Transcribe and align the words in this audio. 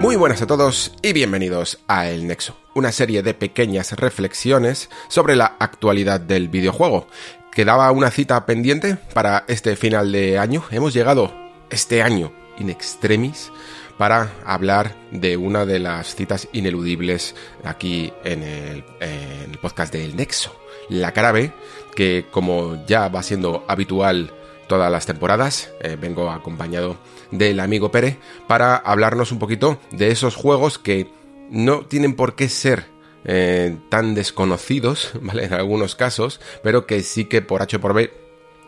Muy 0.00 0.16
buenas 0.16 0.42
a 0.42 0.46
todos 0.46 0.92
y 1.02 1.12
bienvenidos 1.12 1.78
a 1.88 2.08
El 2.08 2.26
Nexo, 2.26 2.56
una 2.74 2.92
serie 2.92 3.22
de 3.22 3.34
pequeñas 3.34 3.92
reflexiones 3.92 4.90
sobre 5.08 5.36
la 5.36 5.56
actualidad 5.58 6.20
del 6.20 6.48
videojuego. 6.48 7.08
Quedaba 7.52 7.90
una 7.90 8.10
cita 8.10 8.44
pendiente 8.46 8.96
para 9.14 9.44
este 9.48 9.76
final 9.76 10.12
de 10.12 10.38
año. 10.38 10.64
Hemos 10.70 10.92
llegado 10.92 11.32
este 11.70 12.02
año 12.02 12.32
in 12.58 12.70
extremis 12.70 13.50
para 13.98 14.32
hablar 14.44 14.94
de 15.10 15.36
una 15.36 15.64
de 15.64 15.78
las 15.78 16.14
citas 16.14 16.48
ineludibles 16.52 17.34
aquí 17.62 18.12
en 18.24 18.42
el, 18.42 18.84
en 19.00 19.50
el 19.52 19.58
podcast 19.58 19.92
del 19.92 20.16
Nexo, 20.16 20.54
la 20.88 21.12
cara 21.12 21.32
B, 21.32 21.52
que 21.94 22.26
como 22.30 22.84
ya 22.86 23.08
va 23.08 23.22
siendo 23.22 23.64
habitual 23.68 24.32
todas 24.66 24.90
las 24.90 25.06
temporadas, 25.06 25.70
eh, 25.80 25.96
vengo 26.00 26.30
acompañado 26.30 26.96
del 27.30 27.60
amigo 27.60 27.90
Pere 27.90 28.18
para 28.46 28.76
hablarnos 28.76 29.32
un 29.32 29.38
poquito 29.38 29.78
de 29.90 30.10
esos 30.10 30.36
juegos 30.36 30.78
que 30.78 31.10
no 31.50 31.86
tienen 31.86 32.14
por 32.14 32.34
qué 32.34 32.48
ser 32.48 32.86
eh, 33.24 33.76
tan 33.88 34.14
desconocidos, 34.14 35.12
¿vale? 35.20 35.44
En 35.44 35.54
algunos 35.54 35.94
casos, 35.94 36.40
pero 36.62 36.86
que 36.86 37.02
sí 37.02 37.24
que 37.26 37.42
por 37.42 37.62
H 37.62 37.78
por 37.78 37.94
B 37.94 38.12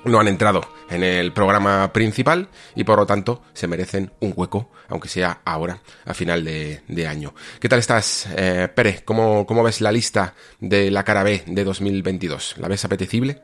no 0.04 0.20
han 0.20 0.28
entrado 0.28 0.62
en 0.88 1.02
el 1.02 1.32
programa 1.32 1.92
principal 1.92 2.48
y 2.74 2.84
por 2.84 2.98
lo 2.98 3.06
tanto 3.06 3.42
se 3.52 3.66
merecen 3.66 4.12
un 4.20 4.32
hueco, 4.36 4.70
aunque 4.88 5.08
sea 5.08 5.40
ahora, 5.44 5.82
a 6.04 6.14
final 6.14 6.44
de, 6.44 7.06
año. 7.06 7.34
¿Qué 7.60 7.68
tal 7.68 7.80
estás, 7.80 8.28
eh, 8.36 8.68
Pere? 8.72 9.02
¿Cómo, 9.04 9.46
¿Cómo 9.46 9.62
ves 9.62 9.80
la 9.80 9.92
lista 9.92 10.34
de 10.60 10.90
la 10.90 11.04
cara 11.04 11.24
B 11.24 11.42
de 11.46 11.64
2022? 11.64 12.56
¿La 12.58 12.68
ves 12.68 12.84
apetecible? 12.84 13.42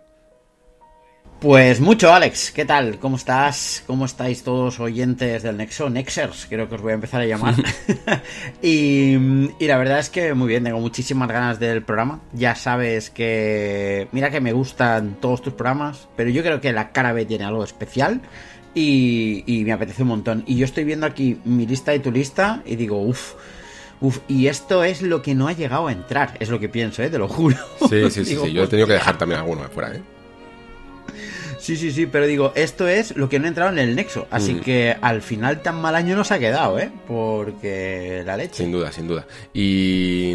Pues 1.42 1.80
mucho, 1.80 2.14
Alex. 2.14 2.52
¿Qué 2.52 2.64
tal? 2.64 3.00
¿Cómo 3.00 3.16
estás? 3.16 3.82
¿Cómo 3.88 4.04
estáis 4.04 4.44
todos 4.44 4.78
oyentes 4.78 5.42
del 5.42 5.56
Nexo? 5.56 5.90
Nexers, 5.90 6.46
creo 6.48 6.68
que 6.68 6.76
os 6.76 6.80
voy 6.80 6.92
a 6.92 6.94
empezar 6.94 7.20
a 7.20 7.26
llamar. 7.26 7.56
y, 8.62 9.16
y, 9.58 9.66
la 9.66 9.76
verdad 9.76 9.98
es 9.98 10.08
que 10.08 10.34
muy 10.34 10.46
bien, 10.46 10.62
tengo 10.62 10.78
muchísimas 10.78 11.28
ganas 11.28 11.58
del 11.58 11.82
programa. 11.82 12.20
Ya 12.32 12.54
sabes 12.54 13.10
que... 13.10 14.06
Mira 14.12 14.30
que 14.30 14.40
me 14.40 14.52
gustan 14.52 15.16
todos 15.20 15.42
tus 15.42 15.52
programas, 15.54 16.06
pero 16.14 16.30
yo 16.30 16.44
creo 16.44 16.60
que 16.60 16.72
la 16.72 16.92
cara 16.92 17.12
B 17.12 17.26
tiene 17.26 17.42
algo 17.44 17.64
especial. 17.64 18.20
Y, 18.72 19.42
y 19.44 19.64
me 19.64 19.72
apetece 19.72 20.02
un 20.02 20.08
montón. 20.10 20.44
Y 20.46 20.54
yo 20.54 20.64
estoy 20.64 20.84
viendo 20.84 21.06
aquí 21.06 21.40
mi 21.44 21.66
lista 21.66 21.92
y 21.92 21.98
tu 21.98 22.12
lista 22.12 22.62
y 22.64 22.76
digo, 22.76 23.02
uff. 23.02 23.34
Uf, 24.00 24.18
y 24.28 24.46
esto 24.46 24.84
es 24.84 25.02
lo 25.02 25.22
que 25.22 25.34
no 25.34 25.48
ha 25.48 25.52
llegado 25.52 25.88
a 25.88 25.92
entrar, 25.92 26.36
es 26.40 26.50
lo 26.50 26.58
que 26.58 26.68
pienso, 26.68 27.02
¿eh? 27.02 27.10
Te 27.10 27.18
lo 27.18 27.26
juro. 27.28 27.56
Sí, 27.88 28.10
sí, 28.10 28.10
sí, 28.24 28.30
Digo, 28.30 28.44
sí. 28.46 28.52
yo 28.52 28.64
he 28.64 28.66
tenido 28.68 28.86
que 28.86 28.94
dejar 28.94 29.18
también 29.18 29.40
alguno 29.40 29.62
de 29.62 29.68
fuera, 29.68 29.94
¿eh? 29.94 30.02
Sí, 31.62 31.76
sí, 31.76 31.92
sí, 31.92 32.06
pero 32.06 32.26
digo, 32.26 32.52
esto 32.56 32.88
es 32.88 33.14
lo 33.16 33.28
que 33.28 33.38
no 33.38 33.44
ha 33.44 33.48
entrado 33.48 33.70
en 33.70 33.78
el 33.78 33.94
nexo. 33.94 34.26
Así 34.32 34.54
Mm. 34.54 34.60
que 34.62 34.96
al 35.00 35.22
final 35.22 35.62
tan 35.62 35.80
mal 35.80 35.94
año 35.94 36.16
nos 36.16 36.32
ha 36.32 36.40
quedado, 36.40 36.76
¿eh? 36.80 36.90
Porque 37.06 38.24
la 38.26 38.36
leche. 38.36 38.64
Sin 38.64 38.72
duda, 38.72 38.90
sin 38.90 39.06
duda. 39.06 39.28
Y, 39.54 40.32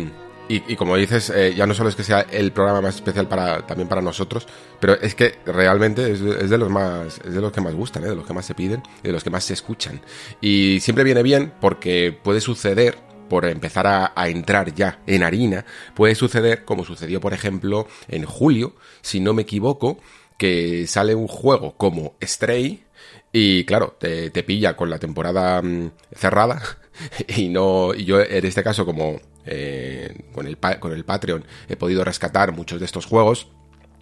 y, 0.48 0.64
y 0.70 0.76
como 0.78 0.96
dices, 0.96 1.30
eh, 1.36 1.54
ya 1.54 1.68
no 1.68 1.74
solo 1.74 1.90
es 1.90 1.98
que 1.98 2.06
sea 2.06 2.22
el 2.32 2.54
programa 2.54 2.80
más 2.80 2.96
especial 2.96 3.28
para 3.28 3.68
también 3.68 3.90
para 3.90 4.02
nosotros, 4.02 4.48
pero 4.80 4.94
es 4.94 5.16
que 5.16 5.36
realmente 5.46 6.10
es, 6.10 6.22
de 6.22 6.46
es 6.46 6.50
de 6.50 6.58
los 6.58 6.70
más 6.70 7.20
es 7.26 7.34
de 7.34 7.42
los 7.42 7.52
que 7.52 7.60
más 7.60 7.76
gustan, 7.76 8.06
¿eh? 8.06 8.08
de 8.08 8.16
los 8.16 8.26
que 8.26 8.34
más 8.34 8.46
se 8.46 8.56
piden 8.56 8.82
y 9.04 9.08
de 9.08 9.12
los 9.12 9.22
que 9.22 9.30
más 9.30 9.44
se 9.44 9.54
escuchan. 9.54 10.00
Y 10.40 10.80
siempre 10.80 11.04
viene 11.04 11.24
bien 11.24 11.52
porque 11.60 12.18
puede 12.24 12.40
suceder 12.40 12.98
por 13.28 13.44
empezar 13.44 13.86
a, 13.86 14.14
a, 14.16 14.30
entrar 14.30 14.74
ya 14.74 15.02
en 15.06 15.22
harina, 15.24 15.66
puede 15.94 16.16
suceder 16.16 16.64
como 16.64 16.86
sucedió, 16.86 17.20
por 17.20 17.34
ejemplo, 17.34 17.86
en 18.08 18.24
julio, 18.24 18.74
si 19.02 19.20
no 19.20 19.34
me 19.34 19.42
equivoco, 19.42 20.00
que 20.38 20.88
sale 20.88 21.16
un 21.16 21.28
juego 21.28 21.76
como 21.78 22.16
Stray 22.24 22.84
y 23.32 23.66
claro, 23.66 23.96
te, 24.00 24.30
te 24.30 24.44
pilla 24.44 24.76
con 24.76 24.90
la 24.90 25.00
temporada 25.00 25.62
mmm, 25.62 25.92
cerrada 26.14 26.62
y 27.28 27.50
no 27.50 27.94
y 27.94 28.06
yo 28.06 28.22
en 28.22 28.46
este 28.46 28.64
caso 28.64 28.86
como 28.86 29.20
eh, 29.46 30.26
con, 30.34 30.48
el, 30.48 30.58
con 30.80 30.92
el 30.92 31.06
Patreon 31.06 31.46
he 31.70 31.76
podido 31.76 32.04
rescatar 32.04 32.52
muchos 32.52 32.80
de 32.80 32.86
estos 32.86 33.06
juegos, 33.06 33.48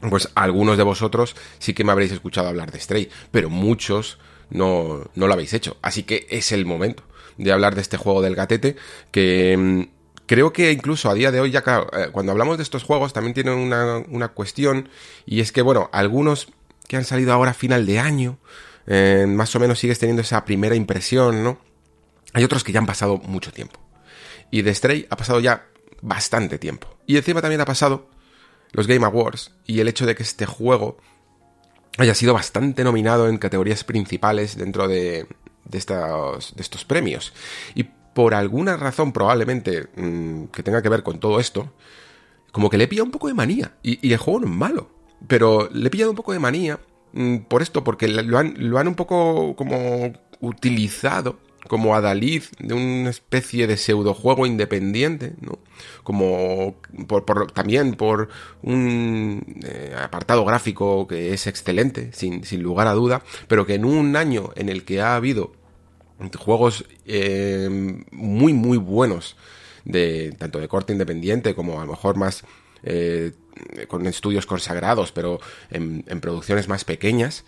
pues 0.09 0.29
algunos 0.35 0.77
de 0.77 0.83
vosotros 0.83 1.35
sí 1.59 1.73
que 1.73 1.83
me 1.83 1.91
habréis 1.91 2.11
escuchado 2.11 2.47
hablar 2.47 2.71
de 2.71 2.79
Stray, 2.79 3.09
pero 3.31 3.49
muchos 3.49 4.17
no, 4.49 5.09
no 5.15 5.27
lo 5.27 5.33
habéis 5.33 5.53
hecho. 5.53 5.77
Así 5.81 6.03
que 6.03 6.27
es 6.29 6.51
el 6.51 6.65
momento 6.65 7.03
de 7.37 7.51
hablar 7.51 7.75
de 7.75 7.81
este 7.81 7.97
juego 7.97 8.21
del 8.21 8.35
gatete 8.35 8.75
que 9.11 9.55
mmm, 9.57 9.94
creo 10.25 10.53
que 10.53 10.71
incluso 10.71 11.09
a 11.09 11.13
día 11.13 11.31
de 11.31 11.39
hoy, 11.39 11.51
ya 11.51 11.63
eh, 11.93 12.09
cuando 12.11 12.31
hablamos 12.31 12.57
de 12.57 12.63
estos 12.63 12.83
juegos 12.83 13.13
también 13.13 13.33
tienen 13.33 13.53
una, 13.53 13.97
una, 14.09 14.29
cuestión 14.29 14.89
y 15.25 15.39
es 15.39 15.51
que, 15.51 15.61
bueno, 15.61 15.89
algunos 15.91 16.47
que 16.87 16.97
han 16.97 17.05
salido 17.05 17.33
ahora 17.33 17.51
a 17.51 17.53
final 17.55 17.85
de 17.85 17.99
año, 17.99 18.37
eh, 18.87 19.25
más 19.27 19.55
o 19.55 19.59
menos 19.59 19.79
sigues 19.79 19.99
teniendo 19.99 20.21
esa 20.21 20.45
primera 20.45 20.75
impresión, 20.75 21.43
¿no? 21.43 21.59
Hay 22.33 22.43
otros 22.43 22.63
que 22.63 22.71
ya 22.71 22.79
han 22.79 22.85
pasado 22.85 23.17
mucho 23.17 23.51
tiempo. 23.51 23.79
Y 24.51 24.61
de 24.61 24.73
Stray 24.73 25.07
ha 25.09 25.17
pasado 25.17 25.39
ya 25.39 25.67
bastante 26.01 26.59
tiempo. 26.59 26.87
Y 27.07 27.17
encima 27.17 27.41
también 27.41 27.61
ha 27.61 27.65
pasado 27.65 28.09
los 28.71 28.87
Game 28.87 29.05
Awards 29.05 29.51
y 29.65 29.79
el 29.79 29.87
hecho 29.87 30.05
de 30.05 30.15
que 30.15 30.23
este 30.23 30.45
juego 30.45 30.97
haya 31.97 32.13
sido 32.13 32.33
bastante 32.33 32.83
nominado 32.83 33.29
en 33.29 33.37
categorías 33.37 33.83
principales 33.83 34.57
dentro 34.57 34.87
de, 34.87 35.27
de, 35.63 35.77
estos, 35.77 36.55
de 36.55 36.61
estos 36.61 36.83
premios. 36.83 37.33
Y 37.73 37.87
por 38.15 38.33
alguna 38.33 38.77
razón 38.77 39.11
probablemente 39.11 39.87
mmm, 39.97 40.45
que 40.45 40.63
tenga 40.63 40.81
que 40.81 40.87
ver 40.87 41.03
con 41.03 41.19
todo 41.19 41.41
esto, 41.41 41.73
como 42.53 42.69
que 42.69 42.77
le 42.77 42.85
he 42.85 42.87
pillado 42.87 43.05
un 43.05 43.11
poco 43.11 43.27
de 43.27 43.33
manía. 43.33 43.73
Y, 43.83 44.11
el 44.11 44.17
juego 44.17 44.39
no 44.39 44.47
es 44.47 44.53
malo, 44.53 44.89
pero 45.27 45.69
le 45.71 45.87
he 45.87 45.91
pillado 45.91 46.11
un 46.11 46.15
poco 46.15 46.31
de 46.31 46.39
manía 46.39 46.79
mmm, 47.11 47.39
por 47.39 47.61
esto, 47.61 47.83
porque 47.83 48.07
lo 48.07 48.37
han, 48.39 48.55
lo 48.57 48.79
han 48.79 48.87
un 48.87 48.95
poco 48.95 49.55
como 49.57 50.13
utilizado 50.39 51.39
como 51.67 51.95
adalid 51.95 52.43
de 52.59 52.73
una 52.73 53.09
especie 53.09 53.67
de 53.67 53.75
pseudojuego 53.75 54.45
independiente, 54.45 55.33
¿no? 55.41 55.59
Como 56.03 56.75
por, 57.07 57.51
también 57.51 57.95
por 57.95 58.29
un 58.61 59.57
eh, 59.65 59.95
apartado 59.99 60.45
gráfico 60.45 61.07
que 61.07 61.33
es 61.33 61.47
excelente, 61.47 62.11
sin, 62.13 62.43
sin 62.45 62.61
lugar 62.61 62.87
a 62.87 62.93
duda, 62.93 63.23
pero 63.47 63.65
que 63.65 63.73
en 63.73 63.83
un 63.83 64.15
año 64.15 64.51
en 64.55 64.69
el 64.69 64.85
que 64.85 65.01
ha 65.01 65.15
habido 65.15 65.53
juegos 66.37 66.85
eh, 67.05 67.69
muy 68.11 68.53
muy 68.53 68.77
buenos 68.77 69.35
de 69.83 70.35
tanto 70.37 70.59
de 70.59 70.67
corte 70.67 70.93
independiente 70.93 71.55
como 71.55 71.81
a 71.81 71.85
lo 71.85 71.91
mejor 71.91 72.15
más 72.17 72.43
eh, 72.83 73.33
con 73.87 74.05
estudios 74.07 74.45
consagrados 74.45 75.11
pero 75.11 75.39
en, 75.69 76.03
producciones 76.21 76.67
más 76.67 76.83
pequeñas. 76.83 77.45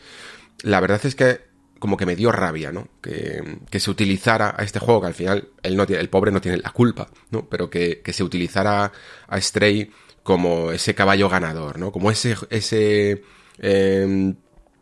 La 0.63 0.79
verdad 0.79 1.01
es 1.05 1.15
que 1.15 1.41
como 1.79 1.97
que 1.97 2.05
me 2.05 2.15
dio 2.15 2.31
rabia 2.31 2.71
no 2.71 2.87
que, 3.01 3.59
que, 3.69 3.79
se 3.79 3.91
utilizara 3.91 4.55
a 4.57 4.63
este 4.63 4.79
juego 4.79 5.01
que 5.01 5.07
al 5.07 5.13
final 5.13 5.49
él 5.61 5.75
no 5.75 5.85
tiene, 5.85 6.01
el 6.01 6.09
pobre 6.09 6.31
no 6.31 6.41
tiene 6.41 6.57
la 6.57 6.71
culpa 6.71 7.07
no 7.29 7.47
pero 7.47 7.69
que, 7.69 8.01
que 8.01 8.13
se 8.13 8.23
utilizara 8.23 8.91
a 9.27 9.39
Stray 9.39 9.91
como 10.23 10.71
ese 10.71 10.95
caballo 10.95 11.29
ganador 11.29 11.77
no 11.77 11.91
como 11.91 12.09
ese 12.09 12.35
ese 12.49 13.21
eh, 13.59 14.33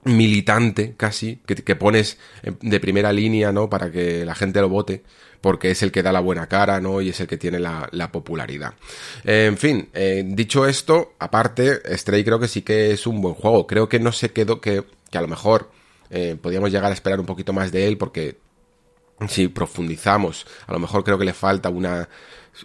militante 0.06 0.94
casi 0.96 1.42
que, 1.46 1.76
pones 1.76 2.18
de 2.62 2.80
primera 2.80 3.12
línea, 3.12 3.52
¿no? 3.52 3.70
Para 3.70 3.92
que 3.92 4.24
la 4.24 4.36
gente 4.36 4.62
lo 4.62 4.70
vote, 4.70 5.04
porque 5.42 5.72
es 5.72 5.84
el 5.84 5.92
que 5.92 6.04
da 6.04 6.12
la 6.12 6.20
buena 6.20 6.48
cara, 6.48 6.80
¿no? 6.80 7.02
Y 7.02 7.10
es 7.10 7.20
el 7.20 7.28
que 7.28 7.38
tiene 7.38 7.60
la, 7.60 7.90
la 7.92 8.12
popularidad. 8.12 8.76
En 9.24 9.58
fin, 9.58 9.90
eh, 9.94 10.24
dicho 10.26 10.68
esto, 10.68 11.14
aparte, 11.20 11.82
Stray 11.98 12.24
creo 12.24 12.40
que 12.40 12.48
sí 12.48 12.62
que 12.62 12.92
es 12.92 13.08
un 13.08 13.20
buen 13.20 13.34
juego. 13.34 13.68
Creo 13.68 13.90
que 13.90 14.00
no 14.00 14.12
se 14.12 14.32
quedó 14.32 14.62
que, 14.62 14.84
que 15.10 15.18
a 15.18 15.22
lo 15.22 15.28
mejor 15.28 15.72
eh, 16.10 16.38
podíamos 16.42 16.72
llegar 16.72 16.92
a 16.92 16.94
esperar 16.94 17.20
un 17.20 17.26
poquito 17.26 17.52
más 17.52 17.72
de 17.72 17.88
él, 17.88 17.98
porque 17.98 18.38
si 19.28 19.48
profundizamos, 19.48 20.46
a 20.68 20.74
lo 20.74 20.80
mejor 20.80 21.04
creo 21.04 21.18
que 21.18 21.26
le 21.26 21.34
falta 21.34 21.70
una 21.70 22.08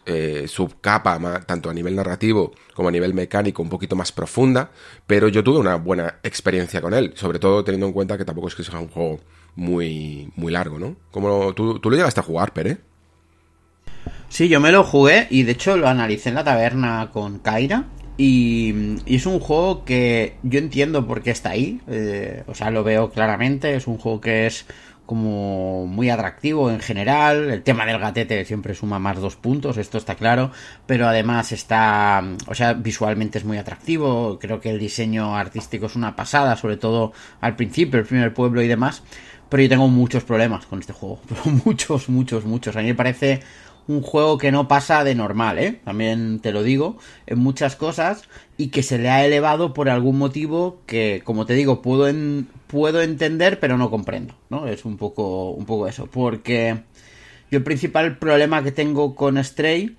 eh, 0.07 0.45
subcapa, 0.47 1.19
más, 1.19 1.47
tanto 1.47 1.71
a 1.71 1.75
nivel 1.75 1.97
narrativo 1.97 2.53
como 2.75 2.89
a 2.89 2.93
nivel 2.93 3.15
mecánico, 3.15 3.63
un 3.63 3.69
poquito 3.69 3.97
más 3.97 4.13
profunda, 4.13 4.71
pero 5.07 5.29
yo 5.29 5.45
tuve 5.45 5.59
una 5.59 5.77
buena 5.77 6.21
experiencia 6.23 6.81
con 6.81 6.95
él, 6.95 7.13
sobre 7.15 7.39
todo 7.39 7.65
teniendo 7.65 7.87
en 7.87 7.93
cuenta 7.93 8.17
que 8.17 8.25
tampoco 8.25 8.49
es 8.49 8.55
que 8.55 8.65
sea 8.65 8.79
un 8.79 8.89
juego 8.89 9.21
muy, 9.57 10.33
muy 10.37 10.53
largo, 10.53 10.79
¿no? 10.79 10.97
Como 11.11 11.53
tú, 11.55 11.79
tú 11.79 11.91
lo 11.91 11.97
llegaste 11.97 12.21
a 12.21 12.25
jugar, 12.25 12.53
Pere. 12.53 12.79
Sí, 14.29 14.49
yo 14.49 14.61
me 14.61 14.71
lo 14.71 14.85
jugué 14.85 15.27
y 15.29 15.43
de 15.43 15.53
hecho 15.53 15.77
lo 15.77 15.89
analicé 15.89 16.29
en 16.29 16.37
la 16.37 16.45
taberna 16.45 17.11
con 17.13 17.41
Kaira 17.41 17.87
Y, 18.17 18.97
es 19.07 19.27
un 19.27 19.41
juego 19.41 19.85
que 19.85 20.37
yo 20.45 20.61
entiendo 20.61 21.07
por 21.07 21.23
qué 21.23 21.33
está 21.33 21.51
ahí. 21.51 21.81
Eh, 21.89 22.45
o 22.47 22.55
sea, 22.55 22.71
lo 22.71 22.85
veo 22.85 23.11
claramente. 23.11 23.75
Es 23.75 23.89
un 23.89 23.99
juego 23.99 24.21
que 24.21 24.47
es 24.47 24.67
como 25.11 25.89
muy 25.89 26.09
atractivo 26.09 26.71
en 26.71 26.79
general. 26.79 27.51
El 27.51 27.65
tema 27.65 27.85
del 27.85 27.99
gatete 27.99 28.45
siempre 28.45 28.77
suma 28.77 29.01
más 29.01 29.17
dos 29.17 29.35
puntos, 29.35 29.77
esto 29.77 29.99
está 29.99 30.15
claro. 30.15 30.53
Pero 30.87 31.09
además 31.09 31.51
está, 31.51 32.23
o 32.47 32.55
sea, 32.55 32.75
visualmente 32.75 33.39
es 33.39 33.45
muy 33.45 33.59
atractivo. 33.59 34.39
Creo 34.39 34.61
que 34.61 34.71
el 34.71 34.79
diseño 34.79 35.37
artístico 35.37 35.87
es 35.87 35.97
una 35.97 36.15
pasada, 36.15 36.55
sobre 36.55 36.77
todo 36.77 37.13
al 37.41 37.57
principio, 37.57 37.99
el 37.99 38.07
primer 38.07 38.33
pueblo 38.33 38.63
y 38.63 38.69
demás. 38.69 39.03
Pero 39.49 39.65
yo 39.65 39.69
tengo 39.69 39.89
muchos 39.89 40.23
problemas 40.23 40.67
con 40.67 40.79
este 40.79 40.93
juego. 40.93 41.19
muchos, 41.65 42.09
muchos, 42.09 42.45
muchos. 42.45 42.77
A 42.77 42.79
mí 42.79 42.87
me 42.87 42.95
parece 42.95 43.41
un 43.91 44.03
juego 44.03 44.39
que 44.39 44.53
no 44.53 44.69
pasa 44.69 45.03
de 45.03 45.17
normal, 45.17 45.59
¿eh? 45.59 45.81
También 45.85 46.39
te 46.39 46.53
lo 46.53 46.63
digo, 46.63 46.99
en 47.27 47.41
muchas 47.41 47.75
cosas, 47.75 48.23
y 48.57 48.69
que 48.69 48.85
se 48.85 48.99
le 48.99 49.11
ha 49.11 49.25
elevado 49.25 49.75
por 49.75 49.89
algún 49.89 50.17
motivo 50.17 50.79
que, 50.87 51.23
como 51.25 51.45
te 51.45 51.55
digo, 51.55 51.83
puedo, 51.83 52.09
puedo 52.69 53.03
entender, 53.03 53.59
pero 53.59 53.77
no 53.77 53.91
comprendo, 53.91 54.37
¿no? 54.49 54.69
Es 54.69 54.85
un 54.85 54.97
poco, 54.97 55.51
un 55.51 55.67
poco 55.67 55.89
eso, 55.89 56.07
porque 56.07 56.83
yo 57.51 57.59
el 57.59 57.65
principal 57.65 58.17
problema 58.19 58.63
que 58.63 58.71
tengo 58.71 59.17
con 59.17 59.43
Stray 59.43 59.97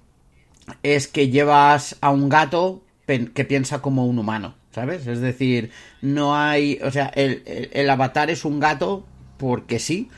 es 0.83 1.09
que 1.09 1.29
llevas 1.29 1.97
a 1.99 2.11
un 2.11 2.29
gato 2.29 2.81
que 3.05 3.43
piensa 3.43 3.81
como 3.81 4.05
un 4.05 4.19
humano, 4.19 4.55
¿sabes? 4.73 5.05
Es 5.05 5.19
decir, 5.19 5.71
no 6.01 6.37
hay, 6.37 6.79
o 6.81 6.91
sea, 6.91 7.07
el, 7.07 7.43
el 7.73 7.89
avatar 7.89 8.29
es 8.29 8.45
un 8.45 8.61
gato 8.61 9.05
porque 9.37 9.79
sí, 9.79 10.09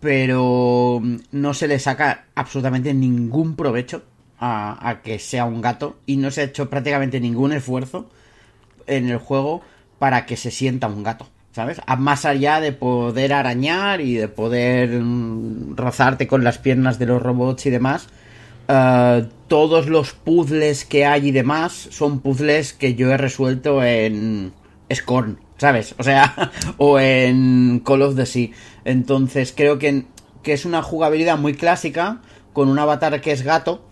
pero 0.00 1.02
no 1.30 1.54
se 1.54 1.68
le 1.68 1.78
saca 1.78 2.24
absolutamente 2.34 2.94
ningún 2.94 3.54
provecho 3.54 4.02
a, 4.38 5.00
que 5.04 5.18
sea 5.18 5.44
un 5.44 5.60
gato 5.60 5.98
y 6.06 6.16
no 6.16 6.30
se 6.30 6.40
ha 6.40 6.44
hecho 6.44 6.70
prácticamente 6.70 7.20
ningún 7.20 7.52
esfuerzo 7.52 8.08
en 8.86 9.10
el 9.10 9.18
juego 9.18 9.60
para 9.98 10.24
que 10.24 10.36
se 10.36 10.50
sienta 10.50 10.86
un 10.88 11.02
gato. 11.02 11.28
¿Sabes? 11.52 11.80
Más 11.98 12.26
allá 12.26 12.60
de 12.60 12.72
poder 12.72 13.32
arañar 13.32 14.00
y 14.00 14.14
de 14.14 14.28
poder 14.28 15.00
mm, 15.00 15.76
rozarte 15.76 16.28
con 16.28 16.44
las 16.44 16.58
piernas 16.58 17.00
de 17.00 17.06
los 17.06 17.20
robots 17.20 17.66
y 17.66 17.70
demás, 17.70 18.06
eh, 18.68 19.26
todos 19.48 19.88
los 19.88 20.12
puzzles 20.12 20.84
que 20.84 21.06
hay 21.06 21.28
y 21.28 21.32
demás 21.32 21.72
son 21.90 22.20
puzzles 22.20 22.72
que 22.72 22.94
yo 22.94 23.10
he 23.10 23.16
resuelto 23.16 23.82
en 23.82 24.52
Scorn, 24.94 25.40
¿sabes? 25.60 25.94
O 25.98 26.02
sea, 26.02 26.50
o 26.78 26.98
en 26.98 27.82
Call 27.84 28.02
of 28.02 28.16
the 28.16 28.24
Sea. 28.24 28.48
Entonces 28.84 29.52
creo 29.54 29.78
que, 29.78 30.06
que 30.42 30.54
es 30.54 30.64
una 30.64 30.82
jugabilidad 30.82 31.36
muy 31.36 31.54
clásica, 31.54 32.22
con 32.54 32.68
un 32.68 32.78
avatar 32.78 33.20
que 33.20 33.30
es 33.30 33.42
gato, 33.42 33.84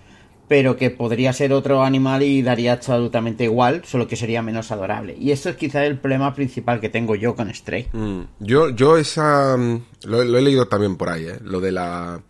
pero 0.49 0.79
que 0.79 0.89
podría 0.89 1.35
ser 1.35 1.53
otro 1.53 1.85
animal 1.85 2.23
y 2.23 2.41
daría 2.41 2.73
absolutamente 2.73 3.45
igual, 3.45 3.83
solo 3.85 4.09
que 4.09 4.17
sería 4.17 4.41
menos 4.41 4.73
adorable. 4.73 5.15
Y 5.21 5.31
esto 5.31 5.51
es 5.51 5.57
quizá 5.57 5.85
el 5.85 5.99
problema 5.99 6.35
principal 6.35 6.81
que 6.81 6.89
tengo 6.89 7.15
yo 7.15 7.37
con 7.37 7.55
Stray. 7.55 7.89
Mm, 7.93 8.23
yo, 8.41 8.71
yo 8.71 8.97
esa... 8.97 9.55
Mm, 9.59 9.83
lo, 10.05 10.23
he 10.23 10.43
leído 10.43 10.67
también 10.69 10.97
por 10.97 11.11
ahí, 11.11 11.27
¿eh? 11.27 11.39
Lo 11.43 11.61
de 11.61 11.73
la 11.73 12.23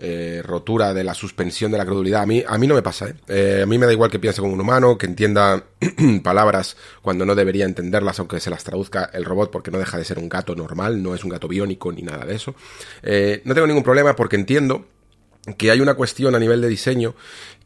eh, 0.00 0.42
rotura 0.44 0.94
de 0.94 1.02
la 1.02 1.12
suspensión 1.12 1.72
de 1.72 1.78
la 1.78 1.84
credulidad. 1.84 2.22
A 2.22 2.26
mí, 2.26 2.44
a 2.46 2.56
mí 2.56 2.68
no 2.68 2.76
me 2.76 2.82
pasa, 2.82 3.08
¿eh? 3.08 3.14
¿eh? 3.26 3.60
A 3.64 3.66
mí 3.66 3.78
me 3.78 3.86
da 3.86 3.92
igual 3.92 4.10
que 4.12 4.20
piense 4.20 4.40
como 4.40 4.52
un 4.52 4.60
humano, 4.60 4.96
que 4.96 5.06
entienda 5.06 5.64
palabras 6.22 6.76
cuando 7.02 7.26
no 7.26 7.34
debería 7.34 7.64
entenderlas, 7.64 8.20
aunque 8.20 8.38
se 8.38 8.48
las 8.48 8.62
traduzca 8.62 9.10
el 9.12 9.24
robot, 9.24 9.50
porque 9.50 9.72
no 9.72 9.78
deja 9.78 9.98
de 9.98 10.04
ser 10.04 10.20
un 10.20 10.28
gato 10.28 10.54
normal, 10.54 11.02
no 11.02 11.16
es 11.16 11.24
un 11.24 11.30
gato 11.30 11.48
biónico 11.48 11.90
ni 11.90 12.02
nada 12.02 12.24
de 12.24 12.36
eso. 12.36 12.54
Eh, 13.02 13.42
no 13.44 13.54
tengo 13.54 13.66
ningún 13.66 13.82
problema 13.82 14.14
porque 14.14 14.36
entiendo 14.36 14.86
que 15.56 15.72
hay 15.72 15.80
una 15.80 15.94
cuestión 15.94 16.36
a 16.36 16.38
nivel 16.38 16.60
de 16.60 16.68
diseño 16.68 17.16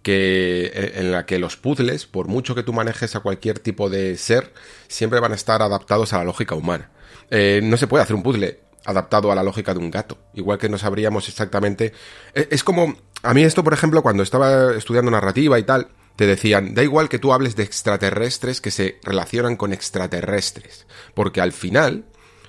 que 0.02 0.92
en 0.94 1.12
la 1.12 1.26
que 1.26 1.38
los 1.38 1.58
puzzles, 1.58 2.06
por 2.06 2.28
mucho 2.28 2.54
que 2.54 2.62
tú 2.62 2.72
manejes 2.72 3.14
a 3.14 3.20
cualquier 3.20 3.58
tipo 3.58 3.90
de 3.90 4.16
ser, 4.16 4.54
siempre 4.88 5.20
van 5.20 5.32
a 5.32 5.34
estar 5.34 5.60
adaptados 5.60 6.14
a 6.14 6.18
la 6.18 6.24
lógica 6.24 6.54
humana. 6.54 6.90
no 7.30 7.76
se 7.76 7.86
puede 7.86 8.04
hacer 8.04 8.16
un 8.16 8.22
puzzle 8.22 8.60
adaptado 8.84 9.30
a 9.32 9.34
la 9.34 9.42
lógica 9.42 9.72
de 9.74 9.80
un 9.80 9.90
gato. 9.90 10.18
Igual 10.34 10.58
que 10.58 10.68
no 10.68 10.78
sabríamos 10.78 11.28
exactamente. 11.28 11.92
E, 12.34 12.48
es 12.50 12.64
como. 12.64 12.94
A 13.22 13.34
mí, 13.34 13.44
esto, 13.44 13.62
por 13.62 13.72
ejemplo, 13.72 14.02
cuando 14.02 14.22
estaba 14.22 14.74
estudiando 14.74 15.10
narrativa 15.10 15.58
y 15.58 15.62
tal, 15.62 15.88
te 16.16 16.26
decían, 16.26 16.74
da 16.74 16.82
igual 16.82 17.08
que 17.08 17.18
tú 17.18 17.32
hables 17.32 17.56
de 17.56 17.62
extraterrestres 17.62 18.60
que 18.60 18.70
se 18.70 18.98
relacionan 19.02 19.56
con 19.56 19.72
extraterrestres. 19.72 20.86
Porque 21.14 21.40
al 21.40 21.52
final, 21.52 22.04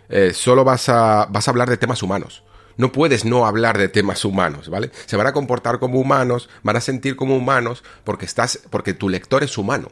eh, 0.10 0.34
solo 0.34 0.64
vas 0.64 0.90
a, 0.90 1.28
vas 1.30 1.48
a 1.48 1.52
hablar 1.52 1.70
de 1.70 1.78
temas 1.78 2.04
humanos. 2.04 2.44
No 2.76 2.92
puedes 2.92 3.24
no 3.24 3.46
hablar 3.46 3.78
de 3.78 3.88
temas 3.88 4.26
humanos, 4.26 4.70
¿vale? 4.70 4.90
Se 5.06 5.16
van 5.16 5.28
a 5.28 5.34
comportar 5.34 5.80
como 5.80 6.00
humanos, 6.00 6.50
van 6.64 6.76
a 6.76 6.82
sentir 6.82 7.16
como 7.16 7.36
humanos, 7.36 7.84
porque 8.04 8.26
estás, 8.26 8.60
porque 8.72 8.94
tu 8.94 9.10
lector 9.10 9.44
es 9.44 9.58
humano. 9.58 9.92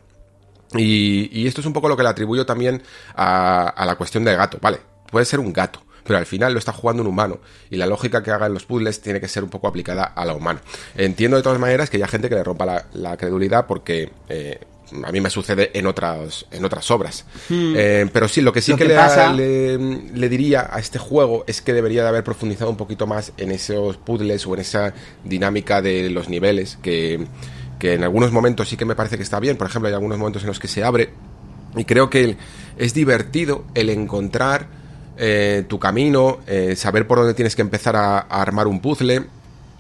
Y, 0.74 1.48
esto 1.48 1.62
es 1.62 1.68
un 1.68 1.74
poco 1.74 1.90
lo 1.90 1.98
que 1.98 2.04
le 2.04 2.10
atribuyo 2.10 2.46
también 2.46 2.82
a, 3.14 3.68
a 3.68 3.86
la 3.86 3.96
cuestión 3.96 4.24
del 4.24 4.38
gato, 4.38 4.58
¿vale? 4.62 4.80
Puede 5.12 5.26
ser 5.26 5.40
un 5.40 5.52
gato, 5.52 5.84
pero 6.04 6.18
al 6.18 6.26
final 6.26 6.54
lo 6.54 6.60
está 6.60 6.72
jugando 6.72 7.02
un 7.02 7.08
humano 7.08 7.40
y 7.70 7.78
la 7.78 7.86
lógica 7.86 8.24
que 8.24 8.32
haga 8.32 8.48
en 8.48 8.54
los 8.54 8.66
puzzles 8.66 9.02
tiene 9.02 9.20
que 9.20 9.28
ser 9.28 9.44
un 9.44 9.50
poco 9.50 9.68
aplicada 9.68 10.04
a 10.04 10.26
la 10.26 10.34
humana. 10.34 10.62
Entiendo 10.96 11.38
de 11.38 11.44
todas 11.44 11.60
maneras 11.60 11.90
que 11.90 11.98
haya 11.98 12.08
gente 12.08 12.30
que 12.30 12.36
le 12.36 12.44
rompa 12.44 12.86
la, 12.94 13.18
credulidad 13.18 13.68
porque 13.68 14.12
eh, 14.30 14.60
a 15.04 15.12
mí 15.12 15.22
me 15.22 15.30
sucede 15.30 15.72
en 15.78 15.86
otras, 15.86 16.46
en 16.52 16.66
otras 16.66 16.90
obras. 16.92 17.26
Hmm. 17.50 17.74
Eh, 17.76 18.10
pero 18.12 18.28
sí, 18.28 18.42
lo 18.42 18.52
que 18.54 18.62
sí 18.62 18.76
que, 18.76 18.86
le, 18.86 19.78
le, 19.78 20.30
diría 20.30 20.70
a 20.72 20.80
este 20.80 21.00
juego 21.00 21.44
es 21.48 21.62
que 21.62 21.74
debería 21.74 22.04
de 22.04 22.10
haber 22.10 22.24
profundizado 22.24 22.70
un 22.72 22.78
poquito 22.78 23.08
más 23.08 23.34
en 23.38 23.52
esos 23.52 23.98
puzzles 23.98 24.46
o 24.48 24.54
en 24.54 24.62
esa 24.62 24.94
dinámica 25.24 25.82
de 25.82 26.10
los 26.10 26.30
niveles 26.30 26.78
que, 26.82 27.26
que 27.80 27.94
en 27.94 28.04
algunos 28.04 28.32
momentos 28.32 28.70
sí 28.70 28.78
que 28.78 28.86
me 28.86 28.96
parece 28.96 29.18
que 29.18 29.24
está 29.24 29.40
bien. 29.40 29.58
Por 29.58 29.68
ejemplo, 29.68 29.88
hay 29.88 29.94
algunos 29.94 30.18
momentos 30.18 30.44
en 30.44 30.48
los 30.48 30.60
que 30.60 30.68
se 30.68 30.84
abre 30.84 31.10
y 31.76 31.86
creo 31.86 32.10
que 32.10 32.38
es 32.78 32.94
divertido 32.94 33.66
el 33.76 33.90
encontrar 33.90 34.81
eh, 35.18 35.66
tu 35.68 35.80
camino, 35.80 36.40
eh, 36.48 36.76
saber 36.76 37.08
por 37.08 37.20
dónde 37.20 37.34
tienes 37.34 37.56
que 37.56 37.62
empezar 37.62 37.96
a, 37.96 38.20
armar 38.20 38.68
un 38.68 38.80
puzzle. 38.80 39.26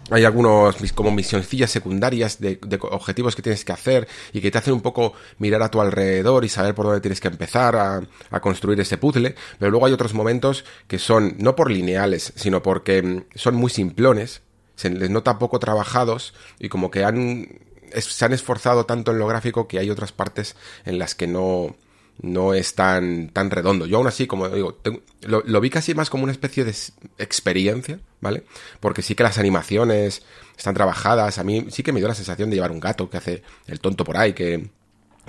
Hay 0.10 0.26
algunos 0.26 0.76
como 0.94 1.10
misioncillas 1.12 1.72
secundarias 1.72 2.42
de, 2.42 2.60
objetivos 2.82 3.36
que 3.36 3.42
tienes 3.42 3.64
que 3.64 3.72
hacer 3.72 4.08
y 4.34 4.42
que 4.42 4.52
te 4.52 4.58
hacen 4.58 4.74
un 4.74 4.82
poco 4.82 5.14
mirar 5.38 5.62
a 5.62 5.72
tu 5.72 5.80
alrededor 5.80 6.44
y 6.44 6.50
saber 6.50 6.76
por 6.76 6.86
dónde 6.86 7.00
tienes 7.00 7.22
que 7.22 7.30
empezar 7.30 7.76
a, 7.78 8.40
construir 8.42 8.80
ese 8.82 8.98
puzzle. 8.98 9.36
Pero 9.58 9.72
luego 9.72 9.86
hay 9.86 9.94
otros 9.94 10.14
momentos 10.14 10.66
que 10.88 11.00
son 11.00 11.36
no 11.38 11.56
por 11.56 11.72
lineales, 11.72 12.34
sino 12.36 12.62
porque 12.62 13.02
mm, 13.02 13.26
son 13.36 13.56
muy 13.56 13.70
simplones, 13.70 14.42
se 14.76 14.90
les 14.90 15.10
nota 15.10 15.40
poco 15.40 15.60
trabajados 15.60 16.34
y 16.60 16.68
como 16.68 16.92
que 16.92 17.06
han, 17.06 17.48
se 17.96 18.26
han 18.26 18.34
esforzado 18.34 18.86
tanto 18.86 19.12
en 19.12 19.20
lo 19.20 19.28
gráfico 19.28 19.68
que 19.68 19.80
hay 19.80 19.90
otras 19.90 20.12
partes 20.12 20.56
en 20.84 21.00
las 21.00 21.16
que 21.16 21.28
no, 21.28 21.76
no 22.22 22.54
es 22.54 22.76
tan, 22.76 23.30
tan 23.30 23.50
redondo. 23.50 23.86
Yo 23.86 23.98
aún 23.98 24.08
así, 24.08 24.28
como 24.28 24.48
digo, 24.50 24.78
lo, 25.24 25.62
vi 25.62 25.70
casi 25.70 25.96
más 25.96 26.10
como 26.10 26.24
una 26.24 26.32
especie 26.32 26.64
de 26.64 26.76
experiencia, 27.18 28.00
¿vale? 28.20 28.44
Porque 28.80 29.02
sí 29.02 29.16
que 29.16 29.24
las 29.24 29.38
animaciones 29.38 30.24
están 30.56 30.76
trabajadas. 30.76 31.40
A 31.40 31.44
mí 31.44 31.66
sí 31.70 31.82
que 31.84 31.92
me 31.92 32.00
dio 32.00 32.08
la 32.08 32.16
sensación 32.16 32.50
de 32.50 32.56
llevar 32.56 32.72
un 32.72 32.80
gato 32.80 33.10
que 33.10 33.18
hace 33.18 33.44
el 33.68 33.80
tonto 33.80 34.04
por 34.04 34.18
ahí, 34.18 34.34
que, 34.34 34.70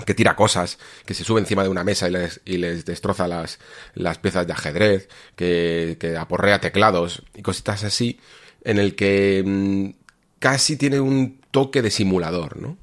que 0.04 0.14
tira 0.14 0.36
cosas, 0.36 0.78
que 1.06 1.14
se 1.14 1.24
sube 1.24 1.40
encima 1.40 1.62
de 1.62 1.70
una 1.70 1.82
mesa 1.82 2.08
y 2.08 2.12
les, 2.12 2.40
y 2.44 2.58
les 2.58 2.84
destroza 2.84 3.26
las, 3.26 3.58
las 3.94 4.18
piezas 4.18 4.46
de 4.46 4.52
ajedrez, 4.52 5.08
que, 5.34 5.96
que 5.98 6.16
aporrea 6.18 6.60
teclados 6.60 7.22
y 7.34 7.40
cositas 7.40 7.84
así, 7.84 8.20
en 8.64 8.78
el 8.78 8.94
que 8.96 9.42
mm, 9.44 9.90
casi 10.38 10.76
tiene 10.76 11.00
un 11.00 11.40
toque 11.50 11.80
de 11.80 11.90
simulador, 11.90 12.60
¿no? 12.60 12.76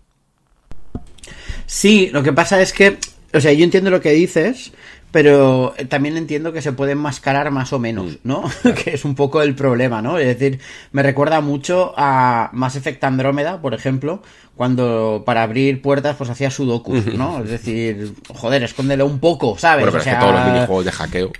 Sí, 1.67 2.09
lo 2.11 2.23
que 2.23 2.33
pasa 2.33 2.59
es 2.59 2.73
que 2.73 2.97
o 3.33 3.41
sea, 3.41 3.53
yo 3.53 3.63
entiendo 3.63 3.89
lo 3.89 4.01
que 4.01 4.11
dices, 4.11 4.71
pero 5.11 5.73
también 5.87 6.17
entiendo 6.17 6.53
que 6.53 6.61
se 6.61 6.71
puede 6.71 6.91
enmascarar 6.91 7.49
más 7.51 7.73
o 7.73 7.79
menos, 7.79 8.13
mm. 8.13 8.17
¿no? 8.23 8.43
que 8.83 8.91
es 8.93 9.05
un 9.05 9.15
poco 9.15 9.41
el 9.41 9.55
problema, 9.55 10.01
¿no? 10.01 10.17
Es 10.17 10.27
decir, 10.27 10.59
me 10.91 11.03
recuerda 11.03 11.41
mucho 11.41 11.93
a 11.97 12.49
Mass 12.53 12.75
Effect 12.75 13.03
Andrómeda, 13.03 13.61
por 13.61 13.73
ejemplo, 13.73 14.21
cuando 14.55 15.23
para 15.25 15.43
abrir 15.43 15.81
puertas 15.81 16.15
pues 16.17 16.29
hacía 16.29 16.51
sudokus, 16.51 17.05
¿no? 17.13 17.43
Es 17.43 17.49
decir, 17.49 18.13
joder, 18.27 18.63
escóndelo 18.63 19.05
un 19.05 19.19
poco, 19.19 19.57
¿sabes? 19.57 19.85
Bueno, 19.85 19.91
pero 19.93 20.01
o 20.01 20.03
sea, 20.03 20.13
es 20.13 20.19
que 20.19 20.25
todos 20.25 20.35
los 20.35 20.53
minijuegos 20.53 20.85
de 20.85 20.91
hackeo. 20.91 21.31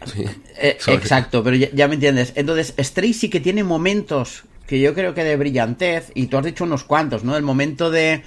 Eh, 0.57 0.77
exacto, 0.87 1.43
pero 1.43 1.55
ya, 1.55 1.87
me 1.87 1.95
entiendes. 1.95 2.33
Entonces, 2.35 2.73
Stray 2.79 3.13
sí 3.13 3.29
que 3.29 3.39
tiene 3.39 3.63
momentos 3.63 4.43
que 4.65 4.79
yo 4.79 4.93
creo 4.93 5.13
que 5.13 5.23
de 5.23 5.35
brillantez, 5.35 6.11
y 6.13 6.27
tú 6.27 6.37
has 6.37 6.45
dicho 6.45 6.63
unos 6.63 6.83
cuantos, 6.83 7.23
¿no? 7.23 7.35
El 7.35 7.43
momento 7.43 7.91
de 7.91 8.23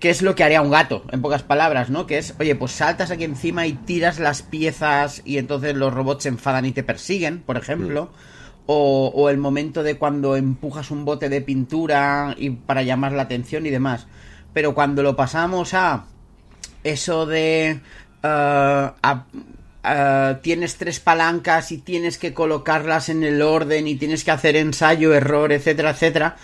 ¿Qué 0.00 0.08
es 0.08 0.22
lo 0.22 0.34
que 0.34 0.44
haría 0.44 0.62
un 0.62 0.70
gato, 0.70 1.04
en 1.12 1.20
pocas 1.20 1.42
palabras, 1.42 1.90
¿no? 1.90 2.06
Que 2.06 2.16
es, 2.16 2.34
oye, 2.40 2.54
pues 2.54 2.72
saltas 2.72 3.10
aquí 3.10 3.24
encima 3.24 3.66
y 3.66 3.74
tiras 3.74 4.18
las 4.18 4.40
piezas 4.40 5.20
y 5.26 5.36
entonces 5.36 5.76
los 5.76 5.92
robots 5.92 6.22
se 6.22 6.30
enfadan 6.30 6.64
y 6.64 6.72
te 6.72 6.82
persiguen, 6.82 7.40
por 7.40 7.58
ejemplo. 7.58 8.06
Mm. 8.06 8.40
O, 8.72 9.28
el 9.28 9.36
momento 9.36 9.82
de 9.82 9.98
cuando 9.98 10.36
empujas 10.36 10.90
un 10.90 11.04
bote 11.04 11.28
de 11.28 11.40
pintura 11.42 12.34
y 12.38 12.50
para 12.50 12.82
llamar 12.82 13.12
la 13.12 13.22
atención 13.22 13.66
y 13.66 13.70
demás. 13.70 14.06
Pero 14.54 14.74
cuando 14.74 15.02
lo 15.02 15.16
pasamos 15.16 15.74
a 15.74 16.06
eso 16.82 17.26
de... 17.26 17.80
Uh, 18.22 18.90
uh, 19.06 20.34
tienes 20.40 20.76
tres 20.76 21.00
palancas 21.00 21.72
y 21.72 21.78
tienes 21.78 22.16
que 22.16 22.32
colocarlas 22.32 23.08
en 23.08 23.22
el 23.22 23.42
orden 23.42 23.86
y 23.86 23.96
tienes 23.96 24.24
que 24.24 24.30
hacer 24.30 24.56
ensayo, 24.56 25.12
error, 25.12 25.52
etcétera, 25.52 25.90
etcétera 25.90 26.36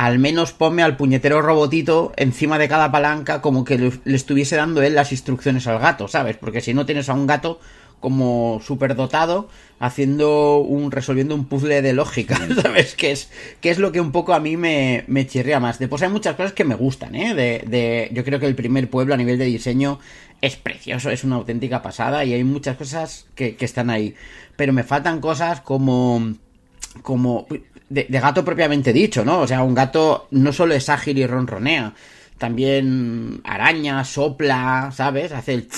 al 0.00 0.18
menos 0.18 0.54
ponme 0.54 0.82
al 0.82 0.96
puñetero 0.96 1.42
robotito 1.42 2.14
encima 2.16 2.58
de 2.58 2.68
cada 2.68 2.90
palanca 2.90 3.42
como 3.42 3.66
que 3.66 3.76
le, 3.76 3.92
le 4.04 4.16
estuviese 4.16 4.56
dando 4.56 4.80
él 4.80 4.94
las 4.94 5.12
instrucciones 5.12 5.66
al 5.66 5.78
gato, 5.78 6.08
¿sabes? 6.08 6.38
Porque 6.38 6.62
si 6.62 6.72
no 6.72 6.86
tienes 6.86 7.10
a 7.10 7.12
un 7.12 7.26
gato 7.26 7.60
como 8.00 8.62
superdotado 8.64 9.50
haciendo 9.78 10.60
un 10.60 10.90
resolviendo 10.90 11.34
un 11.34 11.44
puzzle 11.44 11.82
de 11.82 11.92
lógica, 11.92 12.40
¿sabes? 12.62 12.94
Que 12.94 13.10
es 13.10 13.28
que 13.60 13.68
es 13.68 13.78
lo 13.78 13.92
que 13.92 14.00
un 14.00 14.10
poco 14.10 14.32
a 14.32 14.40
mí 14.40 14.56
me, 14.56 15.04
me 15.06 15.26
chirría 15.26 15.60
más. 15.60 15.78
Después 15.78 16.00
hay 16.00 16.08
muchas 16.08 16.34
cosas 16.34 16.54
que 16.54 16.64
me 16.64 16.76
gustan, 16.76 17.14
¿eh? 17.14 17.34
De, 17.34 17.62
de, 17.66 18.08
yo 18.14 18.24
creo 18.24 18.40
que 18.40 18.46
el 18.46 18.54
primer 18.54 18.88
pueblo 18.88 19.12
a 19.12 19.18
nivel 19.18 19.36
de 19.36 19.44
diseño 19.44 20.00
es 20.40 20.56
precioso, 20.56 21.10
es 21.10 21.24
una 21.24 21.36
auténtica 21.36 21.82
pasada 21.82 22.24
y 22.24 22.32
hay 22.32 22.42
muchas 22.42 22.78
cosas 22.78 23.26
que, 23.34 23.54
que 23.54 23.66
están 23.66 23.90
ahí. 23.90 24.14
Pero 24.56 24.72
me 24.72 24.82
faltan 24.82 25.20
cosas 25.20 25.60
como 25.60 26.36
como 27.02 27.46
de, 27.90 28.06
de, 28.08 28.20
gato 28.20 28.44
propiamente 28.44 28.92
dicho, 28.92 29.24
¿no? 29.24 29.40
O 29.40 29.46
sea, 29.46 29.62
un 29.62 29.74
gato 29.74 30.28
no 30.30 30.52
solo 30.52 30.72
es 30.74 30.88
ágil 30.88 31.18
y 31.18 31.26
ronronea, 31.26 31.92
también 32.38 33.42
araña, 33.44 34.02
sopla, 34.04 34.90
¿sabes? 34.94 35.32
Hace 35.32 35.54
el 35.54 35.68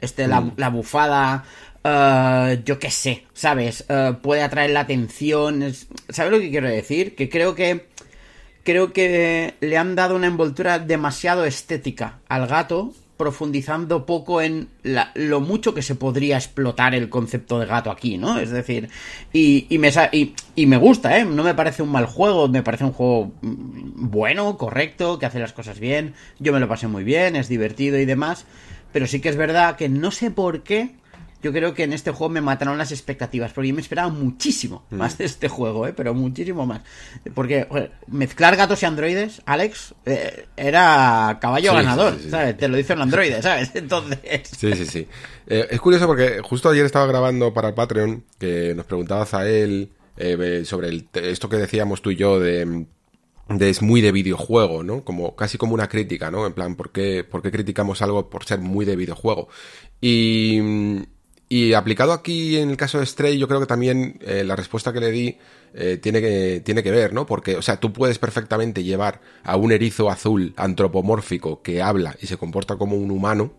este, 0.00 0.28
la, 0.28 0.52
la 0.56 0.68
bufada, 0.68 1.44
Uh, 1.84 2.62
yo 2.64 2.78
qué 2.78 2.90
sé, 2.90 3.24
¿sabes? 3.34 3.84
Uh, 3.88 4.14
puede 4.14 4.42
atraer 4.42 4.70
la 4.70 4.80
atención. 4.80 5.74
¿Sabes 6.08 6.30
lo 6.30 6.38
que 6.38 6.50
quiero 6.50 6.68
decir? 6.68 7.14
Que 7.14 7.28
creo 7.28 7.54
que. 7.54 7.90
Creo 8.64 8.92
que 8.92 9.54
le 9.58 9.76
han 9.76 9.96
dado 9.96 10.14
una 10.14 10.28
envoltura 10.28 10.78
demasiado 10.78 11.44
estética 11.44 12.20
al 12.28 12.46
gato, 12.46 12.94
profundizando 13.22 14.04
poco 14.04 14.42
en 14.42 14.68
lo 15.14 15.40
mucho 15.40 15.74
que 15.74 15.82
se 15.82 15.94
podría 15.94 16.36
explotar 16.36 16.92
el 16.92 17.08
concepto 17.08 17.60
de 17.60 17.66
gato 17.66 17.92
aquí, 17.92 18.18
¿no? 18.18 18.40
Es 18.40 18.50
decir, 18.50 18.88
y, 19.32 19.68
me, 19.78 19.92
y, 20.10 20.34
y 20.56 20.66
me 20.66 20.76
gusta, 20.76 21.16
¿eh? 21.16 21.24
No 21.24 21.44
me 21.44 21.54
parece 21.54 21.84
un 21.84 21.90
mal 21.90 22.06
juego, 22.06 22.48
me 22.48 22.64
parece 22.64 22.82
un 22.82 22.92
juego 22.92 23.30
bueno, 23.40 24.58
correcto, 24.58 25.20
que 25.20 25.26
hace 25.26 25.38
las 25.38 25.52
cosas 25.52 25.78
bien. 25.78 26.14
Yo 26.40 26.52
me 26.52 26.58
lo 26.58 26.66
pasé 26.66 26.88
muy 26.88 27.04
bien, 27.04 27.36
es 27.36 27.48
divertido 27.48 27.96
y 28.00 28.06
demás. 28.06 28.44
Pero 28.92 29.06
sí 29.06 29.20
que 29.20 29.28
es 29.28 29.36
verdad 29.36 29.76
que 29.76 29.88
no 29.88 30.10
sé 30.10 30.32
por 30.32 30.64
qué 30.64 30.90
yo 31.42 31.52
creo 31.52 31.74
que 31.74 31.82
en 31.82 31.92
este 31.92 32.10
juego 32.12 32.32
me 32.32 32.40
mataron 32.40 32.78
las 32.78 32.92
expectativas, 32.92 33.52
porque 33.52 33.68
yo 33.68 33.74
me 33.74 33.80
esperaba 33.80 34.08
muchísimo 34.08 34.84
mm. 34.90 34.96
más 34.96 35.18
de 35.18 35.24
este 35.24 35.48
juego, 35.48 35.86
¿eh? 35.86 35.92
pero 35.92 36.14
muchísimo 36.14 36.66
más. 36.66 36.82
Porque 37.34 37.66
joder, 37.68 37.92
mezclar 38.06 38.56
gatos 38.56 38.82
y 38.82 38.86
androides, 38.86 39.42
Alex, 39.44 39.94
eh, 40.06 40.46
era 40.56 41.38
caballo 41.40 41.70
sí, 41.70 41.76
ganador, 41.76 42.14
sí, 42.16 42.24
sí, 42.24 42.30
¿sabes? 42.30 42.56
Te 42.56 42.68
lo 42.68 42.76
dice 42.76 42.92
un 42.92 43.02
androide, 43.02 43.42
¿sabes? 43.42 43.72
Entonces... 43.74 44.18
Sí, 44.56 44.72
sí, 44.74 44.86
sí. 44.86 45.08
Eh, 45.46 45.66
es 45.70 45.80
curioso 45.80 46.06
porque 46.06 46.40
justo 46.42 46.70
ayer 46.70 46.86
estaba 46.86 47.06
grabando 47.06 47.52
para 47.52 47.68
el 47.68 47.74
Patreon, 47.74 48.24
que 48.38 48.74
nos 48.74 48.86
preguntabas 48.86 49.34
a 49.34 49.48
él 49.48 49.90
eh, 50.16 50.62
sobre 50.64 50.88
el, 50.88 51.08
esto 51.14 51.48
que 51.48 51.56
decíamos 51.56 52.02
tú 52.02 52.10
y 52.10 52.16
yo 52.16 52.38
de 52.38 52.86
de 53.48 53.70
es 53.70 53.82
muy 53.82 54.00
de 54.00 54.12
videojuego, 54.12 54.82
¿no? 54.82 55.04
Como 55.04 55.36
casi 55.36 55.58
como 55.58 55.74
una 55.74 55.88
crítica, 55.88 56.30
¿no? 56.30 56.46
En 56.46 56.52
plan, 56.52 56.76
¿por 56.76 56.90
qué, 56.90 57.24
¿por 57.24 57.42
qué 57.42 57.50
criticamos 57.50 58.02
algo 58.02 58.30
por 58.30 58.44
ser 58.44 58.60
muy 58.60 58.84
de 58.84 58.96
videojuego? 58.96 59.48
Y, 60.00 60.60
y 61.52 61.74
aplicado 61.74 62.14
aquí 62.14 62.56
en 62.56 62.70
el 62.70 62.78
caso 62.78 62.98
de 62.98 63.04
Stray, 63.04 63.36
yo 63.36 63.46
creo 63.46 63.60
que 63.60 63.66
también 63.66 64.18
eh, 64.22 64.42
la 64.42 64.56
respuesta 64.56 64.90
que 64.90 65.00
le 65.00 65.10
di 65.10 65.36
eh, 65.74 65.98
tiene, 66.00 66.22
que, 66.22 66.62
tiene 66.64 66.82
que 66.82 66.90
ver, 66.90 67.12
¿no? 67.12 67.26
Porque, 67.26 67.56
o 67.58 67.60
sea, 67.60 67.78
tú 67.78 67.92
puedes 67.92 68.18
perfectamente 68.18 68.82
llevar 68.82 69.20
a 69.44 69.56
un 69.56 69.70
erizo 69.70 70.08
azul 70.08 70.54
antropomórfico 70.56 71.60
que 71.60 71.82
habla 71.82 72.16
y 72.22 72.26
se 72.26 72.38
comporta 72.38 72.76
como 72.76 72.96
un 72.96 73.10
humano 73.10 73.52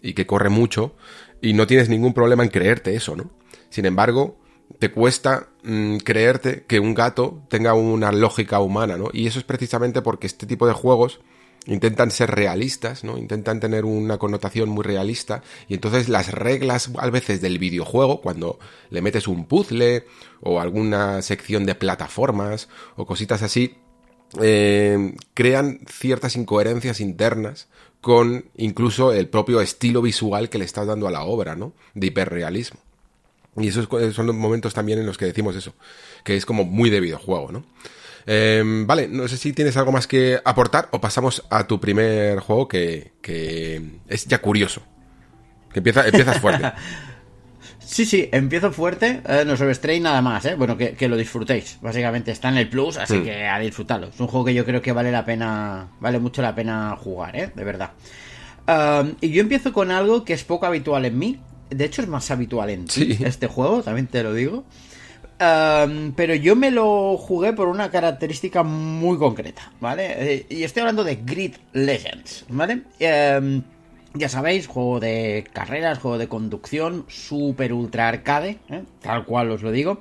y 0.00 0.14
que 0.14 0.24
corre 0.24 0.48
mucho 0.48 0.96
y 1.42 1.52
no 1.52 1.66
tienes 1.66 1.90
ningún 1.90 2.14
problema 2.14 2.42
en 2.42 2.48
creerte 2.48 2.94
eso, 2.96 3.16
¿no? 3.16 3.30
Sin 3.68 3.84
embargo, 3.84 4.38
te 4.78 4.90
cuesta 4.90 5.50
mmm, 5.62 5.98
creerte 5.98 6.64
que 6.66 6.80
un 6.80 6.94
gato 6.94 7.42
tenga 7.50 7.74
una 7.74 8.12
lógica 8.12 8.60
humana, 8.60 8.96
¿no? 8.96 9.10
Y 9.12 9.26
eso 9.26 9.38
es 9.38 9.44
precisamente 9.44 10.00
porque 10.00 10.26
este 10.26 10.46
tipo 10.46 10.66
de 10.66 10.72
juegos 10.72 11.20
intentan 11.66 12.10
ser 12.10 12.30
realistas, 12.30 13.04
¿no? 13.04 13.18
Intentan 13.18 13.60
tener 13.60 13.84
una 13.84 14.18
connotación 14.18 14.68
muy 14.68 14.84
realista 14.84 15.42
y 15.68 15.74
entonces 15.74 16.08
las 16.08 16.32
reglas 16.32 16.90
a 16.98 17.10
veces 17.10 17.40
del 17.40 17.58
videojuego, 17.58 18.20
cuando 18.20 18.58
le 18.90 19.02
metes 19.02 19.28
un 19.28 19.46
puzzle 19.46 20.04
o 20.40 20.60
alguna 20.60 21.22
sección 21.22 21.66
de 21.66 21.74
plataformas 21.74 22.68
o 22.96 23.06
cositas 23.06 23.42
así, 23.42 23.76
eh, 24.40 25.14
crean 25.34 25.80
ciertas 25.88 26.36
incoherencias 26.36 27.00
internas 27.00 27.68
con 28.00 28.46
incluso 28.56 29.12
el 29.12 29.28
propio 29.28 29.60
estilo 29.60 30.02
visual 30.02 30.48
que 30.48 30.58
le 30.58 30.64
estás 30.64 30.86
dando 30.86 31.08
a 31.08 31.10
la 31.10 31.24
obra, 31.24 31.56
¿no? 31.56 31.72
De 31.94 32.08
hiperrealismo. 32.08 32.80
Y 33.56 33.68
esos 33.68 33.88
son 34.14 34.26
los 34.26 34.36
momentos 34.36 34.74
también 34.74 34.98
en 34.98 35.06
los 35.06 35.16
que 35.16 35.24
decimos 35.24 35.56
eso, 35.56 35.74
que 36.22 36.36
es 36.36 36.44
como 36.44 36.64
muy 36.64 36.90
de 36.90 37.00
videojuego, 37.00 37.50
¿no? 37.50 37.64
Eh, 38.26 38.62
vale, 38.86 39.08
no 39.08 39.28
sé 39.28 39.36
si 39.36 39.52
tienes 39.52 39.76
algo 39.76 39.92
más 39.92 40.06
que 40.06 40.40
aportar 40.44 40.88
o 40.90 41.00
pasamos 41.00 41.44
a 41.48 41.66
tu 41.66 41.78
primer 41.78 42.40
juego 42.40 42.66
que, 42.66 43.12
que 43.22 44.00
es 44.08 44.26
ya 44.26 44.38
curioso. 44.38 44.82
Que 45.72 45.80
empieza, 45.80 46.06
empiezas 46.06 46.40
fuerte. 46.40 46.72
Sí, 47.86 48.04
sí, 48.04 48.28
empiezo 48.32 48.72
fuerte, 48.72 49.22
eh, 49.28 49.44
no 49.46 49.56
sobre 49.56 49.72
Stray 49.72 50.00
nada 50.00 50.20
más, 50.20 50.44
¿eh? 50.44 50.56
Bueno, 50.56 50.76
que, 50.76 50.94
que, 50.94 51.08
lo 51.08 51.16
disfrutéis. 51.16 51.78
Básicamente 51.80 52.32
está 52.32 52.48
en 52.48 52.56
el 52.56 52.68
Plus, 52.68 52.96
así 52.96 53.18
mm. 53.18 53.22
que 53.22 53.46
a 53.46 53.60
disfrutarlo. 53.60 54.08
Es 54.08 54.18
un 54.18 54.26
juego 54.26 54.44
que 54.44 54.54
yo 54.54 54.64
creo 54.64 54.82
que 54.82 54.90
vale 54.90 55.12
la 55.12 55.24
pena, 55.24 55.86
vale 56.00 56.18
mucho 56.18 56.42
la 56.42 56.52
pena 56.52 56.96
jugar, 56.98 57.36
¿eh? 57.36 57.52
De 57.54 57.62
verdad. 57.62 57.92
Um, 58.66 59.14
y 59.20 59.30
yo 59.30 59.40
empiezo 59.40 59.72
con 59.72 59.92
algo 59.92 60.24
que 60.24 60.32
es 60.32 60.42
poco 60.42 60.66
habitual 60.66 61.04
en 61.04 61.16
mí. 61.16 61.38
De 61.70 61.84
hecho, 61.84 62.02
es 62.02 62.08
más 62.08 62.28
habitual 62.32 62.70
en 62.70 62.86
ti, 62.86 63.14
sí. 63.14 63.24
este 63.24 63.46
juego, 63.46 63.82
también 63.82 64.08
te 64.08 64.24
lo 64.24 64.34
digo. 64.34 64.64
Pero 65.38 66.34
yo 66.34 66.56
me 66.56 66.70
lo 66.70 67.16
jugué 67.18 67.52
por 67.52 67.68
una 67.68 67.90
característica 67.90 68.62
muy 68.62 69.18
concreta, 69.18 69.72
¿vale? 69.80 70.34
Eh, 70.34 70.46
y 70.48 70.62
estoy 70.62 70.80
hablando 70.80 71.04
de 71.04 71.16
Grid 71.16 71.56
Legends, 71.72 72.46
¿vale? 72.48 72.82
Ya 74.14 74.30
sabéis, 74.30 74.66
juego 74.66 74.98
de 74.98 75.44
carreras, 75.52 75.98
juego 75.98 76.16
de 76.16 76.26
conducción, 76.26 77.04
super 77.06 77.74
ultra 77.74 78.08
arcade, 78.08 78.58
¿eh? 78.70 78.82
tal 79.02 79.26
cual 79.26 79.50
os 79.50 79.62
lo 79.62 79.70
digo. 79.70 80.00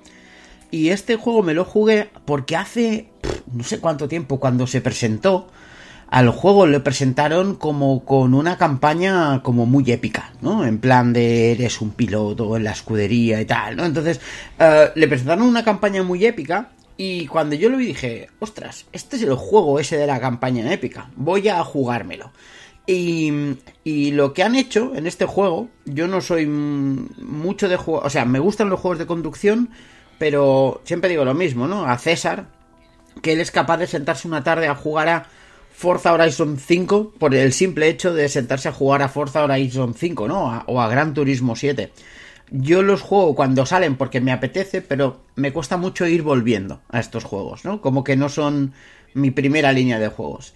Y 0.72 0.90
este 0.90 1.18
juego 1.18 1.44
me 1.44 1.54
lo 1.54 1.66
jugué 1.66 2.10
porque 2.24 2.56
hace 2.56 3.10
no 3.52 3.64
sé 3.64 3.80
cuánto 3.80 4.08
tiempo, 4.08 4.40
cuando 4.40 4.68
se 4.68 4.82
presentó, 4.82 5.48
al 6.10 6.30
juego 6.30 6.68
le 6.68 6.80
presentaron 6.80 7.56
como 7.56 8.06
con 8.06 8.34
una 8.34 8.58
campaña 8.58 9.42
como 9.44 9.66
muy 9.66 9.92
épica, 9.92 10.34
¿no? 10.42 10.66
En 10.66 10.80
plan 10.80 11.14
de 11.14 11.52
eres 11.52 11.82
un 11.82 11.92
piloto 11.92 12.56
en 12.56 12.64
la 12.64 12.72
escudería 12.72 13.42
y 13.42 13.46
tal, 13.46 13.76
¿no? 13.76 13.86
Entonces, 13.86 14.22
uh, 14.60 14.98
le 14.98 15.08
presentaron 15.08 15.48
una 15.48 15.64
campaña 15.64 16.04
muy 16.04 16.26
épica 16.26 16.70
y 16.98 17.28
cuando 17.28 17.56
yo 17.56 17.70
lo 17.70 17.78
vi 17.78 17.88
dije, 17.88 18.30
ostras, 18.40 18.86
este 18.92 19.18
es 19.18 19.24
el 19.24 19.36
juego 19.36 19.80
ese 19.80 19.98
de 19.98 20.08
la 20.08 20.20
campaña 20.20 20.72
épica, 20.72 21.10
voy 21.16 21.50
a 21.50 21.64
jugármelo. 21.64 22.32
Y, 22.88 23.32
y, 23.84 24.12
lo 24.12 24.34
que 24.34 24.44
han 24.44 24.54
hecho 24.54 24.94
en 24.96 25.08
este 25.08 25.26
juego, 25.26 25.70
yo 25.86 26.08
no 26.08 26.22
soy 26.22 26.46
mucho 26.46 27.68
de 27.68 27.78
juego, 27.78 28.02
o 28.06 28.10
sea, 28.12 28.26
me 28.26 28.38
gustan 28.38 28.70
los 28.70 28.80
juegos 28.80 29.00
de 29.00 29.08
conducción, 29.08 29.72
pero 30.20 30.82
siempre 30.84 31.10
digo 31.10 31.26
lo 31.26 31.34
mismo, 31.34 31.68
¿no? 31.68 31.88
A 31.88 31.98
César, 31.98 32.46
que 33.24 33.34
él 33.34 33.40
es 33.42 33.50
capaz 33.50 33.78
de 33.78 33.88
sentarse 33.88 34.28
una 34.28 34.44
tarde 34.44 34.68
a 34.68 34.76
jugar 34.76 35.10
a 35.10 35.26
Forza 35.76 36.14
Horizon 36.14 36.58
5 36.58 37.16
por 37.20 37.36
el 37.36 37.52
simple 37.52 37.90
hecho 37.90 38.14
de 38.14 38.30
sentarse 38.30 38.70
a 38.70 38.72
jugar 38.72 39.02
a 39.02 39.10
Forza 39.10 39.44
Horizon 39.44 39.94
5, 39.94 40.26
¿no? 40.26 40.64
O 40.68 40.82
a 40.82 40.88
Gran 40.88 41.14
Turismo 41.14 41.58
7. 41.58 41.92
Yo 42.50 42.82
los 42.82 43.02
juego 43.02 43.36
cuando 43.36 43.66
salen 43.66 43.98
porque 43.98 44.22
me 44.22 44.32
apetece, 44.32 44.82
pero 44.82 45.20
me 45.36 45.52
cuesta 45.52 45.76
mucho 45.76 46.08
ir 46.08 46.24
volviendo 46.24 46.80
a 46.90 47.02
estos 47.02 47.26
juegos, 47.26 47.66
¿no? 47.66 47.82
Como 47.82 48.06
que 48.06 48.16
no 48.16 48.30
son 48.30 48.72
mi 49.14 49.32
primera 49.32 49.74
línea 49.74 50.00
de 50.00 50.08
juegos. 50.08 50.54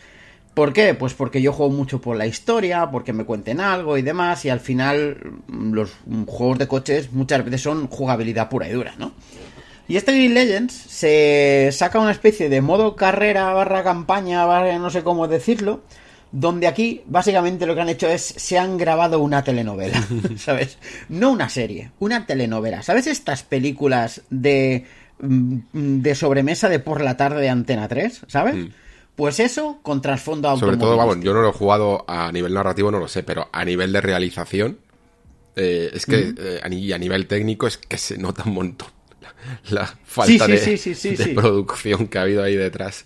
¿Por 0.54 0.72
qué? 0.72 0.94
Pues 0.94 1.14
porque 1.14 1.42
yo 1.42 1.52
juego 1.52 1.74
mucho 1.74 2.00
por 2.00 2.16
la 2.16 2.26
historia, 2.26 2.90
porque 2.90 3.12
me 3.12 3.26
cuenten 3.26 3.60
algo 3.60 3.98
y 3.98 4.02
demás, 4.02 4.46
y 4.46 4.50
al 4.50 4.62
final 4.62 5.18
los 5.50 5.92
juegos 6.28 6.60
de 6.60 6.68
coches 6.70 7.12
muchas 7.12 7.44
veces 7.44 7.62
son 7.62 7.88
jugabilidad 7.88 8.48
pura 8.48 8.70
y 8.70 8.72
dura, 8.72 8.94
¿no? 8.98 9.12
Y 9.90 9.98
este 9.98 10.12
Green 10.12 10.36
Legends 10.36 10.72
se 10.72 11.72
saca 11.72 11.98
una 11.98 12.12
especie 12.12 12.48
de 12.48 12.62
modo 12.62 12.96
carrera 12.96 13.52
barra 13.54 13.84
campaña, 13.84 14.46
barra 14.46 14.78
no 14.78 14.92
sé 14.92 15.02
cómo 15.02 15.28
decirlo, 15.28 15.82
donde 16.32 16.68
aquí 16.68 17.02
básicamente 17.08 17.66
lo 17.66 17.74
que 17.74 17.82
han 17.82 17.90
hecho 17.90 18.08
es 18.08 18.22
se 18.22 18.60
han 18.60 18.78
grabado 18.78 19.20
una 19.20 19.44
telenovela, 19.44 20.00
¿sabes? 20.38 20.78
No 21.10 21.32
una 21.32 21.50
serie, 21.50 21.90
una 21.98 22.28
telenovela. 22.28 22.84
¿Sabes 22.84 23.08
estas 23.08 23.42
películas 23.42 24.22
de 24.30 24.86
mm, 25.22 25.58
de 25.72 26.14
sobremesa 26.14 26.70
de 26.70 26.78
por 26.78 27.02
la 27.02 27.18
tarde 27.18 27.42
de 27.42 27.50
Antena 27.50 27.88
3, 27.88 28.26
¿sabes? 28.28 28.56
Mm. 28.58 28.68
Pues 29.16 29.40
eso 29.40 29.80
con 29.82 30.04
trasfondo 30.04 30.56
Sobre 30.56 30.78
todo, 30.78 30.98
vamos, 30.98 31.20
yo 31.22 31.34
no 31.34 31.42
lo 31.42 31.50
he 31.50 31.54
jugado 31.54 32.06
a 32.08 32.32
nivel 32.32 32.54
narrativo, 32.54 32.92
no 32.92 33.00
lo 33.00 33.08
sé, 33.08 33.24
pero 33.24 33.50
a 33.52 33.66
nivel 33.66 33.92
de 33.92 34.02
realización, 34.02 34.78
eh, 35.56 35.90
es 35.92 36.06
que, 36.06 36.18
mm. 36.28 36.36
eh, 36.38 36.76
y 36.76 36.92
a 36.92 37.00
nivel 37.00 37.26
técnico, 37.26 37.66
es 37.66 37.78
que 37.78 37.98
se 37.98 38.20
nota 38.20 38.44
un 38.46 38.54
montón 38.54 38.99
la 39.70 39.86
falta 40.04 40.46
sí, 40.46 40.78
sí, 40.78 40.78
sí, 40.78 40.96
sí, 40.96 41.16
de, 41.16 41.34
producción 41.34 42.08
que 42.08 42.18
ha 42.18 42.22
habido 42.24 42.44
ahí 42.44 42.56
detrás. 42.56 43.06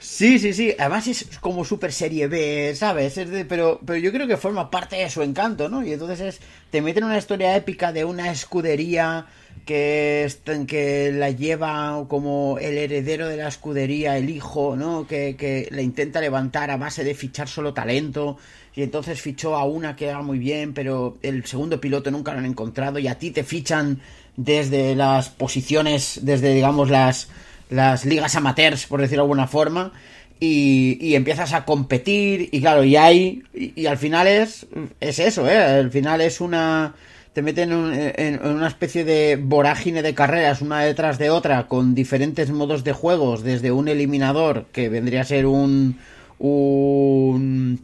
Sí, 0.00 0.38
sí, 0.38 0.52
sí. 0.52 0.74
Además 0.78 1.06
es 1.06 1.26
como 1.40 1.64
super 1.64 1.92
serie 1.92 2.26
B, 2.28 2.74
¿sabes? 2.74 3.18
Es 3.18 3.30
de, 3.30 3.44
pero, 3.44 3.78
pero 3.84 3.98
yo 3.98 4.10
creo 4.10 4.26
que 4.26 4.36
forma 4.36 4.70
parte 4.70 4.96
de 4.96 5.10
su 5.10 5.22
encanto, 5.22 5.68
¿no? 5.68 5.84
Y 5.84 5.92
entonces 5.92 6.20
es, 6.20 6.40
te 6.70 6.80
meten 6.80 7.04
una 7.04 7.18
historia 7.18 7.54
épica 7.54 7.92
de 7.92 8.04
una 8.04 8.30
escudería 8.32 9.26
que, 9.64 10.26
que 10.66 11.12
la 11.12 11.30
lleva 11.30 12.06
como 12.08 12.58
el 12.58 12.78
heredero 12.78 13.28
de 13.28 13.36
la 13.36 13.48
escudería, 13.48 14.16
el 14.16 14.30
hijo, 14.30 14.76
¿no? 14.76 15.06
Que, 15.06 15.36
que 15.36 15.68
la 15.70 15.82
intenta 15.82 16.20
levantar 16.20 16.70
a 16.70 16.78
base 16.78 17.04
de 17.04 17.14
fichar 17.14 17.46
solo 17.46 17.74
talento. 17.74 18.38
Y 18.74 18.82
entonces 18.82 19.20
fichó 19.20 19.56
a 19.56 19.64
una 19.64 19.94
que 19.94 20.06
va 20.06 20.22
muy 20.22 20.38
bien, 20.38 20.72
pero 20.72 21.18
el 21.22 21.44
segundo 21.44 21.80
piloto 21.80 22.10
nunca 22.10 22.32
lo 22.32 22.38
han 22.38 22.46
encontrado. 22.46 22.98
Y 22.98 23.08
a 23.08 23.18
ti 23.18 23.30
te 23.30 23.44
fichan 23.44 24.00
desde 24.38 24.94
las 24.94 25.28
posiciones, 25.28 26.20
desde 26.22 26.54
digamos 26.54 26.88
las, 26.90 27.28
las 27.68 28.04
ligas 28.06 28.36
amateurs, 28.36 28.86
por 28.86 29.00
decirlo 29.00 29.24
de 29.24 29.26
alguna 29.26 29.48
forma. 29.48 29.92
Y, 30.40 30.96
y, 31.00 31.16
empiezas 31.16 31.52
a 31.52 31.64
competir 31.64 32.48
y 32.52 32.60
claro, 32.60 32.84
y 32.84 32.94
hay, 32.94 33.42
y, 33.52 33.86
al 33.86 33.98
final 33.98 34.28
es, 34.28 34.68
es 35.00 35.18
eso, 35.18 35.48
¿eh? 35.48 35.58
Al 35.58 35.90
final 35.90 36.20
es 36.20 36.40
una, 36.40 36.94
te 37.32 37.42
meten 37.42 37.72
en, 37.72 38.12
en, 38.16 38.46
una 38.46 38.68
especie 38.68 39.04
de 39.04 39.34
vorágine 39.34 40.00
de 40.00 40.14
carreras 40.14 40.62
una 40.62 40.82
detrás 40.82 41.18
de 41.18 41.30
otra 41.30 41.66
con 41.66 41.96
diferentes 41.96 42.52
modos 42.52 42.84
de 42.84 42.92
juegos, 42.92 43.42
desde 43.42 43.72
un 43.72 43.88
eliminador 43.88 44.66
que 44.70 44.88
vendría 44.88 45.22
a 45.22 45.24
ser 45.24 45.46
un, 45.46 45.98
un, 46.38 47.80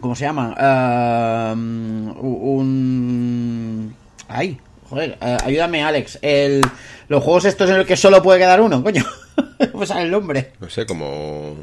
¿cómo 0.00 0.14
se 0.14 0.24
llama? 0.24 0.54
Uh, 1.54 2.20
un, 2.22 3.94
ay, 4.28 4.58
joder, 4.88 5.18
uh, 5.20 5.44
ayúdame 5.44 5.82
Alex, 5.82 6.18
el, 6.22 6.62
los 7.08 7.22
juegos 7.22 7.44
estos 7.44 7.70
en 7.70 7.78
los 7.78 7.86
que 7.86 7.96
solo 7.96 8.22
puede 8.22 8.38
quedar 8.38 8.60
uno, 8.60 8.82
coño, 8.82 9.04
¿cómo 9.72 9.86
sale 9.86 10.02
el 10.02 10.10
nombre? 10.10 10.52
No 10.60 10.68
sé, 10.68 10.86
como... 10.86 11.56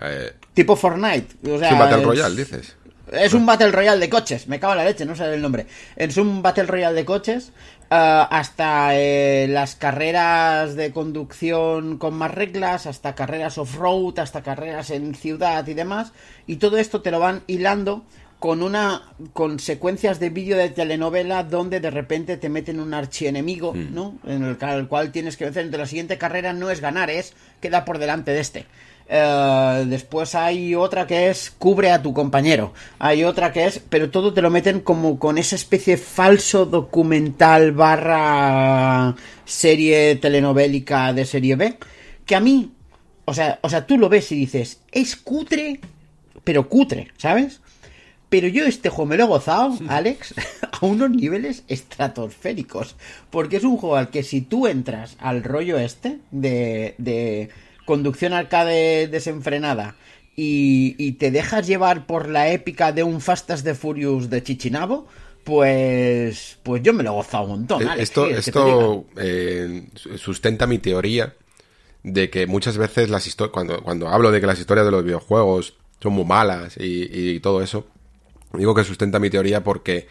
Eh... 0.00 0.32
Tipo 0.54 0.76
Fortnite. 0.76 1.50
O 1.50 1.58
sea, 1.58 1.70
sí, 1.70 1.74
Battle 1.76 2.04
Royale, 2.04 2.36
dices. 2.36 2.76
Es 3.12 3.34
un 3.34 3.44
Battle 3.44 3.70
Royale 3.70 4.00
de 4.00 4.08
coches, 4.08 4.48
me 4.48 4.58
cago 4.58 4.72
en 4.72 4.78
la 4.78 4.84
leche, 4.84 5.04
no 5.04 5.14
sé 5.14 5.32
el 5.32 5.42
nombre. 5.42 5.66
Es 5.96 6.16
un 6.16 6.42
Battle 6.42 6.64
Royale 6.64 6.94
de 6.94 7.04
coches 7.04 7.52
uh, 7.90 8.26
hasta 8.30 8.96
eh, 8.96 9.46
las 9.48 9.76
carreras 9.76 10.74
de 10.74 10.90
conducción 10.90 11.98
con 11.98 12.14
más 12.14 12.32
reglas, 12.32 12.86
hasta 12.86 13.14
carreras 13.14 13.58
off-road, 13.58 14.18
hasta 14.18 14.42
carreras 14.42 14.90
en 14.90 15.14
ciudad 15.14 15.66
y 15.66 15.74
demás. 15.74 16.12
Y 16.46 16.56
todo 16.56 16.78
esto 16.78 17.02
te 17.02 17.10
lo 17.10 17.20
van 17.20 17.42
hilando 17.46 18.04
con 18.44 18.62
una 18.62 19.00
con 19.32 19.58
secuencias 19.58 20.20
de 20.20 20.28
vídeo 20.28 20.58
de 20.58 20.68
telenovela 20.68 21.44
donde 21.44 21.80
de 21.80 21.90
repente 21.90 22.36
te 22.36 22.50
meten 22.50 22.78
un 22.78 22.92
archienemigo, 22.92 23.72
mm. 23.72 23.94
¿no? 23.94 24.18
En 24.26 24.44
el, 24.44 24.58
el, 24.60 24.86
cual 24.86 25.12
tienes 25.12 25.38
que 25.38 25.44
vencer. 25.44 25.62
Entonces 25.62 25.80
la 25.80 25.88
siguiente 25.88 26.18
carrera 26.18 26.52
no 26.52 26.70
es 26.70 26.82
ganar, 26.82 27.08
es 27.08 27.32
queda 27.62 27.86
por 27.86 27.96
delante 27.96 28.32
de 28.32 28.40
este. 28.40 28.66
Uh, 29.08 29.86
después 29.86 30.34
hay 30.34 30.74
otra 30.74 31.06
que 31.06 31.30
es 31.30 31.54
cubre 31.56 31.90
a 31.90 32.02
tu 32.02 32.12
compañero. 32.12 32.74
Hay 32.98 33.24
otra 33.24 33.50
que 33.50 33.64
es, 33.64 33.78
pero 33.78 34.10
todo 34.10 34.34
te 34.34 34.42
lo 34.42 34.50
meten 34.50 34.80
como 34.80 35.18
con 35.18 35.38
esa 35.38 35.56
especie 35.56 35.96
de 35.96 36.02
falso 36.02 36.66
documental 36.66 37.72
barra 37.72 39.16
serie 39.46 40.16
telenovélica 40.16 41.14
de 41.14 41.24
serie 41.24 41.56
B. 41.56 41.78
Que 42.26 42.36
a 42.36 42.40
mí, 42.40 42.72
o 43.24 43.32
sea, 43.32 43.58
o 43.62 43.70
sea, 43.70 43.86
tú 43.86 43.96
lo 43.96 44.10
ves 44.10 44.30
y 44.32 44.34
dices, 44.34 44.82
es 44.92 45.16
cutre, 45.16 45.80
pero 46.44 46.68
cutre, 46.68 47.10
¿sabes? 47.16 47.62
Pero 48.34 48.48
yo 48.48 48.66
este 48.66 48.88
juego 48.88 49.10
me 49.10 49.16
lo 49.16 49.22
he 49.22 49.28
gozado, 49.28 49.78
Alex, 49.86 50.34
a 50.72 50.84
unos 50.84 51.08
niveles 51.08 51.62
estratosféricos. 51.68 52.96
Porque 53.30 53.58
es 53.58 53.62
un 53.62 53.76
juego 53.76 53.94
al 53.94 54.10
que 54.10 54.24
si 54.24 54.40
tú 54.40 54.66
entras 54.66 55.16
al 55.20 55.44
rollo 55.44 55.78
este 55.78 56.18
de, 56.32 56.96
de 56.98 57.50
conducción 57.86 58.32
arcade 58.32 59.06
desenfrenada 59.06 59.94
y, 60.34 60.96
y, 60.98 61.12
te 61.12 61.30
dejas 61.30 61.68
llevar 61.68 62.06
por 62.08 62.28
la 62.28 62.50
épica 62.50 62.90
de 62.90 63.04
un 63.04 63.20
Fast 63.20 63.48
de 63.48 63.76
Furious 63.76 64.28
de 64.28 64.42
Chichinabo, 64.42 65.06
pues 65.44 66.58
pues 66.64 66.82
yo 66.82 66.92
me 66.92 67.04
lo 67.04 67.12
he 67.12 67.14
gozado 67.14 67.44
un 67.44 67.50
montón. 67.50 67.86
Alex, 67.86 68.02
esto 68.02 68.26
esto 68.26 69.06
eh, 69.16 69.86
sustenta 70.16 70.66
mi 70.66 70.80
teoría 70.80 71.34
de 72.02 72.30
que 72.30 72.48
muchas 72.48 72.78
veces 72.78 73.10
las 73.10 73.28
historias, 73.28 73.52
cuando, 73.52 73.80
cuando 73.80 74.08
hablo 74.08 74.32
de 74.32 74.40
que 74.40 74.48
las 74.48 74.58
historias 74.58 74.86
de 74.86 74.90
los 74.90 75.04
videojuegos 75.04 75.74
son 76.02 76.14
muy 76.14 76.24
malas 76.24 76.76
y, 76.78 77.36
y 77.36 77.38
todo 77.38 77.62
eso, 77.62 77.86
digo 78.58 78.74
que 78.74 78.84
sustenta 78.84 79.18
mi 79.18 79.30
teoría 79.30 79.62
porque 79.62 80.08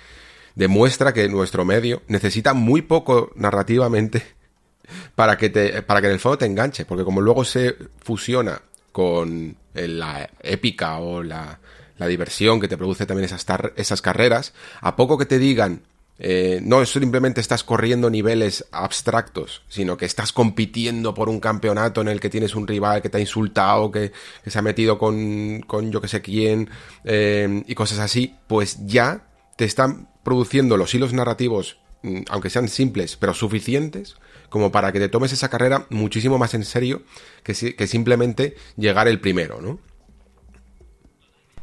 demuestra 0.55 1.13
que 1.13 1.27
nuestro 1.29 1.65
medio 1.65 2.01
necesita 2.07 2.53
muy 2.53 2.81
poco 2.81 3.31
narrativamente 3.35 4.23
para 5.15 5.37
que, 5.37 5.49
te, 5.49 5.81
para 5.81 6.01
que 6.01 6.07
en 6.07 6.13
el 6.13 6.19
fondo 6.19 6.37
te 6.37 6.45
enganche, 6.45 6.85
porque 6.85 7.03
como 7.03 7.21
luego 7.21 7.43
se 7.45 7.75
fusiona 8.01 8.61
con 8.91 9.55
la 9.73 10.29
épica 10.41 10.97
o 10.97 11.23
la, 11.23 11.59
la 11.97 12.07
diversión 12.07 12.59
que 12.59 12.67
te 12.67 12.77
produce 12.77 13.05
también 13.05 13.25
esas, 13.25 13.45
esas 13.75 14.01
carreras, 14.01 14.53
a 14.81 14.95
poco 14.95 15.17
que 15.17 15.25
te 15.25 15.39
digan, 15.39 15.81
eh, 16.25 16.61
no 16.63 16.85
simplemente 16.85 17.41
estás 17.41 17.65
corriendo 17.65 18.09
niveles 18.09 18.65
abstractos, 18.71 19.61
sino 19.67 19.97
que 19.97 20.05
estás 20.05 20.31
compitiendo 20.31 21.13
por 21.13 21.27
un 21.27 21.41
campeonato 21.41 21.99
en 21.99 22.07
el 22.07 22.21
que 22.21 22.29
tienes 22.29 22.55
un 22.55 22.65
rival 22.65 23.01
que 23.01 23.09
te 23.09 23.17
ha 23.17 23.19
insultado, 23.19 23.91
que, 23.91 24.13
se 24.47 24.57
ha 24.57 24.61
metido 24.61 24.97
con, 24.97 25.63
con 25.67 25.91
yo 25.91 25.99
que 25.99 26.07
sé 26.07 26.21
quién, 26.21 26.69
eh, 27.03 27.63
y 27.67 27.75
cosas 27.75 27.99
así, 27.99 28.35
pues 28.47 28.77
ya 28.85 29.27
te 29.57 29.65
están 29.65 30.07
produciendo 30.23 30.77
los 30.77 30.93
hilos 30.95 31.11
narrativos, 31.11 31.77
mm, 32.03 32.21
aunque 32.29 32.49
sean 32.49 32.69
simples, 32.69 33.17
pero 33.17 33.33
suficientes, 33.33 34.15
como 34.47 34.71
para 34.71 34.93
que 34.93 35.01
te 35.01 35.09
tomes 35.09 35.33
esa 35.33 35.49
carrera 35.49 35.87
muchísimo 35.89 36.37
más 36.37 36.53
en 36.53 36.63
serio 36.63 37.03
que, 37.43 37.75
que 37.75 37.85
simplemente 37.85 38.55
llegar 38.77 39.09
el 39.09 39.19
primero, 39.19 39.59
¿no? 39.59 39.77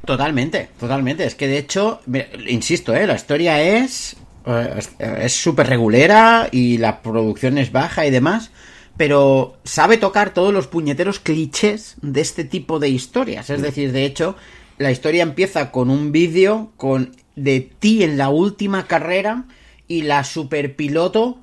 Totalmente, 0.04 0.68
totalmente. 0.78 1.24
Es 1.24 1.34
que 1.34 1.48
de 1.48 1.56
hecho, 1.56 2.00
insisto, 2.46 2.94
¿eh? 2.94 3.06
la 3.06 3.14
historia 3.14 3.62
es 3.62 4.16
es 4.46 5.32
súper 5.32 5.68
regulera 5.68 6.48
y 6.50 6.78
la 6.78 7.02
producción 7.02 7.58
es 7.58 7.72
baja 7.72 8.06
y 8.06 8.10
demás, 8.10 8.50
pero 8.96 9.58
sabe 9.64 9.96
tocar 9.96 10.34
todos 10.34 10.52
los 10.52 10.66
puñeteros 10.66 11.20
clichés 11.20 11.96
de 12.02 12.20
este 12.20 12.44
tipo 12.44 12.78
de 12.78 12.88
historias. 12.88 13.50
Es 13.50 13.62
decir, 13.62 13.92
de 13.92 14.04
hecho, 14.04 14.36
la 14.78 14.90
historia 14.90 15.22
empieza 15.22 15.70
con 15.70 15.90
un 15.90 16.12
vídeo 16.12 16.72
con 16.76 17.16
de 17.36 17.60
ti 17.60 18.02
en 18.02 18.18
la 18.18 18.28
última 18.28 18.86
carrera 18.86 19.44
y 19.88 20.02
la 20.02 20.24
superpiloto 20.24 21.38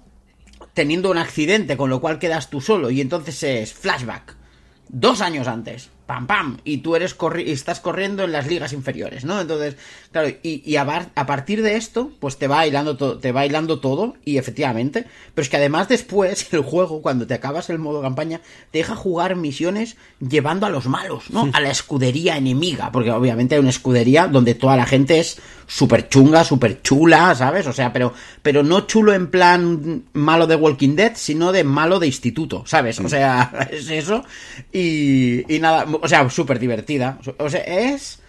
teniendo 0.73 1.09
un 1.09 1.17
accidente, 1.17 1.77
con 1.77 1.89
lo 1.89 2.01
cual 2.01 2.19
quedas 2.19 2.49
tú 2.49 2.61
solo. 2.61 2.91
Y 2.91 3.01
entonces 3.01 3.41
es 3.43 3.73
flashback. 3.73 4.35
Dos 4.89 5.21
años 5.21 5.47
antes 5.47 5.89
pam, 6.07 6.25
pam, 6.25 6.57
y 6.63 6.77
tú 6.77 6.95
eres 6.95 7.13
corri 7.13 7.51
estás 7.51 7.81
corriendo 7.81 8.23
en 8.23 8.31
las 8.31 8.47
ligas 8.47 8.71
inferiores, 8.71 9.25
¿no? 9.25 9.39
Entonces, 9.41 9.75
claro, 10.11 10.29
y, 10.41 10.63
y 10.65 10.75
a, 10.77 11.11
a, 11.13 11.25
partir 11.25 11.61
de 11.61 11.75
esto, 11.75 12.11
pues 12.19 12.37
te 12.37 12.47
va 12.47 12.57
bailando 12.57 12.95
todo, 12.95 13.19
te 13.19 13.33
va 13.33 13.45
todo, 13.81 14.15
y 14.23 14.37
efectivamente, 14.37 15.05
pero 15.35 15.43
es 15.43 15.49
que 15.49 15.57
además 15.57 15.89
después, 15.89 16.47
el 16.53 16.61
juego, 16.61 17.01
cuando 17.01 17.27
te 17.27 17.33
acabas 17.33 17.69
el 17.69 17.77
modo 17.77 18.01
campaña, 18.01 18.39
te 18.71 18.79
deja 18.79 18.95
jugar 18.95 19.35
misiones 19.35 19.97
llevando 20.19 20.65
a 20.65 20.69
los 20.69 20.87
malos, 20.87 21.29
¿no? 21.29 21.49
A 21.53 21.59
la 21.59 21.69
escudería 21.69 22.37
enemiga, 22.37 22.91
porque 22.91 23.11
obviamente 23.11 23.55
hay 23.55 23.61
una 23.61 23.69
escudería 23.69 24.27
donde 24.27 24.55
toda 24.55 24.77
la 24.77 24.85
gente 24.85 25.19
es 25.19 25.39
súper 25.67 26.07
chunga, 26.07 26.43
súper 26.43 26.81
chula, 26.81 27.35
¿sabes? 27.35 27.67
O 27.67 27.73
sea, 27.73 27.91
pero, 27.93 28.13
pero 28.41 28.63
no 28.63 28.87
chulo 28.87 29.13
en 29.13 29.27
plan 29.27 30.05
malo 30.13 30.47
de 30.47 30.55
Walking 30.55 30.95
Dead, 30.95 31.11
sino 31.15 31.51
de 31.51 31.63
malo 31.63 31.99
de 31.99 32.07
instituto, 32.07 32.63
¿sabes? 32.65 32.99
O 32.99 33.09
sea, 33.09 33.67
es 33.71 33.89
eso, 33.89 34.23
y, 34.71 35.53
y 35.53 35.59
nada, 35.59 35.85
o 36.01 36.07
sea, 36.07 36.27
súper 36.29 36.57
divertida. 36.57 37.19
O 37.37 37.49
sea, 37.49 37.61
es. 37.61 38.21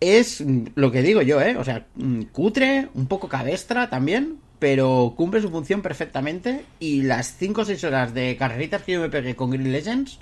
Es 0.00 0.44
lo 0.74 0.92
que 0.92 1.02
digo 1.02 1.22
yo, 1.22 1.40
¿eh? 1.40 1.56
O 1.56 1.64
sea, 1.64 1.86
cutre, 2.32 2.88
un 2.92 3.06
poco 3.06 3.28
cabestra 3.28 3.88
también, 3.88 4.36
pero 4.58 5.14
cumple 5.16 5.40
su 5.40 5.50
función 5.50 5.80
perfectamente. 5.80 6.64
Y 6.78 7.02
las 7.02 7.36
5 7.38 7.62
o 7.62 7.64
6 7.64 7.84
horas 7.84 8.12
de 8.12 8.36
carreritas 8.36 8.82
que 8.82 8.92
yo 8.92 9.00
me 9.00 9.08
pegué 9.08 9.34
con 9.34 9.50
Green 9.50 9.72
Legends 9.72 10.18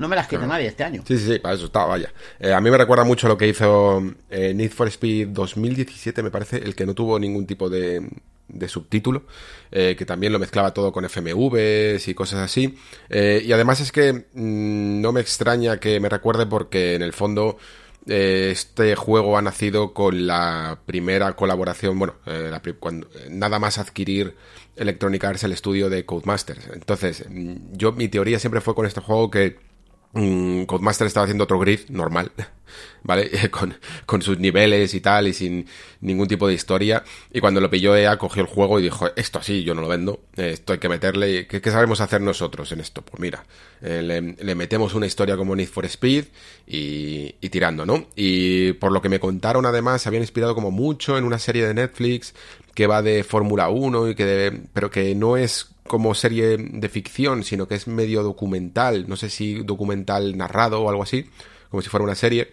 no 0.00 0.08
me 0.08 0.16
las 0.16 0.26
quita 0.26 0.38
claro. 0.38 0.54
nadie 0.54 0.66
este 0.66 0.82
año. 0.82 1.02
Sí, 1.06 1.18
sí, 1.18 1.26
sí, 1.26 1.38
para 1.38 1.54
eso 1.54 1.66
está, 1.66 1.84
vaya. 1.84 2.10
Eh, 2.40 2.54
a 2.54 2.60
mí 2.62 2.70
me 2.70 2.78
recuerda 2.78 3.04
mucho 3.04 3.28
lo 3.28 3.36
que 3.36 3.46
hizo 3.46 4.02
eh, 4.30 4.54
Need 4.54 4.70
for 4.70 4.88
Speed 4.88 5.28
2017, 5.28 6.22
me 6.22 6.30
parece, 6.30 6.56
el 6.56 6.74
que 6.74 6.86
no 6.86 6.94
tuvo 6.94 7.18
ningún 7.18 7.46
tipo 7.46 7.68
de, 7.68 8.08
de 8.48 8.68
subtítulo, 8.68 9.24
eh, 9.70 9.96
que 9.98 10.06
también 10.06 10.32
lo 10.32 10.38
mezclaba 10.38 10.72
todo 10.72 10.90
con 10.90 11.04
FMVs 11.04 12.08
y 12.08 12.14
cosas 12.14 12.40
así. 12.40 12.78
Y 13.10 13.52
además 13.52 13.80
es 13.80 13.92
que 13.92 14.24
mmm, 14.32 15.02
no 15.02 15.12
me 15.12 15.20
extraña 15.20 15.78
que 15.78 16.00
me 16.00 16.08
recuerde 16.08 16.46
porque 16.46 16.94
en 16.94 17.02
el 17.02 17.12
fondo 17.12 17.58
este 18.06 18.96
juego 18.96 19.36
ha 19.36 19.42
nacido 19.42 19.92
con 19.92 20.26
la 20.26 20.80
primera 20.86 21.36
colaboración, 21.36 21.98
bueno, 21.98 22.14
la, 22.24 22.62
cuando, 22.80 23.06
nada 23.28 23.58
más 23.58 23.76
adquirir 23.76 24.34
Electronic 24.76 25.22
Arts 25.22 25.44
el 25.44 25.52
estudio 25.52 25.90
de 25.90 26.06
Codemasters. 26.06 26.70
Entonces, 26.72 27.26
mm, 27.28 27.72
yo 27.72 27.92
mi 27.92 28.08
teoría 28.08 28.38
siempre 28.38 28.62
fue 28.62 28.74
con 28.74 28.86
este 28.86 29.02
juego 29.02 29.30
que 29.30 29.69
Mm, 29.69 29.69
Codemaster 30.12 31.06
estaba 31.06 31.24
haciendo 31.24 31.44
otro 31.44 31.60
grid 31.60 31.88
normal, 31.88 32.32
¿vale? 33.04 33.30
Con, 33.50 33.74
con, 34.06 34.22
sus 34.22 34.38
niveles 34.40 34.92
y 34.94 35.00
tal, 35.00 35.28
y 35.28 35.32
sin 35.32 35.66
ningún 36.00 36.26
tipo 36.26 36.48
de 36.48 36.54
historia. 36.54 37.04
Y 37.32 37.40
cuando 37.40 37.60
lo 37.60 37.70
pilló 37.70 37.94
EA, 37.94 38.18
cogió 38.18 38.42
el 38.42 38.48
juego 38.48 38.80
y 38.80 38.82
dijo, 38.82 39.08
esto 39.14 39.38
así 39.38 39.62
yo 39.62 39.74
no 39.74 39.82
lo 39.82 39.88
vendo, 39.88 40.20
esto 40.36 40.72
hay 40.72 40.80
que 40.80 40.88
meterle. 40.88 41.46
¿Qué, 41.46 41.70
sabemos 41.70 42.00
hacer 42.00 42.20
nosotros 42.20 42.72
en 42.72 42.80
esto? 42.80 43.02
Pues 43.02 43.20
mira, 43.20 43.44
eh, 43.82 44.02
le, 44.02 44.54
metemos 44.56 44.94
una 44.94 45.06
historia 45.06 45.36
como 45.36 45.54
Need 45.54 45.68
for 45.68 45.84
Speed 45.84 46.24
y, 46.66 47.32
tirando, 47.48 47.86
¿no? 47.86 48.08
Y 48.16 48.72
por 48.74 48.90
lo 48.90 49.00
que 49.00 49.08
me 49.08 49.20
contaron, 49.20 49.64
además, 49.64 50.02
se 50.02 50.08
habían 50.08 50.24
inspirado 50.24 50.56
como 50.56 50.72
mucho 50.72 51.18
en 51.18 51.24
una 51.24 51.38
serie 51.38 51.66
de 51.66 51.74
Netflix 51.74 52.34
que 52.74 52.86
va 52.88 53.02
de 53.02 53.22
Fórmula 53.22 53.68
1 53.68 54.08
y 54.08 54.14
que 54.14 54.60
pero 54.72 54.90
que 54.90 55.14
no 55.14 55.36
es 55.36 55.69
como 55.90 56.14
serie 56.14 56.56
de 56.56 56.88
ficción, 56.88 57.42
sino 57.42 57.66
que 57.66 57.74
es 57.74 57.88
medio 57.88 58.22
documental, 58.22 59.08
no 59.08 59.16
sé 59.16 59.28
si 59.28 59.64
documental 59.64 60.36
narrado 60.36 60.82
o 60.82 60.88
algo 60.88 61.02
así, 61.02 61.28
como 61.68 61.82
si 61.82 61.88
fuera 61.88 62.04
una 62.04 62.14
serie. 62.14 62.52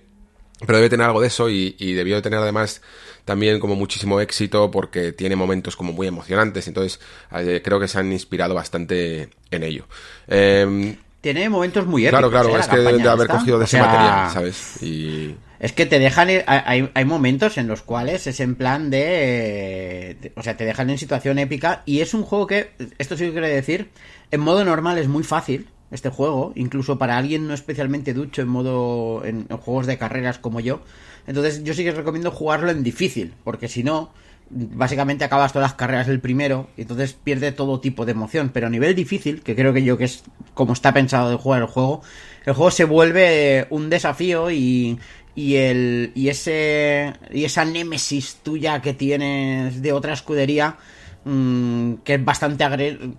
Pero 0.66 0.78
debe 0.78 0.90
tener 0.90 1.06
algo 1.06 1.22
de 1.22 1.28
eso 1.28 1.48
y, 1.48 1.76
debió 1.94 2.16
de 2.16 2.24
tener 2.24 2.40
además 2.40 2.82
también 3.26 3.60
como 3.60 3.76
muchísimo 3.76 4.20
éxito 4.22 4.72
porque 4.72 5.12
tiene 5.12 5.36
momentos 5.36 5.76
como 5.76 5.94
muy 5.94 6.08
emocionantes. 6.08 6.68
Entonces 6.68 7.00
eh, 7.32 7.62
creo 7.64 7.80
que 7.80 7.88
se 7.88 8.00
han 8.00 8.12
inspirado 8.12 8.56
bastante 8.56 9.30
en 9.52 9.64
ello. 9.64 9.86
Em, 10.28 10.98
tiene 11.22 11.48
momentos 11.48 11.86
muy 11.86 12.08
épicos. 12.08 12.20
Claro, 12.20 12.32
claro, 12.32 12.58
¿eh? 12.58 12.60
es 12.60 12.68
que 12.68 12.78
de 12.78 13.08
haber 13.08 13.28
cogido 13.28 13.60
de 13.60 13.66
ese 13.66 13.80
material, 13.80 14.32
¿sabes? 14.32 14.82
Y... 14.82 15.36
Es 15.60 15.74
que 15.74 15.86
te 15.86 16.00
dejan. 16.00 16.30
Hay, 16.46 16.90
hay 16.94 17.06
momentos 17.06 17.58
en 17.58 17.68
los 17.68 17.82
cuales 17.82 18.28
es 18.28 18.40
en 18.40 18.56
plan 18.56 18.90
de, 18.90 20.32
O 20.36 20.44
sea, 20.44 20.56
te 20.56 20.66
dejan 20.66 20.90
en 20.90 20.98
situación 20.98 21.40
épica. 21.40 21.82
Y 21.86 22.02
es 22.02 22.14
un 22.14 22.24
juego 22.24 22.48
que. 22.48 22.72
Esto 22.98 23.18
sí 23.18 23.26
que 23.26 23.32
quiere 23.32 23.50
decir. 23.50 23.90
En 24.32 24.42
modo 24.42 24.64
normal 24.66 24.98
es 24.98 25.08
muy 25.08 25.24
fácil. 25.24 25.68
Este 25.90 26.10
juego. 26.10 26.52
Incluso 26.56 27.00
para 27.00 27.18
alguien 27.18 27.48
no 27.48 27.54
especialmente 27.54 28.14
ducho 28.14 28.42
en 28.42 28.48
modo. 28.50 29.26
En, 29.26 29.48
juegos 29.48 29.88
de 29.88 29.98
carreras 29.98 30.38
como 30.38 30.60
yo. 30.60 30.82
Entonces, 31.26 31.64
yo 31.64 31.74
sí 31.74 31.84
que 31.84 31.92
recomiendo 31.92 32.32
jugarlo 32.32 32.70
en 32.70 32.84
difícil. 32.84 33.34
Porque 33.44 33.68
si 33.68 33.84
no. 33.84 34.12
Básicamente 34.50 35.26
acabas 35.26 35.52
todas 35.52 35.72
las 35.72 35.78
carreras 35.78 36.08
el 36.08 36.20
primero. 36.20 36.70
Y 36.78 36.82
entonces 36.82 37.14
pierde 37.14 37.52
todo 37.52 37.80
tipo 37.80 38.06
de 38.06 38.12
emoción. 38.12 38.52
Pero 38.54 38.68
a 38.68 38.70
nivel 38.70 38.94
difícil, 38.94 39.42
que 39.42 39.56
creo 39.56 39.74
que 39.74 39.84
yo 39.84 39.98
que 39.98 40.06
es 40.06 40.24
como 40.54 40.74
está 40.74 40.94
pensado 40.94 41.32
de 41.32 41.36
jugar 41.36 41.62
el 41.64 41.68
juego. 41.68 42.02
El 42.46 42.54
juego 42.54 42.72
se 42.72 42.86
vuelve 42.86 43.68
un 43.72 43.90
desafío 43.90 44.50
y 44.52 44.98
y 45.38 45.58
el 45.58 46.12
y 46.16 46.30
ese 46.30 47.14
y 47.30 47.46
esa 47.46 47.64
némesis 47.64 48.38
tuya 48.42 48.82
que 48.82 48.96
tienes 48.96 49.84
de 49.84 49.94
otra 49.94 50.14
escudería 50.14 50.78
mm, 51.26 51.98
que 52.04 52.16
es 52.16 52.26
bastante 52.26 52.66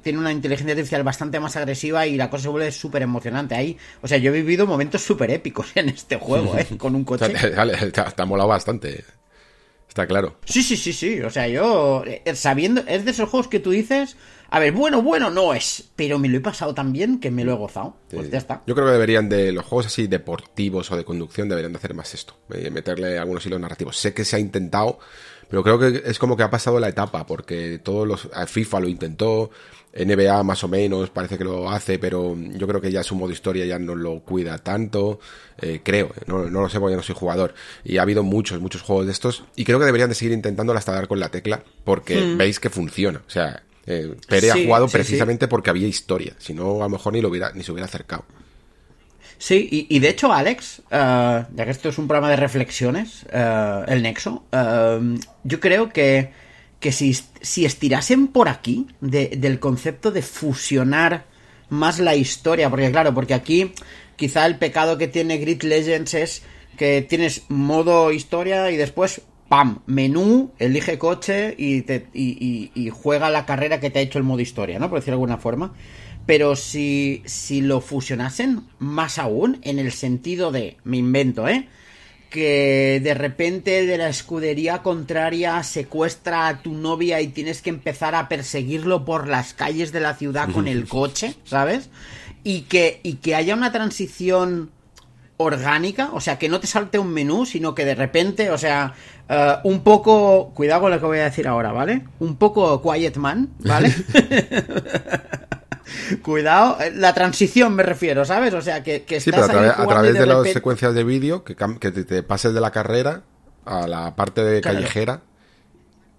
tiene 0.03 0.19
una 0.19 0.33
inteligencia 0.33 0.73
artificial 0.73 1.05
bastante 1.05 1.39
más 1.39 1.55
agresiva 1.55 2.09
y 2.09 2.17
la 2.17 2.29
cosa 2.29 2.43
se 2.43 2.49
vuelve 2.49 2.73
súper 2.73 3.03
emocionante 3.03 3.55
ahí. 3.55 3.79
O 4.03 4.09
sea 4.09 4.19
yo 4.19 4.33
he 4.33 4.35
vivido 4.35 4.67
momentos 4.67 5.01
súper 5.01 5.31
épicos 5.31 5.69
en 5.77 5.91
este 5.91 6.17
juego 6.17 6.59
¿eh? 6.59 6.67
con 6.77 6.97
un 6.97 7.05
coche. 7.05 7.29
te, 7.29 8.01
ha 8.01 8.27
molado 8.27 8.49
bastante 8.49 9.05
está 9.89 10.05
claro. 10.09 10.39
Sí 10.45 10.65
sí 10.65 10.77
sí 10.77 10.93
sí. 10.93 11.21
O 11.21 11.31
sea 11.31 11.47
yo 11.47 12.03
eh, 12.05 12.35
sabiendo 12.35 12.83
es 12.89 13.05
de 13.05 13.13
esos 13.13 13.29
juegos 13.29 13.47
que 13.47 13.61
tú 13.61 13.71
dices 13.71 14.17
a 14.51 14.59
ver, 14.59 14.73
bueno, 14.73 15.03
bueno 15.03 15.31
no 15.31 15.53
es, 15.55 15.85
pero 15.95 16.19
me 16.19 16.29
lo 16.29 16.39
he 16.39 16.41
pasado 16.41 16.75
tan 16.75 16.93
bien 16.93 17.21
que 17.21 17.31
me 17.31 17.45
lo 17.45 17.53
he 17.53 17.57
gozado. 17.57 17.97
Pues 18.11 18.31
ya 18.31 18.39
está. 18.39 18.63
Yo 18.67 18.75
creo 18.75 18.87
que 18.87 18.93
deberían 18.93 19.29
de 19.29 19.53
los 19.53 19.65
juegos 19.65 19.87
así 19.87 20.07
deportivos 20.07 20.91
o 20.91 20.97
de 20.97 21.05
conducción 21.05 21.49
deberían 21.49 21.73
de 21.73 21.79
hacer 21.79 21.95
más 21.95 22.15
esto, 22.15 22.35
eh, 22.53 22.71
meterle 22.71 23.19
algunos 23.19 23.45
hilos 23.45 23.61
narrativos. 23.61 23.97
Sé 23.97 24.15
que 24.15 24.25
se 24.25 24.37
ha 24.37 24.39
intentado, 24.39 24.99
pero 25.51 25.63
creo 25.63 25.79
que 25.79 26.03
es 26.05 26.19
como 26.19 26.37
que 26.37 26.43
ha 26.43 26.51
pasado 26.51 26.81
la 26.81 26.89
etapa 26.89 27.27
porque 27.27 27.79
todos 27.79 28.07
los 28.07 28.29
FIFA 28.47 28.81
lo 28.81 28.89
intentó, 28.89 29.51
NBA 29.95 30.43
más 30.45 30.63
o 30.65 30.69
menos 30.69 31.11
parece 31.11 31.39
que 31.39 31.45
lo 31.45 31.71
hace, 31.71 31.99
pero 31.99 32.37
yo 32.37 32.67
creo 32.67 32.81
que 32.81 32.93
ya 32.93 33.03
su 33.03 33.15
modo 33.15 33.33
historia 33.33 33.65
ya 33.65 33.79
no 33.79 33.95
lo 33.95 34.21
cuida 34.21 34.59
tanto, 34.59 35.19
eh, 35.59 35.81
creo, 35.83 36.07
eh, 36.17 36.25
no, 36.27 36.45
lo 36.49 36.69
sé 36.69 36.79
porque 36.79 36.97
no 36.97 37.03
soy 37.03 37.15
jugador. 37.15 37.55
Y 37.85 37.99
ha 37.99 38.03
habido 38.03 38.23
muchos, 38.23 38.61
muchos 38.61 38.83
juegos 38.83 39.07
de 39.07 39.13
estos 39.13 39.45
y 39.57 39.65
creo 39.65 39.79
que 39.79 39.87
deberían 39.87 40.09
de 40.09 40.15
seguir 40.15 40.33
intentándolo 40.33 40.79
hasta 40.79 40.93
dar 40.93 41.09
con 41.09 41.21
la 41.21 41.31
tecla 41.31 41.63
porque 41.85 42.21
hmm. 42.21 42.39
veis 42.39 42.61
que 42.61 42.71
funciona. 42.71 43.23
O 43.27 43.31
sea, 43.31 43.63
eh, 43.91 44.15
Pere 44.29 44.51
ha 44.51 44.55
jugado 44.55 44.87
precisamente 44.87 45.49
porque 45.49 45.71
había 45.71 45.89
historia, 45.89 46.35
si 46.39 46.53
no 46.53 46.77
a 46.77 46.85
lo 46.85 46.91
mejor 46.91 47.15
ni, 47.15 47.23
lo 47.23 47.31
hubiera, 47.31 47.53
ni 47.53 47.65
se 47.65 47.73
hubiera 47.73 47.87
acercado. 47.87 48.27
Sí, 49.39 49.87
y, 49.89 49.99
de 50.01 50.09
hecho, 50.11 50.33
Alex, 50.33 50.83
eh, 50.91 51.45
ya 51.55 51.65
que 51.65 51.71
esto 51.71 51.89
es 51.89 51.97
un 51.97 52.07
programa 52.07 52.29
de 52.29 52.37
reflexiones, 52.37 53.25
eh, 53.33 53.85
el 53.87 54.03
Nexo, 54.03 54.45
yo 55.45 55.61
creo 55.61 55.89
que, 55.91 56.33
que 56.81 56.93
si, 56.93 57.17
si 57.41 57.65
estirasen 57.65 58.29
por 58.29 58.49
aquí 58.49 58.89
del 59.01 59.59
concepto 59.59 60.11
de 60.11 60.21
fusionar 60.21 61.25
más 61.71 61.99
la 61.99 62.15
historia, 62.15 62.69
porque 62.69 62.91
claro, 62.91 63.15
porque 63.15 63.33
aquí 63.33 63.73
quizá 64.17 64.45
el 64.45 64.59
pecado 64.59 64.99
que 64.99 65.09
tiene 65.09 65.39
Grid 65.39 65.63
Legends 65.63 66.13
es 66.15 66.43
que 66.77 67.01
tienes 67.03 67.43
modo 67.49 68.13
historia 68.13 68.71
y 68.71 68.77
después 68.77 69.23
¡pam! 69.49 69.81
Menú, 69.87 70.53
elige 70.59 70.99
coche 70.99 71.55
y, 71.57 71.83
te, 71.83 72.07
y, 72.13 72.91
juega 72.91 73.31
la 73.31 73.47
carrera 73.47 73.81
que 73.81 73.91
te 73.91 73.99
ha 73.99 74.03
hecho 74.03 74.19
el 74.19 74.25
modo 74.25 74.41
historia, 74.41 74.79
¿no? 74.79 74.89
Por 74.89 74.99
decirlo 74.99 75.17
de 75.17 75.23
alguna 75.23 75.39
forma. 75.39 75.75
Pero 76.27 76.57
si, 76.57 77.23
si 77.25 77.63
lo 77.63 77.81
fusionasen 77.81 78.65
más 78.79 79.19
aún, 79.19 79.61
en 79.63 79.79
el 79.79 79.93
sentido 79.93 80.53
de, 80.53 80.77
me 80.85 80.99
invento, 80.99 81.49
¿eh? 81.49 81.69
Que 82.29 83.01
de 83.03 83.15
repente 83.15 83.87
de 83.87 83.97
la 83.97 84.11
escudería 84.11 84.83
contraria 84.83 85.63
secuestra 85.63 86.49
a 86.49 86.61
tu 86.61 86.75
novia 86.75 87.23
y 87.23 87.29
tienes 87.29 87.63
que 87.63 87.71
empezar 87.71 88.15
a 88.15 88.29
perseguirlo 88.29 89.07
por 89.07 89.29
las 89.29 89.55
calles 89.55 89.93
de 89.93 90.01
la 90.01 90.15
ciudad 90.15 90.51
con 90.51 90.69
el 90.69 90.87
coche, 90.89 91.35
¿sabes? 91.45 91.89
Y 92.45 92.63
que, 92.63 93.01
y 93.03 93.15
que 93.15 93.35
haya 93.35 93.55
una 93.55 93.73
transición 93.73 94.71
orgánica, 95.39 96.11
o 96.13 96.21
sea, 96.21 96.39
que 96.39 96.49
no 96.49 96.61
te 96.61 96.67
salte 96.67 96.99
un 96.99 97.13
menú, 97.13 97.47
sino 97.47 97.75
que 97.75 97.85
de 97.85 97.95
repente, 97.95 98.51
o 98.51 98.59
sea, 98.59 98.93
eh, 99.29 99.55
un 99.65 99.83
poco, 99.83 100.53
cuidado 100.55 100.83
con 100.83 100.91
lo 100.91 101.01
que 101.01 101.07
voy 101.07 101.19
a 101.19 101.25
decir 101.25 101.49
ahora, 101.49 101.73
¿vale? 101.73 102.05
Un 102.19 102.37
poco 102.37 102.83
Quiet 102.83 103.17
Man, 103.17 103.49
¿vale? 103.61 103.95
cuidado, 106.23 106.79
eh, 106.81 106.93
la 106.95 107.15
transición 107.15 107.75
me 107.75 107.83
refiero, 107.83 108.25
¿sabes? 108.25 108.53
O 108.55 108.61
sea, 108.61 108.83
que, 108.83 109.05
que 109.05 109.21
sí, 109.21 109.31
pero 109.31 109.45
a, 109.45 109.87
través 109.87 110.15
de, 110.15 110.27
las 110.27 110.49
secuencias 110.51 110.95
de 110.95 111.05
vídeo, 111.05 111.45
que, 111.45 111.57
que 111.57 111.91
te, 111.93 112.23
pases 112.23 112.53
de 112.53 112.61
la 112.61 112.71
carrera 112.71 113.23
a 113.65 113.87
la 113.87 114.17
parte 114.17 114.43
de 114.43 114.61
callejera 114.61 115.23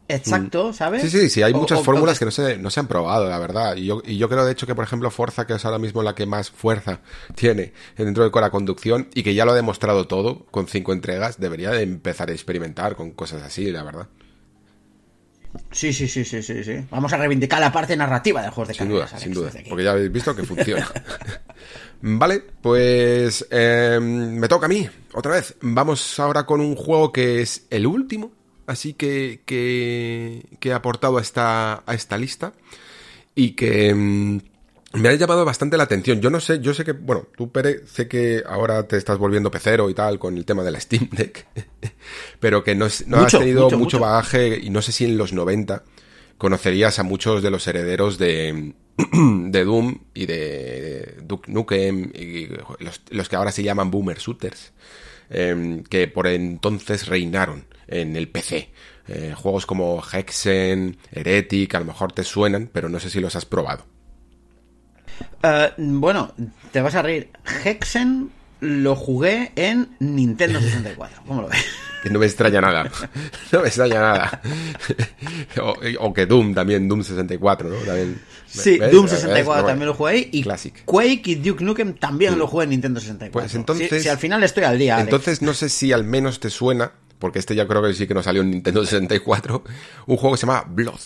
Exacto, 0.10 0.70
mm. 0.70 0.74
¿sabes? 0.74 1.02
Sí, 1.04 1.10
sí, 1.10 1.30
sí, 1.30 1.44
hay 1.44 1.54
muchas 1.54 1.84
fórmulas 1.84 2.18
que 2.18 2.26
no 2.26 2.32
se, 2.32 2.58
no 2.58 2.72
se 2.72 2.80
han 2.80 2.88
probado, 2.88 3.30
la 3.30 3.38
verdad. 3.38 3.76
Y 3.76 3.86
yo, 3.86 4.02
y 4.04 4.18
yo 4.18 4.28
creo, 4.28 4.44
de 4.44 4.52
hecho, 4.52 4.66
que, 4.66 4.74
por 4.74 4.84
ejemplo, 4.84 5.12
Forza, 5.12 5.46
que 5.46 5.54
es 5.54 5.64
ahora 5.66 5.78
mismo 5.78 6.02
la 6.02 6.16
que 6.16 6.26
más 6.26 6.50
fuerza 6.50 7.02
tiene 7.36 7.74
dentro 7.96 8.28
de 8.28 8.42
la 8.42 8.50
conducción 8.50 9.08
y 9.14 9.22
que 9.22 9.36
ya 9.36 9.46
lo 9.46 9.52
ha 9.52 9.56
demostrado 9.56 10.08
todo 10.08 10.48
con 10.48 10.68
cinco 10.68 10.94
entregas, 10.94 11.40
debería 11.40 11.70
de 11.70 11.84
empezar 11.84 12.30
a 12.30 12.34
experimentar 12.34 12.96
con 12.96 13.12
cosas 13.12 13.44
así, 13.44 13.72
la 13.72 13.84
verdad. 13.84 14.08
Sí, 15.72 15.94
sí, 15.94 16.08
sí, 16.08 16.26
sí, 16.26 16.42
sí, 16.42 16.64
sí. 16.64 16.74
Vamos 16.90 17.14
a 17.14 17.18
reivindicar 17.18 17.60
la 17.60 17.72
parte 17.72 17.96
narrativa 17.96 18.42
de 18.42 18.50
juegos 18.50 18.70
de 18.70 18.74
Sin 18.74 18.90
duda, 18.90 19.08
sin 19.08 19.34
duda, 19.34 19.52
porque 19.68 19.84
ya 19.84 19.92
habéis 19.92 20.12
visto 20.12 20.36
que 20.36 20.44
funciona. 20.44 20.88
vale, 22.02 22.44
pues 22.62 23.46
eh, 23.52 24.00
me 24.02 24.48
toca 24.48 24.66
a 24.66 24.70
mí, 24.70 24.90
otra 25.14 25.34
vez. 25.34 25.56
Vamos 25.62 26.20
ahora 26.20 26.48
con 26.48 26.62
un 26.62 26.76
juego 26.76 27.12
que 27.12 27.42
es 27.42 27.68
el 27.70 27.86
último 27.86 28.39
así 28.70 28.94
que, 28.94 29.42
que, 29.46 30.46
que 30.60 30.70
he 30.70 30.74
aportado 30.74 31.18
a 31.18 31.22
esta, 31.22 31.84
a 31.86 31.94
esta 31.96 32.18
lista 32.18 32.54
y 33.34 33.52
que 33.52 33.94
mm, 33.96 34.40
me 34.94 35.10
ha 35.10 35.14
llamado 35.16 35.44
bastante 35.44 35.76
la 35.76 35.84
atención. 35.84 36.22
Yo 36.22 36.30
no 36.30 36.40
sé, 36.40 36.60
yo 36.60 36.76
sé 36.76 36.86
que, 36.86 36.92
bueno, 36.92 37.28
tú, 37.36 37.52
Pere, 37.52 37.88
sé 37.88 38.08
que 38.08 38.44
ahora 38.48 38.88
te 38.88 38.98
estás 38.98 39.18
volviendo 39.18 39.50
pecero 39.50 39.90
y 39.90 39.96
tal 39.96 40.20
con 40.20 40.38
el 40.38 40.46
tema 40.46 40.64
de 40.64 40.72
la 40.72 40.80
Steam 40.80 41.10
Deck, 41.12 41.48
pero 42.40 42.64
que 42.64 42.76
no, 42.76 42.88
no 43.08 43.18
has 43.18 43.32
tenido 43.32 43.72
mucho, 43.72 44.00
bagaje 44.00 44.60
y 44.62 44.70
no 44.70 44.84
sé 44.84 44.92
si 44.92 45.06
en 45.06 45.18
los 45.18 45.34
90 45.34 45.84
conocerías 46.38 47.00
a 47.00 47.04
muchos 47.04 47.42
de 47.42 47.50
los 47.50 47.66
herederos 47.68 48.20
de, 48.20 48.76
de 48.98 49.64
Doom 49.64 50.00
y 50.14 50.28
de 50.28 51.16
Duke 51.24 51.52
Nukem 51.52 52.12
y 52.14 52.48
los, 52.80 53.02
los 53.10 53.30
que 53.30 53.36
ahora 53.36 53.52
se 53.52 53.64
llaman 53.64 53.90
Boomer 53.90 54.20
Shooters, 54.20 54.74
em, 55.30 55.84
que 55.84 56.08
por 56.08 56.28
entonces 56.28 57.08
reinaron 57.08 57.66
en 57.88 58.16
el 58.16 58.30
PC. 58.30 58.72
Eh, 59.08 59.34
juegos 59.36 59.66
como 59.66 60.04
Hexen, 60.04 60.98
Heretic, 61.12 61.74
a 61.76 61.80
lo 61.80 61.86
mejor 61.86 62.12
te 62.12 62.24
suenan, 62.24 62.70
pero 62.72 62.90
no 62.90 63.00
sé 63.00 63.10
si 63.10 63.20
los 63.20 63.36
has 63.36 63.46
probado. 63.46 63.86
Eh, 65.44 65.72
bueno, 65.78 66.34
te 66.72 66.82
vas 66.82 66.96
a 66.96 67.02
reír. 67.02 67.30
Hexen 67.66 68.32
lo 68.60 68.96
jugué 68.96 69.52
en 69.56 69.96
Nintendo 70.00 70.60
64. 70.60 71.24
¿Cómo 71.26 71.42
lo 71.42 71.48
ves? 71.48 71.66
Que 72.04 72.10
no 72.10 72.20
me 72.20 72.26
extraña 72.26 72.62
nada. 72.62 72.90
No 73.52 73.62
me 73.62 73.68
extraña 73.68 74.00
nada. 74.00 74.42
o, 76.00 76.14
que 76.14 76.26
Doom 76.26 76.54
también, 76.54 76.88
Doom 76.88 77.04
64, 77.04 77.70
¿no? 77.70 77.76
También, 77.78 78.22
sí, 78.48 78.78
Doom 78.78 79.08
64 79.08 79.66
también 79.66 79.88
lo 79.88 79.94
jugué. 79.94 80.30
Y 80.32 80.44
Classic. 80.44 80.84
Quake 80.86 81.22
y 81.26 81.36
Duke 81.36 81.64
Nukem 81.64 81.96
también 81.96 82.38
lo 82.38 82.48
jugué 82.48 82.66
en 82.66 82.70
Nintendo 82.72 83.00
64. 83.00 83.32
Pues 83.32 83.56
entonces. 83.56 84.04
Si, 84.04 84.10
al 84.10 84.18
final 84.18 84.44
estoy 84.44 84.64
al 84.64 84.78
día. 84.78 85.00
Entonces 85.00 85.42
no 85.42 85.54
sé 85.54 85.70
si 85.70 85.92
al 85.92 86.04
menos 86.04 86.40
te 86.40 86.50
suena 86.50 86.92
porque 87.20 87.40
este 87.40 87.54
ya 87.54 87.68
creo 87.68 87.84
que 87.84 87.94
sí 87.94 88.08
que 88.08 88.14
no 88.14 88.24
salió 88.24 88.42
en 88.42 88.52
Nintendo 88.52 88.84
64, 88.84 89.64
un 90.08 90.18
juego 90.18 90.36
que 90.36 90.40
se 90.40 90.48
llama 90.48 90.64
Blood. 90.68 91.00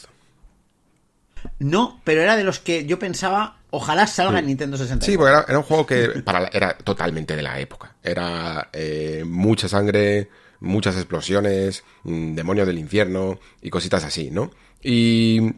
No, 1.60 2.00
pero 2.04 2.22
era 2.22 2.38
de 2.38 2.44
los 2.44 2.60
que 2.60 2.86
yo 2.86 3.00
pensaba, 3.00 3.58
ojalá 3.72 4.08
salga 4.08 4.40
en 4.40 4.48
Nintendo 4.48 4.78
64. 4.78 5.06
Sí, 5.06 5.18
porque 5.18 5.52
era, 5.52 5.58
un 5.58 5.64
juego 5.64 5.86
que 5.86 6.22
para, 6.22 6.48
era 6.48 6.78
totalmente 6.78 7.36
de 7.36 7.42
la 7.42 7.60
época. 7.60 7.96
Era 8.02 8.70
eh, 8.72 9.24
mucha 9.26 9.68
sangre, 9.68 10.30
muchas 10.64 10.96
explosiones, 10.96 11.84
mm, 12.04 12.36
demonios 12.36 12.68
del 12.68 12.80
infierno 12.80 13.40
y 13.62 13.70
cositas 13.70 14.04
así, 14.04 14.32
¿no? 14.32 14.52
Y 14.82 15.54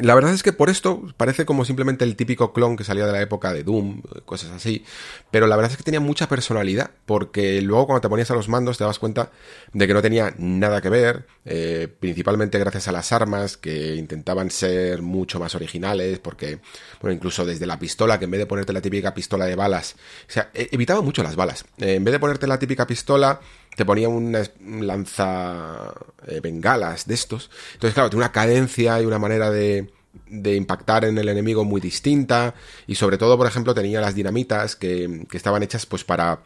La 0.00 0.14
verdad 0.14 0.32
es 0.32 0.42
que 0.42 0.54
por 0.54 0.70
esto 0.70 1.02
parece 1.18 1.44
como 1.44 1.66
simplemente 1.66 2.04
el 2.04 2.16
típico 2.16 2.54
clon 2.54 2.76
que 2.78 2.84
salía 2.84 3.04
de 3.04 3.12
la 3.12 3.20
época 3.20 3.52
de 3.52 3.62
Doom, 3.62 4.00
cosas 4.24 4.50
así, 4.52 4.84
pero 5.30 5.46
la 5.46 5.54
verdad 5.54 5.70
es 5.72 5.76
que 5.76 5.82
tenía 5.82 6.00
mucha 6.00 6.30
personalidad, 6.30 6.92
porque 7.04 7.60
luego 7.60 7.86
cuando 7.86 8.00
te 8.00 8.08
ponías 8.08 8.30
a 8.30 8.34
los 8.34 8.48
mandos 8.48 8.78
te 8.78 8.84
das 8.84 8.98
cuenta 8.98 9.30
de 9.74 9.86
que 9.86 9.92
no 9.92 10.00
tenía 10.00 10.34
nada 10.38 10.80
que 10.80 10.88
ver, 10.88 11.26
eh, 11.44 11.88
principalmente 11.98 12.58
gracias 12.58 12.86
a 12.86 12.92
las 12.92 13.10
armas 13.12 13.56
que 13.56 13.96
intentaban 13.96 14.50
ser 14.50 15.02
mucho 15.02 15.40
más 15.40 15.54
originales, 15.54 16.18
porque, 16.20 16.60
bueno, 17.00 17.14
incluso 17.14 17.44
desde 17.44 17.66
la 17.66 17.78
pistola, 17.78 18.18
que 18.18 18.26
en 18.26 18.30
vez 18.30 18.38
de 18.38 18.46
ponerte 18.46 18.72
la 18.72 18.80
típica 18.80 19.12
pistola 19.12 19.46
de 19.46 19.56
balas, 19.56 19.96
o 20.28 20.32
sea, 20.32 20.50
e, 20.54 20.68
evitaba 20.70 21.00
mucho 21.00 21.22
las 21.22 21.34
balas. 21.34 21.64
Eh, 21.78 21.94
en 21.94 22.04
vez 22.04 22.12
de 22.12 22.20
ponerte 22.20 22.46
la 22.46 22.58
típica 22.58 22.86
pistola, 22.86 23.40
te 23.76 23.84
ponía 23.84 24.08
una 24.08 24.42
lanza 24.60 25.92
eh, 26.26 26.40
bengalas 26.40 27.06
de 27.06 27.14
estos. 27.14 27.50
Entonces, 27.74 27.94
claro, 27.94 28.10
tiene 28.10 28.24
una 28.24 28.32
cadencia 28.32 29.00
y 29.00 29.06
una 29.06 29.18
manera 29.18 29.50
de, 29.50 29.90
de 30.28 30.54
impactar 30.54 31.04
en 31.04 31.18
el 31.18 31.28
enemigo 31.28 31.64
muy 31.64 31.80
distinta. 31.80 32.54
Y 32.86 32.94
sobre 32.94 33.18
todo, 33.18 33.36
por 33.36 33.46
ejemplo, 33.46 33.74
tenía 33.74 34.00
las 34.00 34.14
dinamitas 34.14 34.76
que, 34.76 35.26
que 35.28 35.36
estaban 35.36 35.62
hechas 35.62 35.86
pues 35.86 36.04
para 36.04 36.42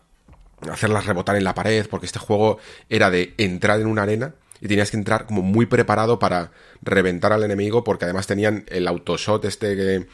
hacerlas 0.70 1.04
rebotar 1.04 1.36
en 1.36 1.44
la 1.44 1.54
pared, 1.54 1.86
porque 1.90 2.06
este 2.06 2.18
juego 2.18 2.58
era 2.88 3.10
de 3.10 3.34
entrar 3.36 3.80
en 3.80 3.88
una 3.88 4.02
arena 4.02 4.34
y 4.60 4.68
tenías 4.68 4.90
que 4.90 4.96
entrar 4.96 5.26
como 5.26 5.42
muy 5.42 5.66
preparado 5.66 6.18
para 6.18 6.52
reventar 6.82 7.32
al 7.32 7.44
enemigo, 7.44 7.84
porque 7.84 8.04
además 8.04 8.26
tenían 8.26 8.64
el 8.68 8.88
autoshot 8.88 9.44
este 9.44 9.76
que 9.76 10.06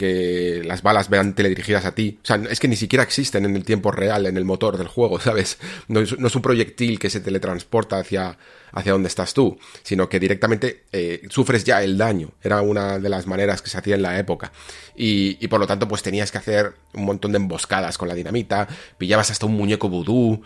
que 0.00 0.62
las 0.64 0.82
balas 0.82 1.10
vean 1.10 1.34
teledirigidas 1.34 1.84
a 1.84 1.94
ti. 1.94 2.18
O 2.22 2.26
sea, 2.26 2.40
es 2.48 2.58
que 2.58 2.68
ni 2.68 2.76
siquiera 2.76 3.02
existen 3.02 3.44
en 3.44 3.54
el 3.54 3.66
tiempo 3.66 3.90
real, 3.90 4.24
en 4.24 4.38
el 4.38 4.46
motor 4.46 4.78
del 4.78 4.88
juego, 4.88 5.20
¿sabes? 5.20 5.58
No 5.88 6.00
es, 6.00 6.12
un 6.12 6.40
proyectil 6.40 6.98
que 6.98 7.10
se 7.10 7.20
teletransporta 7.20 7.98
hacia, 7.98 8.38
hacia 8.72 8.92
donde 8.92 9.08
estás 9.08 9.34
tú, 9.34 9.58
sino 9.82 10.08
que 10.08 10.18
directamente 10.18 10.84
eh, 10.90 11.20
sufres 11.28 11.64
ya 11.64 11.82
el 11.82 11.98
daño. 11.98 12.30
Era 12.42 12.62
una 12.62 12.98
de 12.98 13.10
las 13.10 13.26
maneras 13.26 13.60
que 13.60 13.68
se 13.68 13.76
hacía 13.76 13.94
en 13.94 14.00
la 14.00 14.18
época. 14.18 14.52
Y, 14.96 15.36
y 15.38 15.48
por 15.48 15.60
lo 15.60 15.66
tanto, 15.66 15.86
pues 15.86 16.02
tenías 16.02 16.32
que 16.32 16.38
hacer 16.38 16.72
un 16.94 17.04
montón 17.04 17.32
de 17.32 17.36
emboscadas 17.36 17.98
con 17.98 18.08
la 18.08 18.14
dinamita, 18.14 18.68
pillabas 18.96 19.30
hasta 19.30 19.44
un 19.44 19.54
muñeco 19.54 19.90
vudú 19.90 20.40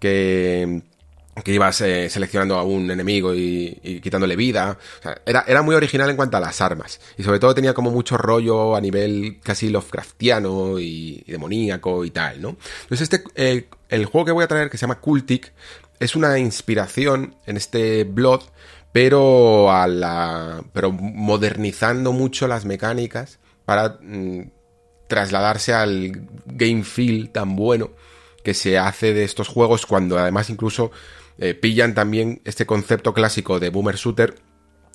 que 0.00 0.82
que 1.44 1.52
ibas 1.52 1.76
seleccionando 1.76 2.56
a 2.56 2.62
un 2.62 2.90
enemigo 2.90 3.34
y, 3.34 4.00
quitándole 4.02 4.36
vida. 4.36 4.78
era, 5.24 5.44
era, 5.46 5.62
muy 5.62 5.74
original 5.74 6.10
en 6.10 6.16
cuanto 6.16 6.36
a 6.36 6.40
las 6.40 6.60
armas. 6.60 7.00
Y 7.16 7.22
sobre 7.22 7.38
todo 7.38 7.54
tenía 7.54 7.74
como 7.74 7.90
mucho 7.90 8.16
rollo 8.16 8.76
a 8.76 8.80
nivel 8.80 9.38
casi 9.42 9.68
Lovecraftiano 9.68 10.78
y, 10.78 11.24
demoníaco 11.26 12.04
y 12.04 12.10
tal, 12.10 12.40
¿no? 12.40 12.56
Entonces 12.82 13.10
este, 13.12 13.68
el 13.88 14.06
juego 14.06 14.24
que 14.24 14.32
voy 14.32 14.44
a 14.44 14.48
traer, 14.48 14.70
que 14.70 14.78
se 14.78 14.82
llama 14.82 15.00
Cultic, 15.00 15.52
es 16.00 16.14
una 16.16 16.38
inspiración 16.38 17.34
en 17.46 17.56
este 17.56 18.04
Blood, 18.04 18.42
pero 18.92 19.70
a 19.70 19.86
la... 19.86 20.62
pero 20.72 20.92
modernizando 20.92 22.12
mucho 22.12 22.48
las 22.48 22.64
mecánicas 22.64 23.38
para 23.64 23.98
mm, 24.00 24.50
trasladarse 25.08 25.74
al 25.74 26.28
game 26.46 26.84
feel 26.84 27.30
tan 27.30 27.56
bueno 27.56 27.90
que 28.44 28.54
se 28.54 28.78
hace 28.78 29.12
de 29.12 29.24
estos 29.24 29.48
juegos 29.48 29.86
cuando 29.86 30.18
además 30.18 30.48
incluso 30.48 30.90
eh, 31.38 31.54
pillan 31.54 31.94
también 31.94 32.40
este 32.44 32.66
concepto 32.66 33.14
clásico 33.14 33.60
de 33.60 33.70
boomer 33.70 33.96
shooter 33.96 34.34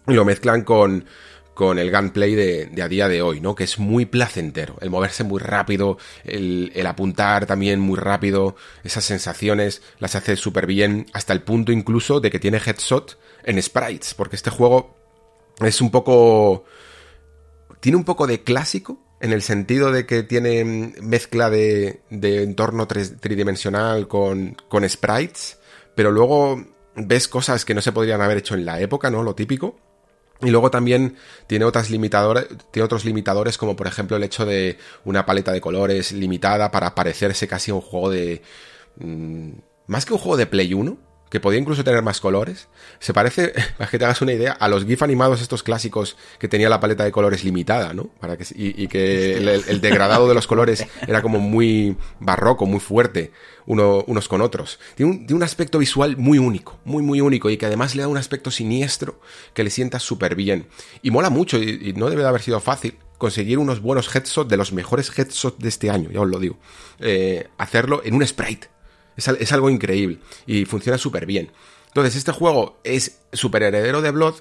y 0.07 0.13
lo 0.13 0.25
mezclan 0.25 0.63
con, 0.63 1.05
con 1.53 1.79
el 1.79 1.91
gunplay 1.91 2.35
de, 2.35 2.81
a 2.81 2.87
día 2.87 3.07
de 3.07 3.21
hoy, 3.21 3.39
¿no? 3.39 3.55
Que 3.55 3.63
es 3.63 3.79
muy 3.79 4.05
placentero, 4.05 4.75
el 4.81 4.89
moverse 4.89 5.23
muy 5.23 5.39
rápido, 5.39 5.97
el, 6.23 6.71
el 6.75 6.85
apuntar 6.87 7.45
también 7.45 7.79
muy 7.79 7.97
rápido, 7.97 8.55
esas 8.83 9.05
sensaciones 9.05 9.81
las 9.99 10.15
hace 10.15 10.35
súper 10.35 10.65
bien, 10.65 11.05
hasta 11.13 11.33
el 11.33 11.41
punto 11.41 11.71
incluso 11.71 12.19
de 12.19 12.31
que 12.31 12.39
tiene 12.39 12.57
headshot 12.57 13.17
en 13.43 13.61
sprites, 13.61 14.13
porque 14.13 14.35
este 14.35 14.49
juego 14.49 14.95
es 15.61 15.79
un 15.81 15.91
poco... 15.91 16.65
tiene 17.79 17.97
un 17.97 18.03
poco 18.03 18.27
de 18.27 18.43
clásico, 18.43 18.99
en 19.21 19.31
el 19.31 19.41
sentido 19.41 19.93
de 19.93 20.05
que 20.05 20.23
tiene 20.23 20.65
mezcla 21.01 21.49
de, 21.49 22.01
de 22.09 22.43
entorno 22.43 22.87
tridimensional 22.87 24.09
con, 24.09 24.57
con 24.67 24.87
sprites, 24.89 25.59
pero 25.95 26.11
luego 26.11 26.63
ves 26.95 27.27
cosas 27.27 27.65
que 27.65 27.73
no 27.73 27.81
se 27.81 27.91
podrían 27.91 28.21
haber 28.21 28.37
hecho 28.37 28.55
en 28.55 28.65
la 28.65 28.79
época, 28.79 29.09
¿no? 29.09 29.23
Lo 29.23 29.35
típico. 29.35 29.77
Y 30.41 30.49
luego 30.49 30.69
también 30.71 31.15
tiene, 31.47 31.65
otras 31.65 31.89
limitadores, 31.89 32.47
tiene 32.71 32.85
otros 32.85 33.05
limitadores, 33.05 33.57
como 33.57 33.75
por 33.75 33.87
ejemplo 33.87 34.17
el 34.17 34.23
hecho 34.23 34.45
de 34.45 34.77
una 35.05 35.25
paleta 35.25 35.51
de 35.51 35.61
colores 35.61 36.11
limitada 36.11 36.69
para 36.71 36.95
parecerse 36.95 37.47
casi 37.47 37.71
a 37.71 37.75
un 37.75 37.81
juego 37.81 38.09
de... 38.09 38.41
Mm, 38.97 39.51
más 39.87 40.05
que 40.05 40.13
un 40.13 40.19
juego 40.19 40.37
de 40.37 40.45
Play 40.45 40.73
1, 40.73 40.97
que 41.33 41.39
podía 41.39 41.59
incluso 41.59 41.83
tener 41.83 42.03
más 42.03 42.21
colores. 42.21 42.67
Se 42.99 43.11
parece, 43.11 43.55
para 43.79 43.89
que 43.89 43.97
te 43.97 44.05
hagas 44.05 44.21
una 44.21 44.33
idea, 44.33 44.51
a 44.51 44.67
los 44.67 44.85
GIF 44.85 45.01
animados 45.01 45.41
estos 45.41 45.63
clásicos 45.63 46.15
que 46.37 46.47
tenía 46.47 46.69
la 46.69 46.79
paleta 46.79 47.05
de 47.05 47.11
colores 47.11 47.43
limitada, 47.43 47.91
¿no? 47.91 48.03
Para 48.19 48.37
que, 48.37 48.45
y, 48.55 48.87
que 48.87 49.37
el, 49.37 49.81
degradado 49.81 50.27
de 50.29 50.35
los 50.35 50.45
colores 50.45 50.85
era 51.07 51.23
como 51.23 51.39
muy 51.39 51.97
barroco, 52.19 52.67
muy 52.67 52.79
fuerte, 52.79 53.31
uno, 53.65 54.03
unos 54.05 54.27
con 54.27 54.41
otros. 54.41 54.79
Tiene 54.93 55.25
un, 55.27 55.41
aspecto 55.41 55.79
visual 55.79 56.17
muy 56.17 56.37
único, 56.37 56.77
muy, 56.85 57.01
muy 57.01 57.19
único, 57.19 57.49
y 57.49 57.57
que 57.57 57.65
además 57.65 57.95
le 57.95 58.03
da 58.03 58.07
un 58.07 58.17
aspecto 58.17 58.51
siniestro 58.51 59.19
que 59.55 59.63
le 59.63 59.71
sienta 59.71 59.97
súper 59.97 60.35
bien. 60.35 60.67
Y 61.01 61.09
mola 61.09 61.31
mucho, 61.31 61.57
y, 61.57 61.93
no 61.93 62.11
debe 62.11 62.21
de 62.21 62.27
haber 62.27 62.43
sido 62.43 62.59
fácil 62.59 62.99
conseguir 63.17 63.57
unos 63.57 63.81
buenos 63.81 64.15
headshots 64.15 64.51
de 64.51 64.57
los 64.57 64.71
mejores 64.71 65.11
headshots 65.17 65.57
de 65.57 65.69
este 65.69 65.89
año, 65.89 66.11
ya 66.11 66.21
os 66.21 66.29
lo 66.29 66.37
digo. 66.37 66.59
Eh, 66.99 67.47
hacerlo 67.57 68.03
en 68.05 68.13
un 68.13 68.27
sprite 68.27 68.72
es, 69.15 69.51
algo 69.51 69.69
increíble 69.69 70.19
y 70.45 70.65
funciona 70.65 70.97
súper 70.97 71.25
bien. 71.25 71.51
Entonces, 71.87 72.15
este 72.15 72.31
juego 72.31 72.79
es 72.83 73.19
súper 73.31 73.63
heredero 73.63 74.01
de 74.01 74.11
Blood, 74.11 74.35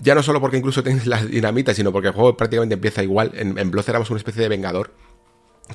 ya 0.00 0.14
no 0.14 0.22
solo 0.22 0.40
porque 0.40 0.56
incluso 0.56 0.82
tienes 0.84 1.06
las 1.06 1.28
dinamitas, 1.28 1.76
sino 1.76 1.92
porque 1.92 2.08
el 2.08 2.14
juego 2.14 2.36
prácticamente 2.36 2.74
empieza 2.74 3.02
igual. 3.02 3.32
En, 3.34 3.70
Blood 3.70 3.88
éramos 3.88 4.10
una 4.10 4.18
especie 4.18 4.42
de 4.42 4.48
vengador 4.48 4.92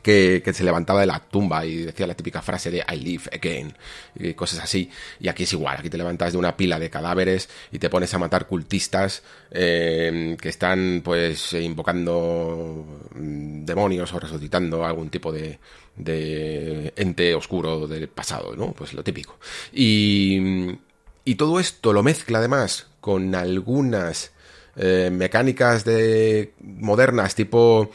que, 0.02 0.42
se 0.54 0.64
levantaba 0.64 1.02
de 1.02 1.06
la 1.06 1.20
tumba 1.20 1.66
y 1.66 1.84
decía 1.84 2.06
la 2.08 2.16
típica 2.16 2.42
frase 2.42 2.70
de 2.70 2.84
I 2.92 2.98
live 2.98 3.24
again 3.32 3.74
y 4.16 4.34
cosas 4.34 4.60
así. 4.60 4.90
Y 5.20 5.28
aquí 5.28 5.44
es 5.44 5.54
igual, 5.54 5.78
aquí 5.78 5.90
te 5.90 5.98
levantas 5.98 6.34
de 6.34 6.38
una 6.38 6.56
pila 6.58 6.80
de 6.80 6.90
cadáveres 6.90 7.50
y 7.72 7.80
te 7.80 7.90
pones 7.90 8.14
a 8.14 8.20
matar 8.20 8.48
cultistas 8.48 9.24
eh, 9.52 10.36
que 10.40 10.50
están 10.50 11.02
pues 11.04 11.54
invocando 11.54 12.86
mm, 13.16 13.66
demonios 13.66 14.14
o 14.14 14.20
resucitando 14.20 14.86
algún 14.86 15.10
tipo 15.10 15.32
de, 15.32 15.60
de 15.96 16.94
ente 16.96 17.36
oscuro 17.36 17.88
del 17.88 18.08
pasado, 18.08 18.56
¿no? 18.56 18.74
Pues 18.74 18.94
lo 18.94 19.04
típico. 19.04 19.38
Y, 19.74 20.78
y 21.24 21.36
todo 21.36 21.60
esto 21.60 21.94
lo 21.94 22.04
mezcla 22.04 22.40
además 22.40 22.88
con 23.02 23.36
algunas 23.36 24.32
eh, 24.76 25.10
mecánicas 25.12 25.86
de 25.86 26.54
modernas 26.60 27.36
tipo 27.36 27.92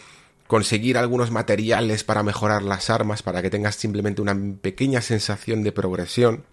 conseguir 0.46 0.96
algunos 0.98 1.30
materiales 1.30 2.02
para 2.02 2.22
mejorar 2.22 2.62
las 2.62 2.90
armas, 2.90 3.22
para 3.22 3.40
que 3.40 3.50
tengas 3.50 3.76
simplemente 3.76 4.22
una 4.22 4.36
pequeña 4.60 5.00
sensación 5.00 5.62
de 5.62 5.70
progresión. 5.70 6.44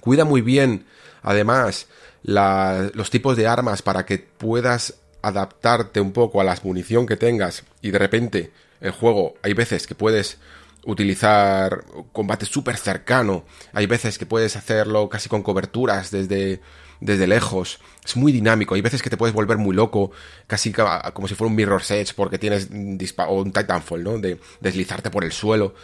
Cuida 0.00 0.26
muy 0.26 0.42
bien, 0.42 0.84
además, 1.22 1.86
los 2.22 3.10
tipos 3.10 3.36
de 3.36 3.46
armas 3.46 3.80
para 3.80 4.04
que 4.04 4.18
puedas 4.18 4.94
adaptarte 5.22 6.00
un 6.00 6.12
poco 6.12 6.40
a 6.40 6.44
la 6.44 6.58
munición 6.62 7.06
que 7.06 7.16
tengas 7.16 7.64
y 7.80 7.90
de 7.90 7.98
repente 7.98 8.50
el 8.80 8.90
juego 8.90 9.34
hay 9.42 9.54
veces 9.54 9.86
que 9.86 9.94
puedes 9.94 10.38
utilizar 10.86 11.84
combate 12.12 12.46
súper 12.46 12.76
cercano, 12.76 13.44
hay 13.72 13.86
veces 13.86 14.18
que 14.18 14.26
puedes 14.26 14.56
hacerlo 14.56 15.08
casi 15.08 15.28
con 15.28 15.42
coberturas 15.42 16.10
desde 16.10 16.60
desde 17.00 17.26
lejos. 17.26 17.80
Es 18.04 18.16
muy 18.16 18.32
dinámico. 18.32 18.74
Hay 18.74 18.82
veces 18.82 19.02
que 19.02 19.10
te 19.10 19.16
puedes 19.16 19.34
volver 19.34 19.58
muy 19.58 19.74
loco, 19.74 20.12
casi 20.46 20.72
como 20.72 21.28
si 21.28 21.34
fuera 21.34 21.50
un 21.50 21.56
Mirror 21.56 21.82
Edge, 21.88 22.14
porque 22.14 22.38
tienes 22.38 22.68
o 22.70 23.34
un 23.34 23.52
Titanfall, 23.52 24.04
¿no? 24.04 24.18
De 24.18 24.38
deslizarte 24.60 25.10
por 25.10 25.24
el 25.24 25.32
suelo. 25.32 25.74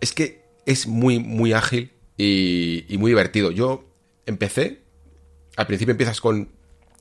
Es 0.00 0.12
que 0.12 0.42
es 0.66 0.86
muy, 0.86 1.18
muy 1.18 1.52
ágil 1.52 1.92
y, 2.16 2.84
muy 2.98 3.10
divertido. 3.10 3.50
Yo 3.50 3.84
empecé. 4.26 4.82
Al 5.56 5.66
principio 5.66 5.92
empiezas 5.92 6.20
con 6.20 6.50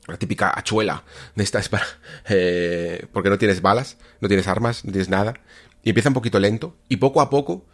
la 0.08 0.18
típica 0.18 0.50
hachuela 0.50 1.04
de 1.36 1.44
esta 1.44 1.62
para. 1.62 1.86
Eh, 2.30 3.06
porque 3.14 3.30
no 3.30 3.38
tienes 3.38 3.62
balas, 3.62 3.98
no 4.20 4.28
tienes 4.28 4.48
armas, 4.48 4.84
no 4.84 4.92
tienes 4.92 5.08
nada. 5.08 5.34
Y 5.88 5.92
empieza 5.92 6.10
un 6.10 6.16
poquito 6.16 6.38
lento. 6.38 6.76
Y 6.90 6.98
poco 6.98 7.22
a 7.22 7.30
poco 7.30 7.66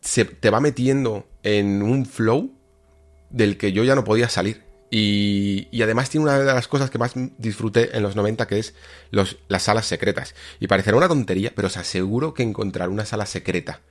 se 0.00 0.24
te 0.24 0.48
va 0.48 0.60
metiendo 0.60 1.28
en 1.42 1.82
un 1.82 2.06
flow 2.06 2.54
del 3.28 3.58
que 3.58 3.70
yo 3.72 3.84
ya 3.84 3.94
no 3.94 4.02
podía 4.02 4.30
salir. 4.30 4.62
Y, 4.90 5.68
además 5.82 6.08
tiene 6.08 6.24
una 6.24 6.38
de 6.38 6.46
las 6.46 6.68
cosas 6.68 6.88
que 6.88 6.96
más 6.96 7.12
disfruté 7.36 7.94
en 7.94 8.02
los 8.02 8.16
90, 8.16 8.46
que 8.46 8.60
es 8.60 8.74
los, 9.10 9.36
las 9.48 9.64
salas 9.64 9.84
secretas. 9.84 10.34
Y 10.58 10.68
parecerá 10.68 10.96
una 10.96 11.06
tontería, 11.06 11.52
pero 11.54 11.68
os 11.68 11.76
aseguro 11.76 12.32
que 12.32 12.42
encontrar 12.42 12.88
una 12.88 13.04
sala 13.04 13.26
secreta 13.26 13.82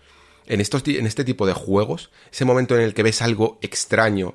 en, 0.47 0.59
estos, 0.59 0.81
en 0.87 1.05
este 1.05 1.23
tipo 1.23 1.45
de 1.45 1.53
juegos, 1.53 2.09
ese 2.31 2.45
momento 2.45 2.73
en 2.73 2.81
el 2.81 2.95
que 2.95 3.03
ves 3.03 3.21
algo 3.21 3.59
extraño 3.61 4.33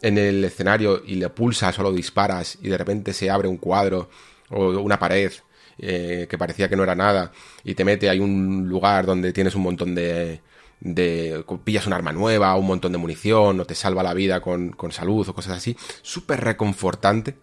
en 0.00 0.16
el 0.16 0.42
escenario 0.42 1.02
y 1.04 1.16
le 1.16 1.28
pulsas 1.28 1.78
o 1.78 1.82
lo 1.82 1.92
disparas 1.92 2.56
y 2.62 2.70
de 2.70 2.78
repente 2.78 3.12
se 3.12 3.28
abre 3.28 3.46
un 3.46 3.58
cuadro 3.58 4.08
o 4.48 4.70
una 4.80 4.98
pared 4.98 5.32
eh, 5.78 6.26
que 6.28 6.38
parecía 6.38 6.68
que 6.68 6.76
no 6.76 6.82
era 6.82 6.94
nada 6.94 7.32
y 7.64 7.74
te 7.74 7.84
mete, 7.84 8.08
hay 8.08 8.20
un 8.20 8.68
lugar 8.68 9.06
donde 9.06 9.32
tienes 9.32 9.54
un 9.54 9.62
montón 9.62 9.94
de, 9.94 10.40
de 10.80 11.44
pillas 11.64 11.86
un 11.86 11.92
arma 11.92 12.12
nueva, 12.12 12.54
un 12.56 12.66
montón 12.66 12.92
de 12.92 12.98
munición, 12.98 13.60
o 13.60 13.64
te 13.64 13.74
salva 13.74 14.02
la 14.02 14.14
vida 14.14 14.40
con, 14.40 14.70
con 14.70 14.92
salud 14.92 15.28
o 15.28 15.34
cosas 15.34 15.58
así. 15.58 15.76
Súper 16.02 16.40
reconfortante, 16.42 17.36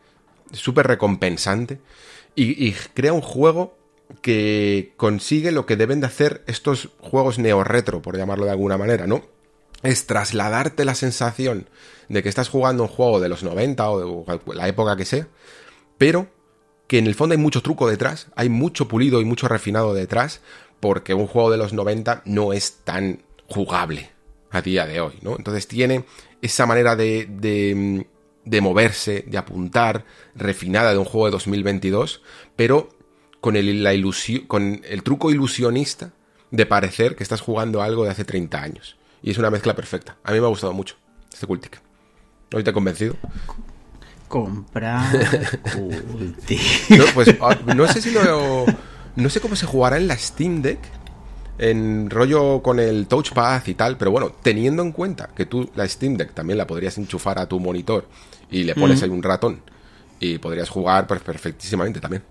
súper 0.52 0.88
recompensante. 0.88 1.80
y, 2.36 2.72
crea 2.94 3.13
un 3.13 3.22
juego 3.22 3.78
que 4.22 4.94
consigue 4.98 5.52
lo 5.52 5.65
que 5.65 5.76
deben 5.76 6.02
de 6.02 6.08
hacer 6.08 6.44
estos 6.48 6.89
juegos 7.00 7.39
neo-retro, 7.39 8.02
por 8.02 8.17
llamarlo 8.17 8.46
de 8.46 8.52
alguna 8.52 8.78
manera, 8.78 9.08
¿no? 9.08 9.24
Es 9.84 10.06
trasladarte 10.06 10.86
la 10.86 10.96
sensación 10.96 11.67
de 12.10 12.22
que 12.22 12.30
estás 12.30 12.50
jugando 12.50 12.84
un 12.84 12.89
juego 12.89 13.20
de 13.20 13.30
los 13.30 13.44
90 13.44 13.89
o 13.89 14.26
de 14.26 14.56
la 14.56 14.67
época 14.67 14.96
que 14.96 15.06
sea, 15.06 15.28
pero 15.98 16.28
que 16.91 16.97
en 16.97 17.08
el 17.08 17.15
fondo 17.15 17.32
hay 17.32 17.39
mucho 17.39 17.62
truco 17.62 17.89
detrás, 17.89 18.27
hay 18.36 18.49
mucho 18.49 18.89
pulido 18.89 19.21
y 19.21 19.23
mucho 19.23 19.47
refinado 19.47 19.93
detrás, 19.93 20.41
porque 20.82 21.13
un 21.13 21.25
juego 21.25 21.49
de 21.49 21.56
los 21.56 21.71
90 21.71 22.23
no 22.25 22.51
es 22.51 22.82
tan 22.84 23.21
jugable 23.47 24.10
a 24.49 24.62
día 24.62 24.86
de 24.86 24.99
hoy, 24.99 25.13
¿no? 25.21 25.38
Entonces 25.38 25.69
tiene 25.69 26.04
esa 26.41 26.65
manera 26.65 26.97
de, 26.97 27.30
de, 27.32 28.06
de 28.43 28.60
moverse, 28.60 29.23
de 29.25 29.38
apuntar, 29.38 30.04
refinada 30.36 30.91
de 30.91 30.97
un 30.97 31.06
juego 31.06 31.27
de 31.27 31.32
2022, 31.32 32.23
pero 32.58 32.89
con 33.39 33.56
el, 33.56 33.84
la 33.84 33.93
con 34.47 34.82
el 34.84 35.04
truco 35.04 35.32
ilusionista 35.32 36.12
de 36.49 36.65
parecer 36.65 37.15
que 37.15 37.23
estás 37.23 37.39
jugando 37.39 37.82
algo 37.82 38.04
de 38.04 38.10
hace 38.10 38.25
30 38.25 38.62
años. 38.62 38.97
Y 39.23 39.32
es 39.32 39.38
una 39.38 39.49
mezcla 39.49 39.77
perfecta. 39.77 40.17
A 40.25 40.34
mí 40.34 40.41
me 40.41 40.45
ha 40.45 40.49
gustado 40.49 40.73
mucho 40.73 40.97
este 41.32 41.47
Cultic. 41.47 41.82
¿No 42.51 42.62
te 42.62 42.69
he 42.69 42.73
convencido? 42.73 43.15
Comprar. 44.32 45.13
No, 46.89 47.04
pues 47.13 47.36
ah, 47.41 47.58
no 47.76 47.86
sé 47.88 48.02
si 48.02 48.12
lo... 48.12 48.65
No 49.17 49.30
sé 49.30 49.41
cómo 49.41 49.58
se 49.58 49.65
jugará 49.65 49.98
en 49.98 50.08
la 50.08 50.17
Steam 50.17 50.62
Deck, 50.62 50.80
en 51.58 52.10
rollo 52.10 52.62
con 52.63 52.80
el 52.80 53.08
touchpad 53.08 53.62
y 53.67 53.74
tal, 53.74 53.98
pero 53.98 54.10
bueno, 54.12 54.32
teniendo 54.41 54.84
en 54.84 54.94
cuenta 54.94 55.30
que 55.36 55.46
tú 55.46 55.70
la 55.76 55.86
Steam 55.86 56.15
Deck 56.15 56.34
también 56.34 56.58
la 56.58 56.65
podrías 56.65 56.98
enchufar 56.98 57.39
a 57.39 57.46
tu 57.46 57.60
monitor 57.60 58.08
y 58.50 58.63
le 58.63 58.74
pones 58.74 59.04
ahí 59.04 59.10
un 59.10 59.22
ratón 59.22 59.62
y 60.22 60.38
podrías 60.38 60.70
jugar 60.70 61.08
perfectísimamente 61.08 62.00
también. 62.00 62.24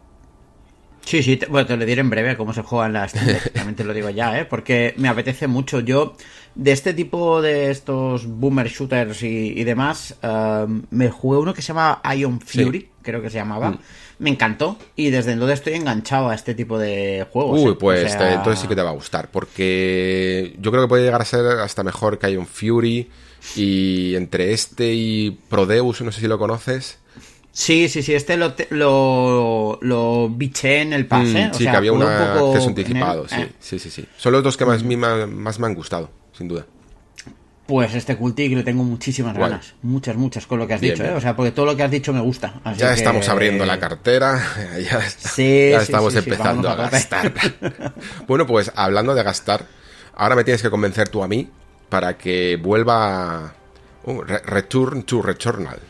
Sí, 1.11 1.25
sí, 1.25 1.41
bueno, 1.49 1.67
te 1.67 1.77
lo 1.77 1.85
diré 1.85 2.03
en 2.03 2.09
breve 2.09 2.37
cómo 2.37 2.55
se 2.55 2.63
juegan 2.63 2.93
las 2.93 3.13
también 3.53 3.75
te 3.75 3.83
lo 3.83 3.93
digo 3.93 4.11
ya, 4.11 4.39
¿eh? 4.39 4.45
Porque 4.45 4.95
me 4.97 5.09
apetece 5.09 5.49
mucho. 5.49 5.81
Yo, 5.81 6.15
de 6.55 6.71
este 6.71 6.95
tipo 6.95 7.43
de 7.43 7.73
estos 7.73 8.27
boomer 8.27 8.69
shooters 8.69 9.25
y, 9.25 9.65
demás, 9.65 10.15
um, 10.23 10.83
me 10.91 11.11
jugué 11.11 11.41
uno 11.41 11.53
que 11.53 11.63
se 11.63 11.69
llama 11.69 12.01
Ion 12.17 12.41
Fury, 12.41 12.91
creo 13.03 13.21
que 13.21 13.29
se 13.29 13.39
llamaba. 13.39 13.73
Mm. 13.73 13.79
Me 14.21 14.31
encantó 14.31 14.79
y 14.95 15.11
desde 15.11 15.33
entonces 15.33 15.59
estoy 15.59 15.73
enganchado 15.73 16.29
a 16.29 16.35
este 16.37 16.55
tipo 16.55 16.79
de 16.79 17.27
juegos. 17.33 17.59
Uy, 17.59 17.73
¿eh? 17.73 17.77
pues 17.81 18.15
entonces 18.15 18.61
sí 18.61 18.69
que 18.69 18.77
te 18.77 18.83
va 18.83 18.91
a 18.91 18.95
gustar, 18.95 19.33
porque 19.33 20.55
yo 20.61 20.71
creo 20.71 20.85
que 20.85 20.89
puede 20.89 21.03
llegar 21.03 21.23
a 21.23 21.25
ser 21.25 21.45
hasta 21.59 21.83
mejor 21.83 22.21
que 22.21 22.31
Ion 22.31 22.47
Fury 22.47 23.11
y 23.57 24.15
entre 24.15 24.53
este 24.53 24.95
y 24.95 25.33
Prodeus, 25.49 26.03
no 26.03 26.13
sé 26.13 26.21
si 26.21 26.29
lo 26.29 26.39
conoces. 26.39 26.99
Sí, 27.53 27.89
sí, 27.89 28.03
sí, 28.03 28.15
este 28.15 28.37
lo, 28.37 28.55
lo, 28.71 29.79
lo 29.83 30.29
biché 30.29 30.83
en 30.83 30.93
el 30.93 31.07
pase. 31.07 31.49
Mm, 31.49 31.55
sí, 31.55 31.65
que 31.65 31.71
había 31.71 31.93
un 31.93 32.03
acceso 32.03 32.69
anticipado, 32.69 33.29
sí, 33.29 33.41
eh. 33.41 33.53
sí, 33.59 33.79
sí, 33.79 33.91
sí. 33.91 34.07
Son 34.17 34.33
los 34.33 34.43
dos 34.43 34.57
que 34.57 34.65
más, 34.65 34.85
más, 34.85 35.59
me 35.59 35.67
han 35.67 35.75
gustado, 35.75 36.11
sin 36.33 36.47
duda. 36.47 36.65
Pues 37.67 37.95
este 37.95 38.17
Cultic 38.17 38.53
le 38.53 38.63
tengo 38.63 38.83
muchísimas 38.83 39.37
ganas. 39.37 39.75
Muchas, 39.83 40.17
muchas 40.17 40.47
con 40.47 40.59
lo 40.59 40.67
que 40.67 40.75
has 40.75 40.81
dicho, 40.81 41.05
¿eh? 41.05 41.13
O 41.13 41.21
sea, 41.21 41.37
porque 41.37 41.53
todo 41.53 41.67
lo 41.67 41.77
que 41.77 41.83
has 41.83 41.91
dicho 41.91 42.13
me 42.13 42.21
gusta. 42.21 42.61
ya 42.77 42.93
estamos 42.93 43.29
abriendo 43.29 43.65
la 43.65 43.79
cartera, 43.79 44.41
ya, 44.91 45.79
estamos 45.81 46.15
empezando 46.15 46.69
a, 46.69 46.75
gastar. 46.77 47.33
bueno, 48.29 48.47
pues 48.47 48.73
hablando 48.75 49.15
de 49.15 49.23
gastar, 49.23 49.67
ahora 50.15 50.37
me 50.37 50.45
tienes 50.45 50.63
que 50.63 50.71
convencer 50.71 51.09
tú 51.09 51.23
a 51.23 51.29
mí 51.29 51.49
para 51.89 52.17
que 52.17 52.57
vuelva 52.57 53.55
uh, 54.05 54.23
Return 54.23 55.03
to 55.03 55.21
Returnal. 55.21 55.81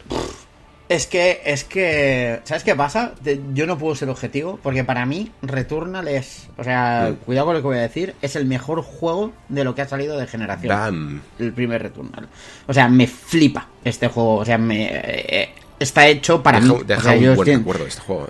Es 0.90 1.06
que, 1.06 1.40
es 1.44 1.62
que, 1.62 2.40
¿sabes 2.42 2.64
qué 2.64 2.74
pasa? 2.74 3.12
Yo 3.54 3.64
no 3.68 3.78
puedo 3.78 3.94
ser 3.94 4.08
objetivo, 4.08 4.58
porque 4.60 4.82
para 4.82 5.06
mí 5.06 5.30
Returnal 5.40 6.08
es, 6.08 6.48
o 6.56 6.64
sea, 6.64 7.12
mm. 7.12 7.24
cuidado 7.24 7.46
con 7.46 7.54
lo 7.54 7.60
que 7.60 7.66
voy 7.68 7.78
a 7.78 7.82
decir, 7.82 8.16
es 8.20 8.34
el 8.34 8.44
mejor 8.44 8.82
juego 8.82 9.32
de 9.48 9.62
lo 9.62 9.76
que 9.76 9.82
ha 9.82 9.88
salido 9.88 10.18
de 10.18 10.26
generación. 10.26 11.22
El 11.38 11.52
primer 11.52 11.80
Returnal. 11.80 12.26
O 12.66 12.74
sea, 12.74 12.88
me 12.88 13.06
flipa 13.06 13.68
este 13.84 14.08
juego, 14.08 14.38
o 14.38 14.44
sea, 14.44 14.58
me 14.58 14.90
eh, 14.92 15.54
está 15.78 16.08
hecho 16.08 16.42
para 16.42 16.58
mí. 16.58 16.76
Deja 16.84 17.12
un 17.12 17.36
buen 17.36 17.58
recuerdo 17.58 17.86
este 17.86 18.00
juego. 18.00 18.26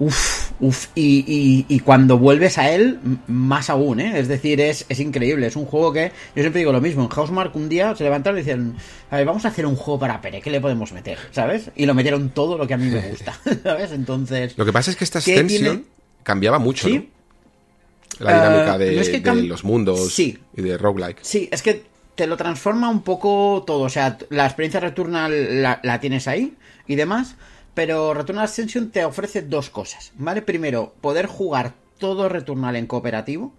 Uf, 0.00 0.52
uf, 0.60 0.86
y, 0.94 1.66
y, 1.68 1.80
cuando 1.80 2.16
vuelves 2.16 2.56
a 2.56 2.70
él, 2.70 2.98
más 3.26 3.68
aún, 3.68 4.00
¿eh? 4.00 4.18
Es 4.18 4.28
decir, 4.28 4.58
es, 4.58 4.86
es 4.88 4.98
increíble, 4.98 5.46
es 5.46 5.56
un 5.56 5.66
juego 5.66 5.92
que, 5.92 6.10
yo 6.34 6.42
siempre 6.42 6.60
digo 6.60 6.72
lo 6.72 6.80
mismo, 6.80 7.02
en 7.02 7.10
Housemark 7.10 7.54
un 7.54 7.68
día 7.68 7.94
se 7.94 8.04
levantaron 8.04 8.38
y 8.38 8.40
decían, 8.40 8.76
a 9.10 9.18
ver, 9.18 9.26
vamos 9.26 9.44
a 9.44 9.48
hacer 9.48 9.66
un 9.66 9.76
juego 9.76 10.00
para 10.00 10.22
Pere, 10.22 10.40
¿qué 10.40 10.50
le 10.50 10.58
podemos 10.58 10.90
meter? 10.92 11.18
¿Sabes? 11.32 11.70
Y 11.76 11.84
lo 11.84 11.92
metieron 11.92 12.30
todo 12.30 12.56
lo 12.56 12.66
que 12.66 12.72
a 12.72 12.76
mí 12.78 12.86
me 12.86 13.10
gusta, 13.10 13.38
¿sabes? 13.62 13.92
Entonces... 13.92 14.56
Lo 14.56 14.64
que 14.64 14.72
pasa 14.72 14.90
es 14.90 14.96
que 14.96 15.04
esta 15.04 15.18
extensión 15.18 15.84
cambiaba 16.22 16.58
mucho, 16.58 16.88
¿no? 16.88 17.04
La 18.20 18.34
dinámica 18.34 18.76
eh, 18.76 19.20
de, 19.20 19.42
los 19.42 19.64
mundos 19.64 20.18
y 20.18 20.38
de 20.54 20.78
roguelike. 20.78 21.18
Sí, 21.20 21.50
es 21.52 21.60
que 21.60 21.84
te 22.14 22.26
lo 22.26 22.38
transforma 22.38 22.88
un 22.88 23.02
poco 23.02 23.64
todo, 23.66 23.80
o 23.80 23.88
sea, 23.90 24.16
la 24.30 24.46
experiencia 24.46 24.80
Returnal 24.80 25.62
la, 25.62 25.80
la 25.82 26.00
tienes 26.00 26.26
ahí 26.26 26.54
y 26.86 26.96
demás, 26.96 27.36
pero 27.74 28.14
Returnal 28.14 28.44
Ascension 28.44 28.90
te 28.90 29.04
ofrece 29.04 29.42
dos 29.42 29.70
cosas, 29.70 30.12
¿vale? 30.16 30.42
Primero, 30.42 30.94
poder 31.00 31.26
jugar 31.26 31.74
todo 31.98 32.28
Returnal 32.28 32.76
en 32.76 32.86
cooperativo, 32.86 33.52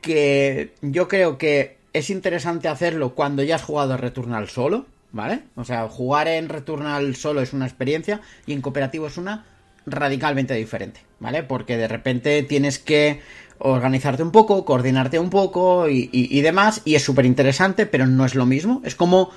que 0.00 0.74
yo 0.82 1.08
creo 1.08 1.38
que 1.38 1.78
es 1.92 2.10
interesante 2.10 2.68
hacerlo 2.68 3.14
cuando 3.14 3.42
ya 3.42 3.56
has 3.56 3.62
jugado 3.62 3.96
Returnal 3.96 4.48
solo, 4.48 4.86
¿vale? 5.12 5.42
O 5.54 5.64
sea, 5.64 5.88
jugar 5.88 6.28
en 6.28 6.48
Returnal 6.48 7.14
solo 7.14 7.40
es 7.40 7.52
una 7.52 7.66
experiencia 7.66 8.20
y 8.46 8.52
en 8.52 8.60
cooperativo 8.60 9.06
es 9.06 9.16
una 9.16 9.46
radicalmente 9.86 10.54
diferente, 10.54 11.00
¿vale? 11.20 11.42
Porque 11.42 11.76
de 11.76 11.88
repente 11.88 12.42
tienes 12.42 12.78
que 12.78 13.20
organizarte 13.58 14.22
un 14.22 14.32
poco, 14.32 14.64
coordinarte 14.64 15.18
un 15.18 15.30
poco 15.30 15.88
y, 15.88 16.10
y 16.12 16.40
demás, 16.40 16.82
y 16.84 16.96
es 16.96 17.02
súper 17.04 17.26
interesante, 17.26 17.86
pero 17.86 18.06
no 18.06 18.24
es 18.24 18.34
lo 18.34 18.46
mismo. 18.46 18.82
Es 18.84 18.96
como 18.96 19.30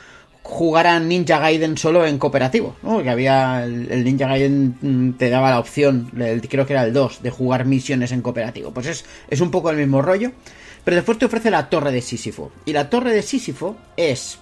jugar 0.47 0.87
a 0.87 0.99
Ninja 0.99 1.39
Gaiden 1.39 1.77
solo 1.77 2.05
en 2.05 2.17
cooperativo, 2.17 2.75
¿no? 2.81 3.03
Que 3.03 3.09
había 3.09 3.65
el, 3.65 4.03
Ninja 4.03 4.27
Gaiden 4.27 4.77
mm, 4.81 5.11
te 5.17 5.29
daba 5.29 5.49
la 5.49 5.59
opción, 5.59 6.09
creo 6.49 6.65
que 6.65 6.73
era 6.73 6.85
el 6.85 6.93
2, 6.93 7.21
de 7.21 7.29
jugar 7.29 7.65
misiones 7.65 8.13
en 8.13 8.21
cooperativo. 8.21 8.71
Pues 8.71 8.87
es, 8.87 9.05
es 9.29 9.41
un 9.41 9.51
poco 9.51 9.69
el 9.69 9.77
mismo 9.77 10.01
rollo, 10.01 10.31
pero 10.85 10.95
después 10.95 11.17
te 11.17 11.25
ofrece 11.25 11.51
la 11.51 11.69
Torre 11.69 11.91
de 11.91 12.01
Sísifo. 12.01 12.51
Y 12.65 12.71
la 12.71 12.89
Torre 12.89 13.11
de 13.11 13.23
Sísifo 13.23 13.75
es 13.97 14.39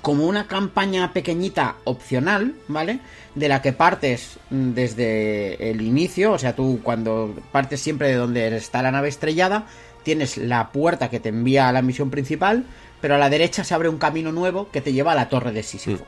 como 0.00 0.26
una 0.26 0.46
campaña 0.46 1.12
pequeñita 1.12 1.74
opcional, 1.84 2.54
¿vale? 2.68 3.00
De 3.34 3.48
la 3.48 3.60
que 3.62 3.72
partes 3.72 4.38
mm, 4.50 4.70
desde 4.74 5.70
el 5.70 5.82
inicio, 5.82 6.32
o 6.32 6.38
sea, 6.38 6.54
tú 6.54 6.78
cuando 6.84 7.34
partes 7.50 7.80
siempre 7.80 8.08
de 8.08 8.14
donde 8.14 8.56
está 8.56 8.80
la 8.80 8.92
nave 8.92 9.08
estrellada, 9.08 9.66
tienes 10.04 10.36
la 10.36 10.70
puerta 10.70 11.10
que 11.10 11.18
te 11.18 11.30
envía 11.30 11.68
a 11.68 11.72
la 11.72 11.82
misión 11.82 12.10
principal, 12.10 12.64
pero 13.02 13.16
a 13.16 13.18
la 13.18 13.28
derecha 13.28 13.64
se 13.64 13.74
abre 13.74 13.90
un 13.90 13.98
camino 13.98 14.32
nuevo 14.32 14.70
que 14.70 14.80
te 14.80 14.94
lleva 14.94 15.12
a 15.12 15.16
la 15.16 15.28
torre 15.28 15.52
de 15.52 15.64
Sísifo. 15.64 16.06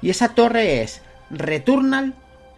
Y 0.00 0.08
esa 0.08 0.30
torre 0.30 0.80
es 0.82 1.02
Returnal 1.28 2.14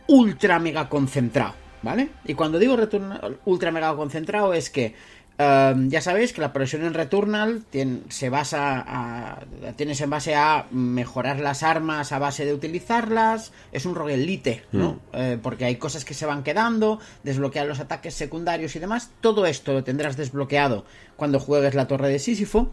ultra 0.06 0.58
mega 0.58 0.88
concentrado, 0.90 1.54
¿vale? 1.82 2.10
Y 2.26 2.34
cuando 2.34 2.58
digo 2.58 2.76
Returnal 2.76 3.38
ultra 3.46 3.72
mega 3.72 3.96
concentrado 3.96 4.52
es 4.52 4.68
que 4.68 4.94
em, 5.38 5.88
ya 5.88 6.02
sabéis 6.02 6.34
que 6.34 6.42
la 6.42 6.52
progresión 6.52 6.84
en 6.84 6.92
Returnal 6.92 7.62
se 8.10 8.28
basa 8.28 8.84
a, 8.86 9.40
tienes 9.76 10.02
en 10.02 10.10
base 10.10 10.34
a 10.34 10.66
mejorar 10.70 11.40
las 11.40 11.62
armas 11.62 12.12
a 12.12 12.18
base 12.18 12.44
de 12.44 12.52
utilizarlas. 12.52 13.52
Es 13.72 13.86
un 13.86 13.94
roguelite, 13.94 14.64
¿no? 14.70 14.92
Mm. 14.92 14.98
Eh, 15.14 15.38
porque 15.42 15.64
hay 15.64 15.76
cosas 15.76 16.04
que 16.04 16.12
se 16.12 16.26
van 16.26 16.42
quedando, 16.42 17.00
desbloquear 17.22 17.66
los 17.66 17.80
ataques 17.80 18.12
secundarios 18.12 18.76
y 18.76 18.80
demás. 18.80 19.12
Todo 19.22 19.46
esto 19.46 19.72
lo 19.72 19.82
tendrás 19.82 20.18
desbloqueado 20.18 20.84
cuando 21.16 21.40
juegues 21.40 21.74
la 21.74 21.86
Torre 21.86 22.10
de 22.10 22.18
Sísifo. 22.18 22.70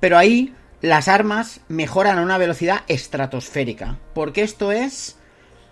Pero 0.00 0.16
ahí 0.18 0.54
las 0.80 1.08
armas 1.08 1.60
mejoran 1.68 2.18
a 2.18 2.22
una 2.22 2.38
velocidad 2.38 2.82
estratosférica. 2.88 3.98
Porque 4.14 4.42
esto 4.42 4.72
es, 4.72 5.16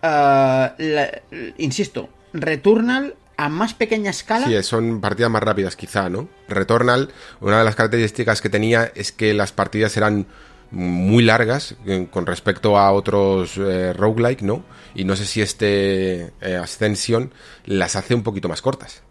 eh, 0.03 1.23
insisto, 1.57 2.11
Returnal 2.33 3.17
a 3.39 3.49
más 3.49 3.73
pequeña 3.73 4.11
escala. 4.11 4.47
Sí, 4.47 4.63
son 4.63 5.01
partidas 5.01 5.31
más 5.31 5.43
rápidas 5.43 5.77
quizá, 5.77 6.11
¿no? 6.11 6.29
Returnal, 6.49 7.11
una 7.41 7.59
de 7.59 7.65
las 7.65 7.75
características 7.75 8.43
que 8.43 8.51
tenía 8.51 8.93
es 8.95 9.13
que 9.13 9.33
las 9.33 9.53
partidas 9.53 9.97
eran 9.97 10.27
muy 10.71 11.23
largas 11.23 11.77
eh, 11.87 12.09
con 12.11 12.27
respecto 12.27 12.77
a 12.77 12.93
otros 12.93 13.57
eh, 13.57 13.95
roguelike, 13.95 14.43
¿no? 14.43 14.65
Y 14.95 15.05
no 15.05 15.17
sé 15.17 15.25
si 15.25 15.41
este 15.41 16.33
Ascension 16.61 17.33
las 17.65 17.97
hace 17.97 18.15
un 18.15 18.23
poquito 18.23 18.49
más 18.49 18.61
cortas. 18.61 19.03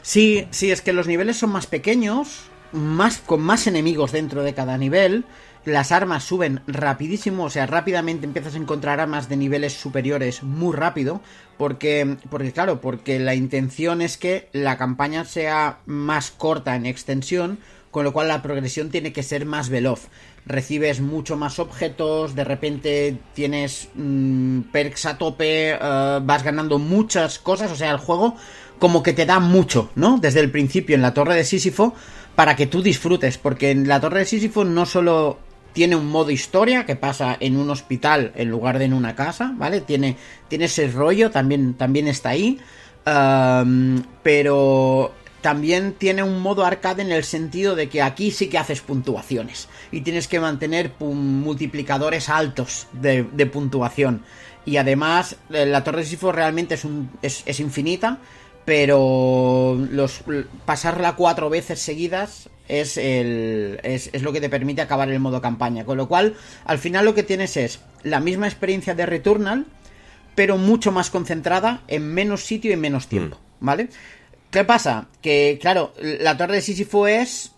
Sí, 0.00 0.48
sí, 0.50 0.72
es 0.72 0.82
que 0.82 0.92
los 0.92 1.06
niveles 1.06 1.36
son 1.36 1.50
más 1.50 1.66
pequeños, 1.66 2.50
más, 2.72 3.18
con 3.18 3.40
más 3.40 3.66
enemigos 3.66 4.12
dentro 4.12 4.42
de 4.42 4.54
cada 4.54 4.78
nivel. 4.78 5.24
Las 5.64 5.92
armas 5.92 6.24
suben 6.24 6.60
rapidísimo, 6.66 7.44
o 7.44 7.50
sea, 7.50 7.66
rápidamente 7.66 8.26
empiezas 8.26 8.54
a 8.54 8.58
encontrar 8.58 8.98
armas 8.98 9.28
de 9.28 9.36
niveles 9.36 9.74
superiores 9.74 10.42
muy 10.42 10.74
rápido. 10.74 11.20
Porque, 11.56 12.16
porque 12.30 12.52
claro, 12.52 12.80
porque 12.80 13.20
la 13.20 13.34
intención 13.34 14.02
es 14.02 14.16
que 14.16 14.48
la 14.52 14.76
campaña 14.76 15.24
sea 15.24 15.78
más 15.86 16.30
corta 16.32 16.74
en 16.74 16.86
extensión 16.86 17.58
con 17.92 18.04
lo 18.04 18.12
cual 18.12 18.26
la 18.26 18.42
progresión 18.42 18.90
tiene 18.90 19.12
que 19.12 19.22
ser 19.22 19.44
más 19.44 19.68
veloz. 19.68 20.08
Recibes 20.46 21.00
mucho 21.00 21.36
más 21.36 21.60
objetos, 21.60 22.34
de 22.34 22.42
repente 22.42 23.18
tienes 23.34 23.90
mm, 23.94 24.62
perks 24.72 25.06
a 25.06 25.18
tope, 25.18 25.72
eh, 25.72 26.20
vas 26.22 26.42
ganando 26.42 26.78
muchas 26.80 27.38
cosas, 27.38 27.70
o 27.70 27.76
sea, 27.76 27.92
el 27.92 27.98
juego 27.98 28.34
como 28.80 29.04
que 29.04 29.12
te 29.12 29.26
da 29.26 29.38
mucho, 29.38 29.90
¿no? 29.94 30.18
Desde 30.18 30.40
el 30.40 30.50
principio 30.50 30.96
en 30.96 31.02
la 31.02 31.14
torre 31.14 31.36
de 31.36 31.44
Sísifo 31.44 31.94
para 32.34 32.56
que 32.56 32.66
tú 32.66 32.82
disfrutes, 32.82 33.38
porque 33.38 33.70
en 33.70 33.88
la 33.88 34.00
torre 34.00 34.20
de 34.20 34.24
Sísifo 34.26 34.64
no 34.64 34.86
solo 34.86 35.38
tiene 35.72 35.96
un 35.96 36.08
modo 36.08 36.30
historia 36.30 36.84
que 36.84 36.96
pasa 36.96 37.36
en 37.40 37.56
un 37.56 37.70
hospital 37.70 38.32
en 38.34 38.50
lugar 38.50 38.78
de 38.78 38.84
en 38.86 38.92
una 38.92 39.14
casa, 39.14 39.54
¿vale? 39.56 39.80
Tiene, 39.80 40.16
tiene 40.48 40.66
ese 40.66 40.88
rollo, 40.88 41.30
también, 41.30 41.74
también 41.74 42.08
está 42.08 42.30
ahí. 42.30 42.58
pero 44.22 45.12
también 45.42 45.94
tiene 45.94 46.22
un 46.22 46.40
modo 46.40 46.64
arcade 46.64 47.02
en 47.02 47.10
el 47.10 47.24
sentido 47.24 47.74
de 47.74 47.88
que 47.88 48.00
aquí 48.00 48.30
sí 48.30 48.48
que 48.48 48.58
haces 48.58 48.80
puntuaciones 48.80 49.68
y 49.90 50.02
tienes 50.02 50.28
que 50.28 50.40
mantener 50.40 50.92
multiplicadores 51.00 52.28
altos 52.28 52.86
de, 52.92 53.24
puntuación. 53.52 54.22
Y 54.64 54.76
además, 54.76 55.36
eh, 55.50 55.66
la 55.66 55.82
Torre 55.82 56.02
de 56.02 56.06
Sifo 56.06 56.30
realmente 56.30 56.74
es, 56.76 56.84
un, 56.84 57.10
es, 57.20 57.58
infinita, 57.58 58.18
pero 58.64 59.76
los, 59.90 60.22
pasarla 60.64 61.16
cuatro 61.16 61.50
veces 61.50 61.80
seguidas 61.80 62.48
es, 62.68 62.96
el, 62.96 63.80
es, 63.82 64.10
es, 64.12 64.22
lo 64.22 64.32
que 64.32 64.40
te 64.40 64.48
permite 64.48 64.82
acabar 64.82 65.10
el 65.10 65.18
modo 65.20 65.40
campaña. 65.40 65.84
Con 65.84 65.96
lo 65.96 66.08
cual, 66.08 66.36
al 66.64 66.78
final 66.78 67.04
lo 67.04 67.14
que 67.14 67.22
tienes 67.22 67.56
es 67.56 67.80
la 68.02 68.20
misma 68.20 68.46
experiencia 68.46 68.94
de 68.94 69.06
Returnal, 69.06 69.66
pero 70.34 70.58
mucho 70.58 70.92
más 70.92 71.10
concentrada 71.10 71.82
en 71.88 72.06
menos 72.14 72.44
sitio 72.44 72.72
y 72.72 72.76
menos 72.76 73.08
tiempo, 73.08 73.38
mm. 73.60 73.66
¿vale? 73.66 73.88
¿Qué 74.50 74.64
pasa? 74.64 75.08
Que, 75.20 75.58
claro, 75.60 75.94
la 75.98 76.36
Torre 76.36 76.56
de 76.56 76.62
Sísifo 76.62 77.06
es 77.06 77.52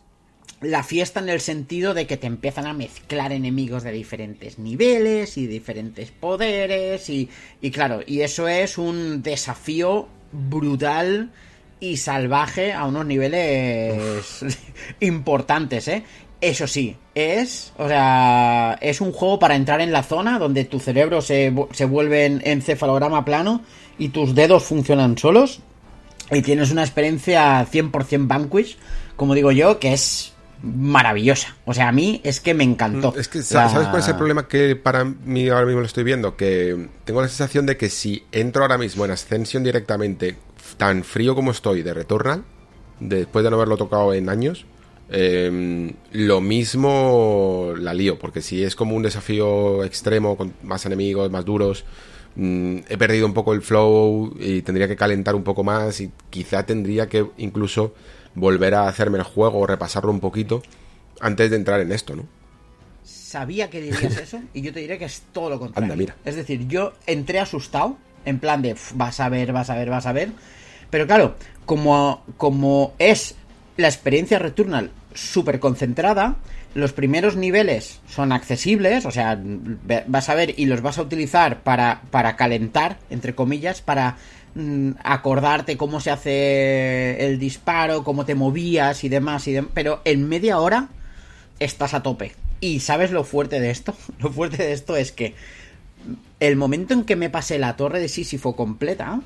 la 0.61 0.83
fiesta 0.83 1.21
en 1.21 1.29
el 1.29 1.41
sentido 1.41 1.93
de 1.93 2.07
que 2.07 2.17
te 2.17 2.27
empiezan 2.27 2.67
a 2.67 2.73
mezclar 2.73 3.33
enemigos 3.33 3.83
de 3.83 3.93
diferentes 3.93 4.59
niveles 4.59 5.37
y 5.37 5.47
diferentes 5.47 6.11
poderes 6.11 7.11
y, 7.11 7.29
y 7.61 7.71
claro, 7.71 8.01
y 8.07 8.21
eso 8.21 8.49
es 8.49 8.79
un 8.79 9.23
desafío 9.23 10.09
brutal 10.35 11.31
y 11.81 11.97
salvaje 11.97 12.73
a 12.73 12.85
unos 12.85 13.07
niveles 13.07 14.45
importantes, 15.01 15.89
¿eh? 15.89 16.05
Eso 16.41 16.67
sí, 16.67 16.95
es, 17.15 17.73
o 17.79 17.89
sea, 17.89 18.77
es 18.83 19.01
un 19.01 19.13
juego 19.13 19.39
para 19.39 19.57
entrar 19.57 19.81
en 19.81 19.93
la 19.93 20.03
zona 20.03 20.39
donde 20.39 20.65
tu 20.67 20.79
cerebro 20.79 21.23
se, 21.23 21.55
se 21.73 21.85
vuelve 21.87 22.27
en 22.27 22.43
encefalograma 22.45 23.25
plano 23.25 23.63
y 23.99 24.09
tus 24.09 24.35
dedos 24.35 24.65
funcionan 24.65 25.17
solos 25.17 25.61
y 26.31 26.43
tienes 26.43 26.71
una 26.71 26.83
experiencia 26.83 27.67
100% 27.67 28.27
Vanquish, 28.27 28.77
como 29.17 29.35
digo 29.35 29.53
yo, 29.53 29.79
que 29.79 29.95
es 29.95 30.34
maravillosa. 30.65 31.57
O 31.65 31.75
sea, 31.75 31.89
a 31.89 31.93
mí 31.93 32.21
es 32.25 32.41
que 32.41 32.55
me 32.55 32.65
encantó. 32.65 33.15
Es 33.17 33.29
que, 33.29 33.43
¿sabes 33.43 33.89
cuál 33.89 34.01
es 34.01 34.09
el 34.09 34.17
problema 34.17 34.49
que 34.49 34.77
para 34.77 35.05
mí 35.05 35.49
ahora 35.49 35.67
mismo 35.67 35.81
lo 35.81 35.87
estoy 35.87 36.05
viendo? 36.05 36.37
Que 36.37 36.89
tengo 37.05 37.21
la 37.21 37.29
sensación 37.29 37.67
de 37.67 37.77
que 37.77 37.91
si 37.91 38.25
entro 38.33 38.63
ahora 38.63 38.79
mismo 38.79 39.05
en 39.05 39.11
Ascension 39.11 39.63
directamente, 39.63 40.37
tan 40.77 41.05
frío 41.05 41.35
como 41.35 41.51
estoy 41.51 41.83
de 41.83 41.95
Returnal, 41.95 42.45
después 43.01 43.45
de 43.45 43.51
no 43.51 43.57
haberlo 43.57 43.77
tocado 43.77 44.15
en 44.15 44.29
años, 44.29 44.67
em, 45.11 45.93
lo 46.13 46.41
mismo 46.41 47.75
la 47.79 47.93
lío, 47.93 48.19
porque 48.19 48.41
si 48.41 48.65
es 48.65 48.75
como 48.75 48.97
un 48.97 49.03
desafío 49.03 49.85
extremo, 49.85 50.37
con 50.37 50.55
más 50.63 50.87
enemigos, 50.87 51.31
más 51.31 51.45
duros, 51.45 51.85
Mm, 52.37 52.79
he 52.89 52.99
perdido 52.99 53.27
un 53.27 53.35
poco 53.35 53.53
el 53.53 53.63
flow 53.63 54.35
y 54.41 54.63
tendría 54.63 54.89
que 54.89 54.97
calentar 54.97 55.35
un 55.37 55.45
poco 55.45 55.63
más 55.63 56.01
y 56.01 56.11
quizá 56.31 56.67
tendría 56.67 57.09
que 57.09 57.27
incluso 57.37 57.95
volver 58.35 58.75
a 58.75 58.89
hacerme 58.89 59.19
el 59.19 59.25
juego 59.25 59.59
o 59.59 59.67
repasarlo 59.67 60.11
un 60.11 60.21
poquito 60.21 60.63
antes 61.21 61.51
de 61.51 61.57
entrar 61.57 61.81
en 61.81 61.93
esto, 61.93 62.17
¿no? 62.17 62.25
Sabía 63.05 63.69
que 63.71 63.81
dirías 63.81 64.17
eso 64.17 64.41
y 64.53 64.63
yo 64.63 64.73
te 64.73 64.81
diré 64.81 64.99
que 64.99 65.05
es 65.05 65.23
todo 65.33 65.51
lo 65.51 65.59
contrario. 65.59 65.97
mira. 65.97 66.17
Es 66.25 66.37
decir, 66.37 66.67
yo 66.69 66.93
entré 67.07 67.41
asustado, 67.41 67.97
en 68.25 68.39
plan 68.39 68.63
de 68.63 68.77
vas 68.95 69.21
a 69.21 69.29
ver, 69.29 69.53
vas 69.53 69.71
a 69.71 69.75
ver, 69.75 69.91
vas 69.91 70.07
a 70.07 70.13
ver. 70.13 70.31
Pero 70.91 71.07
claro, 71.07 71.37
como, 71.67 72.23
como 72.37 72.95
es 72.99 73.35
la 73.77 73.89
experiencia 73.89 74.39
Returnal 74.39 74.91
súper 75.15 75.61
concentrada, 75.61 76.37
los 76.75 76.93
primeros 76.93 77.37
niveles 77.37 78.01
son 78.09 78.33
accesibles, 78.33 79.07
o 79.07 79.11
sea, 79.11 79.41
vas 80.07 80.29
a 80.29 80.35
ver 80.35 80.55
y 80.57 80.67
los 80.67 80.83
vas 80.83 80.99
a 80.99 81.03
utilizar 81.03 81.63
para, 81.63 82.03
para 82.11 82.37
calentar, 82.37 82.99
entre 83.11 83.35
comillas, 83.35 83.81
para 83.81 84.17
acordarte 85.03 85.77
cómo 85.77 86.01
se 86.01 86.11
hace 86.11 87.27
el 87.27 87.39
disparo, 87.39 88.05
cómo 88.05 88.25
te 88.25 88.35
movías 88.35 89.03
y 89.05 89.09
demás, 89.09 89.49
pero 89.73 90.01
en 90.05 90.29
media 90.29 90.61
hora 90.61 90.89
estás 91.59 91.95
a 91.95 92.03
tope. 92.03 92.33
Y 92.61 92.81
¿sabes 92.81 93.11
lo 93.11 93.25
fuerte 93.25 93.61
de 93.61 93.71
esto? 93.71 93.95
Lo 94.21 94.31
fuerte 94.31 94.63
de 94.63 94.73
esto 94.73 94.97
es 94.97 95.13
que 95.13 95.35
el 96.41 96.57
momento 96.57 96.95
en 96.95 97.05
que 97.05 97.17
me 97.17 97.31
pasé 97.31 97.59
la 97.59 97.77
torre 97.77 98.01
de 98.01 98.09
Sísifo 98.09 98.55
completa, 98.57 99.21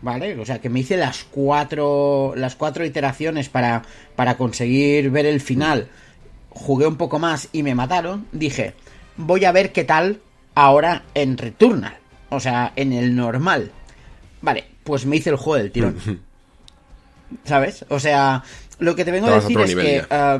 ¿vale? 0.00 0.38
O 0.38 0.44
sea, 0.44 0.60
que 0.60 0.68
me 0.68 0.80
hice 0.80 0.96
las 0.96 1.24
cuatro, 1.24 2.32
las 2.36 2.56
cuatro 2.56 2.84
iteraciones 2.84 3.48
para, 3.48 3.82
para 4.16 4.36
conseguir 4.36 5.10
ver 5.10 5.26
el 5.26 5.40
final 5.40 5.88
jugué 6.56 6.86
un 6.86 6.96
poco 6.96 7.18
más 7.18 7.48
y 7.52 7.62
me 7.62 7.74
mataron, 7.74 8.26
dije, 8.32 8.74
voy 9.16 9.44
a 9.44 9.52
ver 9.52 9.72
qué 9.72 9.84
tal 9.84 10.20
ahora 10.54 11.04
en 11.14 11.36
Returnal. 11.36 11.98
O 12.30 12.40
sea, 12.40 12.72
en 12.76 12.92
el 12.92 13.14
normal. 13.14 13.70
Vale, 14.46 14.64
pues 14.84 15.06
me 15.06 15.16
hice 15.16 15.30
el 15.30 15.36
juego 15.36 15.60
del 15.60 15.72
tirón. 15.72 15.96
¿Sabes? 17.44 17.84
O 17.88 17.98
sea, 17.98 18.44
lo 18.78 18.94
que 18.94 19.04
te 19.04 19.10
vengo 19.10 19.26
a 19.26 19.40
decir 19.40 19.58
es 19.58 19.74
que... 19.74 20.04
Eh, 20.08 20.38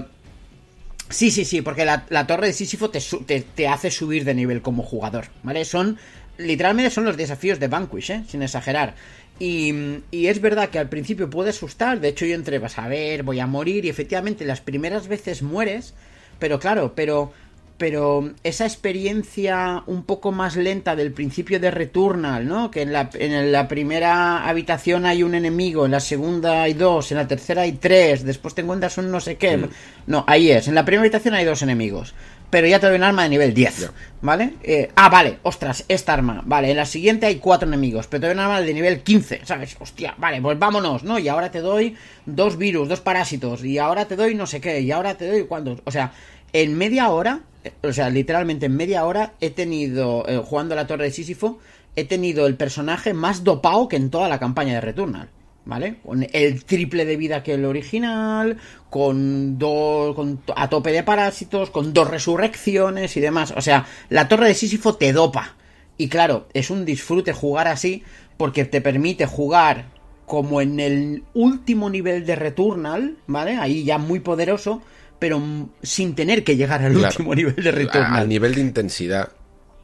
sí, 1.11 1.33
sí, 1.33 1.45
sí, 1.45 1.61
porque 1.61 1.85
la, 1.85 2.27
torre 2.29 2.47
de 2.47 2.53
Sísifo 2.53 2.89
te, 2.89 3.01
te, 3.01 3.41
te, 3.41 3.67
hace 3.67 3.91
subir 3.91 4.25
de 4.25 4.33
nivel 4.33 4.63
como 4.63 4.85
jugador, 4.85 5.27
¿vale? 5.43 5.65
Son... 5.65 5.99
Literalmente 6.39 6.91
son 6.91 7.05
los 7.05 7.17
desafíos 7.17 7.59
de 7.59 7.67
Vanquish, 7.67 8.11
¿eh? 8.13 8.25
Sin 8.29 8.43
exagerar. 8.45 8.95
Y, 9.41 9.75
es 10.13 10.41
verdad 10.41 10.69
que 10.69 10.79
al 10.79 10.89
principio 10.89 11.29
puede 11.29 11.51
asustar, 11.51 11.99
de 11.99 12.07
hecho 12.07 12.27
yo 12.27 12.37
entré, 12.37 12.61
vas 12.61 12.79
a 12.79 12.87
ver, 12.87 13.25
voy 13.25 13.41
a 13.41 13.49
morir 13.49 13.87
y 13.87 13.89
efectivamente 13.89 14.45
las 14.45 14.61
primeras 14.61 15.09
veces 15.09 15.43
mueres, 15.43 15.95
pero 16.39 16.61
claro, 16.61 16.95
pero 16.95 17.33
pero 17.79 18.33
esa 18.43 18.65
experiencia 18.65 19.83
un 19.87 20.05
poco 20.05 20.33
más 20.33 20.57
lenta 20.57 20.97
del 20.97 21.13
principio 21.13 21.61
de 21.61 21.71
Returnal, 21.71 22.47
¿no? 22.47 22.71
Que 22.71 22.83
en 22.83 22.93
la, 22.93 23.11
en 23.15 23.53
la 23.53 23.69
primera 23.69 24.49
habitación 24.49 25.07
hay 25.07 25.23
un 25.23 25.35
enemigo, 25.35 25.85
en 25.85 25.93
la 25.93 26.01
segunda 26.01 26.63
hay 26.63 26.75
dos, 26.75 27.11
en 27.13 27.19
la 27.19 27.29
tercera 27.29 27.63
hay 27.63 27.73
tres, 27.73 28.25
después 28.25 28.55
te 28.55 28.63
encuentras 28.63 28.99
un 28.99 29.11
no 29.11 29.21
sé 29.21 29.37
qué. 29.37 29.57
Mm. 29.57 29.69
No, 30.07 30.25
ahí 30.27 30.51
es, 30.51 30.69
en 30.69 30.75
la 30.75 30.85
primera 30.85 31.03
habitación 31.03 31.35
hay 31.35 31.45
dos 31.45 31.63
enemigos 31.63 32.15
pero 32.51 32.67
ya 32.67 32.79
te 32.79 32.87
doy 32.87 32.97
un 32.97 33.03
arma 33.03 33.25
de 33.25 33.29
nivel 33.29 33.53
10, 33.53 33.91
¿vale? 34.23 34.55
Eh, 34.63 34.91
ah, 34.95 35.09
vale, 35.09 35.39
ostras, 35.43 35.85
esta 35.89 36.13
arma, 36.13 36.43
vale, 36.45 36.71
en 36.71 36.77
la 36.77 36.87
siguiente 36.87 37.27
hay 37.27 37.37
cuatro 37.37 37.67
enemigos, 37.67 38.07
pero 38.07 38.21
te 38.21 38.27
doy 38.29 38.35
un 38.35 38.41
arma 38.41 38.61
de 38.61 38.73
nivel 38.73 39.03
15, 39.03 39.41
¿sabes? 39.45 39.77
Hostia, 39.81 40.15
vale, 40.19 40.41
pues 40.41 40.59
vámonos, 40.59 41.03
¿no? 41.03 41.19
Y 41.19 41.29
ahora 41.29 41.51
te 41.51 41.61
doy 41.61 41.97
dos 42.25 42.57
virus, 42.57 42.89
dos 42.89 43.01
parásitos, 43.01 43.65
y 43.65 43.79
ahora 43.79 44.07
te 44.07 44.17
doy 44.17 44.35
no 44.35 44.47
sé 44.47 44.61
qué, 44.61 44.81
y 44.81 44.93
ahora 44.93 45.17
te 45.17 45.29
doy 45.29 45.45
cuántos, 45.45 45.81
o 45.85 45.91
sea, 45.91 46.13
en 46.53 46.77
media 46.77 47.11
hora, 47.11 47.41
o 47.83 47.93
sea, 47.93 48.11
literalmente 48.11 48.67
en 48.67 48.77
media 48.77 49.05
hora 49.05 49.35
he 49.41 49.51
tenido, 49.51 50.25
eh, 50.29 50.43
jugando 50.45 50.75
la 50.75 50.87
Torre 50.87 51.05
de 51.05 51.11
Sísifo, 51.11 51.59
he 51.97 52.05
tenido 52.05 52.47
el 52.47 52.57
personaje 52.57 53.15
más 53.15 53.45
dopado 53.45 53.89
que 53.89 53.97
en 53.97 54.11
toda 54.11 54.29
la 54.29 54.39
campaña 54.39 54.75
de 54.75 54.81
Returnal. 54.81 55.31
¿vale? 55.67 55.97
Con 56.03 56.27
el 56.33 56.65
triple 56.65 57.05
de 57.05 57.17
vida 57.17 57.43
que 57.43 57.55
el 57.55 57.65
original, 57.65 58.57
con 58.89 59.59
dos, 59.59 60.15
con, 60.15 60.41
a 60.55 60.71
tope 60.71 60.93
de 60.93 61.03
parásitos, 61.03 61.71
con 61.71 61.93
dos 61.93 62.09
resurrecciones 62.09 63.17
y 63.17 63.21
demás. 63.21 63.53
O 63.55 63.61
sea, 63.61 63.87
la 64.09 64.29
torre 64.29 64.47
de 64.49 64.55
Sísifo 64.55 64.95
te 64.95 65.13
dopa. 65.13 65.57
Y 65.99 66.09
claro, 66.09 66.47
es 66.55 66.71
un 66.71 66.85
disfrute 66.85 67.33
jugar 67.33 67.69
así 67.69 68.03
porque 68.37 68.65
te 68.65 68.81
permite 68.81 69.27
jugar 69.27 69.87
como 70.25 70.61
en 70.61 70.81
el 70.81 71.25
último 71.35 71.91
nivel 71.91 72.27
de 72.27 72.37
Returnal, 72.37 73.17
¿vale? 73.27 73.57
Ahí 73.57 73.85
ya 73.85 73.99
muy 73.99 74.21
poderoso, 74.21 74.83
pero 75.19 75.43
sin 75.83 76.15
tener 76.15 76.45
que 76.45 76.57
llegar 76.57 76.83
al 76.83 76.97
último 76.97 77.35
nivel 77.35 77.57
de 77.57 77.71
Returnal. 77.71 78.15
Al 78.15 78.29
nivel 78.29 78.55
de 78.55 78.61
intensidad 78.61 79.31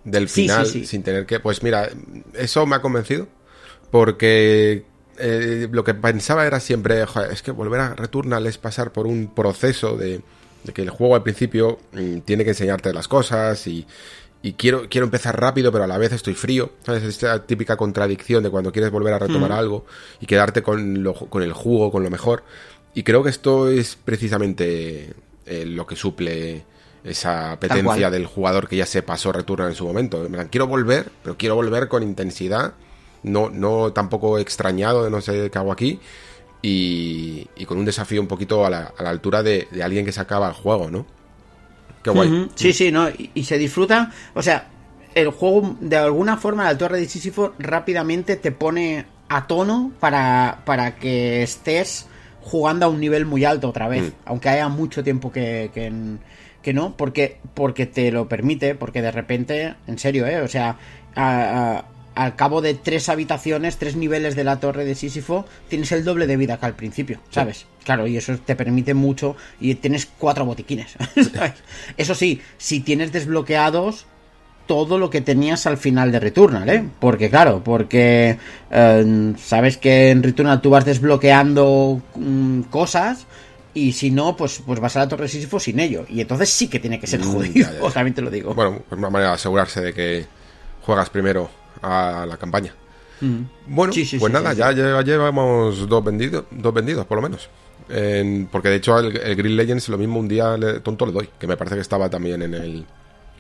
del 0.05 0.29
final, 0.29 0.67
sin 0.67 1.03
tener 1.03 1.27
que... 1.27 1.41
Pues 1.41 1.63
mira, 1.63 1.89
eso 2.35 2.67
me 2.67 2.77
ha 2.77 2.83
convencido 2.83 3.29
porque 3.91 4.85
eh, 5.19 5.69
lo 5.71 5.85
que 5.85 5.95
pensaba 5.95 6.47
era 6.47 6.59
siempre, 6.61 7.05
es 7.31 7.43
que 7.43 7.51
volver 7.51 7.81
a 7.81 7.95
Returnal 7.95 8.47
es 8.47 8.59
pasar 8.59 8.93
por 8.93 9.07
un 9.07 9.33
proceso 9.35 9.97
de, 9.97 10.23
que 10.75 10.83
el 10.83 10.91
juego 10.91 11.15
al 11.15 11.23
principio 11.23 11.79
mm, 11.93 12.21
tiene 12.21 12.45
que 12.45 12.51
enseñarte 12.51 12.93
las 12.93 13.09
cosas 13.09 13.67
y, 13.67 13.87
quiero, 14.57 14.89
quiero 14.89 15.05
empezar 15.05 15.39
rápido, 15.39 15.71
pero 15.71 15.85
a 15.85 15.87
la 15.87 15.99
vez 15.99 16.13
estoy 16.13 16.35
frío. 16.35 16.73
¿Sabes? 16.85 17.05
Esta 17.05 17.45
típica 17.47 17.77
contradicción 17.77 18.43
de 18.43 18.51
cuando 18.51 18.73
quieres 18.73 18.91
volver 18.91 19.15
a 19.15 19.19
retomar 19.19 19.51
mm. 19.51 19.55
algo 19.55 19.87
y 20.21 20.27
quedarte 20.27 20.63
con, 20.63 21.03
lo, 21.03 21.15
con 21.15 21.43
el 21.43 21.53
jugo, 21.53 21.93
con 21.93 22.03
lo 22.03 22.11
mejor. 22.11 22.43
Y 22.95 23.03
creo 23.03 23.23
que 23.23 23.31
esto 23.31 23.69
es 23.69 23.97
precisamente 23.97 25.15
eh, 25.47 25.65
lo 25.67 25.87
que 25.87 25.97
suple 25.97 26.65
esa 27.05 27.53
apetencia 27.53 28.11
del 28.11 28.27
jugador 28.27 28.69
que 28.69 28.77
ya 28.77 28.87
se 28.87 29.03
pasó 29.03 29.33
Returnal 29.33 29.71
en 29.71 29.75
su 29.75 29.87
momento. 29.87 30.29
Quiero 30.51 30.67
volver, 30.67 31.11
pero 31.23 31.37
quiero 31.37 31.57
volver 31.57 31.89
con 31.89 32.03
intensidad 32.03 32.75
no, 33.23 33.51
no 33.51 33.93
tampoco 33.93 34.39
extrañado 34.39 35.05
de 35.05 35.11
no 35.11 35.21
sé 35.21 35.51
qué 35.51 35.59
hago 35.59 35.73
aquí. 35.73 36.01
y, 36.61 37.47
con 37.67 37.79
un 37.79 37.85
desafío 37.85 38.21
un 38.21 38.29
poquito 38.29 38.65
a 38.67 38.71
la, 38.71 38.93
altura 38.99 39.43
de, 39.43 39.69
alguien 39.83 40.05
que 40.05 40.13
se 40.13 40.21
acaba 40.21 40.49
el 40.49 40.55
juego, 40.55 40.91
¿no? 40.91 41.07
Qué 42.03 42.11
guay. 42.11 42.51
Sí, 42.55 42.73
sí, 42.73 42.93
¿no? 42.93 43.09
Y, 43.09 43.45
se 43.45 43.59
disfruta, 43.59 44.13
o 44.35 44.43
sea, 44.43 44.69
el 45.15 45.31
juego 45.31 45.77
de 45.81 45.97
alguna 45.97 46.37
forma, 46.37 46.65
la 46.65 46.77
torre 46.77 47.01
de 47.01 47.09
Sísifo 47.09 47.55
rápidamente 47.59 48.37
te 48.37 48.53
pone 48.53 49.07
a 49.29 49.47
tono 49.47 49.93
para, 49.99 50.63
para 50.65 50.97
que 50.97 51.43
estés 51.43 52.07
jugando 52.43 52.87
a 52.87 52.89
un 52.89 53.01
nivel 53.01 53.27
muy 53.27 53.45
alto 53.45 53.69
otra 53.69 53.89
vez, 53.89 54.11
mm. 54.11 54.13
aunque 54.25 54.49
haya 54.49 54.69
mucho 54.69 55.03
tiempo 55.03 55.33
que, 55.33 55.71
que, 56.63 56.73
no, 56.73 56.97
porque, 56.97 57.39
porque 57.55 57.87
te 57.87 58.13
lo 58.13 58.29
permite, 58.29 58.75
porque 58.75 59.03
de 59.03 59.11
repente, 59.11 59.75
en 59.87 59.99
serio, 59.99 60.27
¿eh? 60.27 60.41
O 60.41 60.49
sea, 60.49 60.77
al 61.15 62.37
cabo 62.37 62.61
de 62.61 62.75
tres 62.75 63.09
habitaciones, 63.09 63.79
tres 63.79 63.97
niveles 63.97 64.37
de 64.37 64.45
la 64.45 64.61
torre 64.61 64.85
de 64.85 64.95
Sísifo, 64.95 65.47
tienes 65.69 65.93
el 65.93 66.05
doble 66.05 66.27
de 66.27 66.37
vida 66.37 66.59
que 66.59 66.67
al 66.67 66.75
principio, 66.75 67.21
¿sabes? 67.31 67.67
Claro, 67.85 68.07
y 68.07 68.17
eso 68.17 68.37
te 68.39 68.55
permite 68.55 68.95
mucho 68.95 69.37
y 69.61 69.75
tienes 69.75 70.07
cuatro 70.07 70.45
botiquines. 70.45 70.95
Eso 71.97 72.15
sí, 72.15 72.41
si 72.57 72.81
tienes 72.81 73.11
desbloqueados 73.11 74.07
todo 74.67 74.99
lo 74.99 75.11
que 75.11 75.21
tenías 75.21 75.67
al 75.67 75.77
final 75.77 76.13
de 76.13 76.21
Returnal, 76.21 76.69
¿eh? 76.69 76.85
Porque 77.01 77.31
claro, 77.31 77.63
porque 77.65 78.39
eh, 78.71 79.35
sabes 79.39 79.77
que 79.77 80.11
en 80.11 80.23
Returnal 80.23 80.61
tú 80.61 80.71
vas 80.71 80.85
desbloqueando 80.85 82.01
mm, 82.15 82.63
cosas 82.63 83.27
y 83.75 83.93
si 83.93 84.11
no, 84.11 84.37
pues, 84.37 84.63
pues 84.65 84.81
vas 84.81 84.97
a 84.97 85.01
la 85.01 85.09
Torre 85.09 85.29
Sísifo 85.29 85.59
sin 85.59 85.81
ello. 85.81 86.05
Y 86.09 86.21
entonces 86.21 86.51
sí 86.51 86.69
que 86.69 86.79
tiene 86.79 87.01
que 87.01 87.07
ser 87.07 87.21
mm, 87.21 87.33
jodido, 87.33 87.69
también 87.95 88.15
te 88.15 88.23
lo 88.23 88.31
digo. 88.31 88.55
Bueno, 88.55 88.83
pues 88.89 88.99
una 88.99 89.11
manera 89.11 89.31
de 89.31 89.35
asegurarse 89.37 89.81
de 89.81 89.93
que 89.93 90.27
juegas 90.83 91.11
primero 91.11 91.51
a 91.83 92.27
la 92.29 92.37
campaña. 92.37 92.75
Mm. 93.21 93.43
Bueno, 93.67 93.93
pues 94.19 94.33
nada, 94.33 94.53
ya 94.53 94.73
llevamos 94.73 95.89
dos 95.89 96.05
vendidos, 96.05 96.45
dos 96.51 96.75
vendidos 96.75 97.07
por 97.07 97.17
lo 97.19 97.23
menos. 97.23 97.49
porque 98.51 98.69
de 98.69 98.77
hecho 98.77 98.99
el, 98.99 99.17
el, 99.17 99.37
Green 99.37 99.57
Legends 99.57 99.89
lo 99.89 99.99
mismo 99.99 100.19
un 100.19 100.29
día 100.29 100.57
tonto 100.83 101.07
le 101.07 101.13
doy, 101.13 101.29
que 101.39 101.47
me 101.47 101.57
parece 101.57 101.77
que 101.77 101.83
estaba 101.83 102.09
también 102.09 102.43
en 102.43 102.55
el 102.55 102.87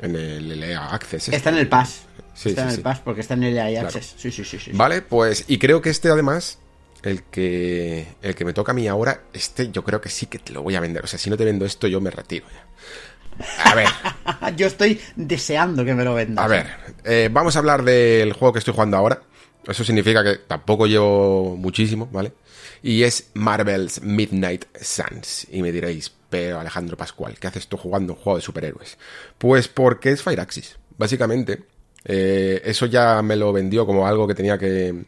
en 0.03 0.17
el 0.17 0.63
EA 0.63 0.93
Access. 0.93 1.29
Está 1.29 1.51
en 1.51 1.59
el 1.59 1.69
Pass. 1.69 2.03
está 2.45 2.65
en 2.65 2.71
el 2.71 2.81
Pass 2.81 3.01
porque 3.01 3.21
está 3.21 3.35
en 3.35 3.45
el 3.45 3.57
EA 3.57 3.83
Access. 3.83 4.15
Sí, 4.17 4.31
sí, 4.31 4.45
sí, 4.45 4.59
sí. 4.59 4.73
Vale, 4.75 5.03
pues 5.03 5.45
y 5.49 5.59
creo 5.59 5.81
que 5.81 5.91
este 5.91 6.11
además 6.11 6.59
el 7.03 7.23
que 7.25 8.07
el 8.23 8.35
que 8.35 8.45
me 8.45 8.53
toca 8.53 8.73
a 8.73 8.75
mí 8.75 8.87
ahora, 8.89 9.23
este 9.33 9.71
yo 9.71 9.83
creo 9.85 10.01
que 10.01 10.09
sí 10.09 10.27
que 10.27 10.39
te 10.39 10.53
lo 10.53 10.63
voy 10.63 10.75
a 10.75 10.81
vender. 10.81 11.05
O 11.05 11.07
sea, 11.07 11.19
si 11.19 11.31
no 11.31 11.37
te 11.37 11.45
vendo 11.45 11.65
esto 11.65 11.87
yo 11.87 12.01
me 12.01 12.11
retiro 12.11 12.47
ya. 12.53 12.67
A 13.65 13.75
ver. 13.75 13.89
yo 14.57 14.67
estoy 14.67 15.01
deseando 15.17 15.85
que 15.85 15.95
me 15.95 16.05
lo 16.05 16.15
vendas. 16.15 16.45
A 16.45 16.49
ver, 16.49 16.67
eh, 17.05 17.29
vamos 17.33 17.57
a 17.57 17.61
hablar 17.61 17.83
del 17.83 18.33
juego 18.33 18.53
que 18.53 18.59
estoy 18.59 18.75
jugando 18.75 18.97
ahora. 18.97 19.23
Eso 19.67 19.85
significa 19.85 20.25
que 20.25 20.39
tampoco 20.39 20.87
llevo 20.87 21.57
muchísimo, 21.57 22.09
¿vale? 22.11 22.33
Y 22.83 23.05
es 23.05 23.31
Marvel's 23.35 24.03
Midnight 24.03 24.65
Suns. 24.81 25.47
Y 25.51 25.63
me 25.63 25.71
diréis, 25.71 26.13
pero 26.33 26.59
Alejandro 26.59 26.97
Pascual, 26.97 27.39
¿qué 27.39 27.47
haces 27.47 27.69
tú 27.69 27.77
jugando 27.77 28.15
un 28.15 28.19
juego 28.19 28.39
de 28.39 28.43
superhéroes? 28.43 28.97
Pues 29.37 29.69
porque 29.69 30.13
es 30.13 30.23
Fireaxis, 30.23 30.79
básicamente. 30.97 31.65
Eh, 32.07 32.63
eso 32.65 32.87
ya 32.87 33.21
me 33.21 33.37
lo 33.37 33.53
vendió 33.53 33.85
como 33.85 34.07
algo 34.07 34.27
que 34.27 34.35
tenía 34.35 34.57
que, 34.57 35.05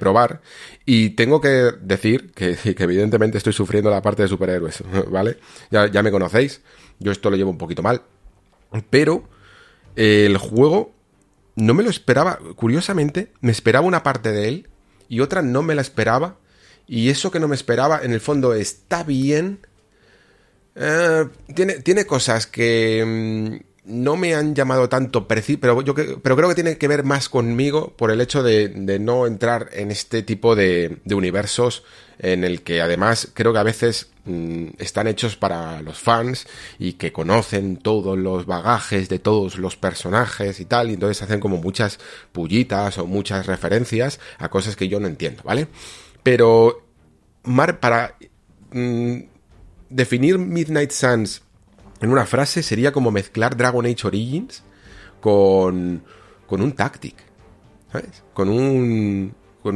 probar. 0.00 0.40
Y 0.86 1.10
tengo 1.10 1.42
que 1.42 1.72
decir 1.82 2.32
que, 2.34 2.56
evidentemente 2.64 3.36
estoy 3.36 3.52
sufriendo 3.52 3.90
la 3.90 4.00
parte 4.00 4.22
de 4.22 4.28
superhéroes, 4.28 4.82
¿vale? 5.10 5.36
Ya, 5.70 5.88
ya 5.88 6.02
me 6.02 6.10
conocéis, 6.10 6.62
yo 6.98 7.12
esto 7.12 7.28
lo 7.28 7.36
llevo 7.36 7.50
un 7.50 7.58
poquito 7.58 7.82
mal. 7.82 8.00
Pero 8.88 9.28
el 9.94 10.38
juego 10.38 10.94
no 11.54 11.74
me 11.74 11.82
lo 11.82 11.90
esperaba, 11.90 12.38
curiosamente, 12.56 13.34
me 13.42 13.52
esperaba 13.52 13.86
una 13.86 14.02
parte 14.02 14.32
de 14.32 14.48
él 14.48 14.68
y 15.06 15.20
otra 15.20 15.42
no 15.42 15.62
me 15.62 15.74
la 15.74 15.82
esperaba. 15.82 16.38
Y 16.86 17.10
eso 17.10 17.30
que 17.30 17.40
no 17.40 17.46
me 17.46 17.56
esperaba, 17.56 18.00
en 18.02 18.14
el 18.14 18.20
fondo 18.20 18.54
está 18.54 19.02
bien. 19.02 19.66
Eh, 20.74 21.28
tiene, 21.54 21.74
tiene 21.80 22.06
cosas 22.06 22.46
que 22.46 23.04
mm, 23.04 23.72
no 23.84 24.16
me 24.16 24.34
han 24.34 24.54
llamado 24.54 24.88
tanto, 24.88 25.26
pero, 25.26 25.82
yo, 25.82 25.94
pero 25.94 26.36
creo 26.36 26.48
que 26.48 26.54
tiene 26.54 26.78
que 26.78 26.88
ver 26.88 27.04
más 27.04 27.28
conmigo 27.28 27.92
por 27.96 28.10
el 28.10 28.20
hecho 28.20 28.42
de, 28.42 28.98
no 29.00 29.26
entrar 29.26 29.68
en 29.72 29.90
este 29.90 30.22
tipo 30.22 30.54
de, 30.54 30.98
de 31.04 31.14
universos 31.14 31.82
en 32.18 32.44
el 32.44 32.62
que 32.62 32.80
además 32.80 33.28
creo 33.34 33.52
que 33.52 33.58
a 33.58 33.64
veces 33.64 34.10
mm, 34.24 34.66
están 34.78 35.08
hechos 35.08 35.36
para 35.36 35.82
los 35.82 35.98
fans 35.98 36.46
y 36.78 36.92
que 36.94 37.12
conocen 37.12 37.76
todos 37.76 38.16
los 38.16 38.46
bagajes 38.46 39.08
de 39.08 39.18
todos 39.18 39.58
los 39.58 39.76
personajes 39.76 40.60
y 40.60 40.64
tal, 40.64 40.90
y 40.90 40.94
entonces 40.94 41.22
hacen 41.22 41.40
como 41.40 41.56
muchas 41.56 41.98
pullitas 42.30 42.98
o 42.98 43.06
muchas 43.06 43.46
referencias 43.46 44.20
a 44.38 44.48
cosas 44.48 44.76
que 44.76 44.88
yo 44.88 45.00
no 45.00 45.08
entiendo, 45.08 45.42
¿vale? 45.44 45.66
Pero 46.22 46.86
Mar, 47.42 47.80
para 47.80 48.16
mm, 48.70 49.31
definir 49.92 50.38
Midnight 50.38 50.90
Suns 50.90 51.42
en 52.00 52.10
una 52.10 52.26
frase 52.26 52.62
sería 52.62 52.92
como 52.92 53.10
mezclar 53.10 53.56
Dragon 53.56 53.86
Age 53.86 54.06
Origins 54.06 54.62
con, 55.20 56.02
con 56.46 56.60
un 56.60 56.72
Tactic, 56.72 57.14
¿sabes? 57.92 58.24
Con 58.34 58.48
un 58.48 59.34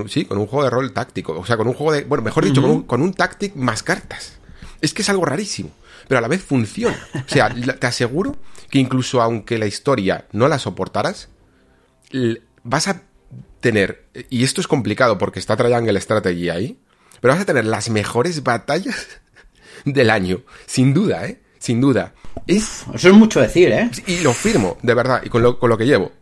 sí, 0.08 0.24
con 0.24 0.38
un 0.38 0.46
juego 0.46 0.64
de 0.64 0.70
rol 0.70 0.92
táctico. 0.92 1.38
O 1.38 1.46
sea, 1.46 1.56
con 1.56 1.68
un 1.68 1.74
juego 1.74 1.92
de. 1.92 2.04
Bueno, 2.04 2.24
mejor 2.24 2.44
dicho, 2.44 2.62
con, 2.62 2.70
un, 2.70 2.82
con 2.82 3.02
un 3.02 3.12
Tactic 3.12 3.54
más 3.54 3.82
cartas. 3.82 4.38
Es 4.80 4.92
que 4.92 5.02
es 5.02 5.08
algo 5.08 5.24
rarísimo. 5.24 5.70
Pero 6.08 6.18
a 6.18 6.22
la 6.22 6.28
vez 6.28 6.42
funciona. 6.42 6.98
O 7.14 7.28
sea, 7.28 7.52
te 7.54 7.86
aseguro 7.86 8.36
que 8.70 8.78
incluso 8.78 9.22
aunque 9.22 9.58
la 9.58 9.66
historia 9.66 10.26
no 10.32 10.48
la 10.48 10.58
soportaras, 10.58 11.28
vas 12.62 12.88
a 12.88 13.02
tener. 13.60 14.06
Y 14.30 14.44
esto 14.44 14.60
es 14.60 14.68
complicado 14.68 15.18
porque 15.18 15.38
está 15.38 15.56
Triangle 15.56 16.00
Strategy 16.00 16.50
ahí. 16.50 16.78
Pero 17.20 17.34
vas 17.34 17.42
a 17.42 17.46
tener 17.46 17.64
las 17.64 17.88
mejores 17.88 18.42
batallas 18.42 19.20
del 19.86 20.10
año. 20.10 20.42
Sin 20.66 20.92
duda, 20.92 21.26
¿eh? 21.26 21.40
Sin 21.58 21.80
duda. 21.80 22.12
Es, 22.46 22.84
Eso 22.92 23.08
es 23.08 23.14
mucho 23.14 23.40
decir, 23.40 23.70
¿eh? 23.70 23.90
Y 24.06 24.20
lo 24.20 24.32
firmo, 24.32 24.76
de 24.82 24.94
verdad, 24.94 25.22
y 25.24 25.30
con 25.30 25.42
lo, 25.42 25.58
con 25.58 25.70
lo 25.70 25.78
que 25.78 25.86
llevo. 25.86 26.12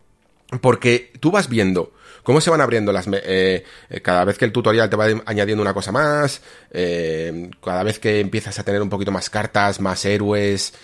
Porque 0.60 1.12
tú 1.18 1.30
vas 1.30 1.48
viendo 1.48 1.92
cómo 2.22 2.40
se 2.40 2.50
van 2.50 2.60
abriendo 2.60 2.92
las... 2.92 3.06
Eh, 3.10 3.64
cada 4.02 4.24
vez 4.24 4.38
que 4.38 4.44
el 4.44 4.52
tutorial 4.52 4.88
te 4.88 4.96
va 4.96 5.06
añadiendo 5.26 5.62
una 5.62 5.74
cosa 5.74 5.92
más, 5.92 6.40
eh, 6.70 7.50
cada 7.62 7.82
vez 7.82 7.98
que 7.98 8.20
empiezas 8.20 8.58
a 8.58 8.64
tener 8.64 8.80
un 8.80 8.90
poquito 8.90 9.10
más 9.10 9.30
cartas, 9.30 9.80
más 9.80 10.04
héroes 10.04 10.74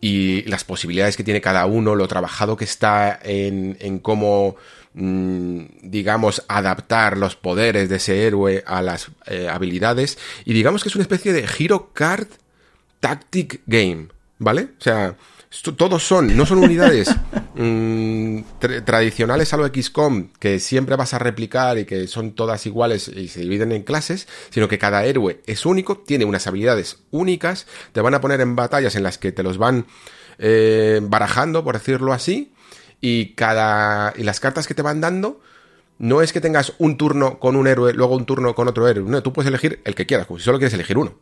y 0.00 0.42
las 0.42 0.64
posibilidades 0.64 1.16
que 1.16 1.24
tiene 1.24 1.40
cada 1.40 1.66
uno, 1.66 1.94
lo 1.94 2.08
trabajado 2.08 2.56
que 2.56 2.64
está 2.64 3.18
en, 3.22 3.76
en 3.80 3.98
cómo, 3.98 4.56
digamos, 4.92 6.44
adaptar 6.48 7.16
los 7.16 7.36
poderes 7.36 7.88
de 7.88 7.96
ese 7.96 8.26
héroe 8.26 8.64
a 8.66 8.82
las 8.82 9.10
habilidades. 9.50 10.18
Y 10.44 10.52
digamos 10.52 10.82
que 10.82 10.88
es 10.88 10.94
una 10.96 11.02
especie 11.02 11.32
de 11.32 11.46
Hero 11.58 11.90
Card 11.92 12.26
Tactic 13.00 13.62
Game, 13.66 14.08
¿vale? 14.38 14.68
O 14.78 14.82
sea, 14.82 15.16
todos 15.76 16.06
son, 16.06 16.36
no 16.36 16.46
son 16.46 16.58
unidades 16.58 17.10
mm, 17.54 18.42
tradicionales 18.84 19.52
a 19.52 19.56
lo 19.56 19.66
XCOM 19.66 20.28
que 20.38 20.60
siempre 20.60 20.94
vas 20.94 21.12
a 21.12 21.18
replicar 21.18 21.78
y 21.78 21.86
que 21.86 22.06
son 22.06 22.32
todas 22.32 22.66
iguales 22.66 23.08
y 23.08 23.28
se 23.28 23.40
dividen 23.40 23.72
en 23.72 23.82
clases, 23.82 24.28
sino 24.50 24.68
que 24.68 24.78
cada 24.78 25.04
héroe 25.04 25.40
es 25.46 25.66
único, 25.66 25.98
tiene 25.98 26.24
unas 26.24 26.46
habilidades 26.46 26.98
únicas, 27.10 27.66
te 27.92 28.00
van 28.00 28.14
a 28.14 28.20
poner 28.20 28.40
en 28.40 28.54
batallas 28.54 28.94
en 28.94 29.02
las 29.02 29.18
que 29.18 29.32
te 29.32 29.42
los 29.42 29.58
van 29.58 29.86
eh, 30.38 31.00
barajando, 31.02 31.64
por 31.64 31.74
decirlo 31.74 32.12
así, 32.12 32.52
y 33.00 33.34
cada 33.34 34.12
y 34.16 34.22
las 34.22 34.40
cartas 34.40 34.66
que 34.66 34.74
te 34.74 34.82
van 34.82 35.00
dando 35.00 35.40
no 35.98 36.22
es 36.22 36.32
que 36.32 36.40
tengas 36.40 36.72
un 36.78 36.96
turno 36.96 37.38
con 37.38 37.56
un 37.56 37.66
héroe, 37.66 37.92
luego 37.92 38.16
un 38.16 38.24
turno 38.24 38.54
con 38.54 38.68
otro 38.68 38.88
héroe, 38.88 39.08
no, 39.08 39.22
tú 39.22 39.32
puedes 39.32 39.48
elegir 39.48 39.80
el 39.84 39.94
que 39.94 40.06
quieras, 40.06 40.26
si 40.28 40.42
solo 40.42 40.58
quieres 40.58 40.74
elegir 40.74 40.96
uno. 40.96 41.14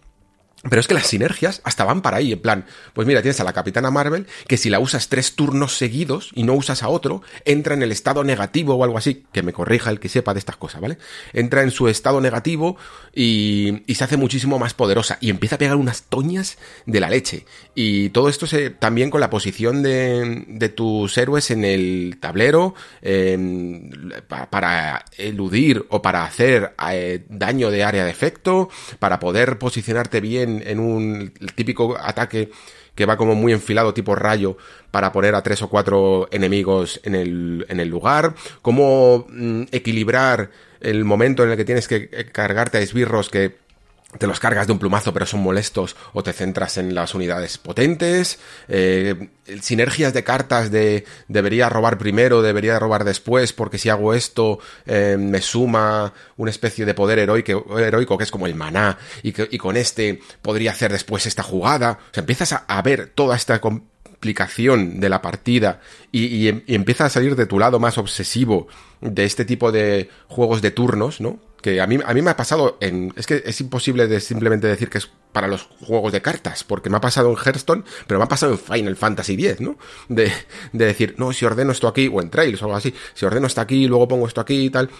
Pero 0.63 0.81
es 0.81 0.89
que 0.89 0.95
las 0.95 1.07
sinergias 1.07 1.61
hasta 1.63 1.85
van 1.85 2.03
para 2.03 2.17
ahí, 2.17 2.33
en 2.33 2.41
plan, 2.41 2.65
pues 2.93 3.07
mira, 3.07 3.23
tienes 3.23 3.39
a 3.39 3.45
la 3.45 3.53
Capitana 3.53 3.93
Marvel, 3.93 4.27
que 4.49 4.57
si 4.57 4.71
la 4.71 4.81
usas 4.81 5.09
tres 5.09 5.37
turnos 5.37 5.77
seguidos 5.77 6.31
y 6.35 6.43
no 6.43 6.55
usas 6.55 6.83
a 6.83 6.89
otro, 6.89 7.23
entra 7.45 7.75
en 7.75 7.83
el 7.83 7.93
estado 7.93 8.25
negativo 8.25 8.75
o 8.75 8.83
algo 8.83 8.99
así, 8.99 9.25
que 9.33 9.45
me 9.45 9.53
corrija 9.53 9.91
el 9.91 10.01
que 10.01 10.09
sepa 10.09 10.35
de 10.35 10.41
estas 10.41 10.57
cosas, 10.57 10.81
¿vale? 10.81 10.99
Entra 11.33 11.63
en 11.63 11.71
su 11.71 11.87
estado 11.87 12.21
negativo 12.21 12.77
y, 13.15 13.85
se 13.99 14.05
hace 14.05 14.17
muchísimo 14.17 14.61
más 14.61 14.75
poderosa 14.75 15.19
y 15.21 15.31
empieza 15.31 15.57
a 15.57 15.59
pegar 15.59 15.77
unas 15.77 16.03
toñas 16.05 16.57
de 16.87 17.01
la 17.01 17.11
leche. 17.11 17.47
Y 17.75 18.11
todo 18.11 18.29
esto 18.29 18.47
se, 18.47 18.71
también 18.71 19.11
con 19.11 19.21
la 19.21 19.29
posición 19.31 19.83
de, 19.83 20.45
de 20.47 20.69
tus 20.69 21.19
héroes 21.19 21.51
en 21.51 21.65
el 21.65 22.19
tablero, 22.21 22.75
para 24.29 25.05
eludir 25.17 25.87
o 25.89 26.03
para 26.03 26.25
hacer 26.25 26.75
eh, 26.93 27.25
daño 27.29 27.71
de 27.71 27.85
área 27.85 28.05
de 28.05 28.11
efecto, 28.11 28.69
para 28.99 29.19
poder 29.19 29.59
posicionarte 29.59 30.21
bien 30.21 30.48
en, 30.65 30.79
un 30.79 31.33
típico 31.55 31.97
ataque 31.99 32.51
que 32.95 33.07
va 33.07 33.17
como 33.17 33.35
muy 33.35 33.53
enfilado 33.53 33.95
tipo 33.95 34.15
rayo 34.15 34.57
para 34.91 35.13
poner 35.13 35.35
a 35.35 35.43
tres 35.43 35.63
o 35.63 35.69
cuatro 35.69 36.29
enemigos 36.33 37.01
en 37.05 37.15
el, 37.15 37.67
en 37.69 37.81
el 37.81 37.89
lugar, 37.89 38.35
cómo 38.63 39.27
mm, 39.29 39.65
equilibrar 39.71 40.51
el 40.81 41.05
momento 41.05 41.45
en 41.45 41.51
el 41.51 41.57
que 41.57 41.65
tienes 41.65 41.89
que 41.89 42.09
cargarte 42.33 42.79
a 42.79 42.81
esbirros 42.81 43.31
que 43.31 43.68
te 44.17 44.27
los 44.27 44.41
cargas 44.41 44.67
de 44.67 44.73
un 44.73 44.79
plumazo 44.79 45.13
pero 45.13 45.27
son 45.27 45.41
molestos 45.41 45.95
o 46.15 46.23
te 46.23 46.33
centras 46.33 46.79
en 46.79 46.95
las 46.95 47.15
unidades 47.15 47.59
potentes, 47.59 48.39
eh, 48.69 49.29
sinergias 49.61 50.15
de 50.15 50.25
cartas 50.25 50.71
de 50.71 51.05
debería 51.29 51.69
robar 51.69 51.99
primero, 51.99 52.41
debería 52.41 52.79
robar 52.79 53.05
después 53.05 53.53
porque 53.53 53.77
si 53.77 53.91
hago 53.91 54.15
esto 54.15 54.61
eh, 54.87 55.17
me 55.19 55.43
suma 55.43 56.15
una 56.39 56.51
especie 56.51 56.87
de 56.87 56.95
poder 56.95 57.19
heroico, 57.19 57.79
heroico 57.79 58.17
que 58.17 58.25
es 58.25 58.31
como 58.31 58.47
el 58.47 58.55
maná 58.55 58.97
y, 59.23 59.33
que, 59.33 59.47
y 59.51 59.59
con 59.59 59.77
este 59.77 60.21
podría 60.41 60.71
hacer 60.71 60.91
después 60.91 61.27
esta 61.27 61.43
jugada, 61.43 61.99
o 62.11 62.15
sea, 62.15 62.23
empiezas 62.23 62.55
a, 62.67 62.83
ver 62.83 63.13
toda 63.15 63.37
esta 63.37 63.61
complicación 63.61 65.01
de 65.01 65.09
la 65.11 65.21
partida 65.21 65.81
y, 66.13 66.25
y, 66.25 66.65
y 66.67 66.75
empieza 66.75 67.05
a 67.05 67.11
salir 67.11 67.37
de 67.37 67.45
tu 67.45 67.59
lado 67.59 67.79
más 67.79 67.99
obsesivo 67.99 68.69
de 69.03 69.25
este 69.25 69.45
tipo 69.45 69.71
de 69.71 70.09
juegos 70.29 70.63
de 70.63 70.71
turnos, 70.71 71.21
¿no? 71.21 71.48
Que 71.61 71.81
a 71.81 71.87
mí, 71.87 71.99
a 72.05 72.15
mí 72.15 72.23
me 72.23 72.31
ha 72.31 72.37
pasado 72.37 72.79
en... 72.81 73.13
Es 73.17 73.27
que 73.27 73.43
es 73.45 73.61
imposible 73.61 74.07
de 74.07 74.21
simplemente 74.21 74.67
decir 74.67 74.89
que 74.89 74.99
es 74.99 75.11
para 75.33 75.49
los 75.49 75.63
juegos 75.81 76.13
de 76.13 76.23
cartas, 76.23 76.65
porque 76.65 76.91
me 76.91 76.97
ha 76.97 77.01
pasado 77.01 77.31
en 77.31 77.37
Hearthstone, 77.37 77.85
pero 78.07 78.19
me 78.19 78.25
ha 78.25 78.29
pasado 78.29 78.53
en 78.53 78.59
Final 78.59 78.97
Fantasy 78.97 79.35
X, 79.35 79.61
¿no? 79.61 79.77
De, 80.09 80.33
de 80.73 80.85
decir, 80.85 81.15
no, 81.19 81.33
si 81.33 81.45
ordeno 81.45 81.73
esto 81.73 81.89
aquí, 81.89 82.11
o 82.13 82.21
en 82.23 82.31
Trails 82.31 82.63
o 82.63 82.67
algo 82.67 82.77
así, 82.77 82.95
si 83.15 83.27
ordeno 83.27 83.47
esto 83.47 83.61
aquí, 83.61 83.87
luego 83.87 84.09
pongo 84.09 84.27
esto 84.27 84.41
aquí 84.41 84.67
y 84.67 84.71
tal. 84.71 84.91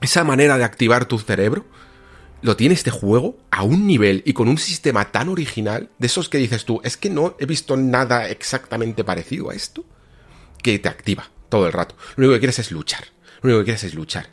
Esa 0.00 0.24
manera 0.24 0.56
de 0.56 0.64
activar 0.64 1.06
tu 1.06 1.18
cerebro 1.18 1.64
lo 2.40 2.56
tiene 2.56 2.74
este 2.74 2.90
juego 2.90 3.36
a 3.50 3.64
un 3.64 3.86
nivel 3.86 4.22
y 4.24 4.32
con 4.32 4.48
un 4.48 4.58
sistema 4.58 5.10
tan 5.10 5.28
original, 5.28 5.90
de 5.98 6.06
esos 6.06 6.28
que 6.28 6.38
dices 6.38 6.64
tú, 6.64 6.80
es 6.84 6.96
que 6.96 7.10
no 7.10 7.36
he 7.38 7.46
visto 7.46 7.76
nada 7.76 8.28
exactamente 8.28 9.04
parecido 9.04 9.50
a 9.50 9.54
esto, 9.54 9.84
que 10.62 10.78
te 10.78 10.88
activa 10.88 11.30
todo 11.48 11.66
el 11.66 11.72
rato. 11.72 11.96
Lo 12.16 12.24
único 12.24 12.34
que 12.34 12.40
quieres 12.40 12.58
es 12.60 12.70
luchar. 12.70 13.04
Lo 13.42 13.48
único 13.48 13.60
que 13.60 13.64
quieres 13.66 13.84
es 13.84 13.94
luchar. 13.94 14.28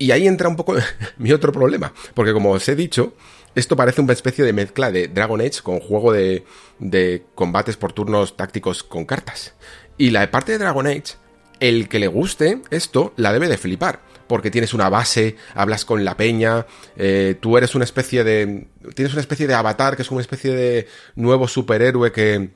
Y 0.00 0.12
ahí 0.12 0.26
entra 0.26 0.48
un 0.48 0.56
poco 0.56 0.74
mi 1.18 1.30
otro 1.30 1.52
problema, 1.52 1.92
porque 2.14 2.32
como 2.32 2.52
os 2.52 2.66
he 2.70 2.74
dicho, 2.74 3.12
esto 3.54 3.76
parece 3.76 4.00
una 4.00 4.14
especie 4.14 4.42
de 4.46 4.54
mezcla 4.54 4.90
de 4.90 5.08
Dragon 5.08 5.42
Age 5.42 5.60
con 5.62 5.78
juego 5.78 6.10
de, 6.10 6.46
de 6.78 7.26
combates 7.34 7.76
por 7.76 7.92
turnos 7.92 8.34
tácticos 8.34 8.82
con 8.82 9.04
cartas. 9.04 9.54
Y 9.98 10.08
la 10.08 10.30
parte 10.30 10.52
de 10.52 10.58
Dragon 10.58 10.86
Age, 10.86 11.16
el 11.60 11.90
que 11.90 11.98
le 11.98 12.08
guste 12.08 12.62
esto, 12.70 13.12
la 13.16 13.30
debe 13.34 13.48
de 13.48 13.58
flipar. 13.58 14.00
Porque 14.26 14.50
tienes 14.50 14.72
una 14.72 14.88
base, 14.88 15.36
hablas 15.54 15.84
con 15.84 16.02
la 16.02 16.16
peña, 16.16 16.64
eh, 16.96 17.36
tú 17.38 17.58
eres 17.58 17.74
una 17.74 17.84
especie 17.84 18.24
de... 18.24 18.68
Tienes 18.94 19.12
una 19.12 19.20
especie 19.20 19.46
de 19.46 19.54
avatar 19.54 19.96
que 19.96 20.02
es 20.02 20.10
una 20.10 20.22
especie 20.22 20.54
de 20.54 20.88
nuevo 21.14 21.46
superhéroe 21.46 22.10
que, 22.10 22.52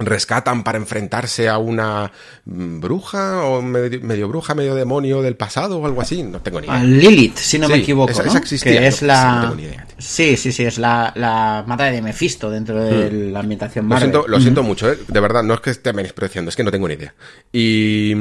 rescatan 0.00 0.64
para 0.64 0.78
enfrentarse 0.78 1.48
a 1.48 1.58
una 1.58 2.10
bruja 2.44 3.44
o 3.44 3.62
medio, 3.62 4.00
medio, 4.00 4.28
bruja, 4.28 4.54
medio 4.54 4.74
demonio 4.74 5.22
del 5.22 5.36
pasado 5.36 5.78
o 5.78 5.86
algo 5.86 6.00
así, 6.00 6.22
no 6.22 6.40
tengo 6.40 6.60
ni 6.60 6.66
idea. 6.66 6.80
A 6.80 6.84
Lilith, 6.84 7.36
si 7.36 7.58
no 7.58 7.66
sí, 7.66 7.72
me 7.72 7.78
equivoco, 7.78 8.10
esa, 8.10 8.22
¿no? 8.22 8.28
esa 8.30 8.38
existía, 8.38 8.80
que 8.80 8.86
es 8.86 9.02
no, 9.02 9.08
la 9.08 9.34
no 9.34 9.40
tengo 9.42 9.54
ni 9.56 9.62
idea. 9.64 9.86
Sí, 9.98 10.36
sí, 10.36 10.52
sí, 10.52 10.64
es 10.64 10.78
la, 10.78 11.12
la 11.16 11.64
madre 11.66 11.92
de 11.92 12.02
Mephisto 12.02 12.50
dentro 12.50 12.82
de 12.82 13.10
mm. 13.10 13.32
la 13.32 13.40
ambientación 13.40 13.84
Lo 13.84 13.90
Marvel. 13.90 14.10
siento, 14.10 14.28
lo 14.28 14.40
siento 14.40 14.62
mucho, 14.62 14.90
¿eh? 14.90 14.98
de 15.06 15.20
verdad, 15.20 15.42
no 15.42 15.54
es 15.54 15.60
que 15.60 15.70
esté 15.70 15.92
menospreciando, 15.92 16.48
es 16.48 16.56
que 16.56 16.64
no 16.64 16.70
tengo 16.70 16.88
ni 16.88 16.94
idea. 16.94 17.14
Y 17.52 18.14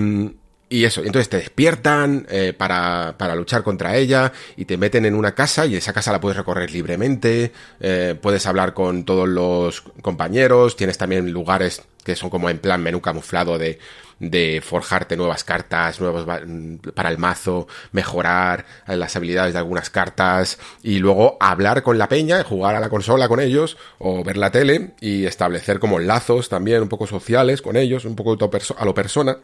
y 0.70 0.84
eso, 0.86 1.02
entonces 1.02 1.30
te 1.30 1.38
despiertan 1.38 2.28
eh, 2.30 2.54
para, 2.56 3.16
para, 3.18 3.36
luchar 3.36 3.64
contra 3.64 3.98
ella 3.98 4.32
y 4.56 4.66
te 4.66 4.78
meten 4.78 5.06
en 5.06 5.16
una 5.16 5.34
casa 5.34 5.66
y 5.66 5.76
esa 5.76 5.94
casa 5.94 6.12
la 6.12 6.22
puedes 6.22 6.38
recorrer 6.38 6.70
libremente, 6.72 7.52
eh, 7.80 8.16
puedes 8.22 8.46
hablar 8.46 8.76
con 8.76 9.04
todos 9.04 9.28
los 9.28 9.82
compañeros, 10.02 10.76
tienes 10.76 11.00
también 11.00 11.32
lugares 11.32 11.82
que 12.04 12.16
son 12.16 12.30
como 12.30 12.52
en 12.52 12.60
plan 12.60 12.84
menú 12.84 13.02
camuflado 13.02 13.58
de, 13.58 13.80
de 14.20 14.62
forjarte 14.64 15.18
nuevas 15.18 15.44
cartas, 15.44 16.00
nuevos 16.00 16.26
para 16.94 17.10
el 17.10 17.18
mazo, 17.18 17.68
mejorar 17.92 18.66
las 18.88 19.16
habilidades 19.16 19.54
de 19.54 19.60
algunas 19.60 19.90
cartas 19.90 20.60
y 20.84 21.00
luego 21.00 21.38
hablar 21.40 21.82
con 21.82 21.98
la 21.98 22.08
peña, 22.10 22.44
jugar 22.44 22.76
a 22.76 22.80
la 22.80 22.90
consola 22.90 23.28
con 23.28 23.40
ellos 23.40 23.78
o 23.98 24.24
ver 24.24 24.38
la 24.38 24.52
tele 24.52 24.92
y 25.02 25.26
establecer 25.26 25.80
como 25.80 26.00
lazos 26.00 26.48
también 26.48 26.82
un 26.82 26.90
poco 26.90 27.08
sociales 27.08 27.62
con 27.62 27.76
ellos, 27.76 28.06
un 28.06 28.16
poco 28.16 28.38
a 28.78 28.86
lo 28.86 28.94
persona. 28.94 29.38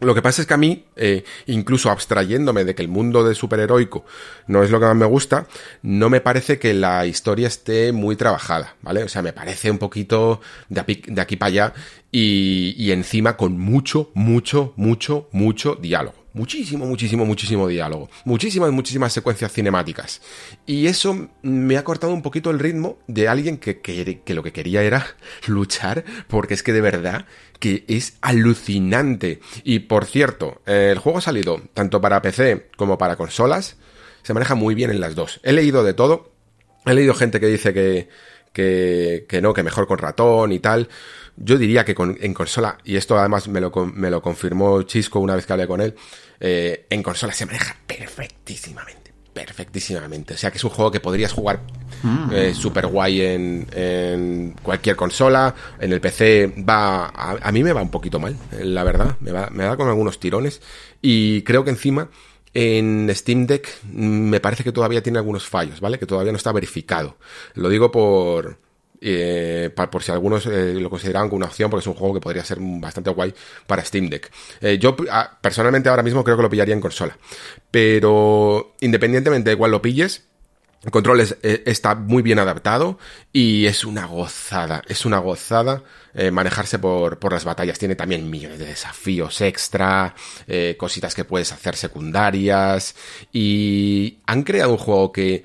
Lo 0.00 0.14
que 0.14 0.22
pasa 0.22 0.42
es 0.42 0.48
que 0.48 0.54
a 0.54 0.58
mí, 0.58 0.84
eh, 0.96 1.24
incluso 1.46 1.90
abstrayéndome 1.90 2.64
de 2.64 2.74
que 2.74 2.82
el 2.82 2.88
mundo 2.88 3.22
de 3.22 3.34
superheroico 3.34 4.04
no 4.48 4.62
es 4.62 4.70
lo 4.70 4.80
que 4.80 4.86
más 4.86 4.96
me 4.96 5.06
gusta, 5.06 5.46
no 5.82 6.10
me 6.10 6.20
parece 6.20 6.58
que 6.58 6.74
la 6.74 7.06
historia 7.06 7.46
esté 7.46 7.92
muy 7.92 8.16
trabajada, 8.16 8.76
¿vale? 8.82 9.04
O 9.04 9.08
sea, 9.08 9.22
me 9.22 9.32
parece 9.32 9.70
un 9.70 9.78
poquito 9.78 10.40
de 10.68 10.80
aquí, 11.20 11.36
para 11.36 11.48
allá 11.48 11.74
y 12.10 12.90
encima 12.90 13.36
con 13.36 13.58
mucho, 13.58 14.10
mucho, 14.14 14.72
mucho, 14.76 15.28
mucho 15.32 15.76
diálogo 15.76 16.23
muchísimo, 16.34 16.84
muchísimo, 16.84 17.24
muchísimo 17.24 17.66
diálogo, 17.68 18.10
muchísimas, 18.24 18.70
muchísimas 18.72 19.12
secuencias 19.12 19.52
cinemáticas. 19.52 20.20
Y 20.66 20.86
eso 20.88 21.28
me 21.42 21.78
ha 21.78 21.84
cortado 21.84 22.12
un 22.12 22.22
poquito 22.22 22.50
el 22.50 22.58
ritmo 22.58 22.98
de 23.06 23.28
alguien 23.28 23.56
que, 23.56 23.80
que, 23.80 24.34
lo 24.34 24.42
que 24.42 24.52
quería 24.52 24.82
era 24.82 25.06
luchar, 25.46 26.04
porque 26.28 26.52
es 26.52 26.62
que 26.62 26.74
de 26.74 26.82
verdad 26.82 27.24
que 27.58 27.84
es 27.88 28.18
alucinante. 28.20 29.40
Y 29.62 29.78
por 29.78 30.04
cierto, 30.04 30.60
el 30.66 30.98
juego 30.98 31.18
ha 31.18 31.22
salido 31.22 31.62
tanto 31.72 32.00
para 32.00 32.20
PC 32.20 32.68
como 32.76 32.98
para 32.98 33.16
consolas, 33.16 33.78
se 34.22 34.34
maneja 34.34 34.54
muy 34.54 34.74
bien 34.74 34.90
en 34.90 35.00
las 35.00 35.14
dos. 35.14 35.40
He 35.44 35.52
leído 35.52 35.84
de 35.84 35.94
todo, 35.94 36.32
he 36.84 36.94
leído 36.94 37.14
gente 37.14 37.40
que 37.40 37.46
dice 37.46 37.72
que, 37.72 38.08
que, 38.52 39.26
que 39.28 39.40
no, 39.40 39.54
que 39.54 39.62
mejor 39.62 39.86
con 39.86 39.98
ratón 39.98 40.52
y 40.52 40.58
tal. 40.58 40.88
Yo 41.36 41.58
diría 41.58 41.84
que 41.84 41.94
con, 41.94 42.16
en 42.20 42.32
consola, 42.32 42.78
y 42.84 42.96
esto 42.96 43.18
además 43.18 43.48
me 43.48 43.60
lo, 43.60 43.72
me 43.92 44.10
lo 44.10 44.22
confirmó 44.22 44.82
Chisco 44.82 45.18
una 45.18 45.34
vez 45.34 45.46
que 45.46 45.52
hablé 45.52 45.66
con 45.66 45.80
él, 45.80 45.94
eh, 46.40 46.86
en 46.90 47.02
consola 47.02 47.32
se 47.32 47.46
maneja 47.46 47.76
perfectísimamente. 47.86 49.12
Perfectísimamente. 49.32 50.34
O 50.34 50.36
sea 50.36 50.50
que 50.50 50.58
es 50.58 50.64
un 50.64 50.70
juego 50.70 50.90
que 50.90 51.00
podrías 51.00 51.32
jugar 51.32 51.60
mm. 52.02 52.32
eh, 52.32 52.54
super 52.54 52.86
guay 52.86 53.20
en, 53.20 53.66
en, 53.72 54.54
cualquier 54.62 54.94
consola. 54.94 55.54
En 55.80 55.92
el 55.92 56.00
PC 56.00 56.54
va. 56.68 57.06
A, 57.06 57.36
a, 57.42 57.52
mí 57.52 57.64
me 57.64 57.72
va 57.72 57.82
un 57.82 57.90
poquito 57.90 58.20
mal, 58.20 58.36
la 58.60 58.84
verdad. 58.84 59.16
Me, 59.20 59.32
va, 59.32 59.50
me 59.50 59.64
da 59.64 59.76
con 59.76 59.88
algunos 59.88 60.20
tirones. 60.20 60.62
Y 61.02 61.42
creo 61.42 61.64
que 61.64 61.70
encima. 61.70 62.08
En 62.56 63.10
Steam 63.12 63.48
Deck 63.48 63.82
me 63.92 64.38
parece 64.38 64.62
que 64.62 64.70
todavía 64.70 65.02
tiene 65.02 65.18
algunos 65.18 65.44
fallos, 65.44 65.80
¿vale? 65.80 65.98
Que 65.98 66.06
todavía 66.06 66.30
no 66.30 66.38
está 66.38 66.52
verificado. 66.52 67.16
Lo 67.54 67.68
digo 67.68 67.90
por, 67.90 68.60
eh, 69.04 69.70
por 69.70 70.02
si 70.02 70.12
algunos 70.12 70.46
eh, 70.46 70.74
lo 70.74 70.90
consideran 70.90 71.28
una 71.32 71.46
opción, 71.46 71.70
porque 71.70 71.82
es 71.82 71.86
un 71.86 71.94
juego 71.94 72.14
que 72.14 72.20
podría 72.20 72.44
ser 72.44 72.58
bastante 72.60 73.10
guay 73.10 73.34
para 73.66 73.84
Steam 73.84 74.08
Deck. 74.08 74.30
Eh, 74.60 74.78
yo 74.78 74.96
personalmente 75.40 75.88
ahora 75.88 76.02
mismo 76.02 76.24
creo 76.24 76.36
que 76.36 76.42
lo 76.42 76.50
pillaría 76.50 76.74
en 76.74 76.80
consola, 76.80 77.16
pero 77.70 78.74
independientemente 78.80 79.50
de 79.50 79.56
cuál 79.56 79.70
lo 79.70 79.82
pilles, 79.82 80.24
el 80.84 80.90
control 80.90 81.20
es, 81.20 81.36
está 81.42 81.94
muy 81.94 82.22
bien 82.22 82.38
adaptado 82.38 82.98
y 83.32 83.64
es 83.64 83.84
una 83.84 84.04
gozada, 84.04 84.82
es 84.86 85.06
una 85.06 85.18
gozada 85.18 85.82
eh, 86.16 86.30
manejarse 86.30 86.78
por, 86.78 87.18
por, 87.18 87.32
las 87.32 87.44
batallas. 87.44 87.78
Tiene 87.78 87.96
también 87.96 88.30
millones 88.30 88.60
de 88.60 88.66
desafíos 88.66 89.40
extra, 89.40 90.14
eh, 90.46 90.76
cositas 90.78 91.12
que 91.14 91.24
puedes 91.24 91.50
hacer 91.52 91.74
secundarias 91.74 92.94
y 93.32 94.18
han 94.26 94.44
creado 94.44 94.70
un 94.70 94.78
juego 94.78 95.10
que 95.10 95.44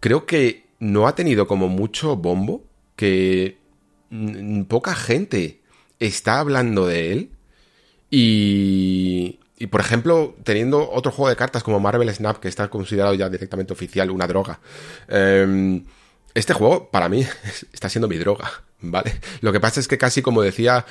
creo 0.00 0.24
que 0.24 0.64
no 0.78 1.06
ha 1.06 1.14
tenido 1.14 1.46
como 1.46 1.68
mucho 1.68 2.16
bombo, 2.16 2.64
que 3.02 3.58
poca 4.68 4.94
gente 4.94 5.60
está 5.98 6.38
hablando 6.38 6.86
de 6.86 7.10
él 7.10 7.30
y, 8.12 9.40
y 9.58 9.66
por 9.66 9.80
ejemplo, 9.80 10.36
teniendo 10.44 10.88
otro 10.88 11.10
juego 11.10 11.28
de 11.28 11.34
cartas 11.34 11.64
como 11.64 11.80
Marvel 11.80 12.14
Snap, 12.14 12.38
que 12.38 12.46
está 12.46 12.68
considerado 12.68 13.14
ya 13.14 13.28
directamente 13.28 13.72
oficial 13.72 14.12
una 14.12 14.28
droga, 14.28 14.60
eh, 15.08 15.82
este 16.32 16.54
juego 16.54 16.92
para 16.92 17.08
mí 17.08 17.26
está 17.72 17.88
siendo 17.88 18.06
mi 18.06 18.18
droga, 18.18 18.62
¿vale? 18.80 19.18
Lo 19.40 19.52
que 19.52 19.58
pasa 19.58 19.80
es 19.80 19.88
que 19.88 19.98
casi 19.98 20.22
como 20.22 20.40
decía, 20.40 20.86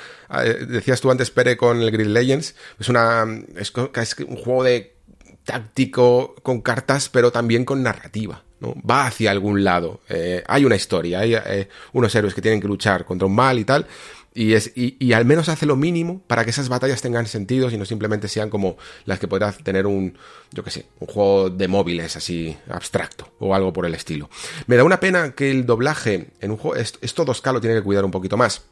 decías 0.68 1.00
tú 1.00 1.10
antes, 1.10 1.30
Pere, 1.30 1.56
con 1.56 1.80
el 1.80 1.90
Grid 1.90 2.08
Legends, 2.08 2.54
es 2.78 2.90
una, 2.90 3.24
es 3.56 3.72
un 3.74 4.36
juego 4.36 4.64
de 4.64 4.96
táctico 5.44 6.34
con 6.42 6.60
cartas, 6.60 7.08
pero 7.08 7.32
también 7.32 7.64
con 7.64 7.82
narrativa. 7.82 8.42
¿No? 8.62 8.74
Va 8.88 9.06
hacia 9.06 9.30
algún 9.30 9.64
lado. 9.64 10.00
Eh, 10.08 10.42
hay 10.46 10.64
una 10.64 10.76
historia, 10.76 11.20
hay 11.20 11.34
eh, 11.34 11.68
unos 11.92 12.14
héroes 12.14 12.32
que 12.32 12.40
tienen 12.40 12.60
que 12.60 12.68
luchar 12.68 13.04
contra 13.04 13.26
un 13.26 13.34
mal 13.34 13.58
y 13.58 13.64
tal. 13.64 13.86
Y, 14.34 14.54
es, 14.54 14.72
y, 14.74 15.12
al 15.12 15.26
menos 15.26 15.50
hace 15.50 15.66
lo 15.66 15.76
mínimo 15.76 16.22
para 16.26 16.42
que 16.42 16.50
esas 16.50 16.70
batallas 16.70 17.02
tengan 17.02 17.26
sentido 17.26 17.70
y 17.70 17.76
no 17.76 17.84
simplemente 17.84 18.28
sean 18.28 18.48
como 18.48 18.78
las 19.04 19.18
que 19.18 19.28
podrá 19.28 19.52
tener 19.52 19.86
un, 19.86 20.16
yo 20.52 20.64
que 20.64 20.70
sé, 20.70 20.86
un 21.00 21.06
juego 21.06 21.50
de 21.50 21.68
móviles 21.68 22.16
así 22.16 22.56
abstracto 22.70 23.30
o 23.40 23.54
algo 23.54 23.74
por 23.74 23.84
el 23.84 23.94
estilo. 23.94 24.30
Me 24.66 24.76
da 24.76 24.84
una 24.84 25.00
pena 25.00 25.32
que 25.34 25.50
el 25.50 25.66
doblaje 25.66 26.30
en 26.40 26.50
un 26.50 26.56
juego, 26.56 26.76
esto 26.76 27.26
2K 27.26 27.52
lo 27.52 27.60
tiene 27.60 27.76
que 27.76 27.82
cuidar 27.82 28.06
un 28.06 28.10
poquito 28.10 28.38
más. 28.38 28.62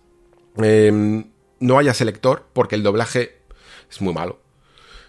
Eh, 0.62 1.24
no 1.60 1.78
haya 1.78 1.92
selector 1.92 2.46
porque 2.54 2.76
el 2.76 2.82
doblaje 2.82 3.40
es 3.90 4.00
muy 4.00 4.14
malo. 4.14 4.40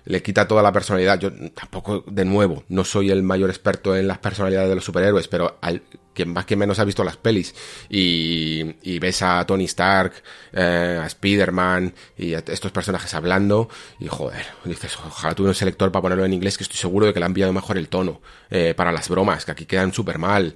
Le 0.06 0.22
quita 0.22 0.47
toda 0.47 0.64
la 0.64 0.72
personalidad. 0.72 1.20
Yo 1.20 1.32
tampoco, 1.52 2.04
de 2.08 2.26
nuevo, 2.26 2.64
no 2.70 2.84
soy 2.84 3.12
el 3.12 3.24
mayor 3.24 3.49
experto 3.49 3.95
en 3.95 4.08
las 4.08 4.20
personalidades 4.20 4.70
de 4.70 4.76
los 4.76 4.84
superhéroes, 4.84 5.28
pero 5.28 5.58
al, 5.62 5.82
quien 6.14 6.34
más 6.34 6.45
que 6.45 6.56
menos 6.56 6.80
ha 6.80 6.86
visto 6.86 7.04
las 7.04 7.18
pelis 7.18 7.56
y, 7.89 8.76
y 8.82 8.99
ves 8.99 9.22
a 9.22 9.45
Tony 9.45 9.66
Stark, 9.66 10.14
eh, 10.52 10.99
a 11.02 11.06
Spider-Man 11.06 11.93
y 12.18 12.34
a 12.34 12.39
estos 12.39 12.72
personajes 12.72 13.14
hablando 13.14 13.70
y 13.99 14.08
joder, 14.08 14.45
dices, 14.66 14.97
ojalá 14.97 15.34
tuviera 15.36 15.52
un 15.52 15.56
selector 15.56 15.91
para 15.91 16.02
ponerlo 16.02 16.26
en 16.26 16.34
inglés 16.34 16.58
que 16.58 16.64
estoy 16.64 16.78
seguro 16.78 17.06
de 17.06 17.14
que 17.14 17.20
le 17.20 17.26
han 17.26 17.32
enviado 17.32 17.54
mejor 17.54 17.78
el 17.78 17.88
tono 17.88 18.22
eh, 18.49 18.74
para 18.76 18.91
las 18.91 19.10
bromas, 19.10 19.45
que 19.45 19.52
aquí 19.52 19.66
quedan 19.66 19.93
súper 19.93 20.18
mal, 20.18 20.56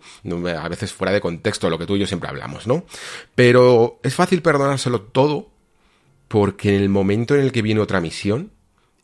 a 0.57 0.69
veces 0.69 0.93
fuera 0.93 1.13
de 1.13 1.21
contexto, 1.21 1.69
lo 1.69 1.79
que 1.79 1.85
tú 1.85 1.95
y 1.95 1.99
yo 1.99 2.07
siempre 2.07 2.29
hablamos, 2.29 2.67
¿no? 2.67 2.85
Pero 3.33 3.99
es 4.03 4.13
fácil 4.13 4.41
perdonárselo 4.41 5.01
todo 5.01 5.51
porque 6.27 6.75
en 6.75 6.81
el 6.81 6.89
momento 6.89 7.35
en 7.35 7.41
el 7.41 7.51
que 7.51 7.61
viene 7.61 7.81
otra 7.81 8.01
misión, 8.01 8.51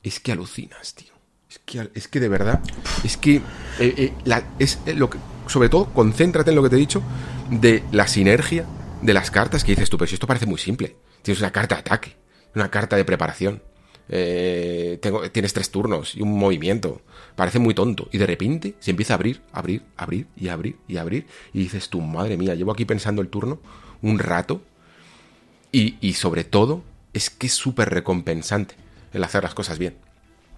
es 0.03 0.19
que 0.19 0.31
alucinas, 0.31 0.95
tío. 0.95 1.11
Es 1.49 1.59
que, 1.59 1.89
es 1.93 2.07
que 2.07 2.19
de 2.19 2.29
verdad, 2.29 2.61
es 3.03 3.17
que 3.17 3.35
eh, 3.35 3.41
eh, 3.79 4.13
es 4.59 4.79
lo 4.95 5.09
que 5.09 5.17
sobre 5.51 5.69
todo, 5.69 5.85
concéntrate 5.93 6.49
en 6.51 6.55
lo 6.55 6.63
que 6.63 6.69
te 6.69 6.75
he 6.77 6.79
dicho 6.79 7.03
de 7.49 7.83
la 7.91 8.07
sinergia 8.07 8.65
de 9.01 9.13
las 9.13 9.31
cartas 9.31 9.63
que 9.63 9.73
dices 9.73 9.89
tú, 9.89 9.97
pero 9.97 10.07
si 10.07 10.15
esto 10.15 10.27
parece 10.27 10.45
muy 10.45 10.57
simple. 10.57 10.95
Tienes 11.21 11.41
una 11.41 11.51
carta 11.51 11.75
de 11.75 11.81
ataque, 11.81 12.15
una 12.55 12.71
carta 12.71 12.95
de 12.95 13.03
preparación. 13.03 13.61
Eh, 14.07 14.97
tengo, 15.01 15.29
tienes 15.29 15.53
tres 15.53 15.69
turnos 15.69 16.15
y 16.15 16.21
un 16.21 16.37
movimiento. 16.37 17.01
Parece 17.35 17.59
muy 17.59 17.73
tonto. 17.73 18.07
Y 18.11 18.17
de 18.17 18.27
repente 18.27 18.75
se 18.79 18.91
empieza 18.91 19.13
a 19.13 19.15
abrir, 19.15 19.41
abrir, 19.51 19.83
abrir 19.97 20.27
y 20.37 20.47
abrir 20.47 20.77
y 20.87 20.97
abrir. 20.97 21.27
Y 21.53 21.59
dices 21.59 21.89
tú, 21.89 22.01
madre 22.01 22.37
mía, 22.37 22.55
llevo 22.55 22.71
aquí 22.71 22.85
pensando 22.85 23.21
el 23.21 23.27
turno 23.27 23.59
un 24.01 24.19
rato. 24.19 24.61
Y, 25.71 25.97
y 26.01 26.13
sobre 26.13 26.43
todo, 26.43 26.83
es 27.13 27.29
que 27.29 27.47
es 27.47 27.53
súper 27.53 27.89
recompensante 27.89 28.75
el 29.13 29.23
hacer 29.23 29.43
las 29.43 29.53
cosas 29.53 29.77
bien 29.77 29.95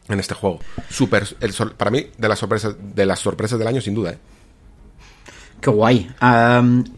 en 0.09 0.19
este 0.19 0.33
juego. 0.33 0.59
Super, 0.89 1.27
el, 1.39 1.53
para 1.77 1.91
mí, 1.91 2.07
de 2.17 2.27
las 2.27 2.39
sorpresas, 2.39 2.75
de 2.93 3.05
las 3.05 3.19
sorpresas 3.19 3.59
del 3.59 3.67
año, 3.67 3.81
sin 3.81 3.93
duda, 3.93 4.11
¿eh? 4.11 4.17
Qué 5.61 5.69
guay. 5.69 6.11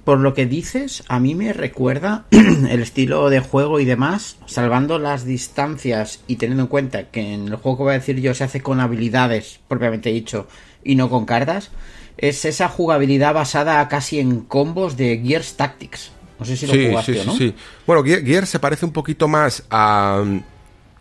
por 0.04 0.20
lo 0.20 0.34
que 0.34 0.48
dices, 0.48 1.04
a 1.08 1.20
mí 1.20 1.36
me 1.36 1.54
recuerda 1.54 2.26
el 2.32 2.82
estilo 2.82 3.30
de 3.30 3.40
juego 3.40 3.80
y 3.80 3.86
demás, 3.86 4.38
salvando 4.48 4.98
las 4.98 5.24
distancias 5.24 6.22
y 6.26 6.38
teniendo 6.38 6.64
en 6.64 6.68
cuenta 6.68 7.12
que 7.12 7.36
en 7.36 7.50
el 7.50 7.58
juego 7.58 7.78
que 7.78 7.84
voy 7.84 7.92
a 7.92 8.00
decir 8.00 8.20
yo 8.20 8.34
se 8.34 8.44
hace 8.44 8.62
con 8.62 8.80
habilidades, 8.80 9.60
propiamente 9.68 10.10
dicho, 10.10 10.48
y 10.84 10.96
no 10.96 11.12
con 11.12 11.28
cartas, 11.28 11.70
es 12.18 12.44
esa 12.44 12.68
jugabilidad 12.68 13.36
basada 13.36 13.88
casi 13.88 14.20
en 14.20 14.42
combos 14.42 14.98
de 14.98 15.22
Gears 15.24 15.58
Tactics. 15.58 16.12
No 16.40 16.46
sé 16.46 16.58
si 16.58 16.66
lo 16.66 16.74
jugaste 16.74 17.14
sí, 17.14 17.20
sí, 17.20 17.26
¿no? 17.28 17.36
Sí, 17.36 17.56
Bueno, 17.86 18.04
Gears 18.04 18.50
se 18.50 18.60
parece 18.60 18.84
un 18.84 18.92
poquito 18.94 19.28
más 19.28 19.64
a, 19.70 20.24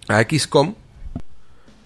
a 0.09 0.23
XCOM, 0.23 0.75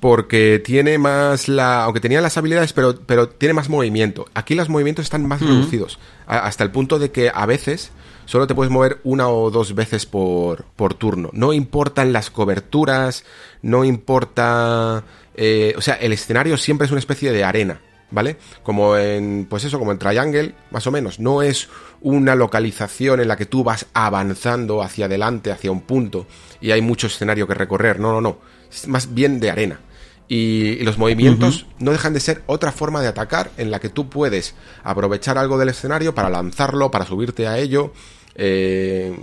porque 0.00 0.60
tiene 0.64 0.98
más 0.98 1.48
la. 1.48 1.84
Aunque 1.84 2.00
tenía 2.00 2.20
las 2.20 2.36
habilidades, 2.36 2.72
pero, 2.72 3.00
pero 3.00 3.28
tiene 3.28 3.54
más 3.54 3.68
movimiento. 3.68 4.26
Aquí 4.34 4.54
los 4.54 4.68
movimientos 4.68 5.04
están 5.04 5.26
más 5.26 5.40
reducidos. 5.40 5.98
hasta 6.26 6.64
el 6.64 6.70
punto 6.70 6.98
de 6.98 7.10
que 7.10 7.30
a 7.34 7.46
veces 7.46 7.90
solo 8.26 8.46
te 8.46 8.54
puedes 8.54 8.70
mover 8.70 9.00
una 9.04 9.28
o 9.28 9.50
dos 9.50 9.74
veces 9.74 10.06
por, 10.06 10.64
por 10.76 10.94
turno. 10.94 11.30
No 11.32 11.52
importan 11.52 12.12
las 12.12 12.30
coberturas, 12.30 13.24
no 13.62 13.84
importa. 13.84 15.04
Eh, 15.34 15.74
o 15.76 15.80
sea, 15.80 15.94
el 15.94 16.12
escenario 16.12 16.56
siempre 16.56 16.86
es 16.86 16.90
una 16.90 17.00
especie 17.00 17.32
de 17.32 17.44
arena. 17.44 17.80
¿Vale? 18.10 18.38
Como 18.62 18.96
en, 18.96 19.46
pues 19.50 19.64
eso, 19.64 19.78
como 19.78 19.92
en 19.92 19.98
Triangle, 19.98 20.54
más 20.70 20.86
o 20.86 20.90
menos. 20.90 21.20
No 21.20 21.42
es 21.42 21.68
una 22.00 22.34
localización 22.34 23.20
en 23.20 23.28
la 23.28 23.36
que 23.36 23.44
tú 23.46 23.64
vas 23.64 23.86
avanzando 23.92 24.82
hacia 24.82 25.06
adelante, 25.06 25.50
hacia 25.50 25.70
un 25.70 25.82
punto, 25.82 26.26
y 26.60 26.70
hay 26.70 26.80
mucho 26.80 27.06
escenario 27.06 27.46
que 27.46 27.54
recorrer. 27.54 28.00
No, 28.00 28.12
no, 28.12 28.20
no. 28.20 28.38
Es 28.70 28.88
más 28.88 29.12
bien 29.12 29.40
de 29.40 29.50
arena. 29.50 29.80
Y, 30.28 30.76
los 30.84 30.98
movimientos 30.98 31.66
no 31.78 31.90
dejan 31.90 32.12
de 32.12 32.20
ser 32.20 32.42
otra 32.46 32.70
forma 32.70 33.00
de 33.00 33.08
atacar 33.08 33.50
en 33.56 33.70
la 33.70 33.80
que 33.80 33.88
tú 33.88 34.10
puedes 34.10 34.54
aprovechar 34.84 35.38
algo 35.38 35.56
del 35.56 35.70
escenario 35.70 36.14
para 36.14 36.28
lanzarlo, 36.28 36.90
para 36.90 37.06
subirte 37.06 37.46
a 37.46 37.56
ello, 37.56 37.92
eh, 38.34 39.16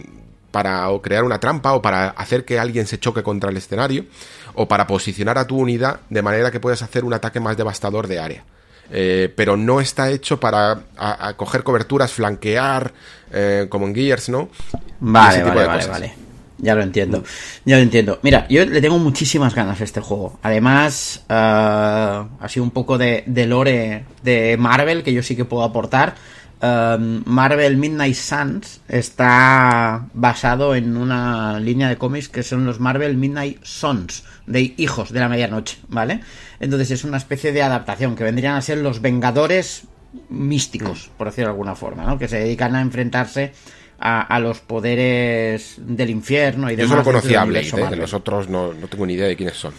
para 0.51 0.87
crear 1.03 1.23
una 1.23 1.39
trampa 1.39 1.73
o 1.73 1.81
para 1.81 2.09
hacer 2.09 2.43
que 2.43 2.57
alguien 2.57 2.87
se 2.87 2.99
choque 2.99 3.21
contra 3.21 3.51
el 3.51 3.57
escenario 3.57 4.05
o 4.55 4.67
para 4.67 4.87
posicionar 4.87 5.37
a 5.37 5.45
tu 5.45 5.57
unidad 5.57 5.99
de 6.09 6.21
manera 6.23 6.49
que 6.49 6.59
puedas 6.59 6.81
hacer 6.81 7.03
un 7.03 7.13
ataque 7.13 7.39
más 7.39 7.55
devastador 7.55 8.07
de 8.07 8.19
área. 8.19 8.45
Eh, 8.91 9.33
pero 9.35 9.57
no 9.57 9.81
está 9.81 10.11
hecho 10.11 10.39
para 10.39 10.83
coger 11.37 11.63
coberturas, 11.63 12.11
flanquear, 12.11 12.93
eh, 13.31 13.67
como 13.69 13.87
en 13.87 13.95
Gears, 13.95 14.29
¿no? 14.29 14.49
Vale, 14.99 15.43
vale, 15.43 15.65
vale, 15.65 15.87
vale. 15.87 16.25
Ya 16.57 16.73
lo 16.73 16.83
entiendo, 16.83 17.21
ya 17.65 17.75
lo 17.75 17.83
entiendo. 17.83 18.19
Mira, 18.21 18.47
yo 18.49 18.65
le 18.65 18.79
tengo 18.79 18.97
muchísimas 18.97 19.53
ganas 19.53 19.81
a 19.81 19.83
este 19.83 19.99
juego. 19.99 20.39
Además, 20.41 21.21
uh, 21.29 21.33
ha 21.33 22.47
sido 22.47 22.63
un 22.63 22.71
poco 22.71 22.97
de, 22.97 23.25
lore 23.27 24.05
de 24.23 24.55
Marvel 24.57 25.03
que 25.03 25.11
yo 25.11 25.21
sí 25.21 25.35
que 25.35 25.43
puedo 25.43 25.63
aportar. 25.63 26.15
Um, 26.61 27.21
Marvel 27.25 27.75
Midnight 27.75 28.15
Suns 28.15 28.79
está 28.87 30.07
basado 30.13 30.73
en 30.73 30.95
una 30.95 31.59
línea 31.59 31.89
de 31.89 31.97
cómics 31.97 32.29
que 32.29 32.43
son 32.43 32.65
los 32.65 32.79
Marvel 32.79 33.17
Midnight 33.17 33.63
Sons, 33.63 34.23
de 34.47 34.73
hijos 34.77 35.11
de 35.11 35.19
la 35.19 35.27
medianoche, 35.27 35.77
¿vale? 35.89 36.21
Entonces 36.59 36.91
es 36.91 37.03
una 37.03 37.17
especie 37.17 37.51
de 37.51 37.61
adaptación 37.61 38.15
que 38.15 38.23
vendrían 38.23 38.55
a 38.55 38.61
ser 38.61 38.77
los 38.77 39.01
Vengadores 39.01 39.83
místicos, 40.29 41.09
por 41.17 41.27
decirlo 41.27 41.49
de 41.49 41.51
alguna 41.51 41.75
forma, 41.75 42.05
¿no? 42.05 42.17
Que 42.17 42.29
se 42.29 42.39
dedican 42.39 42.75
a 42.75 42.81
enfrentarse 42.81 43.51
a, 43.99 44.39
los 44.39 44.59
poderes 44.59 45.75
del 45.77 46.09
infierno 46.09 46.69
y 46.69 46.75
demás. 46.75 46.89
Yo 46.89 47.03
solo 47.03 47.03
conocía 47.03 47.41
a 47.41 47.45
Blade, 47.45 47.67
¿eh? 47.67 47.89
de 47.89 47.95
los 47.95 48.13
otros 48.13 48.49
no, 48.49 48.71
tengo 48.89 49.05
ni 49.05 49.13
idea 49.13 49.27
de 49.27 49.35
quiénes 49.35 49.57
son. 49.57 49.73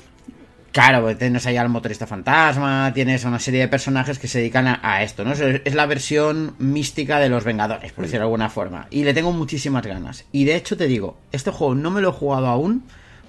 Claro, 0.77 1.01
pues 1.01 1.17
tienes 1.17 1.47
ahí 1.47 1.57
al 1.57 1.71
motorista 1.71 2.07
fantasma, 2.07 2.93
tienes 2.93 3.25
una 3.25 3.39
serie 3.39 3.61
de 3.61 3.69
personajes 3.69 4.19
que 4.19 4.29
se 4.29 4.41
dedican 4.41 4.67
a, 4.67 5.03
esto, 5.03 5.25
¿no? 5.25 5.33
Es 5.33 5.75
la 5.75 5.87
versión 5.87 6.55
mística 6.59 7.19
de 7.19 7.31
los 7.31 7.45
Vengadores, 7.45 7.93
por 7.93 8.05
decirlo 8.05 8.21
de 8.21 8.25
alguna 8.25 8.51
forma. 8.51 8.87
Y 8.91 9.05
le 9.05 9.15
tengo 9.15 9.33
muchísimas 9.33 9.87
ganas. 9.87 10.27
Y 10.33 10.45
de 10.45 10.55
hecho 10.55 10.77
te 10.77 10.87
digo, 10.87 11.17
este 11.33 11.51
juego 11.51 11.75
no 11.75 11.91
me 11.91 12.03
lo 12.03 12.11
he 12.11 12.13
jugado 12.13 12.49
aún, 12.49 12.85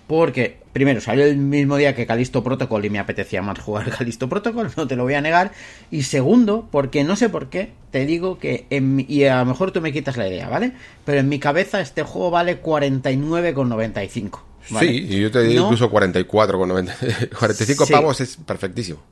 porque, 0.07 0.57
primero, 0.73 0.99
salió 0.99 1.23
el 1.23 1.37
mismo 1.37 1.77
día 1.77 1.95
que 1.95 2.05
Calisto 2.05 2.43
Protocol 2.43 2.83
y 2.83 2.89
me 2.89 2.99
apetecía 2.99 3.41
más 3.41 3.59
jugar 3.59 3.91
Calisto 3.97 4.27
Protocol, 4.27 4.69
no 4.75 4.85
te 4.85 4.97
lo 4.97 5.03
voy 5.03 5.13
a 5.13 5.21
negar. 5.21 5.53
Y 5.89 6.03
segundo, 6.03 6.67
porque 6.69 7.05
no 7.05 7.15
sé 7.15 7.29
por 7.29 7.49
qué, 7.49 7.71
te 7.91 8.05
digo 8.05 8.39
que, 8.39 8.65
en 8.71 9.05
y 9.07 9.23
a 9.23 9.39
lo 9.39 9.45
mejor 9.45 9.71
tú 9.71 9.79
me 9.79 9.93
quitas 9.93 10.17
la 10.17 10.27
idea, 10.27 10.49
¿vale? 10.49 10.73
Pero 11.05 11.19
en 11.19 11.29
mi 11.29 11.39
cabeza 11.39 11.79
este 11.79 12.03
juego 12.03 12.29
vale 12.29 12.61
49,95. 12.61 14.39
¿Vale? 14.69 14.87
Sí, 14.87 15.07
y 15.09 15.21
yo 15.21 15.31
te 15.31 15.41
digo 15.43 15.65
incluso 15.65 15.91
44,95. 15.91 17.37
45 17.37 17.87
pavos 17.91 18.21
es 18.21 18.37
perfectísimo. 18.37 19.03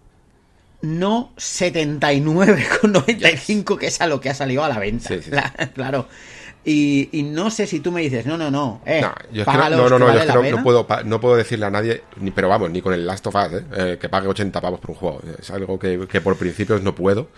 No 0.82 1.34
79,95, 1.38 3.78
que 3.78 3.88
es 3.88 4.00
a 4.02 4.08
lo 4.08 4.20
que 4.22 4.30
ha 4.30 4.36
salido 4.36 4.64
a 4.64 4.70
la 4.70 4.80
venta. 4.80 5.10
claro. 5.74 6.08
Y, 6.68 7.30
no 7.32 7.52
sé 7.52 7.68
si 7.68 7.80
tú 7.80 7.92
me 7.92 8.02
dices, 8.02 8.26
no, 8.26 8.40
no, 8.40 8.50
no, 8.50 8.82
eh, 8.88 9.00
no, 9.00 9.14
yo 9.32 9.46
no, 9.46 9.88
no, 9.88 10.00
no, 10.00 10.44
yo 10.44 10.58
no, 10.58 10.64
puedo, 10.64 10.88
no 11.06 11.22
puedo 11.22 11.36
decirle 11.36 11.68
a 11.68 11.70
nadie, 11.70 12.02
ni, 12.20 12.32
pero 12.32 12.50
vamos, 12.50 12.72
ni 12.72 12.82
con 12.82 12.92
el 12.92 13.06
Last 13.06 13.28
of 13.28 13.36
Us, 13.36 13.54
eh, 13.54 13.64
eh, 13.78 13.98
que 14.02 14.10
pague 14.10 14.28
80 14.28 14.60
pavos 14.62 14.80
por 14.80 14.92
un 14.92 14.96
juego. 14.96 15.22
Es 15.40 15.52
algo 15.52 15.78
que, 15.78 16.00
por 16.24 16.38
principios 16.38 16.82
no 16.82 16.96
puedo. 16.96 17.30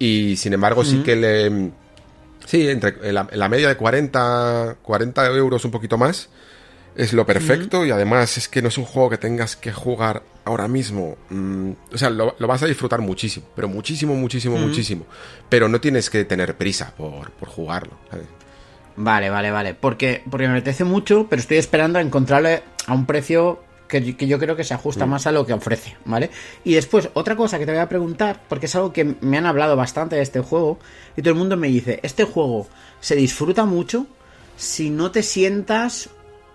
Y 0.00 0.34
sin 0.36 0.52
embargo, 0.52 0.84
sí 0.84 1.00
que 1.04 1.14
le. 1.14 1.70
Sí, 2.44 2.68
entre 2.68 3.12
la, 3.12 3.48
media 3.48 3.68
de 3.68 3.76
40, 3.76 4.78
40 4.82 5.26
euros, 5.28 5.64
un 5.64 5.70
poquito 5.70 5.96
más, 5.96 6.28
es 6.96 7.12
lo 7.12 7.26
perfecto. 7.26 7.84
Y 7.86 7.90
además 7.90 8.36
es 8.38 8.48
que 8.48 8.62
no 8.62 8.68
es 8.68 8.78
un 8.78 8.84
juego 8.84 9.10
que 9.10 9.18
tengas 9.18 9.56
que 9.56 9.72
jugar 9.72 10.22
ahora 10.44 10.68
mismo. 10.68 11.16
Mm, 11.30 11.72
o 11.92 11.98
sea, 11.98 12.10
lo, 12.10 12.34
vas 12.38 12.62
a 12.62 12.66
disfrutar 12.66 13.00
muchísimo, 13.00 13.46
pero 13.54 13.68
muchísimo, 13.68 14.14
muchísimo, 14.14 14.56
muchísimo. 14.56 15.06
Pero 15.48 15.68
no 15.68 15.80
tienes 15.80 16.10
que 16.10 16.24
tener 16.24 16.56
prisa 16.56 16.94
por, 16.96 17.30
por 17.32 17.48
jugarlo. 17.48 17.92
¿sabes? 18.10 18.26
Vale, 18.96 19.30
vale, 19.30 19.50
vale. 19.50 19.74
Porque, 19.74 20.22
porque 20.30 20.48
me 20.48 20.54
apetece 20.54 20.84
mucho, 20.84 21.26
pero 21.28 21.40
estoy 21.40 21.58
esperando 21.58 21.98
a 21.98 22.02
encontrarle 22.02 22.62
a 22.86 22.94
un 22.94 23.06
precio 23.06 23.60
que, 24.00 24.26
yo 24.26 24.38
creo 24.38 24.56
que 24.56 24.64
se 24.64 24.74
ajusta 24.74 25.06
mm. 25.06 25.10
más 25.10 25.26
a 25.26 25.32
lo 25.32 25.44
que 25.44 25.52
ofrece, 25.52 25.96
¿vale? 26.04 26.30
Y 26.64 26.74
después, 26.74 27.10
otra 27.14 27.36
cosa 27.36 27.58
que 27.58 27.66
te 27.66 27.72
voy 27.72 27.80
a 27.80 27.88
preguntar, 27.88 28.40
porque 28.48 28.66
es 28.66 28.74
algo 28.74 28.92
que 28.92 29.16
me 29.20 29.36
han 29.36 29.46
hablado 29.46 29.76
bastante 29.76 30.16
de 30.16 30.22
este 30.22 30.40
juego, 30.40 30.78
y 31.16 31.22
todo 31.22 31.32
el 31.34 31.38
mundo 31.38 31.56
me 31.56 31.68
dice, 31.68 32.00
este 32.02 32.24
juego 32.24 32.66
se 33.00 33.16
disfruta 33.16 33.64
mucho 33.64 34.06
si 34.56 34.90
no 34.90 35.10
te 35.10 35.22
sientas 35.22 36.10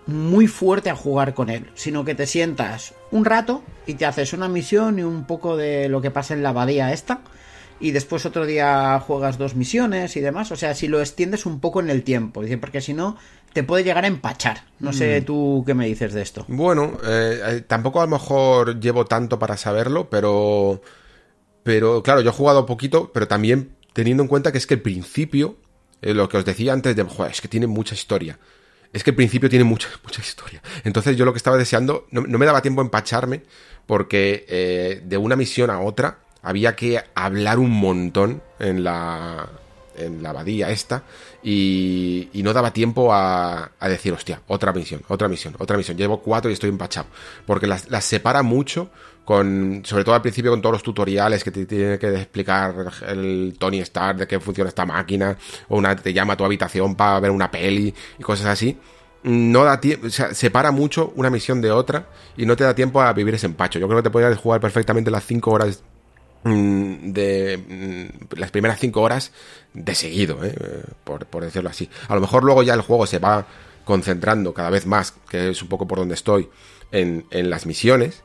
muy 0.08 0.46
fuerte 0.46 0.88
a 0.88 0.96
jugar 0.96 1.34
con 1.34 1.50
él, 1.50 1.66
sino 1.74 2.02
que 2.02 2.14
te 2.14 2.26
sientas 2.26 2.94
un 3.10 3.26
rato 3.26 3.62
y 3.86 3.94
te 3.94 4.06
haces 4.06 4.32
una 4.32 4.48
misión 4.48 4.98
y 4.98 5.02
un 5.02 5.24
poco 5.26 5.56
de 5.56 5.90
lo 5.90 6.00
que 6.00 6.10
pasa 6.10 6.32
en 6.32 6.42
la 6.42 6.48
abadía 6.48 6.94
esta, 6.94 7.20
y 7.78 7.90
después 7.90 8.24
otro 8.24 8.46
día 8.46 8.98
juegas 9.06 9.36
dos 9.36 9.54
misiones 9.54 10.16
y 10.16 10.20
demás. 10.20 10.50
O 10.50 10.56
sea, 10.56 10.74
si 10.74 10.88
lo 10.88 11.00
extiendes 11.00 11.44
un 11.44 11.60
poco 11.60 11.80
en 11.80 11.90
el 11.90 12.02
tiempo, 12.02 12.42
porque 12.58 12.80
si 12.80 12.94
no, 12.94 13.18
te 13.52 13.62
puede 13.62 13.84
llegar 13.84 14.04
a 14.04 14.08
empachar. 14.08 14.64
No 14.80 14.94
sé 14.94 15.20
mm. 15.20 15.24
tú 15.24 15.62
qué 15.66 15.74
me 15.74 15.86
dices 15.86 16.14
de 16.14 16.22
esto. 16.22 16.46
Bueno, 16.48 16.98
eh, 17.04 17.40
eh, 17.44 17.60
tampoco 17.66 18.00
a 18.00 18.06
lo 18.06 18.10
mejor 18.10 18.80
llevo 18.80 19.04
tanto 19.04 19.38
para 19.38 19.56
saberlo, 19.56 20.08
pero. 20.08 20.80
Pero 21.62 22.02
claro, 22.02 22.22
yo 22.22 22.30
he 22.30 22.32
jugado 22.32 22.64
poquito, 22.64 23.12
pero 23.12 23.28
también 23.28 23.76
teniendo 23.92 24.22
en 24.22 24.28
cuenta 24.28 24.52
que 24.52 24.58
es 24.58 24.66
que 24.66 24.74
el 24.74 24.80
principio, 24.80 25.56
eh, 26.00 26.14
lo 26.14 26.28
que 26.28 26.38
os 26.38 26.44
decía 26.46 26.72
antes 26.72 26.96
de, 26.96 27.02
joder, 27.02 27.32
es 27.32 27.42
que 27.42 27.48
tiene 27.48 27.66
mucha 27.66 27.94
historia. 27.94 28.38
Es 28.92 29.04
que 29.04 29.10
el 29.10 29.16
principio 29.16 29.48
tiene 29.48 29.64
mucha, 29.64 29.88
mucha 30.02 30.20
historia. 30.20 30.62
Entonces 30.84 31.16
yo 31.16 31.24
lo 31.24 31.32
que 31.32 31.38
estaba 31.38 31.56
deseando, 31.56 32.06
no, 32.10 32.22
me 32.22 32.46
daba 32.46 32.62
tiempo 32.62 32.80
a 32.80 32.84
empacharme 32.84 33.42
porque 33.86 34.44
eh, 34.48 35.02
de 35.04 35.16
una 35.16 35.36
misión 35.36 35.70
a 35.70 35.80
otra 35.80 36.18
había 36.42 36.76
que 36.76 37.02
hablar 37.14 37.58
un 37.58 37.70
montón 37.70 38.42
en 38.58 38.84
la, 38.84 39.48
en 39.96 40.22
la 40.22 40.30
abadía 40.30 40.70
esta 40.70 41.02
y, 41.42 42.30
no 42.34 42.52
daba 42.52 42.72
tiempo 42.72 43.12
a, 43.12 43.70
decir, 43.82 44.12
hostia, 44.12 44.40
otra 44.46 44.72
misión, 44.72 45.02
otra 45.08 45.28
misión, 45.28 45.54
otra 45.58 45.76
misión. 45.76 45.96
Llevo 45.96 46.20
cuatro 46.20 46.50
y 46.50 46.54
estoy 46.54 46.70
empachado. 46.70 47.08
Porque 47.46 47.66
las, 47.66 47.90
las 47.90 48.04
separa 48.04 48.42
mucho 48.42 48.90
con, 49.28 49.82
sobre 49.84 50.04
todo 50.04 50.14
al 50.14 50.22
principio 50.22 50.50
con 50.50 50.62
todos 50.62 50.72
los 50.76 50.82
tutoriales 50.82 51.44
que 51.44 51.50
te 51.50 51.66
tiene 51.66 51.98
que 51.98 52.14
explicar 52.14 52.74
el 53.06 53.56
Tony 53.58 53.80
Stark 53.80 54.20
de 54.20 54.26
qué 54.26 54.40
funciona 54.40 54.68
esta 54.68 54.86
máquina, 54.86 55.36
o 55.68 55.76
una 55.76 55.94
te 55.94 56.14
llama 56.14 56.32
a 56.32 56.36
tu 56.38 56.46
habitación 56.46 56.94
para 56.94 57.20
ver 57.20 57.30
una 57.30 57.50
peli 57.50 57.94
y 58.18 58.22
cosas 58.22 58.46
así. 58.46 58.78
No 59.24 59.64
da 59.64 59.78
tiempo, 59.82 60.06
o 60.06 60.10
sea, 60.10 60.32
separa 60.32 60.70
mucho 60.70 61.12
una 61.14 61.28
misión 61.28 61.60
de 61.60 61.70
otra 61.70 62.08
y 62.38 62.46
no 62.46 62.56
te 62.56 62.64
da 62.64 62.74
tiempo 62.74 63.02
a 63.02 63.12
vivir 63.12 63.34
ese 63.34 63.44
empacho. 63.44 63.78
Yo 63.78 63.86
creo 63.86 63.98
que 63.98 64.04
te 64.04 64.10
podrías 64.10 64.38
jugar 64.38 64.62
perfectamente 64.62 65.10
las 65.10 65.26
5 65.26 65.50
horas 65.50 65.82
mm, 66.44 67.12
de 67.12 68.08
mm, 68.32 68.34
las 68.38 68.50
primeras 68.50 68.80
5 68.80 68.98
horas 68.98 69.32
de 69.74 69.94
seguido, 69.94 70.42
¿eh? 70.42 70.54
por, 71.04 71.26
decirlo 71.42 71.68
así. 71.68 71.90
A 72.08 72.14
lo 72.14 72.22
mejor 72.22 72.44
luego 72.44 72.62
ya 72.62 72.72
el 72.72 72.80
juego 72.80 73.06
se 73.06 73.18
va 73.18 73.46
concentrando 73.84 74.54
cada 74.54 74.70
vez 74.70 74.86
más, 74.86 75.12
que 75.28 75.50
es 75.50 75.60
un 75.60 75.68
poco 75.68 75.86
por 75.86 75.98
donde 75.98 76.14
estoy, 76.14 76.48
en 76.92 77.26
las 77.30 77.66
misiones 77.66 78.22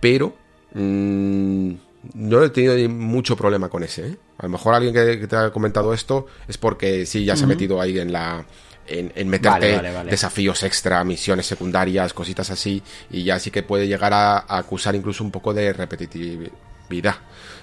pero 0.00 0.34
mmm, 0.74 1.72
no 2.14 2.42
he 2.42 2.50
tenido 2.50 2.88
mucho 2.88 3.36
problema 3.36 3.68
con 3.68 3.82
ese. 3.82 4.08
¿eh? 4.08 4.16
A 4.38 4.44
lo 4.44 4.50
mejor 4.50 4.74
alguien 4.74 4.94
que, 4.94 5.26
te 5.26 5.36
ha 5.36 5.50
comentado 5.50 5.92
esto 5.92 6.26
es 6.46 6.58
porque 6.58 7.06
sí, 7.06 7.24
ya 7.24 7.36
se 7.36 7.44
ha 7.44 7.46
metido 7.46 7.80
ahí 7.80 7.98
en 7.98 8.12
la... 8.12 8.44
En, 8.90 9.28
meterte 9.28 9.82
desafíos 10.08 10.62
extra, 10.62 11.04
misiones 11.04 11.44
secundarias, 11.44 12.14
cositas 12.14 12.50
así, 12.50 12.82
y 13.10 13.22
ya 13.22 13.38
sí 13.38 13.50
que 13.50 13.62
puede 13.62 13.86
llegar 13.86 14.14
a, 14.14 14.46
acusar 14.48 14.94
incluso 14.94 15.22
un 15.22 15.30
poco 15.30 15.52
de 15.52 15.74
repetitividad. 15.74 17.16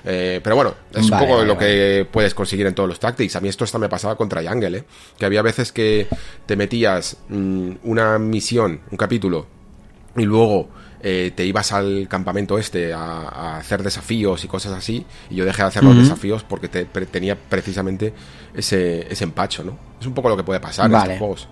Eh, 0.03 0.39
pero 0.43 0.55
bueno, 0.55 0.75
es 0.93 1.09
un 1.09 1.17
poco 1.17 1.43
lo 1.43 1.57
que 1.57 2.07
puedes 2.11 2.35
conseguir 2.35 2.67
en 2.67 2.75
todos 2.75 2.87
los 2.87 2.99
tactics. 2.99 3.35
A 3.35 3.39
mí 3.39 3.49
esto 3.49 3.63
hasta 3.63 3.79
me 3.79 3.89
pasaba 3.89 4.15
con 4.15 4.29
Triangle, 4.29 4.77
¿eh? 4.77 4.83
que 5.17 5.25
había 5.25 5.41
veces 5.41 5.71
que 5.71 6.07
te 6.45 6.55
metías 6.55 7.17
mm, 7.29 7.71
una 7.85 8.19
misión, 8.19 8.81
un 8.91 8.97
capítulo, 8.97 9.47
y 10.15 10.25
luego 10.25 10.69
eh, 11.01 11.31
te 11.35 11.45
ibas 11.45 11.71
al 11.71 12.07
campamento 12.07 12.57
este 12.57 12.93
a, 12.93 13.57
hacer 13.57 13.83
desafíos 13.83 14.43
y 14.43 14.47
cosas 14.47 14.73
así, 14.73 15.05
y 15.29 15.35
yo 15.35 15.45
dejé 15.45 15.61
de 15.61 15.67
hacer 15.67 15.83
los 15.83 15.97
desafíos 15.97 16.43
porque 16.43 16.67
tenía 16.67 17.35
precisamente 17.35 18.13
ese, 18.53 19.11
ese 19.11 19.23
empacho, 19.23 19.63
¿no? 19.63 19.77
Es 19.99 20.07
un 20.07 20.13
poco 20.13 20.29
lo 20.29 20.37
que 20.37 20.43
puede 20.43 20.59
pasar 20.59 20.89
en 20.89 20.95
estos 20.95 21.17
juegos. 21.17 21.47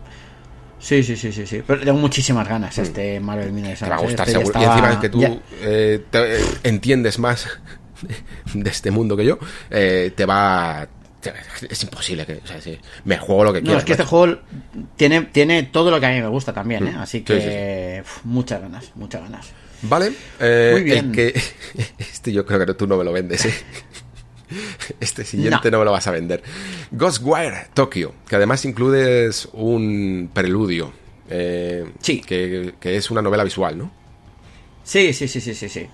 Sí, 0.84 1.02
sí, 1.02 1.16
sí, 1.16 1.32
sí, 1.32 1.48
sí. 1.48 1.64
Pero 1.66 1.80
tengo 1.80 1.98
muchísimas 1.98 2.46
ganas 2.48 2.78
mm. 2.78 2.82
este 2.82 3.20
Marvel 3.22 3.54
Midnight 3.54 3.80
Te 3.80 3.88
va 3.88 3.96
a 3.96 4.00
gustar 4.00 4.28
este 4.28 4.40
seguro. 4.40 4.60
Y 4.60 4.64
encima 4.66 5.00
que 5.00 5.10
tú 5.10 5.42
eh, 5.62 6.04
te, 6.10 6.38
entiendes 6.68 7.20
más 7.20 7.48
de 8.54 8.70
este 8.70 8.92
mundo 8.92 9.16
que 9.16 9.26
yo, 9.26 9.40
eh, 9.70 10.12
te 10.14 10.26
va 10.26 10.88
es 11.70 11.84
imposible 11.84 12.26
que. 12.26 12.42
O 12.44 12.48
sea, 12.48 12.60
me 13.06 13.18
juego 13.18 13.44
lo 13.44 13.54
que 13.54 13.62
quiero. 13.62 13.74
No, 13.74 13.80
es 13.80 13.86
que 13.86 13.94
este 13.94 14.06
juego 14.06 14.40
tiene, 14.96 15.22
tiene 15.24 15.64
todo 15.64 15.92
lo 15.92 16.00
que 16.00 16.06
a 16.06 16.10
mí 16.10 16.22
me 16.22 16.28
gusta 16.28 16.54
también, 16.54 16.88
¿eh? 16.88 16.92
Mm. 16.94 17.02
Así 17.02 17.22
que. 17.22 18.04
muchas 18.24 18.62
ganas, 18.62 18.92
muchas 18.96 19.22
ganas. 19.22 19.48
Vale. 19.84 20.14
Eh, 20.40 20.70
Muy 20.74 20.84
bien. 20.84 21.12
que, 21.12 21.34
este 21.98 22.32
yo 22.32 22.46
creo 22.46 22.66
que 22.66 22.74
tú 22.74 22.88
no 22.88 22.98
me 22.98 23.04
lo 23.04 23.12
vendes, 23.12 23.46
¿eh? 23.46 23.54
Este 25.00 25.26
siguiente 25.26 25.72
no. 25.72 25.80
me 25.80 25.86
lo 25.86 25.92
vas 25.92 26.06
a 26.08 26.12
vender. 26.12 26.44
Ghostwire 26.92 27.68
Tokyo, 27.74 28.14
que 28.28 28.36
además 28.36 28.66
includes 28.66 29.50
un 29.54 30.30
preludio. 30.32 30.94
Eh, 31.30 31.92
sí. 32.02 32.22
Que, 32.22 32.76
que, 32.80 32.96
es 32.96 33.10
una 33.10 33.22
novela 33.22 33.44
visual, 33.44 33.78
¿no? 33.78 33.92
Sí, 34.84 35.12
sí, 35.14 35.28
sí, 35.28 35.42
sí, 35.42 35.56
sí, 35.56 35.70
sí. 35.70 35.88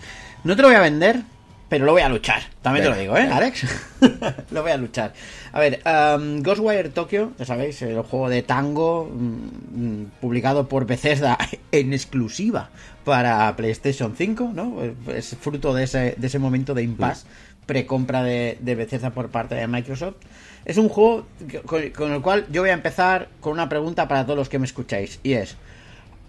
No 0.44 0.56
te 0.56 0.62
lo 0.62 0.68
voy 0.68 0.76
a 0.76 0.82
vender 0.82 1.22
pero 1.70 1.86
lo 1.86 1.92
voy 1.92 2.02
a 2.02 2.10
luchar. 2.10 2.42
También 2.62 2.86
te 2.86 2.90
lo 2.90 2.98
digo, 2.98 3.16
¿eh, 3.16 3.30
Alex? 3.32 3.66
lo 4.52 4.64
voy 4.64 4.72
a 4.72 4.78
luchar. 4.78 5.14
A 5.52 5.60
ver, 5.60 5.82
um, 5.86 6.42
Ghostwire 6.42 6.90
Tokyo, 6.90 7.32
ya 7.38 7.46
sabéis, 7.46 7.82
el 7.84 8.02
juego 8.02 8.28
de 8.28 8.42
tango 8.42 9.06
mm, 9.06 10.02
mm, 10.02 10.12
publicado 10.20 10.68
por 10.68 10.88
Bethesda 10.88 11.38
en 11.72 11.94
exclusiva 11.94 12.72
para 13.06 13.56
PlayStation 13.56 14.16
5, 14.18 14.52
¿no? 14.54 14.82
Es 15.14 15.38
fruto 15.40 15.74
de 15.74 15.84
ese, 15.84 16.16
de 16.18 16.28
ese 16.28 16.40
momento 16.40 16.74
de 16.74 16.82
impasse, 16.84 17.28
precompra 17.68 18.24
de, 18.24 18.58
de 18.60 18.76
Bethesda 18.76 19.12
por 19.12 19.30
parte 19.30 19.54
de 19.54 19.68
Microsoft. 19.68 20.16
Es 20.66 20.78
un 20.78 20.90
juego 20.90 21.26
con 21.94 22.12
el 22.12 22.22
cual 22.22 22.48
yo 22.52 22.62
voy 22.62 22.72
a 22.72 22.74
empezar 22.74 23.30
con 23.40 23.54
una 23.54 23.70
pregunta 23.70 24.08
para 24.08 24.26
todos 24.26 24.38
los 24.38 24.50
que 24.50 24.60
me 24.60 24.66
escucháis, 24.66 25.20
y 25.24 25.34
es... 25.34 25.56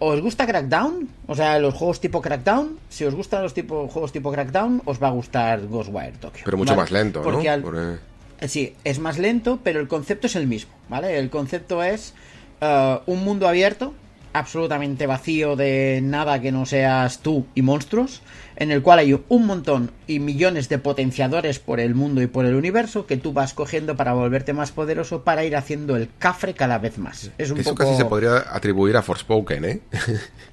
¿Os 0.02 0.18
gusta 0.22 0.46
Crackdown? 0.46 1.08
O 1.26 1.36
sea, 1.36 1.58
los 1.58 1.74
juegos 1.74 2.00
tipo 2.00 2.22
Crackdown. 2.22 2.78
Si 2.88 3.04
os 3.04 3.14
gustan 3.14 3.42
los 3.42 3.52
tipo, 3.52 3.86
juegos 3.86 4.12
tipo 4.12 4.32
Crackdown, 4.32 4.80
os 4.86 5.00
va 5.00 5.08
a 5.08 5.10
gustar 5.10 5.60
Ghostwire 5.66 6.16
Tokyo. 6.18 6.42
Pero 6.46 6.56
mucho 6.56 6.74
más 6.74 6.90
lento, 6.90 7.22
¿no? 7.22 7.98
Eh, 8.40 8.48
sí, 8.48 8.74
es 8.82 8.98
más 8.98 9.18
lento, 9.18 9.60
pero 9.62 9.78
el 9.78 9.88
concepto 9.88 10.26
es 10.26 10.36
el 10.36 10.46
mismo, 10.46 10.72
¿vale? 10.88 11.18
El 11.18 11.28
concepto 11.28 11.82
es 11.82 12.14
eh, 12.62 12.98
un 13.04 13.22
mundo 13.24 13.46
abierto 13.46 13.92
absolutamente 14.32 15.06
vacío 15.06 15.56
de 15.56 16.00
nada 16.02 16.40
que 16.40 16.52
no 16.52 16.64
seas 16.66 17.18
tú 17.18 17.46
y 17.54 17.62
monstruos, 17.62 18.22
en 18.60 18.70
el 18.70 18.82
cual 18.82 18.98
hay 18.98 19.18
un 19.28 19.46
montón 19.46 19.90
y 20.06 20.20
millones 20.20 20.68
de 20.68 20.78
potenciadores 20.78 21.58
por 21.58 21.80
el 21.80 21.94
mundo 21.94 22.20
y 22.20 22.26
por 22.26 22.44
el 22.44 22.54
universo 22.54 23.06
que 23.06 23.16
tú 23.16 23.32
vas 23.32 23.54
cogiendo 23.54 23.96
para 23.96 24.12
volverte 24.12 24.52
más 24.52 24.70
poderoso 24.70 25.24
para 25.24 25.44
ir 25.44 25.56
haciendo 25.56 25.96
el 25.96 26.10
cafre 26.18 26.52
cada 26.52 26.78
vez 26.78 26.98
más. 26.98 27.30
Es 27.38 27.50
un 27.50 27.58
Eso 27.58 27.74
casi 27.74 27.96
se 27.96 28.04
podría 28.04 28.54
atribuir 28.54 28.98
a 28.98 29.02
Forspoken, 29.02 29.64
¿eh? 29.64 29.80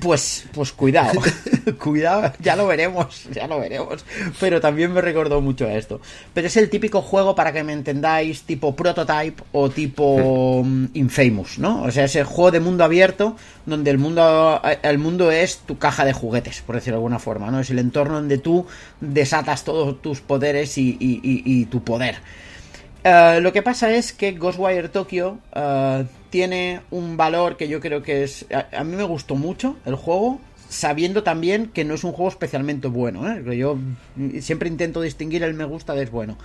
Pues, 0.00 0.44
pues 0.52 0.72
cuidado, 0.72 1.20
cuidado, 1.82 2.32
ya 2.38 2.54
lo 2.54 2.66
veremos, 2.66 3.24
ya 3.32 3.46
lo 3.46 3.58
veremos. 3.58 4.04
Pero 4.38 4.60
también 4.60 4.92
me 4.92 5.00
recordó 5.00 5.40
mucho 5.40 5.66
a 5.66 5.74
esto. 5.74 6.00
Pero 6.32 6.46
es 6.46 6.56
el 6.56 6.70
típico 6.70 7.02
juego, 7.02 7.34
para 7.34 7.52
que 7.52 7.64
me 7.64 7.72
entendáis, 7.72 8.42
tipo 8.42 8.76
Prototype 8.76 9.42
o 9.52 9.70
tipo 9.70 10.62
mm, 10.64 10.86
Infamous, 10.94 11.58
¿no? 11.58 11.82
O 11.82 11.90
sea, 11.90 12.04
ese 12.04 12.24
juego 12.24 12.50
de 12.50 12.60
mundo 12.60 12.84
abierto 12.84 13.36
donde 13.66 13.90
el 13.90 13.98
mundo, 13.98 14.60
el 14.82 14.98
mundo 14.98 15.30
es 15.30 15.58
tu 15.58 15.78
caja 15.78 16.04
de 16.04 16.12
juguetes, 16.12 16.62
por 16.62 16.76
decirlo 16.76 16.96
de 16.96 16.98
alguna 16.98 17.18
forma, 17.18 17.50
¿no? 17.50 17.60
Es 17.60 17.70
el 17.70 17.78
entorno 17.78 18.14
donde 18.14 18.38
tú 18.38 18.66
desatas 19.00 19.64
todos 19.64 20.00
tus 20.02 20.20
poderes 20.20 20.74
y, 20.76 21.66
tu 21.70 21.82
poder. 21.82 22.16
Eh, 23.02 23.38
lo 23.40 23.52
que 23.52 23.62
pasa 23.62 23.90
es 23.92 24.12
que 24.12 24.32
Ghostwire 24.32 24.88
Tokyo 24.88 25.38
uh, 25.54 26.04
tiene 26.30 26.80
un 26.90 27.16
valor 27.16 27.56
que 27.56 27.68
yo 27.68 27.80
creo 27.80 28.02
que 28.02 28.22
es... 28.22 28.46
A, 28.72 28.84
mí 28.84 28.96
me 28.96 29.02
gustó 29.02 29.34
mucho 29.34 29.76
el 29.84 29.96
juego, 29.96 30.40
sabiendo 30.68 31.22
también 31.22 31.66
que 31.66 31.84
no 31.84 31.94
es 31.94 32.04
un 32.04 32.12
juego 32.12 32.30
especialmente 32.30 32.88
bueno. 32.88 33.30
¿eh? 33.30 33.56
Yo 33.56 33.76
siempre 34.40 34.68
intento 34.68 35.00
distinguir 35.02 35.42
el 35.42 35.54
me 35.54 35.64
gusta 35.64 35.94
de 35.94 36.04
es 36.04 36.10
bueno. 36.10 36.38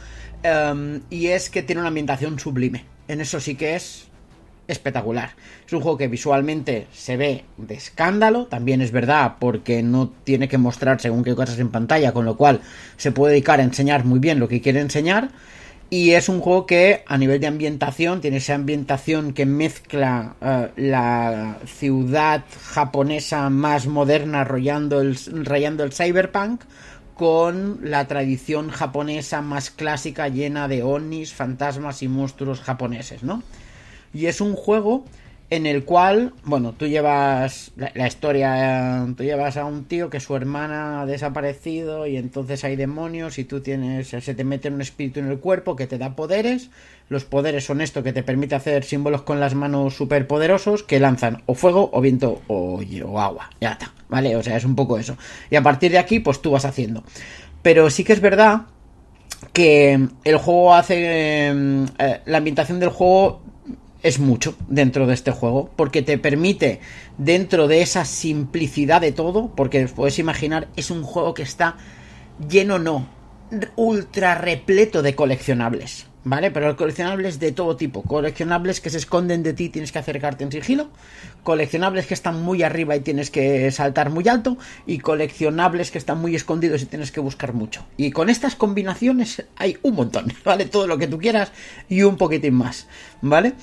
Em, 0.43 1.01
y 1.09 1.27
es 1.27 1.49
que 1.49 1.63
tiene 1.63 1.81
una 1.81 1.89
ambientación 1.89 2.39
sublime. 2.39 2.85
En 3.07 3.21
eso 3.21 3.39
sí 3.39 3.55
que 3.55 3.75
es 3.75 4.07
espectacular. 4.67 5.31
Es 5.65 5.73
un 5.73 5.81
juego 5.81 5.97
que 5.97 6.07
visualmente 6.07 6.87
se 6.91 7.17
ve 7.17 7.45
de 7.57 7.75
escándalo, 7.75 8.47
también 8.47 8.81
es 8.81 8.91
verdad 8.91 9.35
porque 9.39 9.83
no 9.83 10.09
tiene 10.23 10.47
que 10.47 10.57
mostrar 10.57 10.99
según 10.99 11.23
qué 11.23 11.35
cosas 11.35 11.59
en 11.59 11.69
pantalla, 11.69 12.11
con 12.13 12.25
lo 12.25 12.35
cual 12.35 12.61
se 12.97 13.11
puede 13.11 13.33
dedicar 13.33 13.59
a 13.59 13.63
enseñar 13.63 14.05
muy 14.05 14.19
bien 14.19 14.39
lo 14.39 14.47
que 14.47 14.61
quiere 14.61 14.79
enseñar. 14.79 15.29
Y 15.89 16.11
es 16.11 16.29
un 16.29 16.41
juego 16.41 16.65
que 16.65 17.03
a 17.05 17.17
nivel 17.17 17.39
de 17.39 17.47
ambientación 17.47 18.19
tiene 18.19 18.37
esa 18.37 18.55
ambientación 18.55 19.33
que 19.33 19.45
mezcla 19.45 20.35
eh, 20.41 20.71
la 20.77 21.59
ciudad 21.65 22.43
japonesa 22.73 23.49
más 23.49 23.85
moderna 23.85 24.43
rayando 24.43 24.99
el, 25.01 25.17
rayando 25.45 25.83
el 25.83 25.93
cyberpunk 25.93 26.61
con 27.13 27.79
la 27.81 28.07
tradición 28.07 28.69
japonesa 28.69 29.41
más 29.41 29.69
clásica 29.69 30.27
llena 30.27 30.67
de 30.67 30.83
onis, 30.83 31.33
fantasmas 31.33 32.01
y 32.01 32.07
monstruos 32.07 32.61
japoneses, 32.61 33.23
¿no? 33.23 33.41
Y 34.13 34.25
es 34.25 34.41
un 34.41 34.55
juego 34.55 35.05
en 35.49 35.67
el 35.67 35.85
cual, 35.85 36.33
bueno, 36.43 36.73
tú 36.73 36.87
llevas 36.87 37.71
la, 37.75 38.07
historia, 38.07 39.05
tú 39.15 39.23
llevas 39.23 39.57
a 39.57 39.65
un 39.65 39.85
tío 39.85 40.09
que 40.09 40.19
su 40.19 40.35
hermana 40.35 41.01
ha 41.01 41.05
desaparecido 41.05 42.07
y 42.07 42.17
entonces 42.17 42.63
hay 42.63 42.75
demonios 42.75 43.37
y 43.37 43.43
tú 43.43 43.61
tienes, 43.61 44.07
se 44.07 44.33
te 44.33 44.43
mete 44.43 44.69
un 44.69 44.81
espíritu 44.81 45.19
en 45.19 45.27
el 45.27 45.39
cuerpo 45.39 45.75
que 45.75 45.85
te 45.85 45.99
da 45.99 46.15
poderes. 46.15 46.71
Los 47.09 47.25
poderes 47.25 47.63
son 47.63 47.81
esto 47.81 48.01
que 48.01 48.11
te 48.11 48.23
permite 48.23 48.55
hacer 48.55 48.83
símbolos 48.83 49.21
con 49.21 49.39
las 49.39 49.53
manos 49.53 49.95
superpoderosos 49.95 50.81
que 50.81 50.99
lanzan 50.99 51.43
o 51.45 51.53
fuego 51.53 51.91
o 51.93 52.01
viento 52.01 52.41
o, 52.47 52.81
agua. 53.19 53.51
Ya 53.61 53.73
está, 53.73 53.93
¿vale? 54.09 54.35
O 54.35 54.41
sea, 54.41 54.57
es 54.57 54.65
un 54.65 54.75
poco 54.75 54.97
eso. 54.97 55.15
Y 55.51 55.55
a 55.55 55.61
partir 55.61 55.91
de 55.91 55.99
aquí, 55.99 56.19
pues 56.19 56.41
tú 56.41 56.51
vas 56.51 56.65
haciendo. 56.65 57.03
Pero 57.61 57.91
sí 57.91 58.03
que 58.03 58.13
es 58.13 58.21
verdad 58.21 58.63
que 59.53 60.07
el 60.23 60.37
juego 60.37 60.73
hace... 60.73 61.47
Em, 61.47 61.85
eh, 61.99 62.21
la 62.25 62.39
ambientación 62.39 62.79
del 62.79 62.89
juego 62.89 63.43
es 64.05 64.19
mucho 64.19 64.55
dentro 64.67 65.07
de 65.07 65.15
este 65.15 65.31
juego, 65.31 65.71
porque 65.75 66.03
te 66.03 66.19
permite, 66.19 66.79
dentro 67.17 67.67
de 67.67 67.81
esa 67.81 68.05
simplicidad 68.05 69.01
de 69.01 69.11
todo, 69.11 69.47
porque 69.55 69.87
puedes 69.87 70.19
imaginar, 70.19 70.67
es 70.75 70.91
un 70.91 71.01
juego 71.01 71.33
que 71.33 71.41
está 71.41 71.77
lleno, 72.47 72.77
no, 72.77 73.07
ultra 73.75 74.35
repleto 74.35 75.01
de 75.01 75.15
coleccionables. 75.15 76.05
¿Vale? 76.25 76.51
Pero 76.51 76.75
coleccionables 76.75 77.39
de 77.39 77.53
todo 77.53 77.77
tipo. 77.77 78.01
Coleccionables 78.01 78.81
que 78.81 78.89
se 78.89 78.97
esconden 78.97 79.43
de 79.43 79.53
ti, 79.53 79.69
tienes 79.69 79.93
que 79.93 79.99
acercarte 79.99 80.43
en 80.43 80.51
sigilo. 80.51 80.89
Coleccionables 81.43 82.07
que 82.07 82.13
están 82.13 82.41
muy 82.41 82.63
arriba 82.63 82.95
y 82.97 82.99
tienes 82.99 83.31
que 83.31 83.71
saltar 83.71 84.09
muy 84.09 84.27
alto. 84.27 84.57
Y 84.85 84.99
coleccionables 84.99 85.91
que 85.91 85.97
están 85.97 86.19
muy 86.19 86.35
escondidos 86.35 86.81
y 86.81 86.87
tienes 86.87 87.11
que 87.11 87.21
buscar 87.21 87.53
mucho. 87.53 87.85
Y 87.95 88.11
con 88.11 88.29
estas 88.29 88.55
combinaciones 88.55 89.45
hay 89.55 89.77
un 89.83 89.95
montón, 89.95 90.33
¿vale? 90.43 90.65
Todo 90.65 90.87
lo 90.87 90.97
que 90.97 91.07
tú 91.07 91.17
quieras 91.17 91.53
y 91.87 92.01
un 92.01 92.17
poquitín 92.17 92.55
más, 92.55 92.87
¿vale? 93.21 93.53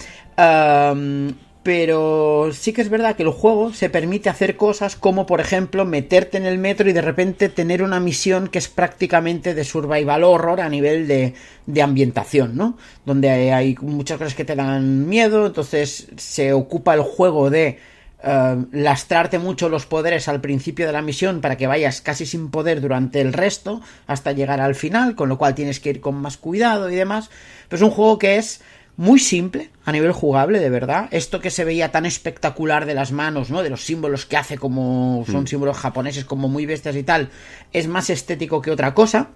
Pero 1.63 2.51
sí 2.53 2.73
que 2.73 2.83
es 2.83 2.89
verdad 2.89 3.15
que 3.15 3.23
el 3.23 3.31
juego 3.31 3.73
se 3.73 3.89
permite 3.89 4.29
hacer 4.29 4.57
cosas 4.57 4.97
como 4.97 5.27
por 5.27 5.41
ejemplo 5.41 5.85
meterte 5.85 6.37
en 6.37 6.47
el 6.47 6.59
metro 6.59 6.91
y 6.91 6.93
de 6.93 7.03
repente 7.03 7.49
tener 7.49 7.83
una 7.83 8.01
misión 8.01 8.49
que 8.49 8.59
es 8.59 8.69
prácticamente 8.69 9.55
de 9.55 9.65
survival 9.65 10.25
horror 10.25 10.61
a 10.61 10.69
nivel 10.69 11.07
de, 11.07 11.35
de 11.67 11.83
ambientación, 11.83 12.57
¿no? 12.57 12.77
Donde 13.05 13.53
hay, 13.53 13.77
muchas 13.81 14.19
cosas 14.19 14.35
que 14.35 14.45
te 14.45 14.57
dan 14.57 15.09
miedo, 15.09 15.47
entonces 15.47 16.09
se 16.17 16.53
ocupa 16.53 16.95
el 16.95 17.03
juego 17.03 17.49
de 17.49 17.79
uh, 18.25 18.65
lastrarte 18.73 19.39
mucho 19.39 19.69
los 19.69 19.87
poderes 19.87 20.27
al 20.27 20.41
principio 20.41 20.87
de 20.87 20.93
la 20.93 21.03
misión 21.03 21.41
para 21.41 21.57
que 21.57 21.69
vayas 21.69 22.01
casi 22.01 22.27
sin 22.27 22.51
poder 22.51 22.81
durante 22.81 23.21
el 23.21 23.33
resto 23.33 23.81
hasta 24.09 24.33
llegar 24.33 24.61
al 24.61 24.75
final, 24.75 25.15
con 25.15 25.29
lo 25.29 25.39
cual 25.39 25.55
tienes 25.55 25.79
que 25.79 25.91
ir 25.91 26.01
con 26.01 26.17
más 26.17 26.39
cuidado 26.39 26.91
y 26.91 26.97
demás, 26.97 27.31
pero 27.69 27.85
es 27.85 27.89
un 27.89 27.95
juego 27.95 28.19
que 28.19 28.37
es 28.37 28.63
muy 29.03 29.19
simple 29.19 29.71
a 29.85 29.91
nivel 29.91 30.13
jugable, 30.13 30.61
de 30.61 30.71
verdad. 30.71 31.09
Esto 31.11 31.41
que 31.41 31.51
se 31.51 31.65
veía 31.65 31.91
tan 31.91 32.07
espectacular 32.07 32.87
de 32.87 32.95
las 32.95 33.11
manos, 33.11 33.51
¿no? 33.51 33.65
De 33.65 33.69
los 33.69 33.85
símbolos 33.85 34.27
que 34.27 34.37
hace 34.37 34.59
como 34.59 35.25
son 35.27 35.43
mm. 35.43 35.47
símbolos 35.49 35.77
japoneses 35.77 36.25
como 36.25 36.47
muy 36.47 36.67
bestias 36.67 36.95
y 36.95 37.03
tal, 37.03 37.29
es 37.73 37.89
más 37.89 38.11
estético 38.11 38.63
que 38.63 38.71
otra 38.71 38.95
cosa. 38.95 39.31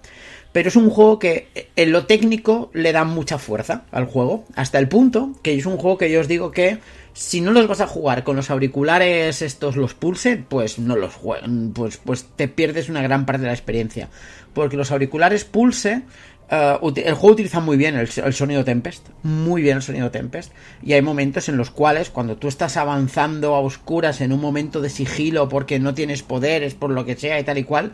Pero 0.53 0.69
es 0.69 0.77
un 0.77 0.89
juego 0.89 1.19
que 1.19 1.49
en 1.75 1.91
lo 1.91 2.05
técnico 2.05 2.71
le 2.73 2.93
da 2.93 3.03
mucha 3.03 3.37
fuerza 3.37 3.83
al 3.91 4.05
juego. 4.05 4.45
Hasta 4.55 4.79
el 4.79 4.87
punto 4.87 5.33
que 5.43 5.53
es 5.53 5.65
un 5.65 5.75
juego 5.75 5.97
que 5.97 6.09
yo 6.09 6.21
os 6.21 6.29
digo 6.29 6.51
que 6.51 6.79
si 7.11 7.41
no 7.41 7.51
los 7.51 7.67
vas 7.67 7.81
a 7.81 7.87
jugar 7.87 8.23
con 8.23 8.37
los 8.37 8.49
auriculares 8.49 9.41
estos, 9.41 9.75
los 9.75 9.95
Pulse, 9.95 10.37
pues 10.47 10.79
no 10.79 10.95
los 10.95 11.13
juegan, 11.13 11.73
pues, 11.73 11.97
pues 11.97 12.23
te 12.37 12.47
pierdes 12.47 12.87
una 12.87 13.01
gran 13.01 13.25
parte 13.25 13.41
de 13.41 13.47
la 13.47 13.53
experiencia. 13.53 14.07
Porque 14.53 14.77
los 14.77 14.91
auriculares 14.91 15.43
Pulse 15.43 16.03
eh, 16.49 16.77
el 16.81 17.13
juego 17.13 17.33
utiliza 17.33 17.59
muy 17.59 17.77
bien 17.77 17.95
el, 17.95 18.07
sonido 18.07 18.63
Tempest, 18.63 19.07
muy 19.23 19.61
bien 19.61 19.77
el 19.77 19.83
sonido 19.83 20.11
Tempest, 20.11 20.53
y 20.81 20.93
hay 20.93 21.01
momentos 21.01 21.49
en 21.49 21.57
los 21.57 21.71
cuales 21.71 22.09
cuando 22.09 22.37
tú 22.37 22.47
estás 22.47 22.77
avanzando 22.77 23.55
a 23.55 23.59
oscuras 23.59 24.21
en 24.21 24.31
un 24.31 24.39
momento 24.39 24.81
de 24.81 24.89
sigilo 24.89 25.49
porque 25.49 25.79
no 25.79 25.93
tienes 25.93 26.23
poderes, 26.23 26.73
por 26.73 26.91
lo 26.91 27.05
que 27.05 27.17
sea 27.17 27.39
y 27.39 27.43
tal 27.43 27.57
y 27.57 27.63
cual, 27.63 27.91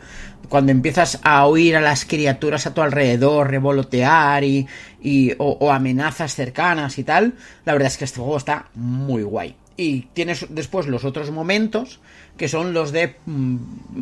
cuando 0.48 0.72
empiezas 0.72 1.20
a 1.22 1.46
oír 1.46 1.76
a 1.76 1.80
las 1.80 2.04
criaturas 2.04 2.66
a 2.66 2.74
tu 2.74 2.82
alrededor 2.82 3.50
revolotear 3.50 4.44
y, 4.44 4.66
y 5.02 5.32
o 5.38 5.72
amenazas 5.72 6.34
cercanas 6.34 6.98
y 6.98 7.04
tal, 7.04 7.34
la 7.64 7.72
verdad 7.72 7.88
es 7.88 7.98
que 7.98 8.04
este 8.04 8.20
juego 8.20 8.36
está 8.36 8.66
muy 8.74 9.22
guay. 9.22 9.56
Y 9.76 10.02
tienes 10.12 10.46
después 10.50 10.86
los 10.86 11.04
otros 11.04 11.32
momentos 11.32 12.00
que 12.36 12.48
son 12.48 12.74
los 12.74 12.90
de 12.90 13.14
mm, 13.26 13.56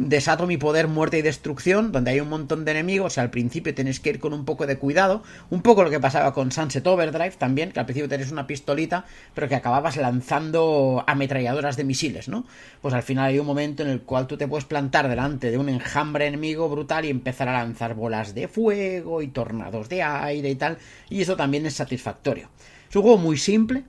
desato 0.09 0.47
mi 0.47 0.57
poder, 0.57 0.89
muerte 0.89 1.19
y 1.19 1.23
destrucción, 1.23 1.93
donde 1.93 2.13
hay 2.13 2.21
un 2.21 2.29
montón 2.29 2.65
de 2.65 2.71
enemigos, 2.71 3.19
al 3.19 3.31
principio 3.31 3.75
tienes 3.75 4.01
que 4.01 4.11
ir 4.11 4.21
con 4.21 4.33
un 4.33 4.45
poco 4.45 4.67
de 4.67 4.79
cuidado, 4.79 5.23
un 5.51 5.61
poco 5.61 5.85
lo 5.85 5.91
que 5.91 6.01
pasaba 6.01 6.33
con 6.33 6.51
Sunset 6.51 6.87
Overdrive 6.87 7.33
también, 7.33 7.73
que 7.73 7.81
al 7.81 7.87
principio 7.87 8.09
tenés 8.09 8.33
una 8.33 8.47
pistolita, 8.47 9.05
pero 9.35 9.49
que 9.49 9.55
acababas 9.55 9.97
lanzando 9.97 11.05
ametralladoras 11.07 11.77
de 11.77 11.85
misiles, 11.85 12.29
¿no? 12.29 12.47
Pues 12.81 12.95
al 12.95 13.03
final 13.03 13.27
hay 13.27 13.39
un 13.39 13.47
momento 13.47 13.83
en 13.83 13.91
el 13.91 14.01
cual 14.01 14.27
tú 14.27 14.37
te 14.37 14.49
puedes 14.49 14.65
plantar 14.65 15.09
delante 15.09 15.51
de 15.51 15.59
un 15.59 15.69
enjambre 15.69 16.27
enemigo 16.27 16.69
brutal 16.71 17.05
y 17.05 17.11
empezar 17.11 17.49
a 17.49 17.53
lanzar 17.53 17.95
bolas 17.95 18.35
de 18.35 18.49
fuego 18.49 19.21
y 19.21 19.29
tornados 19.29 19.89
de 19.91 20.03
aire 20.03 20.51
y 20.51 20.55
tal, 20.55 20.79
y 21.11 21.21
eso 21.21 21.37
también 21.37 21.67
es 21.67 21.75
satisfactorio. 21.75 22.49
Es 22.89 22.97
un 22.97 23.03
juego 23.03 23.19
muy 23.19 23.37
simple, 23.37 23.85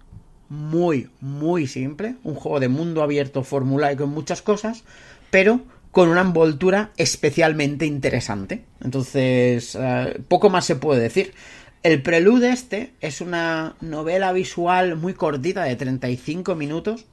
muy, 0.53 1.09
muy 1.19 1.65
simple. 1.65 2.15
Un 2.23 2.35
juego 2.35 2.59
de 2.59 2.67
mundo 2.67 3.01
abierto, 3.01 3.43
formulaico 3.43 4.03
en 4.03 4.11
muchas 4.11 4.41
cosas, 4.41 4.83
pero 5.31 5.61
con 5.91 6.09
una 6.09 6.21
envoltura 6.21 6.91
especialmente 6.95 7.85
interesante. 7.85 8.63
Entonces, 8.83 9.75
eh, 9.79 10.21
poco 10.27 10.49
más 10.49 10.65
se 10.65 10.75
puede 10.75 11.01
decir. 11.01 11.33
El 11.81 12.01
prelude 12.01 12.51
este 12.51 12.93
es 13.01 13.19
una 13.19 13.75
novela 13.81 14.31
visual 14.31 14.95
muy 14.95 15.13
cortita 15.13 15.63
de 15.63 15.75
35 15.75 16.55
minutos, 16.55 17.05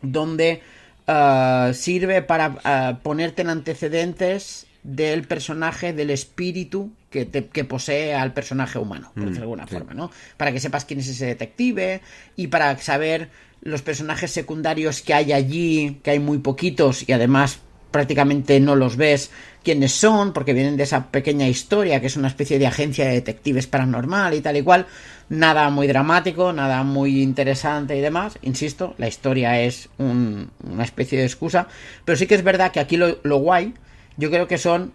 donde 0.00 0.62
eh, 1.06 1.70
sirve 1.74 2.22
para 2.22 2.58
eh, 2.64 2.96
ponerte 3.02 3.42
en 3.42 3.50
antecedentes 3.50 4.66
del 4.84 5.26
personaje, 5.26 5.92
del 5.92 6.10
espíritu 6.10 6.92
que, 7.10 7.28
que 7.28 7.64
posee 7.64 8.14
al 8.14 8.32
personaje 8.32 8.78
humano, 8.78 9.12
por 9.14 9.30
mm, 9.30 9.32
de 9.32 9.40
alguna 9.40 9.66
forma, 9.66 9.94
¿no? 9.94 10.10
Para 10.36 10.52
que 10.52 10.60
sepas 10.60 10.84
quién 10.84 11.00
es 11.00 11.08
ese 11.08 11.26
detective 11.26 12.00
y 12.36 12.48
para 12.48 12.76
saber 12.78 13.30
los 13.62 13.82
personajes 13.82 14.30
secundarios 14.30 15.02
que 15.02 15.14
hay 15.14 15.32
allí, 15.32 16.00
que 16.02 16.10
hay 16.10 16.18
muy 16.18 16.38
poquitos 16.38 17.08
y 17.08 17.12
además 17.12 17.60
prácticamente 17.90 18.60
no 18.60 18.76
los 18.76 18.96
ves 18.96 19.30
quiénes 19.64 19.92
son, 19.92 20.32
porque 20.32 20.52
vienen 20.52 20.76
de 20.76 20.82
esa 20.82 21.10
pequeña 21.10 21.48
historia 21.48 22.00
que 22.00 22.06
es 22.06 22.16
una 22.16 22.28
especie 22.28 22.58
de 22.58 22.66
agencia 22.66 23.06
de 23.06 23.12
detectives 23.12 23.66
paranormal 23.66 24.34
y 24.34 24.40
tal 24.40 24.56
y 24.56 24.62
cual. 24.62 24.86
Nada 25.30 25.68
muy 25.68 25.86
dramático, 25.86 26.52
nada 26.52 26.82
muy 26.84 27.22
interesante 27.22 27.96
y 27.96 28.00
demás. 28.00 28.38
Insisto, 28.42 28.94
la 28.96 29.08
historia 29.08 29.60
es 29.60 29.88
una 29.98 30.84
especie 30.84 31.18
de 31.18 31.24
excusa, 31.24 31.68
pero 32.04 32.16
sí 32.16 32.26
que 32.26 32.34
es 32.34 32.44
verdad 32.44 32.72
que 32.72 32.80
aquí 32.80 32.96
lo, 32.96 33.18
lo 33.22 33.38
guay 33.38 33.74
yo 34.18 34.30
creo 34.30 34.48
que 34.48 34.58
son 34.58 34.92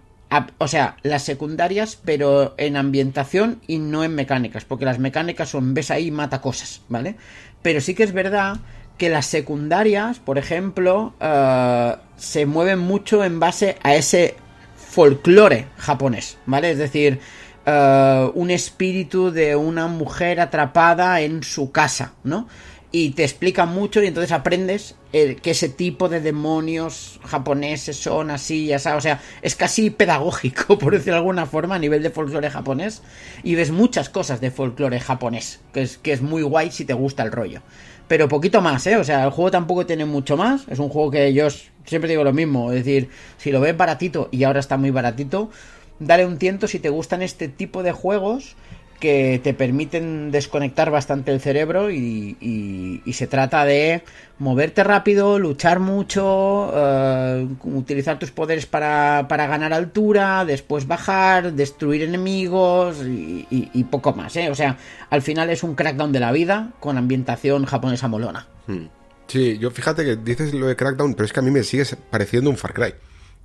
o 0.58 0.68
sea, 0.68 0.98
las 1.04 1.24
secundarias, 1.24 2.00
pero 2.04 2.54
en 2.58 2.78
ambientación 2.78 3.60
y 3.68 3.80
no 3.80 4.04
en 4.04 4.16
mecánicas, 4.16 4.66
porque 4.66 4.86
las 4.86 5.00
mecánicas 5.00 5.50
son 5.50 5.74
ves 5.74 5.92
ahí 5.92 6.12
mata 6.12 6.42
cosas, 6.42 6.82
¿vale? 6.90 7.16
Pero 7.62 7.82
sí 7.82 7.94
que 7.94 8.04
es 8.04 8.14
verdad 8.14 8.58
que 8.98 9.10
las 9.10 9.26
secundarias, 9.26 10.20
por 10.20 10.38
ejemplo, 10.38 11.14
uh, 11.20 11.98
se 12.16 12.46
mueven 12.46 12.80
mucho 12.80 13.24
en 13.24 13.40
base 13.40 13.78
a 13.84 13.96
ese 13.96 14.36
folclore 14.76 15.68
japonés, 15.78 16.38
¿vale? 16.46 16.72
Es 16.72 16.78
decir, 16.78 17.20
uh, 17.66 18.32
un 18.34 18.52
espíritu 18.52 19.32
de 19.32 19.56
una 19.56 19.88
mujer 19.88 20.40
atrapada 20.40 21.22
en 21.22 21.44
su 21.44 21.72
casa, 21.72 22.14
¿no? 22.24 22.48
Y 22.96 23.10
te 23.10 23.24
explica 23.24 23.66
mucho 23.66 24.04
y 24.04 24.08
entonces 24.08 24.32
aprendes 24.32 24.96
que 25.12 25.39
ese 25.44 25.68
tipo 25.68 26.10
de 26.10 26.22
demonios 26.22 27.20
japoneses 27.26 27.98
son 27.98 28.30
así, 28.30 28.68
ya 28.68 28.78
sabes, 28.78 29.00
o 29.00 29.02
sea, 29.02 29.20
es 29.41 29.56
casi 29.56 29.89
pedagógico, 29.89 30.78
por 30.80 30.94
decirlo 30.94 31.14
de 31.14 31.18
alguna 31.18 31.48
forma, 31.48 31.76
a 31.76 31.80
nivel 31.80 32.04
de 32.04 32.12
folclore 32.12 32.52
japonés, 32.52 33.02
y 33.41 33.56
ves 33.56 33.72
muchas 33.72 34.10
cosas 34.10 34.41
de 34.41 34.52
folclore 34.52 35.00
japonés, 35.00 35.60
que 35.74 35.82
es, 35.82 35.98
que 35.98 36.14
es 36.14 36.22
muy 36.22 36.44
guay 36.44 36.70
si 36.70 36.86
te 36.86 36.94
gusta 36.94 37.24
el 37.24 37.32
rollo. 37.32 37.64
Pero 38.08 38.28
poquito 38.28 38.62
más, 38.62 38.86
¿eh? 38.86 38.98
O 38.98 39.04
sea, 39.04 39.24
el 39.24 39.32
juego 39.32 39.50
tampoco 39.50 39.88
tiene 39.88 40.06
mucho 40.06 40.38
más, 40.38 40.68
es 40.68 40.78
un 40.78 40.89
juego 40.89 41.10
que 41.10 41.34
yo 41.34 41.48
siempre 41.86 42.12
digo 42.12 42.24
lo 42.24 42.32
mismo, 42.32 42.72
es 42.72 42.86
decir, 42.86 43.10
si 43.38 43.52
lo 43.52 43.60
ves 43.60 43.76
baratito 43.76 44.30
y 44.32 44.44
ahora 44.44 44.60
está 44.60 44.78
muy 44.78 44.91
baratito, 44.91 45.50
dale 45.98 46.28
un 46.28 46.38
tiento 46.38 46.68
si 46.68 46.78
te 46.78 46.89
gustan 46.89 47.24
este 47.24 47.48
tipo 47.48 47.82
de 47.82 47.91
juegos 47.91 48.56
que 49.04 49.41
te 49.43 49.54
permiten 49.54 50.32
desconectar 50.32 50.89
bastante 50.89 51.34
el 51.34 51.41
cerebro 51.41 51.91
y, 51.91 53.01
se 53.12 53.28
trata 53.28 53.66
de 53.66 54.01
moverte 54.39 54.82
rápido, 54.82 55.39
luchar 55.39 55.82
mucho, 55.82 56.72
eh, 56.74 57.45
utilizar 57.66 58.18
tus 58.18 58.32
poderes 58.32 58.66
para, 58.66 59.28
ganar 59.28 59.74
altura, 59.74 60.45
después 60.45 60.88
bajar, 60.88 61.51
destruir 61.51 62.04
enemigos 62.04 63.01
y, 63.06 63.84
poco 63.91 64.14
más. 64.14 64.38
¿eh? 64.38 64.49
O 64.49 64.56
sea, 64.56 64.78
al 65.10 65.22
final 65.22 65.49
es 65.49 65.64
un 65.64 65.76
crackdown 65.76 66.14
de 66.14 66.22
la 66.22 66.32
vida 66.32 66.72
con 66.80 66.97
ambientación 66.97 67.66
japonesa 67.66 68.08
molona. 68.08 68.47
Hmm. 68.68 68.86
Sí, 69.28 69.58
yo 69.58 69.70
fíjate 69.70 70.06
que 70.06 70.16
dices 70.16 70.54
lo 70.54 70.68
de 70.68 70.78
crackdown, 70.78 71.14
pero 71.14 71.26
es 71.26 71.34
que 71.34 71.41
a 71.41 71.43
mí 71.43 71.51
me 71.51 71.64
sigue 71.64 71.84
pareciendo 72.10 72.49
un 72.49 72.56
Far 72.56 72.74
Cry. 72.74 72.93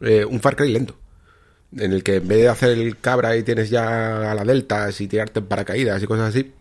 Eh, 0.03 0.25
un 0.25 0.39
Far 0.39 0.55
Cry 0.55 0.71
lento 0.73 0.95
en 1.77 1.93
el 1.93 2.03
que 2.03 2.17
en 2.17 2.29
vez 2.29 2.39
de 2.39 2.49
hacer 2.49 2.71
el 2.71 2.99
cabra 2.99 3.37
y 3.37 3.43
tienes 3.43 3.71
ya 3.71 4.31
a 4.31 4.35
la 4.35 4.45
delta 4.45 4.89
y 4.97 5.07
tirarte 5.07 5.41
en 5.41 5.47
paracaídas 5.47 6.03
y 6.03 6.07
cosas 6.07 6.31
así, 6.31 6.53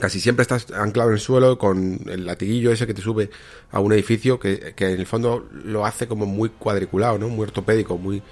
casi 0.00 0.20
siempre 0.20 0.42
estás 0.42 0.70
anclado 0.72 1.10
en 1.10 1.14
el 1.14 1.20
suelo 1.20 1.58
con 1.58 2.00
el 2.06 2.26
latiguillo 2.26 2.72
ese 2.72 2.86
que 2.86 2.94
te 2.94 3.02
sube 3.02 3.30
a 3.70 3.80
un 3.80 3.92
edificio 3.92 4.38
que, 4.38 4.74
en 4.76 5.00
el 5.00 5.06
fondo 5.06 5.48
lo 5.64 5.84
hace 5.84 6.06
como 6.06 6.26
muy 6.26 6.50
cuadriculado, 6.50 7.18
¿no? 7.18 7.28
Muy 7.28 7.44
ortopédico, 7.44 7.98
muy, 7.98 8.22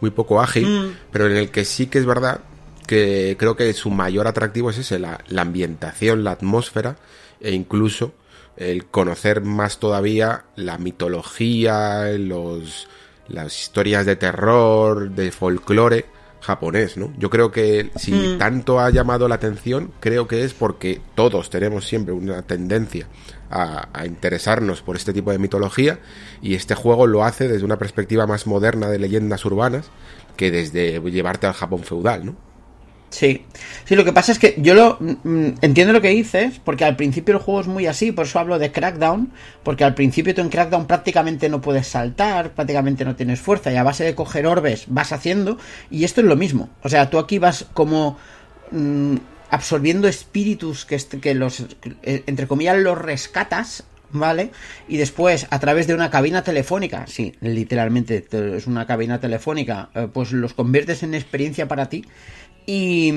muy 0.00 0.10
poco 0.10 0.40
ágil, 0.40 0.66
mm. 0.66 0.96
pero 1.12 1.26
en 1.26 1.36
el 1.36 1.50
que 1.50 1.64
sí 1.64 1.86
que 1.86 1.98
es 1.98 2.06
verdad 2.06 2.40
que 2.86 3.36
creo 3.38 3.54
que 3.54 3.72
su 3.74 3.90
mayor 3.90 4.26
atractivo 4.26 4.70
es 4.70 4.78
ese, 4.78 4.98
la, 4.98 5.22
la 5.28 5.42
ambientación, 5.42 6.24
la 6.24 6.32
atmósfera 6.32 6.96
e 7.40 7.52
incluso 7.52 8.14
el 8.56 8.86
conocer 8.86 9.42
más 9.42 9.78
todavía 9.78 10.44
la 10.56 10.78
mitología, 10.78 12.10
los 12.18 12.88
las 13.28 13.58
historias 13.58 14.06
de 14.06 14.16
terror, 14.16 15.10
de 15.10 15.30
folclore 15.30 16.06
japonés, 16.40 16.96
¿no? 16.96 17.12
Yo 17.18 17.30
creo 17.30 17.50
que 17.50 17.90
si 17.96 18.12
mm. 18.12 18.38
tanto 18.38 18.80
ha 18.80 18.90
llamado 18.90 19.28
la 19.28 19.34
atención, 19.34 19.90
creo 20.00 20.28
que 20.28 20.44
es 20.44 20.54
porque 20.54 21.00
todos 21.14 21.50
tenemos 21.50 21.86
siempre 21.86 22.14
una 22.14 22.42
tendencia 22.42 23.08
a, 23.50 24.06
interesarnos 24.06 24.82
por 24.82 24.96
este 24.96 25.12
tipo 25.12 25.30
de 25.30 25.38
mitología 25.38 25.98
y 26.42 26.54
este 26.54 26.74
juego 26.74 27.06
lo 27.06 27.24
hace 27.24 27.48
desde 27.48 27.64
una 27.64 27.78
perspectiva 27.78 28.26
más 28.26 28.46
moderna 28.46 28.88
de 28.88 28.98
leyendas 28.98 29.44
urbanas 29.44 29.90
que 30.36 30.50
desde 30.50 31.00
llevarte 31.10 31.46
al 31.46 31.54
Japón 31.54 31.82
feudal, 31.82 32.26
¿no? 32.26 32.36
Sí, 33.10 33.44
sí, 33.86 33.96
lo 33.96 34.04
que 34.04 34.12
pasa 34.12 34.32
es 34.32 34.38
que 34.38 34.54
yo 34.58 34.74
lo 34.74 34.98
mm, 35.00 35.54
entiendo 35.62 35.94
lo 35.94 36.02
que 36.02 36.10
dices, 36.10 36.60
porque 36.62 36.84
al 36.84 36.96
principio 36.96 37.34
el 37.34 37.40
juego 37.40 37.62
es 37.62 37.66
muy 37.66 37.86
así, 37.86 38.12
por 38.12 38.26
eso 38.26 38.38
hablo 38.38 38.58
de 38.58 38.70
Crackdown, 38.70 39.32
porque 39.62 39.84
al 39.84 39.94
principio 39.94 40.34
tú 40.34 40.42
en 40.42 40.50
Crackdown 40.50 40.86
prácticamente 40.86 41.48
no 41.48 41.62
puedes 41.62 41.86
saltar, 41.86 42.50
prácticamente 42.52 43.06
no 43.06 43.16
tienes 43.16 43.40
fuerza, 43.40 43.72
y 43.72 43.76
a 43.76 43.82
base 43.82 44.04
de 44.04 44.14
coger 44.14 44.46
orbes 44.46 44.84
vas 44.88 45.12
haciendo, 45.12 45.58
y 45.90 46.04
esto 46.04 46.20
es 46.20 46.26
lo 46.26 46.36
mismo, 46.36 46.68
o 46.82 46.88
sea, 46.90 47.08
tú 47.08 47.18
aquí 47.18 47.38
vas 47.38 47.64
como 47.72 48.18
mm, 48.72 49.16
absorbiendo 49.50 50.06
espíritus 50.06 50.84
que, 50.84 50.98
que 51.20 51.34
los, 51.34 51.60
eh, 52.02 52.24
entre 52.26 52.46
comillas, 52.46 52.76
los 52.76 52.98
rescatas 52.98 53.84
¿vale? 54.10 54.50
Y 54.88 54.96
después, 54.96 55.46
a 55.50 55.58
través 55.58 55.86
de 55.86 55.94
una 55.94 56.10
cabina 56.10 56.42
telefónica, 56.42 57.06
sí, 57.06 57.34
literalmente 57.40 58.24
es 58.56 58.66
una 58.66 58.86
cabina 58.86 59.20
telefónica, 59.20 59.90
eh, 59.94 60.08
pues 60.12 60.32
los 60.32 60.54
conviertes 60.54 61.02
en 61.02 61.14
experiencia 61.14 61.68
para 61.68 61.88
ti. 61.88 62.04
Y, 62.70 63.14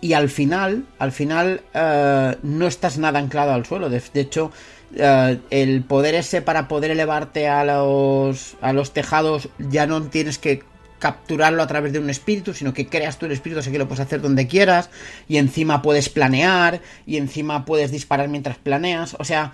y 0.00 0.14
al 0.14 0.30
final, 0.30 0.86
al 0.98 1.12
final, 1.12 1.60
eh, 1.74 2.34
no 2.42 2.66
estás 2.66 2.96
nada 2.96 3.18
anclado 3.18 3.52
al 3.52 3.66
suelo. 3.66 3.90
De, 3.90 4.00
hecho, 4.14 4.52
eh, 4.94 5.38
el 5.50 5.84
poder 5.84 6.14
ese 6.14 6.40
para 6.40 6.66
poder 6.66 6.92
elevarte 6.92 7.46
a 7.46 7.62
los, 7.62 8.56
a 8.62 8.72
los 8.72 8.94
tejados 8.94 9.50
ya 9.58 9.86
no 9.86 10.04
tienes 10.04 10.38
que 10.38 10.62
capturarlo 10.98 11.62
a 11.62 11.66
través 11.66 11.92
de 11.92 11.98
un 11.98 12.08
espíritu, 12.08 12.54
sino 12.54 12.72
que 12.72 12.86
creas 12.86 13.18
tú 13.18 13.26
el 13.26 13.32
espíritu, 13.32 13.60
así 13.60 13.70
que 13.70 13.76
lo 13.76 13.86
puedes 13.86 14.00
hacer 14.00 14.22
donde 14.22 14.46
quieras, 14.46 14.88
y 15.28 15.36
encima 15.36 15.82
puedes 15.82 16.08
planear, 16.08 16.80
y 17.04 17.18
encima 17.18 17.66
puedes 17.66 17.90
disparar 17.90 18.30
mientras 18.30 18.56
planeas, 18.56 19.14
o 19.18 19.24
sea, 19.24 19.52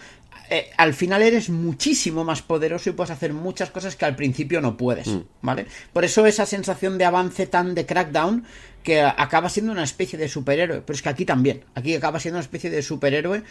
eh, 0.55 0.71
al 0.77 0.93
final 0.93 1.23
eres 1.23 1.49
muchísimo 1.49 2.25
más 2.25 2.43
poderoso 2.43 2.91
y 2.91 2.93
puedes 2.93 3.11
hacer 3.11 3.33
muchas 3.33 3.71
cosas 3.71 3.97
que 3.97 4.05
al 4.05 4.15
principio 4.15 4.61
no 4.61 4.77
puedes, 4.77 5.07
mm. 5.07 5.21
¿vale? 5.41 5.65
Por 5.95 6.05
eso 6.05 6.27
esa 6.27 6.45
sensación 6.45 6.99
de 6.99 7.07
avance 7.07 7.47
tan 7.47 7.75
de 7.75 7.87
crackdown 7.87 8.45
que 8.83 9.01
acaba 9.01 9.49
siendo 9.49 9.73
una 9.73 9.83
especie 9.83 10.19
de 10.19 10.29
superhéroe, 10.29 10.83
pero 10.83 10.95
es 10.95 11.01
que 11.01 11.09
aquí 11.09 11.25
también, 11.25 11.65
aquí 11.75 11.95
acaba 11.95 12.21
siendo 12.21 12.37
una 12.37 12.45
especie 12.45 12.69
de 12.69 12.83
superhéroe 12.83 13.43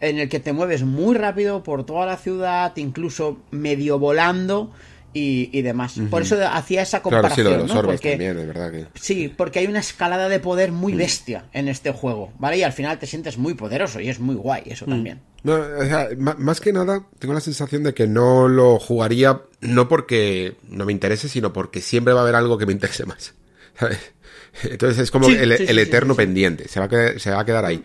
en 0.00 0.18
el 0.18 0.28
que 0.28 0.38
te 0.38 0.52
mueves 0.52 0.82
muy 0.82 1.16
rápido 1.16 1.62
por 1.62 1.86
toda 1.86 2.04
la 2.04 2.18
ciudad, 2.18 2.76
incluso 2.76 3.38
medio 3.50 3.98
volando 3.98 4.70
y, 5.12 5.62
demás. 5.62 5.94
Por 6.10 6.22
eso 6.22 6.36
hacía 6.48 6.82
esa 6.82 7.02
comparación. 7.02 7.46
Claro, 7.46 7.62
sí, 7.62 7.68
lo 7.68 7.74
de 7.74 7.74
los 7.74 7.86
porque, 7.86 8.10
también, 8.10 8.38
es 8.38 8.46
verdad 8.46 8.70
que... 8.70 8.86
Sí, 8.94 9.32
porque 9.34 9.58
hay 9.58 9.66
una 9.66 9.80
escalada 9.80 10.28
de 10.28 10.40
poder 10.40 10.72
muy 10.72 10.94
mm. 10.94 10.96
bestia 10.96 11.44
en 11.52 11.68
este 11.68 11.92
juego, 11.92 12.32
¿vale? 12.38 12.58
Y 12.58 12.62
al 12.62 12.72
final 12.72 12.98
te 12.98 13.06
sientes 13.06 13.38
muy 13.38 13.54
poderoso 13.54 14.00
y 14.00 14.08
es 14.08 14.20
muy 14.20 14.36
guay 14.36 14.62
eso 14.66 14.86
mm. 14.86 14.90
también. 14.90 15.20
No, 15.42 15.54
o 15.54 15.84
sea, 15.84 16.08
más 16.16 16.60
que 16.60 16.72
nada, 16.72 17.04
tengo 17.18 17.34
la 17.34 17.40
sensación 17.40 17.82
de 17.82 17.94
que 17.94 18.06
no 18.06 18.46
lo 18.46 18.78
jugaría 18.78 19.40
no 19.60 19.88
porque 19.88 20.56
no 20.68 20.84
me 20.84 20.92
interese, 20.92 21.28
sino 21.28 21.52
porque 21.52 21.80
siempre 21.80 22.12
va 22.12 22.20
a 22.20 22.22
haber 22.22 22.34
algo 22.34 22.58
que 22.58 22.66
me 22.66 22.72
interese 22.72 23.06
más. 23.06 23.34
Entonces 24.62 24.98
es 24.98 25.10
como 25.10 25.28
el, 25.28 25.78
eterno 25.78 26.14
pendiente, 26.14 26.68
se 26.68 26.80
va, 26.80 26.86
a 26.86 26.88
quedar, 26.88 27.20
se 27.20 27.30
va 27.30 27.40
a 27.40 27.44
quedar 27.44 27.64
ahí. 27.64 27.82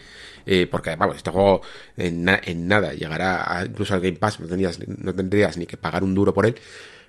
Eh, 0.47 0.67
porque, 0.69 0.95
vamos, 0.95 1.17
este 1.17 1.32
juego 1.32 1.61
en, 1.97 2.23
nada 2.67 2.93
llegará 2.93 3.57
a, 3.57 3.65
incluso 3.65 3.93
al 3.93 4.01
Game 4.01 4.17
Pass, 4.17 4.39
no 4.39 4.47
tendrías, 4.47 4.80
no 4.86 5.13
tendrías 5.13 5.57
ni 5.57 5.65
que 5.65 5.78
pagar 5.78 6.03
un 6.03 6.13
duro 6.13 6.34
por 6.34 6.45
él 6.45 6.55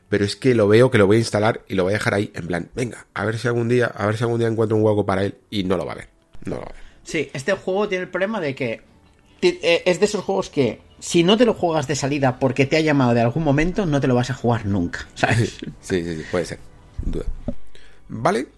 pero 0.09 0.25
es 0.25 0.37
que 0.37 0.55
lo 0.55 0.69
veo 0.69 0.91
que 0.91 0.99
lo 0.99 1.07
voy 1.07 1.17
a 1.17 1.21
instalar 1.21 1.63
y 1.69 1.75
lo 1.75 1.85
voy 1.85 1.93
a 1.93 1.99
dejar 1.99 2.15
ahí 2.15 2.31
en 2.35 2.47
plan, 2.47 2.71
venga, 2.75 3.07
a 3.15 3.25
ver 3.25 3.39
si 3.39 3.49
algún 3.49 3.69
día, 3.69 3.87
a 3.87 4.07
ver 4.07 4.17
si 4.17 4.25
algún 4.25 4.39
día 4.39 4.49
encuentro 4.49 4.77
un 4.77 4.85
hueco 4.85 5.05
para 5.05 5.25
él 5.25 5.37
y 5.51 5.65
no 5.65 5.77
lo 5.77 5.87
va 5.87 5.93
a 5.93 5.97
ver. 5.97 6.09
No 6.45 6.57
lo 6.57 6.63
va 6.63 6.69
a 6.69 6.73
ver. 6.73 6.83
Sí, 7.03 7.31
este 7.33 7.53
juego 7.53 7.89
tiene 7.89 8.05
el 8.05 8.11
problema 8.11 8.41
de 8.41 8.55
que 8.55 8.83
eh, 9.43 9.83
es 9.85 10.01
de 10.01 10.07
esos 10.07 10.25
juegos 10.25 10.51
que 10.51 10.81
si 10.99 11.23
no 11.23 11.37
te 11.37 11.45
lo 11.45 11.55
juegas 11.55 11.87
de 11.87 11.95
salida 11.95 12.39
porque 12.39 12.67
te 12.67 12.77
ha 12.77 12.81
llamado 12.81 13.15
de 13.15 13.21
algún 13.21 13.45
momento, 13.45 13.87
no 13.87 14.01
te 14.01 14.07
lo 14.07 14.15
vas 14.15 14.31
a 14.31 14.35
jugar 14.35 14.67
nunca, 14.67 15.07
¿sabes? 15.15 15.59
sí, 15.81 16.05
sí, 16.05 16.17
sí, 16.17 16.25
puede 16.31 16.47
ser, 16.47 16.59
sin 17.03 17.13
duda. 17.13 17.27
Vale, 18.09 18.49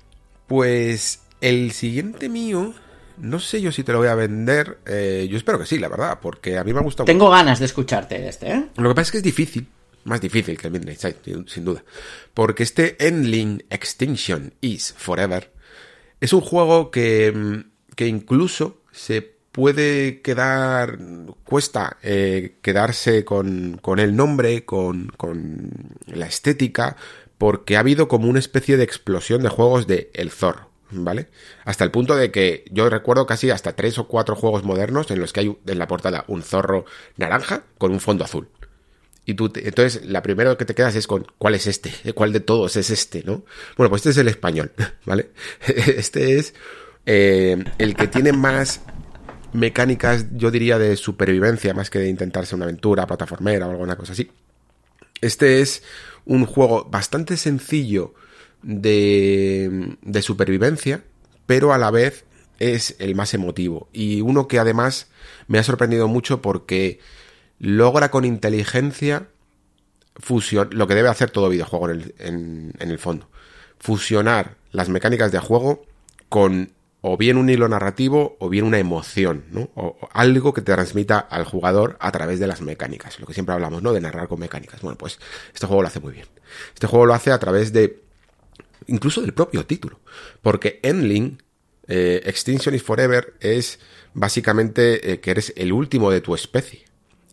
pues 0.46 1.22
el 1.40 1.72
siguiente 1.72 2.28
mío, 2.28 2.74
no 3.18 3.40
sé 3.40 3.60
yo 3.60 3.72
si 3.72 3.82
te 3.82 3.92
lo 3.92 3.98
voy 3.98 4.08
a 4.08 4.14
vender, 4.14 4.78
eh, 4.86 5.26
yo 5.30 5.36
espero 5.36 5.58
que 5.58 5.66
sí, 5.66 5.78
la 5.78 5.88
verdad, 5.88 6.18
porque 6.20 6.58
a 6.58 6.64
mí 6.64 6.72
me 6.72 6.80
ha 6.80 6.82
gustado. 6.82 7.06
Tengo 7.06 7.30
ganas 7.30 7.58
de 7.58 7.64
escucharte 7.64 8.28
este, 8.28 8.52
¿eh? 8.52 8.64
Lo 8.76 8.88
que 8.90 8.94
pasa 8.94 9.08
es 9.08 9.12
que 9.12 9.18
es 9.18 9.24
difícil, 9.24 9.68
más 10.08 10.20
difícil 10.20 10.58
que 10.58 10.66
el 10.66 10.72
Midnight 10.72 10.98
Side, 10.98 11.44
sin 11.46 11.64
duda. 11.64 11.84
Porque 12.34 12.62
este 12.62 12.96
Endling 13.06 13.64
Extinction 13.70 14.54
is 14.60 14.94
Forever 14.96 15.52
es 16.20 16.32
un 16.32 16.40
juego 16.40 16.90
que, 16.90 17.32
mm, 17.32 17.70
que 17.94 18.06
incluso 18.06 18.82
se 18.90 19.38
puede 19.52 20.20
quedar, 20.20 20.98
cuesta 21.44 21.96
eh, 22.02 22.56
quedarse 22.62 23.24
con, 23.24 23.78
con, 23.82 23.98
el 23.98 24.14
nombre, 24.14 24.64
con, 24.64 25.08
con, 25.16 25.96
la 26.06 26.26
estética, 26.26 26.96
porque 27.38 27.76
ha 27.76 27.80
habido 27.80 28.08
como 28.08 28.28
una 28.28 28.38
especie 28.38 28.76
de 28.76 28.84
explosión 28.84 29.42
de 29.42 29.48
juegos 29.48 29.86
de 29.86 30.10
El 30.14 30.30
Zorro, 30.30 30.70
¿vale? 30.90 31.28
Hasta 31.64 31.84
el 31.84 31.90
punto 31.90 32.16
de 32.16 32.30
que 32.30 32.64
yo 32.70 32.88
recuerdo 32.90 33.26
casi 33.26 33.50
hasta 33.50 33.74
tres 33.74 33.98
o 33.98 34.08
cuatro 34.08 34.36
juegos 34.36 34.64
modernos 34.64 35.10
en 35.10 35.20
los 35.20 35.32
que 35.32 35.40
hay 35.40 35.56
en 35.66 35.78
la 35.78 35.88
portada 35.88 36.24
un 36.28 36.42
zorro 36.42 36.84
naranja 37.16 37.64
con 37.78 37.92
un 37.92 38.00
fondo 38.00 38.24
azul. 38.24 38.48
Y 39.28 39.34
tú, 39.34 39.52
entonces, 39.56 40.06
la 40.06 40.22
primera 40.22 40.56
que 40.56 40.64
te 40.64 40.74
quedas 40.74 40.94
es 40.94 41.06
con, 41.06 41.26
¿cuál 41.36 41.54
es 41.54 41.66
este? 41.66 41.92
¿Cuál 42.14 42.32
de 42.32 42.40
todos 42.40 42.76
es 42.76 42.88
este, 42.88 43.22
no? 43.24 43.44
Bueno, 43.76 43.90
pues 43.90 44.00
este 44.00 44.08
es 44.08 44.16
el 44.16 44.28
español, 44.28 44.72
¿vale? 45.04 45.32
Este 45.66 46.38
es 46.38 46.54
eh, 47.04 47.62
el 47.76 47.94
que 47.94 48.06
tiene 48.06 48.32
más 48.32 48.80
mecánicas, 49.52 50.24
yo 50.32 50.50
diría, 50.50 50.78
de 50.78 50.96
supervivencia, 50.96 51.74
más 51.74 51.90
que 51.90 51.98
de 51.98 52.08
intentarse 52.08 52.54
una 52.54 52.64
aventura 52.64 53.06
plataformera 53.06 53.66
o 53.66 53.70
alguna 53.70 53.96
cosa 53.96 54.14
así. 54.14 54.30
Este 55.20 55.60
es 55.60 55.82
un 56.24 56.46
juego 56.46 56.86
bastante 56.86 57.36
sencillo 57.36 58.14
de, 58.62 59.98
de 60.00 60.22
supervivencia, 60.22 61.04
pero 61.44 61.74
a 61.74 61.78
la 61.78 61.90
vez 61.90 62.24
es 62.60 62.96
el 62.98 63.14
más 63.14 63.34
emotivo. 63.34 63.90
Y 63.92 64.22
uno 64.22 64.48
que 64.48 64.58
además 64.58 65.10
me 65.48 65.58
ha 65.58 65.62
sorprendido 65.64 66.08
mucho 66.08 66.40
porque 66.40 66.98
logra 67.58 68.10
con 68.10 68.24
inteligencia 68.24 69.28
fusión, 70.18 70.70
lo 70.72 70.86
que 70.86 70.94
debe 70.94 71.08
hacer 71.08 71.30
todo 71.30 71.48
videojuego 71.48 71.90
en 71.90 72.72
el, 72.78 72.98
fondo. 72.98 73.28
Fusionar 73.78 74.56
las 74.72 74.88
mecánicas 74.88 75.32
de 75.32 75.38
juego 75.38 75.84
con 76.28 76.72
o 77.00 77.16
bien 77.16 77.36
un 77.36 77.48
hilo 77.48 77.68
narrativo 77.68 78.36
o 78.40 78.48
bien 78.48 78.64
una 78.64 78.78
emoción, 78.78 79.44
¿no? 79.50 79.70
O, 79.74 79.96
algo 80.12 80.52
que 80.52 80.62
te 80.62 80.72
transmita 80.72 81.18
al 81.18 81.44
jugador 81.44 81.96
a 82.00 82.10
través 82.10 82.40
de 82.40 82.48
las 82.48 82.60
mecánicas, 82.60 83.20
lo 83.20 83.26
que 83.26 83.34
siempre 83.34 83.54
hablamos, 83.54 83.82
¿no? 83.82 83.92
De 83.92 84.00
narrar 84.00 84.26
con 84.26 84.40
mecánicas. 84.40 84.80
Bueno, 84.82 84.98
pues 84.98 85.18
este 85.54 85.66
juego 85.66 85.82
lo 85.82 85.88
hace 85.88 86.00
muy 86.00 86.12
bien. 86.12 86.26
Este 86.74 86.88
juego 86.88 87.06
lo 87.06 87.14
hace 87.14 87.30
a 87.30 87.38
través 87.38 87.72
de 87.72 88.02
incluso 88.88 89.20
del 89.20 89.32
propio 89.32 89.64
título, 89.64 90.00
porque 90.42 90.80
Endling 90.82 91.40
eh, 91.86 92.22
Extinction 92.24 92.74
is 92.74 92.82
Forever 92.82 93.34
es 93.40 93.78
básicamente 94.14 95.12
eh, 95.12 95.20
que 95.20 95.30
eres 95.30 95.52
el 95.56 95.72
último 95.72 96.10
de 96.10 96.20
tu 96.20 96.34
especie 96.34 96.87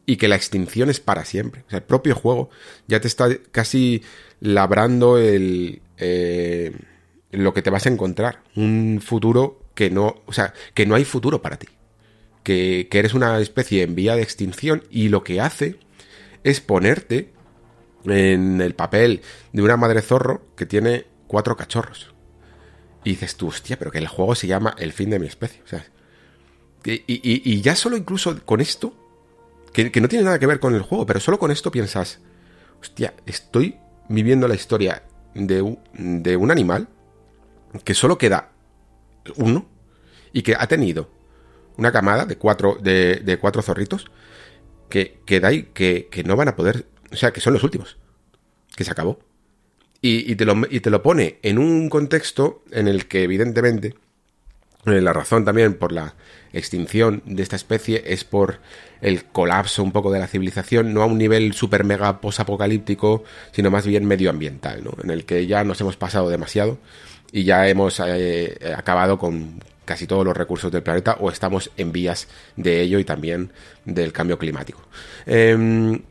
y 0.06 0.18
que 0.18 0.28
la 0.28 0.36
extinción 0.36 0.90
es 0.90 1.00
para 1.00 1.26
siempre. 1.26 1.64
O 1.68 1.70
sea, 1.70 1.80
el 1.80 1.86
propio 1.86 2.16
juego 2.16 2.50
ya 2.88 3.00
te 3.02 3.08
está 3.08 3.30
casi 3.52 4.04
labrando 4.40 5.18
el, 5.18 5.82
eh, 5.98 6.76
lo 7.32 7.54
que 7.54 7.62
te 7.62 7.70
vas 7.70 7.86
a 7.86 7.90
encontrar. 7.90 8.44
Un 8.56 9.02
futuro 9.04 9.60
que 9.74 9.90
no, 9.90 10.22
o 10.26 10.34
sea, 10.34 10.54
que 10.74 10.86
no 10.86 10.96
hay 10.96 11.06
futuro 11.06 11.42
para 11.42 11.58
ti. 11.58 11.68
Que, 12.44 12.88
que 12.92 13.00
eres 13.00 13.14
una 13.16 13.40
especie 13.40 13.82
en 13.82 13.96
vía 13.96 14.16
de 14.16 14.22
extinción 14.22 14.84
y 14.92 15.10
lo 15.10 15.24
que 15.24 15.42
hace 15.42 15.80
es 16.44 16.62
ponerte 16.62 17.34
en 18.06 18.62
el 18.62 18.76
papel 18.76 19.22
de 19.52 19.64
una 19.64 19.78
madre 19.78 20.04
zorro 20.04 20.46
que 20.56 20.68
tiene 20.68 21.06
cuatro 21.26 21.58
cachorros. 21.58 22.14
Y 23.04 23.12
dices 23.12 23.36
tú, 23.36 23.48
hostia, 23.48 23.80
pero 23.80 23.92
que 23.92 23.98
el 23.98 24.08
juego 24.08 24.36
se 24.36 24.46
llama 24.46 24.76
El 24.78 24.94
fin 24.94 25.10
de 25.10 25.18
mi 25.18 25.26
especie. 25.26 25.62
O 25.64 25.68
sea, 25.68 25.86
y, 26.86 27.04
y 27.08 27.62
ya 27.62 27.76
solo 27.76 27.98
incluso 27.98 28.40
con 28.46 28.62
esto 28.62 29.05
que, 29.76 30.02
no 30.02 30.08
tiene 30.08 30.24
nada 30.24 30.40
que 30.40 30.48
ver 30.48 30.62
con 30.62 30.74
el 30.74 30.82
juego, 30.82 31.06
pero 31.06 31.20
solo 31.20 31.38
con 31.38 31.52
esto 31.52 31.70
piensas, 31.70 32.20
hostia, 32.82 33.14
estoy 33.26 33.78
viviendo 34.08 34.48
la 34.48 34.56
historia 34.56 35.04
de, 35.34 35.62
un 35.62 36.52
animal 36.52 36.88
que 37.84 37.94
solo 37.94 38.18
queda 38.18 38.52
uno 39.36 39.66
y 40.32 40.44
que 40.44 40.56
ha 40.58 40.66
tenido 40.68 41.10
una 41.76 41.92
camada 41.92 42.26
de 42.26 42.38
cuatro, 42.38 42.78
de, 42.82 43.38
cuatro 43.42 43.62
zorritos 43.62 44.10
que, 44.88 45.20
que, 45.26 45.42
que, 45.74 46.08
que, 46.10 46.24
no 46.24 46.38
van 46.38 46.48
a 46.48 46.56
poder, 46.56 46.86
o 47.12 47.18
sea, 47.18 47.34
que 47.34 47.42
son 47.42 47.52
los 47.52 47.64
últimos, 47.64 47.98
que 48.78 48.86
se 48.86 48.92
acabó. 48.92 49.20
Y, 50.02 50.36
te 50.36 50.46
lo, 50.46 50.56
y 50.70 50.82
te 50.82 50.92
lo 50.92 51.02
pone 51.02 51.40
en 51.42 51.58
un 51.58 51.90
contexto 51.90 52.64
en 52.70 52.88
el 52.88 53.08
que 53.08 53.24
evidentemente 53.24 53.96
la 54.86 55.14
razón 55.14 55.46
también 55.46 55.74
por 55.74 55.92
la 55.92 56.14
extinción 56.54 57.22
de 57.26 57.44
esta 57.44 57.56
especie 57.56 58.04
es 58.06 58.24
por 58.24 58.60
el 59.02 59.26
colapso 59.26 59.84
un 59.84 59.92
poco 59.92 60.12
de 60.12 60.20
la 60.20 60.28
civilización, 60.28 60.94
no 60.94 61.02
a 61.02 61.06
un 61.06 61.18
nivel 61.18 61.54
super 61.54 61.84
mega 61.84 62.22
posapocalíptico, 62.22 63.24
sino 63.52 63.72
más 63.72 63.86
bien 63.86 64.06
medioambiental, 64.06 64.84
¿no? 64.84 64.96
en 65.04 65.10
el 65.10 65.26
que 65.26 65.48
ya 65.48 65.64
nos 65.64 65.82
hemos 65.82 65.98
pasado 65.98 66.30
demasiado 66.30 66.78
y 67.32 67.44
ya 67.44 67.68
hemos 67.68 68.02
eh, 68.06 68.58
acabado 68.78 69.18
con 69.18 69.60
casi 69.84 70.08
todos 70.08 70.26
los 70.26 70.36
recursos 70.36 70.72
del 70.72 70.84
planeta 70.84 71.18
o 71.20 71.30
estamos 71.30 71.72
en 71.78 71.92
vías 71.92 72.28
de 72.56 72.82
ello 72.82 73.00
y 73.00 73.06
también 73.06 73.52
del 73.86 74.12
cambio 74.12 74.38
climático. 74.38 74.82
Em, 75.26 76.02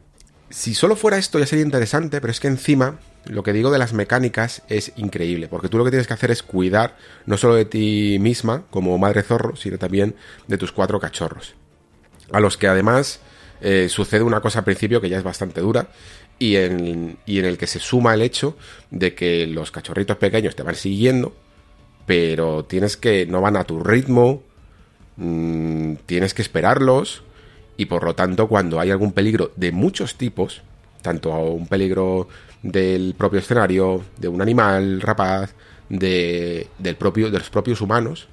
si 0.50 0.74
solo 0.74 0.96
fuera 0.96 1.18
esto 1.18 1.38
ya 1.38 1.46
sería 1.46 1.64
interesante, 1.64 2.20
pero 2.20 2.30
es 2.30 2.40
que 2.40 2.48
encima 2.48 2.98
lo 3.26 3.42
que 3.42 3.52
digo 3.52 3.70
de 3.70 3.78
las 3.78 3.92
mecánicas 3.92 4.62
es 4.68 4.92
increíble, 4.96 5.48
porque 5.48 5.68
tú 5.68 5.78
lo 5.78 5.84
que 5.84 5.90
tienes 5.90 6.06
que 6.06 6.14
hacer 6.14 6.30
es 6.30 6.42
cuidar 6.42 6.96
no 7.26 7.36
solo 7.36 7.54
de 7.54 7.64
ti 7.64 8.18
misma 8.20 8.64
como 8.70 8.96
madre 8.98 9.22
zorro, 9.22 9.56
sino 9.56 9.78
también 9.78 10.14
de 10.46 10.58
tus 10.58 10.72
cuatro 10.72 11.00
cachorros. 11.00 11.54
A 12.32 12.40
los 12.40 12.56
que 12.56 12.68
además 12.68 13.20
eh, 13.60 13.88
sucede 13.88 14.22
una 14.22 14.40
cosa 14.40 14.60
al 14.60 14.64
principio 14.64 15.00
que 15.00 15.08
ya 15.08 15.18
es 15.18 15.24
bastante 15.24 15.60
dura, 15.60 15.88
y 16.38 16.56
en, 16.56 17.18
y 17.26 17.38
en 17.38 17.44
el 17.44 17.58
que 17.58 17.66
se 17.66 17.78
suma 17.78 18.14
el 18.14 18.22
hecho 18.22 18.56
de 18.90 19.14
que 19.14 19.46
los 19.46 19.70
cachorritos 19.70 20.16
pequeños 20.16 20.56
te 20.56 20.62
van 20.62 20.74
siguiendo, 20.74 21.34
pero 22.06 22.64
tienes 22.64 22.96
que, 22.96 23.26
no 23.26 23.40
van 23.40 23.56
a 23.56 23.64
tu 23.64 23.82
ritmo, 23.82 24.42
mmm, 25.16 25.94
tienes 26.06 26.34
que 26.34 26.42
esperarlos, 26.42 27.22
y 27.76 27.86
por 27.86 28.04
lo 28.04 28.14
tanto 28.14 28.48
cuando 28.48 28.80
hay 28.80 28.90
algún 28.90 29.12
peligro 29.12 29.52
de 29.56 29.72
muchos 29.72 30.16
tipos, 30.16 30.62
tanto 31.02 31.30
un 31.30 31.66
peligro 31.66 32.28
del 32.64 33.14
propio 33.14 33.40
escenario, 33.40 34.02
de 34.16 34.26
un 34.26 34.40
animal 34.40 35.02
rapaz, 35.02 35.54
de, 35.90 36.66
del 36.78 36.96
propio, 36.96 37.30
de 37.30 37.38
los 37.38 37.50
propios 37.50 37.82
humanos, 37.82 38.26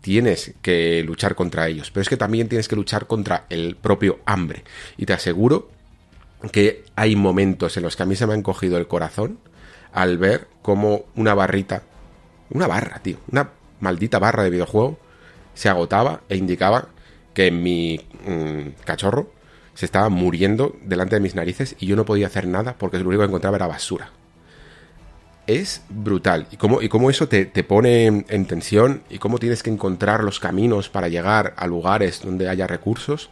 tienes 0.00 0.54
que 0.62 1.02
luchar 1.04 1.36
contra 1.36 1.68
ellos. 1.68 1.90
Pero 1.92 2.02
es 2.02 2.08
que 2.08 2.16
también 2.16 2.48
tienes 2.48 2.66
que 2.66 2.74
luchar 2.74 3.06
contra 3.06 3.46
el 3.48 3.76
propio 3.76 4.18
hambre. 4.26 4.64
Y 4.96 5.06
te 5.06 5.12
aseguro 5.12 5.70
que 6.50 6.84
hay 6.96 7.14
momentos 7.14 7.76
en 7.76 7.84
los 7.84 7.94
que 7.94 8.02
a 8.02 8.06
mí 8.06 8.16
se 8.16 8.26
me 8.26 8.32
ha 8.32 8.36
encogido 8.36 8.76
el 8.78 8.88
corazón 8.88 9.38
al 9.92 10.18
ver 10.18 10.48
cómo 10.60 11.04
una 11.14 11.34
barrita, 11.34 11.84
una 12.50 12.66
barra, 12.66 12.98
tío, 12.98 13.18
una 13.30 13.50
maldita 13.78 14.18
barra 14.18 14.42
de 14.42 14.50
videojuego 14.50 14.98
se 15.54 15.68
agotaba 15.68 16.22
e 16.28 16.36
indicaba 16.36 16.88
que 17.32 17.52
mi 17.52 18.00
mmm, 18.26 18.70
cachorro 18.84 19.30
se 19.74 19.86
estaba 19.86 20.08
muriendo 20.08 20.76
delante 20.84 21.16
de 21.16 21.20
mis 21.20 21.34
narices 21.34 21.76
y 21.78 21.86
yo 21.86 21.96
no 21.96 22.04
podía 22.04 22.26
hacer 22.26 22.46
nada 22.46 22.76
porque 22.78 22.98
lo 22.98 23.08
único 23.08 23.22
que 23.22 23.28
encontraba 23.28 23.56
era 23.56 23.66
basura. 23.66 24.10
Es 25.46 25.82
brutal. 25.88 26.46
Y 26.50 26.56
cómo, 26.56 26.82
y 26.82 26.88
cómo 26.88 27.10
eso 27.10 27.28
te, 27.28 27.46
te, 27.46 27.64
pone 27.64 28.06
en 28.06 28.46
tensión 28.46 29.02
y 29.10 29.18
cómo 29.18 29.38
tienes 29.38 29.62
que 29.62 29.70
encontrar 29.70 30.22
los 30.22 30.38
caminos 30.38 30.88
para 30.88 31.08
llegar 31.08 31.54
a 31.56 31.66
lugares 31.66 32.22
donde 32.22 32.48
haya 32.48 32.66
recursos. 32.66 33.30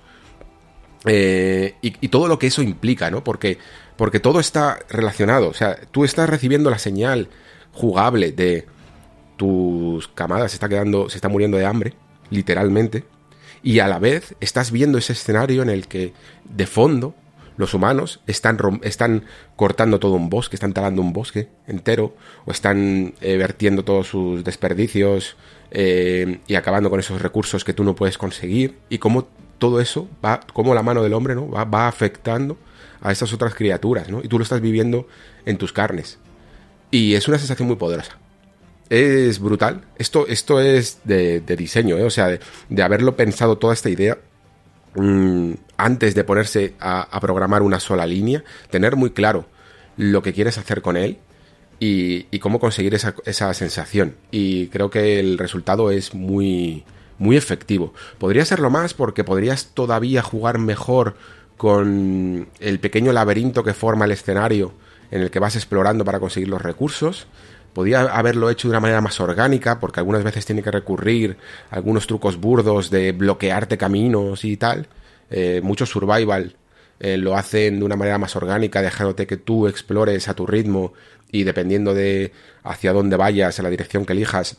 Eh, 1.06 1.76
y, 1.82 1.94
y, 2.00 2.08
todo 2.08 2.26
lo 2.26 2.38
que 2.38 2.48
eso 2.48 2.62
implica, 2.62 3.10
¿no? 3.10 3.22
Porque, 3.22 3.58
porque 3.96 4.18
todo 4.18 4.40
está 4.40 4.80
relacionado. 4.88 5.48
O 5.48 5.54
sea, 5.54 5.78
tú 5.92 6.04
estás 6.04 6.28
recibiendo 6.28 6.68
la 6.68 6.78
señal 6.78 7.28
jugable 7.72 8.32
de 8.32 8.66
tus 9.40 10.06
camadas 10.08 10.50
se 10.50 10.56
está 10.56 10.68
quedando, 10.68 11.08
se 11.08 11.16
está 11.16 11.30
muriendo 11.30 11.56
de 11.56 11.64
hambre, 11.64 11.94
literalmente 12.28 13.04
y 13.62 13.80
a 13.80 13.88
la 13.88 13.98
vez 13.98 14.34
estás 14.40 14.70
viendo 14.70 14.98
ese 14.98 15.12
escenario 15.12 15.62
en 15.62 15.70
el 15.70 15.86
que 15.86 16.12
de 16.44 16.66
fondo 16.66 17.14
los 17.56 17.74
humanos 17.74 18.20
están, 18.26 18.58
están 18.82 19.24
cortando 19.54 20.00
todo 20.00 20.14
un 20.14 20.30
bosque, 20.30 20.56
están 20.56 20.72
talando 20.72 21.02
un 21.02 21.12
bosque 21.12 21.48
entero, 21.66 22.16
o 22.46 22.52
están 22.52 23.12
eh, 23.20 23.36
vertiendo 23.36 23.84
todos 23.84 24.08
sus 24.08 24.42
desperdicios 24.42 25.36
eh, 25.70 26.40
y 26.46 26.54
acabando 26.54 26.88
con 26.88 27.00
esos 27.00 27.20
recursos 27.20 27.62
que 27.62 27.74
tú 27.74 27.84
no 27.84 27.94
puedes 27.94 28.16
conseguir, 28.16 28.78
y 28.88 28.96
cómo 28.96 29.28
todo 29.58 29.78
eso 29.80 30.08
va, 30.24 30.40
como 30.54 30.74
la 30.74 30.82
mano 30.82 31.02
del 31.02 31.12
hombre, 31.12 31.34
¿no? 31.34 31.50
Va, 31.50 31.64
va 31.64 31.86
afectando 31.86 32.56
a 33.02 33.12
esas 33.12 33.30
otras 33.34 33.54
criaturas, 33.54 34.08
¿no? 34.08 34.20
Y 34.22 34.28
tú 34.28 34.38
lo 34.38 34.42
estás 34.42 34.62
viviendo 34.62 35.06
en 35.44 35.58
tus 35.58 35.74
carnes. 35.74 36.18
Y 36.90 37.14
es 37.14 37.28
una 37.28 37.38
sensación 37.38 37.68
muy 37.68 37.76
poderosa 37.76 38.19
es 38.90 39.38
brutal. 39.38 39.82
Esto, 39.96 40.26
esto 40.26 40.60
es 40.60 40.98
de, 41.04 41.40
de 41.40 41.56
diseño, 41.56 41.96
¿eh? 41.96 42.04
o 42.04 42.10
sea, 42.10 42.26
de, 42.26 42.40
de, 42.68 42.82
haberlo 42.82 43.16
pensado 43.16 43.56
toda 43.56 43.72
esta 43.72 43.88
idea 43.88 44.18
mmm, 44.96 45.52
antes 45.76 46.14
de 46.14 46.24
ponerse 46.24 46.74
a, 46.80 47.02
a, 47.02 47.20
programar 47.20 47.62
una 47.62 47.78
sola 47.80 48.04
línea, 48.04 48.42
tener 48.68 48.96
muy 48.96 49.10
claro 49.10 49.46
lo 49.96 50.22
que 50.22 50.32
quieres 50.32 50.58
hacer 50.58 50.82
con 50.82 50.96
él 50.96 51.18
y, 51.78 52.26
y 52.32 52.40
cómo 52.40 52.58
conseguir 52.58 52.94
esa, 52.94 53.14
esa, 53.24 53.54
sensación. 53.54 54.16
Y 54.32 54.66
creo 54.66 54.90
que 54.90 55.20
el 55.20 55.38
resultado 55.38 55.92
es 55.92 56.12
muy, 56.12 56.84
muy 57.18 57.36
efectivo. 57.36 57.94
Podría 58.18 58.44
serlo 58.44 58.70
más 58.70 58.92
porque 58.92 59.22
podrías 59.22 59.66
todavía 59.72 60.22
jugar 60.22 60.58
mejor 60.58 61.14
con 61.56 62.48
el 62.58 62.80
pequeño 62.80 63.12
laberinto 63.12 63.62
que 63.62 63.74
forma 63.74 64.06
el 64.06 64.12
escenario 64.12 64.72
en 65.12 65.22
el 65.22 65.30
que 65.30 65.38
vas 65.38 65.54
explorando 65.54 66.04
para 66.04 66.18
conseguir 66.18 66.48
los 66.48 66.62
recursos 66.62 67.26
podía 67.72 68.02
haberlo 68.02 68.50
hecho 68.50 68.68
de 68.68 68.72
una 68.72 68.80
manera 68.80 69.00
más 69.00 69.20
orgánica, 69.20 69.78
porque 69.80 70.00
algunas 70.00 70.24
veces 70.24 70.46
tiene 70.46 70.62
que 70.62 70.70
recurrir 70.70 71.36
a 71.70 71.76
algunos 71.76 72.06
trucos 72.06 72.36
burdos 72.36 72.90
de 72.90 73.12
bloquearte 73.12 73.78
caminos 73.78 74.44
y 74.44 74.56
tal. 74.56 74.88
Eh, 75.30 75.60
mucho 75.62 75.86
survival 75.86 76.56
eh, 76.98 77.16
lo 77.16 77.36
hacen 77.36 77.78
de 77.78 77.84
una 77.84 77.96
manera 77.96 78.18
más 78.18 78.36
orgánica, 78.36 78.82
dejándote 78.82 79.26
que 79.26 79.36
tú 79.36 79.66
explores 79.66 80.28
a 80.28 80.34
tu 80.34 80.46
ritmo 80.46 80.92
y 81.32 81.44
dependiendo 81.44 81.94
de 81.94 82.32
hacia 82.62 82.92
dónde 82.92 83.16
vayas, 83.16 83.58
a 83.58 83.62
la 83.62 83.70
dirección 83.70 84.04
que 84.04 84.12
elijas, 84.12 84.58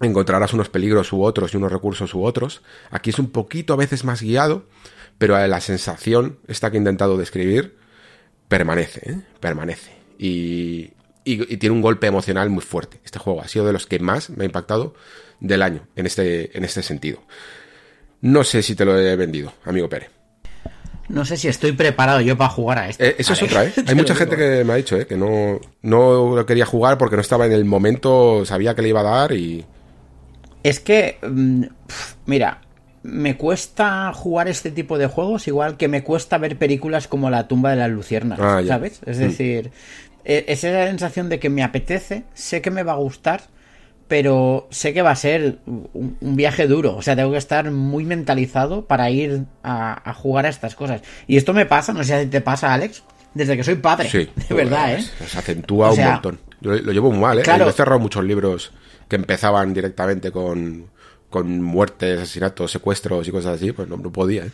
encontrarás 0.00 0.52
unos 0.52 0.68
peligros 0.68 1.12
u 1.12 1.22
otros 1.22 1.54
y 1.54 1.56
unos 1.56 1.72
recursos 1.72 2.14
u 2.14 2.24
otros. 2.24 2.62
Aquí 2.90 3.10
es 3.10 3.18
un 3.18 3.30
poquito 3.30 3.72
a 3.72 3.76
veces 3.76 4.04
más 4.04 4.22
guiado, 4.22 4.64
pero 5.18 5.38
la 5.46 5.60
sensación, 5.60 6.38
esta 6.48 6.70
que 6.70 6.76
he 6.76 6.80
intentado 6.80 7.16
describir, 7.16 7.76
permanece, 8.48 9.10
¿eh? 9.10 9.20
permanece. 9.40 9.92
Y, 10.18 10.90
y, 11.26 11.52
y, 11.52 11.56
tiene 11.58 11.74
un 11.74 11.82
golpe 11.82 12.06
emocional 12.06 12.48
muy 12.48 12.62
fuerte. 12.62 13.00
Este 13.04 13.18
juego 13.18 13.42
ha 13.42 13.48
sido 13.48 13.66
de 13.66 13.72
los 13.72 13.86
que 13.86 13.98
más 13.98 14.30
me 14.30 14.44
ha 14.44 14.46
impactado 14.46 14.94
del 15.40 15.62
año 15.62 15.86
en 15.96 16.06
este, 16.06 16.56
en 16.56 16.64
este 16.64 16.82
sentido. 16.82 17.20
No 18.20 18.44
sé 18.44 18.62
si 18.62 18.74
te 18.74 18.84
lo 18.84 18.98
he 18.98 19.16
vendido, 19.16 19.52
amigo 19.64 19.88
Pérez. 19.88 20.10
No 21.08 21.24
sé 21.24 21.36
si 21.36 21.46
estoy 21.46 21.72
preparado 21.72 22.20
yo 22.20 22.36
para 22.36 22.50
jugar 22.50 22.78
a 22.78 22.88
esto. 22.88 23.04
Eh, 23.04 23.14
eso 23.18 23.34
es 23.34 23.42
otra, 23.42 23.64
¿eh? 23.64 23.72
Hay 23.86 23.94
mucha 23.94 24.14
gente 24.14 24.36
que 24.36 24.64
me 24.64 24.72
ha 24.72 24.76
dicho, 24.76 24.96
¿eh? 24.96 25.06
Que 25.06 25.16
no, 25.16 25.60
no 25.82 26.34
lo 26.34 26.46
quería 26.46 26.66
jugar 26.66 26.98
porque 26.98 27.16
no 27.16 27.22
estaba 27.22 27.46
en 27.46 27.52
el 27.52 27.64
momento, 27.64 28.44
sabía 28.44 28.74
que 28.74 28.82
le 28.82 28.88
iba 28.88 29.00
a 29.00 29.04
dar 29.20 29.32
y... 29.32 29.64
Es 30.64 30.80
que, 30.80 31.18
mm, 31.22 31.62
mira, 32.26 32.60
me 33.04 33.36
cuesta 33.36 34.12
jugar 34.12 34.48
este 34.48 34.72
tipo 34.72 34.98
de 34.98 35.06
juegos 35.06 35.46
igual 35.46 35.76
que 35.76 35.86
me 35.86 36.02
cuesta 36.02 36.38
ver 36.38 36.58
películas 36.58 37.06
como 37.06 37.30
La 37.30 37.46
tumba 37.46 37.70
de 37.70 37.76
las 37.76 37.90
luciernas, 37.90 38.40
ah, 38.40 38.60
¿sabes? 38.66 39.00
Es 39.06 39.18
decir, 39.18 39.68
mm. 39.68 40.05
Es 40.26 40.64
esa 40.64 40.86
sensación 40.86 41.28
de 41.28 41.38
que 41.38 41.50
me 41.50 41.62
apetece, 41.62 42.24
sé 42.34 42.60
que 42.60 42.70
me 42.70 42.82
va 42.82 42.92
a 42.92 42.96
gustar, 42.96 43.42
pero 44.08 44.68
sé 44.70 44.92
que 44.92 45.02
va 45.02 45.10
a 45.10 45.16
ser 45.16 45.58
un, 45.66 46.16
un 46.20 46.36
viaje 46.36 46.66
duro. 46.66 46.96
O 46.96 47.02
sea, 47.02 47.16
tengo 47.16 47.32
que 47.32 47.38
estar 47.38 47.70
muy 47.70 48.04
mentalizado 48.04 48.86
para 48.86 49.10
ir 49.10 49.44
a, 49.62 50.08
a, 50.08 50.14
jugar 50.14 50.46
a 50.46 50.48
estas 50.48 50.74
cosas. 50.74 51.02
Y 51.26 51.36
esto 51.36 51.54
me 51.54 51.66
pasa, 51.66 51.92
no 51.92 52.04
sé 52.04 52.24
si 52.24 52.28
te 52.28 52.40
pasa, 52.40 52.72
Alex, 52.74 53.02
desde 53.34 53.56
que 53.56 53.64
soy 53.64 53.76
padre. 53.76 54.08
Sí, 54.08 54.28
de 54.48 54.54
verdad, 54.54 54.94
¿eh? 54.94 55.02
Se 55.02 55.38
acentúa 55.38 55.90
o 55.90 55.94
sea, 55.94 56.06
un 56.06 56.12
montón. 56.14 56.40
Yo 56.60 56.72
lo 56.72 56.92
llevo 56.92 57.10
muy 57.10 57.20
mal, 57.20 57.38
¿eh? 57.38 57.42
Claro. 57.42 57.64
Yo 57.64 57.70
he 57.70 57.74
cerrado 57.74 57.98
muchos 58.00 58.24
libros 58.24 58.72
que 59.08 59.16
empezaban 59.16 59.74
directamente 59.74 60.30
con, 60.32 60.86
con 61.30 61.62
muertes, 61.62 62.20
asesinatos, 62.20 62.72
secuestros 62.72 63.28
y 63.28 63.30
cosas 63.30 63.56
así, 63.56 63.72
pues 63.72 63.88
no, 63.88 63.96
no 63.96 64.10
podía, 64.10 64.46
¿eh? 64.46 64.50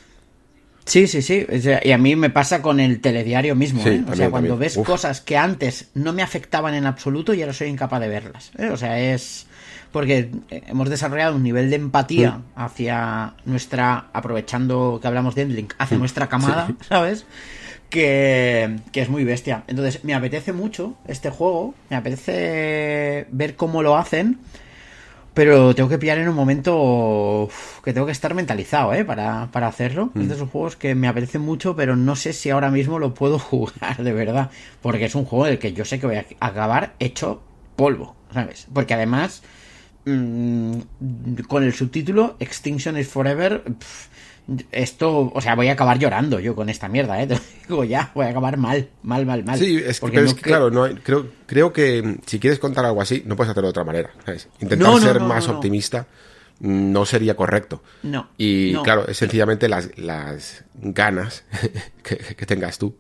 Sí, 0.85 1.07
sí, 1.07 1.23
sí. 1.23 1.47
Y 1.83 1.93
a 1.93 1.99
mí 1.99 2.17
me 2.17 2.31
pasa 2.31 2.61
con 2.61 2.81
el 2.81 3.01
telediario 3.01 3.55
mismo. 3.55 3.83
Sí, 3.83 3.91
¿eh? 3.91 4.05
O 4.09 4.15
sea, 4.15 4.31
cuando 4.31 4.51
también. 4.51 4.59
ves 4.59 4.77
Uf. 4.77 4.87
cosas 4.87 5.21
que 5.21 5.37
antes 5.37 5.89
no 5.95 6.13
me 6.13 6.23
afectaban 6.23 6.75
en 6.75 6.87
absoluto 6.87 7.35
y 7.35 7.43
ahora 7.43 7.53
soy 7.53 7.69
incapaz 7.69 8.01
de 8.01 8.09
verlas. 8.09 8.51
¿eh? 8.59 8.69
O 8.71 8.77
sea, 8.77 8.99
es 8.99 9.47
porque 9.93 10.31
hemos 10.51 10.89
desarrollado 10.89 11.37
un 11.37 11.43
nivel 11.43 11.71
de 11.71 11.77
empatía 11.77 12.39
sí. 12.39 12.53
hacia 12.57 13.35
nuestra, 13.45 14.07
aprovechando 14.13 14.99
que 15.01 15.07
hablamos 15.07 15.35
de 15.35 15.43
Endlink, 15.43 15.75
hacia 15.79 15.99
nuestra 15.99 16.29
camada, 16.29 16.67
sí. 16.67 16.75
¿sabes? 16.89 17.27
Que, 17.91 18.79
que, 18.91 19.03
es 19.03 19.11
muy 19.11 19.23
bestia. 19.25 19.65
Entonces, 19.67 20.03
me 20.03 20.15
apetece 20.15 20.55
mucho 20.55 20.97
este 21.07 21.29
juego, 21.29 21.75
me 21.91 21.97
apetece 21.97 23.27
ver 23.31 23.55
cómo 23.55 23.83
lo 23.83 23.99
hacen. 23.99 24.39
Pero 25.35 25.75
tengo 25.75 25.89
que 25.89 25.99
pillar 25.99 26.19
en 26.19 26.29
un 26.29 26.35
momento 26.35 27.49
que 27.83 27.93
tengo 27.93 28.07
que 28.07 28.13
estar 28.13 28.35
mentalizado, 28.35 28.93
¿eh? 28.93 29.05
Para, 29.05 29.51
para 29.51 29.67
hacerlo. 29.67 30.11
Mm. 30.13 30.21
Es 30.23 30.29
de 30.29 30.35
esos 30.35 30.51
juegos 30.51 30.77
que 30.77 30.95
me 30.95 31.09
apetecen 31.09 31.41
mucho, 31.41 31.75
pero 31.75 31.97
no 31.97 32.17
sé 32.17 32.33
si 32.33 32.51
ahora 32.51 32.71
mismo 32.71 32.99
lo 32.99 33.15
puedo 33.15 33.39
jugar 33.39 34.03
de 34.03 34.13
verdad. 34.13 34.51
Porque 34.83 35.07
es 35.07 35.15
un 35.15 35.25
juego 35.25 35.47
del 35.47 35.59
que 35.59 35.73
yo 35.73 35.85
sé 35.85 35.99
que 35.99 36.07
voy 36.07 36.17
a 36.17 36.27
acabar 36.41 36.95
hecho 36.99 37.43
polvo, 37.77 38.15
¿sabes? 38.33 38.67
Porque 38.73 38.93
además, 38.93 39.43
mmm, 40.05 40.75
con 41.49 41.63
el 41.63 41.73
subtítulo 41.73 42.37
Extinction 42.39 42.99
is 42.99 43.09
Forever, 43.09 43.63
pff, 43.63 44.09
esto, 44.71 45.31
o 45.35 45.41
sea, 45.41 45.55
voy 45.55 45.69
a 45.69 45.73
acabar 45.73 45.99
llorando 45.99 46.41
yo 46.41 46.55
con 46.55 46.69
esta 46.69 46.89
mierda, 46.89 47.23
¿eh? 47.23 47.27
Te 47.29 47.41
digo 47.69 47.85
ya, 47.85 48.11
voy 48.15 48.27
a 48.27 48.31
acabar 48.31 48.57
mal, 48.57 48.89
mal, 49.03 49.27
mal, 49.27 49.45
mal. 49.45 49.59
Sí, 49.59 49.77
es 49.77 50.01
pero 50.01 50.23
no 50.23 50.29
es 50.29 50.35
que, 50.35 50.43
claro, 50.43 50.71
no 50.71 50.85
hay, 50.85 50.95
creo, 50.97 51.27
creo 51.47 51.73
que 51.73 52.19
si 52.27 52.39
quieres 52.39 52.59
contar 52.59 52.85
algo 52.85 53.01
así, 53.01 53.23
no 53.27 53.37
puedes 53.37 53.51
hacerlo 53.51 53.69
de 53.69 53.71
otra 53.71 53.85
manera. 53.85 54.11
¿sabes? 54.25 54.49
Intentar 54.61 54.89
no, 54.89 54.99
no, 54.99 55.01
ser 55.01 55.21
más 55.21 55.49
optimista 55.49 56.07
no 56.61 57.05
sería 57.07 57.35
correcto. 57.35 57.83
No. 58.03 58.29
Y 58.39 58.75
claro, 58.83 59.07
es 59.09 59.17
sencillamente 59.17 59.69
las, 59.69 59.97
las 59.99 60.65
ganas 60.75 61.45
que, 62.03 62.17
que, 62.17 62.47
tengas 62.47 62.79
tú. 62.79 62.95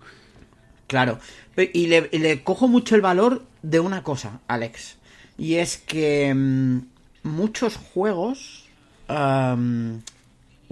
Claro. 0.89 1.19
Y 1.57 1.87
le, 1.87 2.43
cojo 2.43 2.67
mucho 2.67 2.97
el 2.97 3.03
valor 3.03 3.45
de 3.63 3.81
una 3.81 4.03
cosa, 4.03 4.41
Alex. 4.49 4.97
Y 5.39 5.55
es 5.55 5.79
que 5.79 6.33
mmm, 6.35 6.81
muchos 7.23 7.77
juegos. 7.77 8.67
Um, 9.09 10.01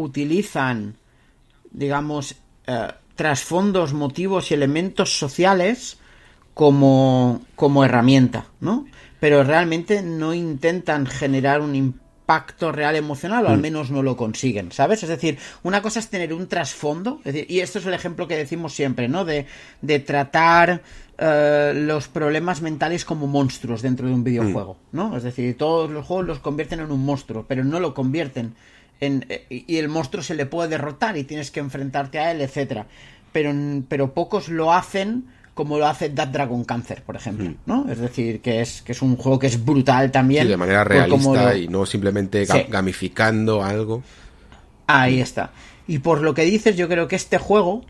utilizan, 0.00 0.96
digamos, 1.70 2.36
eh, 2.66 2.88
trasfondos, 3.14 3.92
motivos 3.92 4.50
y 4.50 4.54
elementos 4.54 5.18
sociales 5.18 5.98
como, 6.54 7.42
como 7.54 7.84
herramienta, 7.84 8.46
¿no? 8.60 8.86
Pero 9.20 9.44
realmente 9.44 10.02
no 10.02 10.32
intentan 10.34 11.06
generar 11.06 11.60
un 11.60 11.74
impacto 11.74 12.70
real 12.72 12.96
emocional, 12.96 13.44
o 13.44 13.48
al 13.48 13.58
mm. 13.58 13.60
menos 13.60 13.90
no 13.90 14.02
lo 14.02 14.16
consiguen, 14.16 14.72
¿sabes? 14.72 15.02
Es 15.02 15.08
decir, 15.08 15.38
una 15.62 15.82
cosa 15.82 15.98
es 15.98 16.08
tener 16.08 16.32
un 16.32 16.46
trasfondo, 16.46 17.18
es 17.24 17.34
decir, 17.34 17.46
y 17.50 17.60
esto 17.60 17.78
es 17.78 17.86
el 17.86 17.94
ejemplo 17.94 18.28
que 18.28 18.36
decimos 18.36 18.72
siempre, 18.72 19.08
¿no? 19.08 19.24
De, 19.24 19.46
de 19.82 19.98
tratar 19.98 20.82
eh, 21.18 21.72
los 21.74 22.08
problemas 22.08 22.62
mentales 22.62 23.04
como 23.04 23.26
monstruos 23.26 23.82
dentro 23.82 24.06
de 24.06 24.14
un 24.14 24.24
videojuego, 24.24 24.78
mm. 24.92 24.96
¿no? 24.96 25.16
Es 25.16 25.24
decir, 25.24 25.58
todos 25.58 25.90
los 25.90 26.06
juegos 26.06 26.26
los 26.26 26.38
convierten 26.38 26.80
en 26.80 26.90
un 26.90 27.04
monstruo, 27.04 27.44
pero 27.46 27.64
no 27.64 27.80
lo 27.80 27.92
convierten 27.92 28.54
en... 29.00 29.26
Y 29.48 29.76
el 29.76 29.88
monstruo 29.88 30.22
se 30.22 30.34
le 30.34 30.46
puede 30.46 30.68
derrotar 30.68 31.16
y 31.16 31.24
tienes 31.24 31.50
que 31.50 31.60
enfrentarte 31.60 32.18
a 32.18 32.30
él, 32.30 32.40
etcétera. 32.40 32.86
Pero, 33.32 33.52
pero 33.88 34.12
pocos 34.12 34.48
lo 34.48 34.72
hacen 34.72 35.26
como 35.60 35.78
lo 35.78 35.86
hace 35.86 36.08
That 36.08 36.28
Dragon 36.28 36.64
Cancer, 36.64 37.02
por 37.02 37.16
ejemplo, 37.16 37.50
mm. 37.50 37.54
¿no? 37.66 37.86
Es 37.90 37.98
decir, 37.98 38.40
que 38.40 38.62
es, 38.62 38.80
que 38.80 38.92
es 38.92 39.02
un 39.02 39.16
juego 39.16 39.38
que 39.38 39.46
es 39.46 39.62
brutal 39.62 40.10
también. 40.10 40.48
de 40.48 40.56
manera 40.56 40.84
realista 40.84 41.54
y 41.54 41.68
no 41.68 41.84
simplemente 41.84 42.46
gamificando 42.68 43.62
algo. 43.62 44.02
Ahí 44.86 45.20
está. 45.20 45.50
Y 45.86 45.98
por 45.98 46.22
lo 46.22 46.32
que 46.32 46.44
dices, 46.44 46.76
yo 46.76 46.88
creo 46.88 47.08
que 47.08 47.16
este 47.16 47.36
juego 47.36 47.84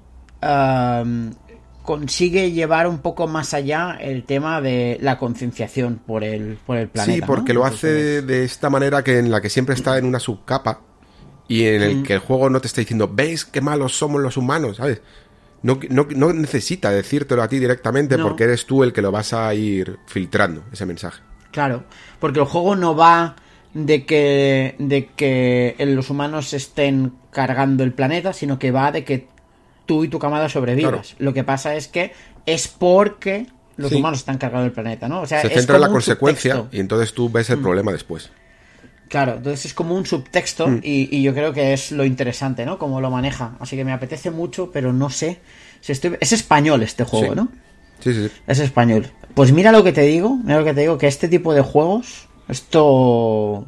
consigue 1.82 2.50
llevar 2.50 2.88
un 2.88 2.98
poco 2.98 3.28
más 3.28 3.54
allá 3.54 3.96
el 4.00 4.24
tema 4.24 4.60
de 4.60 4.98
la 5.00 5.18
concienciación 5.18 6.00
por 6.04 6.24
el, 6.24 6.58
por 6.66 6.76
el 6.76 6.88
planeta. 6.88 7.14
Sí, 7.14 7.22
porque 7.24 7.54
lo 7.54 7.64
hace 7.64 8.22
de 8.22 8.44
esta 8.44 8.68
manera 8.68 9.04
que 9.04 9.18
en 9.18 9.30
la 9.30 9.40
que 9.40 9.48
siempre 9.48 9.76
está 9.76 9.96
en 9.96 10.06
una 10.06 10.18
subcapa 10.18 10.80
y 11.50 11.66
en 11.66 11.82
el 11.82 11.96
mm. 11.96 12.02
que 12.04 12.12
el 12.12 12.20
juego 12.20 12.48
no 12.48 12.60
te 12.60 12.68
está 12.68 12.80
diciendo, 12.80 13.10
¿veis 13.12 13.44
qué 13.44 13.60
malos 13.60 13.98
somos 13.98 14.22
los 14.22 14.36
humanos? 14.36 14.76
¿Sabes? 14.76 15.02
No, 15.62 15.80
no, 15.88 16.32
necesita 16.32 16.92
decírtelo 16.92 17.42
a 17.42 17.48
ti 17.48 17.58
directamente 17.58 18.16
porque 18.18 18.44
eres 18.44 18.66
tú 18.66 18.84
el 18.84 18.92
que 18.92 19.02
lo 19.02 19.10
vas 19.10 19.32
a 19.32 19.52
ir 19.52 19.98
filtrando, 20.06 20.62
ese 20.72 20.86
mensaje. 20.86 21.20
Claro, 21.50 21.82
porque 22.20 22.38
el 22.38 22.46
juego 22.46 22.76
no 22.76 22.94
va 22.94 23.34
de 23.74 24.06
que, 24.06 24.76
de 24.78 25.08
que 25.16 25.74
los 25.80 26.08
humanos 26.08 26.52
estén 26.52 27.14
cargando 27.32 27.82
el 27.82 27.92
planeta, 27.94 28.32
sino 28.32 28.60
que 28.60 28.70
va 28.70 28.92
de 28.92 29.02
que 29.02 29.26
tú 29.86 30.04
y 30.04 30.08
tu 30.08 30.20
camada 30.20 30.48
sobrevivas. 30.48 31.16
Lo 31.18 31.34
que 31.34 31.42
pasa 31.42 31.74
es 31.74 31.88
que 31.88 32.12
es 32.46 32.68
porque 32.68 33.48
los 33.76 33.90
humanos 33.90 34.20
están 34.20 34.38
cargando 34.38 34.66
el 34.66 34.72
planeta, 34.72 35.08
¿no? 35.08 35.22
O 35.22 35.26
sea, 35.26 35.42
Se 35.42 35.48
centra 35.48 35.74
en 35.74 35.82
la 35.82 35.88
consecuencia 35.88 36.68
y 36.70 36.78
entonces 36.78 37.12
tú 37.12 37.28
ves 37.28 37.50
el 37.50 37.56
mm. 37.58 37.62
problema 37.62 37.90
después. 37.90 38.30
Claro, 39.10 39.34
entonces 39.38 39.66
es 39.66 39.74
como 39.74 39.96
un 39.96 40.06
subtexto 40.06 40.68
mm. 40.68 40.80
y, 40.84 41.20
yo 41.20 41.34
creo 41.34 41.52
que 41.52 41.72
es 41.72 41.90
lo 41.90 42.04
interesante, 42.04 42.64
¿no? 42.64 42.78
Cómo 42.78 43.00
lo 43.00 43.10
maneja. 43.10 43.56
Así 43.58 43.74
que 43.74 43.84
me 43.84 43.92
apetece 43.92 44.30
mucho, 44.30 44.70
pero 44.70 44.92
no 44.92 45.10
sé. 45.10 45.40
Si 45.80 45.90
estoy... 45.90 46.16
Es 46.20 46.32
español 46.32 46.80
este 46.84 47.02
juego, 47.02 47.34
¿no? 47.34 47.48
Sí, 47.98 48.14
sí, 48.14 48.28
sí. 48.28 48.34
Es 48.46 48.60
español. 48.60 49.08
Pues 49.34 49.50
mira 49.50 49.72
lo 49.72 49.82
que 49.82 49.90
te 49.90 50.02
digo, 50.02 50.36
mira 50.36 50.60
lo 50.60 50.64
que 50.64 50.74
te 50.74 50.82
digo, 50.82 50.96
que 50.96 51.08
este 51.08 51.26
tipo 51.26 51.52
de 51.52 51.60
juegos, 51.60 52.28
esto... 52.46 53.66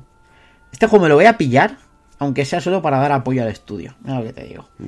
Este 0.70 0.86
juego 0.86 1.02
me 1.02 1.08
lo 1.08 1.16
voy 1.16 1.26
a 1.26 1.36
pillar, 1.36 1.76
aunque 2.20 2.44
sea 2.44 2.60
solo 2.60 2.80
para 2.80 2.98
dar 2.98 3.10
apoyo 3.10 3.42
al 3.42 3.48
estudio. 3.48 3.96
Mira 4.04 4.20
lo 4.20 4.24
que 4.24 4.32
te 4.32 4.44
digo. 4.44 4.68
Mm. 4.78 4.86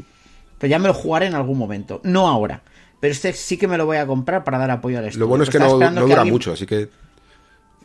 Pero 0.59 0.71
ya 0.71 0.79
me 0.79 0.87
lo 0.87 0.95
jugaré 0.95 1.27
en 1.27 1.35
algún 1.35 1.59
momento. 1.59 2.01
No 2.05 2.29
ahora. 2.29 2.63
Pero 3.01 3.11
este 3.11 3.33
sí 3.33 3.57
que 3.57 3.67
me 3.67 3.77
lo 3.77 3.87
voy 3.87 3.97
a 3.97 4.07
comprar 4.07 4.45
para 4.45 4.59
dar 4.59 4.71
apoyo 4.71 5.01
al 5.01 5.07
estudio. 5.07 5.25
Lo 5.25 5.29
bueno 5.29 5.43
es 5.43 5.51
que 5.51 5.59
no, 5.59 5.79
dura 5.79 6.25
mucho, 6.25 6.53
así 6.53 6.65
que 6.65 6.89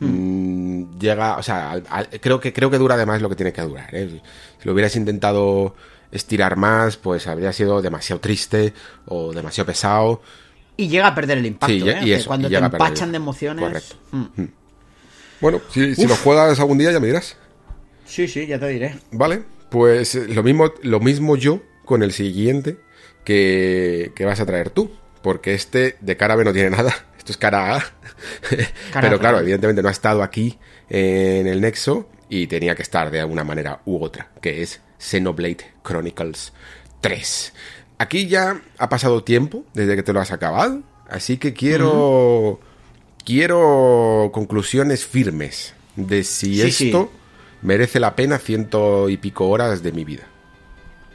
Mm, 0.00 0.98
llega, 0.98 1.36
o 1.36 1.42
sea, 1.42 1.80
creo 2.20 2.40
que 2.40 2.52
creo 2.52 2.70
que 2.70 2.78
dura 2.78 2.94
además 2.94 3.20
lo 3.20 3.28
que 3.28 3.36
tiene 3.36 3.52
que 3.52 3.62
durar. 3.62 3.94
¿eh? 3.94 4.20
Si 4.58 4.66
lo 4.66 4.72
hubieras 4.72 4.96
intentado 4.96 5.74
estirar 6.10 6.56
más, 6.56 6.96
pues 6.96 7.26
habría 7.26 7.52
sido 7.52 7.82
demasiado 7.82 8.20
triste 8.20 8.72
o 9.06 9.32
demasiado 9.32 9.66
pesado. 9.66 10.22
Y 10.76 10.88
llega 10.88 11.08
a 11.08 11.14
perder 11.14 11.38
el 11.38 11.46
impacto, 11.46 11.74
¿eh? 11.74 12.22
cuando 12.26 12.48
te 12.48 12.56
empachan 12.56 13.12
de 13.12 13.16
emociones. 13.16 13.62
Correcto. 13.62 13.96
Mm. 14.12 14.42
Mm. 14.42 14.52
Bueno, 15.40 15.60
si, 15.70 15.94
si 15.94 16.06
lo 16.06 16.16
juegas 16.16 16.58
algún 16.60 16.78
día 16.78 16.92
ya 16.92 17.00
me 17.00 17.06
dirás. 17.06 17.36
Sí, 18.06 18.26
sí, 18.26 18.46
ya 18.46 18.58
te 18.58 18.68
diré. 18.68 18.98
Vale, 19.12 19.42
pues 19.68 20.14
eh, 20.14 20.28
lo 20.28 20.42
mismo, 20.42 20.72
lo 20.82 21.00
mismo 21.00 21.36
yo 21.36 21.62
con 21.84 22.02
el 22.02 22.12
siguiente 22.12 22.78
que, 23.24 24.12
que 24.14 24.24
vas 24.24 24.40
a 24.40 24.46
traer 24.46 24.70
tú. 24.70 24.90
Porque 25.22 25.52
este 25.52 25.96
de 26.00 26.16
cara 26.16 26.34
B 26.34 26.44
no 26.44 26.52
tiene 26.54 26.70
nada. 26.70 26.94
Esto 27.20 27.32
es 27.32 27.36
cara 27.36 27.76
A. 27.76 27.84
Pero 29.02 29.18
claro, 29.18 29.40
evidentemente 29.40 29.82
no 29.82 29.88
ha 29.88 29.92
estado 29.92 30.22
aquí 30.22 30.58
en 30.88 31.46
el 31.46 31.60
Nexo 31.60 32.08
y 32.30 32.46
tenía 32.46 32.74
que 32.74 32.80
estar 32.80 33.10
de 33.10 33.20
alguna 33.20 33.44
manera 33.44 33.82
u 33.84 34.02
otra, 34.02 34.30
que 34.40 34.62
es 34.62 34.80
Xenoblade 34.98 35.70
Chronicles 35.84 36.54
3. 37.02 37.52
Aquí 37.98 38.26
ya 38.26 38.62
ha 38.78 38.88
pasado 38.88 39.22
tiempo 39.22 39.66
desde 39.74 39.96
que 39.96 40.02
te 40.02 40.14
lo 40.14 40.20
has 40.22 40.32
acabado, 40.32 40.80
así 41.10 41.36
que 41.36 41.52
quiero 41.52 42.58
quiero 43.22 44.30
conclusiones 44.32 45.04
firmes 45.04 45.74
de 45.96 46.24
si 46.24 46.62
esto 46.62 47.12
merece 47.60 48.00
la 48.00 48.16
pena 48.16 48.38
ciento 48.38 49.10
y 49.10 49.18
pico 49.18 49.46
horas 49.46 49.82
de 49.82 49.92
mi 49.92 50.04
vida. 50.04 50.29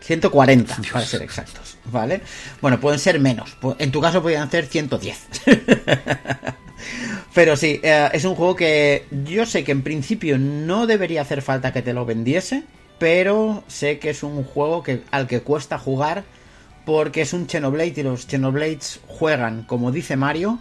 140, 0.06 0.78
para 0.94 1.04
ser 1.04 1.24
exactos, 1.24 1.78
¿vale? 1.86 2.22
Bueno, 2.62 2.80
pueden 2.80 3.00
ser 3.00 3.20
menos. 3.20 3.58
En 3.80 3.92
tu 3.92 4.00
caso 4.00 4.22
podrían 4.22 4.50
ser 4.52 4.68
110. 4.68 5.18
Pero 7.34 7.58
sí, 7.58 7.80
eh, 7.82 8.10
es 8.14 8.24
un 8.24 8.36
juego 8.36 8.56
que 8.56 9.08
yo 9.26 9.48
sé 9.48 9.64
que 9.64 9.72
en 9.72 9.82
principio 9.82 10.38
no 10.38 10.86
debería 10.86 11.22
hacer 11.22 11.42
falta 11.42 11.74
que 11.74 11.82
te 11.82 11.94
lo 11.94 12.06
vendiese, 12.06 12.64
pero 13.00 13.64
sé 13.68 14.00
que 14.00 14.12
es 14.12 14.24
un 14.24 14.44
juego 14.44 14.84
que, 14.84 15.02
al 15.12 15.28
que 15.28 15.42
cuesta 15.42 15.78
jugar 15.78 16.24
porque 16.86 17.22
es 17.22 17.34
un 17.34 17.50
Xenoblade 17.50 17.94
y 17.98 18.04
los 18.04 18.28
Xenoblades 18.28 19.00
juegan, 19.08 19.64
como 19.64 19.92
dice 19.92 20.16
Mario, 20.16 20.60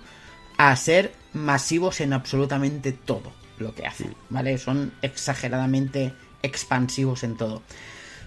a 0.56 0.74
ser 0.74 1.12
masivos 1.32 2.00
en 2.00 2.12
absolutamente 2.12 2.92
todo 2.92 3.32
lo 3.58 3.74
que 3.74 3.86
hacen, 3.86 4.14
¿vale? 4.30 4.56
Son 4.58 4.92
exageradamente 5.02 6.14
expansivos 6.42 7.22
en 7.24 7.36
todo. 7.36 7.62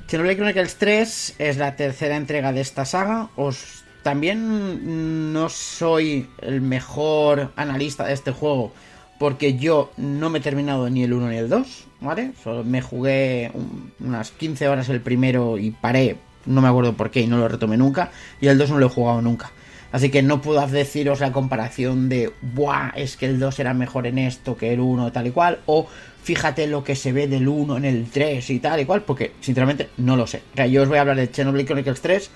Xenoblade 0.08 0.38
Chronicles 0.38 0.76
3 0.78 1.36
es 1.38 1.58
la 1.58 1.76
tercera 1.76 2.16
entrega 2.16 2.54
de 2.54 2.62
esta 2.62 2.86
saga. 2.86 3.28
Os 3.36 3.84
también 4.04 5.34
no 5.34 5.50
soy 5.50 6.30
el 6.42 6.62
mejor 6.62 7.52
analista 7.58 8.06
de 8.06 8.14
este 8.14 8.32
juego 8.32 8.72
porque 9.20 9.58
yo 9.58 9.92
no 9.98 10.30
me 10.30 10.38
he 10.38 10.42
terminado 10.42 10.90
ni 10.90 11.04
el 11.04 11.12
1 11.12 11.28
ni 11.28 11.36
el 11.36 11.50
2, 11.50 11.88
¿vale? 12.00 12.32
Solo 12.42 12.64
me 12.64 12.82
jugué 12.82 13.52
unas 14.00 14.32
15 14.32 14.70
horas 14.70 14.88
el 14.88 15.02
primero 15.02 15.58
y 15.58 15.72
paré, 15.72 16.16
no 16.46 16.62
me 16.62 16.70
acuerdo 16.70 16.94
por 16.94 17.12
qué 17.12 17.22
y 17.22 17.28
no 17.28 17.38
lo 17.38 17.50
retomé 17.50 17.76
nunca, 17.76 18.12
y 18.40 18.48
el 18.48 18.58
2 18.58 18.70
no 18.70 18.80
lo 18.80 18.86
he 18.86 18.90
jugado 18.90 19.22
nunca. 19.22 19.52
Así 19.92 20.10
que 20.10 20.22
no 20.22 20.42
puedo 20.42 20.66
deciros 20.68 21.20
la 21.20 21.32
comparación 21.32 22.10
de, 22.10 22.32
¡buah! 22.42 22.92
Es 22.96 23.18
que 23.18 23.26
el 23.26 23.40
2 23.40 23.60
era 23.60 23.74
mejor 23.74 24.06
en 24.06 24.20
esto 24.20 24.56
que 24.56 24.72
el 24.72 24.80
1, 24.80 25.12
tal 25.12 25.28
y 25.28 25.32
cual, 25.32 25.60
o 25.66 25.88
fíjate 26.28 26.68
lo 26.68 26.84
que 26.84 26.98
se 26.98 27.14
ve 27.14 27.26
del 27.30 27.48
1 27.48 27.78
en 27.78 27.86
el 27.86 28.10
3 28.12 28.49
y 28.49 28.60
tal 28.60 28.82
y 28.82 28.86
cual, 28.86 29.04
porque 29.04 29.32
sinceramente 29.40 29.91
no 29.95 30.18
lo 30.18 30.28
sé. 30.28 30.41
O 30.52 30.56
sea, 30.58 30.68
yo 30.68 30.84
os 30.84 30.90
voy 30.90 30.98
a 30.98 31.02
hablar 31.02 31.16
de 31.16 31.28
Xenoblade 31.28 31.66
Chronicles 31.66 32.02
3 32.02 32.30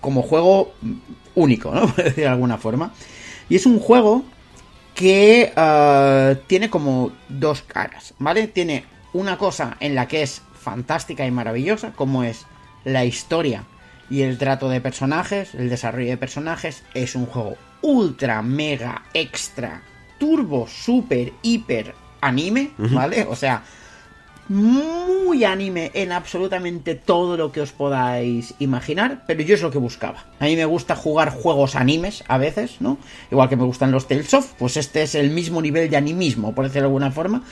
como 0.00 0.22
juego 0.22 0.74
único, 1.34 1.74
¿no? 1.74 1.80
Por 1.92 2.04
decir 2.04 2.22
de 2.22 2.28
alguna 2.28 2.56
forma. 2.56 2.94
Y 3.48 3.56
es 3.56 3.66
un 3.66 3.80
juego 3.80 4.22
que 4.94 5.52
uh, 5.56 6.40
tiene 6.46 6.70
como 6.70 7.10
dos 7.28 7.62
caras, 7.62 8.14
¿vale? 8.20 8.46
Tiene 8.46 8.84
una 9.12 9.36
cosa 9.38 9.76
en 9.80 9.96
la 9.96 10.06
que 10.06 10.22
es 10.22 10.42
fantástica 10.54 11.26
y 11.26 11.32
maravillosa, 11.32 11.94
como 11.94 12.22
es 12.22 12.46
la 12.84 13.04
historia 13.04 13.64
y 14.08 14.22
el 14.22 14.38
trato 14.38 14.68
de 14.68 14.80
personajes, 14.80 15.56
el 15.56 15.68
desarrollo 15.68 16.10
de 16.10 16.16
personajes. 16.16 16.84
Es 16.94 17.16
un 17.16 17.26
juego 17.26 17.56
ultra, 17.80 18.40
mega, 18.42 19.02
extra, 19.14 19.82
turbo, 20.20 20.68
super, 20.68 21.32
hiper 21.42 22.01
anime, 22.22 22.70
¿vale? 22.78 23.26
O 23.28 23.36
sea, 23.36 23.62
muy 24.48 25.44
anime 25.44 25.90
en 25.94 26.12
absolutamente 26.12 26.94
todo 26.94 27.36
lo 27.36 27.52
que 27.52 27.60
os 27.60 27.72
podáis 27.72 28.54
imaginar, 28.58 29.24
pero 29.26 29.42
yo 29.42 29.54
es 29.54 29.62
lo 29.62 29.70
que 29.70 29.78
buscaba. 29.78 30.24
A 30.40 30.44
mí 30.44 30.56
me 30.56 30.64
gusta 30.64 30.96
jugar 30.96 31.30
juegos 31.30 31.76
animes 31.76 32.24
a 32.28 32.38
veces, 32.38 32.76
¿no? 32.80 32.98
Igual 33.30 33.48
que 33.48 33.56
me 33.56 33.64
gustan 33.64 33.92
los 33.92 34.08
Tales 34.08 34.32
of, 34.34 34.52
pues 34.58 34.76
este 34.76 35.02
es 35.02 35.14
el 35.14 35.30
mismo 35.30 35.62
nivel 35.62 35.90
de 35.90 35.96
animismo, 35.96 36.54
por 36.54 36.64
decirlo 36.64 36.82
de 36.82 36.86
alguna 36.88 37.10
forma, 37.10 37.42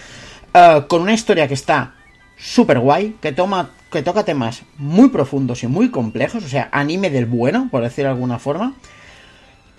eh, 0.54 0.84
con 0.88 1.02
una 1.02 1.12
historia 1.12 1.48
que 1.48 1.54
está 1.54 1.94
súper 2.36 2.80
guay, 2.80 3.16
que, 3.20 3.32
toma, 3.32 3.70
que 3.90 4.02
toca 4.02 4.24
temas 4.24 4.62
muy 4.78 5.10
profundos 5.10 5.62
y 5.62 5.66
muy 5.66 5.90
complejos, 5.90 6.44
o 6.44 6.48
sea, 6.48 6.68
anime 6.72 7.10
del 7.10 7.26
bueno, 7.26 7.68
por 7.70 7.82
decirlo 7.82 8.08
de 8.08 8.14
alguna 8.14 8.38
forma. 8.38 8.74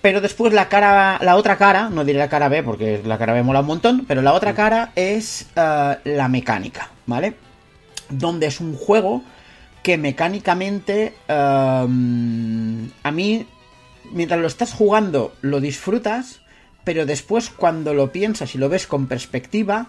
Pero 0.02 0.20
después 0.20 0.52
la 0.52 0.68
cara, 0.68 1.20
la 1.22 1.36
otra 1.36 1.58
cara, 1.58 1.90
no 1.90 2.04
diré 2.04 2.18
la 2.18 2.30
cara 2.30 2.50
B 2.50 2.64
porque 2.64 3.02
la 3.06 3.18
cara 3.20 3.34
B 3.34 3.44
mola 3.44 3.60
un 3.60 3.68
montón, 3.68 4.06
pero 4.08 4.22
la 4.22 4.34
otra 4.34 4.56
cara 4.56 4.92
es 4.96 5.48
eh, 5.56 5.98
la 6.04 6.28
mecánica, 6.28 6.90
¿vale? 7.06 7.36
Donde 8.10 8.48
es 8.48 8.60
un 8.60 8.76
juego 8.76 9.24
que 9.84 9.98
mecánicamente 9.98 11.14
em, 11.28 12.90
a 13.04 13.12
mí, 13.12 13.48
mientras 14.12 14.40
lo 14.40 14.48
estás 14.48 14.74
jugando, 14.74 15.34
lo 15.42 15.60
disfrutas, 15.60 16.42
pero 16.84 17.06
después 17.06 17.52
cuando 17.52 17.94
lo 17.94 18.12
piensas 18.12 18.56
y 18.56 18.58
lo 18.58 18.70
ves 18.70 18.88
con 18.88 19.08
perspectiva, 19.08 19.88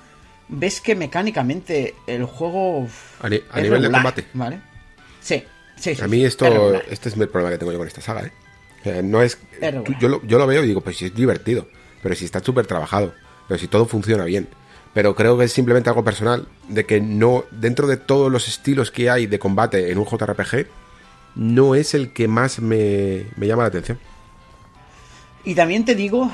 ves 0.48 0.82
que 0.82 0.94
mecánicamente 0.94 1.94
el 2.06 2.24
juego... 2.24 2.86
A, 3.20 3.28
nivel 3.60 3.82
de 3.82 3.90
combate. 3.90 4.26
¿Vale? 4.34 4.60
Sí, 5.20 5.43
sí, 5.76 5.94
sí. 5.94 6.02
A 6.02 6.09
mí 6.09 6.22
esto, 6.22 6.74
este 6.90 7.09
es 7.09 7.16
el 7.16 7.28
problema 7.28 7.51
que 7.51 7.59
tengo 7.59 7.72
yo 7.72 7.78
con 7.78 7.89
esta 7.89 8.02
saga, 8.02 8.24
¿eh? 8.24 8.32
Eh, 8.84 9.02
no 9.02 9.22
es. 9.22 9.38
Yo, 10.00 10.09
lo, 10.09 10.22
yo 10.24 10.38
lo 10.38 10.46
veo 10.46 10.64
y 10.64 10.68
digo, 10.68 10.80
pues 10.80 10.96
sí 10.96 11.06
es 11.06 11.14
divertido. 11.14 11.68
Pero 12.02 12.14
si 12.14 12.24
está 12.24 12.40
súper 12.40 12.66
trabajado. 12.66 13.14
Pero 13.48 13.59
si 13.59 13.68
todo 13.68 13.86
funciona 13.86 14.24
bien. 14.24 14.48
Pero 14.94 15.14
creo 15.14 15.38
que 15.38 15.44
es 15.44 15.52
simplemente 15.52 15.88
algo 15.88 16.04
personal. 16.04 16.48
De 16.68 16.84
que 16.84 17.00
no. 17.00 17.44
Dentro 17.50 17.86
de 17.86 17.96
todos 17.96 18.30
los 18.30 18.48
estilos 18.48 18.90
que 18.90 19.10
hay 19.10 19.26
de 19.26 19.38
combate 19.38 19.90
en 19.90 19.98
un 19.98 20.06
JRPG. 20.06 20.66
No 21.34 21.74
es 21.74 21.94
el 21.94 22.12
que 22.12 22.28
más 22.28 22.60
me, 22.60 23.26
me 23.36 23.46
llama 23.46 23.62
la 23.62 23.68
atención. 23.68 23.98
Y 25.44 25.54
también 25.54 25.84
te 25.84 25.94
digo 25.94 26.30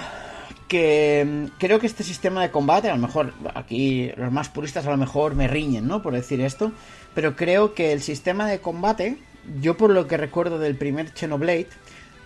que 0.69 1.27
mm, 1.27 1.59
creo 1.59 1.81
que 1.81 1.87
este 1.87 2.05
sistema 2.05 2.43
de 2.43 2.51
combate, 2.51 2.91
a 2.91 2.95
lo 2.95 3.01
mejor 3.01 3.33
aquí 3.55 4.13
los 4.17 4.31
más 4.31 4.49
puristas 4.51 4.87
a 4.87 4.91
lo 4.91 4.97
mejor 4.97 5.35
me 5.35 5.49
riñen, 5.49 5.89
¿no? 5.89 6.03
Por 6.03 6.13
decir 6.13 6.41
esto, 6.41 6.73
pero 7.15 7.35
creo 7.35 7.75
que 7.75 7.93
el 7.93 8.03
sistema 8.03 8.47
de 8.47 8.61
combate, 8.61 9.17
yo 9.61 9.77
por 9.77 9.91
lo 9.91 10.07
que 10.07 10.17
recuerdo 10.17 10.59
del 10.59 10.77
primer 10.77 11.11
Xenoblade, 11.15 11.69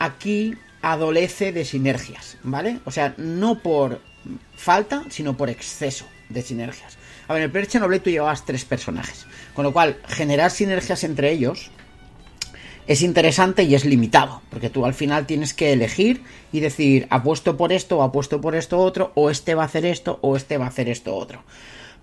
aquí 0.02 0.56
adolece 0.82 1.52
de 1.52 1.64
sinergias, 1.64 2.36
¿vale? 2.42 2.80
O 2.84 2.90
sea, 2.90 3.14
no 3.18 3.60
por 3.60 4.00
falta, 4.56 5.04
sino 5.10 5.36
por 5.36 5.48
exceso 5.48 6.06
de 6.28 6.42
sinergias. 6.42 6.98
A 7.28 7.32
ver, 7.32 7.42
en 7.42 7.44
el 7.44 7.50
primer 7.52 7.70
Xenoblade 7.70 8.02
tú 8.02 8.10
llevabas 8.10 8.44
tres 8.44 8.64
personajes, 8.64 9.26
con 9.54 9.64
lo 9.64 9.72
cual 9.72 10.00
generar 10.08 10.50
sinergias 10.50 11.04
entre 11.04 11.30
ellos 11.30 11.70
es 12.88 13.02
interesante 13.02 13.62
y 13.62 13.76
es 13.76 13.84
limitado, 13.84 14.42
porque 14.50 14.70
tú 14.70 14.84
al 14.84 14.94
final 14.94 15.24
tienes 15.24 15.54
que 15.54 15.72
elegir 15.72 16.24
y 16.50 16.58
decir, 16.58 17.06
apuesto 17.10 17.56
por 17.56 17.72
esto, 17.72 17.98
o 17.98 18.02
apuesto 18.02 18.40
por 18.40 18.56
esto 18.56 18.80
otro, 18.80 19.12
o 19.14 19.30
este 19.30 19.54
va 19.54 19.62
a 19.62 19.66
hacer 19.66 19.86
esto, 19.86 20.18
o 20.20 20.36
este 20.36 20.58
va 20.58 20.64
a 20.64 20.68
hacer 20.68 20.88
esto 20.88 21.14
otro. 21.14 21.44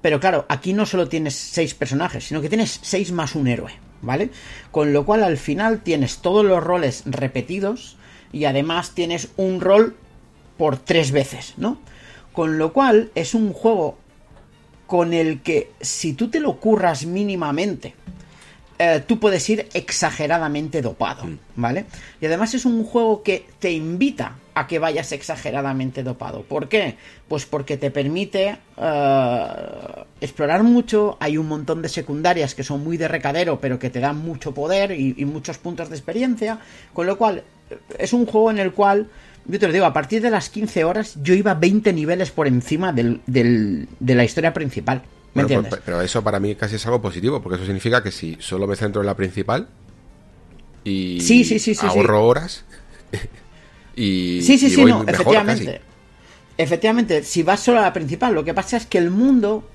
Pero 0.01 0.19
claro, 0.19 0.45
aquí 0.49 0.73
no 0.73 0.85
solo 0.85 1.07
tienes 1.09 1.35
seis 1.35 1.73
personajes, 1.73 2.25
sino 2.25 2.41
que 2.41 2.49
tienes 2.49 2.79
seis 2.81 3.11
más 3.11 3.35
un 3.35 3.47
héroe, 3.47 3.73
¿vale? 4.01 4.29
Con 4.71 4.93
lo 4.93 5.05
cual 5.05 5.23
al 5.23 5.37
final 5.37 5.81
tienes 5.81 6.19
todos 6.19 6.45
los 6.45 6.63
roles 6.63 7.03
repetidos 7.05 7.97
y 8.31 8.45
además 8.45 8.91
tienes 8.91 9.29
un 9.35 9.59
rol 9.59 9.95
por 10.57 10.77
tres 10.77 11.11
veces, 11.11 11.53
¿no? 11.57 11.79
Con 12.31 12.57
lo 12.57 12.71
cual 12.71 13.11
es 13.15 13.33
un 13.33 13.51
juego 13.53 13.97
con 14.87 15.13
el 15.13 15.41
que 15.41 15.71
si 15.81 16.13
tú 16.13 16.29
te 16.29 16.39
lo 16.39 16.59
curras 16.59 17.05
mínimamente, 17.05 17.93
eh, 18.81 19.03
tú 19.05 19.19
puedes 19.19 19.47
ir 19.49 19.67
exageradamente 19.73 20.81
dopado, 20.81 21.25
¿vale? 21.57 21.85
Y 22.21 22.27
además 22.27 22.53
es 22.53 22.63
un 22.63 22.85
juego 22.85 23.23
que 23.23 23.45
te 23.59 23.73
invita 23.73 24.37
a 24.53 24.67
que 24.67 24.79
vayas 24.79 25.11
exageradamente 25.11 26.01
dopado. 26.01 26.43
¿Por 26.43 26.69
qué? 26.69 26.95
Pues 27.27 27.45
porque 27.45 27.75
te 27.75 27.91
permite 27.91 28.57
eh, 28.77 29.45
explorar 30.21 30.63
mucho, 30.63 31.17
hay 31.19 31.37
un 31.37 31.49
montón 31.49 31.81
de 31.81 31.89
secundarias 31.89 32.55
que 32.55 32.63
son 32.63 32.81
muy 32.81 32.95
de 32.95 33.09
recadero, 33.09 33.59
pero 33.59 33.79
que 33.79 33.89
te 33.89 33.99
dan 33.99 34.17
mucho 34.17 34.53
poder 34.53 34.91
y, 34.91 35.13
y 35.17 35.25
muchos 35.25 35.57
puntos 35.57 35.89
de 35.89 35.97
experiencia, 35.97 36.59
con 36.93 37.05
lo 37.05 37.17
cual 37.17 37.43
eh, 37.69 37.77
es 37.97 38.13
un 38.13 38.25
juego 38.25 38.49
en 38.49 38.59
el 38.59 38.71
cual 38.71 39.09
yo 39.45 39.59
te 39.59 39.67
lo 39.67 39.73
digo, 39.73 39.85
a 39.85 39.93
partir 39.93 40.21
de 40.21 40.29
las 40.29 40.49
15 40.49 40.85
horas 40.85 41.17
yo 41.21 41.33
iba 41.33 41.53
20 41.53 41.91
niveles 41.91 42.31
por 42.31 42.47
encima 42.47 42.93
del, 42.93 43.19
del, 43.25 43.89
de 43.99 44.15
la 44.15 44.23
historia 44.23 44.53
principal. 44.53 45.01
¿Me 45.33 45.43
Bueno, 45.43 45.59
entiendes? 45.59 45.81
pero 45.85 46.01
eso 46.01 46.23
para 46.23 46.39
mí 46.39 46.55
casi 46.55 46.75
es 46.75 46.85
algo 46.85 47.01
positivo, 47.01 47.41
porque 47.41 47.55
eso 47.57 47.65
significa 47.65 48.01
que 48.03 48.11
si 48.11 48.37
solo 48.39 48.67
me 48.67 48.75
centro 48.75 49.01
en 49.01 49.07
la 49.07 49.15
principal 49.15 49.67
y 50.83 51.19
Sí, 51.21 51.43
sí, 51.43 51.59
sí, 51.59 51.75
sí, 51.75 51.85
ahorro 51.85 52.25
horas 52.25 52.65
y, 53.95 54.41
Sí, 54.41 54.57
sí, 54.57 54.67
y 54.67 54.69
sí, 54.69 54.81
voy 54.81 54.91
no, 54.91 54.99
mejor 54.99 55.09
efectivamente. 55.15 55.65
casi. 55.65 55.83
Efectivamente, 56.57 57.23
si 57.23 57.43
vas 57.43 57.59
solo 57.61 57.79
a 57.79 57.83
la 57.83 57.93
principal, 57.93 58.33
lo 58.33 58.43
que 58.43 58.53
pasa 58.53 58.77
es 58.77 58.85
que 58.85 58.97
el 58.97 59.11
mundo 59.11 59.69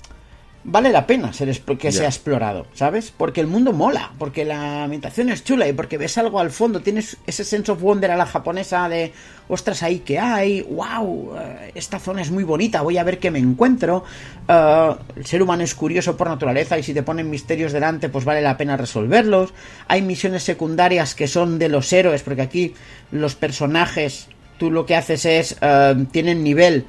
vale 0.67 0.89
la 0.91 1.05
pena 1.05 1.31
ser 1.31 1.55
que 1.61 1.91
sea 1.91 2.07
explorado, 2.07 2.65
¿sabes? 2.73 3.13
Porque 3.15 3.39
el 3.39 3.45
mundo 3.45 3.71
mola, 3.71 4.11
porque 4.17 4.43
la 4.45 4.83
ambientación 4.83 5.29
es 5.29 5.43
chula 5.43 5.67
y 5.67 5.73
porque 5.73 5.99
ves 5.99 6.17
algo 6.17 6.39
al 6.39 6.49
fondo, 6.49 6.81
tienes 6.81 7.17
ese 7.27 7.43
sense 7.43 7.71
of 7.71 7.81
wonder 7.81 8.09
a 8.09 8.17
la 8.17 8.25
japonesa 8.25 8.89
de, 8.89 9.13
ostras, 9.47 9.83
ahí 9.83 9.99
que 9.99 10.17
hay, 10.17 10.63
wow, 10.63 11.35
eh, 11.37 11.71
esta 11.75 11.99
zona 11.99 12.23
es 12.23 12.31
muy 12.31 12.43
bonita, 12.43 12.81
voy 12.81 12.97
a 12.97 13.03
ver 13.03 13.19
qué 13.19 13.29
me 13.29 13.37
encuentro. 13.37 14.03
Eh, 14.47 14.95
el 15.15 15.25
ser 15.27 15.43
humano 15.43 15.63
es 15.63 15.75
curioso 15.75 16.17
por 16.17 16.27
naturaleza 16.27 16.79
y 16.79 16.83
si 16.83 16.95
te 16.95 17.03
ponen 17.03 17.29
misterios 17.29 17.71
delante, 17.71 18.09
pues 18.09 18.25
vale 18.25 18.41
la 18.41 18.57
pena 18.57 18.75
resolverlos. 18.75 19.53
Hay 19.87 20.01
misiones 20.01 20.41
secundarias 20.41 21.13
que 21.13 21.27
son 21.27 21.59
de 21.59 21.69
los 21.69 21.93
héroes, 21.93 22.23
porque 22.23 22.41
aquí 22.41 22.73
los 23.11 23.35
personajes, 23.35 24.29
tú 24.57 24.71
lo 24.71 24.87
que 24.87 24.95
haces 24.95 25.25
es, 25.25 25.57
eh, 25.61 26.05
tienen 26.11 26.43
nivel, 26.43 26.87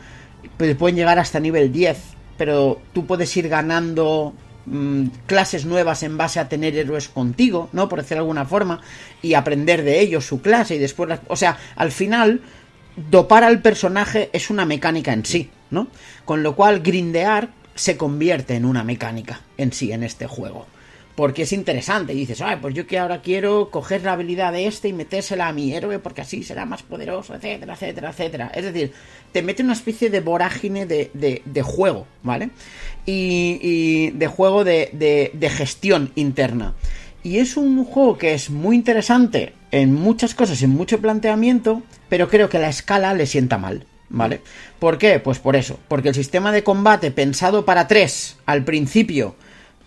pues 0.56 0.74
pueden 0.76 0.96
llegar 0.96 1.18
hasta 1.18 1.40
nivel 1.40 1.70
10 1.70 2.15
pero 2.36 2.80
tú 2.92 3.06
puedes 3.06 3.36
ir 3.36 3.48
ganando 3.48 4.34
mm, 4.66 5.06
clases 5.26 5.64
nuevas 5.64 6.02
en 6.02 6.16
base 6.16 6.40
a 6.40 6.48
tener 6.48 6.76
héroes 6.76 7.08
contigo, 7.08 7.68
¿no? 7.72 7.88
Por 7.88 8.00
decir 8.00 8.16
de 8.16 8.20
alguna 8.20 8.44
forma, 8.44 8.80
y 9.22 9.34
aprender 9.34 9.82
de 9.82 10.00
ellos 10.00 10.24
su 10.26 10.40
clase 10.42 10.76
y 10.76 10.78
después... 10.78 11.08
las- 11.08 11.20
O 11.28 11.36
sea, 11.36 11.56
al 11.76 11.92
final, 11.92 12.40
dopar 13.10 13.44
al 13.44 13.60
personaje 13.62 14.30
es 14.32 14.50
una 14.50 14.64
mecánica 14.66 15.12
en 15.12 15.24
sí, 15.24 15.50
¿no? 15.70 15.88
Con 16.24 16.42
lo 16.42 16.54
cual, 16.56 16.80
grindear 16.80 17.50
se 17.74 17.96
convierte 17.96 18.54
en 18.54 18.64
una 18.64 18.82
mecánica 18.84 19.40
en 19.58 19.72
sí 19.72 19.92
en 19.92 20.02
este 20.02 20.26
juego. 20.26 20.66
Porque 21.16 21.42
es 21.42 21.52
interesante. 21.52 22.12
Y 22.12 22.16
dices, 22.18 22.42
ay, 22.42 22.58
pues 22.60 22.74
yo 22.74 22.86
que 22.86 22.98
ahora 22.98 23.22
quiero 23.22 23.70
coger 23.70 24.02
la 24.04 24.12
habilidad 24.12 24.52
de 24.52 24.66
este 24.66 24.88
y 24.88 24.92
metérsela 24.92 25.48
a 25.48 25.52
mi 25.52 25.72
héroe 25.72 25.98
porque 25.98 26.20
así 26.20 26.42
será 26.42 26.66
más 26.66 26.82
poderoso, 26.82 27.34
etcétera, 27.34 27.72
etcétera, 27.74 28.10
etcétera. 28.10 28.52
Es 28.54 28.64
decir, 28.64 28.92
te 29.32 29.42
mete 29.42 29.62
una 29.62 29.72
especie 29.72 30.10
de 30.10 30.20
vorágine 30.20 30.84
de, 30.86 31.10
de- 31.14 31.62
juego, 31.62 32.06
¿vale? 32.22 32.50
Y, 33.06 33.58
y 33.62 34.10
de 34.10 34.26
juego 34.26 34.62
de, 34.62 34.90
de- 34.92 35.30
de 35.32 35.50
gestión 35.50 36.12
interna. 36.16 36.74
Y 37.22 37.38
es 37.38 37.56
un 37.56 37.84
juego 37.84 38.18
que 38.18 38.34
es 38.34 38.50
muy 38.50 38.76
interesante 38.76 39.52
en 39.72 39.94
muchas 39.94 40.34
cosas, 40.34 40.62
en 40.62 40.70
mucho 40.70 41.00
planteamiento, 41.00 41.82
pero 42.08 42.28
creo 42.28 42.48
que 42.48 42.58
la 42.58 42.68
escala 42.68 43.14
le 43.14 43.26
sienta 43.26 43.58
mal, 43.58 43.84
¿vale? 44.10 44.42
¿Por 44.78 44.98
qué? 44.98 45.18
Pues 45.18 45.38
por 45.38 45.56
eso, 45.56 45.78
porque 45.88 46.10
el 46.10 46.14
sistema 46.14 46.52
de 46.52 46.62
combate 46.62 47.10
pensado 47.10 47.64
para 47.64 47.88
tres 47.88 48.36
al 48.46 48.64
principio 48.64 49.34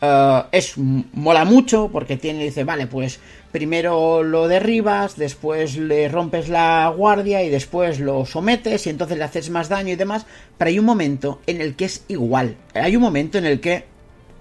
eh, 0.01 0.43
es 0.51 0.77
mola 0.77 1.45
mucho 1.45 1.89
porque 1.91 2.17
tiene 2.17 2.43
dice 2.43 2.63
vale 2.63 2.87
pues 2.87 3.19
primero 3.51 4.23
lo 4.23 4.47
derribas 4.47 5.17
después 5.17 5.75
le 5.77 6.07
rompes 6.07 6.49
la 6.49 6.87
guardia 6.95 7.43
y 7.43 7.49
después 7.49 7.99
lo 7.99 8.25
sometes 8.25 8.85
y 8.87 8.89
entonces 8.89 9.17
le 9.17 9.23
haces 9.23 9.49
más 9.49 9.69
daño 9.69 9.93
y 9.93 9.95
demás 9.95 10.25
pero 10.57 10.69
hay 10.69 10.79
un 10.79 10.85
momento 10.85 11.39
en 11.47 11.61
el 11.61 11.75
que 11.75 11.85
es 11.85 12.03
igual 12.07 12.55
hay 12.73 12.95
un 12.95 13.01
momento 13.01 13.37
en 13.37 13.45
el 13.45 13.59
que 13.59 13.85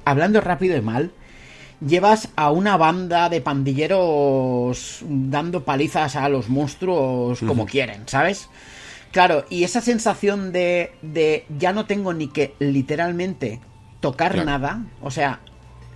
hablando 0.04 0.40
rápido 0.40 0.76
y 0.76 0.80
mal 0.80 1.10
llevas 1.80 2.28
a 2.36 2.50
una 2.50 2.76
banda 2.76 3.28
de 3.28 3.40
pandilleros 3.40 5.00
dando 5.08 5.64
palizas 5.64 6.16
a 6.16 6.28
los 6.28 6.48
monstruos 6.48 7.40
como 7.40 7.66
quieren, 7.66 8.02
¿sabes? 8.06 8.48
Claro, 9.12 9.44
y 9.48 9.64
esa 9.64 9.80
sensación 9.80 10.52
de, 10.52 10.92
de 11.02 11.46
ya 11.58 11.72
no 11.72 11.86
tengo 11.86 12.12
ni 12.12 12.28
que 12.28 12.54
literalmente 12.58 13.60
tocar 14.00 14.32
Claro. 14.32 14.46
nada, 14.46 14.82
o 15.02 15.10
sea, 15.10 15.40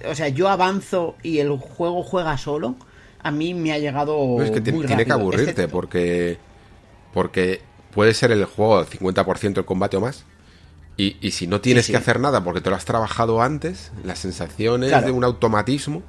o 0.09 0.15
sea, 0.15 0.29
yo 0.29 0.49
avanzo 0.49 1.17
y 1.23 1.39
el 1.39 1.51
juego 1.57 2.03
juega 2.03 2.37
solo, 2.39 2.77
a 3.23 3.31
mí 3.31 3.55
me 3.55 3.73
ha 3.73 3.79
llegado 3.79 4.17
No, 4.39 4.43
es 4.43 4.51
que 4.51 4.73
muy 4.73 4.87
tiene 4.87 5.05
que 5.05 5.13
aburrirte 5.13 5.51
Este- 5.51 5.69
porque 5.69 6.39
porque 7.13 7.61
puede 7.95 8.15
ser 8.15 8.33
el 8.33 8.45
juego 8.47 8.79
al 8.79 8.87
50% 8.87 9.59
el 9.59 9.65
combate 9.67 9.97
o 9.97 10.01
más. 10.01 10.25
Y, 10.97 11.17
y 11.21 11.31
si 11.33 11.47
no 11.47 11.61
tienes 11.61 11.85
Sí, 11.85 11.89
sí. 11.89 11.93
que 11.93 11.99
hacer 11.99 12.21
nada 12.21 12.43
porque 12.45 12.61
te 12.61 12.71
lo 12.71 12.77
has 12.77 12.85
trabajado 12.85 13.43
antes, 13.43 13.93
las 14.05 14.19
sensaciones 14.19 14.89
Claro. 14.91 15.07
de 15.07 15.13
un 15.13 15.25
automatismo. 15.25 16.03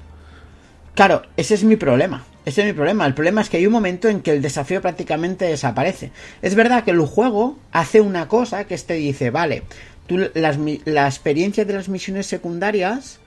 Claro, 0.95 1.24
ese 1.38 1.56
es 1.56 1.64
mi 1.64 1.76
problema. 1.76 2.24
Ese 2.45 2.61
es 2.61 2.68
mi 2.68 2.74
problema. 2.74 3.06
El 3.06 3.14
problema 3.14 3.41
es 3.41 3.49
que 3.49 3.57
hay 3.57 3.65
un 3.65 3.74
momento 3.74 4.10
en 4.10 4.22
que 4.22 4.32
el 4.32 4.41
desafío 4.41 4.82
prácticamente 4.82 5.45
desaparece. 5.45 6.11
Es 6.41 6.56
verdad 6.56 6.84
que 6.84 6.91
el 6.91 6.99
juego 7.02 7.57
hace 7.72 8.02
una 8.02 8.28
cosa 8.28 8.65
que 8.65 8.78
te 8.78 8.94
dice, 8.95 9.30
vale, 9.32 9.64
tú 10.07 10.18
las, 10.34 10.57
la 10.86 11.07
experiencia 11.07 11.64
de 11.65 11.74
las 11.74 11.88
misiones 11.90 12.28
secundarias, 12.28 13.20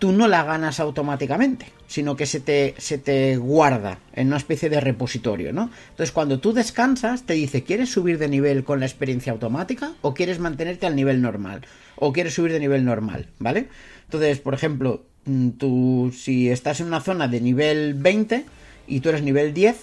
tú 0.00 0.12
no 0.12 0.26
la 0.26 0.42
ganas 0.42 0.80
automáticamente, 0.80 1.66
sino 1.86 2.16
que 2.16 2.24
se 2.24 2.40
te, 2.40 2.74
se 2.78 2.96
te 2.96 3.36
guarda 3.36 3.98
en 4.14 4.28
una 4.28 4.38
especie 4.38 4.70
de 4.70 4.80
repositorio, 4.80 5.52
¿no? 5.52 5.70
Entonces, 5.90 6.10
cuando 6.10 6.40
tú 6.40 6.54
descansas, 6.54 7.24
te 7.24 7.34
dice, 7.34 7.62
¿quieres 7.62 7.92
subir 7.92 8.18
de 8.18 8.26
nivel 8.26 8.64
con 8.64 8.80
la 8.80 8.86
experiencia 8.86 9.30
automática 9.30 9.92
o 10.00 10.14
quieres 10.14 10.40
mantenerte 10.40 10.86
al 10.86 10.96
nivel 10.96 11.20
normal? 11.20 11.66
O 11.96 12.14
quieres 12.14 12.32
subir 12.32 12.50
de 12.50 12.60
nivel 12.60 12.84
normal, 12.84 13.28
¿vale? 13.38 13.68
Entonces, 14.06 14.40
por 14.40 14.54
ejemplo, 14.54 15.04
mm, 15.26 15.50
tú, 15.50 16.12
si 16.16 16.48
estás 16.48 16.80
en 16.80 16.86
una 16.86 17.00
zona 17.00 17.28
de 17.28 17.42
nivel 17.42 17.92
20 17.94 18.46
y 18.88 19.00
tú 19.00 19.10
eres 19.10 19.22
nivel 19.22 19.52
10 19.52 19.76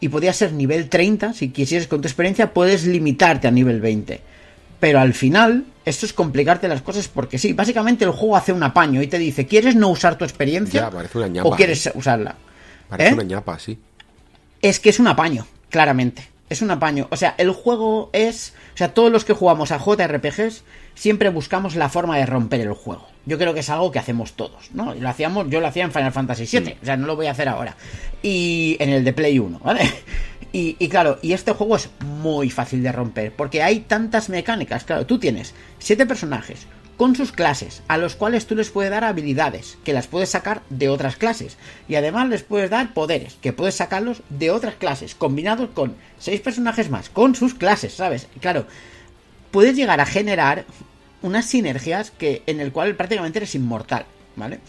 y 0.00 0.08
podías 0.08 0.36
ser 0.36 0.52
nivel 0.52 0.88
30, 0.88 1.32
si 1.32 1.50
quisieras 1.50 1.86
con 1.86 2.00
tu 2.00 2.08
experiencia, 2.08 2.52
puedes 2.52 2.86
limitarte 2.86 3.46
a 3.46 3.52
nivel 3.52 3.80
20. 3.80 4.20
Pero 4.80 4.98
al 4.98 5.12
final, 5.12 5.66
esto 5.84 6.06
es 6.06 6.12
complicarte 6.12 6.66
las 6.66 6.80
cosas 6.80 7.06
porque 7.06 7.38
sí, 7.38 7.52
básicamente 7.52 8.04
el 8.04 8.10
juego 8.10 8.36
hace 8.36 8.52
un 8.52 8.62
apaño 8.62 9.02
y 9.02 9.06
te 9.06 9.18
dice, 9.18 9.46
¿quieres 9.46 9.76
no 9.76 9.88
usar 9.88 10.16
tu 10.16 10.24
experiencia? 10.24 10.80
Ya, 10.80 10.90
parece 10.90 11.18
una 11.18 11.28
ñapa, 11.28 11.48
¿O 11.48 11.52
quieres 11.52 11.90
usarla? 11.94 12.34
Parece 12.88 13.10
¿Eh? 13.10 13.14
una 13.14 13.22
ñapa, 13.22 13.58
sí. 13.58 13.78
Es 14.62 14.80
que 14.80 14.88
es 14.88 14.98
un 14.98 15.06
apaño, 15.08 15.46
claramente. 15.68 16.29
Es 16.50 16.62
un 16.62 16.70
apaño. 16.70 17.06
O 17.10 17.16
sea, 17.16 17.34
el 17.38 17.52
juego 17.52 18.10
es. 18.12 18.54
O 18.74 18.76
sea, 18.76 18.92
todos 18.92 19.10
los 19.10 19.24
que 19.24 19.32
jugamos 19.32 19.72
a 19.72 19.78
JRPGs 19.78 20.64
siempre 20.94 21.30
buscamos 21.30 21.76
la 21.76 21.88
forma 21.88 22.18
de 22.18 22.26
romper 22.26 22.60
el 22.60 22.74
juego. 22.74 23.08
Yo 23.24 23.38
creo 23.38 23.54
que 23.54 23.60
es 23.60 23.70
algo 23.70 23.90
que 23.90 23.98
hacemos 23.98 24.32
todos, 24.32 24.70
¿no? 24.72 24.94
Lo 24.94 25.08
hacíamos, 25.08 25.48
yo 25.48 25.60
lo 25.60 25.68
hacía 25.68 25.84
en 25.84 25.92
Final 25.92 26.12
Fantasy 26.12 26.44
VII, 26.58 26.78
o 26.82 26.84
sea, 26.84 26.96
no 26.96 27.06
lo 27.06 27.16
voy 27.16 27.26
a 27.26 27.30
hacer 27.30 27.48
ahora. 27.48 27.76
Y 28.22 28.76
en 28.80 28.90
el 28.90 29.04
de 29.04 29.12
Play 29.12 29.38
1, 29.38 29.60
¿vale? 29.64 29.82
Y, 30.52 30.74
y, 30.80 30.88
claro, 30.88 31.20
y 31.22 31.32
este 31.32 31.52
juego 31.52 31.76
es 31.76 31.90
muy 32.00 32.50
fácil 32.50 32.82
de 32.82 32.90
romper, 32.90 33.32
porque 33.36 33.62
hay 33.62 33.78
tantas 33.80 34.28
mecánicas. 34.28 34.82
Claro, 34.82 35.06
tú 35.06 35.20
tienes 35.20 35.54
siete 35.78 36.06
personajes 36.06 36.66
con 37.00 37.16
sus 37.16 37.32
clases, 37.32 37.82
a 37.88 37.96
los 37.96 38.14
cuales 38.14 38.46
tú 38.46 38.54
les 38.54 38.68
puedes 38.68 38.90
dar 38.90 39.04
habilidades, 39.04 39.78
que 39.84 39.94
las 39.94 40.06
puedes 40.06 40.28
sacar 40.28 40.60
de 40.68 40.90
otras 40.90 41.16
clases. 41.16 41.56
Y 41.88 41.94
además 41.94 42.28
les 42.28 42.42
puedes 42.42 42.68
dar 42.68 42.92
poderes, 42.92 43.38
que 43.40 43.54
puedes 43.54 43.76
sacarlos 43.76 44.20
de 44.28 44.50
otras 44.50 44.74
clases, 44.74 45.14
combinados 45.14 45.70
con 45.70 45.96
seis 46.18 46.42
personajes 46.42 46.90
más, 46.90 47.08
con 47.08 47.34
sus 47.34 47.54
clases, 47.54 47.94
¿sabes? 47.94 48.28
Claro, 48.40 48.66
puedes 49.50 49.76
llegar 49.76 49.98
a 49.98 50.04
generar 50.04 50.66
unas 51.22 51.46
sinergias 51.46 52.10
que 52.10 52.42
en 52.44 52.60
el 52.60 52.70
cual 52.70 52.94
prácticamente 52.96 53.38
eres 53.38 53.54
inmortal, 53.54 54.04
¿vale? 54.36 54.60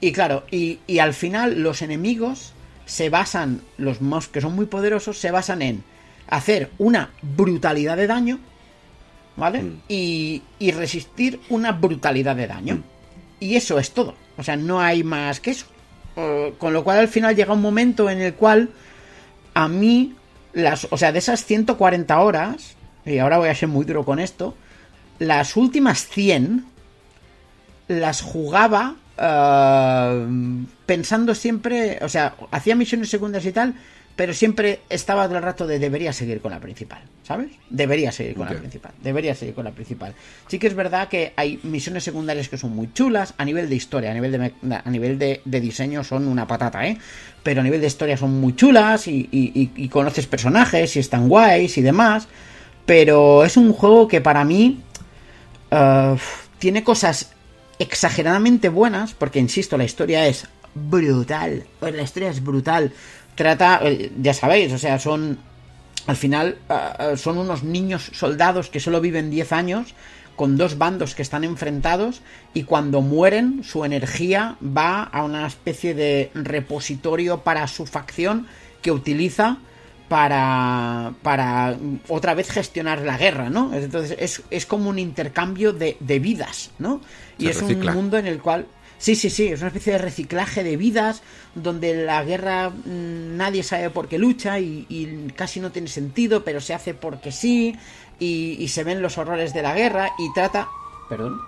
Y 0.00 0.12
claro, 0.12 0.44
y, 0.48 0.78
y 0.86 1.00
al 1.00 1.12
final 1.12 1.60
los 1.60 1.82
enemigos 1.82 2.52
se 2.86 3.10
basan, 3.10 3.62
los 3.78 4.00
mobs 4.00 4.28
que 4.28 4.40
son 4.40 4.54
muy 4.54 4.66
poderosos, 4.66 5.18
se 5.18 5.32
basan 5.32 5.60
en 5.60 5.82
hacer 6.28 6.70
una 6.78 7.10
brutalidad 7.20 7.96
de 7.96 8.06
daño, 8.06 8.38
¿vale? 9.40 9.62
Mm. 9.62 9.80
Y, 9.88 10.42
y, 10.58 10.70
resistir 10.70 11.40
una 11.48 11.72
brutalidad 11.72 12.36
de 12.36 12.46
daño. 12.46 12.76
Mm. 12.76 12.82
Y 13.40 13.56
eso 13.56 13.78
es 13.78 13.90
todo. 13.90 14.14
O 14.36 14.44
sea, 14.44 14.56
no 14.56 14.80
hay 14.80 15.02
más 15.02 15.40
que 15.40 15.50
eso. 15.50 15.66
Con 16.58 16.74
lo 16.74 16.84
cual 16.84 16.98
al 16.98 17.08
final 17.08 17.34
llega 17.34 17.54
un 17.54 17.62
momento 17.62 18.10
en 18.10 18.20
el 18.20 18.34
cual 18.34 18.68
a 19.54 19.68
mí, 19.68 20.14
las, 20.52 20.86
o 20.90 20.98
sea, 20.98 21.12
de 21.12 21.18
esas 21.18 21.46
140 21.46 22.20
horas, 22.20 22.76
y 23.06 23.16
ahora 23.18 23.38
voy 23.38 23.48
a 23.48 23.54
ser 23.54 23.68
muy 23.68 23.86
duro 23.86 24.04
con 24.04 24.18
esto, 24.18 24.54
las 25.18 25.56
últimas 25.56 26.06
100 26.06 26.66
las 27.88 28.20
jugaba 28.20 28.96
Uh, 29.20 30.64
pensando 30.86 31.34
siempre, 31.34 31.98
o 32.00 32.08
sea, 32.08 32.34
hacía 32.52 32.74
misiones 32.74 33.10
secundarias 33.10 33.50
y 33.50 33.52
tal, 33.52 33.74
pero 34.20 34.34
siempre 34.34 34.80
estaba 34.90 35.26
todo 35.26 35.38
el 35.38 35.42
rato 35.42 35.66
de 35.66 35.78
debería 35.78 36.12
seguir 36.12 36.42
con 36.42 36.50
la 36.50 36.60
principal, 36.60 37.00
¿sabes? 37.22 37.52
Debería 37.70 38.12
seguir 38.12 38.34
con 38.34 38.42
okay. 38.42 38.56
la 38.56 38.60
principal, 38.60 38.92
debería 39.02 39.34
seguir 39.34 39.54
con 39.54 39.64
la 39.64 39.70
principal. 39.70 40.12
Sí 40.46 40.58
que 40.58 40.66
es 40.66 40.74
verdad 40.74 41.08
que 41.08 41.32
hay 41.36 41.58
misiones 41.62 42.04
secundarias 42.04 42.50
que 42.50 42.58
son 42.58 42.76
muy 42.76 42.92
chulas, 42.92 43.32
a 43.38 43.46
nivel 43.46 43.70
de 43.70 43.76
historia, 43.76 44.10
a 44.10 44.12
nivel 44.12 44.32
de, 44.32 44.52
a 44.76 44.90
nivel 44.90 45.18
de, 45.18 45.40
de 45.42 45.60
diseño 45.62 46.04
son 46.04 46.28
una 46.28 46.46
patata, 46.46 46.86
¿eh? 46.86 46.98
Pero 47.42 47.62
a 47.62 47.64
nivel 47.64 47.80
de 47.80 47.86
historia 47.86 48.18
son 48.18 48.38
muy 48.38 48.54
chulas 48.54 49.08
y, 49.08 49.26
y, 49.32 49.70
y 49.74 49.88
conoces 49.88 50.26
personajes 50.26 50.96
y 50.96 50.98
están 50.98 51.26
guays 51.26 51.78
y 51.78 51.80
demás, 51.80 52.28
pero 52.84 53.42
es 53.42 53.56
un 53.56 53.72
juego 53.72 54.06
que 54.06 54.20
para 54.20 54.44
mí 54.44 54.82
uh, 55.72 56.14
tiene 56.58 56.84
cosas 56.84 57.32
exageradamente 57.78 58.68
buenas, 58.68 59.14
porque 59.14 59.38
insisto, 59.38 59.78
la 59.78 59.84
historia 59.84 60.26
es 60.26 60.46
brutal. 60.74 61.64
La 61.80 62.02
historia 62.02 62.30
es 62.30 62.42
brutal. 62.42 62.92
Trata, 63.40 63.80
eh, 63.84 64.12
ya 64.20 64.34
sabéis, 64.34 64.70
o 64.70 64.76
sea, 64.76 64.98
son. 64.98 65.38
Al 66.06 66.16
final, 66.16 66.58
uh, 66.68 67.16
son 67.16 67.38
unos 67.38 67.62
niños 67.62 68.10
soldados 68.12 68.68
que 68.68 68.80
solo 68.80 69.00
viven 69.00 69.30
10 69.30 69.52
años, 69.52 69.94
con 70.36 70.58
dos 70.58 70.76
bandos 70.76 71.14
que 71.14 71.22
están 71.22 71.42
enfrentados, 71.44 72.20
y 72.52 72.64
cuando 72.64 73.00
mueren, 73.00 73.64
su 73.64 73.82
energía 73.86 74.58
va 74.60 75.04
a 75.04 75.24
una 75.24 75.46
especie 75.46 75.94
de 75.94 76.30
repositorio 76.34 77.38
para 77.40 77.66
su 77.66 77.86
facción 77.86 78.46
que 78.82 78.92
utiliza 78.92 79.56
para, 80.10 81.14
para 81.22 81.78
otra 82.08 82.34
vez 82.34 82.50
gestionar 82.50 83.00
la 83.00 83.16
guerra, 83.16 83.48
¿no? 83.48 83.72
Entonces 83.72 84.18
es, 84.20 84.42
es 84.50 84.66
como 84.66 84.90
un 84.90 84.98
intercambio 84.98 85.72
de, 85.72 85.96
de 85.98 86.18
vidas, 86.18 86.72
¿no? 86.78 87.00
Y 87.38 87.44
Se 87.44 87.50
es 87.52 87.60
recicla. 87.62 87.92
un 87.92 87.96
mundo 87.96 88.18
en 88.18 88.26
el 88.26 88.38
cual... 88.42 88.66
Sí, 89.00 89.16
sí, 89.16 89.30
sí, 89.30 89.48
es 89.48 89.60
una 89.60 89.68
especie 89.68 89.94
de 89.94 89.98
reciclaje 89.98 90.62
de 90.62 90.76
vidas 90.76 91.22
donde 91.54 92.04
la 92.04 92.22
guerra 92.22 92.68
mmm, 92.68 93.36
nadie 93.36 93.62
sabe 93.62 93.88
por 93.88 94.08
qué 94.08 94.18
lucha 94.18 94.60
y, 94.60 94.86
y, 94.90 95.32
casi 95.34 95.58
no 95.58 95.72
tiene 95.72 95.88
sentido, 95.88 96.44
pero 96.44 96.60
se 96.60 96.74
hace 96.74 96.92
porque 96.92 97.32
sí 97.32 97.74
y, 98.18 98.56
y 98.58 98.68
se 98.68 98.84
ven 98.84 99.00
los 99.00 99.16
horrores 99.16 99.54
de 99.54 99.62
la 99.62 99.74
guerra 99.74 100.10
y 100.18 100.32
trata... 100.34 100.68
Perdón. 101.08 101.40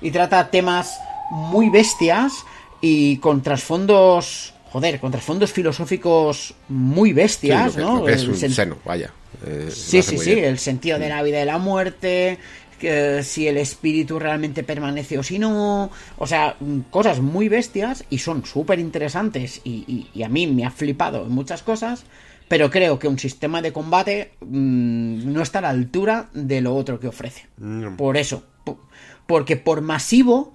Y 0.00 0.12
trata 0.12 0.50
temas 0.50 0.98
muy 1.32 1.68
bestias 1.68 2.32
y 2.80 3.18
con 3.18 3.42
trasfondos 3.42 4.54
joder, 4.70 5.00
con 5.00 5.10
trasfondos 5.10 5.52
filosóficos 5.52 6.54
muy 6.68 7.12
bestias, 7.12 7.72
sí, 7.72 7.80
lo 7.80 7.86
que, 7.86 7.92
¿no? 7.92 7.98
Lo 8.00 8.04
que 8.06 8.12
es 8.12 8.24
un 8.24 8.36
sen... 8.36 8.52
seno, 8.52 8.76
vaya. 8.84 9.10
Eh, 9.44 9.68
sí, 9.70 10.02
sí, 10.02 10.18
sí, 10.18 10.34
bien. 10.34 10.46
el 10.46 10.58
sentido 10.58 10.98
de 10.98 11.08
la 11.08 11.22
vida 11.22 11.36
y 11.36 11.40
de 11.40 11.46
la 11.46 11.58
muerte, 11.58 12.38
que 12.78 13.22
si 13.22 13.48
el 13.48 13.56
espíritu 13.56 14.18
realmente 14.18 14.62
permanece 14.62 15.18
o 15.18 15.22
si 15.22 15.38
no, 15.38 15.90
o 16.16 16.26
sea, 16.26 16.56
cosas 16.90 17.20
muy 17.20 17.48
bestias 17.48 18.04
y 18.10 18.18
son 18.18 18.44
súper 18.44 18.78
interesantes 18.78 19.60
y, 19.64 19.84
y, 19.86 20.08
y, 20.14 20.22
a 20.22 20.28
mí 20.28 20.46
me 20.46 20.64
ha 20.64 20.70
flipado 20.70 21.26
en 21.26 21.32
muchas 21.32 21.62
cosas, 21.62 22.04
pero 22.48 22.70
creo 22.70 22.98
que 22.98 23.08
un 23.08 23.18
sistema 23.18 23.60
de 23.60 23.72
combate 23.72 24.32
mmm, 24.40 25.32
no 25.32 25.42
está 25.42 25.58
a 25.58 25.62
la 25.62 25.70
altura 25.70 26.28
de 26.32 26.60
lo 26.60 26.74
otro 26.74 26.98
que 26.98 27.08
ofrece. 27.08 27.46
Mm. 27.58 27.96
Por 27.96 28.16
eso, 28.16 28.44
porque 29.26 29.56
por 29.56 29.82
masivo 29.82 30.54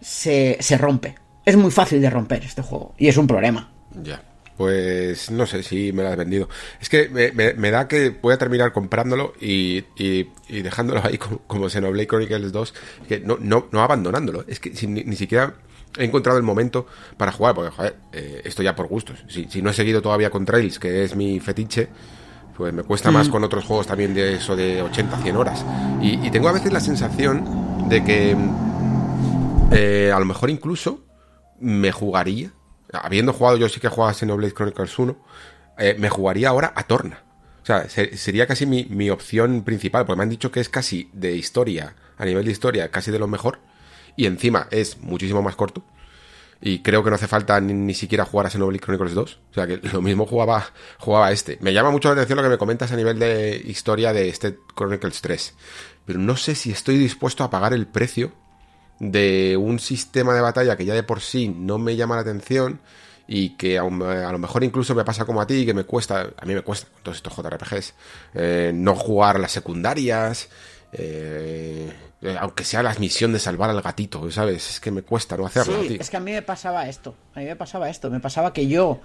se, 0.00 0.56
se 0.60 0.78
rompe 0.78 1.16
es 1.44 1.56
muy 1.56 1.70
fácil 1.70 2.00
de 2.00 2.10
romper 2.10 2.44
este 2.44 2.62
juego 2.62 2.94
y 2.98 3.08
es 3.08 3.16
un 3.16 3.26
problema. 3.26 3.70
Ya. 4.02 4.22
Pues 4.56 5.30
no 5.30 5.46
sé 5.46 5.62
si 5.62 5.92
me 5.92 6.02
lo 6.02 6.10
has 6.10 6.16
vendido. 6.16 6.48
Es 6.80 6.88
que 6.88 7.08
me, 7.08 7.32
me, 7.32 7.54
me 7.54 7.70
da 7.70 7.88
que 7.88 8.10
voy 8.10 8.34
a 8.34 8.38
terminar 8.38 8.72
comprándolo 8.72 9.34
y, 9.40 9.84
y, 9.96 10.28
y 10.48 10.62
dejándolo 10.62 11.02
ahí 11.04 11.18
como, 11.18 11.38
como 11.46 11.68
Xenoblade 11.68 12.06
Chronicles 12.06 12.52
2, 12.52 12.74
que 13.08 13.20
no, 13.20 13.36
no, 13.40 13.66
no 13.72 13.82
abandonándolo. 13.82 14.44
Es 14.46 14.60
que 14.60 14.74
si, 14.76 14.86
ni, 14.86 15.02
ni, 15.02 15.16
siquiera 15.16 15.54
he 15.98 16.04
encontrado 16.04 16.38
el 16.38 16.44
momento 16.44 16.86
para 17.16 17.32
jugar, 17.32 17.54
porque 17.54 17.70
joder, 17.70 17.96
eh, 18.12 18.42
esto 18.44 18.62
ya 18.62 18.76
por 18.76 18.86
gustos. 18.86 19.24
Si, 19.28 19.46
si, 19.50 19.60
no 19.60 19.70
he 19.70 19.74
seguido 19.74 20.00
todavía 20.02 20.30
con 20.30 20.44
Trails, 20.44 20.78
que 20.78 21.04
es 21.04 21.16
mi 21.16 21.40
fetiche, 21.40 21.88
pues 22.56 22.72
me 22.72 22.84
cuesta 22.84 23.10
mm. 23.10 23.14
más 23.14 23.28
con 23.28 23.42
otros 23.42 23.64
juegos 23.64 23.88
también 23.88 24.14
de 24.14 24.34
eso 24.34 24.54
de 24.54 24.82
80, 24.82 25.18
100 25.18 25.36
horas. 25.36 25.64
Y, 26.00 26.24
y 26.24 26.30
tengo 26.30 26.48
a 26.48 26.52
veces 26.52 26.72
la 26.72 26.80
sensación 26.80 27.88
de 27.88 28.04
que 28.04 28.36
eh, 29.72 30.12
a 30.14 30.18
lo 30.18 30.24
mejor 30.24 30.50
incluso 30.50 31.04
me 31.58 31.90
jugaría, 31.90 32.52
habiendo 33.02 33.32
jugado, 33.32 33.56
yo 33.56 33.68
sí 33.68 33.80
que 33.80 33.86
he 33.88 33.90
jugado 33.90 34.10
a 34.10 34.14
Xenoblade 34.14 34.52
Chronicles 34.52 34.98
1, 34.98 35.16
eh, 35.78 35.96
me 35.98 36.08
jugaría 36.08 36.48
ahora 36.48 36.72
a 36.74 36.84
Torna. 36.84 37.22
O 37.62 37.66
sea, 37.66 37.88
ser, 37.88 38.16
sería 38.18 38.46
casi 38.46 38.66
mi, 38.66 38.84
mi, 38.90 39.10
opción 39.10 39.62
principal, 39.62 40.04
porque 40.04 40.18
me 40.18 40.22
han 40.24 40.28
dicho 40.28 40.50
que 40.50 40.60
es 40.60 40.68
casi 40.68 41.08
de 41.12 41.34
historia, 41.34 41.96
a 42.18 42.24
nivel 42.24 42.44
de 42.44 42.52
historia, 42.52 42.90
casi 42.90 43.10
de 43.10 43.18
lo 43.18 43.26
mejor, 43.26 43.58
y 44.16 44.26
encima 44.26 44.68
es 44.70 44.98
muchísimo 44.98 45.42
más 45.42 45.56
corto. 45.56 45.82
Y 46.60 46.80
creo 46.80 47.02
que 47.04 47.10
no 47.10 47.16
hace 47.16 47.26
falta 47.26 47.60
ni, 47.60 47.74
ni 47.74 47.94
siquiera 47.94 48.24
jugar 48.24 48.46
a 48.46 48.50
Xenoblade 48.50 48.80
Chronicles 48.80 49.14
2. 49.14 49.40
O 49.50 49.54
sea, 49.54 49.66
que 49.66 49.78
lo 49.92 50.00
mismo 50.00 50.26
jugaba, 50.26 50.66
jugaba 50.98 51.32
este. 51.32 51.58
Me 51.60 51.72
llama 51.72 51.90
mucho 51.90 52.08
la 52.08 52.14
atención 52.14 52.36
lo 52.36 52.42
que 52.42 52.48
me 52.48 52.58
comentas 52.58 52.92
a 52.92 52.96
nivel 52.96 53.18
de 53.18 53.62
historia 53.66 54.12
de 54.12 54.28
este 54.28 54.58
Chronicles 54.74 55.20
3. 55.20 55.54
Pero 56.06 56.18
no 56.18 56.36
sé 56.36 56.54
si 56.54 56.70
estoy 56.70 56.96
dispuesto 56.96 57.44
a 57.44 57.50
pagar 57.50 57.74
el 57.74 57.86
precio 57.86 58.32
de 58.98 59.56
un 59.56 59.78
sistema 59.78 60.34
de 60.34 60.40
batalla 60.40 60.76
que 60.76 60.84
ya 60.84 60.94
de 60.94 61.02
por 61.02 61.20
sí 61.20 61.48
no 61.48 61.78
me 61.78 61.96
llama 61.96 62.16
la 62.16 62.22
atención 62.22 62.80
y 63.26 63.50
que 63.50 63.78
a, 63.78 63.84
lo 63.84 64.38
mejor 64.38 64.64
incluso 64.64 64.94
me 64.94 65.04
pasa 65.04 65.24
como 65.24 65.40
a 65.40 65.46
ti, 65.46 65.64
que 65.64 65.74
me 65.74 65.84
cuesta, 65.84 66.30
a 66.36 66.44
mí 66.44 66.54
me 66.54 66.62
cuesta 66.62 66.88
con 66.92 67.02
todos 67.02 67.16
estos 67.16 67.34
JRPGs, 67.34 67.94
eh, 68.34 68.72
no 68.74 68.94
jugar 68.94 69.40
las 69.40 69.52
secundarias, 69.52 70.48
eh, 70.92 71.92
aunque 72.38 72.64
sea 72.64 72.82
la 72.82 72.94
misión 72.94 73.32
de 73.32 73.38
salvar 73.38 73.70
al 73.70 73.80
gatito, 73.80 74.30
¿sabes? 74.30 74.70
Es 74.70 74.80
que 74.80 74.90
me 74.90 75.02
cuesta 75.02 75.36
no 75.36 75.46
hacerlo. 75.46 75.82
Sí, 75.82 75.96
es 75.98 76.10
que 76.10 76.16
a 76.16 76.20
mí 76.20 76.32
me 76.32 76.42
pasaba 76.42 76.88
esto, 76.88 77.14
a 77.34 77.40
mí 77.40 77.46
me 77.46 77.56
pasaba 77.56 77.88
esto, 77.88 78.10
me 78.10 78.20
pasaba 78.20 78.52
que 78.52 78.66
yo 78.66 79.00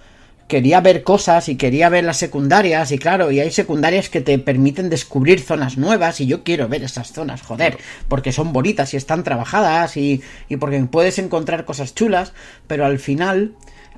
quería 0.50 0.80
ver 0.80 1.04
cosas 1.04 1.48
y 1.48 1.56
quería 1.56 1.88
ver 1.88 2.04
las 2.04 2.18
secundarias 2.18 2.90
y 2.90 2.98
claro, 2.98 3.30
y 3.30 3.38
hay 3.38 3.52
secundarias 3.52 4.10
que 4.10 4.20
te 4.20 4.36
permiten 4.38 4.90
descubrir 4.90 5.40
zonas 5.40 5.78
nuevas 5.78 6.20
y 6.20 6.26
yo 6.26 6.42
quiero 6.42 6.68
ver 6.68 6.82
esas 6.82 7.12
zonas, 7.12 7.40
joder, 7.40 7.78
porque 8.08 8.32
son 8.32 8.52
bonitas 8.52 8.92
y 8.92 8.96
están 8.96 9.22
trabajadas 9.22 9.96
y, 9.96 10.20
y 10.48 10.56
porque 10.56 10.80
puedes 10.80 11.20
encontrar 11.20 11.64
cosas 11.64 11.94
chulas, 11.94 12.32
pero 12.66 12.84
al 12.84 12.98
final 12.98 13.54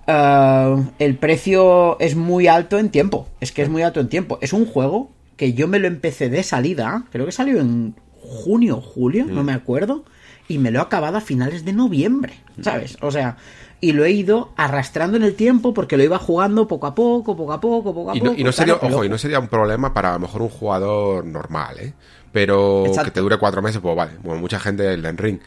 uh, 0.07 0.85
el 0.99 1.17
precio 1.17 1.99
es 1.99 2.17
muy 2.17 2.47
alto 2.47 2.79
en 2.79 2.91
tiempo, 2.91 3.29
es 3.41 3.51
que 3.51 3.63
es 3.63 3.71
muy 3.71 3.83
alto 3.83 4.01
en 4.01 4.11
tiempo. 4.11 4.39
Es 4.43 4.53
un 4.53 4.67
juego 4.67 5.11
que 5.39 5.55
yo 5.55 5.69
me 5.69 5.79
lo 5.79 5.89
empecé 5.89 6.29
de 6.29 6.43
salida, 6.43 7.05
creo 7.11 7.25
que 7.25 7.33
salió 7.33 7.61
en 7.61 7.95
junio 8.21 8.77
o 8.77 8.81
julio, 8.83 9.25
mm. 9.25 9.35
no 9.35 9.43
me 9.43 9.55
acuerdo, 9.55 10.05
y 10.49 10.59
me 10.59 10.71
lo 10.71 10.81
he 10.81 10.83
acabado 10.83 11.17
a 11.17 11.23
finales 11.23 11.65
de 11.65 11.73
noviembre, 11.73 12.35
¿sabes? 12.61 12.99
O 13.01 13.11
sea, 13.11 13.39
y 13.83 13.93
lo 13.93 14.05
he 14.05 14.13
ido 14.13 14.53
arrastrando 14.57 15.17
en 15.17 15.25
el 15.25 15.35
tiempo 15.35 15.75
porque 15.75 15.97
lo 15.97 16.05
iba 16.05 16.17
jugando 16.17 16.69
poco 16.69 16.87
a 16.87 16.95
poco, 16.95 17.37
poco 17.37 17.53
a 17.53 17.61
poco, 17.61 17.93
poco 17.93 18.13
a 18.13 18.17
y 18.17 18.21
no, 18.21 18.31
poco. 18.31 18.41
Y 18.41 18.45
no 18.45 18.53
sería, 18.53 18.79
claro, 18.79 18.95
ojo, 18.95 19.05
y 19.05 19.09
no 19.09 19.19
sería 19.19 19.41
un 19.41 19.49
problema 19.49 19.93
para 19.93 20.11
a 20.11 20.13
lo 20.15 20.21
mejor 20.21 20.41
un 20.41 20.51
jugador 20.51 21.27
normal, 21.27 21.81
¿eh? 21.81 21.93
Pero 22.31 22.87
Exacto. 22.87 23.07
que 23.07 23.11
te 23.11 23.21
dure 23.21 23.39
cuatro 23.39 23.61
meses, 23.61 23.83
pues 23.83 23.97
vale, 23.97 24.13
bueno, 24.23 24.41
mucha 24.41 24.61
gente 24.61 24.95
el 24.95 25.19
Ring. 25.19 25.41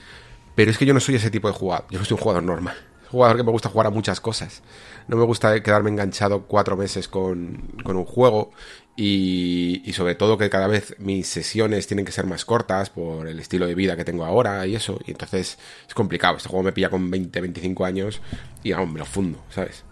Pero 0.53 0.69
es 0.69 0.77
que 0.77 0.85
yo 0.85 0.93
no 0.93 0.99
soy 0.99 1.15
ese 1.15 1.31
tipo 1.31 1.47
de 1.47 1.53
jugador, 1.53 1.85
yo 1.89 1.97
no 1.97 2.03
soy 2.03 2.15
un 2.15 2.21
jugador 2.21 2.43
normal. 2.43 2.75
Un 3.05 3.09
jugador 3.09 3.37
que 3.37 3.43
me 3.43 3.51
gusta 3.51 3.69
jugar 3.69 3.87
a 3.87 3.89
muchas 3.89 4.19
cosas. 4.19 4.63
No 5.07 5.15
me 5.15 5.23
gusta 5.23 5.63
quedarme 5.63 5.89
enganchado 5.89 6.41
cuatro 6.41 6.75
meses 6.75 7.07
con, 7.07 7.71
con 7.85 7.95
un 7.95 8.03
juego 8.03 8.51
y, 8.95 9.81
y, 9.83 9.93
sobre 9.93 10.15
todo 10.15 10.37
que 10.37 10.49
cada 10.49 10.67
vez 10.67 10.95
mis 10.99 11.27
sesiones 11.27 11.85
tienen 11.85 12.05
que 12.05 12.13
ser 12.13 12.25
más 12.25 12.45
cortas 12.45 12.89
por 12.89 13.27
el 13.27 13.39
estilo 13.39 13.67
de 13.67 13.75
vida 13.75 13.97
que 13.97 14.05
tengo 14.05 14.23
ahora 14.23 14.65
y 14.65 14.75
eso. 14.75 14.99
Y 15.05 15.11
entonces 15.11 15.57
es 15.87 15.93
complicado. 15.93 16.37
Este 16.37 16.47
juego 16.47 16.63
me 16.63 16.71
pilla 16.71 16.89
con 16.89 17.11
20, 17.11 17.41
25 17.41 17.85
años 17.85 18.21
y 18.63 18.71
aún 18.71 18.93
me 18.93 18.99
lo 18.99 19.05
fundo, 19.05 19.43
¿sabes? 19.49 19.83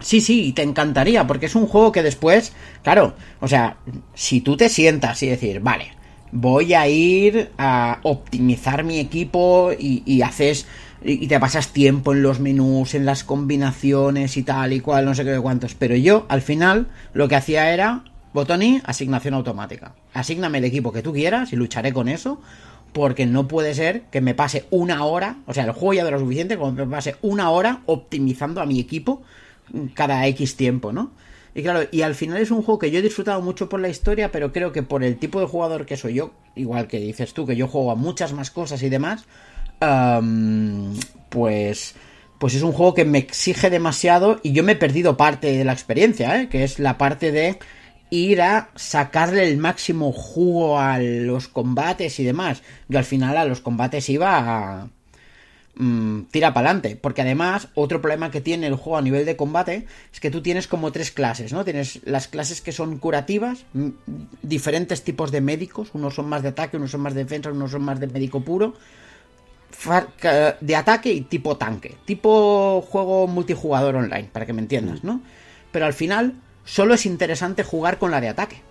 Sí, 0.00 0.20
sí, 0.20 0.52
te 0.52 0.62
encantaría, 0.62 1.26
porque 1.26 1.46
es 1.46 1.54
un 1.54 1.66
juego 1.66 1.90
que 1.90 2.02
después, 2.02 2.52
claro, 2.82 3.14
o 3.40 3.48
sea, 3.48 3.78
si 4.14 4.40
tú 4.40 4.56
te 4.56 4.68
sientas 4.68 5.22
y 5.24 5.28
decir, 5.28 5.60
vale, 5.60 5.92
voy 6.30 6.74
a 6.74 6.86
ir 6.88 7.50
a 7.58 7.98
optimizar 8.04 8.84
mi 8.84 9.00
equipo 9.00 9.72
y, 9.76 10.04
y 10.06 10.22
haces 10.22 10.66
y 11.02 11.28
te 11.28 11.38
pasas 11.38 11.68
tiempo 11.68 12.12
en 12.12 12.22
los 12.22 12.40
menús, 12.40 12.94
en 12.94 13.06
las 13.06 13.22
combinaciones 13.22 14.36
y 14.36 14.42
tal 14.42 14.72
y 14.72 14.80
cual, 14.80 15.04
no 15.04 15.14
sé 15.14 15.24
qué 15.24 15.38
cuántos. 15.38 15.74
Pero 15.74 15.94
yo, 15.94 16.26
al 16.28 16.42
final, 16.42 16.88
lo 17.12 17.28
que 17.28 17.36
hacía 17.36 17.72
era 17.72 18.02
botón 18.38 18.80
asignación 18.84 19.34
automática. 19.34 19.94
Asígname 20.14 20.58
el 20.58 20.64
equipo 20.64 20.92
que 20.92 21.02
tú 21.02 21.12
quieras 21.12 21.52
y 21.52 21.56
lucharé 21.56 21.92
con 21.92 22.08
eso. 22.08 22.40
Porque 22.92 23.26
no 23.26 23.46
puede 23.48 23.74
ser 23.74 24.04
que 24.10 24.22
me 24.22 24.34
pase 24.34 24.64
una 24.70 25.04
hora, 25.04 25.36
o 25.46 25.52
sea, 25.52 25.64
el 25.64 25.72
juego 25.72 25.92
ya 25.92 26.04
de 26.06 26.10
lo 26.10 26.18
suficiente, 26.18 26.56
como 26.56 26.72
me 26.72 26.86
pase 26.86 27.16
una 27.20 27.50
hora 27.50 27.82
optimizando 27.84 28.62
a 28.62 28.66
mi 28.66 28.80
equipo 28.80 29.22
cada 29.92 30.26
X 30.26 30.56
tiempo, 30.56 30.90
¿no? 30.90 31.10
Y 31.54 31.62
claro, 31.62 31.86
y 31.90 32.00
al 32.00 32.14
final 32.14 32.38
es 32.38 32.50
un 32.50 32.62
juego 32.62 32.78
que 32.78 32.90
yo 32.90 33.00
he 33.00 33.02
disfrutado 33.02 33.42
mucho 33.42 33.68
por 33.68 33.80
la 33.80 33.90
historia, 33.90 34.32
pero 34.32 34.52
creo 34.52 34.72
que 34.72 34.82
por 34.82 35.04
el 35.04 35.18
tipo 35.18 35.38
de 35.38 35.46
jugador 35.46 35.84
que 35.84 35.98
soy 35.98 36.14
yo, 36.14 36.32
igual 36.56 36.88
que 36.88 36.98
dices 36.98 37.34
tú, 37.34 37.46
que 37.46 37.56
yo 37.56 37.68
juego 37.68 37.90
a 37.90 37.94
muchas 37.94 38.32
más 38.32 38.50
cosas 38.50 38.82
y 38.82 38.88
demás, 38.88 39.26
pues 41.28 41.94
pues 42.38 42.54
es 42.54 42.62
un 42.62 42.72
juego 42.72 42.94
que 42.94 43.04
me 43.04 43.18
exige 43.18 43.68
demasiado 43.68 44.40
y 44.42 44.52
yo 44.52 44.62
me 44.62 44.72
he 44.72 44.76
perdido 44.76 45.16
parte 45.16 45.56
de 45.56 45.64
la 45.64 45.72
experiencia, 45.72 46.40
¿eh? 46.40 46.48
que 46.48 46.64
es 46.64 46.78
la 46.78 46.96
parte 46.96 47.32
de 47.32 47.58
ir 48.10 48.40
a 48.42 48.70
sacarle 48.74 49.48
el 49.48 49.58
máximo 49.58 50.12
jugo 50.12 50.78
a 50.80 50.98
los 50.98 51.48
combates 51.48 52.18
y 52.20 52.24
demás. 52.24 52.62
Yo 52.88 52.98
al 52.98 53.04
final 53.04 53.36
a 53.36 53.44
los 53.44 53.60
combates 53.60 54.08
iba 54.08 54.38
a, 54.38 54.88
mmm, 55.74 56.22
tira 56.30 56.54
para 56.54 56.70
adelante. 56.70 56.96
Porque 56.96 57.22
además, 57.22 57.68
otro 57.74 58.00
problema 58.00 58.30
que 58.30 58.40
tiene 58.40 58.66
el 58.66 58.74
juego 58.74 58.98
a 58.98 59.02
nivel 59.02 59.26
de 59.26 59.36
combate 59.36 59.86
es 60.12 60.20
que 60.20 60.30
tú 60.30 60.42
tienes 60.42 60.66
como 60.66 60.92
tres 60.92 61.10
clases, 61.10 61.52
¿no? 61.52 61.64
Tienes 61.64 62.00
las 62.04 62.28
clases 62.28 62.60
que 62.60 62.72
son 62.72 62.98
curativas, 62.98 63.64
diferentes 64.42 65.02
tipos 65.04 65.30
de 65.30 65.40
médicos, 65.40 65.90
unos 65.92 66.14
son 66.14 66.28
más 66.28 66.42
de 66.42 66.48
ataque, 66.48 66.76
unos 66.76 66.90
son 66.90 67.02
más 67.02 67.14
de 67.14 67.24
defensa, 67.24 67.50
unos 67.50 67.70
son 67.70 67.82
más 67.82 68.00
de 68.00 68.06
médico 68.06 68.40
puro. 68.40 68.74
De 70.60 70.74
ataque 70.74 71.12
y 71.12 71.20
tipo 71.20 71.56
tanque. 71.56 71.94
Tipo 72.04 72.80
juego 72.80 73.26
multijugador 73.26 73.96
online, 73.96 74.28
para 74.32 74.46
que 74.46 74.52
me 74.52 74.62
entiendas, 74.62 75.04
¿no? 75.04 75.20
Pero 75.70 75.84
al 75.84 75.92
final, 75.92 76.34
solo 76.68 76.92
es 76.94 77.06
interesante 77.06 77.64
jugar 77.64 77.98
con 77.98 78.10
la 78.10 78.20
de 78.20 78.28
ataque. 78.28 78.62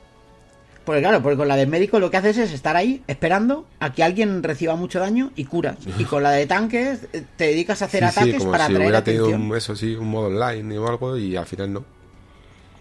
Porque 0.86 1.02
claro, 1.02 1.22
porque 1.22 1.36
con 1.36 1.50
la 1.50 1.58
de 1.58 1.66
médico 1.66 2.00
lo 2.00 2.10
que 2.12 2.18
haces 2.18 2.38
es 2.38 2.54
estar 2.54 2.78
ahí 2.78 3.04
esperando 3.08 3.68
a 3.80 3.92
que 3.92 4.04
alguien 4.04 4.42
reciba 4.44 4.76
mucho 4.78 5.00
daño 5.00 5.32
y 5.36 5.44
curas. 5.46 5.78
Y 5.98 6.06
con 6.06 6.24
la 6.24 6.32
de 6.32 6.46
tanques 6.46 7.10
eh, 7.12 7.26
te 7.36 7.48
dedicas 7.48 7.82
a 7.82 7.86
hacer 7.86 8.04
Sí, 8.04 8.06
ataques 8.06 8.36
sí, 8.36 8.38
como 8.38 8.52
para 8.52 8.68
si 8.68 8.72
atraer 8.72 8.82
hubiera 8.84 9.04
tenido 9.04 9.26
atención. 9.26 9.52
un, 9.52 9.58
eso 9.58 9.76
sí, 9.76 9.96
un 9.96 10.08
modo 10.08 10.28
online 10.28 10.78
o 10.78 10.88
algo 10.88 11.18
y 11.18 11.36
al 11.36 11.46
final 11.46 11.74
no. 11.74 11.86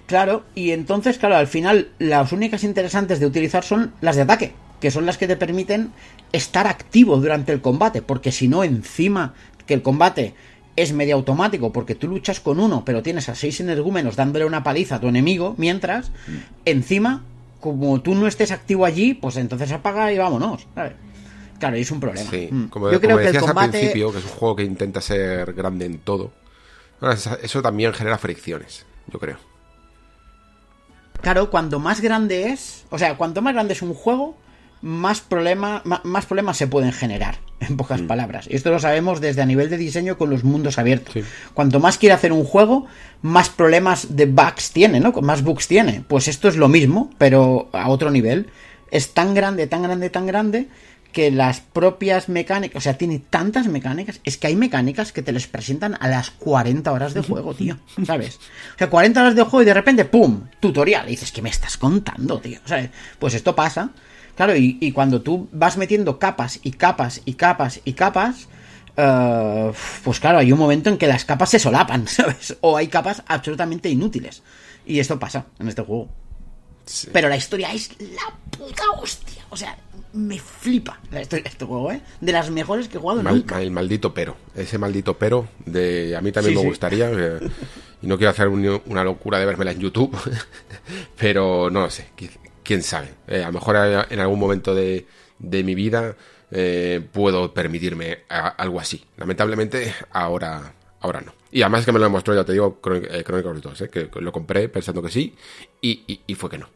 Claro, 0.07 0.45
y 0.55 0.71
entonces, 0.71 1.19
claro, 1.19 1.35
al 1.37 1.49
final 1.49 1.89
las 1.99 2.31
únicas 2.31 2.63
interesantes 2.63 3.19
de 3.19 3.27
utilizar 3.27 3.65
son 3.65 3.93
las 4.01 4.15
de 4.15 4.23
ataque, 4.23 4.53
que 4.81 4.93
son 4.93 5.05
las 5.05 5.19
que 5.19 5.27
te 5.27 5.37
permiten 5.37 5.91
estar 6.31 6.69
activo 6.69 7.17
durante 7.17 7.53
el 7.53 7.61
combate, 7.61 8.03
porque 8.03 8.31
si 8.31 8.47
no, 8.47 8.63
encima 8.63 9.35
que 9.67 9.75
el 9.75 9.83
combate 9.83 10.35
es 10.77 10.93
medio 10.93 11.15
automático, 11.17 11.73
porque 11.73 11.95
tú 11.95 12.07
luchas 12.09 12.39
con 12.41 12.61
uno, 12.61 12.85
pero 12.85 13.03
tienes 13.03 13.29
a 13.29 13.35
seis 13.35 13.61
energúmenos 13.61 14.15
dándole 14.17 14.45
una 14.45 14.63
paliza 14.63 14.97
a 14.97 15.01
tu 15.01 15.09
enemigo, 15.09 15.55
mientras, 15.59 16.11
encima, 16.65 17.25
como 17.61 18.01
tú 18.03 18.15
no 18.15 18.27
estés 18.27 18.51
activo 18.53 18.85
allí, 18.85 19.15
pues 19.15 19.37
entonces 19.37 19.73
apaga 19.73 20.13
y 20.13 20.19
vámonos, 20.19 20.67
¿sabes? 20.75 20.93
Claro, 21.59 21.79
y 21.79 21.81
es 21.81 21.91
un 21.91 22.01
problema. 22.01 22.31
Sí, 22.31 22.49
Mm. 22.51 22.67
como, 22.67 22.91
Yo 22.91 23.01
creo 23.01 23.13
como 23.13 23.23
que 23.23 23.27
el 23.29 23.33
decías 23.33 23.57
al 23.57 23.71
principio, 23.71 24.13
que 24.13 24.19
es 24.19 24.25
un 24.25 24.31
juego 24.31 24.57
que 24.57 24.65
intenta 24.65 25.01
ser 25.01 25.55
grande 25.55 25.87
en 25.87 25.99
todo. 25.99 26.33
Eso 27.43 27.63
también 27.63 27.93
genera 27.95 28.19
fricciones, 28.19 28.85
yo 29.07 29.19
creo. 29.19 29.39
Claro, 31.23 31.51
cuando 31.51 31.79
más 31.79 32.01
grande 32.01 32.51
es, 32.51 32.85
o 32.91 32.99
sea, 32.99 33.17
cuanto 33.17 33.41
más 33.43 33.55
grande 33.55 33.73
es 33.73 33.83
un 33.83 33.95
juego, 33.95 34.37
más, 34.87 35.21
problema, 35.21 35.83
ma- 35.85 36.01
más 36.05 36.27
problemas 36.27 36.57
se 36.57 36.69
pueden 36.69 36.93
generar, 36.93 37.39
en 37.61 37.77
pocas 37.77 38.01
Mm. 38.03 38.07
palabras. 38.07 38.47
Y 38.49 38.55
esto 38.55 38.71
lo 38.71 38.79
sabemos 38.79 39.21
desde 39.21 39.43
a 39.43 39.47
nivel 39.47 39.69
de 39.69 39.77
diseño 39.79 40.17
con 40.17 40.31
los 40.31 40.45
mundos 40.45 40.79
abiertos. 40.79 41.13
Sí. 41.15 41.25
Cuanto 41.55 41.81
más 41.81 41.99
quiere 41.99 42.13
hacer 42.15 42.33
un 42.33 42.45
juego, 42.45 42.87
más 43.21 43.49
problemas 43.49 44.15
de 44.17 44.27
bugs 44.27 44.71
tiene, 44.71 45.01
¿no? 45.01 45.11
Más 45.23 45.43
bugs 45.43 45.67
tiene. 45.67 46.05
Pues 46.07 46.29
esto 46.29 46.47
es 46.49 46.57
lo 46.57 46.69
mismo, 46.69 47.11
pero 47.19 47.69
a 47.73 47.89
otro 47.89 48.11
nivel. 48.13 48.49
Es 48.93 49.13
tan 49.13 49.35
grande, 49.35 49.67
tan 49.67 49.83
grande, 49.83 50.09
tan 50.11 50.27
grande 50.27 50.69
que 51.11 51.31
las 51.33 51.61
propias 51.61 52.29
mecánicas, 52.29 52.77
o 52.77 52.81
sea, 52.83 52.99
tiene 52.99 53.19
tantas 53.19 53.67
mecánicas, 53.69 54.21
es 54.23 54.37
que 54.37 54.49
hay 54.49 54.55
mecánicas 54.55 55.13
que 55.13 55.23
te 55.23 55.33
les 55.33 55.47
presentan 55.47 55.97
a 55.99 56.09
las 56.09 56.31
40 56.31 56.93
horas 56.93 57.15
de 57.15 57.23
juego, 57.23 57.55
tío, 57.55 57.79
¿sabes? 58.07 58.37
O 58.75 58.79
sea, 58.79 58.91
40 58.91 59.21
horas 59.21 59.35
de 59.35 59.43
juego 59.43 59.63
y 59.63 59.65
de 59.65 59.75
repente, 59.75 60.05
¡pum! 60.05 60.43
Tutorial. 60.61 61.07
Y 61.09 61.13
dices, 61.13 61.33
¿qué 61.33 61.43
me 61.43 61.49
estás 61.49 61.77
contando, 61.79 62.39
tío? 62.39 62.61
¿Sabes? 62.67 62.91
Pues 63.19 63.35
esto 63.35 63.57
pasa. 63.57 63.91
Claro, 64.37 64.55
y, 64.55 64.77
y 64.81 64.93
cuando 64.93 65.23
tú 65.23 65.49
vas 65.53 65.77
metiendo 65.77 66.19
capas 66.19 66.61
y 66.63 66.73
capas 66.73 67.23
y 67.25 67.35
capas 67.35 67.81
y 67.85 67.95
capas, 67.95 68.49
eh, 68.97 69.73
pues 70.05 70.21
claro, 70.21 70.39
hay 70.39 70.53
un 70.53 70.59
momento 70.59 70.91
en 70.91 70.99
que 70.99 71.07
las 71.07 71.25
capas 71.25 71.51
se 71.51 71.59
solapan, 71.59 72.07
¿sabes? 72.09 72.57
O 72.61 72.77
hay 72.77 72.89
capas 72.89 73.23
absolutamente 73.27 73.89
inútiles. 73.89 74.43
Y 74.85 75.01
esto 75.01 75.19
pasa 75.19 75.47
en 75.59 75.69
este 75.69 75.83
juego. 75.83 76.09
Sí. 76.85 77.09
Pero 77.13 77.29
la 77.29 77.37
historia 77.37 77.73
es 77.73 77.91
la 77.99 78.33
puta 78.57 78.85
hostia. 79.01 79.43
O 79.51 79.57
sea, 79.57 79.77
me 80.13 80.39
flipa 80.39 81.01
la 81.11 81.23
historia 81.23 81.43
de 81.45 81.49
este 81.51 81.65
juego, 81.65 81.91
¿eh? 81.91 82.01
De 82.21 82.31
las 82.33 82.51
mejores 82.51 82.87
que 82.89 82.99
he 82.99 83.01
jugado 83.01 83.23
Mal- 83.23 83.35
nunca. 83.35 83.61
el 83.61 83.71
maldito 83.73 84.15
pero. 84.15 84.37
Ese 84.55 84.79
maldito 84.79 85.19
pero 85.19 85.49
de 85.65 86.15
a 86.17 86.21
mí 86.21 86.31
también 86.31 86.53
Sí, 86.53 86.57
me 86.59 86.63
sí. 86.63 86.69
gustaría. 86.69 87.11
y 88.03 88.07
no 88.07 88.17
quiero 88.19 88.31
hacer 88.31 88.47
un- 88.49 88.81
una 88.87 89.03
locura 89.03 89.39
de 89.41 89.47
vérmela 89.47 89.73
en 89.73 89.81
YouTube. 89.81 90.17
pero 91.19 91.71
no 91.71 91.81
lo 91.81 91.91
sé. 91.91 92.07
Qui- 92.67 92.69
Quién 92.69 92.83
sabe. 92.83 93.09
Eh, 93.29 93.43
a 93.43 93.47
lo 93.47 93.53
mejor 93.55 93.77
eh, 93.77 94.03
en 94.11 94.21
algún 94.21 94.39
momento 94.39 94.75
de, 94.75 95.07
de 95.39 95.65
mi 95.65 95.75
vida 95.75 96.17
eh, 96.51 97.01
puedo 97.13 97.53
permitirme 97.55 98.21
a- 98.29 98.49
algo 98.49 98.81
así. 98.81 99.05
Lamentablemente, 99.17 99.95
ahora, 100.13 100.73
ahora 101.01 101.21
no. 101.21 101.33
Y 101.51 101.63
además 101.63 101.85
que 101.85 101.93
me 101.93 101.99
lo 101.99 102.05
demostró, 102.05 102.35
ya 102.35 102.45
te 102.45 102.53
digo, 102.53 102.81
Chronic- 102.83 103.09
eh, 103.11 103.25
Chronicles 103.25 103.63
2, 103.63 103.81
eh, 103.83 103.89
que 103.89 104.11
lo 104.21 104.33
compré 104.33 104.69
pensando 104.69 105.03
que 105.03 105.11
sí 105.11 105.35
y, 105.81 106.05
y- 106.07 106.21
y 106.27 106.35
fue 106.35 106.51
que 106.51 106.59
no. 106.59 106.69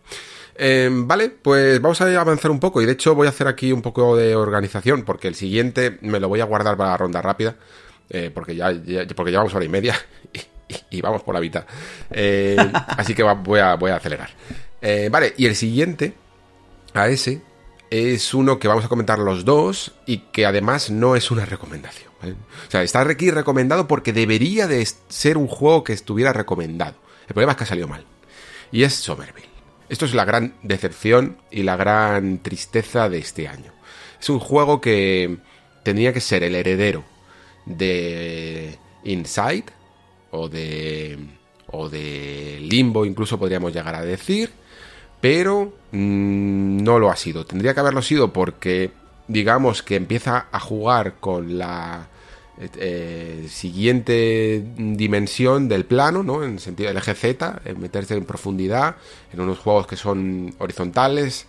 Eh, 0.62 0.90
vale, 0.92 1.30
pues 1.30 1.80
vamos 1.80 2.00
a 2.00 2.20
avanzar 2.20 2.50
un 2.50 2.60
poco 2.60 2.82
y 2.82 2.86
de 2.86 2.92
hecho 2.92 3.14
voy 3.14 3.26
a 3.26 3.30
hacer 3.30 3.46
aquí 3.48 3.72
un 3.72 3.80
poco 3.82 4.16
de 4.16 4.34
organización 4.36 5.02
porque 5.04 5.28
el 5.28 5.34
siguiente 5.34 5.98
me 6.02 6.20
lo 6.20 6.28
voy 6.28 6.40
a 6.40 6.44
guardar 6.44 6.76
para 6.76 6.90
la 6.90 6.96
ronda 6.98 7.22
rápida 7.22 7.56
eh, 8.10 8.30
porque 8.34 8.54
ya, 8.56 8.70
ya- 8.72 9.06
porque 9.14 9.30
llevamos 9.30 9.54
hora 9.54 9.64
y 9.64 9.68
media 9.68 9.94
y, 10.90 11.00
vamos 11.00 11.22
por 11.22 11.34
la 11.34 11.40
mitad. 11.40 11.64
Eh, 12.10 12.56
así 12.88 13.14
que 13.14 13.22
va- 13.22 13.34
voy, 13.34 13.60
a, 13.60 13.74
voy 13.76 13.90
a 13.90 13.96
acelerar. 13.96 14.30
Eh, 14.82 15.08
vale, 15.10 15.34
y 15.36 15.46
el 15.46 15.56
siguiente 15.56 16.14
a 16.94 17.08
ese 17.08 17.42
es 17.90 18.34
uno 18.34 18.58
que 18.58 18.68
vamos 18.68 18.84
a 18.84 18.88
comentar 18.88 19.18
los 19.18 19.44
dos 19.44 19.92
y 20.06 20.18
que 20.32 20.46
además 20.46 20.90
no 20.90 21.16
es 21.16 21.30
una 21.30 21.44
recomendación. 21.44 22.10
O 22.22 22.70
sea, 22.70 22.82
está 22.82 23.00
aquí 23.00 23.30
recomendado 23.30 23.88
porque 23.88 24.12
debería 24.12 24.66
de 24.66 24.86
ser 25.08 25.36
un 25.36 25.48
juego 25.48 25.84
que 25.84 25.92
estuviera 25.92 26.32
recomendado. 26.32 26.96
El 27.26 27.34
problema 27.34 27.52
es 27.52 27.58
que 27.58 27.64
ha 27.64 27.68
salido 27.68 27.88
mal. 27.88 28.04
Y 28.70 28.84
es 28.84 28.94
Somerville. 28.94 29.48
Esto 29.88 30.04
es 30.04 30.14
la 30.14 30.24
gran 30.24 30.54
decepción 30.62 31.38
y 31.50 31.64
la 31.64 31.76
gran 31.76 32.38
tristeza 32.38 33.08
de 33.08 33.18
este 33.18 33.48
año. 33.48 33.72
Es 34.20 34.28
un 34.28 34.38
juego 34.38 34.80
que 34.80 35.38
tenía 35.82 36.12
que 36.12 36.20
ser 36.20 36.44
el 36.44 36.54
heredero 36.54 37.02
de 37.66 38.78
Inside 39.04 39.64
o 40.30 40.48
de 40.48 41.18
o 41.72 41.88
de 41.88 42.58
Limbo 42.60 43.04
incluso 43.04 43.38
podríamos 43.38 43.72
llegar 43.72 43.94
a 43.94 44.04
decir, 44.04 44.50
pero 45.20 45.72
mm, 45.92 46.82
no 46.82 46.98
lo 46.98 47.10
ha 47.10 47.16
sido. 47.16 47.44
Tendría 47.44 47.74
que 47.74 47.80
haberlo 47.80 48.02
sido 48.02 48.32
porque 48.32 48.90
digamos 49.28 49.82
que 49.82 49.96
empieza 49.96 50.46
a 50.50 50.60
jugar 50.60 51.14
con 51.20 51.58
la 51.58 52.08
eh, 52.58 53.46
siguiente 53.48 54.64
dimensión 54.76 55.68
del 55.68 55.84
plano, 55.84 56.22
¿no? 56.22 56.44
En 56.44 56.58
sentido 56.58 56.88
del 56.88 56.98
eje 56.98 57.14
Z, 57.14 57.62
en 57.64 57.80
meterse 57.80 58.14
en 58.14 58.24
profundidad, 58.24 58.96
en 59.32 59.40
unos 59.40 59.58
juegos 59.58 59.86
que 59.86 59.96
son 59.96 60.54
horizontales, 60.58 61.46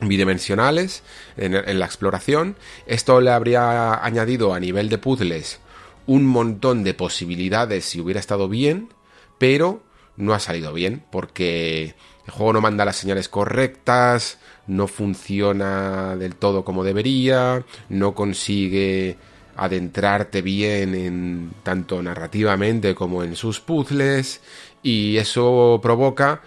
bidimensionales, 0.00 1.02
en, 1.36 1.54
en 1.54 1.78
la 1.78 1.86
exploración. 1.86 2.56
Esto 2.86 3.20
le 3.20 3.30
habría 3.30 4.04
añadido 4.04 4.54
a 4.54 4.60
nivel 4.60 4.88
de 4.88 4.98
puzzles 4.98 5.60
un 6.08 6.24
montón 6.24 6.84
de 6.84 6.94
posibilidades 6.94 7.84
si 7.84 8.00
hubiera 8.00 8.18
estado 8.18 8.48
bien, 8.48 8.88
pero 9.36 9.82
no 10.16 10.32
ha 10.32 10.40
salido 10.40 10.72
bien 10.72 11.04
porque 11.12 11.94
el 12.28 12.34
juego 12.34 12.52
no 12.52 12.60
manda 12.60 12.84
las 12.84 12.96
señales 12.96 13.26
correctas, 13.30 14.36
no 14.66 14.86
funciona 14.86 16.14
del 16.14 16.36
todo 16.36 16.62
como 16.62 16.84
debería, 16.84 17.64
no 17.88 18.14
consigue 18.14 19.16
adentrarte 19.56 20.42
bien 20.42 20.94
en 20.94 21.52
tanto 21.62 22.02
narrativamente 22.02 22.94
como 22.94 23.24
en 23.24 23.34
sus 23.34 23.60
puzzles 23.60 24.42
y 24.82 25.16
eso 25.16 25.80
provoca 25.82 26.42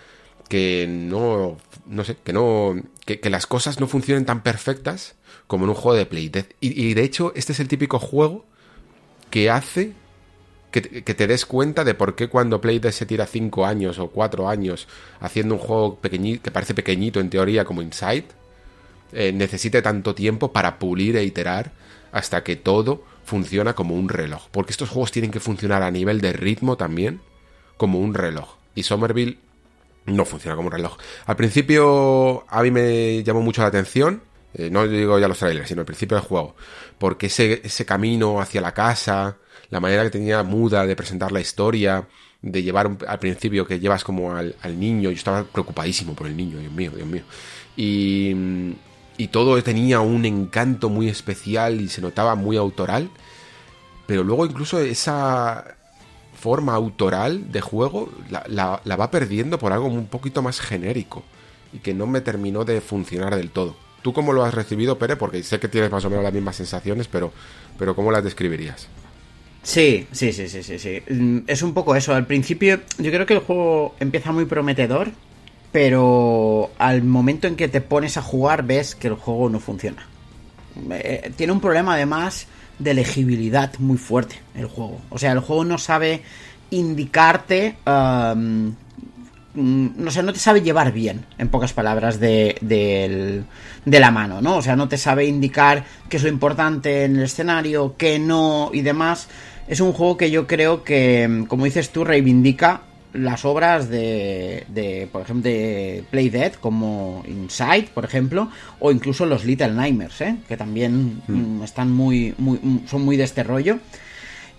que 0.47 0.85
no, 0.87 1.57
no 1.87 2.03
sé, 2.03 2.15
que 2.23 2.31
no, 2.31 2.75
que, 3.03 3.19
las 3.31 3.47
cosas 3.47 3.79
no 3.79 3.87
funcionen 3.87 4.25
tan 4.25 4.43
perfectas 4.43 5.15
como 5.47 5.63
en 5.63 5.69
un 5.69 5.75
juego 5.75 5.97
de 5.97 6.05
Play 6.05 6.31
Y, 6.59 6.89
y 6.89 6.93
de 6.93 7.03
hecho, 7.03 7.33
este 7.35 7.53
es 7.53 7.59
el 7.59 7.67
típico 7.67 7.97
juego 7.97 8.45
que 9.31 9.49
hace 9.49 9.93
que, 10.71 10.81
te 10.81 11.27
des 11.27 11.45
cuenta 11.45 11.83
de 11.83 11.93
por 11.93 12.15
qué 12.15 12.29
cuando 12.29 12.61
Playdead 12.61 12.91
se 12.91 13.05
tira 13.05 13.25
5 13.25 13.65
años 13.65 13.99
o 13.99 14.07
4 14.07 14.49
años 14.49 14.87
haciendo 15.19 15.55
un 15.55 15.59
juego 15.59 15.95
pequeñito, 15.97 16.43
que 16.43 16.51
parece 16.51 16.73
pequeñito 16.73 17.19
en 17.19 17.29
teoría 17.29 17.65
como 17.65 17.81
Inside, 17.81 18.25
eh, 19.11 19.33
necesite 19.33 19.81
tanto 19.81 20.15
tiempo 20.15 20.53
para 20.53 20.79
pulir 20.79 21.17
e 21.17 21.23
iterar 21.23 21.73
hasta 22.11 22.43
que 22.43 22.55
todo 22.55 23.03
funciona 23.25 23.73
como 23.73 23.95
un 23.95 24.09
reloj. 24.09 24.47
Porque 24.51 24.71
estos 24.71 24.89
juegos 24.89 25.11
tienen 25.11 25.31
que 25.31 25.39
funcionar 25.39 25.83
a 25.83 25.91
nivel 25.91 26.21
de 26.21 26.33
ritmo 26.33 26.77
también 26.77 27.21
como 27.77 27.99
un 27.99 28.13
reloj. 28.13 28.55
Y 28.73 28.83
Somerville 28.83 29.37
no 30.05 30.25
funciona 30.25 30.55
como 30.55 30.67
un 30.67 30.73
reloj. 30.73 30.97
Al 31.25 31.35
principio 31.35 32.45
a 32.49 32.61
mí 32.63 32.71
me 32.71 33.23
llamó 33.23 33.41
mucho 33.41 33.61
la 33.61 33.67
atención, 33.67 34.21
eh, 34.53 34.69
no 34.69 34.87
digo 34.87 35.19
ya 35.19 35.27
los 35.27 35.39
trailers, 35.39 35.67
sino 35.67 35.81
al 35.81 35.85
principio 35.85 36.17
del 36.17 36.25
juego, 36.25 36.55
porque 36.97 37.27
ese, 37.27 37.61
ese 37.63 37.85
camino 37.85 38.41
hacia 38.41 38.61
la 38.61 38.73
casa, 38.73 39.37
la 39.71 39.79
manera 39.79 40.03
que 40.03 40.11
tenía 40.11 40.43
muda 40.43 40.85
de 40.85 40.95
presentar 40.95 41.31
la 41.31 41.39
historia, 41.39 42.07
de 42.41 42.61
llevar 42.61 42.97
al 43.07 43.19
principio 43.19 43.65
que 43.65 43.79
llevas 43.79 44.03
como 44.03 44.35
al, 44.35 44.55
niño, 44.77 45.09
yo 45.09 45.15
estaba 45.15 45.43
preocupadísimo 45.43 46.13
por 46.13 46.27
el 46.27 46.35
niño, 46.35 46.59
Dios 46.59 46.73
mío, 46.73 46.91
Dios 46.93 47.07
mío. 47.07 47.23
Y, 47.75 48.75
y 49.17 49.27
todo 49.29 49.61
tenía 49.63 50.01
un 50.01 50.25
encanto 50.25 50.89
muy 50.89 51.07
especial 51.07 51.79
y 51.79 51.87
se 51.87 52.01
notaba 52.01 52.35
muy 52.35 52.57
autoral, 52.57 53.09
pero 54.07 54.23
luego 54.23 54.45
incluso 54.45 54.79
esa 54.79 55.77
forma 56.37 56.73
autoral 56.73 57.51
de 57.51 57.61
juego 57.61 58.09
la, 58.29 58.81
va 58.99 59.11
perdiendo 59.11 59.57
por 59.57 59.71
algo 59.71 59.87
un 59.87 60.07
poquito 60.07 60.41
más 60.41 60.59
genérico 60.59 61.23
y 61.71 61.77
que 61.79 61.93
no 61.93 62.07
me 62.07 62.19
terminó 62.19 62.65
de 62.65 62.81
funcionar 62.81 63.35
del 63.35 63.51
todo. 63.51 63.75
¿Tú 64.01 64.11
cómo 64.11 64.33
lo 64.33 64.43
has 64.43 64.53
recibido, 64.53 64.97
Pere? 64.97 65.15
Porque 65.15 65.43
sé 65.43 65.59
que 65.59 65.67
tienes 65.67 65.91
más 65.91 66.03
o 66.03 66.09
menos 66.09 66.23
las 66.23 66.33
mismas 66.33 66.55
sensaciones, 66.55 67.07
pero, 67.07 67.31
pero 67.77 67.95
¿cómo 67.95 68.11
las 68.11 68.23
describirías? 68.23 68.87
Sí, 69.63 70.07
sí, 70.11 70.33
sí, 70.33 70.47
sí, 70.49 70.63
sí, 70.63 70.79
sí. 70.79 71.01
Mm, 71.09 71.39
es 71.47 71.61
un 71.61 71.73
poco 71.73 71.95
eso. 71.95 72.13
Al 72.15 72.25
principio 72.25 72.81
yo 72.97 73.11
creo 73.11 73.25
que 73.25 73.35
el 73.35 73.39
juego 73.39 73.95
empieza 73.99 74.31
muy 74.31 74.45
prometedor, 74.45 75.11
pero 75.71 76.71
al 76.77 77.03
momento 77.03 77.47
en 77.47 77.55
que 77.55 77.67
te 77.67 77.81
pones 77.81 78.17
a 78.17 78.21
jugar 78.21 78.63
ves 78.63 78.95
que 78.95 79.07
el 79.07 79.15
juego 79.15 79.49
no 79.49 79.59
funciona. 79.59 80.07
Eh, 80.91 81.31
tiene 81.35 81.53
un 81.53 81.61
problema 81.61 81.93
además 81.93 82.47
de 82.79 82.93
legibilidad 82.93 83.71
muy 83.79 83.97
fuerte 83.97 84.39
el 84.55 84.65
juego. 84.65 84.99
O 85.09 85.19
sea, 85.19 85.31
el 85.31 85.39
juego 85.39 85.65
no 85.65 85.77
sabe 85.77 86.23
indicarte... 86.71 87.75
Mm, 87.85 88.69
no 89.53 90.11
sé, 90.11 90.23
no 90.23 90.31
te 90.31 90.39
sabe 90.39 90.61
llevar 90.61 90.93
bien, 90.93 91.25
en 91.37 91.49
pocas 91.49 91.73
palabras, 91.73 92.19
de, 92.19 92.55
de, 92.61 93.99
la 93.99 94.11
mano, 94.11 94.41
¿no? 94.41 94.57
O 94.57 94.61
sea, 94.61 94.75
no 94.75 94.87
te 94.87 94.97
sabe 94.97 95.25
indicar 95.25 95.83
qué 96.07 96.17
es 96.17 96.23
lo 96.23 96.29
importante 96.29 97.03
en 97.03 97.17
el 97.17 97.23
escenario, 97.23 97.95
qué 97.97 98.17
no 98.17 98.69
y 98.73 98.81
demás. 98.81 99.27
Es 99.71 99.79
un 99.79 99.93
juego 99.93 100.17
que 100.17 100.29
yo 100.29 100.47
creo 100.47 100.83
que, 100.83 101.45
como 101.47 101.63
dices 101.63 101.91
tú, 101.91 102.03
reivindica 102.03 102.81
las 103.13 103.45
obras 103.45 103.87
de, 103.87 104.65
de, 104.67 105.07
por 105.09 105.21
ejemplo, 105.21 105.49
de 105.49 106.03
Play 106.11 106.29
Dead, 106.29 106.51
como 106.55 107.23
Inside, 107.25 107.87
por 107.93 108.03
ejemplo, 108.03 108.49
o 108.81 108.91
incluso 108.91 109.25
los 109.25 109.45
Little 109.45 109.71
Nightmares, 109.71 110.19
¿eh? 110.19 110.35
que 110.49 110.57
también 110.57 111.21
mm. 111.25 111.63
Están 111.63 111.89
muy, 111.89 112.35
muy, 112.37 112.59
son 112.85 113.03
muy 113.03 113.15
de 113.15 113.23
este 113.23 113.43
rollo. 113.43 113.79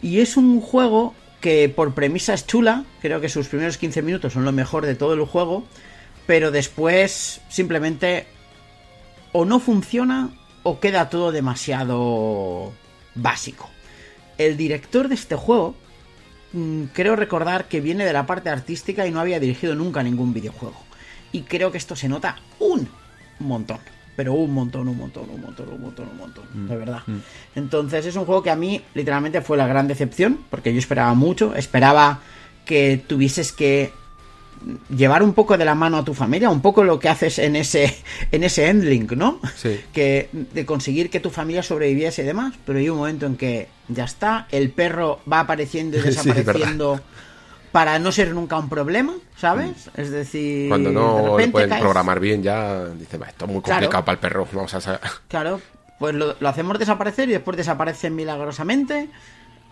Y 0.01 0.21
es 0.21 0.39
un 0.39 0.63
juego 0.63 1.13
que 1.43 1.69
por 1.69 1.93
premisa 1.93 2.33
es 2.33 2.47
chula, 2.47 2.87
creo 3.03 3.21
que 3.21 3.29
sus 3.29 3.49
primeros 3.49 3.77
15 3.77 4.01
minutos 4.01 4.33
son 4.33 4.47
lo 4.47 4.53
mejor 4.53 4.87
de 4.87 4.95
todo 4.95 5.13
el 5.13 5.27
juego, 5.27 5.65
pero 6.27 6.51
después 6.51 7.43
simplemente 7.51 8.25
o 9.33 9.45
no 9.45 9.61
funciona 9.61 10.31
o 10.63 10.81
queda 10.81 11.11
todo 11.11 11.33
demasiado 11.33 12.73
básico. 13.15 13.69
El 14.47 14.57
director 14.57 15.09
de 15.09 15.15
este 15.15 15.37
juego, 15.37 15.75
Mm, 16.53 16.85
creo 16.93 17.17
recordar 17.17 17.67
que 17.67 17.81
viene 17.81 18.05
de 18.05 18.13
la 18.13 18.27
parte 18.27 18.51
artística 18.51 19.07
y 19.07 19.11
no 19.11 19.21
había 19.21 19.41
dirigido 19.41 19.75
nunca 19.75 20.03
ningún 20.03 20.35
videojuego. 20.35 20.77
Y 21.33 21.43
creo 21.43 21.73
que 21.73 21.79
esto 21.79 21.97
se 21.97 22.09
nota 22.09 22.37
un 22.59 22.89
montón. 23.39 23.79
Pero 24.15 24.35
un 24.35 24.53
montón, 24.53 24.89
un 24.89 24.99
montón, 24.99 25.31
un 25.31 25.41
montón, 25.41 25.69
un 25.71 25.81
montón, 25.81 26.09
un 26.09 26.19
montón. 26.19 26.45
Mm, 26.53 26.69
de 26.69 26.77
verdad. 26.77 27.03
Mm. 27.07 27.19
Entonces 27.55 28.05
es 28.05 28.17
un 28.17 28.27
juego 28.27 28.43
que 28.43 28.51
a 28.51 28.57
mí 28.57 28.83
literalmente 28.93 29.41
fue 29.41 29.57
la 29.57 29.67
gran 29.67 29.89
decepción. 29.89 30.41
Porque 30.51 30.73
yo 30.73 30.79
esperaba 30.79 31.15
mucho. 31.15 31.55
Esperaba 31.55 32.21
que 32.67 33.03
tuvieses 33.07 33.53
que 33.53 33.93
llevar 34.95 35.23
un 35.23 35.33
poco 35.35 35.57
de 35.57 35.65
la 35.65 35.75
mano 35.75 35.99
a 35.99 36.05
tu 36.05 36.15
familia, 36.15 36.51
un 36.51 36.61
poco 36.61 36.85
lo 36.85 36.99
que 36.99 37.09
haces 37.09 37.39
en 37.39 37.57
ese 37.57 37.97
en 38.33 38.45
ese 38.45 38.69
endlink, 38.69 39.13
¿no? 39.13 39.41
Sí. 39.57 39.81
Que 39.93 40.29
de 40.33 40.67
conseguir 40.67 41.11
que 41.11 41.21
tu 41.21 41.31
familia 41.31 41.63
sobreviviese 41.63 42.23
y 42.23 42.27
demás, 42.27 42.55
pero 42.65 42.79
hay 42.79 42.89
un 42.89 42.99
momento 42.99 43.27
en 43.27 43.37
que 43.37 43.69
ya 43.89 44.05
está, 44.05 44.47
el 44.51 44.71
perro 44.71 45.21
va 45.31 45.41
apareciendo 45.41 45.99
y 45.99 46.01
desapareciendo 46.03 47.01
para 47.73 47.99
no 47.99 48.13
ser 48.13 48.35
nunca 48.35 48.59
un 48.59 48.69
problema, 48.69 49.15
¿sabes? 49.37 49.89
Mm. 49.97 50.01
Es 50.01 50.11
decir, 50.11 50.69
cuando 50.69 50.93
no 50.93 51.27
lo 51.27 51.51
pueden 51.51 51.71
programar 51.81 52.21
bien 52.21 52.43
ya 52.43 52.87
dice, 52.87 53.19
esto 53.27 53.47
es 53.47 53.51
muy 53.51 53.63
complicado 53.63 54.05
para 54.05 54.15
el 54.15 54.19
perro, 54.19 54.47
vamos 54.53 54.75
a 54.75 55.01
Claro, 55.29 55.61
pues 55.99 56.15
lo, 56.15 56.37
lo 56.39 56.49
hacemos 56.49 56.79
desaparecer 56.79 57.29
y 57.29 57.33
después 57.33 57.57
desaparece 57.57 58.11
milagrosamente 58.11 59.09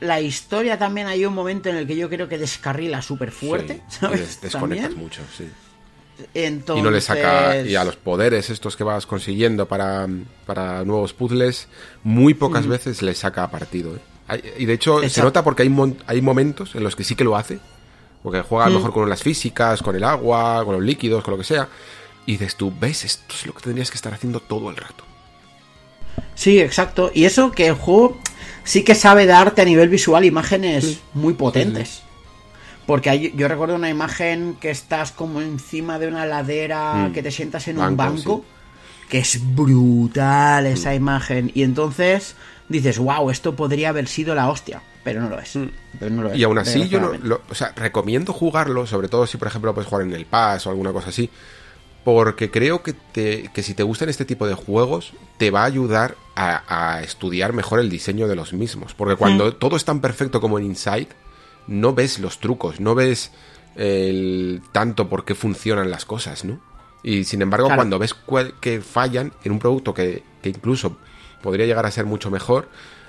la 0.00 0.20
historia 0.20 0.78
también 0.78 1.06
hay 1.06 1.24
un 1.24 1.34
momento 1.34 1.68
en 1.68 1.76
el 1.76 1.86
que 1.86 1.96
yo 1.96 2.08
creo 2.08 2.28
que 2.28 2.38
descarrila 2.38 3.02
súper 3.02 3.30
fuerte, 3.30 3.82
¿sabes? 3.88 4.40
Desconectas 4.40 4.94
mucho, 4.94 5.22
sí. 5.36 5.48
Y 6.34 6.82
no 6.82 6.90
le 6.90 7.00
saca. 7.00 7.62
Y 7.62 7.76
a 7.76 7.84
los 7.84 7.96
poderes 7.96 8.50
estos 8.50 8.76
que 8.76 8.84
vas 8.84 9.06
consiguiendo 9.06 9.66
para, 9.66 10.06
para 10.46 10.84
nuevos 10.84 11.12
puzzles, 11.12 11.68
muy 12.02 12.34
pocas 12.34 12.66
veces 12.66 13.02
le 13.02 13.14
saca 13.14 13.50
partido. 13.50 13.96
¿eh? 13.96 14.54
Y 14.58 14.66
de 14.66 14.74
hecho, 14.74 15.08
se 15.08 15.22
nota 15.22 15.42
porque 15.42 15.62
hay, 15.62 15.96
hay 16.06 16.22
momentos 16.22 16.74
en 16.74 16.84
los 16.84 16.96
que 16.96 17.04
sí 17.04 17.14
que 17.14 17.24
lo 17.24 17.36
hace. 17.36 17.58
Porque 18.22 18.42
juega 18.42 18.68
mejor 18.68 18.92
con 18.92 19.08
las 19.08 19.22
físicas, 19.22 19.82
con 19.82 19.96
el 19.96 20.04
agua, 20.04 20.62
con 20.64 20.74
los 20.74 20.84
líquidos, 20.84 21.24
con 21.24 21.32
lo 21.32 21.38
que 21.38 21.44
sea. 21.44 21.68
Y 22.26 22.32
dices 22.32 22.54
tú, 22.56 22.72
¿ves? 22.78 23.04
Esto 23.04 23.34
es 23.34 23.46
lo 23.46 23.54
que 23.54 23.62
tendrías 23.62 23.90
que 23.90 23.96
estar 23.96 24.12
haciendo 24.12 24.40
todo 24.40 24.68
el 24.68 24.76
rato. 24.76 25.04
Sí, 26.34 26.60
exacto. 26.60 27.10
Y 27.14 27.24
eso 27.24 27.50
que 27.50 27.68
el 27.68 27.74
juego 27.74 28.18
sí 28.64 28.82
que 28.82 28.94
sabe 28.94 29.26
darte 29.26 29.62
a 29.62 29.64
nivel 29.64 29.88
visual 29.88 30.24
imágenes 30.24 31.00
muy 31.14 31.34
potentes. 31.34 32.02
Porque 32.86 33.32
yo 33.36 33.46
recuerdo 33.46 33.76
una 33.76 33.88
imagen 33.88 34.56
que 34.60 34.70
estás 34.70 35.12
como 35.12 35.40
encima 35.40 35.98
de 35.98 36.08
una 36.08 36.26
ladera, 36.26 36.94
mm. 36.94 37.12
que 37.12 37.22
te 37.22 37.30
sientas 37.30 37.68
en 37.68 37.78
un 37.78 37.96
banco, 37.96 38.44
que 39.08 39.18
es 39.18 39.38
brutal 39.54 40.66
esa 40.66 40.90
mm. 40.90 40.94
imagen. 40.94 41.52
Y 41.54 41.62
entonces 41.62 42.34
dices, 42.68 42.98
wow, 42.98 43.30
esto 43.30 43.54
podría 43.54 43.90
haber 43.90 44.08
sido 44.08 44.34
la 44.34 44.48
hostia. 44.50 44.82
Pero 45.04 45.22
no 45.22 45.30
lo 45.30 45.38
es. 45.38 45.56
Mm. 45.56 45.68
y 46.34 46.42
aún 46.42 46.58
así, 46.58 46.88
yo 46.88 47.00
no, 47.00 47.40
o 47.48 47.54
sea, 47.54 47.72
recomiendo 47.76 48.32
jugarlo, 48.32 48.86
sobre 48.86 49.08
todo 49.08 49.26
si, 49.26 49.36
por 49.36 49.48
ejemplo, 49.48 49.72
puedes 49.72 49.88
jugar 49.88 50.06
en 50.06 50.12
el 50.12 50.26
Pass 50.26 50.66
o 50.66 50.70
alguna 50.70 50.92
cosa 50.92 51.10
así 51.10 51.30
porque 52.04 52.50
creo 52.50 52.82
que, 52.82 52.92
te, 52.92 53.50
que 53.52 53.62
si 53.62 53.74
te 53.74 53.82
gustan 53.82 54.08
este 54.08 54.24
tipo 54.24 54.46
de 54.46 54.54
juegos, 54.54 55.12
te 55.36 55.50
va 55.50 55.62
a 55.62 55.66
ayudar 55.66 56.16
a, 56.34 57.02
estudiar 57.02 57.52
mejor 57.52 57.80
el 57.80 57.90
diseño 57.90 58.26
de 58.26 58.34
los 58.34 58.54
mismos. 58.54 58.94
Porque 58.94 59.16
cuando 59.16 59.48
mm. 59.48 59.52
todo 59.58 59.76
es 59.76 59.84
tan 59.84 60.00
perfecto 60.00 60.40
como 60.40 60.58
en 60.58 60.64
Inside, 60.64 61.08
no 61.66 61.92
ves 61.92 62.18
los 62.18 62.40
trucos, 62.40 62.80
no 62.80 62.94
ves 62.94 63.30
el 63.76 64.62
tanto 64.72 65.08
por 65.08 65.24
qué 65.24 65.34
funcionan 65.34 65.90
las 65.90 66.06
cosas, 66.06 66.44
¿no? 66.44 66.60
Y 67.02 67.24
sin 67.24 67.42
embargo, 67.42 67.68
cuando 67.74 67.98
ves 67.98 68.14
que 68.60 68.80
fallan 68.80 69.32
en 69.44 69.52
un 69.52 69.58
producto 69.58 69.94
que, 69.94 70.22
que, 70.42 70.50
incluso 70.50 70.98
podría 71.42 71.64
llegar 71.64 71.86
a 71.86 71.90
ser 71.90 72.04
mucho 72.04 72.30
mejor, 72.30 72.68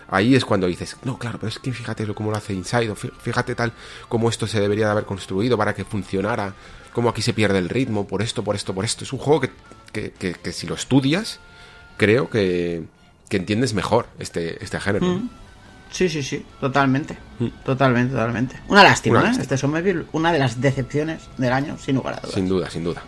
ahí 0.09 0.35
es 0.35 0.45
cuando 0.45 0.67
dices, 0.67 0.97
no, 1.03 1.17
claro, 1.17 1.39
pero 1.39 1.49
es 1.49 1.59
que 1.59 1.73
fíjate 1.73 2.05
cómo 2.13 2.31
lo 2.31 2.37
hace 2.37 2.53
Inside, 2.53 2.91
o 2.91 2.95
fíjate 2.95 3.55
tal 3.55 3.73
cómo 4.07 4.29
esto 4.29 4.47
se 4.47 4.61
debería 4.61 4.85
de 4.85 4.91
haber 4.91 5.05
construido 5.05 5.57
para 5.57 5.73
que 5.73 5.83
funcionara 5.83 6.53
cómo 6.93 7.09
aquí 7.09 7.21
se 7.21 7.33
pierde 7.33 7.59
el 7.59 7.69
ritmo, 7.69 8.07
por 8.07 8.21
esto, 8.21 8.43
por 8.43 8.55
esto, 8.55 8.73
por 8.73 8.85
esto. 8.85 9.03
Es 9.03 9.13
un 9.13 9.19
juego 9.19 9.41
que, 9.41 10.11
que, 10.11 10.51
si 10.51 10.67
lo 10.67 10.75
estudias, 10.75 11.39
creo 11.97 12.29
que, 12.29 12.83
entiendes 13.29 13.73
mejor 13.73 14.07
este, 14.19 14.63
este 14.63 14.79
género. 14.79 15.05
Mm. 15.05 15.29
Sí, 15.89 16.07
sí, 16.07 16.23
sí, 16.23 16.45
totalmente. 16.59 17.17
Mm. 17.39 17.47
Totalmente, 17.65 18.13
totalmente. 18.13 18.55
Una 18.67 18.83
lástima, 18.83 19.29
¿eh? 19.29 19.37
Este 19.39 19.57
Somerville, 19.57 20.05
una 20.13 20.31
de 20.31 20.39
las 20.39 20.61
decepciones 20.61 21.23
del 21.37 21.51
año, 21.51 21.77
sin 21.77 21.95
lugar 21.95 22.15
a 22.15 22.21
dudas. 22.21 22.33
Sin 22.33 22.47
duda, 22.47 22.69
sin 22.69 22.83
duda. 22.83 23.03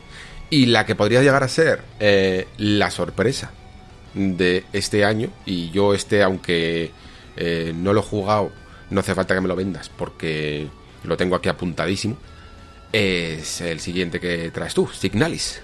Y 0.50 0.68
la 0.68 0.86
que 0.86 0.96
podría 0.96 1.22
llegar 1.22 1.44
a 1.44 1.48
ser 1.48 1.82
eh, 2.00 2.48
la 2.58 2.92
sorpresa 2.92 3.52
de 4.14 4.66
este 4.74 5.06
año, 5.06 5.30
y 5.46 5.72
yo 5.72 5.94
este, 5.94 6.22
aunque 6.22 6.92
eh, 7.36 7.74
no 7.76 7.94
lo 7.94 8.02
he 8.02 8.04
jugado, 8.04 8.52
no 8.90 9.00
hace 9.00 9.16
falta 9.16 9.34
que 9.34 9.42
me 9.42 9.48
lo 9.48 9.56
vendas, 9.56 9.90
porque 9.90 10.68
lo 11.04 11.18
tengo 11.18 11.36
aquí 11.36 11.50
apuntadísimo 11.50 12.18
es 12.94 13.60
el 13.60 13.80
siguiente 13.80 14.20
que 14.20 14.52
traes 14.52 14.74
tú, 14.74 14.88
Signalis. 14.88 15.62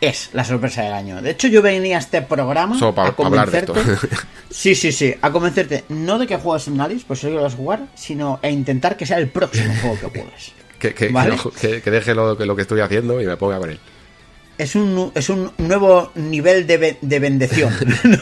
Es 0.00 0.30
la 0.32 0.44
sorpresa 0.44 0.82
del 0.82 0.94
año. 0.94 1.20
De 1.20 1.30
hecho, 1.30 1.48
yo 1.48 1.60
venía 1.60 1.96
a 1.96 2.00
este 2.00 2.22
programa 2.22 2.78
a 2.78 3.12
convencerte. 3.12 3.72
sí, 4.50 4.74
sí, 4.74 4.92
sí. 4.92 5.14
A 5.20 5.30
convencerte 5.30 5.84
no 5.90 6.18
de 6.18 6.26
que 6.26 6.36
juegues 6.38 6.62
Signalis, 6.62 7.04
pues 7.04 7.18
eso 7.18 7.28
que 7.28 7.34
vas 7.34 7.52
a 7.52 7.56
jugar, 7.56 7.86
sino 7.96 8.40
a 8.42 8.48
intentar 8.48 8.96
que 8.96 9.04
sea 9.04 9.18
el 9.18 9.28
próximo 9.28 9.74
juego 9.82 9.98
que 10.00 10.20
juegues. 10.20 10.52
que, 10.78 10.94
que, 10.94 11.90
deje 11.90 12.14
lo, 12.14 12.34
lo 12.34 12.56
que 12.56 12.62
estoy 12.62 12.80
haciendo 12.80 13.20
y 13.20 13.26
me 13.26 13.36
ponga 13.36 13.58
con 13.58 13.70
él. 13.70 13.78
Es 14.56 14.74
un, 14.74 15.12
es 15.14 15.28
un 15.28 15.52
nuevo 15.58 16.12
nivel 16.14 16.66
de, 16.66 16.96
de 17.00 17.18
bendición. 17.18 17.72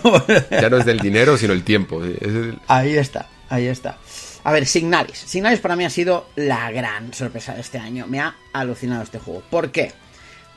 ya 0.50 0.70
no 0.70 0.78
es 0.78 0.84
del 0.84 1.00
dinero, 1.00 1.36
sino 1.36 1.52
el 1.52 1.62
tiempo. 1.64 2.00
Ahí 2.66 2.96
está, 2.96 3.28
ahí 3.48 3.66
está. 3.66 3.98
A 4.44 4.52
ver, 4.52 4.66
Signalis. 4.66 5.18
Signalis 5.18 5.60
para 5.60 5.76
mí 5.76 5.84
ha 5.84 5.90
sido 5.90 6.28
la 6.36 6.70
gran 6.70 7.12
sorpresa 7.12 7.54
de 7.54 7.60
este 7.60 7.78
año. 7.78 8.06
Me 8.06 8.20
ha 8.20 8.34
alucinado 8.52 9.02
este 9.02 9.18
juego. 9.18 9.42
¿Por 9.50 9.70
qué? 9.70 9.92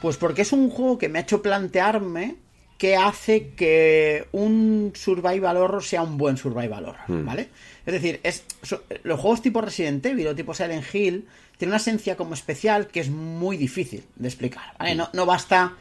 Pues 0.01 0.17
porque 0.17 0.43
es 0.43 0.51
un 0.51 0.69
juego 0.69 0.97
que 0.97 1.09
me 1.09 1.19
ha 1.19 1.21
hecho 1.23 1.41
plantearme 1.41 2.35
qué 2.77 2.95
hace 2.95 3.49
que 3.49 4.27
un 4.31 4.93
survival 4.95 5.57
horror 5.57 5.83
sea 5.83 6.01
un 6.01 6.17
buen 6.17 6.35
survival 6.35 6.85
horror, 6.85 7.03
hmm. 7.07 7.25
¿vale? 7.25 7.49
Es 7.85 7.93
decir, 7.93 8.19
es, 8.23 8.43
los 9.03 9.19
juegos 9.19 9.43
tipo 9.43 9.61
Resident 9.61 10.03
Evil 10.03 10.27
o 10.27 10.35
tipo 10.35 10.55
Silent 10.55 10.85
Hill 10.91 11.27
tienen 11.57 11.73
una 11.73 11.77
esencia 11.77 12.17
como 12.17 12.33
especial 12.33 12.87
que 12.87 13.01
es 13.01 13.11
muy 13.11 13.55
difícil 13.55 14.03
de 14.15 14.27
explicar, 14.27 14.73
¿vale? 14.79 14.95
No, 14.95 15.09
no 15.13 15.27
basta 15.27 15.75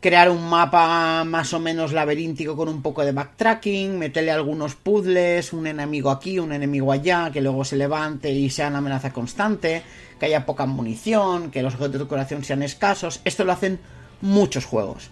crear 0.00 0.30
un 0.30 0.48
mapa 0.48 1.24
más 1.24 1.52
o 1.52 1.60
menos 1.60 1.92
laberíntico 1.92 2.56
con 2.56 2.68
un 2.68 2.80
poco 2.80 3.04
de 3.04 3.12
backtracking, 3.12 3.98
meterle 3.98 4.30
algunos 4.30 4.74
puzzles, 4.74 5.52
un 5.52 5.66
enemigo 5.66 6.10
aquí, 6.10 6.38
un 6.38 6.52
enemigo 6.52 6.90
allá, 6.90 7.30
que 7.30 7.42
luego 7.42 7.64
se 7.64 7.76
levante 7.76 8.30
y 8.30 8.48
sea 8.48 8.68
una 8.68 8.78
amenaza 8.78 9.12
constante, 9.12 9.82
que 10.18 10.26
haya 10.26 10.46
poca 10.46 10.64
munición, 10.64 11.50
que 11.50 11.62
los 11.62 11.74
objetos 11.74 11.92
de 11.92 11.98
decoración 12.00 12.44
sean 12.44 12.62
escasos. 12.62 13.20
Esto 13.24 13.44
lo 13.44 13.52
hacen 13.52 13.78
muchos 14.22 14.64
juegos, 14.64 15.10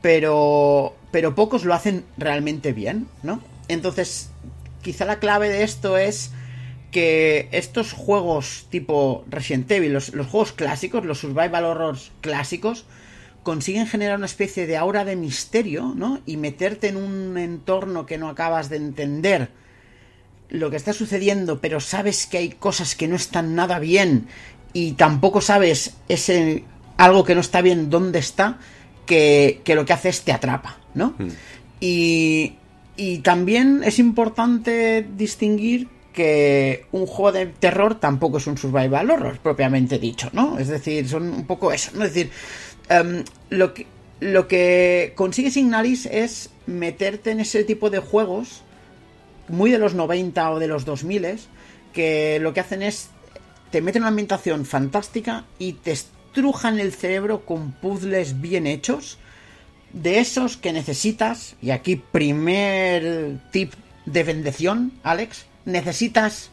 pero 0.00 0.94
pero 1.10 1.34
pocos 1.34 1.64
lo 1.64 1.74
hacen 1.74 2.04
realmente 2.16 2.72
bien, 2.72 3.08
¿no? 3.22 3.40
Entonces, 3.68 4.30
quizá 4.82 5.04
la 5.04 5.18
clave 5.18 5.48
de 5.48 5.64
esto 5.64 5.98
es 5.98 6.32
que 6.90 7.48
estos 7.52 7.92
juegos 7.92 8.66
tipo 8.70 9.24
Resident 9.28 9.70
Evil, 9.70 9.92
los, 9.92 10.14
los 10.14 10.26
juegos 10.26 10.52
clásicos, 10.52 11.04
los 11.04 11.18
survival 11.18 11.64
horrors 11.64 12.10
clásicos, 12.20 12.86
consiguen 13.42 13.86
generar 13.86 14.16
una 14.16 14.26
especie 14.26 14.66
de 14.66 14.76
aura 14.76 15.04
de 15.04 15.16
misterio, 15.16 15.92
¿no? 15.96 16.20
Y 16.26 16.36
meterte 16.36 16.88
en 16.88 16.96
un 16.96 17.38
entorno 17.38 18.06
que 18.06 18.18
no 18.18 18.28
acabas 18.28 18.68
de 18.68 18.76
entender 18.76 19.50
lo 20.48 20.70
que 20.70 20.76
está 20.76 20.92
sucediendo, 20.92 21.60
pero 21.60 21.80
sabes 21.80 22.26
que 22.26 22.38
hay 22.38 22.48
cosas 22.50 22.94
que 22.94 23.08
no 23.08 23.16
están 23.16 23.54
nada 23.54 23.78
bien 23.78 24.26
y 24.72 24.92
tampoco 24.92 25.40
sabes 25.40 25.94
ese 26.08 26.64
algo 26.96 27.24
que 27.24 27.34
no 27.34 27.40
está 27.40 27.62
bien 27.62 27.88
dónde 27.88 28.18
está, 28.18 28.58
que, 29.06 29.62
lo 29.66 29.84
que 29.84 29.92
hace 29.92 30.10
es 30.10 30.22
te 30.22 30.32
atrapa, 30.32 30.78
¿no? 30.94 31.14
Hmm. 31.18 31.28
Y, 31.80 32.56
y 32.96 33.18
también 33.18 33.82
es 33.84 33.98
importante 33.98 35.06
distinguir 35.16 35.88
que 36.12 36.86
un 36.92 37.06
juego 37.06 37.32
de 37.32 37.46
terror 37.46 37.98
tampoco 37.98 38.38
es 38.38 38.46
un 38.46 38.58
survival 38.58 39.10
horror, 39.10 39.38
propiamente 39.38 39.98
dicho, 39.98 40.28
¿no? 40.32 40.58
Es 40.58 40.68
decir, 40.68 41.08
son 41.08 41.32
un 41.32 41.46
poco 41.46 41.72
eso, 41.72 41.92
¿no? 41.94 42.04
Es 42.04 42.14
decir, 42.14 42.30
Em, 42.90 43.24
lo, 43.50 43.72
que, 43.72 43.86
lo 44.18 44.48
que 44.48 45.12
consigue 45.14 45.52
Signalis 45.52 46.06
es 46.06 46.50
meterte 46.66 47.30
en 47.30 47.38
ese 47.38 47.62
tipo 47.62 47.88
de 47.88 48.00
juegos 48.00 48.62
muy 49.46 49.70
de 49.70 49.78
los 49.78 49.94
90 49.94 50.50
o 50.50 50.58
de 50.58 50.66
los 50.66 50.84
2000 50.84 51.38
que 51.92 52.38
lo 52.40 52.52
que 52.52 52.60
hacen 52.60 52.82
es 52.82 53.10
te 53.70 53.80
meten 53.80 54.02
una 54.02 54.08
ambientación 54.08 54.66
fantástica 54.66 55.44
y 55.60 55.74
te 55.74 55.92
estrujan 55.92 56.80
el 56.80 56.92
cerebro 56.92 57.46
con 57.46 57.70
puzzles 57.70 58.40
bien 58.40 58.66
hechos 58.66 59.18
de 59.92 60.18
esos 60.18 60.56
que 60.56 60.72
necesitas 60.72 61.54
y 61.62 61.70
aquí 61.70 61.94
primer 61.94 63.38
tip 63.52 63.72
de 64.04 64.24
bendición 64.24 64.92
Alex 65.04 65.46
necesitas 65.64 66.50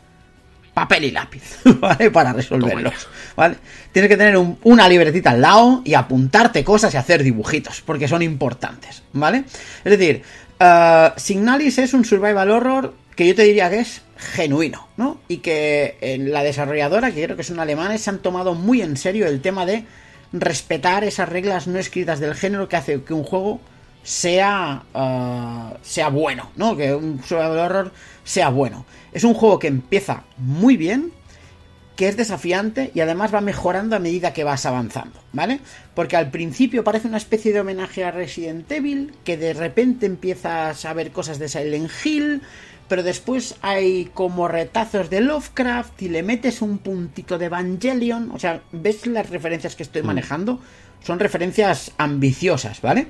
papel 0.77 1.05
y 1.05 1.11
lápiz, 1.11 1.57
¿vale? 1.79 2.11
Para 2.11 2.33
resolverlos, 2.33 3.07
¿vale? 3.35 3.55
Tienes 3.91 4.09
que 4.09 4.15
tener 4.15 4.37
una 4.37 4.87
libretita 4.87 5.31
al 5.31 5.41
lado 5.41 5.81
y 5.83 5.95
apuntarte 5.95 6.63
cosas 6.63 6.93
y 6.93 6.97
hacer 6.97 7.23
dibujitos, 7.23 7.81
porque 7.81 8.07
son 8.07 8.21
importantes, 8.21 9.01
¿vale? 9.11 9.45
Es 9.83 9.97
decir, 9.97 10.21
uh, 10.59 11.19
Signalis 11.19 11.79
es 11.79 11.95
un 11.95 12.05
survival 12.05 12.51
horror 12.51 12.93
que 13.15 13.25
yo 13.25 13.33
te 13.33 13.41
diría 13.41 13.71
que 13.71 13.79
es 13.79 14.03
genuino, 14.17 14.87
¿no? 14.97 15.19
Y 15.27 15.37
que 15.37 15.97
en 15.99 16.31
la 16.31 16.43
desarrolladora, 16.43 17.11
que 17.11 17.23
creo 17.23 17.35
que 17.35 17.43
son 17.43 17.59
alemanes, 17.59 18.01
se 18.01 18.11
han 18.11 18.19
tomado 18.19 18.53
muy 18.53 18.83
en 18.83 18.97
serio 18.97 19.25
el 19.25 19.41
tema 19.41 19.65
de 19.65 19.83
respetar 20.31 21.03
esas 21.03 21.27
reglas 21.27 21.65
no 21.65 21.79
escritas 21.79 22.19
del 22.19 22.35
género 22.35 22.69
que 22.69 22.75
hace 22.75 23.01
que 23.01 23.15
un 23.15 23.23
juego 23.23 23.61
sea, 24.03 24.83
uh, 24.93 25.77
sea 25.81 26.09
bueno, 26.09 26.49
¿no? 26.55 26.75
Que 26.75 26.93
un 26.95 27.21
survival 27.23 27.57
horror 27.57 27.91
sea 28.23 28.49
bueno. 28.49 28.85
Es 29.11 29.23
un 29.23 29.33
juego 29.33 29.59
que 29.59 29.67
empieza 29.67 30.23
muy 30.37 30.77
bien, 30.77 31.11
que 31.97 32.07
es 32.07 32.15
desafiante 32.15 32.91
y 32.93 32.99
además 32.99 33.33
va 33.33 33.41
mejorando 33.41 33.95
a 33.95 33.99
medida 33.99 34.31
que 34.31 34.43
vas 34.43 34.65
avanzando, 34.65 35.19
¿vale? 35.33 35.59
Porque 35.95 36.15
al 36.15 36.29
principio 36.29 36.83
parece 36.83 37.07
una 37.07 37.17
especie 37.17 37.51
de 37.51 37.59
homenaje 37.59 38.03
a 38.03 38.11
Resident 38.11 38.71
Evil, 38.71 39.13
que 39.23 39.35
de 39.35 39.53
repente 39.53 40.05
empiezas 40.05 40.85
a 40.85 40.93
ver 40.93 41.11
cosas 41.11 41.39
de 41.39 41.49
Silent 41.49 41.89
Hill, 42.05 42.43
pero 42.87 43.01
después 43.03 43.55
hay 43.61 44.11
como 44.13 44.47
retazos 44.47 45.09
de 45.09 45.21
Lovecraft 45.21 46.01
y 46.03 46.09
le 46.09 46.21
metes 46.21 46.61
un 46.61 46.77
puntito 46.77 47.37
de 47.37 47.45
Evangelion, 47.45 48.31
o 48.31 48.39
sea, 48.39 48.61
¿ves 48.71 49.07
las 49.07 49.29
referencias 49.31 49.75
que 49.75 49.83
estoy 49.83 50.03
mm. 50.03 50.05
manejando? 50.05 50.61
Son 51.03 51.19
referencias 51.19 51.91
ambiciosas, 51.97 52.79
¿vale? 52.81 53.07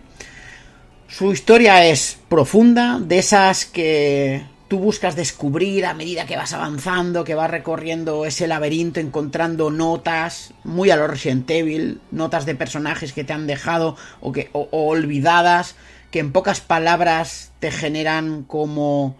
Su 1.07 1.31
historia 1.31 1.85
es 1.85 2.19
profunda, 2.27 2.99
de 2.99 3.17
esas 3.17 3.65
que 3.65 4.43
tú 4.67 4.79
buscas 4.79 5.15
descubrir 5.15 5.85
a 5.85 5.93
medida 5.93 6.25
que 6.25 6.35
vas 6.35 6.53
avanzando, 6.53 7.23
que 7.23 7.33
vas 7.33 7.49
recorriendo 7.49 8.25
ese 8.25 8.47
laberinto, 8.47 8.99
encontrando 8.99 9.71
notas, 9.71 10.53
muy 10.65 10.91
a 10.91 10.97
lo 10.97 11.07
Resident 11.07 11.49
Evil, 11.49 12.01
notas 12.11 12.45
de 12.45 12.55
personajes 12.55 13.13
que 13.13 13.23
te 13.23 13.31
han 13.31 13.47
dejado 13.47 13.95
o, 14.19 14.33
que, 14.33 14.49
olvidadas, 14.51 15.75
que 16.11 16.19
en 16.19 16.33
pocas 16.33 16.59
palabras 16.59 17.51
te 17.59 17.71
generan 17.71 18.43
como 18.43 19.15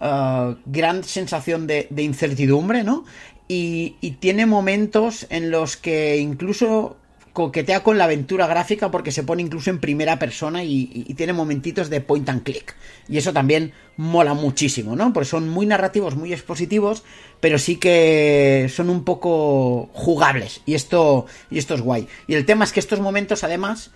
uh, 0.00 0.54
gran 0.66 1.02
sensación 1.02 1.66
de, 1.66 1.88
incertidumbre, 1.96 2.84
¿no? 2.84 3.04
Y, 3.48 3.96
y 4.00 4.12
tiene 4.12 4.46
momentos 4.46 5.26
en 5.28 5.50
los 5.50 5.76
que 5.76 6.18
incluso 6.18 6.96
coquetea 7.32 7.82
con 7.82 7.98
la 7.98 8.04
aventura 8.04 8.46
gráfica 8.46 8.90
porque 8.90 9.10
se 9.10 9.22
pone 9.22 9.42
incluso 9.42 9.70
en 9.70 9.78
primera 9.78 10.18
persona 10.18 10.64
y, 10.64 10.86
tiene 11.16 11.32
momentitos 11.32 11.88
de 11.88 12.00
point 12.00 12.28
and 12.28 12.42
click. 12.42 12.74
Y 13.08 13.18
eso 13.18 13.32
también 13.32 13.72
mola 13.96 14.34
muchísimo, 14.34 14.96
¿no? 14.96 15.12
Porque 15.12 15.28
son 15.28 15.48
muy 15.48 15.66
narrativos, 15.66 16.14
muy 16.14 16.32
expositivos, 16.32 17.04
pero 17.40 17.58
sí 17.58 17.76
que 17.76 18.70
son 18.74 18.90
un 18.90 19.04
poco 19.04 19.88
jugables. 19.92 20.60
Y 20.66 20.74
esto, 20.74 21.26
y 21.50 21.58
esto 21.58 21.74
es 21.74 21.80
guay. 21.80 22.06
Y 22.26 22.34
el 22.34 22.44
tema 22.44 22.64
es 22.64 22.72
que 22.72 22.80
estos 22.80 23.00
momentos, 23.00 23.44
además, 23.44 23.90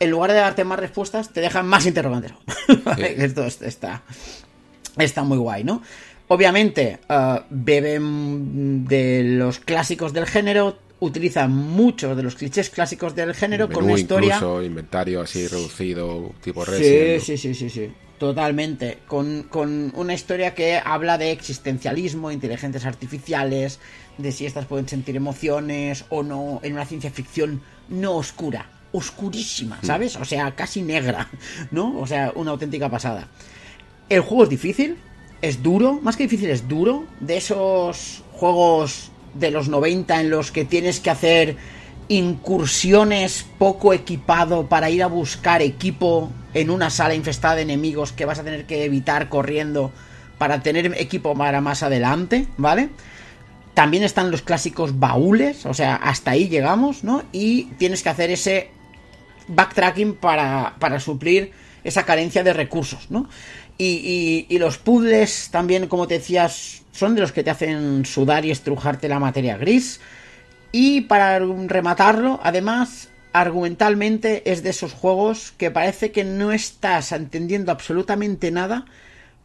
en 0.00 0.10
lugar 0.10 0.32
de 0.32 0.38
darte 0.38 0.64
más 0.64 0.78
respuestas, 0.78 1.32
te 1.32 1.40
dejan 1.40 1.66
más 1.66 1.86
interrogantes. 1.86 2.32
esto 2.98 3.44
está, 3.44 4.02
está 4.98 5.22
muy 5.24 5.38
guay, 5.38 5.64
¿no? 5.64 5.82
Obviamente, 6.28 7.00
uh, 7.10 7.40
beben 7.50 8.86
de 8.86 9.22
los 9.24 9.58
clásicos 9.58 10.14
del 10.14 10.26
género, 10.26 10.78
utiliza 11.00 11.48
muchos 11.48 12.16
de 12.16 12.22
los 12.22 12.34
clichés 12.34 12.70
clásicos 12.70 13.14
del 13.14 13.34
género 13.34 13.68
con 13.68 13.84
una 13.84 13.94
historia. 13.94 14.36
Incluso 14.36 14.62
inventario 14.62 15.20
así 15.20 15.46
reducido, 15.46 16.32
tipo 16.42 16.64
Resident. 16.64 17.22
Sí, 17.22 17.36
sí, 17.36 17.54
sí, 17.54 17.54
sí, 17.54 17.70
sí. 17.70 17.92
Totalmente. 18.18 18.98
Con, 19.06 19.92
una 19.94 20.14
historia 20.14 20.54
que 20.54 20.80
habla 20.82 21.18
de 21.18 21.32
existencialismo, 21.32 22.30
inteligencias 22.30 22.86
artificiales, 22.86 23.80
de 24.18 24.32
si 24.32 24.46
estas 24.46 24.66
pueden 24.66 24.88
sentir 24.88 25.16
emociones 25.16 26.04
o 26.08 26.22
no, 26.22 26.60
en 26.62 26.74
una 26.74 26.86
ciencia 26.86 27.10
ficción 27.10 27.60
no 27.88 28.16
oscura, 28.16 28.70
oscurísima, 28.92 29.78
mm. 29.82 29.86
¿sabes? 29.86 30.16
O 30.16 30.24
sea, 30.24 30.54
casi 30.54 30.82
negra, 30.82 31.28
¿no? 31.70 31.98
O 31.98 32.06
sea, 32.06 32.32
una 32.36 32.52
auténtica 32.52 32.88
pasada. 32.88 33.28
El 34.08 34.20
juego 34.20 34.44
es 34.44 34.50
difícil, 34.50 34.96
es 35.42 35.62
duro, 35.62 35.94
más 36.00 36.16
que 36.16 36.22
difícil, 36.24 36.50
es 36.50 36.68
duro. 36.68 37.04
De 37.20 37.36
esos 37.36 38.22
juegos 38.32 39.10
de 39.34 39.50
los 39.50 39.68
90 39.68 40.20
en 40.20 40.30
los 40.30 40.50
que 40.50 40.64
tienes 40.64 41.00
que 41.00 41.10
hacer 41.10 41.56
incursiones 42.08 43.46
poco 43.58 43.92
equipado 43.92 44.68
para 44.68 44.90
ir 44.90 45.02
a 45.02 45.06
buscar 45.06 45.62
equipo 45.62 46.30
en 46.52 46.70
una 46.70 46.90
sala 46.90 47.14
infestada 47.14 47.56
de 47.56 47.62
enemigos 47.62 48.12
que 48.12 48.24
vas 48.24 48.38
a 48.38 48.44
tener 48.44 48.66
que 48.66 48.84
evitar 48.84 49.28
corriendo 49.28 49.92
para 50.38 50.62
tener 50.62 50.86
equipo 50.98 51.34
para 51.34 51.60
más 51.60 51.82
adelante, 51.82 52.46
¿vale? 52.56 52.90
También 53.72 54.04
están 54.04 54.30
los 54.30 54.42
clásicos 54.42 54.98
baúles, 54.98 55.66
o 55.66 55.74
sea, 55.74 55.96
hasta 55.96 56.32
ahí 56.32 56.48
llegamos, 56.48 57.02
¿no? 57.02 57.22
Y 57.32 57.64
tienes 57.78 58.02
que 58.02 58.08
hacer 58.08 58.30
ese 58.30 58.70
backtracking 59.48 60.14
para, 60.14 60.76
para 60.78 61.00
suplir 61.00 61.52
esa 61.82 62.04
carencia 62.04 62.44
de 62.44 62.52
recursos, 62.52 63.10
¿no? 63.10 63.28
Y, 63.76 64.46
y, 64.48 64.58
los 64.58 64.78
puzzles 64.78 65.48
también, 65.50 65.88
como 65.88 66.06
te 66.06 66.14
decías, 66.14 66.83
son 66.94 67.14
de 67.14 67.20
los 67.20 67.32
que 67.32 67.42
te 67.42 67.50
hacen 67.50 68.06
sudar 68.06 68.44
y 68.44 68.50
estrujarte 68.50 69.08
la 69.08 69.18
materia 69.18 69.56
gris. 69.56 70.00
Y 70.70 71.02
para 71.02 71.38
rematarlo, 71.38 72.40
además, 72.42 73.08
argumentalmente 73.32 74.50
es 74.50 74.62
de 74.62 74.70
esos 74.70 74.92
juegos 74.92 75.52
que 75.58 75.70
parece 75.70 76.12
que 76.12 76.24
no 76.24 76.52
estás 76.52 77.12
entendiendo 77.12 77.72
absolutamente 77.72 78.50
nada, 78.52 78.86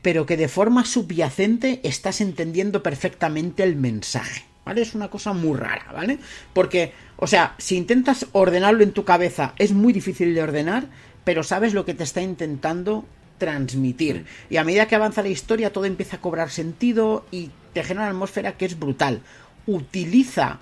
pero 0.01 0.25
que 0.25 0.37
de 0.37 0.47
forma 0.47 0.85
subyacente 0.85 1.81
estás 1.83 2.21
entendiendo 2.21 2.83
perfectamente 2.83 3.63
el 3.63 3.75
mensaje. 3.75 4.45
¿vale? 4.63 4.81
Es 4.81 4.93
una 4.93 5.09
cosa 5.09 5.33
muy 5.33 5.57
rara, 5.57 5.91
¿vale? 5.91 6.19
Porque, 6.53 6.93
o 7.17 7.25
sea, 7.25 7.55
si 7.57 7.75
intentas 7.77 8.27
ordenarlo 8.31 8.83
en 8.83 8.93
tu 8.93 9.05
cabeza, 9.05 9.53
es 9.57 9.71
muy 9.71 9.91
difícil 9.91 10.35
de 10.35 10.43
ordenar, 10.43 10.85
pero 11.23 11.43
sabes 11.43 11.73
lo 11.73 11.83
que 11.83 11.95
te 11.95 12.03
está 12.03 12.21
intentando 12.21 13.05
transmitir. 13.39 14.25
Y 14.51 14.57
a 14.57 14.63
medida 14.63 14.87
que 14.87 14.95
avanza 14.95 15.23
la 15.23 15.29
historia, 15.29 15.73
todo 15.73 15.85
empieza 15.85 16.17
a 16.17 16.21
cobrar 16.21 16.51
sentido 16.51 17.25
y 17.31 17.49
te 17.73 17.83
genera 17.83 18.03
una 18.03 18.11
atmósfera 18.11 18.57
que 18.57 18.65
es 18.65 18.77
brutal. 18.77 19.21
Utiliza 19.65 20.59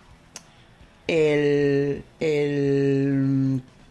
el, 1.08 2.04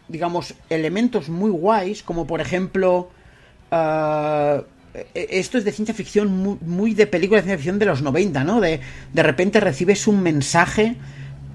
digamos, 0.07 0.55
elementos 0.69 1.29
muy 1.29 1.51
guays, 1.51 2.01
como 2.01 2.25
por 2.25 2.41
ejemplo... 2.41 3.11
Uh, 3.71 4.63
esto 5.13 5.59
es 5.59 5.63
de 5.63 5.71
ciencia 5.71 5.93
ficción 5.93 6.35
muy, 6.35 6.57
muy, 6.61 6.93
de 6.95 7.05
película 7.05 7.37
de 7.37 7.43
ciencia 7.43 7.57
ficción 7.57 7.77
de 7.77 7.85
los 7.85 8.01
90, 8.01 8.43
¿no? 8.43 8.59
De, 8.59 8.79
de 9.13 9.23
repente 9.23 9.59
recibes 9.59 10.07
un 10.07 10.23
mensaje 10.23 10.95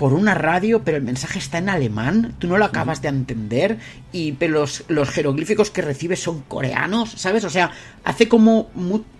por 0.02 0.14
una 0.14 0.34
radio, 0.34 0.82
pero 0.82 0.96
el 0.96 1.04
mensaje 1.04 1.38
está 1.38 1.58
en 1.58 1.68
alemán, 1.68 2.34
tú 2.40 2.48
no 2.48 2.58
lo 2.58 2.64
acabas 2.64 3.02
de 3.02 3.08
entender, 3.08 3.78
y 4.10 4.32
los, 4.48 4.82
los 4.88 5.08
jeroglíficos 5.10 5.70
que 5.70 5.80
recibes 5.80 6.20
son 6.20 6.40
coreanos, 6.40 7.12
¿sabes? 7.12 7.44
O 7.44 7.50
sea, 7.50 7.70
hace 8.02 8.26
como, 8.26 8.68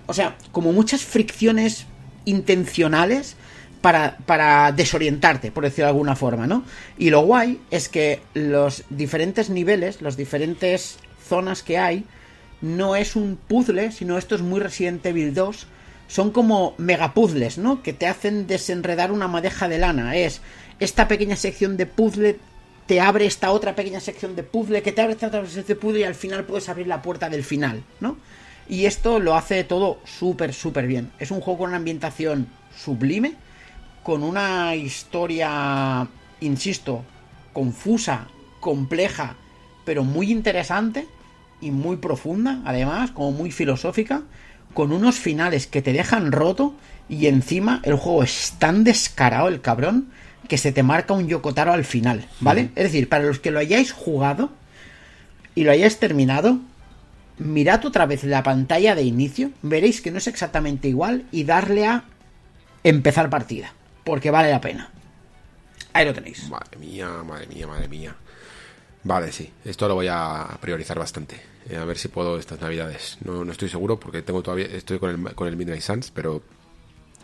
o 0.06 0.12
sea, 0.12 0.36
como 0.50 0.72
muchas 0.72 1.04
fricciones 1.04 1.86
intencionales 2.24 3.36
para, 3.80 4.16
para 4.26 4.72
desorientarte, 4.72 5.52
por 5.52 5.62
decirlo 5.62 5.84
de 5.84 5.90
alguna 5.90 6.16
forma, 6.16 6.48
¿no? 6.48 6.64
Y 6.98 7.10
lo 7.10 7.20
guay 7.20 7.60
es 7.70 7.88
que 7.88 8.20
los 8.34 8.82
diferentes 8.90 9.50
niveles, 9.50 10.02
las 10.02 10.16
diferentes 10.16 10.98
zonas 11.28 11.62
que 11.62 11.78
hay, 11.78 12.06
no 12.60 12.96
es 12.96 13.14
un 13.14 13.36
puzzle, 13.36 13.92
sino 13.92 14.18
esto 14.18 14.34
es 14.34 14.42
muy 14.42 14.58
Resident 14.58 15.06
Evil 15.06 15.32
2, 15.32 15.68
son 16.12 16.30
como 16.30 16.74
megapuzzles, 16.76 17.56
¿no? 17.56 17.82
Que 17.82 17.94
te 17.94 18.06
hacen 18.06 18.46
desenredar 18.46 19.12
una 19.12 19.28
madeja 19.28 19.66
de 19.66 19.78
lana. 19.78 20.14
Es 20.14 20.42
esta 20.84 21.08
pequeña 21.08 21.36
sección 21.36 21.76
de 21.76 21.86
puzzle 21.86 22.38
te 22.86 23.00
abre 23.00 23.26
esta 23.26 23.52
otra 23.52 23.74
pequeña 23.74 24.00
sección 24.00 24.34
de 24.36 24.42
puzzle, 24.42 24.82
que 24.82 24.92
te 24.92 25.00
abre 25.00 25.14
esta 25.14 25.28
otra 25.28 25.44
sección 25.44 25.66
de 25.66 25.76
puzzle 25.76 26.00
y 26.00 26.04
al 26.04 26.14
final 26.14 26.44
puedes 26.44 26.68
abrir 26.68 26.86
la 26.86 27.02
puerta 27.02 27.28
del 27.28 27.44
final, 27.44 27.84
¿no? 28.00 28.16
Y 28.68 28.86
esto 28.86 29.18
lo 29.18 29.34
hace 29.34 29.64
todo 29.64 29.98
súper, 30.04 30.52
súper 30.52 30.86
bien. 30.86 31.12
Es 31.18 31.30
un 31.30 31.40
juego 31.40 31.60
con 31.60 31.68
una 31.68 31.78
ambientación 31.78 32.48
sublime, 32.76 33.34
con 34.02 34.22
una 34.22 34.74
historia, 34.74 36.08
insisto, 36.40 37.04
confusa, 37.52 38.28
compleja, 38.60 39.36
pero 39.84 40.04
muy 40.04 40.30
interesante 40.30 41.06
y 41.60 41.70
muy 41.70 41.96
profunda, 41.96 42.60
además, 42.64 43.10
como 43.12 43.32
muy 43.32 43.50
filosófica, 43.50 44.22
con 44.74 44.92
unos 44.92 45.16
finales 45.16 45.66
que 45.66 45.82
te 45.82 45.92
dejan 45.92 46.32
roto 46.32 46.74
y 47.08 47.26
encima 47.26 47.80
el 47.84 47.94
juego 47.94 48.22
es 48.22 48.54
tan 48.58 48.84
descarado, 48.84 49.48
el 49.48 49.60
cabrón, 49.60 50.10
que 50.48 50.58
se 50.58 50.72
te 50.72 50.82
marca 50.82 51.14
un 51.14 51.28
Yokotaro 51.28 51.72
al 51.72 51.84
final, 51.84 52.26
¿vale? 52.40 52.70
Es 52.74 52.84
decir, 52.84 53.08
para 53.08 53.24
los 53.24 53.38
que 53.38 53.50
lo 53.50 53.58
hayáis 53.58 53.92
jugado 53.92 54.50
y 55.54 55.64
lo 55.64 55.72
hayáis 55.72 55.98
terminado, 55.98 56.58
mirad 57.38 57.84
otra 57.84 58.06
vez 58.06 58.24
la 58.24 58.42
pantalla 58.42 58.94
de 58.94 59.02
inicio, 59.02 59.50
veréis 59.62 60.00
que 60.00 60.10
no 60.10 60.18
es 60.18 60.26
exactamente 60.26 60.88
igual 60.88 61.24
y 61.32 61.44
darle 61.44 61.86
a 61.86 62.04
empezar 62.84 63.30
partida, 63.30 63.72
porque 64.04 64.30
vale 64.30 64.50
la 64.50 64.60
pena. 64.60 64.90
Ahí 65.92 66.06
lo 66.06 66.14
tenéis. 66.14 66.48
Madre 66.48 66.78
mía, 66.78 67.08
madre 67.24 67.46
mía, 67.46 67.66
madre 67.66 67.88
mía. 67.88 68.16
Vale, 69.04 69.32
sí, 69.32 69.50
esto 69.64 69.88
lo 69.88 69.94
voy 69.94 70.08
a 70.08 70.58
priorizar 70.60 70.98
bastante. 70.98 71.40
Eh, 71.68 71.76
a 71.76 71.84
ver 71.84 71.98
si 71.98 72.08
puedo 72.08 72.38
estas 72.38 72.60
navidades. 72.60 73.18
No, 73.24 73.44
no 73.44 73.52
estoy 73.52 73.68
seguro 73.68 73.98
porque 73.98 74.22
tengo 74.22 74.42
todavía 74.42 74.66
estoy 74.66 74.98
con 74.98 75.10
el, 75.10 75.34
con 75.34 75.48
el 75.48 75.56
Midnight 75.56 75.82
Suns, 75.82 76.10
pero 76.10 76.42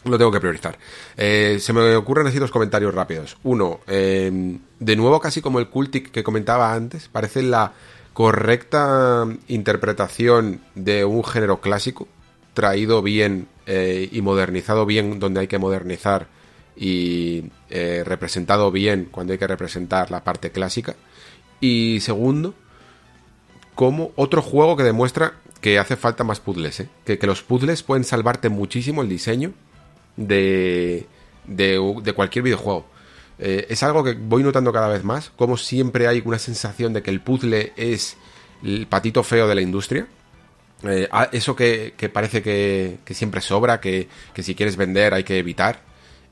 lo 0.04 0.18
tengo 0.18 0.30
que 0.30 0.40
priorizar. 0.40 0.78
Eh, 1.16 1.58
se 1.60 1.72
me 1.72 1.96
ocurren 1.96 2.26
así 2.26 2.38
dos 2.38 2.50
comentarios 2.50 2.94
rápidos. 2.94 3.36
Uno, 3.42 3.80
eh, 3.86 4.58
de 4.78 4.96
nuevo 4.96 5.20
casi 5.20 5.40
como 5.40 5.58
el 5.58 5.68
cultic 5.68 6.10
que 6.10 6.22
comentaba 6.24 6.72
antes, 6.72 7.08
parece 7.08 7.42
la 7.42 7.72
correcta 8.12 9.26
interpretación 9.48 10.60
de 10.74 11.04
un 11.04 11.24
género 11.24 11.60
clásico, 11.60 12.08
traído 12.54 13.02
bien 13.02 13.48
eh, 13.66 14.08
y 14.10 14.22
modernizado 14.22 14.86
bien 14.86 15.20
donde 15.20 15.40
hay 15.40 15.46
que 15.46 15.58
modernizar 15.58 16.26
y 16.80 17.50
representado 17.68 18.70
bien 18.70 19.08
cuando 19.10 19.32
hay 19.32 19.38
que 19.38 19.48
representar 19.48 20.12
la 20.12 20.22
parte 20.22 20.52
clásica. 20.52 20.94
Y 21.60 21.98
segundo, 22.00 22.54
como 23.74 24.12
otro 24.14 24.42
juego 24.42 24.76
que 24.76 24.84
demuestra 24.84 25.34
que 25.60 25.80
hace 25.80 25.96
falta 25.96 26.22
más 26.22 26.38
puzzles, 26.38 26.84
que, 27.04 27.18
que 27.18 27.26
los 27.26 27.42
puzzles 27.42 27.82
pueden 27.82 28.04
salvarte 28.04 28.48
muchísimo 28.48 29.02
el 29.02 29.08
diseño 29.08 29.54
de, 30.18 31.06
de, 31.46 32.12
cualquier 32.14 32.44
videojuego. 32.44 32.86
Eh, 33.38 33.66
es 33.70 33.82
algo 33.82 34.02
que 34.02 34.14
voy 34.14 34.42
notando 34.42 34.72
cada 34.72 34.88
vez 34.88 35.04
más, 35.04 35.30
como 35.30 35.56
siempre 35.56 36.08
hay 36.08 36.22
una 36.24 36.38
sensación 36.38 36.92
de 36.92 37.02
que 37.02 37.10
el 37.10 37.20
puzzle 37.20 37.72
es 37.76 38.16
el 38.62 38.86
patito 38.86 39.22
feo 39.22 39.48
de 39.48 39.54
la 39.54 39.62
industria. 39.62 40.06
Eh, 40.82 41.08
eso 41.32 41.56
que, 41.56 41.94
parece 42.12 42.42
que, 42.42 42.98
siempre 43.14 43.40
sobra, 43.40 43.80
que, 43.80 44.08
si 44.36 44.54
quieres 44.54 44.76
vender 44.76 45.14
hay 45.14 45.24
que 45.24 45.38
evitar. 45.38 45.86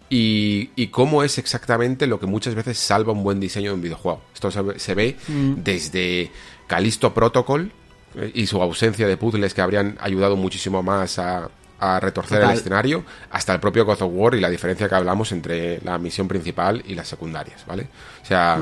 Y, 0.09 0.71
y, 0.77 0.89
cómo 0.89 1.25
es 1.25 1.37
exactamente 1.39 2.07
lo 2.07 2.21
que 2.21 2.27
muchas 2.27 2.55
veces 2.55 2.79
salva 2.79 3.13
un 3.13 3.25
buen 3.25 3.41
diseño 3.41 3.71
de 3.71 3.75
un 3.75 3.83
videojuego. 3.83 4.23
Esto 4.33 4.53
se, 4.53 4.95
ve 4.95 5.17
mm. 5.27 5.55
desde 5.65 6.31
Callisto 6.69 7.13
Protocol 7.13 7.73
eh, 8.15 8.31
y 8.33 8.47
su 8.47 8.63
ausencia 8.63 9.09
de 9.09 9.17
puzzles 9.17 9.53
que 9.53 9.63
habrían 9.63 9.99
ayudado 10.01 10.37
muchísimo 10.37 10.81
más 10.81 11.19
a, 11.19 11.51
a 11.79 12.01
retorcer 12.01 12.43
el 12.43 12.51
escenario, 12.51 13.05
hasta 13.31 13.53
el 13.53 13.61
propio 13.61 13.85
God 13.85 14.03
of 14.03 14.11
War 14.13 14.35
y 14.35 14.41
la 14.41 14.49
diferencia 14.49 14.89
que 14.89 14.95
hablamos 14.95 15.33
entre 15.33 15.81
la 15.83 15.99
misión 15.99 16.27
principal 16.29 16.83
y 16.87 16.95
las 16.95 17.09
secundarias, 17.09 17.65
¿vale? 17.67 17.89
O 18.23 18.27
sea, 18.27 18.59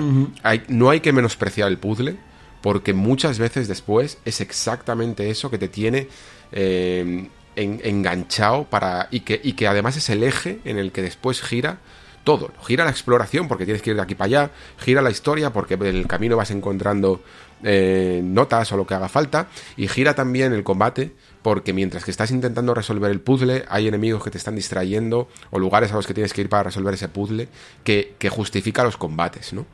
no 0.68 0.90
hay 0.90 1.00
que 1.00 1.12
menospreciar 1.12 1.68
el 1.68 1.78
puzzle, 1.78 2.16
porque 2.60 2.94
muchas 2.94 3.38
veces 3.38 3.68
después 3.68 4.18
es 4.24 4.40
exactamente 4.40 5.30
eso 5.30 5.50
que 5.50 5.58
te 5.58 5.68
tiene 5.68 6.08
eh, 6.50 7.28
enganchado 7.56 8.64
para 8.64 9.08
y 9.10 9.20
que, 9.20 9.40
y 9.42 9.52
que 9.52 9.68
además 9.68 9.96
es 9.96 10.08
el 10.08 10.22
eje 10.22 10.60
en 10.64 10.78
el 10.78 10.90
que 10.90 11.02
después 11.02 11.42
gira 11.42 11.78
todo. 12.24 12.50
Gira 12.66 12.84
la 12.84 12.90
exploración 12.90 13.46
porque 13.48 13.64
tienes 13.64 13.82
que 13.82 13.90
ir 13.90 13.96
de 13.96 14.02
aquí 14.02 14.14
para 14.14 14.26
allá, 14.26 14.50
gira 14.78 15.02
la 15.02 15.10
historia 15.10 15.52
porque 15.52 15.74
en 15.74 15.86
el 15.86 16.06
camino 16.06 16.36
vas 16.36 16.50
encontrando 16.50 17.22
eh, 17.62 18.20
notas 18.24 18.72
o 18.72 18.76
lo 18.76 18.86
que 18.86 18.94
haga 18.94 19.08
falta, 19.08 19.48
y 19.76 19.88
gira 19.88 20.14
también 20.14 20.52
el 20.52 20.64
combate 20.64 21.12
porque 21.42 21.72
mientras 21.74 22.04
que 22.04 22.10
estás 22.10 22.30
intentando 22.30 22.74
resolver 22.74 23.10
el 23.10 23.20
puzzle, 23.20 23.64
hay 23.68 23.86
enemigos 23.86 24.24
que 24.24 24.30
te 24.30 24.38
están 24.38 24.56
distrayendo 24.56 25.28
o 25.50 25.58
lugares 25.58 25.92
a 25.92 25.94
los 25.94 26.06
que 26.06 26.14
tienes 26.14 26.32
que 26.32 26.40
ir 26.40 26.48
para 26.48 26.64
resolver 26.64 26.94
ese 26.94 27.08
puzzle 27.08 27.48
que, 27.84 28.16
justifica 28.30 28.82
los 28.82 28.96
combates, 28.96 29.52
¿no? 29.52 29.66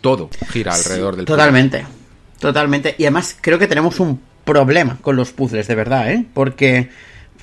Todo 0.00 0.30
gira 0.50 0.72
alrededor 0.72 1.16
del 1.16 1.24
Totalmente, 1.24 1.84
totalmente. 2.38 2.94
Y 2.96 3.04
además 3.04 3.36
creo 3.40 3.58
que 3.58 3.66
tenemos 3.66 3.98
un 3.98 4.20
problema 4.44 4.98
con 5.00 5.16
los 5.16 5.32
puzzles, 5.32 5.66
de 5.66 5.74
verdad, 5.74 6.12
¿eh? 6.12 6.24
Porque, 6.32 6.90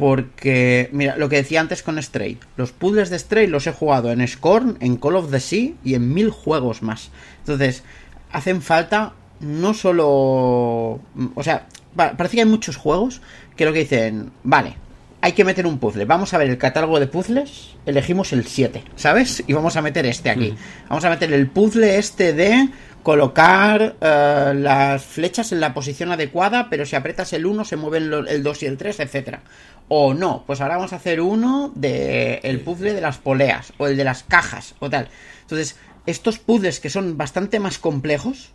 porque, 0.01 0.89
mira, 0.93 1.15
lo 1.15 1.29
que 1.29 1.35
decía 1.35 1.61
antes 1.61 1.83
con 1.83 2.01
Stray, 2.01 2.39
los 2.57 2.71
puzzles 2.71 3.11
de 3.11 3.19
Stray 3.19 3.45
los 3.45 3.67
he 3.67 3.71
jugado 3.71 4.11
en 4.11 4.27
Scorn, 4.27 4.77
en 4.79 4.97
Call 4.97 5.15
of 5.15 5.29
the 5.29 5.39
Sea 5.39 5.73
y 5.83 5.93
en 5.93 6.11
mil 6.11 6.31
juegos 6.31 6.81
más. 6.81 7.11
Entonces, 7.37 7.83
hacen 8.31 8.63
falta 8.63 9.13
no 9.41 9.75
solo... 9.75 10.99
O 11.35 11.43
sea, 11.43 11.67
parece 11.95 12.37
que 12.37 12.41
hay 12.41 12.49
muchos 12.49 12.77
juegos 12.77 13.21
que 13.55 13.63
lo 13.63 13.73
que 13.73 13.81
dicen, 13.81 14.31
vale, 14.41 14.75
hay 15.21 15.33
que 15.33 15.45
meter 15.45 15.67
un 15.67 15.77
puzzle. 15.77 16.05
Vamos 16.05 16.33
a 16.33 16.39
ver 16.39 16.49
el 16.49 16.57
catálogo 16.57 16.99
de 16.99 17.05
puzzles. 17.05 17.75
Elegimos 17.85 18.33
el 18.33 18.47
7, 18.47 18.83
¿sabes? 18.95 19.43
Y 19.45 19.53
vamos 19.53 19.75
a 19.75 19.83
meter 19.83 20.07
este 20.07 20.31
aquí. 20.31 20.55
Vamos 20.89 21.05
a 21.05 21.11
meter 21.11 21.31
el 21.31 21.45
puzzle 21.45 21.99
este 21.99 22.33
de 22.33 22.69
colocar 23.03 23.95
eh, 23.99 24.53
las 24.55 25.03
flechas 25.03 25.51
en 25.51 25.59
la 25.59 25.73
posición 25.73 26.11
adecuada, 26.11 26.67
pero 26.69 26.85
si 26.85 26.95
apretas 26.95 27.33
el 27.33 27.45
1 27.45 27.65
se 27.65 27.75
mueven 27.75 28.11
el 28.27 28.43
2 28.43 28.63
y 28.63 28.65
el 28.65 28.77
3, 28.77 28.99
etcétera. 28.99 29.41
O 29.87 30.13
no, 30.13 30.43
pues 30.47 30.61
ahora 30.61 30.77
vamos 30.77 30.93
a 30.93 30.97
hacer 30.97 31.21
uno 31.21 31.71
de 31.75 32.39
el 32.43 32.61
puzzle 32.61 32.93
de 32.93 33.01
las 33.01 33.17
poleas 33.17 33.73
o 33.77 33.87
el 33.87 33.97
de 33.97 34.03
las 34.03 34.23
cajas 34.23 34.75
o 34.79 34.89
tal. 34.89 35.09
Entonces, 35.41 35.77
estos 36.05 36.39
puzzles 36.39 36.79
que 36.79 36.89
son 36.89 37.17
bastante 37.17 37.59
más 37.59 37.77
complejos, 37.77 38.51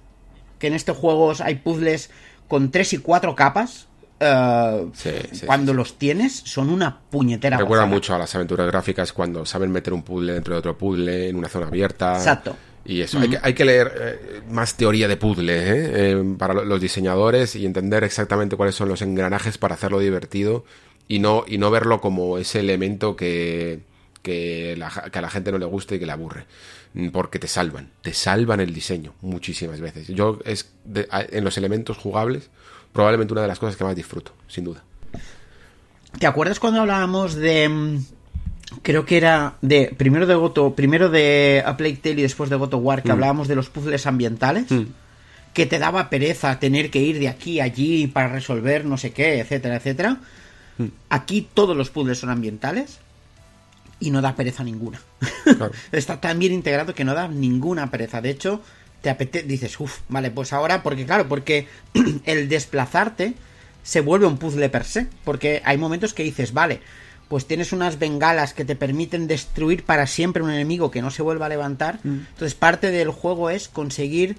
que 0.59 0.69
en 0.69 0.75
este 0.75 0.93
juego 0.93 1.33
hay 1.41 1.57
puzzles 1.57 2.11
con 2.49 2.71
3 2.71 2.95
y 2.95 2.99
4 2.99 3.35
capas, 3.35 3.89
Uh, 4.19 4.91
cuando 5.45 5.75
los 5.75 5.99
tienes 5.99 6.33
son 6.33 6.71
una 6.71 7.01
puñetera. 7.11 7.59
Recuerda 7.59 7.85
mucho 7.85 8.15
a 8.15 8.19
las 8.19 8.35
aventuras 8.35 8.67
gráficas 8.67 9.13
cuando 9.13 9.45
saben 9.45 9.71
meter 9.71 9.93
un 9.93 10.03
puzzle 10.03 10.33
dentro 10.33 10.55
de 10.55 10.59
otro 10.61 10.79
puzzle 10.79 11.29
en 11.29 11.37
una 11.37 11.51
zona 11.51 11.67
abierta. 11.67 12.17
Exacto. 12.17 12.57
Y 12.87 13.01
eso, 13.01 13.19
hay, 13.19 13.31
que, 13.31 13.39
hay, 13.43 13.55
que, 13.55 13.65
leer 13.65 13.93
eh, 14.01 14.43
más 14.49 14.77
teoría 14.77 15.09
de 15.09 15.17
puzzle 15.17 15.53
¿eh? 15.53 16.13
eh, 16.13 16.35
para 16.39 16.55
los 16.55 16.81
diseñadores 16.81 17.57
y 17.57 17.67
entender 17.67 18.05
exactamente 18.05 18.57
cuáles 18.57 18.77
son 18.77 18.89
los 18.89 19.03
engranajes 19.03 19.59
para 19.59 19.75
hacerlo 19.75 19.99
divertido 19.99 20.65
y 21.09 21.19
no, 21.19 21.45
y 21.49 21.59
no 21.59 21.71
verlo 21.73 22.01
como 22.01 22.39
ese 22.39 22.61
elemento 22.61 23.17
que, 23.17 23.81
que, 24.23 24.79
a 24.81 25.21
la 25.21 25.31
gente 25.31 25.51
no 25.51 25.59
le 25.59 25.67
gusta 25.67 25.97
y 25.97 25.99
que 25.99 26.07
le 26.07 26.13
aburre. 26.13 26.47
Porque 27.13 27.39
te 27.39 27.49
salvan, 27.49 27.91
te 28.03 28.15
salvan 28.15 28.61
el 28.61 28.73
diseño 28.73 29.15
muchísimas 29.21 29.81
veces. 29.81 30.09
Yo 30.09 30.39
es 30.45 30.73
en 30.95 31.45
los 31.45 31.59
elementos 31.59 31.99
jugables 31.99 32.51
probablemente 32.93 33.35
una 33.35 33.43
de 33.43 33.49
las 33.49 33.59
cosas 33.59 33.77
que 33.77 33.85
más 33.85 33.95
disfruto, 33.95 34.33
sin 34.49 34.65
duda. 34.65 34.83
¿Te 36.19 36.27
acuerdas 36.27 36.59
cuando 36.59 36.81
hablábamos 36.81 37.35
de 37.35 37.69
mm, 37.69 38.05
creo 38.83 39.05
que 39.05 39.17
era 39.17 39.55
de 39.63 39.95
primero 39.97 40.27
de 40.27 40.35
Goto, 40.35 40.75
primero 40.75 41.09
de 41.09 41.63
A 41.65 41.77
Plague 41.77 41.97
Tale 41.97 42.21
y 42.21 42.23
después 42.23 42.51
de 42.51 42.57
Goto 42.57 42.79
War, 42.79 43.03
que 43.03 43.13
hablábamos 43.13 43.49
de 43.49 43.55
los 43.55 43.71
puzzles 43.71 44.07
ambientales, 44.07 44.67
que 45.53 45.67
te 45.67 45.79
daba 45.79 46.11
pereza 46.11 46.59
tener 46.59 46.91
que 46.91 47.01
ir 47.01 47.19
de 47.19 47.29
aquí 47.29 47.61
a 47.61 47.65
allí 47.65 48.07
para 48.07 48.29
resolver 48.29 48.85
no 48.85 48.99
sé 48.99 49.13
qué, 49.13 49.41
etcétera, 49.41 49.77
etcétera. 49.77 50.21
Aquí 51.09 51.49
todos 51.55 51.77
los 51.77 51.91
puzzles 51.91 52.19
son 52.19 52.31
ambientales 52.31 52.99
y 54.01 54.11
no 54.11 54.21
da 54.21 54.37
pereza 54.37 54.63
ninguna. 54.65 55.01
Está 55.93 56.21
tan 56.21 56.39
bien 56.39 56.53
integrado 56.53 56.95
que 56.95 57.05
no 57.05 57.15
da 57.15 57.29
ninguna 57.29 57.91
pereza. 57.91 58.21
De 58.21 58.31
hecho, 58.31 58.61
te 59.01 59.09
apetece, 59.09 59.47
dices, 59.47 59.79
uff, 59.81 60.01
vale, 60.09 60.31
pues 60.31 60.53
ahora, 60.53 60.83
porque 60.83 61.07
claro, 61.07 61.29
porque 61.29 61.69
el 62.25 62.49
desplazarte 62.49 63.35
se 63.83 64.01
vuelve 64.01 64.27
un 64.27 64.37
puzzle 64.37 64.69
per 64.69 64.85
se, 64.85 65.07
porque 65.25 65.63
hay 65.65 65.79
momentos 65.79 66.13
que 66.13 66.25
dices, 66.25 66.53
vale, 66.53 66.81
pues 67.29 67.47
tienes 67.47 67.73
unas 67.73 67.99
bengalas 67.99 68.55
que 68.55 68.65
te 68.65 68.77
permiten 68.77 69.27
destruir 69.27 69.85
para 69.85 70.07
siempre 70.07 70.43
un 70.43 70.51
enemigo 70.51 70.91
que 70.91 71.03
no 71.03 71.11
se 71.11 71.23
vuelva 71.23 71.47
a 71.47 71.49
levantar. 71.49 71.99
Mm. 72.05 72.27
Entonces 72.31 72.55
parte 72.55 72.91
del 72.91 73.11
juego 73.11 73.51
es 73.51 73.69
conseguir 73.69 74.37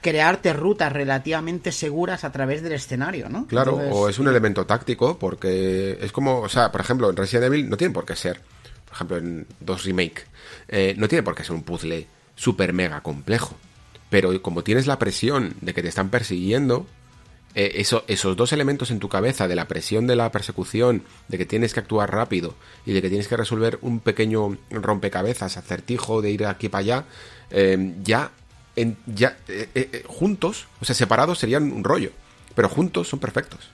crearte 0.00 0.52
rutas 0.52 0.92
relativamente 0.92 1.72
seguras 1.72 2.24
a 2.24 2.32
través 2.32 2.62
del 2.62 2.72
escenario, 2.72 3.28
¿no? 3.28 3.46
Claro, 3.46 3.76
o 3.76 4.08
es 4.08 4.18
un 4.18 4.28
elemento 4.28 4.64
táctico, 4.64 5.18
porque 5.18 5.98
es 6.00 6.12
como, 6.12 6.40
o 6.40 6.48
sea, 6.48 6.72
por 6.72 6.80
ejemplo, 6.80 7.10
en 7.10 7.16
Resident 7.16 7.46
Evil 7.46 7.68
no 7.68 7.76
tiene 7.76 7.92
por 7.92 8.06
qué 8.06 8.16
ser, 8.16 8.40
por 8.86 8.94
ejemplo, 8.94 9.16
en 9.18 9.46
2 9.60 9.84
Remake, 9.84 10.24
eh, 10.68 10.94
no 10.96 11.08
tiene 11.08 11.22
por 11.22 11.34
qué 11.34 11.44
ser 11.44 11.54
un 11.54 11.62
puzzle 11.62 12.06
super 12.34 12.72
mega 12.72 13.02
complejo. 13.02 13.56
Pero 14.08 14.40
como 14.42 14.64
tienes 14.64 14.86
la 14.86 14.98
presión 14.98 15.54
de 15.60 15.74
que 15.74 15.82
te 15.82 15.88
están 15.88 16.08
persiguiendo, 16.08 16.86
eh, 17.54 17.72
eso, 17.76 18.04
esos 18.06 18.36
dos 18.36 18.52
elementos 18.52 18.90
en 18.90 18.98
tu 18.98 19.08
cabeza, 19.08 19.48
de 19.48 19.54
la 19.54 19.66
presión 19.66 20.06
de 20.06 20.16
la 20.16 20.30
persecución, 20.30 21.02
de 21.28 21.38
que 21.38 21.46
tienes 21.46 21.74
que 21.74 21.80
actuar 21.80 22.12
rápido 22.12 22.54
y 22.86 22.92
de 22.92 23.02
que 23.02 23.08
tienes 23.08 23.28
que 23.28 23.36
resolver 23.36 23.78
un 23.82 24.00
pequeño 24.00 24.56
rompecabezas, 24.70 25.56
acertijo 25.56 26.22
de 26.22 26.30
ir 26.30 26.46
aquí 26.46 26.68
para 26.68 26.80
allá, 26.80 27.04
eh, 27.50 27.94
ya, 28.02 28.30
en, 28.76 28.96
ya 29.06 29.36
eh, 29.48 30.04
juntos, 30.06 30.66
o 30.80 30.84
sea, 30.84 30.94
separados 30.94 31.38
serían 31.38 31.72
un 31.72 31.84
rollo, 31.84 32.12
pero 32.54 32.68
juntos 32.68 33.08
son 33.08 33.18
perfectos. 33.18 33.70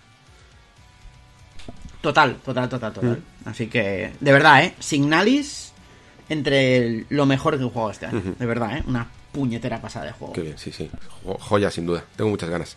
Total, 2.01 2.36
total, 2.36 2.69
total, 2.69 2.93
total. 2.93 3.11
Mm. 3.44 3.48
Así 3.48 3.66
que, 3.66 4.12
de 4.20 4.32
verdad, 4.32 4.65
¿eh? 4.65 4.74
Signalis 4.78 5.73
entre 6.28 7.05
lo 7.09 7.27
mejor 7.27 7.59
que 7.59 7.65
he 7.65 7.69
jugado 7.69 7.90
este 7.90 8.07
año. 8.07 8.35
De 8.39 8.47
verdad, 8.47 8.78
¿eh? 8.78 8.85
Una 8.86 9.09
puñetera 9.32 9.81
pasada 9.81 10.07
de 10.07 10.12
juego. 10.12 10.32
Qué 10.32 10.43
bien, 10.43 10.57
sí, 10.57 10.70
sí. 10.70 10.89
Joya, 11.24 11.69
sin 11.70 11.85
duda. 11.85 12.05
Tengo 12.16 12.31
muchas 12.31 12.48
ganas. 12.48 12.77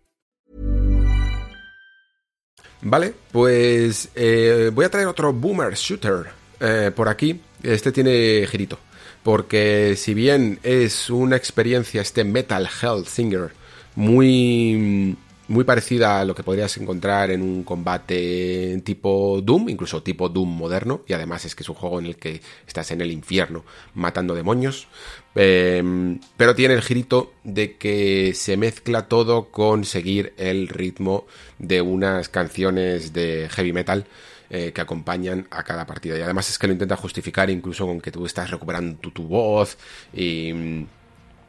Vale, 2.81 3.13
pues 3.31 4.09
eh, 4.15 4.71
voy 4.73 4.85
a 4.85 4.89
traer 4.89 5.07
otro 5.07 5.31
Boomer 5.33 5.73
Shooter 5.75 6.25
eh, 6.59 6.91
por 6.95 7.09
aquí. 7.09 7.39
Este 7.61 7.91
tiene 7.91 8.47
girito. 8.47 8.79
Porque 9.23 9.95
si 9.97 10.13
bien 10.15 10.59
es 10.63 11.09
una 11.09 11.35
experiencia, 11.35 12.01
este 12.01 12.23
Metal 12.23 12.67
Hell 12.81 13.05
Singer 13.05 13.51
muy, 13.95 15.15
muy 15.51 15.65
parecida 15.65 16.19
a 16.19 16.25
lo 16.25 16.33
que 16.33 16.43
podrías 16.43 16.75
encontrar 16.77 17.29
en 17.29 17.41
un 17.41 17.63
combate 17.63 18.81
tipo 18.83 19.41
Doom, 19.43 19.69
incluso 19.69 20.01
tipo 20.01 20.29
Doom 20.29 20.49
moderno, 20.49 21.03
y 21.07 21.13
además 21.13 21.45
es 21.45 21.55
que 21.55 21.63
es 21.63 21.69
un 21.69 21.75
juego 21.75 21.99
en 21.99 22.05
el 22.05 22.15
que 22.15 22.41
estás 22.65 22.91
en 22.91 23.01
el 23.01 23.11
infierno 23.11 23.63
matando 23.93 24.33
demonios, 24.33 24.87
em, 25.35 26.19
pero 26.37 26.55
tiene 26.55 26.73
el 26.73 26.81
girito 26.81 27.33
de 27.43 27.77
que 27.77 28.33
se 28.33 28.57
mezcla 28.57 29.07
todo 29.07 29.49
con 29.51 29.85
seguir 29.85 30.33
el 30.37 30.67
ritmo 30.69 31.25
de 31.59 31.81
unas 31.81 32.29
canciones 32.29 33.13
de 33.13 33.49
heavy 33.51 33.73
metal 33.73 34.07
eh, 34.49 34.71
que 34.73 34.81
acompañan 34.81 35.47
a 35.51 35.63
cada 35.63 35.85
partida. 35.85 36.17
Y 36.17 36.21
además 36.21 36.49
es 36.49 36.57
que 36.57 36.67
lo 36.67 36.73
intenta 36.73 36.95
justificar 36.97 37.49
incluso 37.49 37.85
con 37.85 38.01
que 38.01 38.11
tú 38.11 38.25
estás 38.25 38.51
recuperando 38.51 39.09
tu 39.11 39.23
voz 39.23 39.77
y 40.13 40.85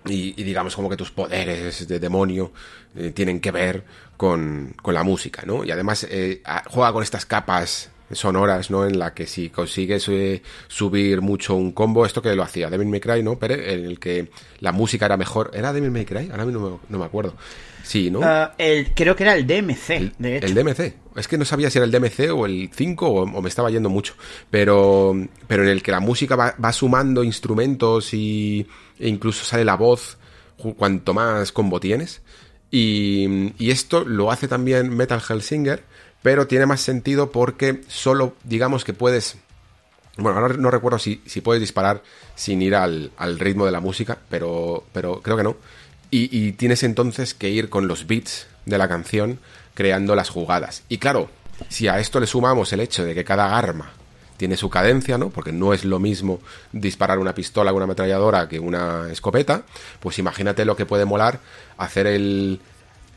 y, 0.06 0.32
digamos 0.42 0.74
como 0.74 0.88
que 0.88 0.96
tus 0.96 1.10
poderes 1.10 1.86
de 1.86 1.98
demonio 1.98 2.52
eh, 2.96 3.12
tienen 3.12 3.40
que 3.40 3.50
ver 3.50 3.84
con, 4.16 4.74
con, 4.80 4.94
la 4.94 5.02
música, 5.02 5.42
¿no? 5.46 5.64
Y 5.64 5.70
además 5.70 6.06
eh, 6.10 6.42
juega 6.68 6.92
con 6.92 7.02
estas 7.02 7.26
capas 7.26 7.90
sonoras, 8.12 8.70
¿no? 8.70 8.86
En 8.86 8.98
la 8.98 9.14
que 9.14 9.26
si 9.26 9.48
consigues 9.50 10.08
eh, 10.08 10.42
subir 10.68 11.20
mucho 11.20 11.54
un 11.54 11.72
combo, 11.72 12.04
esto 12.06 12.22
que 12.22 12.34
lo 12.34 12.42
hacía 12.42 12.70
Devil 12.70 12.88
May 12.88 13.00
Cry, 13.00 13.22
¿no? 13.22 13.38
Pero 13.38 13.54
en 13.54 13.84
el 13.84 13.98
que 13.98 14.28
la 14.60 14.72
música 14.72 15.06
era 15.06 15.16
mejor. 15.16 15.50
¿Era 15.54 15.72
Devil 15.72 15.90
May 15.90 16.04
Cry? 16.04 16.30
Ahora 16.30 16.44
no 16.44 16.60
me, 16.60 16.78
no 16.88 16.98
me 16.98 17.04
acuerdo. 17.04 17.34
Sí, 17.82 18.10
¿no? 18.10 18.20
Ah, 18.22 18.54
el, 18.58 18.92
creo 18.94 19.16
que 19.16 19.24
era 19.24 19.34
el 19.34 19.46
DMC, 19.46 20.16
de 20.18 20.36
hecho. 20.36 20.46
El 20.46 20.54
DMC. 20.54 20.94
Es 21.16 21.28
que 21.28 21.36
no 21.36 21.44
sabía 21.44 21.68
si 21.68 21.78
era 21.78 21.84
el 21.84 21.90
DMC 21.90 22.32
o 22.32 22.46
el 22.46 22.70
5 22.72 23.06
o, 23.06 23.42
me 23.42 23.48
estaba 23.48 23.70
yendo 23.70 23.90
mucho. 23.90 24.14
Pero, 24.50 25.14
pero 25.46 25.64
en 25.64 25.68
el 25.68 25.82
que 25.82 25.90
la 25.90 26.00
música 26.00 26.36
va, 26.36 26.54
va 26.62 26.72
sumando 26.72 27.24
instrumentos 27.24 28.14
y 28.14 28.66
e 29.02 29.08
incluso 29.08 29.44
sale 29.44 29.64
la 29.64 29.74
voz 29.74 30.18
cuanto 30.76 31.12
más 31.12 31.52
combo 31.52 31.80
tienes. 31.80 32.22
Y, 32.70 33.52
y 33.58 33.70
esto 33.70 34.04
lo 34.04 34.30
hace 34.30 34.48
también 34.48 34.88
Metal 34.96 35.20
Hellsinger 35.28 35.82
pero 36.22 36.46
tiene 36.46 36.66
más 36.66 36.80
sentido 36.80 37.30
porque 37.30 37.82
solo 37.88 38.34
digamos 38.44 38.84
que 38.84 38.94
puedes... 38.94 39.36
Bueno, 40.16 40.38
ahora 40.38 40.56
no 40.56 40.70
recuerdo 40.70 40.98
si, 40.98 41.22
si 41.26 41.40
puedes 41.40 41.60
disparar 41.60 42.02
sin 42.34 42.62
ir 42.62 42.74
al, 42.74 43.10
ritmo 43.38 43.64
de 43.64 43.72
la 43.72 43.80
música, 43.80 44.18
pero, 44.28 44.84
pero 44.92 45.20
creo 45.22 45.36
que 45.36 45.42
no. 45.42 45.56
Y, 46.10 46.52
tienes 46.52 46.82
entonces 46.82 47.32
que 47.32 47.48
ir 47.48 47.70
con 47.70 47.88
los 47.88 48.06
beats 48.06 48.46
de 48.66 48.76
la 48.76 48.86
canción 48.86 49.38
creando 49.72 50.14
las 50.14 50.28
jugadas. 50.28 50.82
Y 50.90 50.98
claro, 50.98 51.30
si 51.70 51.88
a 51.88 51.98
esto 51.98 52.20
le 52.20 52.26
sumamos 52.26 52.70
el 52.74 52.80
hecho 52.80 53.02
de 53.02 53.14
que 53.14 53.24
cada 53.24 53.56
arma 53.56 53.92
tiene 54.42 54.56
su 54.56 54.70
cadencia, 54.70 55.18
¿no? 55.18 55.30
Porque 55.30 55.52
no 55.52 55.72
es 55.72 55.84
lo 55.84 56.00
mismo 56.00 56.40
disparar 56.72 57.20
una 57.20 57.32
pistola 57.32 57.70
o 57.70 57.76
una 57.76 57.84
ametralladora 57.84 58.48
que 58.48 58.58
una 58.58 59.06
escopeta, 59.08 59.62
pues 60.00 60.18
imagínate 60.18 60.64
lo 60.64 60.74
que 60.74 60.84
puede 60.84 61.04
molar 61.04 61.38
hacer 61.78 62.08
el, 62.08 62.58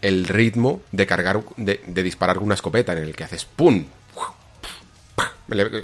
el 0.03 0.27
ritmo 0.27 0.83
de 0.91 1.07
cargar, 1.07 1.41
de, 1.57 1.79
disparar 2.03 2.37
una 2.37 2.53
escopeta, 2.53 2.93
en 2.93 2.99
el 2.99 3.15
que 3.15 3.23
haces 3.23 3.43
¡pum! 3.43 3.85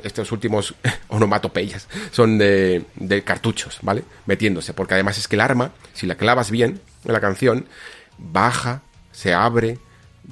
Estos 0.04 0.32
últimos 0.32 0.76
onomatopeyas 1.08 1.88
son 2.12 2.38
de, 2.38 2.86
de 2.94 3.24
cartuchos, 3.24 3.80
¿vale? 3.82 4.04
Metiéndose, 4.28 4.76
porque 4.76 4.94
además 4.94 5.18
es 5.18 5.28
que 5.28 5.38
el 5.38 5.42
arma, 5.42 5.72
si 5.94 6.06
la 6.06 6.18
clavas 6.18 6.52
bien 6.52 6.82
en 7.04 7.14
la 7.14 7.20
canción, 7.20 7.66
baja, 8.20 8.84
se 9.12 9.34
abre, 9.34 9.80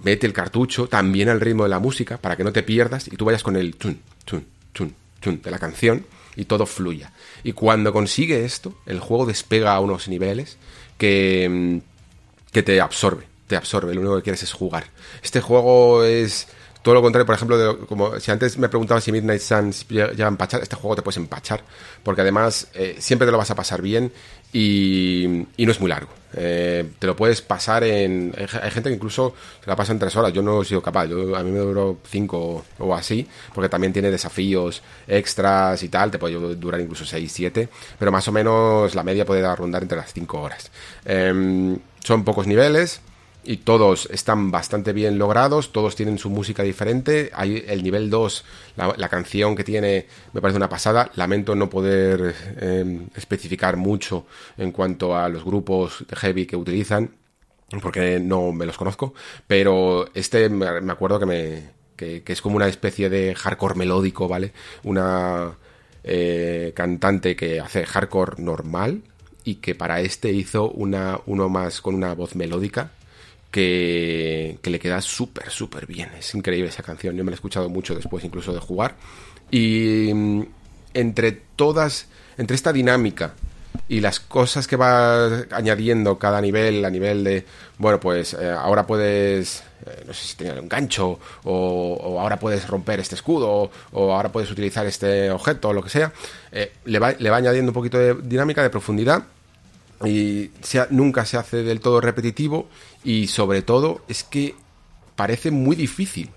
mete 0.03 0.27
el 0.27 0.34
cartucho 0.34 0.88
también 0.88 1.30
al 1.30 1.41
ritmo 1.41 1.64
de 1.64 1.69
la 1.69 1.80
música 1.80 2.18
para 2.18 2.38
que 2.38 2.44
no 2.44 2.53
te 2.53 2.61
pierdas 2.61 3.07
y 3.07 3.18
tú 3.18 3.26
vayas 3.26 3.41
con 3.41 3.56
el 3.56 3.76
chun, 3.76 3.99
chun, 4.27 4.45
chun, 4.73 4.95
chun 5.21 5.41
de 5.41 5.51
la 5.51 5.59
canción 5.59 6.05
y 6.35 6.45
todo 6.45 6.65
fluya. 6.65 7.11
Y 7.43 7.53
cuando 7.53 7.91
consigue 7.93 8.45
esto, 8.45 8.73
el 8.85 8.99
juego 8.99 9.25
despega 9.25 9.73
a 9.73 9.79
unos 9.79 10.07
niveles 10.07 10.57
que, 10.97 11.81
que 12.51 12.63
te 12.63 12.79
absorbe 12.81 13.29
te 13.49 13.57
absorbe, 13.57 13.93
lo 13.93 14.01
único 14.01 14.15
que 14.17 14.23
quieres 14.23 14.43
es 14.43 14.53
jugar. 14.53 14.85
Este 15.23 15.41
juego 15.41 16.03
es 16.03 16.47
todo 16.83 16.93
lo 16.93 17.01
contrario, 17.01 17.25
por 17.25 17.35
ejemplo, 17.35 17.85
como 17.87 18.17
si 18.19 18.31
antes 18.31 18.57
me 18.57 18.69
preguntaba 18.69 19.01
si 19.01 19.11
Midnight 19.11 19.41
Suns 19.41 19.87
llega 19.89 20.25
a 20.25 20.29
empachar, 20.29 20.61
este 20.61 20.75
juego 20.75 20.95
te 20.95 21.01
puedes 21.01 21.17
empachar, 21.17 21.63
porque 22.03 22.21
además 22.21 22.67
eh, 22.73 22.95
siempre 22.99 23.25
te 23.25 23.31
lo 23.31 23.37
vas 23.39 23.51
a 23.51 23.55
pasar 23.55 23.81
bien 23.81 24.13
y, 24.53 25.45
no 25.57 25.71
es 25.71 25.79
muy 25.81 25.89
largo. 25.89 26.11
Eh, 26.34 26.89
te 26.99 27.07
lo 27.07 27.15
puedes 27.15 27.41
pasar 27.41 27.84
en... 27.84 28.34
Hay 28.61 28.72
gente 28.72 28.89
que 28.89 28.95
incluso 28.95 29.34
se 29.64 29.69
la 29.69 29.76
pasa 29.76 29.91
en 29.91 29.99
tres 29.99 30.15
horas. 30.15 30.34
Yo 30.34 30.41
no 30.41 30.61
he 30.61 30.65
sido 30.65 30.81
capaz. 30.81 31.06
Yo, 31.07 31.35
a 31.35 31.43
mí 31.43 31.51
me 31.51 31.60
duró 31.60 31.97
cinco 32.07 32.65
o 32.77 32.95
así, 32.95 33.27
porque 33.53 33.69
también 33.69 33.93
tiene 33.93 34.11
desafíos 34.11 34.81
extras 35.07 35.81
y 35.84 35.89
tal. 35.89 36.11
Te 36.11 36.19
puede 36.19 36.56
durar 36.56 36.81
incluso 36.81 37.06
seis, 37.06 37.31
siete. 37.31 37.69
Pero 37.97 38.11
más 38.11 38.27
o 38.27 38.31
menos 38.31 38.95
la 38.95 39.03
media 39.03 39.26
puede 39.26 39.56
rondar 39.56 39.84
entre 39.84 39.97
las 39.97 40.14
cinco 40.14 40.41
horas. 40.41 40.72
Em, 41.06 41.77
son 42.03 42.23
pocos 42.23 42.47
niveles 42.47 43.01
y 43.49 43.57
todos 43.57 44.07
están 44.11 44.51
bastante 44.51 44.93
bien 44.93 45.17
logrados, 45.17 45.71
todos 45.71 45.95
tienen 45.95 46.19
su 46.19 46.30
música 46.30 46.61
diferente. 46.61 47.31
Hay 47.34 47.65
el 47.67 47.81
nivel 47.81 48.11
2, 48.11 48.45
la, 48.76 49.09
canción 49.09 49.55
que 49.55 49.63
tiene, 49.63 50.05
me 50.34 50.39
parece 50.39 50.57
una 50.57 50.69
pasada. 50.69 51.09
Lamento 51.15 51.55
no 51.55 51.67
poder 51.67 52.35
em, 52.61 53.07
especificar 53.15 53.76
mucho 53.76 54.27
en 54.55 54.71
cuanto 54.71 55.17
a 55.17 55.27
los 55.30 55.43
grupos 55.43 56.05
heavy 56.15 56.45
que 56.45 56.55
utilizan, 56.55 57.09
porque 57.81 58.19
no 58.19 58.51
me 58.51 58.67
los 58.67 58.77
conozco. 58.77 59.15
Pero 59.47 60.09
este 60.13 60.47
me 60.49 60.91
acuerdo 60.91 61.19
que 61.19 61.26
me. 61.26 61.69
Que, 61.95 62.21
es 62.27 62.41
como 62.43 62.55
una 62.55 62.67
especie 62.67 63.09
de 63.09 63.34
hardcore 63.34 63.73
melódico, 63.73 64.27
¿vale? 64.27 64.53
Una 64.84 65.57
eh, 66.03 66.71
cantante 66.76 67.35
que 67.35 67.59
hace 67.59 67.84
hardcore 67.84 68.43
normal 68.43 69.01
y 69.43 69.55
que 69.55 69.73
para 69.73 70.01
este 70.01 70.31
hizo 70.31 70.69
una, 70.69 71.19
uno 71.26 71.49
más 71.49 71.81
con 71.81 71.95
una 71.95 72.13
voz 72.13 72.35
melódica 72.35 72.91
que, 73.51 74.59
le 74.63 74.80
queda 74.80 75.01
súper, 75.01 75.49
súper 75.49 75.85
bien. 75.88 76.11
Es 76.17 76.34
increíble 76.35 76.69
esa 76.69 76.84
canción. 76.84 77.15
Yo 77.15 77.23
me 77.23 77.31
la 77.31 77.35
he 77.35 77.35
escuchado 77.35 77.69
mucho 77.69 77.95
después 77.95 78.23
incluso 78.23 78.53
de 78.53 78.59
jugar. 78.59 78.95
Y 79.51 80.11
mm, 80.13 80.43
entre 80.93 81.31
todas, 81.31 82.07
entre 82.38 82.55
esta 82.55 82.73
dinámica 82.73 83.34
y 83.88 84.01
las 84.01 84.19
cosas 84.19 84.67
que 84.67 84.76
va 84.76 85.45
añadiendo 85.51 86.19
cada 86.19 86.41
nivel 86.41 86.85
a 86.85 86.89
nivel 86.89 87.23
de, 87.23 87.45
bueno, 87.77 87.99
pues 87.99 88.34
eh, 88.35 88.49
ahora 88.49 88.85
puedes, 88.85 89.63
eh, 89.85 90.03
no 90.05 90.13
sé 90.13 90.27
si 90.27 90.35
tener 90.35 90.59
un 90.59 90.69
gancho, 90.69 91.19
o, 91.43 92.19
ahora 92.19 92.38
puedes 92.38 92.67
romper 92.67 92.99
este 92.99 93.15
escudo, 93.15 93.71
o, 93.91 94.13
ahora 94.13 94.31
puedes 94.31 94.51
utilizar 94.51 94.85
este 94.85 95.31
objeto, 95.31 95.69
o 95.69 95.73
lo 95.73 95.84
que 95.84 95.89
sea, 95.89 96.13
eh, 96.51 96.73
le, 96.85 96.99
va, 96.99 97.13
le 97.13 97.30
va 97.30 97.38
añadiendo 97.38 97.71
un 97.71 97.73
poquito 97.73 97.97
de 97.97 98.15
dinámica, 98.15 98.61
de 98.61 98.69
profundidad, 98.69 99.23
y 100.05 100.51
nunca 100.91 101.26
se 101.26 101.38
hace 101.38 101.63
del 101.63 101.81
todo 101.81 101.99
repetitivo 101.99 102.69
y 103.03 103.27
sobre 103.27 103.61
todo 103.61 104.01
es 104.07 104.23
que 104.23 104.55
parece 105.15 105.51
muy 105.51 105.76
difícil 105.76 106.31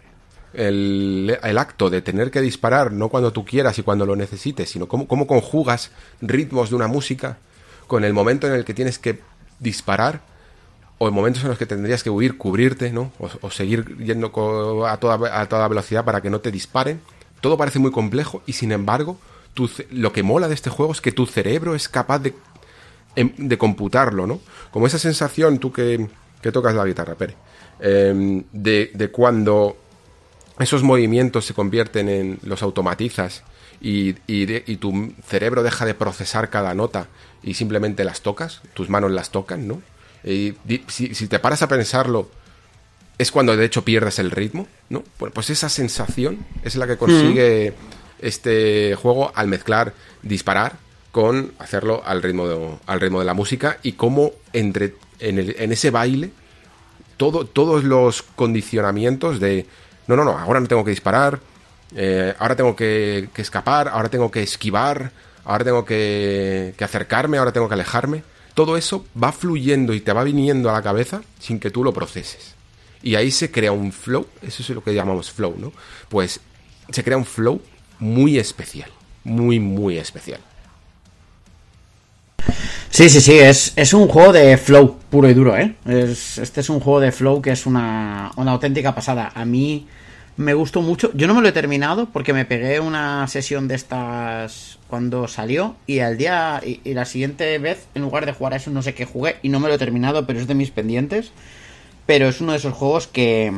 el, 0.55 1.39
acto 1.57 1.91
de 1.91 2.03
tener 2.03 2.31
que 2.31 2.41
disparar 2.41 2.93
no 2.93 3.09
cuando 3.09 3.33
tú 3.33 3.45
quieras 3.45 3.79
y 3.79 3.83
cuando 3.83 4.07
lo 4.07 4.17
necesites, 4.17 4.71
sino 4.71 4.87
cómo, 4.87 5.07
cómo 5.07 5.27
conjugas 5.27 5.91
ritmos 6.21 6.71
de 6.71 6.77
una 6.77 6.89
música 6.89 7.39
con 7.87 8.05
el 8.05 8.13
momento 8.13 8.47
en 8.47 8.55
el 8.55 8.65
que 8.65 8.75
tienes 8.75 8.99
que 8.99 9.21
disparar 9.59 10.21
o 10.99 11.09
en 11.09 11.15
momentos 11.15 11.43
en 11.43 11.49
los 11.49 11.59
que 11.59 11.67
tendrías 11.67 12.03
que 12.03 12.11
huir, 12.11 12.39
cubrirte, 12.39 12.93
¿no? 12.93 13.11
O, 13.19 13.51
seguir 13.51 13.97
yendo 13.99 14.87
a 14.87 14.97
toda, 14.99 15.41
a 15.41 15.49
toda 15.49 15.67
velocidad 15.67 16.05
para 16.05 16.21
que 16.21 16.31
no 16.31 16.41
te 16.41 16.53
disparen. 16.53 17.01
Todo 17.41 17.57
parece 17.57 17.81
muy 17.81 17.91
complejo 17.91 18.43
y 18.47 18.53
sin 18.53 18.71
embargo, 18.71 19.19
lo 19.91 20.13
que 20.13 20.23
mola 20.23 20.49
de 20.49 20.55
este 20.55 20.71
juego 20.71 20.93
es 20.93 21.01
que 21.01 21.13
tu 21.13 21.27
cerebro 21.27 21.75
es 21.75 21.89
capaz 21.89 22.21
de, 22.21 22.35
em, 23.17 23.33
de 23.37 23.59
computarlo, 23.59 24.27
¿no? 24.27 24.41
Como 24.71 24.87
esa 24.87 24.99
sensación, 24.99 25.59
tú 25.59 25.73
que, 25.73 26.09
que 26.43 26.53
tocas 26.53 26.75
la 26.75 26.85
guitarra, 26.85 27.15
Pere, 27.15 27.35
em, 27.81 28.43
de, 28.53 28.91
de, 28.95 29.09
cuando 29.11 29.77
esos 30.59 30.83
movimientos 30.83 31.47
se 31.47 31.55
convierten 31.55 32.09
en 32.09 32.39
los 32.43 32.63
automatizas 32.63 33.43
y, 33.81 34.15
y, 34.27 34.77
tu 34.77 35.13
cerebro 35.27 35.63
deja 35.63 35.87
de 35.87 35.95
procesar 35.95 36.51
cada 36.51 36.75
nota 36.75 37.09
y 37.43 37.55
simplemente 37.55 38.05
las 38.05 38.21
tocas, 38.21 38.61
tus 38.75 38.89
manos 38.89 39.11
las 39.11 39.31
tocan, 39.31 39.67
¿no? 39.67 39.83
Y 40.25 40.55
si, 40.89 41.15
si 41.15 41.27
te 41.27 41.41
paras 41.41 41.63
a 41.63 41.69
pensarlo, 41.69 42.29
es 43.19 43.31
cuando 43.31 43.57
de 43.57 43.65
hecho 43.65 43.85
pierdes 43.85 44.19
el 44.19 44.31
ritmo, 44.31 44.69
¿no? 44.89 45.03
Pues 45.19 45.51
esa 45.51 45.69
sensación 45.69 46.45
es 46.63 46.77
la 46.77 46.87
que 46.87 46.97
consigue 46.97 47.73
mm. 47.73 48.25
este 48.25 48.95
juego 48.95 49.33
al 49.35 49.49
mezclar 49.49 49.95
disparar 50.23 50.77
con 51.11 51.53
hacerlo 51.59 52.03
al 52.05 52.23
ritmo 52.23 52.49
de, 52.49 52.79
al 52.87 53.01
ritmo 53.01 53.21
de 53.21 53.27
la 53.27 53.35
música 53.35 53.79
y 53.83 53.93
cómo 53.93 54.33
entre 54.53 54.95
en, 55.23 55.73
ese 55.73 55.91
baile 55.91 56.31
todo, 57.17 57.47
todos 57.47 57.85
los 57.85 58.23
condicionamientos 58.23 59.41
de, 59.41 59.67
no, 60.07 60.17
no, 60.17 60.25
no, 60.25 60.39
ahora 60.39 60.61
no 60.61 60.67
tengo 60.67 60.85
que 60.85 60.91
disparar, 60.91 61.41
eh, 61.95 62.35
ahora 62.39 62.57
tengo 62.57 62.75
que, 62.75 63.29
escapar, 63.37 63.89
ahora 63.89 64.09
tengo 64.09 64.31
que 64.31 64.43
esquivar, 64.43 65.13
ahora 65.45 65.65
tengo 65.65 65.85
que, 65.85 66.75
que 66.77 66.85
acercarme, 66.85 67.39
ahora 67.39 67.53
tengo 67.53 67.69
que 67.69 67.75
alejarme. 67.75 68.25
Todo 68.55 68.77
eso 68.77 69.07
va 69.21 69.33
fluyendo 69.33 69.95
y 69.95 70.01
te 70.01 70.13
va 70.13 70.25
viniendo 70.25 70.69
a 70.69 70.75
la 70.75 70.83
cabeza 70.83 71.23
sin 71.39 71.59
que 71.59 71.71
tú 71.71 71.85
lo 71.85 71.93
proceses. 71.93 72.55
Y 73.03 73.15
ahí 73.15 73.31
se 73.31 73.51
crea 73.51 73.73
un 73.73 73.93
flow, 73.93 74.27
eso 74.43 74.63
es 74.63 74.69
lo 74.71 74.83
que 74.85 74.95
llamamos 74.95 75.31
flow, 75.31 75.55
¿no? 75.59 75.73
Pues 76.09 76.41
se 76.91 77.03
crea 77.03 77.17
un 77.17 77.25
flow 77.25 77.61
muy 77.99 78.39
especial, 78.39 78.91
muy, 79.25 79.59
muy 79.59 79.99
especial. 79.99 80.41
Sí, 82.91 83.09
sí, 83.09 83.21
sí, 83.21 83.39
es, 83.39 83.73
es 83.77 83.95
un 83.95 84.07
juego 84.07 84.33
de 84.33 84.59
flow 84.59 84.99
puro 85.09 85.29
y 85.29 85.35
duro, 85.35 85.57
¿eh? 85.57 85.75
Es, 85.87 86.37
este 86.39 86.61
es 86.61 86.69
un 86.69 86.81
juego 86.81 87.01
de 87.01 87.11
flow 87.11 87.41
que 87.41 87.51
es 87.51 87.65
una, 87.65 88.31
una 88.37 88.53
auténtica 88.53 88.95
pasada. 88.95 89.33
A 89.35 89.45
mí 89.47 89.87
me 90.37 90.55
gustó 90.55 90.83
mucho. 90.83 91.11
Yo 91.15 91.27
no 91.27 91.35
me 91.35 91.41
lo 91.41 91.49
he 91.49 91.53
terminado 91.53 92.07
porque 92.07 92.33
me 92.33 92.45
pegué 92.45 92.81
una 92.81 93.27
sesión 93.29 93.69
de 93.69 93.77
estas 93.77 94.79
cuando 94.89 95.27
salió 95.27 95.77
y 95.87 96.01
al 96.01 96.19
día 96.19 96.61
y, 96.63 96.93
la 96.93 97.07
siguiente 97.07 97.59
vez 97.59 97.87
en 97.95 98.03
lugar 98.03 98.27
de 98.27 98.33
jugar 98.33 98.53
a 98.53 98.57
eso 98.57 98.71
no 98.71 98.83
sé 98.83 98.93
qué 98.95 99.07
jugué 99.07 99.37
y 99.43 99.49
no 99.49 99.59
me 99.59 99.69
lo 99.69 99.75
he 99.75 99.79
terminado, 99.79 100.27
pero 100.27 100.39
es 100.39 100.47
de 100.47 100.55
mis 100.55 100.71
pendientes. 100.71 101.33
Pero 102.05 102.29
es 102.29 102.41
uno 102.41 102.53
de 102.53 102.59
esos 102.59 102.75
juegos 102.75 103.07
que 103.07 103.53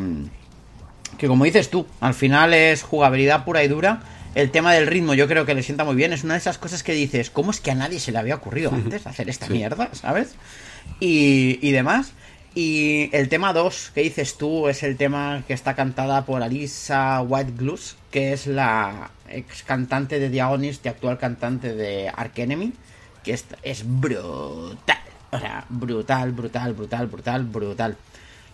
que 1.19 1.29
como 1.29 1.45
dices 1.45 1.71
tú, 1.71 1.87
al 2.01 2.15
final 2.15 2.55
es 2.55 2.83
jugabilidad 2.83 3.45
pura 3.45 3.65
y 3.65 3.69
dura 3.69 4.03
el 4.35 4.51
tema 4.51 4.73
del 4.73 4.87
ritmo 4.87 5.15
yo 5.15 5.29
creo 5.29 5.47
que 5.47 5.55
le 5.55 5.63
sienta 5.63 5.85
muy 5.85 5.95
bien. 5.95 6.13
Es 6.13 6.25
una 6.25 6.35
de 6.35 6.39
esas 6.39 6.59
cosas 6.59 6.83
que 6.83 6.93
dices, 6.93 7.31
¿cómo 7.31 7.51
es 7.51 7.61
que 7.61 7.71
a 7.71 7.75
nadie 7.75 8.01
se 8.01 8.13
le 8.13 8.19
había 8.19 8.35
ocurrido 8.35 8.71
antes 8.73 9.07
hacer 9.07 9.29
esta 9.29 9.49
mierda, 9.49 9.91
¿sabes? 9.93 10.35
Y, 11.01 11.59
y 11.67 11.73
demás. 11.73 12.13
Y 12.55 13.11
el 13.13 13.29
tema 13.29 13.53
2 13.53 13.93
que 13.95 14.03
dices 14.03 14.37
tú 14.37 14.69
es 14.69 14.85
el 14.85 14.97
tema 14.97 15.43
que 15.47 15.55
está 15.55 15.75
cantada 15.75 16.25
por 16.25 16.43
Alisa 16.43 17.21
White 17.23 17.53
Glues, 17.57 17.97
que 18.13 18.33
es 18.33 18.47
la 18.47 19.11
ex 19.29 19.65
cantante 19.65 20.21
de 20.21 20.29
Diagonist 20.29 20.87
y 20.87 20.89
actual 20.89 21.19
cantante 21.19 21.75
de 21.75 22.09
Ark 22.15 22.39
Enemy, 22.39 22.73
que 23.25 23.33
es, 23.33 23.45
es 23.63 23.83
brutal. 23.85 24.99
O 25.33 25.39
sea, 25.41 25.65
brutal, 25.69 26.31
brutal, 26.31 26.75
brutal, 26.75 27.07
brutal, 27.09 27.45
brutal. 27.45 27.97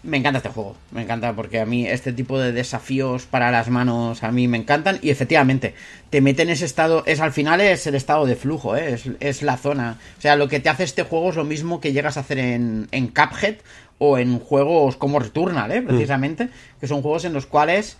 Me 0.02 0.16
encanta 0.16 0.38
este 0.38 0.48
juego, 0.48 0.76
me 0.92 1.02
encanta 1.02 1.34
porque 1.34 1.60
a 1.60 1.66
mí 1.66 1.86
este 1.86 2.14
tipo 2.14 2.38
de 2.38 2.52
desafíos 2.52 3.26
para 3.26 3.50
las 3.50 3.68
manos 3.68 4.22
a 4.22 4.32
mí 4.32 4.48
me 4.48 4.56
encantan 4.56 4.98
y 5.02 5.10
efectivamente 5.10 5.74
te 6.08 6.22
mete 6.22 6.42
en 6.42 6.48
ese 6.48 6.64
estado, 6.64 7.02
es 7.04 7.20
al 7.20 7.32
final 7.32 7.60
es 7.60 7.86
el 7.86 7.94
estado 7.94 8.24
de 8.24 8.34
flujo, 8.34 8.76
¿eh? 8.76 8.98
es, 9.20 9.42
la 9.42 9.58
zona. 9.58 9.98
O 10.16 10.20
sea, 10.22 10.36
lo 10.36 10.48
que 10.48 10.58
te 10.58 10.70
hace 10.70 10.84
este 10.84 11.02
juego 11.02 11.28
es 11.28 11.36
lo 11.36 11.44
mismo 11.44 11.80
que 11.82 11.92
llegas 11.92 12.16
a 12.16 12.20
hacer 12.20 12.38
en, 12.38 12.88
en 12.92 13.08
Cuphead 13.08 13.56
o 13.98 14.16
en 14.16 14.38
juegos 14.38 14.96
como 14.96 15.18
Returnal, 15.18 15.70
¿eh? 15.70 15.82
precisamente, 15.82 16.48
que 16.80 16.86
son 16.86 17.02
juegos 17.02 17.26
en 17.26 17.34
los 17.34 17.44
cuales 17.44 17.98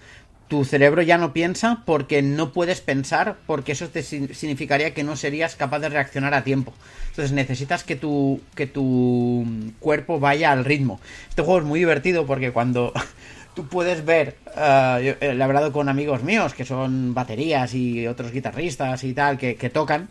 tu 0.51 0.65
cerebro 0.65 1.01
ya 1.01 1.17
no 1.17 1.33
piensa 1.33 1.85
porque 1.87 2.23
no 2.23 2.53
puedes 2.53 2.81
pensar, 2.81 3.37
porque 3.47 3.71
eso 3.71 3.89
te 3.89 4.03
significaría 4.03 4.93
que 4.93 5.05
no 5.05 5.15
serías 5.15 5.55
capaz 5.55 5.79
de 5.79 5.89
reaccionar 5.89 6.35
a 6.35 6.43
tiempo. 6.43 6.75
Entonces 7.11 7.31
necesitas 7.31 7.85
que 7.85 7.95
tu, 7.95 8.41
que 8.57 8.67
tu 8.67 9.47
cuerpo 9.79 10.19
vaya 10.19 10.51
al 10.51 10.65
ritmo. 10.65 11.01
Este 11.29 11.43
juego 11.43 11.61
es 11.61 11.65
muy 11.65 11.79
divertido 11.79 12.27
porque 12.27 12.51
cuando 12.51 12.93
tú 13.55 13.69
puedes 13.69 14.05
ver, 14.05 14.39
uh, 14.49 14.99
yo 15.01 15.15
he 15.21 15.41
hablado 15.41 15.71
con 15.71 15.89
amigos 15.89 16.25
míos 16.25 16.53
que 16.53 16.65
son 16.65 17.15
baterías 17.15 17.73
y 17.73 18.09
otros 18.09 18.33
guitarristas 18.33 19.05
y 19.05 19.15
tal, 19.15 19.39
que, 19.39 19.55
que 19.55 19.71
tocan, 19.71 20.09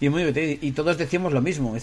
y, 0.00 0.72
todos 0.72 0.96
decíamos 0.96 1.32
lo 1.32 1.42
mismo. 1.42 1.76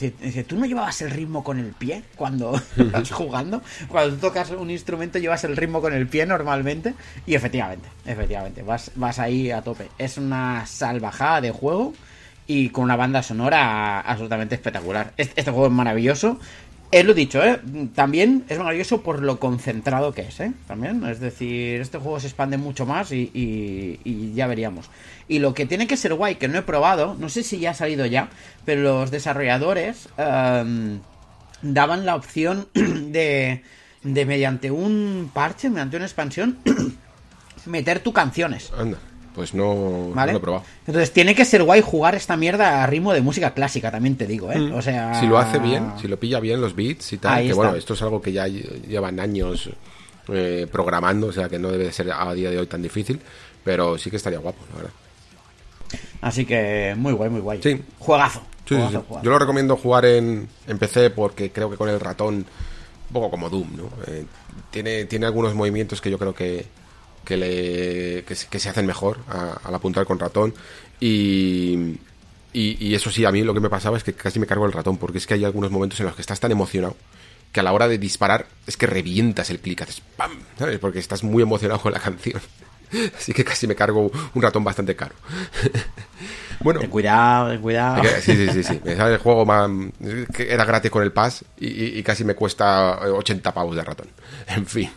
¿tú 0.48 0.56
no 0.58 0.66
llevabas 0.66 1.02
el 1.02 1.12
ritmo 1.12 1.44
con 1.44 1.60
el 1.60 1.68
pie 1.68 2.04
cuando 2.16 2.60
estás 2.78 3.12
jugando? 3.12 3.62
Cuando 3.88 4.16
tú 4.16 4.22
tocas 4.22 4.50
un 4.50 4.72
instrumento 4.72 5.20
llevas 5.20 5.44
el 5.44 5.56
ritmo 5.56 5.82
con 5.82 5.94
el 5.94 6.08
pie 6.08 6.26
normalmente. 6.26 6.96
Y 7.28 7.36
efectivamente, 7.36 7.88
efectivamente, 8.06 8.64
vas, 8.64 8.92
vas 8.96 9.20
ahí 9.20 9.52
a 9.52 9.62
tope. 9.62 9.90
Es 10.00 10.18
una 10.18 10.66
salvajada 10.66 11.42
de 11.42 11.52
juego 11.52 11.94
y 12.48 12.70
con 12.70 12.86
una 12.86 12.96
banda 12.96 13.22
sonora 13.22 14.00
absolutamente 14.00 14.56
espectacular. 14.56 15.14
Este, 15.18 15.40
este 15.40 15.52
juego 15.52 15.68
es 15.68 15.74
maravilloso. 15.74 16.40
Es 16.90 17.04
lo 17.04 17.14
dicho, 17.14 17.44
¿eh? 17.44 17.60
También 17.96 18.46
es 18.48 18.58
maravilloso 18.58 19.02
por 19.02 19.22
lo 19.22 19.40
concentrado 19.40 20.14
que 20.14 20.22
es, 20.22 20.40
¿eh? 20.40 20.54
También, 20.68 21.06
es 21.06 21.20
decir, 21.20 21.82
este 21.82 21.98
juego 21.98 22.20
se 22.22 22.28
expande 22.28 22.58
mucho 22.58 22.86
más 22.86 23.12
y, 23.12 23.30
y, 23.34 24.34
ya 24.34 24.48
veríamos. 24.48 24.90
Y 25.28 25.40
lo 25.40 25.54
que 25.54 25.66
tiene 25.66 25.86
que 25.88 25.98
ser 25.98 26.14
guay, 26.14 26.36
que 26.36 26.48
no 26.48 26.58
he 26.58 26.62
probado, 26.62 27.16
no 27.20 27.28
sé 27.28 27.44
si 27.44 27.60
ya 27.60 27.72
ha 27.72 27.74
salido 27.74 28.06
ya, 28.06 28.30
pero 28.64 28.82
los 28.84 29.12
desarrolladores 29.12 30.08
em, 30.18 31.02
daban 31.62 32.06
la 32.06 32.16
opción 32.16 32.70
de, 32.74 33.64
de 34.04 34.26
mediante 34.26 34.72
un 34.72 35.30
parche, 35.34 35.70
mediante 35.70 35.98
una 35.98 36.06
expansión, 36.06 36.58
meter 37.66 38.00
tu 38.00 38.14
canciones. 38.14 38.72
Pues 39.38 39.54
no, 39.54 40.10
¿Vale? 40.16 40.32
no 40.32 40.40
lo 40.40 40.40
he 40.40 40.42
probado. 40.42 40.64
Entonces 40.88 41.14
tiene 41.14 41.36
que 41.36 41.46
ser 41.46 41.62
guay 41.62 41.80
jugar 41.82 42.16
esta 42.16 42.36
mierda 42.36 42.84
a 42.84 42.88
ritmo 42.88 43.14
de 43.14 43.22
música 43.22 43.54
clásica, 43.54 43.92
también 43.92 44.16
te 44.18 44.26
digo, 44.26 44.52
¿eh? 44.52 44.72
O 44.74 44.82
sea... 44.82 45.12
Mm. 45.16 45.20
Si 45.20 45.28
lo 45.28 45.38
hace 45.38 45.60
bien, 45.60 45.94
si 46.02 46.08
lo 46.08 46.20
pilla 46.20 46.40
bien 46.40 46.60
los 46.60 46.76
beats 46.76 47.14
y 47.14 47.18
tal, 47.20 47.36
Ahí 47.36 47.44
que 47.46 47.52
está. 47.52 47.62
bueno, 47.64 47.78
esto 47.78 47.94
es 47.94 48.02
algo 48.02 48.20
que 48.20 48.32
ya 48.32 48.48
lle- 48.48 48.82
llevan 48.88 49.20
años 49.20 49.70
eh, 50.30 50.66
programando, 50.72 51.28
o 51.28 51.32
sea 51.32 51.48
que 51.50 51.60
no 51.60 51.70
debe 51.70 51.84
de 51.84 51.92
ser 51.92 52.12
a 52.12 52.34
día 52.34 52.50
de 52.50 52.58
hoy 52.58 52.66
tan 52.66 52.82
difícil, 52.82 53.22
pero 53.64 53.96
sí 54.00 54.10
que 54.10 54.16
estaría 54.18 54.40
guapo, 54.40 54.58
la 54.72 54.76
verdad. 54.78 54.94
Así 56.22 56.44
que 56.46 56.96
muy 56.98 57.14
guay, 57.14 57.30
muy 57.30 57.42
guay. 57.42 57.62
Sí. 57.62 57.80
Juegazo. 58.00 58.40
Sí, 58.68 58.74
sí, 58.74 58.76
juegazo, 58.76 59.00
sí. 59.00 59.06
juegazo. 59.08 59.24
Yo 59.24 59.30
lo 59.32 59.40
recomiendo 59.40 59.78
jugar 59.78 60.06
en, 60.06 60.48
en 60.68 60.78
PC 60.80 61.12
porque 61.12 61.52
creo 61.52 61.70
que 61.70 61.78
con 61.78 61.90
el 61.90 62.00
ratón, 62.00 62.36
un 62.38 63.14
poco 63.14 63.30
como 63.30 63.50
Doom, 63.52 63.68
¿no? 63.78 63.84
Eh, 64.08 64.26
tiene, 64.72 65.06
tiene 65.06 65.28
algunos 65.28 65.54
movimientos 65.54 66.02
que 66.02 66.10
yo 66.10 66.18
creo 66.18 66.34
que, 66.34 66.66
que, 67.28 67.36
le, 67.38 68.24
que, 68.24 68.36
se- 68.36 68.48
que 68.48 68.58
se 68.60 68.70
hacen 68.70 68.86
mejor 68.86 69.20
a- 69.28 69.60
al 69.66 69.76
apuntar 69.76 70.06
con 70.06 70.18
ratón. 70.18 70.54
Y, 71.00 71.98
y, 72.54 72.78
y 72.88 72.96
eso 72.96 73.12
sí, 73.12 73.26
a 73.26 73.32
mí 73.32 73.44
lo 73.44 73.54
que 73.54 73.60
me 73.60 73.70
pasaba 73.70 73.98
es 73.98 74.04
que 74.04 74.14
casi 74.14 74.40
me 74.40 74.48
cargo 74.48 74.66
el 74.66 74.72
ratón 74.72 74.98
porque 74.98 75.18
es 75.18 75.28
que 75.28 75.34
hay 75.34 75.44
algunos 75.46 75.70
momentos 75.72 76.00
en 76.00 76.06
los 76.08 76.16
que 76.16 76.22
estás 76.22 76.40
tan 76.40 76.52
emocionado 76.52 76.96
que 77.52 77.60
a 77.60 77.64
la 77.64 77.74
hora 77.74 77.88
de 77.88 77.98
disparar 77.98 78.48
es 78.66 78.78
que 78.78 78.88
revientas 78.88 79.50
el 79.50 79.60
clic, 79.60 79.82
haces 79.82 80.02
¡pam! 80.16 80.32
¿sabes? 80.58 80.80
Porque 80.80 81.00
estás 81.00 81.24
muy 81.24 81.44
emocionado 81.44 81.80
con 81.82 81.92
la 81.94 82.00
canción. 82.00 82.42
Así 83.18 83.34
que 83.34 83.44
casi 83.44 83.68
me 83.68 83.76
cargo 83.76 84.10
un 84.34 84.42
ratón 84.42 84.64
bastante 84.64 84.96
caro. 84.96 85.14
bueno, 86.62 86.80
Ten 86.80 86.90
cuidado, 86.90 87.50
ten 87.52 87.62
cuidado. 87.62 88.04
Sí, 88.22 88.36
sí, 88.36 88.48
sí, 88.52 88.64
sí. 88.64 88.80
Me 88.86 88.96
sale 88.96 89.14
el 89.16 89.20
juego 89.20 89.46
más... 89.46 89.70
que 90.34 90.52
era 90.52 90.66
gratis 90.66 90.90
con 90.92 91.04
el 91.04 91.12
pass 91.12 91.44
y, 91.60 92.00
y- 92.00 92.04
casi 92.04 92.24
me 92.24 92.34
cuesta 92.36 93.00
eh, 93.06 93.10
80 93.10 93.54
pavos 93.54 93.76
de 93.76 93.84
ratón. 93.84 94.08
En 94.48 94.66
fin. 94.66 94.90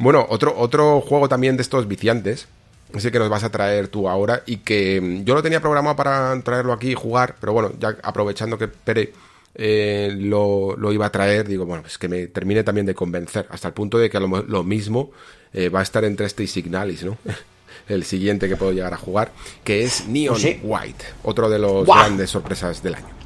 Bueno, 0.00 0.26
otro, 0.30 0.56
otro 0.56 1.02
juego 1.02 1.28
también 1.28 1.56
de 1.58 1.62
estos 1.62 1.86
viciantes, 1.86 2.48
ese 2.94 3.12
que 3.12 3.18
nos 3.18 3.28
vas 3.28 3.44
a 3.44 3.50
traer 3.50 3.88
tú 3.88 4.08
ahora 4.08 4.42
y 4.46 4.56
que 4.56 4.98
mm, 4.98 5.24
yo 5.24 5.34
lo 5.34 5.42
tenía 5.42 5.60
programado 5.60 5.94
para 5.94 6.40
traerlo 6.42 6.72
aquí 6.72 6.92
y 6.92 6.94
jugar, 6.94 7.36
pero 7.38 7.52
bueno, 7.52 7.72
ya 7.78 7.98
aprovechando 8.02 8.56
que 8.56 8.66
Pere 8.66 9.12
eh, 9.54 10.10
lo, 10.18 10.74
lo 10.78 10.90
iba 10.90 11.04
a 11.04 11.12
traer, 11.12 11.46
digo, 11.46 11.66
bueno, 11.66 11.82
pues 11.82 11.98
que 11.98 12.08
me 12.08 12.28
termine 12.28 12.64
también 12.64 12.86
de 12.86 12.94
convencer, 12.94 13.46
hasta 13.50 13.68
el 13.68 13.74
punto 13.74 13.98
de 13.98 14.08
que 14.08 14.18
lo, 14.18 14.26
lo 14.42 14.64
mismo 14.64 15.10
eh, 15.52 15.68
va 15.68 15.80
a 15.80 15.82
estar 15.82 16.02
entre 16.04 16.24
este 16.24 16.44
y 16.44 16.46
Signalis, 16.46 17.04
¿no? 17.04 17.18
El 17.88 18.04
siguiente 18.04 18.48
que 18.48 18.56
puedo 18.56 18.72
llegar 18.72 18.94
a 18.94 18.96
jugar, 18.96 19.32
que 19.64 19.82
es 19.82 20.06
Neon 20.06 20.38
Sí. 20.38 20.60
White, 20.62 21.04
otro 21.24 21.50
de 21.50 21.58
los 21.58 21.84
grandes 21.86 22.30
sorpresas 22.30 22.82
del 22.82 22.94
año. 22.94 23.19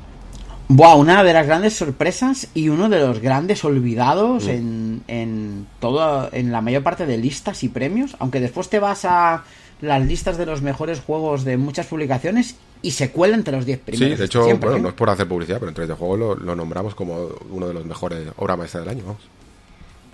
Buah, 0.68 0.94
una 0.96 1.22
de 1.22 1.32
las 1.34 1.46
grandes 1.46 1.74
sorpresas 1.74 2.48
y 2.54 2.68
uno 2.70 2.88
de 2.88 2.98
los 2.98 3.20
grandes 3.20 3.62
Mm. 3.62 3.66
olvidados 3.66 4.46
en, 4.48 5.02
en 5.08 5.66
todo, 5.78 6.30
en 6.32 6.52
la 6.52 6.62
mayor 6.62 6.82
parte 6.82 7.04
de 7.06 7.18
listas 7.18 7.62
y 7.64 7.68
premios, 7.68 8.16
aunque 8.18 8.40
después 8.40 8.68
te 8.70 8.78
vas 8.78 9.04
a 9.04 9.44
las 9.82 10.06
listas 10.06 10.38
de 10.38 10.46
los 10.46 10.62
mejores 10.62 11.00
juegos 11.00 11.44
de 11.44 11.58
muchas 11.58 11.86
publicaciones 11.86 12.56
y 12.80 12.92
se 12.92 13.10
cuela 13.10 13.34
entre 13.34 13.54
los 13.54 13.66
10 13.66 13.78
primeros. 13.80 14.14
Sí, 14.14 14.18
de 14.18 14.24
hecho, 14.24 14.44
siempre, 14.44 14.70
bueno, 14.70 14.78
¿eh? 14.80 14.82
no 14.84 14.88
es 14.88 14.94
por 14.94 15.10
hacer 15.10 15.28
publicidad, 15.28 15.58
pero 15.58 15.68
entre 15.68 15.84
este 15.84 15.96
juego 15.96 16.16
lo, 16.16 16.34
lo 16.36 16.56
nombramos 16.56 16.94
como 16.94 17.28
uno 17.50 17.68
de 17.68 17.74
los 17.74 17.84
mejores 17.84 18.26
obra 18.36 18.56
maestra 18.56 18.80
del 18.80 18.88
año, 18.88 19.04
vamos. 19.04 19.22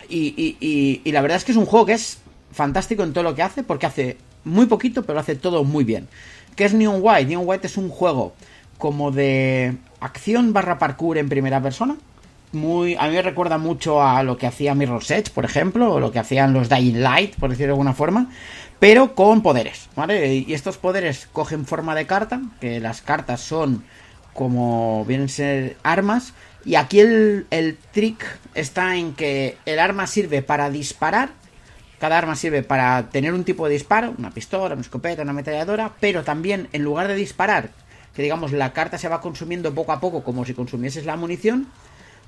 Y, 0.09 0.35
y- 0.37 0.57
y- 0.61 1.01
y 1.05 1.13
la 1.13 1.21
verdad 1.21 1.37
es 1.37 1.45
que 1.45 1.53
es 1.53 1.59
un 1.59 1.67
juego 1.67 1.87
que 1.87 1.93
es 1.93 2.19
fantástico 2.51 3.05
en 3.05 3.13
todo 3.13 3.23
lo 3.23 3.37
que 3.37 3.43
hace, 3.45 3.63
porque 3.63 3.87
hace 3.87 4.17
muy 4.45 4.67
poquito, 4.67 5.05
pero 5.05 5.21
hace 5.21 5.37
todo 5.37 5.63
muy 5.63 5.85
bien. 5.85 6.09
¿Qué 6.57 6.65
es 6.65 6.75
Neon 6.75 6.99
White? 7.01 7.27
Neon 7.27 7.45
White 7.47 7.69
es 7.69 7.77
un 7.77 7.89
juego 7.89 8.33
como 8.79 9.13
de 9.13 9.77
acción 10.01 10.53
barra 10.53 10.79
parkour 10.79 11.19
en 11.19 11.29
primera 11.29 11.63
persona. 11.63 11.97
Muy, 12.53 12.97
a 12.97 13.07
mí 13.07 13.15
me 13.15 13.23
recuerda 13.23 13.59
mucho 13.59 14.03
a 14.03 14.23
lo 14.25 14.37
que 14.37 14.47
hacía 14.47 14.75
Mirror's 14.75 15.11
Edge, 15.11 15.31
por 15.31 15.45
ejemplo, 15.45 15.93
o 15.93 16.01
lo 16.01 16.11
que 16.11 16.19
hacían 16.19 16.53
los 16.53 16.69
Dying 16.69 17.01
Light, 17.01 17.37
por 17.37 17.51
decirlo 17.51 17.69
de 17.69 17.73
alguna 17.75 17.95
forma, 17.95 18.29
pero 18.81 19.15
con 19.15 19.43
poderes, 19.43 19.89
¿vale? 19.95 20.35
Y 20.35 20.53
estos 20.53 20.77
poderes 20.79 21.29
cogen 21.33 21.65
forma 21.65 21.95
de 21.95 22.07
carta, 22.07 22.41
que 22.61 22.81
las 22.81 23.03
cartas 23.03 23.41
son 23.41 23.85
como 24.33 25.05
vienen 25.05 25.27
a 25.27 25.29
ser 25.29 25.77
armas. 25.83 26.33
Y 26.65 26.75
aquí 26.75 27.01
el, 27.01 27.47
el 27.51 27.77
trick 27.93 28.25
está 28.55 28.97
en 28.97 29.15
que 29.15 29.57
el 29.67 29.79
arma 29.79 30.07
sirve 30.07 30.43
para 30.43 30.71
disparar. 30.71 31.31
Cada 31.99 32.17
arma 32.17 32.35
sirve 32.35 32.63
para 32.63 33.11
tener 33.11 33.35
un 33.35 33.45
tipo 33.45 33.67
de 33.67 33.75
disparo, 33.75 34.15
una 34.17 34.31
pistola, 34.31 34.75
una 34.75 34.81
escopeta, 34.81 35.23
una 35.23 35.33
ametralladora, 35.33 35.93
pero 36.01 36.25
también 36.25 36.69
en 36.73 36.83
lugar 36.83 37.09
de 37.09 37.15
disparar, 37.15 37.71
que 38.15 38.23
digamos 38.23 38.53
la 38.53 38.73
carta 38.73 38.99
se 38.99 39.09
va 39.09 39.21
consumiendo 39.21 39.75
poco 39.75 39.93
a 39.93 40.01
poco 40.01 40.23
como 40.23 40.45
si 40.45 40.55
consumieses 40.55 41.07
la 41.07 41.17
munición, 41.17 41.67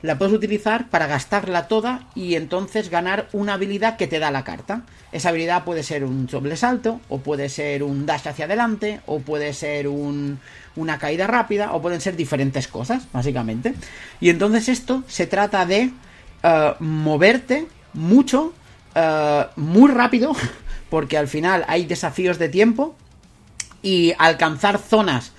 la 0.03 0.19
puedes 0.19 0.35
utilizar 0.35 0.89
para 0.91 1.07
gastarla 1.07 1.69
toda 1.69 2.09
y 2.17 2.35
entonces 2.35 2.91
ganar 2.91 3.29
una 3.33 3.55
habilidad 3.55 3.97
que 3.97 4.09
te 4.09 4.19
da 4.19 4.33
la 4.33 4.43
carta. 4.43 4.83
Esa 5.13 5.29
habilidad 5.29 5.63
puede 5.63 5.85
ser 5.85 6.03
un 6.03 6.27
doble 6.27 6.57
salto, 6.57 7.01
o 7.09 7.19
puede 7.19 7.49
ser 7.49 7.85
un 7.85 8.05
dash 8.05 8.27
hacia 8.27 8.47
adelante, 8.47 9.01
o 9.07 9.21
puede 9.21 9.53
ser 9.53 9.87
un- 9.87 10.41
una 10.75 10.99
caída 10.99 11.29
rápida, 11.29 11.73
o 11.73 11.81
pueden 11.81 12.01
ser 12.01 12.17
diferentes 12.17 12.67
cosas, 12.67 13.07
básicamente. 13.13 13.75
Y 14.21 14.31
entonces 14.31 14.69
esto 14.69 15.05
se 15.07 15.27
trata 15.29 15.67
de 15.67 15.93
eh, 16.45 16.75
moverte 16.81 17.69
mucho, 17.95 18.53
eh, 18.97 19.47
muy 19.55 19.89
rápido, 19.93 20.33
porque 20.91 21.17
al 21.17 21.29
final 21.29 21.65
hay 21.69 21.85
desafíos 21.87 22.41
de 22.41 22.49
tiempo 22.49 22.97
y 23.83 24.15
alcanzar 24.19 24.79
zonas 24.79 25.31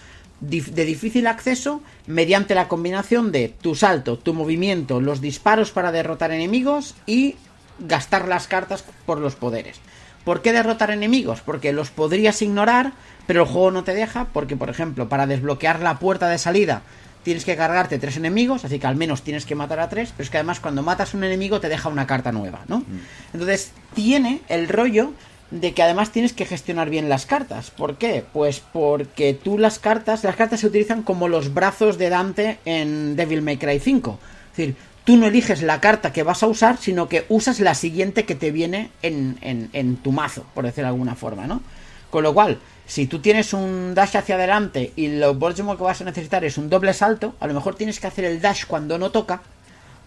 de 0.49 0.85
difícil 0.85 1.27
acceso 1.27 1.81
mediante 2.05 2.55
la 2.55 2.67
combinación 2.67 3.31
de 3.31 3.49
tu 3.49 3.75
salto, 3.75 4.17
tu 4.17 4.33
movimiento, 4.33 4.99
los 4.99 5.21
disparos 5.21 5.71
para 5.71 5.91
derrotar 5.91 6.31
enemigos 6.31 6.95
y 7.05 7.35
gastar 7.79 8.27
las 8.27 8.47
cartas 8.47 8.83
por 9.05 9.19
los 9.19 9.35
poderes. 9.35 9.79
¿Por 10.25 10.41
qué 10.41 10.53
derrotar 10.53 10.91
enemigos? 10.91 11.41
Porque 11.41 11.73
los 11.73 11.91
podrías 11.91 12.41
ignorar, 12.41 12.93
pero 13.27 13.43
el 13.43 13.49
juego 13.49 13.71
no 13.71 13.83
te 13.83 13.93
deja, 13.93 14.27
porque 14.33 14.55
por 14.55 14.69
ejemplo, 14.69 15.09
para 15.09 15.27
desbloquear 15.27 15.81
la 15.81 15.99
puerta 15.99 16.27
de 16.29 16.37
salida 16.37 16.83
tienes 17.23 17.45
que 17.45 17.55
cargarte 17.55 17.99
tres 17.99 18.17
enemigos, 18.17 18.65
así 18.65 18.79
que 18.79 18.87
al 18.87 18.97
menos 18.97 19.21
tienes 19.21 19.45
que 19.45 19.55
matar 19.55 19.79
a 19.79 19.87
tres, 19.87 20.11
pero 20.11 20.25
es 20.25 20.29
que 20.29 20.37
además 20.37 20.59
cuando 20.59 20.83
matas 20.83 21.13
a 21.13 21.17
un 21.17 21.23
enemigo 21.23 21.61
te 21.61 21.69
deja 21.69 21.87
una 21.87 22.05
carta 22.05 22.33
nueva, 22.33 22.65
¿no? 22.67 22.83
Entonces 23.31 23.71
tiene 23.93 24.41
el 24.49 24.67
rollo 24.67 25.13
de 25.53 25.73
que 25.73 25.83
además 25.83 26.11
tienes 26.11 26.33
que 26.33 26.45
gestionar 26.45 26.89
bien 26.89 27.09
las 27.09 27.25
cartas. 27.27 27.69
¿Por 27.69 27.97
qué? 27.97 28.25
Pues 28.33 28.59
porque 28.73 29.33
tú 29.35 29.59
las 29.59 29.77
cartas, 29.77 30.23
las 30.23 30.35
cartas 30.35 30.61
se 30.61 30.67
utilizan 30.67 31.03
como 31.03 31.27
los 31.27 31.53
brazos 31.53 31.97
de 31.99 32.09
Dante 32.09 32.57
en 32.65 33.15
Devil 33.15 33.43
May 33.43 33.57
Cry 33.57 33.79
5. 33.79 34.19
Es 34.51 34.57
decir, 34.57 34.75
tú 35.03 35.15
no 35.15 35.27
eliges 35.27 35.61
la 35.61 35.79
carta 35.79 36.11
que 36.11 36.23
vas 36.23 36.41
a 36.41 36.47
usar, 36.47 36.77
sino 36.77 37.07
que 37.07 37.25
usas 37.29 37.59
la 37.59 37.75
siguiente 37.75 38.25
que 38.25 38.33
te 38.33 38.49
viene 38.51 38.89
en, 39.03 39.37
en- 39.41 39.97
tu 39.97 40.11
mazo, 40.11 40.43
por 40.55 40.65
decirlo 40.65 40.87
de 40.87 40.93
alguna 40.93 41.15
forma, 41.15 41.45
¿no? 41.45 41.61
Con 42.09 42.23
lo 42.23 42.33
cual, 42.33 42.57
si 42.87 43.05
tú 43.05 43.19
tienes 43.19 43.53
un 43.53 43.93
dash 43.93 44.17
hacia 44.17 44.35
adelante 44.35 44.91
y 44.95 45.07
lo 45.07 45.37
próximo 45.37 45.77
que 45.77 45.83
vas 45.83 46.01
a 46.01 46.05
necesitar 46.05 46.43
es 46.45 46.57
un 46.57 46.69
doble 46.69 46.93
salto, 46.93 47.35
a 47.39 47.45
lo 47.47 47.53
mejor 47.53 47.75
tienes 47.75 47.99
que 47.99 48.07
hacer 48.07 48.25
el 48.25 48.41
dash 48.41 48.65
cuando 48.65 48.97
no 48.97 49.11
toca 49.11 49.41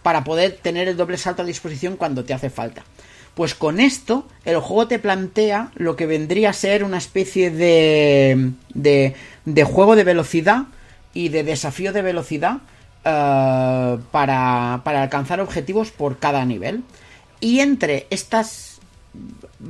para 0.02 0.22
poder 0.24 0.58
tener 0.62 0.88
el 0.88 0.96
doble 0.96 1.18
salto 1.18 1.42
a 1.42 1.44
disposición 1.44 1.96
cuando 1.96 2.24
te 2.24 2.34
hace 2.34 2.50
falta. 2.50 2.84
Pues 3.36 3.54
con 3.54 3.80
esto, 3.80 4.26
el 4.46 4.60
juego 4.60 4.88
te 4.88 4.98
plantea 4.98 5.70
lo 5.74 5.94
que 5.94 6.06
vendría 6.06 6.48
a 6.48 6.54
ser 6.54 6.82
una 6.84 6.96
especie 6.96 7.50
de, 7.50 8.52
de, 8.72 9.14
de 9.44 9.64
juego 9.64 9.94
de 9.94 10.04
velocidad 10.04 10.62
y 11.12 11.28
de 11.28 11.44
desafío 11.44 11.92
de 11.92 12.00
velocidad 12.00 12.60
eh, 13.04 13.98
para, 14.10 14.80
para 14.84 15.02
alcanzar 15.02 15.40
objetivos 15.40 15.90
por 15.90 16.18
cada 16.18 16.46
nivel. 16.46 16.82
Y 17.38 17.60
entre 17.60 18.06
estas 18.08 18.80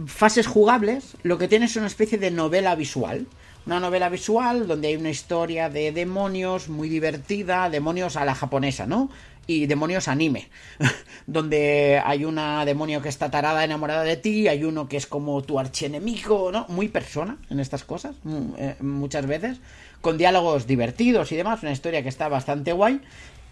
fases 0.06 0.46
jugables, 0.46 1.16
lo 1.24 1.36
que 1.36 1.48
tienes 1.48 1.72
es 1.72 1.76
una 1.78 1.88
especie 1.88 2.18
de 2.18 2.30
novela 2.30 2.76
visual. 2.76 3.26
Una 3.66 3.80
novela 3.80 4.08
visual 4.08 4.68
donde 4.68 4.86
hay 4.86 4.96
una 4.96 5.10
historia 5.10 5.68
de 5.68 5.90
demonios 5.90 6.68
muy 6.68 6.88
divertida, 6.88 7.68
demonios 7.68 8.14
a 8.14 8.24
la 8.24 8.36
japonesa, 8.36 8.86
¿no? 8.86 9.10
Y 9.48 9.66
demonios 9.66 10.08
anime, 10.08 10.48
donde 11.26 12.00
hay 12.04 12.24
una 12.24 12.64
demonio 12.64 13.00
que 13.02 13.08
está 13.08 13.30
tarada 13.30 13.64
enamorada 13.64 14.02
de 14.02 14.16
ti, 14.16 14.48
hay 14.48 14.64
uno 14.64 14.88
que 14.88 14.96
es 14.96 15.06
como 15.06 15.42
tu 15.42 15.58
archienemigo, 15.58 16.50
¿no? 16.52 16.66
Muy 16.68 16.88
persona 16.88 17.36
en 17.50 17.60
estas 17.60 17.84
cosas, 17.84 18.16
eh, 18.58 18.74
muchas 18.80 19.26
veces, 19.26 19.58
con 20.00 20.18
diálogos 20.18 20.66
divertidos 20.66 21.30
y 21.32 21.36
demás, 21.36 21.62
una 21.62 21.72
historia 21.72 22.02
que 22.02 22.08
está 22.08 22.28
bastante 22.28 22.72
guay. 22.72 23.00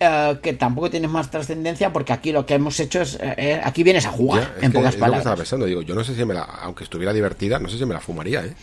eh, 0.01 0.37
que 0.43 0.53
tampoco 0.55 0.91
tiene 0.91 1.07
más 1.07 1.31
trascendencia 1.31 1.93
porque 1.93 2.13
aquí 2.13 2.33
lo 2.33 2.45
que 2.45 2.55
hemos 2.55 2.79
hecho 2.81 3.01
es 3.03 3.15
eh, 3.15 3.35
eh, 3.39 3.61
aquí 3.63 3.85
vienes 3.85 4.05
a 4.07 4.11
jugar 4.11 4.43
Ya, 4.61 4.67
en 4.67 4.73
que 4.73 4.79
pocas 4.79 4.95
es 4.95 5.01
lo 5.01 5.07
que 5.07 5.07
estaba 5.07 5.07
palabras 5.07 5.37
pensando, 5.39 5.67
digo, 5.67 5.83
yo 5.83 5.95
no 5.95 6.03
sé 6.03 6.17
si 6.17 6.25
me 6.25 6.35
la, 6.35 6.43
aunque 6.43 6.83
estuviera 6.83 7.13
divertida, 7.13 7.61
no 7.61 7.69
sé 7.69 7.79
si 7.79 7.87
me 7.87 7.95
la 7.95 8.01
fumaría, 8.01 8.45
¿eh? 8.45 8.55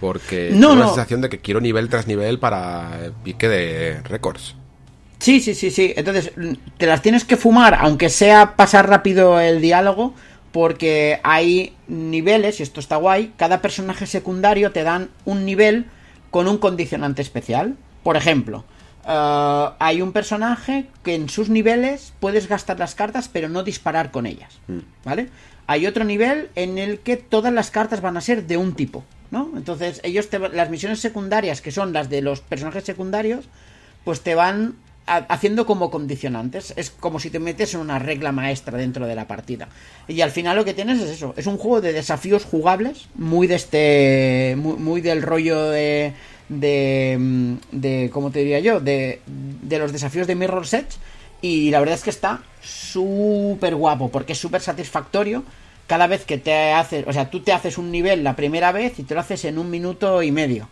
Porque 0.00 0.50
No, 0.52 0.70
tengo 0.70 0.74
la 0.74 0.80
no. 0.80 0.86
sensación 0.88 1.20
de 1.20 1.28
que 1.28 1.38
quiero 1.40 1.60
nivel 1.60 1.88
tras 1.88 2.08
nivel 2.08 2.40
para 2.40 3.12
pique 3.22 3.48
de 3.48 4.00
récords. 4.02 4.56
Sí, 5.22 5.40
sí, 5.40 5.54
sí, 5.54 5.70
sí. 5.70 5.92
Entonces, 5.94 6.32
mm, 6.36 6.54
te 6.78 6.86
las 6.86 7.00
tienes 7.00 7.24
que 7.24 7.36
fumar, 7.36 7.76
aunque 7.76 8.08
sea 8.08 8.56
pasar 8.56 8.88
rápido 8.88 9.38
el 9.38 9.60
diálogo, 9.60 10.14
porque 10.50 11.20
hay 11.22 11.76
niveles, 11.86 12.58
y 12.58 12.64
esto 12.64 12.80
está 12.80 12.96
guay, 12.96 13.32
cada 13.36 13.62
personaje 13.62 14.06
secundario 14.06 14.72
te 14.72 14.82
dan 14.82 15.10
un 15.24 15.44
nivel 15.44 15.86
con 16.32 16.48
un 16.48 16.58
condicionante 16.58 17.22
especial. 17.22 17.76
Por 18.02 18.16
ejemplo, 18.16 18.64
eh, 19.06 19.68
hay 19.78 20.02
un 20.02 20.10
personaje 20.10 20.86
que 21.04 21.14
en 21.14 21.28
sus 21.28 21.50
niveles 21.50 22.12
puedes 22.18 22.48
gastar 22.48 22.80
las 22.80 22.96
cartas, 22.96 23.28
pero 23.28 23.48
no 23.48 23.62
disparar 23.62 24.10
con 24.10 24.26
ellas. 24.26 24.58
¿Vale? 25.04 25.28
Hay 25.68 25.86
otro 25.86 26.02
nivel 26.02 26.50
en 26.56 26.78
el 26.78 26.98
que 26.98 27.16
todas 27.16 27.52
las 27.52 27.70
cartas 27.70 28.00
van 28.00 28.16
a 28.16 28.20
ser 28.20 28.48
de 28.48 28.56
un 28.56 28.74
tipo. 28.74 29.04
¿no? 29.30 29.52
Entonces, 29.54 30.00
ellos 30.02 30.30
te, 30.30 30.40
las 30.40 30.68
misiones 30.68 30.98
secundarias, 30.98 31.60
que 31.60 31.70
son 31.70 31.92
las 31.92 32.10
de 32.10 32.22
los 32.22 32.40
personajes 32.40 32.82
secundarios, 32.82 33.44
pues 34.02 34.22
te 34.22 34.34
van 34.34 34.74
haciendo 35.06 35.66
como 35.66 35.90
condicionantes. 35.90 36.72
Es 36.76 36.90
como 36.90 37.18
si 37.18 37.30
te 37.30 37.38
metes 37.38 37.74
en 37.74 37.80
una 37.80 37.98
regla 37.98 38.32
maestra 38.32 38.78
dentro 38.78 39.06
de 39.06 39.14
la 39.14 39.26
partida. 39.26 39.68
Y 40.08 40.20
al 40.20 40.30
final 40.30 40.56
lo 40.56 40.64
que 40.64 40.74
tienes 40.74 41.00
es 41.00 41.10
eso. 41.10 41.34
Es 41.36 41.46
un 41.46 41.58
juego 41.58 41.80
de 41.80 41.92
desafíos 41.92 42.44
jugables. 42.44 43.08
Muy 43.14 43.46
de 43.46 43.54
este. 43.56 44.56
Muy, 44.56 45.00
del 45.00 45.22
rollo 45.22 45.70
de. 45.70 46.12
De. 46.48 47.16
Mm, 47.18 47.54
de 47.72 48.10
¿Cómo 48.12 48.30
te 48.30 48.40
diría 48.40 48.60
yo? 48.60 48.80
De, 48.80 49.20
de 49.26 49.78
los 49.78 49.92
desafíos 49.92 50.26
de 50.26 50.34
Mirror's 50.34 50.74
Edge. 50.74 50.98
Y 51.40 51.70
la 51.70 51.80
verdad 51.80 51.96
es 51.96 52.04
que 52.04 52.10
está 52.10 52.42
súper 52.62 53.74
guapo. 53.74 54.10
Porque 54.10 54.32
es 54.32 54.38
súper 54.38 54.60
satisfactorio. 54.60 55.42
Cada 55.86 56.06
vez 56.06 56.24
que 56.24 56.38
te 56.38 56.72
haces. 56.72 57.04
O 57.06 57.12
sea, 57.12 57.28
tú 57.28 57.40
te 57.40 57.52
haces 57.52 57.76
un 57.76 57.90
nivel 57.90 58.22
la 58.22 58.36
primera 58.36 58.72
vez 58.72 58.98
y 58.98 59.02
te 59.02 59.14
lo 59.14 59.20
haces 59.20 59.44
en 59.44 59.58
un 59.58 59.68
minuto 59.68 60.22
y 60.22 60.30
medio 60.30 60.68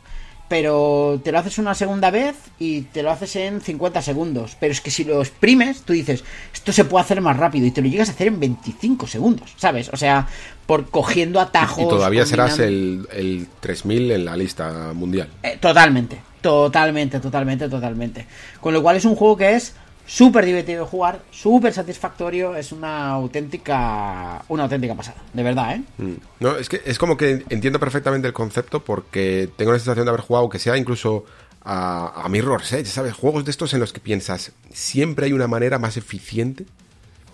pero 0.50 1.20
te 1.22 1.30
lo 1.30 1.38
haces 1.38 1.58
una 1.58 1.76
segunda 1.76 2.10
vez 2.10 2.34
y 2.58 2.80
te 2.80 3.04
lo 3.04 3.12
haces 3.12 3.36
en 3.36 3.60
50 3.60 4.02
segundos. 4.02 4.56
Pero 4.58 4.72
es 4.72 4.80
que 4.80 4.90
si 4.90 5.04
lo 5.04 5.20
exprimes, 5.20 5.82
tú 5.82 5.92
dices, 5.92 6.24
esto 6.52 6.72
se 6.72 6.84
puede 6.84 7.04
hacer 7.04 7.20
más 7.20 7.36
rápido 7.36 7.66
y 7.66 7.70
te 7.70 7.80
lo 7.80 7.86
llegas 7.86 8.08
a 8.08 8.12
hacer 8.12 8.26
en 8.26 8.40
25 8.40 9.06
segundos, 9.06 9.54
¿sabes? 9.56 9.90
O 9.92 9.96
sea, 9.96 10.26
por 10.66 10.90
cogiendo 10.90 11.38
atajos. 11.38 11.84
Y 11.84 11.88
todavía 11.88 12.26
serás 12.26 12.58
el, 12.58 13.06
el 13.12 13.46
3000 13.60 14.10
en 14.10 14.24
la 14.24 14.36
lista 14.36 14.92
mundial. 14.92 15.28
Eh, 15.44 15.56
totalmente, 15.60 16.20
totalmente, 16.40 17.20
totalmente, 17.20 17.68
totalmente. 17.68 18.26
Con 18.60 18.74
lo 18.74 18.82
cual 18.82 18.96
es 18.96 19.04
un 19.04 19.14
juego 19.14 19.36
que 19.36 19.54
es 19.54 19.76
súper 20.10 20.44
divertido 20.44 20.86
jugar, 20.86 21.22
súper 21.30 21.72
satisfactorio, 21.72 22.56
es 22.56 22.72
una 22.72 23.10
auténtica 23.10 24.42
una 24.48 24.64
auténtica 24.64 24.96
pasada, 24.96 25.22
de 25.32 25.42
verdad, 25.44 25.76
¿eh? 25.76 25.82
Mm. 25.98 26.14
No, 26.40 26.56
es 26.56 26.68
que 26.68 26.82
es 26.84 26.98
como 26.98 27.16
que 27.16 27.44
entiendo 27.48 27.78
perfectamente 27.78 28.26
el 28.26 28.34
concepto 28.34 28.82
porque 28.82 29.48
tengo 29.56 29.70
la 29.70 29.78
sensación 29.78 30.06
de 30.06 30.10
haber 30.10 30.22
jugado, 30.22 30.48
que 30.48 30.58
sea 30.58 30.76
incluso 30.76 31.24
a, 31.62 32.24
a 32.24 32.28
Mirror's 32.28 32.74
¿sabes? 32.88 33.14
Juegos 33.14 33.44
de 33.44 33.52
estos 33.52 33.72
en 33.72 33.78
los 33.78 33.92
que 33.92 34.00
piensas, 34.00 34.50
siempre 34.72 35.26
hay 35.26 35.32
una 35.32 35.46
manera 35.46 35.78
más 35.78 35.96
eficiente 35.96 36.66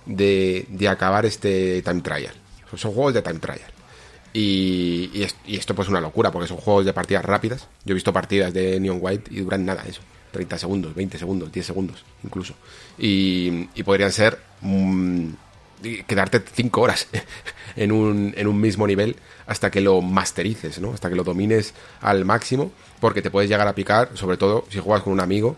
de, 0.04 0.66
de 0.68 0.88
acabar 0.88 1.24
este 1.24 1.80
time 1.80 2.02
trial. 2.02 2.34
Son 2.74 2.92
juegos 2.92 3.14
de 3.14 3.22
time 3.22 3.38
trial. 3.38 3.72
Y, 4.34 5.10
y, 5.14 5.26
y, 5.46 5.56
esto 5.56 5.74
pues 5.74 5.86
es 5.86 5.90
una 5.90 6.02
locura, 6.02 6.30
porque 6.30 6.46
son 6.46 6.58
juegos 6.58 6.84
de 6.84 6.92
partidas 6.92 7.24
rápidas. 7.24 7.68
Yo 7.86 7.92
he 7.92 7.94
visto 7.94 8.12
partidas 8.12 8.52
de 8.52 8.78
Neon 8.78 8.98
White 9.00 9.30
y 9.32 9.40
duran 9.40 9.64
nada 9.64 9.82
eso. 9.88 10.02
30 10.36 10.58
segundos, 10.58 10.94
20 10.94 11.18
segundos, 11.18 11.50
10 11.50 11.66
segundos 11.66 12.04
incluso. 12.22 12.54
Y, 12.98 13.66
podrían 13.82 14.12
ser 14.12 14.38
mm, 14.60 15.28
quedarte 16.06 16.42
5 16.52 16.80
horas 16.80 17.08
en 17.76 17.92
un, 17.92 18.34
en 18.36 18.46
un 18.46 18.60
mismo 18.60 18.86
nivel 18.86 19.16
hasta 19.46 19.70
que 19.70 19.80
lo 19.80 20.02
masterices, 20.02 20.78
¿no? 20.80 20.92
Hasta 20.92 21.08
que 21.08 21.16
lo 21.16 21.24
domines 21.24 21.72
al 22.00 22.24
máximo, 22.24 22.72
porque 23.00 23.22
te 23.22 23.30
puedes 23.30 23.48
llegar 23.48 23.66
a 23.66 23.74
picar, 23.74 24.10
sobre 24.14 24.36
todo 24.36 24.66
si 24.68 24.78
juegas 24.78 25.02
con 25.02 25.12
un 25.12 25.20
amigo. 25.20 25.56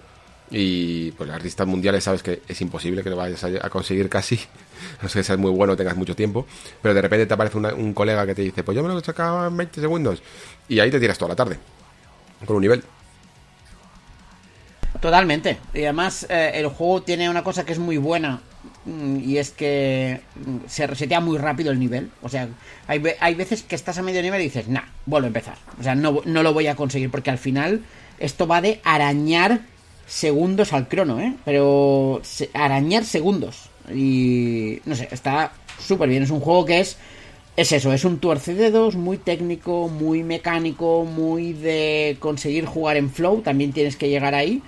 Y 0.51 1.11
pues 1.13 1.29
artistas 1.29 1.67
mundiales 1.67 2.05
sabes 2.05 2.23
que 2.23 2.41
es 2.49 2.59
imposible 2.63 3.03
que 3.03 3.11
lo 3.11 3.17
vayas 3.17 3.45
a, 3.45 3.69
conseguir 3.69 4.09
casi. 4.09 4.41
No 5.03 5.09
sé 5.09 5.19
que 5.19 5.25
seas 5.25 5.39
muy 5.39 5.51
bueno, 5.51 5.77
tengas 5.77 5.97
mucho 5.97 6.15
tiempo. 6.15 6.47
Pero 6.81 6.95
de 6.95 7.03
repente 7.03 7.27
te 7.27 7.35
aparece 7.35 7.59
un 7.59 7.93
colega 7.93 8.25
que 8.25 8.35
te 8.35 8.43
dice, 8.43 8.63
pues 8.63 8.77
yo 8.77 8.83
me 8.83 8.89
lo 8.89 8.99
he 8.99 9.05
sacado 9.05 9.47
en 9.47 9.57
20 9.57 9.81
segundos. 9.81 10.23
Y 10.69 10.79
ahí 10.79 10.91
te 10.91 11.01
tiras 11.01 11.19
toda 11.19 11.31
la 11.31 11.37
tarde. 11.37 11.59
Con 12.47 12.57
un 12.57 12.63
nivel. 12.63 12.83
Totalmente. 15.01 15.59
Y 15.75 15.85
además 15.85 16.27
eh, 16.29 16.53
el 16.55 16.69
juego 16.69 17.03
tiene 17.03 17.31
una 17.31 17.45
cosa 17.45 17.65
que 17.65 17.73
es 17.73 17.79
muy 17.79 17.99
buena 17.99 18.41
mm, 18.85 19.21
y 19.21 19.39
es 19.39 19.51
que 19.51 20.21
mm, 20.35 20.57
se 20.67 20.87
resetea 20.87 21.21
muy 21.21 21.39
rápido 21.39 21.71
el 21.71 21.79
nivel. 21.79 22.11
O 22.23 22.29
sea, 22.29 22.49
hay, 22.87 23.03
hay 23.21 23.35
veces 23.35 23.63
que 23.63 23.77
estás 23.77 23.99
a 23.99 24.03
medio 24.03 24.23
nivel 24.23 24.41
y 24.41 24.45
dices, 24.45 24.69
nah, 24.69 24.83
vuelvo 25.07 25.27
a 25.27 25.29
empezar. 25.29 25.57
O 25.79 25.83
sea, 25.83 25.95
no, 25.95 26.23
no 26.25 26.43
lo 26.43 26.53
voy 26.53 26.67
a 26.67 26.75
conseguir 26.77 27.11
porque 27.11 27.31
al 27.31 27.39
final 27.39 27.83
esto 28.19 28.47
va 28.47 28.61
de 28.61 28.81
arañar 28.85 29.61
segundos 30.07 30.73
al 30.73 30.89
crono, 30.89 31.21
¿eh? 31.21 31.35
Pero 31.45 32.23
arañar 32.55 33.05
segundos. 33.05 33.71
Y 33.95 34.81
no 34.85 34.97
sé, 34.97 35.09
está 35.13 35.53
súper 35.79 36.09
bien. 36.09 36.23
Es 36.23 36.31
un 36.31 36.41
juego 36.41 36.65
que 36.65 36.81
es 36.81 36.97
es 37.59 37.73
eso, 37.73 37.93
es 37.93 38.05
un 38.05 38.21
tuerce 38.21 38.55
dedos 38.55 38.95
muy 38.95 39.19
técnico, 39.19 39.89
muy 39.89 40.23
mecánico, 40.23 41.05
muy 41.05 41.53
de 41.55 42.17
conseguir 42.21 42.67
jugar 42.67 42.97
en 42.97 43.11
flow, 43.11 43.41
también 43.41 43.73
tienes 43.73 43.97
que 43.97 44.09
llegar 44.09 44.37
ahí. 44.37 44.63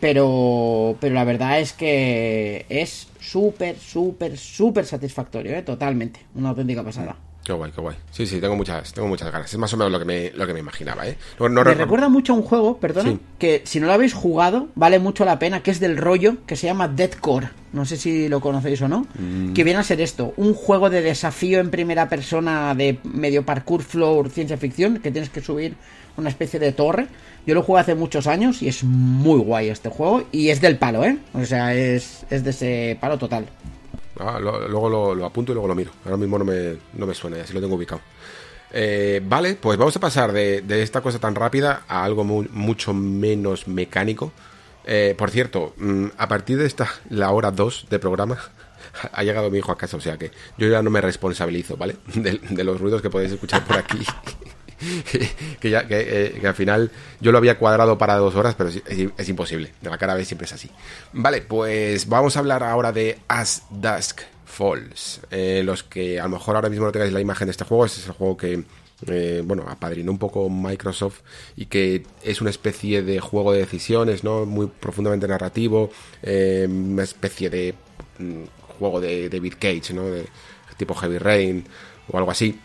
Pero, 0.00 0.96
pero 1.00 1.14
la 1.14 1.24
verdad 1.24 1.58
es 1.58 1.72
que 1.72 2.64
es 2.68 3.08
súper, 3.18 3.76
súper, 3.78 4.36
súper 4.38 4.84
satisfactorio, 4.86 5.56
¿eh? 5.56 5.62
totalmente. 5.62 6.20
Una 6.36 6.50
auténtica 6.50 6.84
pasada. 6.84 7.16
Qué 7.48 7.54
guay, 7.54 7.72
qué 7.74 7.80
guay. 7.80 7.96
Sí, 8.10 8.26
sí, 8.26 8.42
tengo 8.42 8.56
muchas, 8.56 8.92
tengo 8.92 9.08
muchas 9.08 9.32
ganas. 9.32 9.50
Es 9.50 9.58
más 9.58 9.72
o 9.72 9.78
menos 9.78 9.90
lo 9.90 9.98
que 9.98 10.04
me, 10.04 10.32
lo 10.32 10.46
que 10.46 10.52
me 10.52 10.60
imaginaba, 10.60 11.08
¿eh? 11.08 11.16
me 11.40 11.64
recuerda 11.74 12.10
mucho 12.10 12.34
a 12.34 12.36
un 12.36 12.42
juego, 12.42 12.76
perdona, 12.76 13.18
que 13.38 13.62
si 13.64 13.80
no 13.80 13.86
lo 13.86 13.94
habéis 13.94 14.12
jugado, 14.12 14.68
vale 14.74 14.98
mucho 14.98 15.24
la 15.24 15.38
pena, 15.38 15.62
que 15.62 15.70
es 15.70 15.80
del 15.80 15.96
rollo, 15.96 16.44
que 16.44 16.56
se 16.56 16.66
llama 16.66 16.88
Dead 16.88 17.10
Core. 17.12 17.48
No 17.72 17.86
sé 17.86 17.96
si 17.96 18.28
lo 18.28 18.42
conocéis 18.42 18.82
o 18.82 18.88
no. 18.88 19.06
Mm. 19.18 19.54
Que 19.54 19.64
viene 19.64 19.80
a 19.80 19.82
ser 19.82 20.02
esto, 20.02 20.34
un 20.36 20.52
juego 20.52 20.90
de 20.90 21.00
desafío 21.00 21.60
en 21.60 21.70
primera 21.70 22.10
persona 22.10 22.74
de 22.74 22.98
medio 23.02 23.46
parkour 23.46 23.82
floor 23.82 24.28
ciencia 24.28 24.58
ficción, 24.58 24.98
que 24.98 25.10
tienes 25.10 25.30
que 25.30 25.40
subir 25.40 25.74
una 26.18 26.28
especie 26.28 26.60
de 26.60 26.72
torre. 26.72 27.06
Yo 27.46 27.54
lo 27.54 27.62
jugué 27.62 27.80
hace 27.80 27.94
muchos 27.94 28.26
años 28.26 28.60
y 28.60 28.68
es 28.68 28.84
muy 28.84 29.40
guay 29.40 29.70
este 29.70 29.88
juego. 29.88 30.24
Y 30.32 30.50
es 30.50 30.60
del 30.60 30.76
palo, 30.76 31.02
¿eh? 31.02 31.16
O 31.32 31.46
sea, 31.46 31.74
es, 31.74 32.26
es 32.28 32.44
de 32.44 32.50
ese 32.50 32.98
palo 33.00 33.16
total. 33.16 33.46
Ah, 34.18 34.38
luego 34.40 35.14
lo, 35.14 35.26
apunto 35.26 35.52
y 35.52 35.54
luego 35.54 35.68
lo 35.68 35.74
miro. 35.74 35.92
Ahora 36.04 36.16
mismo 36.16 36.38
no 36.38 36.44
me, 36.44 36.76
no 36.94 37.06
me 37.06 37.14
suena, 37.14 37.40
así 37.42 37.52
lo 37.52 37.60
tengo 37.60 37.76
ubicado. 37.76 38.00
Eh, 38.70 39.22
vale, 39.24 39.54
pues 39.54 39.78
vamos 39.78 39.96
a 39.96 40.00
pasar 40.00 40.32
de, 40.32 40.62
esta 40.82 41.00
cosa 41.00 41.18
tan 41.18 41.34
rápida 41.34 41.84
a 41.88 42.04
algo 42.04 42.24
mucho 42.24 42.92
menos 42.94 43.68
mecánico. 43.68 44.32
Eh, 44.84 45.14
por 45.16 45.30
cierto, 45.30 45.74
mm, 45.76 46.06
a 46.16 46.28
partir 46.28 46.58
de 46.58 46.66
esta, 46.66 46.88
la 47.10 47.30
hora 47.30 47.50
2 47.50 47.86
de 47.90 47.98
programa, 47.98 48.38
ha 49.12 49.22
llegado 49.22 49.50
mi 49.50 49.58
hijo 49.58 49.72
a 49.72 49.78
casa, 49.78 49.96
o 49.96 50.00
sea 50.00 50.16
que 50.16 50.30
yo 50.56 50.68
ya 50.68 50.82
no 50.82 50.90
me 50.90 51.00
responsabilizo, 51.00 51.76
¿vale? 51.76 51.96
de 52.14 52.64
los 52.64 52.80
ruidos 52.80 53.02
que 53.02 53.10
podéis 53.10 53.32
escuchar 53.32 53.64
por 53.64 53.76
aquí. 53.76 53.98
eh, 55.12 56.38
que, 56.40 56.46
al 56.46 56.54
final 56.54 56.90
yo 57.20 57.32
lo 57.32 57.38
había 57.38 57.58
cuadrado 57.58 57.98
para 57.98 58.16
dos 58.16 58.34
horas, 58.34 58.54
pero 58.56 58.70
es, 58.70 59.28
imposible. 59.28 59.72
De 59.80 59.90
la 59.90 59.98
cara 59.98 60.14
B 60.14 60.24
siempre 60.24 60.46
es 60.46 60.52
así. 60.52 60.70
Vale, 61.12 61.42
pues 61.42 62.08
vamos 62.08 62.36
a 62.36 62.40
hablar 62.40 62.62
ahora 62.62 62.92
de 62.92 63.18
As 63.28 63.62
Dusk 63.70 64.20
Falls. 64.44 65.20
Eh, 65.30 65.62
los 65.64 65.82
que 65.82 66.20
a 66.20 66.24
lo 66.24 66.30
mejor 66.30 66.56
ahora 66.56 66.68
mismo 66.68 66.86
no 66.86 66.92
tengáis 66.92 67.12
la 67.12 67.20
imagen 67.20 67.46
de 67.46 67.52
este 67.52 67.64
juego, 67.64 67.86
es 67.86 68.06
el 68.06 68.12
juego 68.12 68.36
que 68.36 68.64
eh, 69.06 69.42
bueno, 69.44 69.64
apadrinó 69.68 70.10
un 70.10 70.18
poco 70.18 70.48
Microsoft 70.50 71.20
y 71.56 71.66
que 71.66 72.04
es 72.22 72.40
una 72.40 72.50
especie 72.50 73.02
de 73.02 73.20
juego 73.20 73.52
de 73.52 73.60
decisiones, 73.60 74.24
¿no? 74.24 74.46
Muy 74.46 74.66
profundamente 74.66 75.28
narrativo, 75.28 75.90
una 76.22 77.02
especie 77.02 77.50
de 77.50 77.74
mm, 78.18 78.44
juego 78.78 79.00
de 79.00 79.28
David 79.28 79.54
Cage, 79.58 79.94
¿no? 79.94 80.04
De 80.04 80.26
tipo 80.76 80.94
Heavy 80.94 81.18
Rain 81.18 81.64
o 82.10 82.16
algo 82.18 82.30
así. 82.30 82.58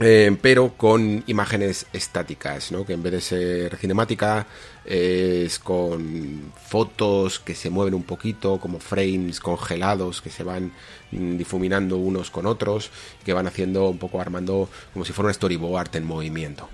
Eh, 0.00 0.36
pero 0.40 0.74
con 0.76 1.24
imágenes 1.26 1.86
estáticas, 1.92 2.70
¿no? 2.70 2.86
que 2.86 2.92
en 2.92 3.02
vez 3.02 3.12
de 3.14 3.20
ser 3.20 3.76
cinemática 3.76 4.46
es 4.84 5.58
con 5.58 6.52
fotos 6.66 7.40
que 7.40 7.56
se 7.56 7.68
mueven 7.68 7.94
un 7.94 8.04
poquito, 8.04 8.60
como 8.60 8.78
frames 8.78 9.40
congelados 9.40 10.22
que 10.22 10.30
se 10.30 10.44
van 10.44 10.72
mm, 11.10 11.36
difuminando 11.36 11.96
unos 11.96 12.30
con 12.30 12.46
otros, 12.46 12.90
que 13.24 13.32
van 13.32 13.48
haciendo 13.48 13.88
un 13.88 13.98
poco 13.98 14.20
armando 14.20 14.68
como 14.92 15.04
si 15.04 15.12
fuera 15.12 15.28
un 15.28 15.34
storyboard 15.34 15.96
en 15.96 16.04
movimiento. 16.04 16.68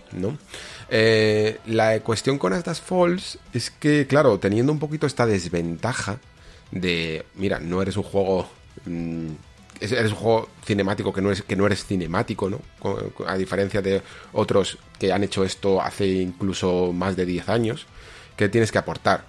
Eh, 0.91 1.59
la 1.67 1.99
cuestión 2.01 2.39
con 2.39 2.53
estas 2.53 2.83
Falls 2.83 3.39
es 3.55 3.71
que, 3.71 4.07
claro, 4.07 4.39
teniendo 4.39 4.71
un 4.71 4.79
poquito 4.79 5.07
esta 5.07 5.25
desventaja 5.25 6.19
de, 6.71 7.25
mira, 7.37 7.59
no 7.59 7.81
eres 7.81 7.97
un 7.97 8.03
juego... 8.03 8.49
Mm, 8.85 9.33
eres 9.93 10.13
un 10.13 10.19
juego 10.19 10.49
cinemático 10.65 11.13
que 11.13 11.21
no, 11.21 11.31
es, 11.31 11.43
que 11.43 11.57
no 11.57 11.67
eres 11.67 11.85
cinemático, 11.85 12.51
¿no? 12.51 12.61
A 13.27 13.37
diferencia 13.37 13.83
de 13.83 14.03
otros 14.33 14.79
que 14.99 15.13
han 15.13 15.25
hecho 15.25 15.45
esto 15.45 15.81
hace 15.81 16.07
incluso 16.07 16.93
más 16.93 17.17
de 17.17 17.27
10 17.27 17.49
años, 17.49 17.87
que 18.37 18.49
tienes 18.49 18.73
que 18.73 18.79
aportar. 18.79 19.27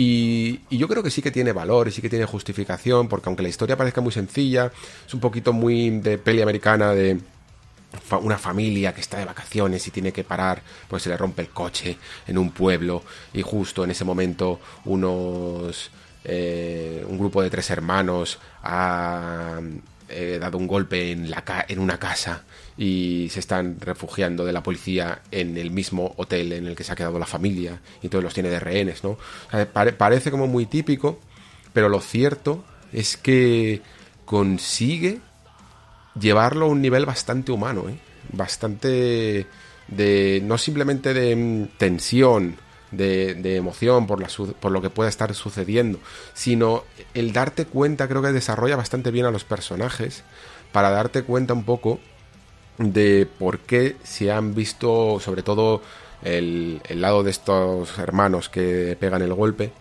Y, 0.00 0.60
yo 0.70 0.86
creo 0.86 1.02
que 1.02 1.10
sí 1.10 1.22
que 1.22 1.32
tiene 1.32 1.52
valor 1.52 1.88
y 1.88 1.90
sí 1.90 2.00
que 2.00 2.08
tiene 2.08 2.24
justificación, 2.24 3.08
porque 3.08 3.28
aunque 3.28 3.42
la 3.42 3.48
historia 3.48 3.76
parezca 3.76 4.00
muy 4.00 4.12
sencilla, 4.12 4.70
es 5.06 5.12
un 5.12 5.18
poquito 5.18 5.52
muy 5.52 5.90
de 5.90 6.18
peli 6.18 6.40
americana 6.40 6.92
de 6.92 7.18
una 8.20 8.38
familia 8.38 8.94
que 8.94 9.00
está 9.00 9.18
de 9.18 9.24
vacaciones 9.24 9.86
y 9.88 9.90
tiene 9.90 10.12
que 10.12 10.22
parar, 10.22 10.62
pues 10.88 11.02
se 11.02 11.08
le 11.08 11.16
rompe 11.16 11.42
el 11.42 11.48
coche 11.48 11.98
en 12.26 12.38
un 12.38 12.52
pueblo 12.52 13.02
y 13.32 13.42
justo 13.42 13.82
en 13.82 13.90
ese 13.90 14.04
momento 14.04 14.60
unos 14.84 15.90
eh, 16.30 17.04
un 17.08 17.18
grupo 17.18 17.42
de 17.42 17.48
tres 17.48 17.70
hermanos 17.70 18.38
ha 18.62 19.60
eh, 20.10 20.38
dado 20.38 20.58
un 20.58 20.66
golpe 20.66 21.10
en, 21.10 21.30
la 21.30 21.42
en 21.66 21.78
una 21.78 21.98
casa 21.98 22.44
y 22.76 23.28
se 23.30 23.40
están 23.40 23.80
refugiando 23.80 24.44
de 24.44 24.52
la 24.52 24.62
policía 24.62 25.22
en 25.30 25.56
el 25.56 25.70
mismo 25.70 26.12
hotel 26.18 26.52
en 26.52 26.66
el 26.66 26.76
que 26.76 26.84
se 26.84 26.92
ha 26.92 26.96
quedado 26.96 27.18
la 27.18 27.24
familia 27.24 27.80
y 28.02 28.10
todos 28.10 28.22
los 28.22 28.34
tiene 28.34 28.50
de 28.50 28.60
rehenes, 28.60 29.02
¿no? 29.02 29.16
parece 29.96 30.30
como 30.30 30.46
muy 30.46 30.66
típico, 30.66 31.18
pero 31.72 31.88
lo 31.88 32.00
cierto 32.00 32.62
es 32.92 33.16
que 33.16 33.80
consigue 34.26 35.20
llevarlo 36.20 36.66
a 36.66 36.68
un 36.68 36.82
nivel 36.82 37.06
bastante 37.06 37.52
humano, 37.52 37.88
¿eh? 37.88 37.98
bastante 38.32 39.46
de 39.88 40.42
no 40.44 40.58
simplemente 40.58 41.14
de 41.14 41.34
mm, 41.34 41.78
tensión, 41.78 42.56
de, 42.90 43.56
emoción 43.56 44.06
por, 44.06 44.70
lo 44.70 44.82
que 44.82 44.90
pueda 44.90 45.08
estar 45.08 45.34
sucediendo, 45.34 45.98
sino 46.34 46.84
el 47.14 47.32
darte 47.32 47.66
cuenta 47.66 48.08
creo 48.08 48.22
que 48.22 48.32
desarrolla 48.32 48.76
bastante 48.76 49.10
bien 49.10 49.26
a 49.26 49.30
los 49.30 49.44
personajes 49.44 50.24
para 50.72 50.90
darte 50.90 51.22
cuenta 51.22 51.54
un 51.54 51.64
poco 51.64 51.98
de 52.78 53.28
por 53.38 53.58
qué 53.60 53.96
se 54.04 54.30
han 54.30 54.54
visto, 54.54 55.18
sobre 55.20 55.42
todo 55.42 55.82
el, 56.22 56.80
lado 56.90 57.22
de 57.22 57.30
estos 57.30 57.98
hermanos 57.98 58.48
que 58.48 58.96
pegan 58.98 59.22
el 59.22 59.34
golpe, 59.34 59.72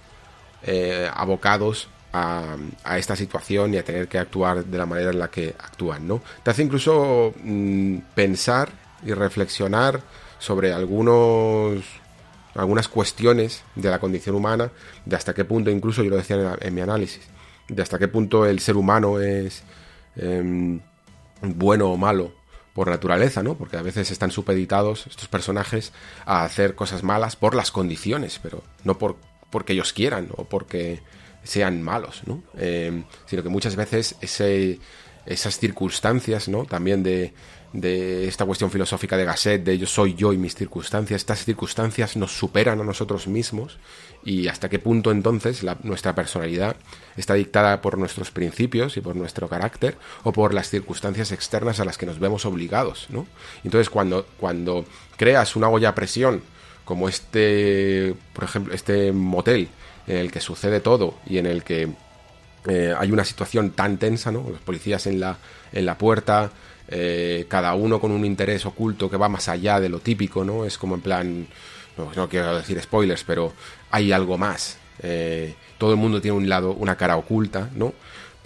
eh, 0.64 1.10
abocados 1.14 1.90
a, 2.14 2.56
esta 2.98 3.16
situación 3.16 3.74
y 3.74 3.78
a 3.78 3.84
tener 3.84 4.08
que 4.08 4.18
actuar 4.18 4.66
de 4.66 4.78
la 4.78 4.86
manera 4.86 5.12
en 5.12 5.20
la 5.20 5.30
que 5.30 5.56
actúan, 5.60 6.08
¿no? 6.08 6.22
Te 6.44 6.52
hace 6.52 6.64
incluso 6.64 7.34
mmm, 7.44 7.98
pensar 8.16 8.70
y 9.06 9.14
reflexionar 9.14 10.02
sobre 10.40 10.74
algunos 10.74 11.84
algunas 12.58 12.88
cuestiones 12.88 13.64
de 13.76 13.90
la 13.90 14.00
condición 14.00 14.36
humana, 14.36 14.72
de 15.06 15.16
hasta 15.16 15.34
qué 15.34 15.46
punto, 15.46 15.70
incluso 15.70 16.04
yo 16.04 16.10
lo 16.10 16.18
decía 16.18 16.58
en, 16.60 16.74
mi 16.74 16.82
análisis, 16.82 17.22
de 17.68 17.82
hasta 17.82 18.00
qué 18.00 18.08
punto 18.08 18.46
el 18.46 18.60
ser 18.60 18.78
humano 18.78 19.20
es 19.20 19.64
eh, 20.16 20.80
bueno 21.42 21.92
o 21.92 21.98
malo 21.98 22.34
por 22.74 22.90
naturaleza, 22.90 23.42
¿no? 23.42 23.56
Porque 23.56 23.78
a 23.78 23.82
veces 23.82 24.12
están 24.12 24.32
supeditados 24.32 25.08
estos 25.08 25.28
personajes 25.28 25.94
a 26.26 26.44
hacer 26.44 26.76
cosas 26.76 27.04
malas 27.04 27.36
por 27.36 27.56
las 27.56 27.72
condiciones, 27.72 28.40
pero 28.42 28.64
no 28.84 28.98
por 28.98 29.18
porque 29.50 29.74
ellos 29.74 29.94
quieran 29.94 30.28
o 30.36 30.44
porque 30.44 31.02
sean 31.44 31.82
malos, 31.82 32.22
¿no? 32.26 32.44
Eh, 32.58 33.04
sino 33.26 33.44
que 33.44 33.50
muchas 33.50 33.76
veces 33.76 34.16
ese, 34.22 34.80
esas 35.26 35.58
circunstancias, 35.58 36.50
¿no? 36.50 36.66
También 36.66 37.04
de, 37.04 37.34
de 37.74 38.28
esta 38.28 38.46
cuestión 38.46 38.72
filosófica 38.72 39.18
de 39.18 39.26
Gasset, 39.26 39.64
de 39.64 39.78
yo 39.78 39.88
soy 39.88 40.16
yo 40.16 40.34
y 40.34 40.38
mis 40.38 40.56
circunstancias, 40.56 41.22
estas 41.22 41.44
circunstancias 41.44 42.16
nos 42.16 42.38
superan 42.38 42.80
a 42.80 42.84
nosotros 42.84 43.28
mismos 43.28 43.78
y 44.24 44.48
hasta 44.48 44.70
qué 44.70 44.80
punto 44.80 45.12
entonces 45.12 45.64
la, 45.64 45.78
nuestra 45.84 46.16
personalidad 46.16 46.76
está 47.18 47.34
dictada 47.34 47.82
por 47.82 47.98
nuestros 47.98 48.32
principios 48.32 48.98
y 48.98 49.02
por 49.02 49.16
nuestro 49.16 49.48
carácter 49.48 49.98
o 50.24 50.32
por 50.32 50.54
las 50.54 50.70
circunstancias 50.70 51.32
externas 51.32 51.80
a 51.80 51.86
las 51.86 51.98
que 51.98 52.06
nos 52.06 52.20
vemos 52.20 52.46
obligados, 52.46 53.08
¿no? 53.10 53.28
Entonces 53.64 53.90
cuando, 53.90 54.26
cuando 54.40 54.86
creas 55.18 55.56
una 55.56 55.70
olla 55.70 55.90
a 55.90 55.96
presión 55.96 56.42
como 56.86 57.10
este, 57.10 58.16
por 58.34 58.46
ejemplo, 58.46 58.74
este 58.74 59.12
motel 59.12 59.68
en 60.08 60.18
el 60.18 60.32
que 60.32 60.40
sucede 60.40 60.80
todo 60.80 61.16
y 61.26 61.38
en 61.38 61.46
el 61.46 61.64
que 61.64 61.90
eh, 62.68 62.94
hay 62.98 63.12
una 63.12 63.26
situación 63.26 63.72
tan 63.72 63.98
tensa, 63.98 64.32
¿no? 64.32 64.46
Los 64.50 64.62
policías 64.62 65.06
en 65.06 65.20
la, 65.20 65.38
en 65.72 65.86
la 65.86 65.98
puerta, 65.98 66.52
eh, 66.88 67.46
cada 67.48 67.74
uno 67.74 68.00
con 68.00 68.12
un 68.12 68.24
interés 68.26 68.66
oculto 68.66 69.10
que 69.10 69.18
va 69.18 69.30
más 69.30 69.50
allá 69.50 69.80
de 69.80 69.90
lo 69.90 70.00
típico, 70.00 70.44
¿no? 70.44 70.66
Es 70.66 70.78
como 70.78 70.96
en 70.96 71.02
plan, 71.02 71.48
no, 72.16 72.30
quiero 72.30 72.58
decir 72.58 72.82
spoilers, 72.82 73.24
pero 73.24 73.54
hay 73.92 74.12
algo 74.12 74.38
más. 74.38 74.78
Eh, 75.02 75.56
todo 75.78 75.92
el 75.92 75.98
mundo 75.98 76.22
tiene 76.22 76.38
un 76.38 76.50
lado, 76.50 76.74
una 76.74 76.96
cara 76.96 77.18
oculta, 77.18 77.70
¿no? 77.76 77.94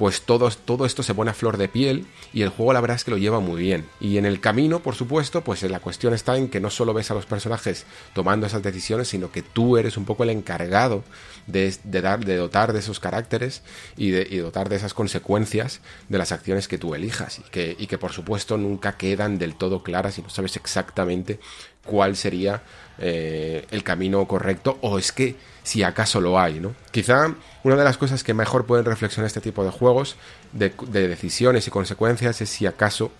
Pues 0.01 0.23
todo, 0.23 0.49
todo 0.49 0.87
esto 0.87 1.03
se 1.03 1.13
pone 1.13 1.29
a 1.29 1.35
flor 1.35 1.57
de 1.57 1.69
piel 1.69 2.07
y 2.33 2.41
el 2.41 2.49
juego 2.49 2.73
la 2.73 2.81
verdad 2.81 2.95
es 2.95 3.03
que 3.03 3.11
lo 3.11 3.19
lleva 3.19 3.39
muy 3.39 3.61
bien. 3.61 3.85
Y 3.99 4.17
en 4.17 4.25
el 4.25 4.39
camino, 4.39 4.79
por 4.79 4.95
supuesto, 4.95 5.43
pues 5.43 5.61
la 5.61 5.79
cuestión 5.79 6.15
está 6.15 6.37
en 6.37 6.47
que 6.47 6.59
no 6.59 6.71
solo 6.71 6.95
ves 6.95 7.11
a 7.11 7.13
los 7.13 7.27
personajes 7.27 7.85
tomando 8.15 8.47
esas 8.47 8.63
decisiones, 8.63 9.09
sino 9.09 9.31
que 9.31 9.43
tú 9.43 9.77
eres 9.77 9.97
un 9.97 10.05
poco 10.05 10.23
el 10.23 10.31
encargado 10.31 11.03
de, 11.45 11.75
de 11.83 12.01
dar, 12.01 12.25
de 12.25 12.35
dotar 12.35 12.73
de 12.73 12.79
esos 12.79 12.99
caracteres 12.99 13.61
y 13.95 14.09
de 14.09 14.27
y 14.27 14.37
dotar 14.37 14.69
de 14.69 14.77
esas 14.77 14.95
consecuencias 14.95 15.81
de 16.09 16.17
las 16.17 16.31
acciones 16.31 16.67
que 16.67 16.79
tú 16.79 16.95
elijas. 16.95 17.37
Y 17.37 17.43
que, 17.51 17.75
y 17.77 17.85
que 17.85 17.99
por 17.99 18.11
supuesto 18.11 18.57
nunca 18.57 18.97
quedan 18.97 19.37
del 19.37 19.53
todo 19.53 19.83
claras 19.83 20.17
y 20.17 20.23
no 20.23 20.31
sabes 20.31 20.55
exactamente 20.55 21.39
cuál 21.85 22.15
sería 22.15 22.63
eh, 22.97 23.67
el 23.69 23.83
camino 23.83 24.27
correcto 24.27 24.79
o 24.81 24.97
es 24.97 25.11
que 25.11 25.35
si 25.63 25.83
acaso 25.83 26.21
lo 26.21 26.39
hay, 26.39 26.59
¿no? 26.59 26.73
Quizá 26.91 27.33
una 27.63 27.75
de 27.75 27.83
las 27.83 27.97
cosas 27.97 28.23
que 28.23 28.33
mejor 28.33 28.65
pueden 28.65 28.85
reflexionar 28.85 29.27
este 29.27 29.41
tipo 29.41 29.63
de 29.63 29.71
juegos 29.71 30.15
de, 30.51 30.73
de 30.87 31.07
decisiones 31.07 31.67
y 31.67 31.71
consecuencias 31.71 32.41
es 32.41 32.49
si 32.49 32.65
acaso 32.65 33.11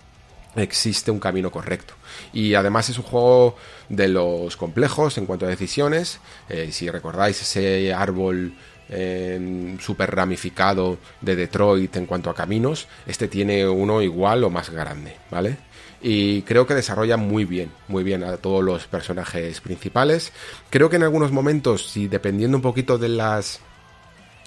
existe 0.56 1.10
un 1.10 1.20
camino 1.20 1.50
correcto. 1.50 1.94
Y 2.32 2.54
además 2.54 2.88
es 2.88 2.98
un 2.98 3.04
juego 3.04 3.56
de 3.88 4.08
los 4.08 4.56
complejos 4.56 5.18
en 5.18 5.26
cuanto 5.26 5.46
a 5.46 5.48
decisiones. 5.48 6.20
Eh, 6.48 6.70
si 6.72 6.90
recordáis 6.90 7.40
ese 7.40 7.92
árbol 7.94 8.54
eh, 8.88 9.76
super 9.80 10.14
ramificado 10.14 10.98
de 11.20 11.36
Detroit 11.36 11.96
en 11.96 12.06
cuanto 12.06 12.30
a 12.30 12.34
caminos, 12.34 12.88
este 13.06 13.28
tiene 13.28 13.66
uno 13.66 14.02
igual 14.02 14.44
o 14.44 14.50
más 14.50 14.70
grande, 14.70 15.16
¿vale? 15.30 15.56
Y 16.02 16.42
creo 16.42 16.66
que 16.66 16.74
desarrolla 16.74 17.16
muy 17.16 17.44
bien, 17.44 17.70
muy 17.88 18.02
bien 18.02 18.24
a 18.24 18.36
todos 18.36 18.62
los 18.62 18.86
personajes 18.86 19.60
principales. 19.60 20.32
Creo 20.68 20.90
que 20.90 20.96
en 20.96 21.04
algunos 21.04 21.30
momentos, 21.30 21.88
si 21.88 22.08
dependiendo 22.08 22.56
un 22.56 22.62
poquito 22.62 22.98
de 22.98 23.08
las 23.08 23.60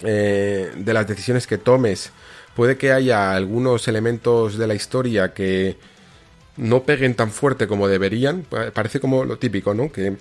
eh, 0.03 0.73
de 0.75 0.93
las 0.93 1.07
decisiones 1.07 1.47
que 1.47 1.57
tomes, 1.57 2.11
puede 2.55 2.77
que 2.77 2.91
haya 2.91 3.33
algunos 3.33 3.87
elementos 3.87 4.57
de 4.57 4.67
la 4.67 4.75
historia 4.75 5.33
que 5.33 5.77
no 6.57 6.83
peguen 6.83 7.15
tan 7.15 7.31
fuerte 7.31 7.67
como 7.67 7.87
deberían. 7.87 8.45
Parece 8.73 8.99
como 8.99 9.23
lo 9.23 9.37
típico, 9.37 9.73
¿no? 9.73 9.91
Que 9.91 10.17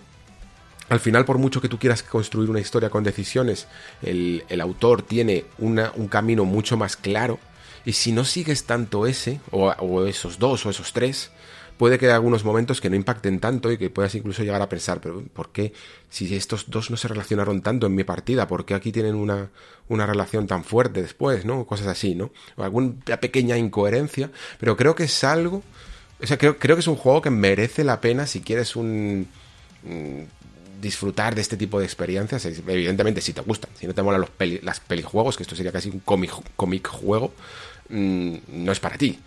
al 0.88 1.00
final, 1.00 1.24
por 1.24 1.38
mucho 1.38 1.60
que 1.60 1.68
tú 1.68 1.78
quieras 1.78 2.04
construir 2.04 2.50
una 2.50 2.60
historia 2.60 2.90
con 2.90 3.02
decisiones, 3.02 3.66
el, 4.02 4.44
el 4.48 4.60
autor 4.60 5.02
tiene 5.02 5.46
una, 5.58 5.92
un 5.96 6.06
camino 6.06 6.44
mucho 6.44 6.76
más 6.76 6.96
claro 6.96 7.40
y 7.84 7.92
si 7.92 8.12
no 8.12 8.24
sigues 8.24 8.64
tanto 8.64 9.06
ese, 9.06 9.40
o, 9.50 10.04
esos 10.06 10.38
dos, 10.38 10.64
o 10.66 10.70
esos 10.70 10.92
tres, 10.92 11.30
puede 11.76 11.98
que 11.98 12.06
haya 12.06 12.14
algunos 12.14 12.44
momentos 12.44 12.80
que 12.80 12.88
no 12.88 12.96
impacten 12.96 13.40
tanto 13.40 13.70
y 13.70 13.78
que 13.78 13.90
puedas 13.90 14.14
incluso 14.14 14.42
llegar 14.42 14.62
a 14.62 14.68
pensar, 14.68 15.00
pero 15.00 15.22
¿por 15.32 15.50
qué? 15.50 15.72
Si 16.08 16.34
estos 16.34 16.70
dos 16.70 16.90
no 16.90 16.96
se 16.96 17.08
relacionaron 17.08 17.62
tanto 17.62 17.86
en 17.86 17.94
mi 17.94 18.04
partida, 18.04 18.46
¿por 18.46 18.64
qué 18.64 18.74
aquí 18.74 18.92
tienen 18.92 19.14
una, 19.14 19.50
una 19.88 20.06
relación 20.06 20.46
tan 20.46 20.64
fuerte 20.64 21.02
después, 21.02 21.44
¿no? 21.44 21.66
Cosas 21.66 21.88
así, 21.88 22.14
¿no? 22.14 22.30
Alguna 22.56 22.94
pequeña 23.20 23.58
incoherencia, 23.58 24.30
pero 24.58 24.76
creo 24.76 24.94
que 24.94 25.04
es 25.04 25.24
algo... 25.24 25.62
O 26.22 26.26
sea, 26.26 26.38
creo, 26.38 26.58
creo 26.58 26.76
que 26.76 26.80
es 26.80 26.86
un 26.86 26.96
juego 26.96 27.20
que 27.20 27.30
merece 27.30 27.84
la 27.84 28.00
pena 28.00 28.26
si 28.26 28.40
quieres 28.40 28.76
un 28.76 29.28
disfrutar 30.84 31.34
de 31.34 31.40
este 31.40 31.56
tipo 31.56 31.78
de 31.78 31.86
experiencias, 31.86 32.44
evidentemente 32.44 33.20
si 33.20 33.32
te 33.32 33.40
gustan, 33.40 33.70
si 33.78 33.86
no 33.86 33.94
te 33.94 34.02
molan 34.02 34.20
los 34.20 34.30
peli, 34.30 34.60
las 34.62 34.80
pelijuegos, 34.80 35.36
que 35.36 35.42
esto 35.42 35.56
sería 35.56 35.72
casi 35.72 35.88
un 35.88 36.00
cómic 36.00 36.86
juego, 36.86 37.32
mmm, 37.88 38.36
no 38.48 38.72
es 38.72 38.80
para 38.80 38.98
ti. 38.98 39.18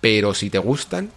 Pero 0.00 0.34
si 0.34 0.50
te 0.50 0.58
gustan, 0.58 1.10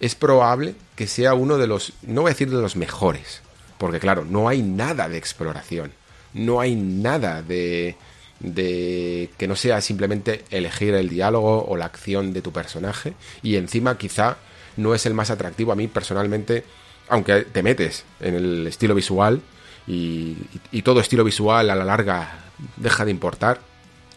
es 0.00 0.14
probable 0.14 0.74
que 0.94 1.06
sea 1.06 1.34
uno 1.34 1.58
de 1.58 1.66
los, 1.66 1.92
no 2.02 2.22
voy 2.22 2.30
a 2.30 2.34
decir 2.34 2.50
de 2.50 2.60
los 2.60 2.76
mejores, 2.76 3.42
porque 3.78 4.00
claro, 4.00 4.24
no 4.24 4.48
hay 4.48 4.62
nada 4.62 5.08
de 5.08 5.18
exploración, 5.18 5.92
no 6.34 6.60
hay 6.60 6.74
nada 6.74 7.42
de, 7.42 7.96
de 8.40 9.30
que 9.38 9.48
no 9.48 9.56
sea 9.56 9.80
simplemente 9.80 10.44
elegir 10.50 10.94
el 10.94 11.08
diálogo 11.08 11.64
o 11.66 11.76
la 11.76 11.86
acción 11.86 12.32
de 12.32 12.42
tu 12.42 12.52
personaje, 12.52 13.14
y 13.42 13.56
encima 13.56 13.96
quizá 13.96 14.36
no 14.76 14.94
es 14.94 15.06
el 15.06 15.14
más 15.14 15.30
atractivo 15.30 15.72
a 15.72 15.76
mí 15.76 15.88
personalmente 15.88 16.64
aunque 17.08 17.42
te 17.42 17.62
metes 17.62 18.04
en 18.20 18.34
el 18.34 18.66
estilo 18.66 18.94
visual 18.94 19.40
y, 19.86 20.36
y, 20.72 20.82
todo 20.82 21.00
estilo 21.00 21.22
visual 21.22 21.70
a 21.70 21.74
la 21.74 21.84
larga 21.84 22.40
deja 22.76 23.04
de 23.04 23.12
importar, 23.12 23.60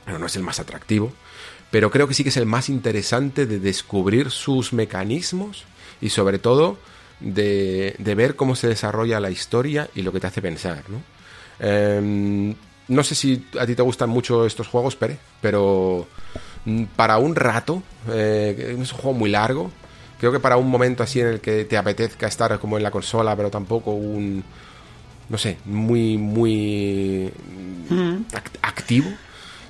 pero 0.05 0.17
no 0.17 0.25
es 0.25 0.35
el 0.35 0.43
más 0.43 0.59
atractivo, 0.59 1.13
pero 1.71 1.91
creo 1.91 2.07
que 2.07 2.13
sí 2.13 2.23
que 2.23 2.29
es 2.29 2.37
el 2.37 2.45
más 2.45 2.69
interesante 2.69 3.45
de 3.45 3.59
descubrir 3.59 4.31
sus 4.31 4.73
mecanismos 4.73 5.65
y 6.01 6.09
sobre 6.09 6.39
todo 6.39 6.77
de, 7.19 7.95
de 7.97 8.15
ver 8.15 8.35
cómo 8.35 8.55
se 8.55 8.67
desarrolla 8.67 9.19
la 9.19 9.29
historia 9.29 9.89
y 9.95 10.01
lo 10.01 10.11
que 10.11 10.19
te 10.19 10.27
hace 10.27 10.41
pensar, 10.41 10.83
¿no? 10.89 11.01
Eh, 11.59 12.55
no 12.89 13.03
sé 13.03 13.15
si 13.15 13.45
a 13.59 13.65
ti 13.65 13.75
te 13.75 13.81
gustan 13.81 14.09
mucho 14.09 14.45
estos 14.45 14.67
juegos, 14.67 14.95
Pere, 14.95 15.17
pero 15.41 16.07
para 16.95 17.17
un 17.19 17.35
rato, 17.35 17.83
eh, 18.09 18.75
es 18.79 18.91
un 18.91 18.97
juego 18.97 19.17
muy 19.17 19.29
largo, 19.29 19.71
creo 20.19 20.31
que 20.31 20.39
para 20.39 20.57
un 20.57 20.69
momento 20.69 21.03
así 21.03 21.21
en 21.21 21.27
el 21.27 21.39
que 21.39 21.65
te 21.65 21.77
apetezca 21.77 22.27
estar 22.27 22.57
como 22.59 22.77
en 22.77 22.83
la 22.83 22.91
consola, 22.91 23.35
pero 23.35 23.51
tampoco 23.51 23.91
un, 23.91 24.43
no 25.29 25.37
sé, 25.37 25.57
muy, 25.65 26.17
muy 26.17 27.31
mm. 27.89 28.17
activo, 28.63 29.09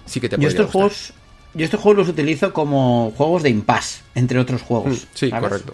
sí 0.06 0.22
que 0.22 0.30
te 0.30 0.38
Yo 0.38 0.48
estos 0.48 0.68
gustar. 0.68 0.72
juegos, 0.72 1.14
yo 1.60 1.66
estos 1.66 1.82
juegos 1.82 1.98
los 1.98 2.10
utilizo 2.10 2.54
como 2.54 3.12
juegos 3.18 3.44
de 3.44 3.50
impasse, 3.50 4.02
entre 4.16 4.40
otros 4.40 4.62
juegos. 4.62 4.94
Mm, 4.94 5.08
sí, 5.14 5.30
¿sabes? 5.30 5.50
correcto. 5.50 5.74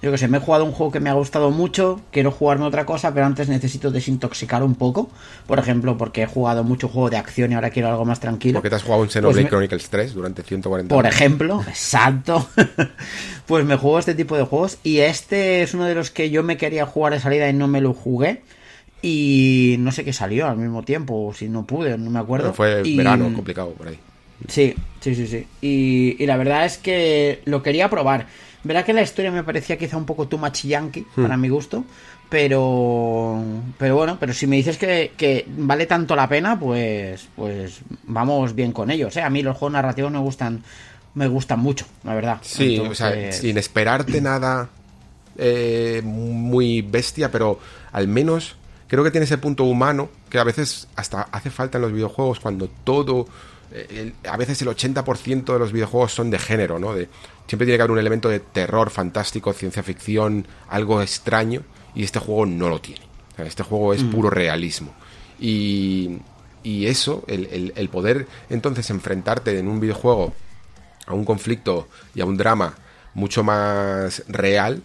Yo 0.00 0.10
que 0.10 0.16
sé, 0.16 0.28
me 0.28 0.38
he 0.38 0.40
jugado 0.40 0.64
un 0.64 0.72
juego 0.72 0.90
que 0.90 0.98
me 0.98 1.10
ha 1.10 1.12
gustado 1.12 1.50
mucho, 1.50 2.00
quiero 2.10 2.30
jugarme 2.30 2.64
otra 2.64 2.86
cosa, 2.86 3.12
pero 3.12 3.26
antes 3.26 3.48
necesito 3.50 3.90
desintoxicar 3.90 4.62
un 4.62 4.74
poco. 4.74 5.10
Por 5.46 5.58
ejemplo, 5.58 5.98
porque 5.98 6.22
he 6.22 6.26
jugado 6.26 6.64
mucho 6.64 6.88
juego 6.88 7.10
de 7.10 7.18
acción 7.18 7.52
y 7.52 7.54
ahora 7.54 7.68
quiero 7.68 7.88
algo 7.88 8.06
más 8.06 8.18
tranquilo. 8.18 8.54
Porque 8.54 8.70
te 8.70 8.76
has 8.76 8.82
jugado 8.82 9.02
un 9.02 9.10
Xenoblade 9.10 9.42
pues 9.42 9.44
me... 9.44 9.50
Chronicles 9.50 9.90
3 9.90 10.14
durante 10.14 10.42
140 10.42 10.94
Por 10.94 11.06
ejemplo, 11.06 11.62
exacto. 11.68 12.48
pues 13.46 13.66
me 13.66 13.76
juego 13.76 13.98
este 13.98 14.14
tipo 14.14 14.38
de 14.38 14.44
juegos 14.44 14.78
y 14.82 15.00
este 15.00 15.62
es 15.62 15.74
uno 15.74 15.84
de 15.84 15.94
los 15.94 16.10
que 16.10 16.30
yo 16.30 16.42
me 16.42 16.56
quería 16.56 16.86
jugar 16.86 17.12
de 17.12 17.20
salida 17.20 17.46
y 17.46 17.52
no 17.52 17.68
me 17.68 17.82
lo 17.82 17.92
jugué. 17.92 18.42
Y 19.02 19.76
no 19.80 19.92
sé 19.92 20.04
qué 20.04 20.14
salió 20.14 20.46
al 20.46 20.56
mismo 20.56 20.82
tiempo, 20.82 21.26
o 21.26 21.34
si 21.34 21.48
no 21.48 21.66
pude, 21.66 21.96
no 21.98 22.10
me 22.10 22.18
acuerdo. 22.18 22.52
Pero 22.52 22.54
fue 22.54 22.82
y... 22.88 22.96
verano 22.96 23.32
complicado 23.34 23.72
por 23.72 23.88
ahí. 23.88 23.98
Sí, 24.48 24.74
sí, 25.00 25.14
sí, 25.14 25.26
sí. 25.26 25.46
Y, 25.60 26.22
y 26.22 26.26
la 26.26 26.36
verdad 26.36 26.64
es 26.64 26.78
que 26.78 27.42
lo 27.44 27.62
quería 27.62 27.88
probar. 27.88 28.26
Verá 28.62 28.84
que 28.84 28.92
la 28.92 29.02
historia 29.02 29.30
me 29.30 29.42
parecía 29.42 29.78
quizá 29.78 29.96
un 29.96 30.04
poco 30.04 30.28
too 30.28 30.38
much 30.38 30.64
yankee, 30.64 31.06
para 31.16 31.36
mi 31.36 31.48
gusto. 31.48 31.84
Pero, 32.28 33.42
pero 33.76 33.96
bueno, 33.96 34.16
pero 34.20 34.32
si 34.32 34.46
me 34.46 34.56
dices 34.56 34.78
que, 34.78 35.12
que, 35.16 35.44
vale 35.48 35.86
tanto 35.86 36.14
la 36.14 36.28
pena, 36.28 36.58
pues, 36.58 37.28
pues 37.34 37.80
vamos 38.04 38.54
bien 38.54 38.70
con 38.70 38.90
ellos. 38.90 39.16
¿eh? 39.16 39.22
A 39.22 39.30
mí 39.30 39.42
los 39.42 39.56
juegos 39.56 39.72
narrativos 39.72 40.12
me 40.12 40.18
gustan, 40.18 40.62
me 41.14 41.26
gustan 41.26 41.58
mucho, 41.58 41.86
la 42.04 42.14
verdad. 42.14 42.38
Sí, 42.42 42.78
o 42.78 42.94
sea, 42.94 43.32
sin 43.32 43.58
esperarte 43.58 44.20
nada 44.20 44.68
eh, 45.38 46.02
muy 46.04 46.82
bestia, 46.82 47.32
pero 47.32 47.58
al 47.90 48.06
menos 48.06 48.54
creo 48.86 49.02
que 49.02 49.10
tiene 49.10 49.24
ese 49.24 49.38
punto 49.38 49.64
humano 49.64 50.10
que 50.28 50.38
a 50.38 50.44
veces 50.44 50.86
hasta 50.94 51.22
hace 51.22 51.50
falta 51.50 51.78
en 51.78 51.82
los 51.82 51.92
videojuegos 51.92 52.38
cuando 52.38 52.68
todo 52.84 53.26
eh, 53.72 54.12
a 54.28 54.36
veces 54.36 54.60
el 54.62 54.68
80% 54.68 55.52
de 55.52 55.58
los 55.58 55.72
videojuegos 55.72 56.12
son 56.12 56.30
de 56.30 56.38
género, 56.38 56.78
¿no? 56.78 56.94
De, 56.94 57.08
siempre 57.46 57.66
tiene 57.66 57.78
que 57.78 57.82
haber 57.82 57.92
un 57.92 57.98
elemento 57.98 58.28
de 58.28 58.40
terror 58.40 58.90
fantástico, 58.90 59.52
ciencia 59.52 59.82
ficción, 59.82 60.46
algo 60.68 61.02
extraño, 61.02 61.62
y 61.94 62.04
este 62.04 62.18
juego 62.18 62.46
no 62.46 62.68
lo 62.68 62.80
tiene. 62.80 63.02
este 63.38 63.62
juego 63.62 63.94
es 63.94 64.02
mm. 64.02 64.10
puro 64.10 64.30
realismo. 64.30 64.94
Y, 65.38 66.18
y 66.62 66.86
eso, 66.86 67.24
el, 67.26 67.72
el, 67.74 67.88
poder 67.88 68.26
entonces 68.50 68.90
enfrentarte 68.90 69.58
en 69.58 69.68
un 69.68 69.80
videojuego 69.80 70.34
a 71.06 71.14
un 71.14 71.24
conflicto 71.24 71.88
y 72.14 72.20
a 72.20 72.26
un 72.26 72.36
drama 72.36 72.74
mucho 73.14 73.42
más 73.42 74.22
real, 74.28 74.82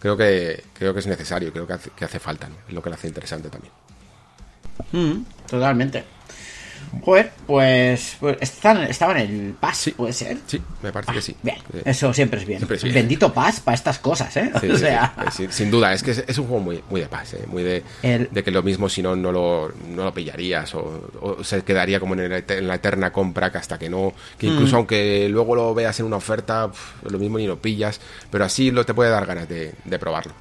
creo 0.00 0.16
que, 0.16 0.64
creo 0.74 0.92
que 0.92 1.00
es 1.00 1.06
necesario, 1.06 1.52
creo 1.52 1.66
que 1.66 1.72
hace, 1.74 1.90
que 1.90 2.04
hace 2.04 2.18
falta, 2.18 2.48
es 2.66 2.74
lo 2.74 2.82
que 2.82 2.90
lo 2.90 2.96
hace 2.96 3.08
interesante 3.08 3.48
también. 3.48 3.72
Mm, 4.92 5.24
totalmente. 5.46 6.04
Joder, 7.00 7.32
pues, 7.46 8.16
pues 8.20 8.36
están, 8.40 8.82
estaba 8.82 9.18
en 9.18 9.30
el 9.30 9.54
PAS, 9.54 9.90
¿puede 9.96 10.12
ser? 10.12 10.38
Sí, 10.46 10.60
me 10.82 10.92
parece 10.92 11.12
que 11.12 11.22
sí. 11.22 11.36
Bien, 11.42 11.56
eso 11.84 12.12
siempre 12.12 12.40
es 12.40 12.46
bien. 12.46 12.66
Bendito 12.92 13.32
PAS 13.32 13.60
para 13.60 13.74
estas 13.74 13.98
cosas, 13.98 14.36
¿eh? 14.36 14.52
o 14.72 14.76
sea... 14.76 15.14
sin 15.30 15.70
duda, 15.70 15.92
es 15.92 16.02
que 16.02 16.10
es, 16.10 16.38
un 16.38 16.46
juego 16.46 16.62
muy, 16.62 16.82
muy 16.90 17.00
de 17.00 17.06
PAS, 17.06 17.34
¿eh? 17.34 17.44
muy 17.46 17.62
de, 17.62 17.82
de 18.02 18.44
que 18.44 18.50
lo 18.50 18.62
mismo 18.62 18.88
si 18.88 19.02
no, 19.02 19.16
no 19.16 19.32
lo, 19.32 19.72
no 19.88 20.04
lo 20.04 20.14
pillarías 20.14 20.74
o, 20.74 21.42
se 21.42 21.62
quedaría 21.62 21.98
como 21.98 22.14
en, 22.14 22.30
la 22.30 22.74
eterna 22.74 23.12
compra 23.12 23.50
que 23.50 23.58
hasta 23.58 23.78
que 23.78 23.88
no, 23.88 24.12
que 24.38 24.46
incluso 24.46 24.74
mm. 24.74 24.78
aunque 24.78 25.28
luego 25.28 25.54
lo 25.54 25.74
veas 25.74 25.98
en 26.00 26.06
una 26.06 26.16
oferta, 26.16 26.70
lo 27.08 27.18
mismo 27.18 27.38
ni 27.38 27.46
lo 27.46 27.60
pillas, 27.60 28.00
pero 28.30 28.44
así 28.44 28.70
lo 28.70 28.84
te 28.84 28.94
puede 28.94 29.10
dar 29.10 29.26
ganas 29.26 29.48
de, 29.48 29.74
de 29.84 29.98
probarlo. 29.98 30.32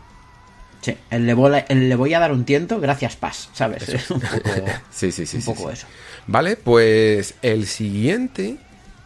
Sí, 0.82 0.98
el 1.12 1.28
le, 1.28 1.36
voy, 1.36 1.52
le, 1.70 1.96
voy, 1.96 2.14
a 2.16 2.20
dar 2.20 2.32
un 2.32 2.44
tiento, 2.44 2.80
gracias 2.80 3.16
Paz, 3.16 3.50
¿sabes? 3.54 3.88
Es 3.88 4.10
un 4.10 4.20
poco, 4.44 4.50
sí, 4.92 5.12
sí, 5.12 5.26
sí, 5.28 5.38
un 5.38 5.44
poco 5.44 5.70
eso. 5.70 5.86
Vale, 6.28 6.56
pues 6.56 7.36
el 7.44 7.68
siguiente 7.68 8.58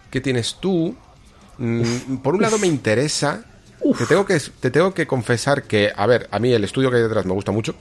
que 0.09 0.21
tienes 0.21 0.55
tú, 0.61 0.95
mm, 1.57 2.17
por 2.17 2.35
un 2.35 2.41
lado 2.41 2.57
me 2.57 2.67
interesa, 2.67 3.43
te 3.97 4.05
tengo, 4.05 4.25
que, 4.25 4.39
te 4.59 4.71
tengo 4.71 4.93
que 4.93 5.05
confesar 5.05 5.63
que, 5.63 5.91
a 5.93 6.05
ver, 6.07 6.29
a 6.31 6.39
mí 6.39 6.53
el 6.53 6.63
estudio 6.63 6.89
que 6.89 6.97
hay 6.97 7.03
detrás 7.03 7.25
me 7.25 7.33
gusta 7.33 7.51
mucho, 7.51 7.75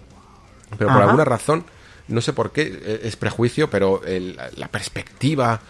pero 0.77 0.93
por 0.93 1.03
alguna 1.03 1.25
razón, 1.25 1.65
no 2.09 2.21
sé 2.21 2.33
por 2.33 2.51
qué, 2.51 2.63
e, 2.63 3.07
es 3.07 3.15
prejuicio, 3.15 3.71
pero 3.71 4.03
la 4.57 4.69
perspectiva 4.69 5.61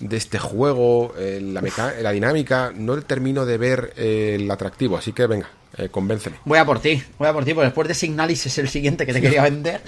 de 0.00 0.16
este 0.16 0.38
juego, 0.38 1.14
la, 1.18 1.62
la 2.00 2.10
dinámica, 2.12 2.72
no 2.74 3.00
termino 3.02 3.44
de 3.44 3.58
ver 3.58 3.92
el 3.96 4.50
atractivo, 4.50 4.96
así 4.96 5.12
que 5.12 5.26
venga, 5.26 5.50
eh, 5.76 5.88
convénceme. 5.88 6.36
Voy 6.44 6.58
a 6.58 6.64
por 6.64 6.80
ti, 6.80 7.02
voy 7.18 7.28
a 7.28 7.32
por 7.32 7.44
ti, 7.44 7.54
porque 7.54 7.66
después 7.66 7.88
de 7.88 7.94
Signalis 7.94 8.46
es 8.46 8.58
el 8.58 8.68
siguiente 8.68 9.06
que 9.06 9.12
te 9.12 9.20
quería 9.20 9.42
vender. 9.50 9.80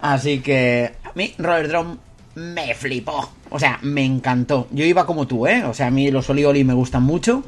Así 0.00 0.40
que 0.40 0.92
a 1.04 1.12
mí 1.14 1.34
Roller 1.38 1.68
Drum 1.68 1.98
me 2.34 2.74
flipó. 2.74 3.30
O 3.50 3.58
sea, 3.58 3.78
me 3.82 4.04
encantó. 4.04 4.68
Yo 4.70 4.84
iba 4.84 5.06
como 5.06 5.26
tú, 5.26 5.46
¿eh? 5.46 5.64
O 5.64 5.74
sea, 5.74 5.88
a 5.88 5.90
mí 5.90 6.10
los 6.10 6.28
Oli 6.30 6.44
Oli 6.44 6.64
me 6.64 6.74
gustan 6.74 7.02
mucho. 7.02 7.44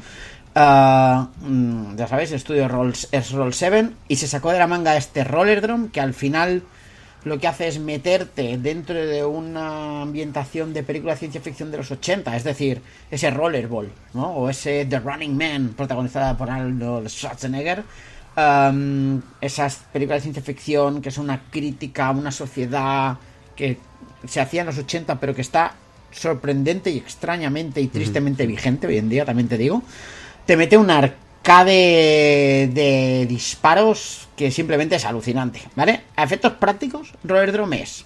Ah, 0.53 1.29
mm, 1.41 1.97
ya 1.97 2.07
sabéis, 2.07 2.31
estudio 2.31 2.67
Rolls, 2.69 3.09
es 3.11 3.31
Roll 3.31 3.53
7 3.53 3.89
y 4.07 4.15
se 4.15 4.27
sacó 4.27 4.51
de 4.51 4.59
la 4.59 4.67
manga 4.67 4.95
este 4.95 5.25
Roller 5.25 5.61
Drum 5.61 5.89
que 5.89 5.99
al 5.99 6.13
final 6.13 6.63
lo 7.25 7.39
que 7.39 7.47
hace 7.47 7.67
es 7.67 7.79
meterte 7.79 8.57
dentro 8.59 8.95
de 8.95 9.25
una 9.25 10.03
ambientación 10.03 10.73
de 10.73 10.83
película 10.83 11.13
de 11.13 11.19
ciencia 11.19 11.41
ficción 11.41 11.71
de 11.71 11.77
los 11.77 11.89
80, 11.89 12.35
es 12.35 12.43
decir, 12.43 12.81
ese 13.09 13.31
Rollerball, 13.31 13.91
¿no? 14.13 14.31
O 14.35 14.49
ese 14.49 14.85
The 14.85 14.99
Running 14.99 15.35
Man, 15.35 15.73
protagonizada 15.75 16.37
por 16.37 16.51
Arnold 16.51 17.09
Schwarzenegger. 17.09 17.83
esas 19.41 19.75
películas 19.91 20.19
de 20.19 20.21
ciencia 20.21 20.43
ficción 20.43 21.01
que 21.01 21.09
son 21.09 21.25
una 21.25 21.41
crítica 21.49 22.07
a 22.07 22.11
una 22.11 22.31
sociedad 22.31 23.17
que 23.55 23.79
se 24.27 24.39
hacía 24.39 24.61
en 24.61 24.67
los 24.67 24.77
80, 24.77 25.19
pero 25.19 25.33
que 25.33 25.41
está 25.41 25.73
sorprendente 26.11 26.91
y 26.91 26.97
extrañamente 26.97 27.81
y 27.81 27.87
tristemente 27.87 28.45
vigente 28.45 28.85
hoy 28.85 28.97
en 28.97 29.09
día, 29.09 29.25
también 29.25 29.47
te 29.47 29.57
digo. 29.57 29.81
Te 30.45 30.55
mete 30.55 30.77
un 30.77 30.91
arcade 31.45 32.67
de 32.73 33.25
disparos 33.29 34.27
que 34.35 34.49
simplemente 34.49 34.95
es 34.95 35.05
alucinante, 35.05 35.61
¿vale? 35.75 36.01
A 36.15 36.23
efectos 36.23 36.53
prácticos, 36.53 37.13
Roller 37.23 37.51
Drome 37.51 37.83
es. 37.83 38.03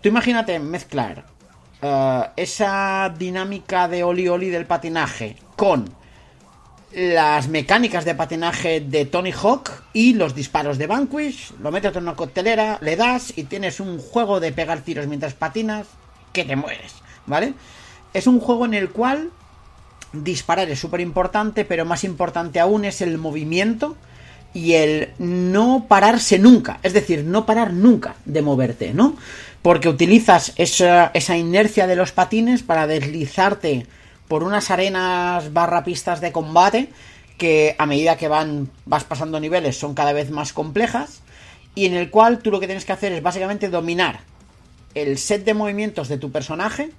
Tú 0.00 0.08
imagínate 0.08 0.58
mezclar 0.58 1.26
eh, 1.82 2.22
esa 2.36 3.14
dinámica 3.18 3.86
de 3.86 4.02
oli 4.02 4.28
oli 4.28 4.48
del 4.48 4.64
patinaje 4.64 5.36
con 5.56 5.84
las 6.94 7.48
mecánicas 7.48 8.06
de 8.06 8.14
patinaje 8.14 8.80
de 8.80 9.04
Tony 9.04 9.32
Hawk 9.32 9.70
y 9.92 10.14
los 10.14 10.34
disparos 10.34 10.78
de 10.78 10.86
Vanquish. 10.86 11.52
Lo 11.60 11.70
metes 11.70 11.94
en 11.94 12.04
una 12.04 12.16
coctelera, 12.16 12.78
le 12.80 12.96
das 12.96 13.34
y 13.36 13.44
tienes 13.44 13.78
un 13.78 13.98
juego 13.98 14.40
de 14.40 14.52
pegar 14.52 14.80
tiros 14.80 15.06
mientras 15.06 15.34
patinas 15.34 15.86
que 16.32 16.44
te 16.44 16.56
mueres, 16.56 16.94
¿vale? 17.26 17.52
Es 18.14 18.26
un 18.26 18.40
juego 18.40 18.64
en 18.64 18.72
el 18.72 18.88
cual 18.88 19.32
disparar 20.22 20.70
es 20.70 20.78
súper 20.78 21.00
importante, 21.00 21.64
pero 21.64 21.84
más 21.84 22.04
importante 22.04 22.60
aún 22.60 22.84
es 22.84 23.00
el 23.00 23.18
movimiento 23.18 23.96
y 24.54 24.74
el 24.74 25.10
no 25.18 25.86
pararse 25.88 26.38
nunca, 26.38 26.78
es 26.82 26.92
decir, 26.92 27.24
no 27.24 27.44
parar 27.44 27.72
nunca 27.72 28.14
de 28.24 28.40
moverte, 28.40 28.94
¿no? 28.94 29.16
Porque 29.62 29.88
utilizas 29.88 30.52
esa, 30.56 31.36
inercia 31.36 31.86
de 31.88 31.96
los 31.96 32.12
patines 32.12 32.62
para 32.62 32.86
deslizarte 32.86 33.86
por 34.28 34.44
unas 34.44 34.70
arenas 34.70 35.52
barra 35.52 35.82
pistas 35.84 36.20
de 36.20 36.32
combate 36.32 36.88
que 37.36 37.74
a 37.78 37.86
medida 37.86 38.16
que 38.16 38.28
van 38.28 38.70
vas 38.86 39.02
pasando 39.02 39.40
niveles 39.40 39.76
son 39.76 39.94
cada 39.94 40.12
vez 40.12 40.30
más 40.30 40.52
complejas 40.52 41.22
y 41.74 41.86
en 41.86 41.94
el 41.94 42.08
cual 42.10 42.38
tú 42.38 42.52
lo 42.52 42.60
que 42.60 42.66
tienes 42.66 42.84
que 42.84 42.92
hacer 42.92 43.12
es 43.12 43.22
básicamente 43.22 43.68
dominar 43.68 44.20
el 44.94 45.18
set 45.18 45.44
de 45.44 45.54
movimientos 45.54 46.08
de 46.08 46.18
tu 46.18 46.30
personaje 46.30 46.92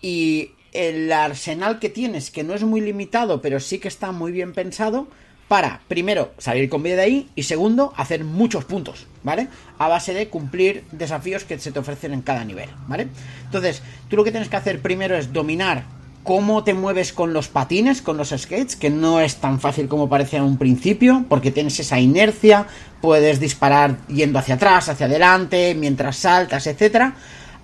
y 0.00 0.52
el 0.74 1.10
arsenal 1.12 1.78
que 1.78 1.88
tienes, 1.88 2.30
que 2.30 2.44
no 2.44 2.52
es 2.52 2.62
muy 2.62 2.80
limitado, 2.80 3.40
pero 3.40 3.60
sí 3.60 3.78
que 3.78 3.88
está 3.88 4.12
muy 4.12 4.32
bien 4.32 4.52
pensado, 4.52 5.08
para, 5.48 5.80
primero, 5.88 6.32
salir 6.38 6.68
con 6.68 6.82
vida 6.82 6.96
de 6.96 7.02
ahí 7.02 7.28
y 7.34 7.44
segundo, 7.44 7.92
hacer 7.96 8.24
muchos 8.24 8.64
puntos, 8.64 9.06
¿vale? 9.22 9.48
A 9.78 9.88
base 9.88 10.14
de 10.14 10.28
cumplir 10.28 10.84
desafíos 10.90 11.44
que 11.44 11.58
se 11.58 11.70
te 11.70 11.78
ofrecen 11.78 12.12
en 12.12 12.22
cada 12.22 12.44
nivel, 12.44 12.70
¿vale? 12.88 13.08
Entonces, 13.44 13.82
tú 14.08 14.16
lo 14.16 14.24
que 14.24 14.30
tienes 14.30 14.48
que 14.48 14.56
hacer 14.56 14.80
primero 14.80 15.16
es 15.16 15.32
dominar 15.32 15.84
cómo 16.22 16.64
te 16.64 16.72
mueves 16.72 17.12
con 17.12 17.34
los 17.34 17.48
patines, 17.48 18.00
con 18.00 18.16
los 18.16 18.30
skates, 18.30 18.76
que 18.76 18.88
no 18.88 19.20
es 19.20 19.36
tan 19.36 19.60
fácil 19.60 19.88
como 19.88 20.08
parece 20.08 20.38
en 20.38 20.44
un 20.44 20.56
principio, 20.56 21.26
porque 21.28 21.50
tienes 21.50 21.78
esa 21.78 22.00
inercia, 22.00 22.66
puedes 23.02 23.38
disparar 23.38 23.98
yendo 24.08 24.38
hacia 24.38 24.54
atrás, 24.54 24.88
hacia 24.88 25.06
adelante, 25.06 25.76
mientras 25.78 26.16
saltas, 26.16 26.66
etcétera. 26.66 27.14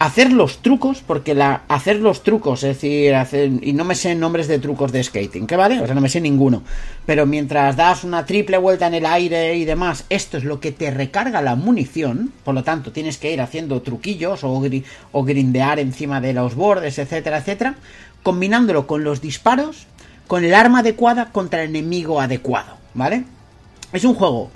Hacer 0.01 0.33
los 0.33 0.63
trucos, 0.63 1.05
porque 1.07 1.35
la, 1.35 1.63
hacer 1.69 1.97
los 1.97 2.25
trucos, 2.25 2.65
es 2.65 2.81
decir, 2.81 3.15
hacer, 3.15 3.51
y 3.63 3.73
no 3.75 3.85
me 3.85 3.95
sé 3.95 4.15
nombres 4.17 4.49
de 4.49 4.59
trucos 4.59 4.91
de 4.91 5.05
skating, 5.05 5.47
¿qué 5.47 5.57
vale? 5.57 5.79
O 5.81 5.87
sea, 5.87 5.95
no 5.95 6.01
me 6.01 6.09
sé 6.09 6.21
ninguno. 6.21 6.63
Pero 7.07 7.27
mientras 7.27 7.77
das 7.77 8.03
una 8.03 8.25
triple 8.27 8.57
vuelta 8.57 8.87
en 8.87 8.95
el 8.95 9.07
aire 9.07 9.57
y 9.57 9.65
demás, 9.65 10.07
esto 10.09 10.39
es 10.39 10.45
lo 10.45 10.59
que 10.59 10.73
te 10.73 10.91
recarga 10.91 11.43
la 11.43 11.55
munición, 11.55 12.33
por 12.45 12.55
lo 12.55 12.65
tanto 12.65 12.93
tienes 12.93 13.19
que 13.19 13.31
ir 13.31 13.41
haciendo 13.41 13.83
truquillos 13.83 14.43
o, 14.43 14.63
o 15.13 15.25
grindear 15.25 15.79
encima 15.79 16.21
de 16.21 16.33
los 16.33 16.55
bordes, 16.55 16.99
etcétera, 16.99 17.39
etcétera 17.39 17.77
combinándolo 18.23 18.87
con 18.87 19.05
los 19.05 19.21
disparos, 19.21 19.87
con 20.27 20.45
el 20.45 20.55
arma 20.55 20.81
adecuada 20.81 21.33
contra 21.33 21.63
el 21.63 21.71
enemigo 21.71 22.21
adecuado, 22.21 22.77
¿vale? 22.95 23.25
Es 23.93 24.05
un 24.05 24.15
juego 24.15 24.51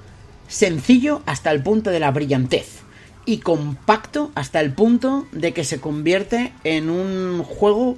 sencillo 0.47 1.23
hasta 1.27 1.51
el 1.51 1.63
punto 1.63 1.91
de 1.91 2.01
la 2.01 2.11
brillantez 2.11 2.84
y 3.27 3.39
compacto 3.39 4.33
hasta 4.35 4.61
el 4.61 4.73
punto 4.73 5.27
de 5.33 5.53
que 5.53 5.65
se 5.65 5.81
convierte 5.81 6.53
en 6.65 6.91
un 6.91 7.43
juego 7.43 7.97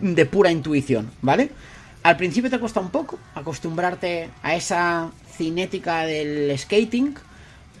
de 0.00 0.26
pura 0.26 0.50
intuición, 0.50 1.10
¿vale? 1.22 1.50
Al 2.02 2.16
principio 2.16 2.50
te 2.50 2.60
cuesta 2.60 2.80
un 2.80 2.90
poco 2.90 3.18
acostumbrarte 3.34 4.30
a 4.42 4.54
esa 4.54 5.10
cinética 5.36 6.04
del 6.04 6.56
skating, 6.56 7.16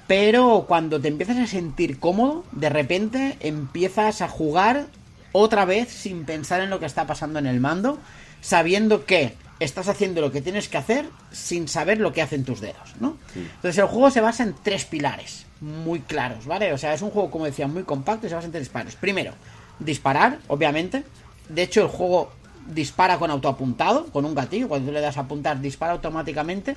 pero 0.06 0.64
cuando 0.66 1.00
te 1.00 1.08
empiezas 1.08 1.36
a 1.38 1.46
sentir 1.46 1.98
cómodo, 1.98 2.44
de 2.52 2.68
repente 2.68 3.36
empiezas 3.40 4.20
a 4.20 4.28
jugar 4.28 4.86
otra 5.32 5.64
vez 5.64 5.88
sin 5.88 6.24
pensar 6.24 6.60
en 6.60 6.70
lo 6.70 6.80
que 6.80 6.86
está 6.86 7.06
pasando 7.06 7.38
en 7.38 7.46
el 7.46 7.60
mando, 7.60 7.98
sabiendo 8.40 9.04
que 9.04 9.34
estás 9.60 9.88
haciendo 9.88 10.20
lo 10.20 10.32
que 10.32 10.40
tienes 10.40 10.68
que 10.68 10.78
hacer 10.78 11.06
sin 11.30 11.68
saber 11.68 12.00
lo 12.00 12.12
que 12.12 12.22
hacen 12.22 12.44
tus 12.44 12.60
dedos, 12.60 12.94
¿no? 13.00 13.16
Entonces 13.34 13.78
el 13.78 13.86
juego 13.86 14.10
se 14.10 14.20
basa 14.20 14.42
en 14.42 14.54
tres 14.62 14.84
pilares 14.84 15.47
muy 15.60 16.00
claros, 16.00 16.46
¿vale? 16.46 16.72
O 16.72 16.78
sea, 16.78 16.94
es 16.94 17.02
un 17.02 17.10
juego, 17.10 17.30
como 17.30 17.44
decía, 17.44 17.66
muy 17.66 17.82
compacto 17.82 18.26
y 18.26 18.30
se 18.30 18.34
basa 18.34 18.46
en 18.46 18.52
pilares. 18.52 18.96
Primero, 18.96 19.32
disparar, 19.78 20.38
obviamente. 20.48 21.04
De 21.48 21.62
hecho, 21.62 21.82
el 21.82 21.88
juego 21.88 22.30
dispara 22.66 23.18
con 23.18 23.30
autoapuntado, 23.30 24.06
con 24.06 24.24
un 24.24 24.34
gatillo, 24.34 24.68
cuando 24.68 24.88
tú 24.88 24.92
le 24.92 25.00
das 25.00 25.16
a 25.16 25.22
apuntar 25.22 25.60
dispara 25.60 25.92
automáticamente, 25.92 26.76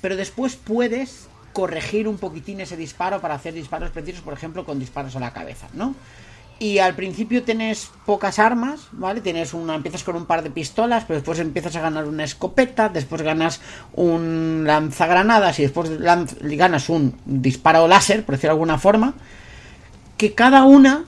pero 0.00 0.16
después 0.16 0.56
puedes 0.56 1.26
corregir 1.52 2.08
un 2.08 2.18
poquitín 2.18 2.60
ese 2.60 2.76
disparo 2.76 3.20
para 3.20 3.34
hacer 3.34 3.52
disparos 3.52 3.90
precisos, 3.90 4.22
por 4.22 4.32
ejemplo, 4.32 4.64
con 4.64 4.78
disparos 4.78 5.16
a 5.16 5.20
la 5.20 5.32
cabeza, 5.32 5.68
¿no? 5.74 5.94
Y 6.62 6.78
al 6.78 6.94
principio 6.94 7.42
tienes 7.42 7.90
pocas 8.06 8.38
armas, 8.38 8.86
¿vale? 8.92 9.20
Tienes 9.20 9.52
una, 9.52 9.74
empiezas 9.74 10.04
con 10.04 10.14
un 10.14 10.26
par 10.26 10.44
de 10.44 10.50
pistolas, 10.52 11.02
pero 11.08 11.18
después 11.18 11.40
empiezas 11.40 11.74
a 11.74 11.80
ganar 11.80 12.04
una 12.04 12.22
escopeta, 12.22 12.88
después 12.88 13.22
ganas 13.22 13.60
un 13.94 14.62
lanzagranadas 14.64 15.58
y 15.58 15.62
después 15.62 15.90
ganas 15.98 16.88
un 16.88 17.16
disparo 17.24 17.88
láser, 17.88 18.24
por 18.24 18.36
decirlo 18.36 18.50
de 18.50 18.58
alguna 18.58 18.78
forma, 18.78 19.14
que 20.16 20.34
cada 20.34 20.62
una 20.62 21.06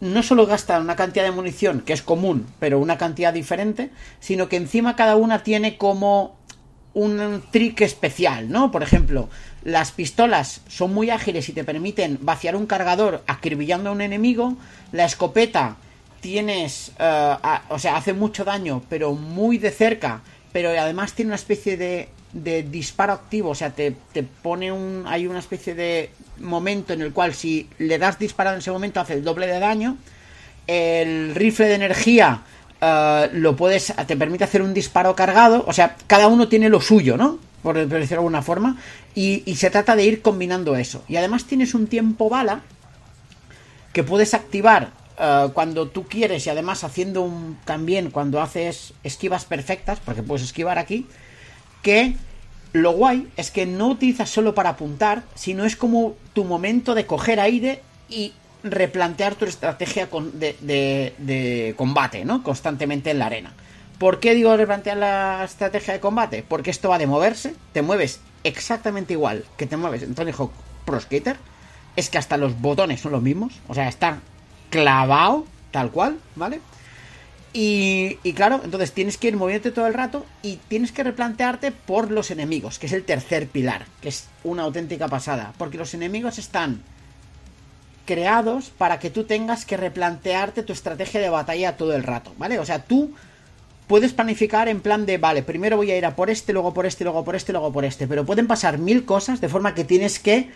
no 0.00 0.22
solo 0.22 0.46
gasta 0.46 0.80
una 0.80 0.96
cantidad 0.96 1.24
de 1.24 1.32
munición 1.32 1.82
que 1.82 1.92
es 1.92 2.00
común, 2.00 2.46
pero 2.58 2.78
una 2.78 2.96
cantidad 2.96 3.34
diferente, 3.34 3.90
sino 4.20 4.48
que 4.48 4.56
encima 4.56 4.96
cada 4.96 5.16
una 5.16 5.42
tiene 5.42 5.76
como 5.76 6.38
un 6.94 7.42
trick 7.50 7.82
especial, 7.82 8.48
¿no? 8.48 8.70
Por 8.70 8.82
ejemplo, 8.82 9.28
las 9.64 9.92
pistolas 9.92 10.60
son 10.68 10.92
muy 10.92 11.10
ágiles 11.10 11.48
y 11.48 11.52
te 11.52 11.64
permiten 11.64 12.18
vaciar 12.20 12.54
un 12.54 12.66
cargador 12.66 13.24
acribillando 13.26 13.88
a 13.88 13.92
un 13.92 14.02
enemigo. 14.02 14.56
La 14.92 15.06
escopeta 15.06 15.76
tienes, 16.20 16.92
eh, 16.98 17.36
o 17.70 17.78
sea, 17.78 17.96
hace 17.96 18.12
mucho 18.12 18.44
daño, 18.44 18.82
pero 18.90 19.14
muy 19.14 19.56
de 19.56 19.70
cerca. 19.70 20.20
Pero 20.52 20.68
además 20.68 21.14
tiene 21.14 21.30
una 21.30 21.36
especie 21.36 21.78
de, 21.78 22.10
de 22.32 22.62
disparo 22.62 23.14
activo, 23.14 23.50
o 23.50 23.54
sea, 23.54 23.70
te, 23.70 23.96
te, 24.12 24.22
pone 24.22 24.70
un, 24.70 25.04
hay 25.06 25.26
una 25.26 25.40
especie 25.40 25.74
de 25.74 26.10
momento 26.38 26.92
en 26.92 27.00
el 27.00 27.12
cual 27.12 27.34
si 27.34 27.68
le 27.78 27.98
das 27.98 28.18
disparado 28.18 28.54
en 28.54 28.60
ese 28.60 28.70
momento 28.70 29.00
hace 29.00 29.14
el 29.14 29.24
doble 29.24 29.46
de 29.46 29.58
daño. 29.58 29.96
El 30.66 31.34
rifle 31.34 31.66
de 31.66 31.74
energía 31.74 32.42
uh, 32.80 33.26
lo 33.32 33.56
puedes, 33.56 33.92
te 34.06 34.16
permite 34.16 34.44
hacer 34.44 34.62
un 34.62 34.74
disparo 34.74 35.16
cargado, 35.16 35.64
o 35.66 35.72
sea, 35.72 35.96
cada 36.06 36.28
uno 36.28 36.48
tiene 36.48 36.68
lo 36.68 36.80
suyo, 36.80 37.16
¿no? 37.16 37.38
por 37.64 37.76
decirlo 37.76 38.06
de 38.06 38.14
alguna 38.16 38.42
forma, 38.42 38.76
y, 39.14 39.54
se 39.56 39.70
trata 39.70 39.94
de 39.96 40.04
ir 40.04 40.22
combinando 40.22 40.76
eso. 40.76 41.04
Y 41.08 41.16
además 41.16 41.44
tienes 41.44 41.74
un 41.74 41.86
tiempo 41.86 42.28
bala 42.28 42.62
que 43.92 44.02
puedes 44.02 44.34
activar 44.34 44.90
uh, 45.18 45.50
cuando 45.50 45.88
tú 45.88 46.04
quieres 46.04 46.46
y 46.46 46.50
además 46.50 46.82
haciendo 46.82 47.22
un 47.22 47.56
también 47.64 48.10
cuando 48.10 48.40
haces 48.42 48.92
esquivas 49.04 49.44
perfectas, 49.44 50.00
porque 50.04 50.22
puedes 50.22 50.42
esquivar 50.42 50.78
aquí, 50.78 51.06
que 51.82 52.16
lo 52.72 52.90
guay 52.92 53.30
es 53.36 53.52
que 53.52 53.66
no 53.66 53.88
utilizas 53.88 54.30
solo 54.30 54.54
para 54.54 54.70
apuntar, 54.70 55.22
sino 55.36 55.64
es 55.64 55.76
como 55.76 56.16
tu 56.32 56.44
momento 56.44 56.96
de 56.96 57.06
coger 57.06 57.38
aire 57.38 57.82
y 58.08 58.32
replantear 58.64 59.36
tu 59.36 59.44
estrategia 59.44 60.08
de, 60.32 61.14
de 61.18 61.74
combate, 61.76 62.24
¿no? 62.24 62.42
Constantemente 62.42 63.10
en 63.10 63.20
la 63.20 63.26
arena. 63.26 63.52
¿Por 63.98 64.18
qué 64.18 64.34
digo 64.34 64.56
replantear 64.56 64.96
la 64.96 65.44
estrategia 65.44 65.94
de 65.94 66.00
combate? 66.00 66.44
Porque 66.46 66.70
esto 66.70 66.88
va 66.88 66.98
de 66.98 67.06
moverse, 67.06 67.54
te 67.72 67.82
mueves 67.82 68.20
exactamente 68.44 69.14
igual 69.14 69.44
que 69.56 69.66
te 69.66 69.76
mueves 69.76 70.02
en 70.02 70.14
Tony 70.14 70.30
Hawk 70.30 70.52
Pro 70.84 71.00
Skater. 71.00 71.36
Es 71.96 72.10
que 72.10 72.18
hasta 72.18 72.36
los 72.36 72.60
botones 72.60 73.00
son 73.00 73.12
los 73.12 73.22
mismos, 73.22 73.54
o 73.68 73.74
sea, 73.74 73.88
está 73.88 74.20
clavado 74.70 75.46
tal 75.70 75.90
cual, 75.90 76.18
¿vale? 76.36 76.60
Y, 77.52 78.18
y, 78.24 78.32
claro, 78.32 78.60
entonces 78.64 78.92
tienes 78.92 79.16
que 79.16 79.28
ir 79.28 79.36
moviéndote 79.36 79.70
todo 79.70 79.86
el 79.86 79.94
rato 79.94 80.26
y 80.42 80.56
tienes 80.68 80.90
que 80.90 81.04
replantearte 81.04 81.70
por 81.70 82.10
los 82.10 82.32
enemigos, 82.32 82.80
que 82.80 82.86
es 82.86 82.92
el 82.92 83.04
tercer 83.04 83.46
pilar, 83.46 83.86
que 84.00 84.08
es 84.08 84.26
una 84.42 84.64
auténtica 84.64 85.06
pasada, 85.06 85.52
porque 85.56 85.78
los 85.78 85.94
enemigos 85.94 86.38
están 86.38 86.82
creados 88.06 88.70
para 88.70 88.98
que 88.98 89.10
tú 89.10 89.24
tengas 89.24 89.64
que 89.64 89.76
replantearte 89.76 90.64
tu 90.64 90.72
estrategia 90.72 91.20
de 91.20 91.30
batalla 91.30 91.76
todo 91.76 91.94
el 91.94 92.02
rato, 92.02 92.32
¿vale? 92.38 92.58
O 92.58 92.64
sea, 92.64 92.82
tú 92.82 93.14
puedes 93.86 94.12
planificar 94.12 94.68
en 94.68 94.80
plan 94.80 95.06
de, 95.06 95.18
vale, 95.18 95.42
primero 95.42 95.76
voy 95.76 95.90
a 95.90 95.98
ir 95.98 96.06
a 96.06 96.16
por 96.16 96.30
este, 96.30 96.52
luego 96.52 96.72
por 96.74 96.86
este, 96.86 97.04
luego 97.04 97.24
por 97.24 97.36
este, 97.36 97.52
luego 97.52 97.72
por 97.72 97.84
este, 97.84 98.06
pero 98.06 98.24
pueden 98.24 98.46
pasar 98.46 98.78
mil 98.78 99.04
cosas 99.04 99.40
de 99.40 99.48
forma 99.48 99.74
que 99.74 99.84
tienes 99.84 100.18
que 100.18 100.48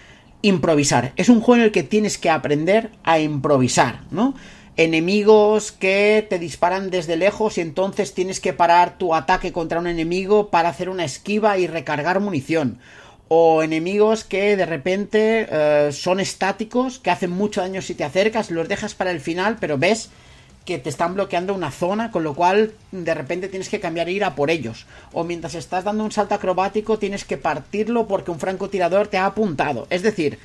improvisar. 0.43 1.13
Es 1.17 1.29
un 1.29 1.41
juego 1.41 1.61
en 1.61 1.65
el 1.67 1.73
que 1.73 1.83
tienes 1.83 2.19
que 2.19 2.31
aprender 2.31 2.91
a 3.05 3.19
improvisar, 3.19 4.03
¿no? 4.11 4.35
Enemigos 4.77 5.73
que 5.73 6.25
te 6.29 6.39
disparan 6.39 6.91
desde 6.91 7.17
lejos 7.17 7.59
y 7.59 7.63
entonces 7.63 8.15
tienes 8.15 8.39
que 8.39 8.53
parar 8.53 8.97
tu 8.97 9.15
ataque 9.15 9.53
contra 9.53 9.81
un 9.81 9.89
enemigo 9.89 10.51
para 10.51 10.69
hacer 10.69 10.89
una 10.89 11.05
esquiva 11.05 11.59
y 11.59 11.67
recargar 11.67 12.21
munición. 12.21 12.79
O 13.27 13.63
enemigos 13.63 14.23
que 14.23 14.57
de 14.57 14.65
repente 14.65 15.49
eh, 15.51 15.91
son 15.93 16.21
estáticos, 16.21 17.01
que 17.01 17.11
hacen 17.11 17.31
mucho 17.31 17.61
daño 17.61 17.83
si 17.83 17.95
te 17.95 18.05
acercas, 18.05 18.53
los 18.53 18.69
dejas 18.69 18.95
para 18.95 19.11
el 19.11 19.21
final, 19.21 19.57
pero 19.61 19.79
ves 19.79 20.11
que 20.69 20.77
te 20.77 20.91
están 20.91 21.15
bloqueando 21.15 21.55
una 21.55 21.71
zona, 21.71 22.11
con 22.11 22.25
lo 22.25 22.35
cual 22.35 22.75
de 22.93 23.15
repente 23.15 23.49
tienes 23.49 23.71
que 23.71 23.81
cambiar 23.81 24.07
e 24.11 24.13
ir 24.13 24.23
a 24.23 24.35
por 24.35 24.51
ellos. 24.51 24.85
O 25.15 25.25
mientras 25.25 25.55
estás 25.55 25.83
dando 25.83 26.05
un 26.05 26.13
salto 26.13 26.35
acrobático 26.35 26.99
tienes 26.99 27.25
que 27.25 27.39
partirlo 27.39 28.07
porque 28.07 28.31
un 28.31 28.39
francotirador 28.39 29.09
te 29.09 29.17
ha 29.17 29.25
apuntado. 29.25 29.87
Es 29.89 30.03
decir, 30.03 30.39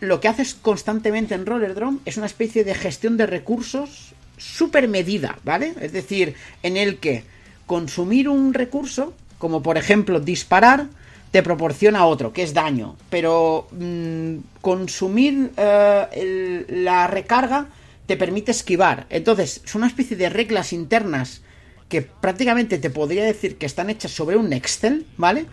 lo 0.00 0.20
que 0.20 0.28
haces 0.28 0.52
constantemente 0.52 1.34
en 1.34 1.46
Roller 1.46 1.74
Drone 1.74 2.00
es 2.04 2.18
una 2.18 2.26
especie 2.26 2.62
de 2.62 2.74
gestión 2.74 3.16
de 3.16 3.24
recursos 3.24 4.12
súper 4.36 4.86
medida, 4.86 5.38
¿vale? 5.44 5.72
Es 5.80 5.92
decir, 5.92 6.34
en 6.62 6.76
el 6.76 6.98
que 6.98 7.24
consumir 7.64 8.28
un 8.28 8.52
recurso, 8.52 9.14
como 9.38 9.62
por 9.62 9.78
ejemplo 9.78 10.20
disparar, 10.20 10.88
te 11.30 11.42
proporciona 11.42 12.04
otro, 12.04 12.34
que 12.34 12.42
es 12.42 12.52
daño. 12.52 12.96
Pero 13.08 13.66
mm, 13.70 14.60
consumir 14.60 15.52
eh, 15.56 16.66
la 16.68 17.06
recarga 17.06 17.68
te 18.06 18.16
permite 18.16 18.50
esquivar. 18.50 19.06
Entonces, 19.10 19.62
son 19.64 19.80
una 19.80 19.88
especie 19.88 20.16
de 20.16 20.28
reglas 20.28 20.72
internas 20.72 21.42
que 21.88 22.02
prácticamente 22.02 22.78
te 22.78 22.90
podría 22.90 23.24
decir 23.24 23.56
que 23.56 23.66
están 23.66 23.90
hechas 23.90 24.10
sobre 24.10 24.36
un 24.36 24.52
Excel, 24.52 25.06
¿vale? 25.16 25.46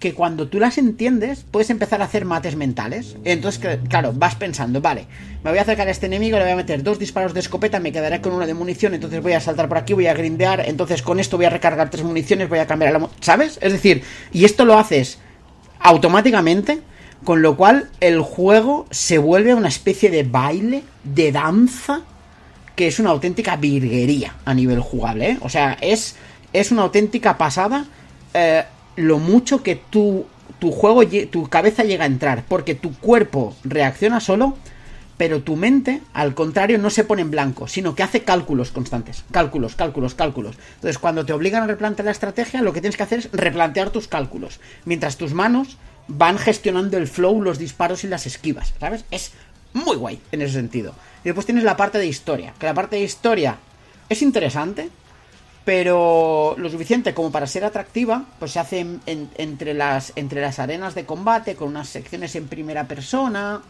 Que 0.00 0.14
cuando 0.14 0.48
tú 0.48 0.58
las 0.58 0.78
entiendes, 0.78 1.46
puedes 1.50 1.70
empezar 1.70 2.02
a 2.02 2.04
hacer 2.04 2.24
mates 2.24 2.56
mentales. 2.56 3.16
Entonces, 3.24 3.78
claro, 3.88 4.12
vas 4.12 4.34
pensando, 4.34 4.80
vale, 4.80 5.06
me 5.42 5.50
voy 5.50 5.58
a 5.58 5.62
acercar 5.62 5.88
a 5.88 5.90
este 5.90 6.06
enemigo, 6.06 6.36
le 6.38 6.44
voy 6.44 6.52
a 6.52 6.56
meter 6.56 6.82
dos 6.82 6.98
disparos 6.98 7.32
de 7.34 7.40
escopeta, 7.40 7.80
me 7.80 7.92
quedaré 7.92 8.20
con 8.20 8.32
una 8.32 8.46
de 8.46 8.54
munición, 8.54 8.94
entonces 8.94 9.22
voy 9.22 9.32
a 9.32 9.40
saltar 9.40 9.68
por 9.68 9.78
aquí, 9.78 9.94
voy 9.94 10.08
a 10.08 10.14
grindear, 10.14 10.68
entonces 10.68 11.02
con 11.02 11.20
esto 11.20 11.36
voy 11.36 11.46
a 11.46 11.50
recargar 11.50 11.88
tres 11.88 12.04
municiones, 12.04 12.48
voy 12.48 12.58
a 12.58 12.66
cambiar 12.66 12.92
la... 12.92 13.08
¿Sabes? 13.20 13.58
Es 13.62 13.72
decir, 13.72 14.02
y 14.32 14.44
esto 14.44 14.64
lo 14.64 14.76
haces 14.78 15.18
automáticamente 15.78 16.80
con 17.24 17.42
lo 17.42 17.56
cual 17.56 17.90
el 18.00 18.20
juego 18.20 18.86
se 18.90 19.18
vuelve 19.18 19.54
una 19.54 19.68
especie 19.68 20.10
de 20.10 20.22
baile, 20.22 20.84
de 21.04 21.32
danza, 21.32 22.02
que 22.74 22.86
es 22.86 22.98
una 22.98 23.10
auténtica 23.10 23.56
virguería 23.56 24.34
a 24.44 24.54
nivel 24.54 24.80
jugable. 24.80 25.30
¿eh? 25.30 25.38
O 25.40 25.48
sea, 25.48 25.76
es, 25.80 26.16
es 26.52 26.70
una 26.70 26.82
auténtica 26.82 27.38
pasada 27.38 27.86
eh, 28.34 28.64
lo 28.96 29.18
mucho 29.18 29.62
que 29.62 29.76
tu, 29.76 30.26
tu 30.58 30.70
juego, 30.70 31.02
tu 31.30 31.48
cabeza 31.48 31.84
llega 31.84 32.04
a 32.04 32.06
entrar. 32.06 32.44
Porque 32.46 32.74
tu 32.74 32.94
cuerpo 32.94 33.54
reacciona 33.64 34.20
solo, 34.20 34.56
pero 35.16 35.42
tu 35.42 35.56
mente, 35.56 36.02
al 36.12 36.34
contrario, 36.34 36.78
no 36.78 36.90
se 36.90 37.04
pone 37.04 37.22
en 37.22 37.30
blanco, 37.30 37.68
sino 37.68 37.94
que 37.94 38.02
hace 38.02 38.22
cálculos 38.22 38.72
constantes. 38.72 39.24
Cálculos, 39.30 39.74
cálculos, 39.74 40.14
cálculos. 40.14 40.56
Entonces, 40.74 40.98
cuando 40.98 41.24
te 41.24 41.32
obligan 41.32 41.62
a 41.62 41.66
replantear 41.66 42.04
la 42.04 42.12
estrategia, 42.12 42.62
lo 42.62 42.72
que 42.72 42.80
tienes 42.80 42.96
que 42.96 43.02
hacer 43.02 43.20
es 43.20 43.30
replantear 43.32 43.90
tus 43.90 44.08
cálculos. 44.08 44.60
Mientras 44.84 45.16
tus 45.16 45.32
manos 45.32 45.78
van 46.08 46.38
gestionando 46.38 46.96
el 46.96 47.08
flow, 47.08 47.42
los 47.42 47.58
disparos 47.58 48.04
y 48.04 48.08
las 48.08 48.26
esquivas, 48.26 48.72
¿sabes? 48.78 49.04
Es 49.10 49.32
muy 49.72 49.96
guay 49.96 50.20
en 50.32 50.42
ese 50.42 50.54
sentido. 50.54 50.94
Y 51.22 51.28
después 51.28 51.46
tienes 51.46 51.64
la 51.64 51.76
parte 51.76 51.98
de 51.98 52.06
historia, 52.06 52.54
que 52.58 52.66
la 52.66 52.74
parte 52.74 52.96
de 52.96 53.02
historia 53.02 53.56
es 54.08 54.22
interesante, 54.22 54.90
pero 55.64 56.54
lo 56.58 56.70
suficiente 56.70 57.12
como 57.12 57.32
para 57.32 57.46
ser 57.48 57.64
atractiva, 57.64 58.24
pues 58.38 58.52
se 58.52 58.60
hace 58.60 58.86
entre, 59.06 59.74
las, 59.74 60.12
entre 60.14 60.40
las 60.40 60.60
arenas 60.60 60.94
de 60.94 61.04
combate, 61.04 61.56
con 61.56 61.68
unas 61.68 61.88
secciones 61.88 62.36
en 62.36 62.46
primera 62.46 62.86
persona, 62.86 63.62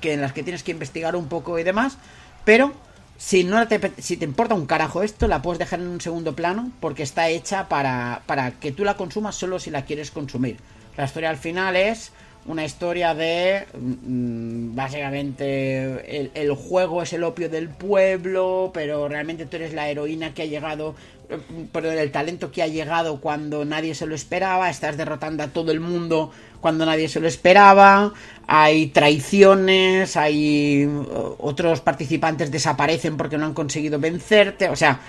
que 0.00 0.14
en 0.14 0.20
las 0.20 0.32
que 0.32 0.42
tienes 0.42 0.64
que 0.64 0.72
investigar 0.72 1.14
un 1.14 1.28
poco 1.28 1.58
y 1.58 1.62
demás, 1.62 1.98
pero 2.44 2.72
si 3.16 3.44
no 3.44 3.68
te, 3.68 3.92
si 3.98 4.16
te 4.16 4.24
importa 4.24 4.54
un 4.54 4.66
carajo 4.66 5.02
esto, 5.02 5.28
la 5.28 5.40
puedes 5.40 5.58
dejar 5.58 5.78
en 5.78 5.88
un 5.88 6.00
segundo 6.00 6.34
plano, 6.34 6.72
porque 6.80 7.04
está 7.04 7.28
hecha 7.28 7.68
para, 7.68 8.22
para 8.26 8.52
que 8.52 8.72
tú 8.72 8.84
la 8.84 8.96
consumas 8.96 9.36
solo 9.36 9.60
si 9.60 9.70
la 9.70 9.84
quieres 9.84 10.10
consumir. 10.10 10.56
La 11.00 11.06
historia 11.06 11.30
al 11.30 11.38
final 11.38 11.76
es 11.76 12.12
una 12.44 12.62
historia 12.62 13.14
de 13.14 13.64
mm, 13.72 14.74
básicamente 14.74 16.30
el, 16.38 16.52
juego 16.52 17.00
es 17.00 17.14
el 17.14 17.24
opio 17.24 17.48
del 17.48 17.70
pueblo, 17.70 18.70
pero 18.74 19.08
realmente 19.08 19.46
tú 19.46 19.56
eres 19.56 19.72
la 19.72 19.88
heroína 19.88 20.34
que 20.34 20.42
ha 20.42 20.44
llegado, 20.44 20.94
mm, 21.30 21.68
perdón, 21.72 21.96
el 21.96 22.12
talento 22.12 22.52
que 22.52 22.62
ha 22.62 22.66
llegado 22.66 23.18
cuando 23.22 23.64
nadie 23.64 23.94
se 23.94 24.04
lo 24.04 24.14
esperaba, 24.14 24.68
estás 24.68 24.98
derrotando 24.98 25.42
a 25.42 25.48
todo 25.48 25.72
el 25.72 25.80
mundo 25.80 26.32
cuando 26.60 26.84
nadie 26.84 27.08
se 27.08 27.20
lo 27.20 27.28
esperaba, 27.28 28.12
hay 28.46 28.88
traiciones, 28.88 30.18
hay 30.18 30.84
uh, 30.84 31.36
otros 31.38 31.80
participantes 31.80 32.50
desaparecen 32.50 33.16
porque 33.16 33.38
no 33.38 33.46
han 33.46 33.54
conseguido 33.54 33.98
vencerte, 33.98 34.68
o 34.68 34.76
sea, 34.76 35.00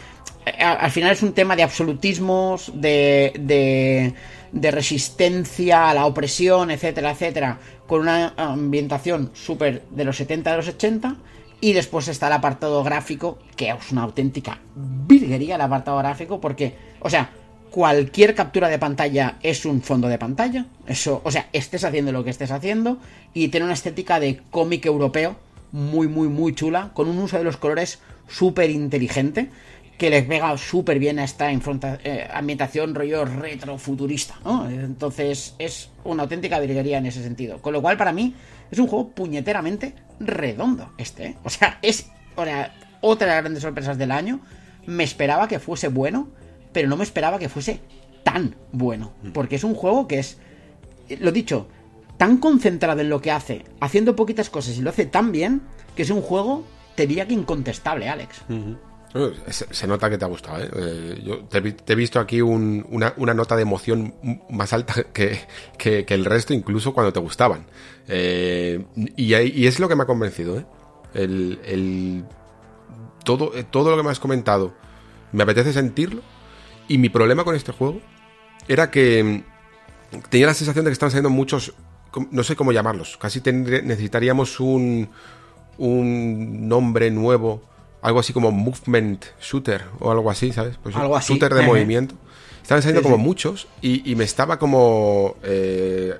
al 0.58 0.92
final 0.92 1.12
es 1.12 1.22
un 1.22 1.34
tema 1.34 1.58
de 1.58 1.64
absolutismos, 1.64 2.72
de, 2.74 3.34
de 3.38 4.14
de 4.52 4.72
resistencia 4.72 5.90
a 5.90 5.94
la 5.94 6.06
opresión, 6.06 6.72
etcétera, 6.72 7.12
etcétera, 7.12 7.60
con 7.88 8.02
una 8.02 8.34
ambientación 8.38 9.32
súper 9.34 9.84
de 9.90 10.06
los 10.06 10.18
70 10.18 10.54
a 10.54 10.58
los 10.58 10.68
80 10.68 11.16
Y 11.62 11.74
después 11.74 12.08
está 12.08 12.28
el 12.28 12.34
apartado 12.34 12.84
gráfico, 12.84 13.38
que 13.56 13.70
es 13.70 13.92
una 13.92 14.04
auténtica 14.04 14.60
virguería 14.76 15.56
el 15.56 15.62
apartado 15.62 15.98
gráfico, 15.98 16.42
porque, 16.42 16.76
o 17.02 17.10
sea, 17.10 17.30
cualquier 17.70 18.34
captura 18.36 18.68
de 18.68 18.80
pantalla 18.80 19.38
es 19.42 19.66
un 19.66 19.82
fondo 19.82 20.08
de 20.08 20.18
pantalla. 20.18 20.66
Eso, 20.88 21.22
o 21.24 21.32
sea, 21.32 21.50
estés 21.54 21.84
haciendo 21.84 22.12
lo 22.12 22.24
que 22.24 22.30
estés 22.30 22.52
haciendo. 22.52 22.98
Y 23.34 23.50
tiene 23.50 23.66
una 23.66 23.74
estética 23.74 24.20
de 24.20 24.42
cómic 24.50 24.86
europeo 24.86 25.36
muy, 25.72 26.08
muy, 26.08 26.28
muy 26.28 26.54
chula, 26.54 26.92
con 26.94 27.08
un 27.08 27.18
uso 27.20 27.38
de 27.38 27.44
los 27.44 27.58
colores 27.58 28.00
súper 28.28 28.70
inteligente, 28.70 29.50
que 30.02 30.10
les 30.10 30.26
pega 30.26 30.58
súper 30.58 30.98
bien 30.98 31.20
a 31.20 31.24
esta 31.24 31.52
eh, 31.52 32.28
ambientación 32.34 32.96
rollo 32.96 33.24
retrofuturista, 33.24 34.34
¿no? 34.44 34.68
Entonces 34.68 35.54
es 35.60 35.92
una 36.04 36.24
auténtica 36.24 36.60
virguería 36.60 36.98
en 36.98 37.06
ese 37.06 37.22
sentido. 37.22 37.62
Con 37.62 37.72
lo 37.72 37.84
cual, 37.84 37.98
para 37.98 38.12
mí, 38.12 38.34
es 38.72 38.80
un 38.80 38.88
juego 38.88 39.10
puñeteramente 39.10 39.94
redondo 40.20 40.92
este, 40.98 41.26
¿eh? 41.28 41.38
O 41.44 41.52
sea, 41.52 41.78
es 41.84 42.10
otra 43.02 43.28
de 43.28 43.32
las 43.32 43.44
grandes 43.44 43.62
sorpresas 43.62 44.00
del 44.00 44.10
año. 44.10 44.40
Me 44.88 45.04
esperaba 45.04 45.48
que 45.48 45.60
fuese 45.60 45.90
bueno, 45.90 46.30
pero 46.74 46.90
no 46.90 46.98
me 46.98 47.04
esperaba 47.04 47.38
que 47.38 47.48
fuese 47.48 47.80
tan 48.24 48.56
bueno. 48.72 49.12
Porque 49.36 49.58
es 49.58 49.64
un 49.64 49.76
juego 49.76 50.08
que 50.08 50.18
es, 50.18 50.40
lo 51.20 51.32
dicho, 51.32 51.68
tan 52.18 52.38
concentrado 52.38 53.02
en 53.02 53.10
lo 53.10 53.22
que 53.22 53.30
hace, 53.30 53.66
haciendo 53.80 54.16
poquitas 54.16 54.50
cosas 54.50 54.76
y 54.80 54.82
lo 54.82 54.90
hace 54.90 55.06
tan 55.06 55.32
bien, 55.32 55.62
que 55.96 56.02
es 56.02 56.10
un 56.10 56.24
juego, 56.24 56.64
te 56.96 57.06
diría 57.06 57.28
que 57.28 57.36
incontestable, 57.36 58.10
Alex. 58.10 58.42
Se, 59.50 59.88
nota 59.88 60.10
que 60.10 60.18
te 60.18 60.24
ha 60.24 60.28
gustado, 60.30 60.64
¿eh? 60.64 60.70
eh 60.74 61.22
yo 61.24 61.44
te, 61.44 61.58
he 61.58 61.96
visto 61.96 62.20
aquí 62.20 62.42
una, 62.42 63.14
nota 63.18 63.58
de 63.58 63.62
emoción 63.62 64.14
más 64.50 64.72
alta 64.72 65.04
que, 65.14 66.06
el 66.08 66.26
resto, 66.26 66.54
incluso 66.54 66.94
cuando 66.94 67.12
te 67.12 67.20
gustaban. 67.20 67.66
Eh, 68.08 68.86
y, 69.18 69.34
es 69.34 69.80
lo 69.80 69.90
que 69.90 69.96
me 69.96 70.04
ha 70.04 70.06
convencido, 70.06 70.58
¿eh? 70.58 70.66
El, 71.14 72.24
todo, 73.26 73.52
lo 73.54 73.98
que 73.98 74.04
me 74.04 74.12
has 74.12 74.20
comentado 74.20 74.74
me 75.34 75.44
apetece 75.44 75.74
sentirlo. 75.74 76.22
Y 76.88 76.98
mi 76.98 77.10
problema 77.10 77.44
con 77.44 77.56
este 77.56 77.74
juego 77.74 78.00
era 78.68 78.92
que 78.92 79.44
tenía 80.30 80.48
la 80.48 80.54
sensación 80.54 80.86
de 80.86 80.92
que 80.92 80.94
estaban 80.94 81.12
saliendo 81.12 81.30
muchos, 81.30 81.74
no 82.32 82.44
sé 82.44 82.56
cómo 82.56 82.72
llamarlos, 82.72 83.18
casi 83.18 83.42
necesitaríamos 83.42 84.60
un, 84.60 85.10
un 85.78 86.68
nombre 86.68 87.12
nuevo 87.12 87.71
algo 88.02 88.20
así 88.20 88.34
como 88.34 88.52
movement 88.52 89.26
shooter 89.42 89.84
o 90.00 90.12
algo 90.12 90.30
así, 90.32 90.52
¿sabes? 90.52 90.78
Pues 90.82 90.96
algo 90.96 91.16
así. 91.16 91.34
Shooter 91.34 91.54
de 91.54 91.62
movimiento. 91.64 92.16
Estaban 92.62 92.82
saliendo 92.82 93.04
como 93.04 93.18
muchos 93.18 93.68
y, 93.82 94.16
me 94.16 94.24
estaba 94.24 94.58
como 94.60 95.36
eh, 95.44 96.16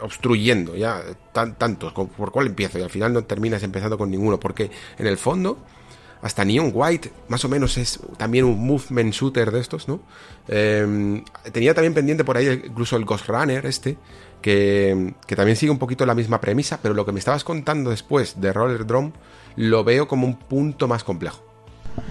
obstruyendo 0.00 0.76
ya 0.76 1.02
tan, 1.32 1.54
tantos. 1.56 1.92
¿Por 1.92 2.30
cuál 2.30 2.46
empiezo? 2.46 2.78
Y 2.78 2.82
al 2.82 2.90
final 2.90 3.12
no 3.12 3.24
terminas 3.24 3.62
empezando 3.62 3.98
con 3.98 4.10
ninguno 4.10 4.38
porque 4.38 4.70
en 4.98 5.06
el 5.06 5.16
fondo 5.16 5.58
hasta 6.22 6.44
Neon 6.44 6.70
White 6.72 7.12
más 7.28 7.44
o 7.44 7.48
menos 7.50 7.76
es 7.76 8.00
también 8.16 8.46
un 8.46 8.66
movement 8.66 9.12
shooter 9.12 9.50
de 9.50 9.60
estos, 9.60 9.88
¿no? 9.88 10.00
Em, 10.48 11.22
tenía 11.52 11.74
también 11.74 11.92
pendiente 11.92 12.24
por 12.24 12.38
ahí 12.38 12.62
incluso 12.64 12.96
el 12.96 13.04
Ghost 13.04 13.26
Runner 13.28 13.64
este, 13.66 13.98
que, 14.40 15.14
que, 15.26 15.36
también 15.36 15.56
sigue 15.56 15.70
un 15.70 15.78
poquito 15.78 16.06
la 16.06 16.14
misma 16.14 16.40
premisa, 16.40 16.78
pero 16.80 16.94
lo 16.94 17.04
que 17.04 17.12
me 17.12 17.18
estabas 17.18 17.44
contando 17.44 17.90
después 17.90 18.40
de 18.40 18.52
Roller 18.54 18.86
Drum 18.86 19.12
lo 19.56 19.84
veo 19.84 20.08
como 20.08 20.26
un 20.26 20.36
punto 20.36 20.88
más 20.88 21.04
complejo. 21.04 21.44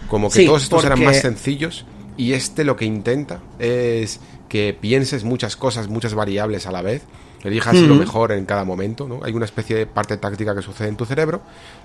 Como 0.07 0.29
que 0.29 0.45
todos 0.45 0.63
estos 0.63 0.85
eran 0.85 1.03
más 1.03 1.19
sencillos 1.19 1.85
y 2.15 2.33
este 2.33 2.63
lo 2.63 2.75
que 2.75 2.85
intenta 2.85 3.41
es 3.59 4.19
que 4.47 4.77
pienses 4.79 5.23
muchas 5.23 5.55
cosas, 5.55 5.87
muchas 5.87 6.13
variables 6.13 6.67
a 6.67 6.71
la 6.71 6.81
vez, 6.81 7.03
elijas 7.43 7.75
lo 7.75 7.95
mejor 7.95 8.31
en 8.31 8.45
cada 8.45 8.63
momento, 8.63 9.07
¿no? 9.07 9.21
Hay 9.23 9.33
una 9.33 9.45
especie 9.45 9.75
de 9.75 9.85
parte 9.85 10.17
táctica 10.17 10.55
que 10.55 10.61
sucede 10.61 10.87
en 10.87 10.95
tu 10.95 11.05
cerebro, 11.05 11.41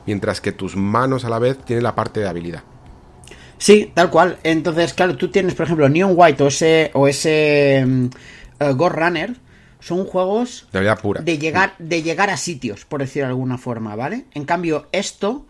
mientras 0.06 0.40
que 0.40 0.52
tus 0.52 0.76
manos 0.76 1.24
a 1.24 1.30
la 1.30 1.38
vez 1.38 1.58
tienen 1.58 1.82
la 1.82 1.94
parte 1.94 2.20
de 2.20 2.28
habilidad. 2.28 2.62
Sí, 3.58 3.90
tal 3.92 4.10
cual. 4.10 4.38
Entonces, 4.44 4.94
claro, 4.94 5.16
tú 5.16 5.28
tienes, 5.28 5.54
por 5.54 5.64
ejemplo, 5.64 5.88
Neon 5.88 6.12
White 6.14 6.42
o 6.44 6.46
ese, 6.46 6.90
o 6.94 7.08
ese 7.08 7.82
um, 7.84 8.10
uh, 8.60 8.88
Runner, 8.88 9.34
son 9.80 10.04
juegos 10.04 10.66
de, 10.72 10.96
pura. 10.96 11.22
de 11.22 11.38
llegar 11.38 11.74
de 11.78 12.02
llegar 12.02 12.30
a 12.30 12.36
sitios, 12.36 12.84
por 12.84 13.00
decir 13.00 13.22
de 13.22 13.28
alguna 13.28 13.58
forma, 13.58 13.96
¿vale? 13.96 14.24
En 14.34 14.44
cambio, 14.44 14.88
esto 14.92 15.46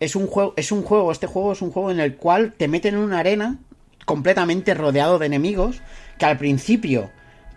es 0.00 0.16
un 0.16 0.26
juego, 0.26 0.54
es 0.56 0.72
un 0.72 0.82
juego, 0.82 1.12
este 1.12 1.26
juego 1.26 1.52
es 1.52 1.62
un 1.62 1.70
juego 1.70 1.90
en 1.90 2.00
el 2.00 2.16
cual 2.16 2.54
te 2.56 2.68
meten 2.68 2.94
en 2.94 3.00
una 3.00 3.18
arena 3.18 3.58
completamente 4.04 4.74
rodeado 4.74 5.18
de 5.18 5.26
enemigos 5.26 5.80
que 6.18 6.26
al 6.26 6.38
principio 6.38 7.10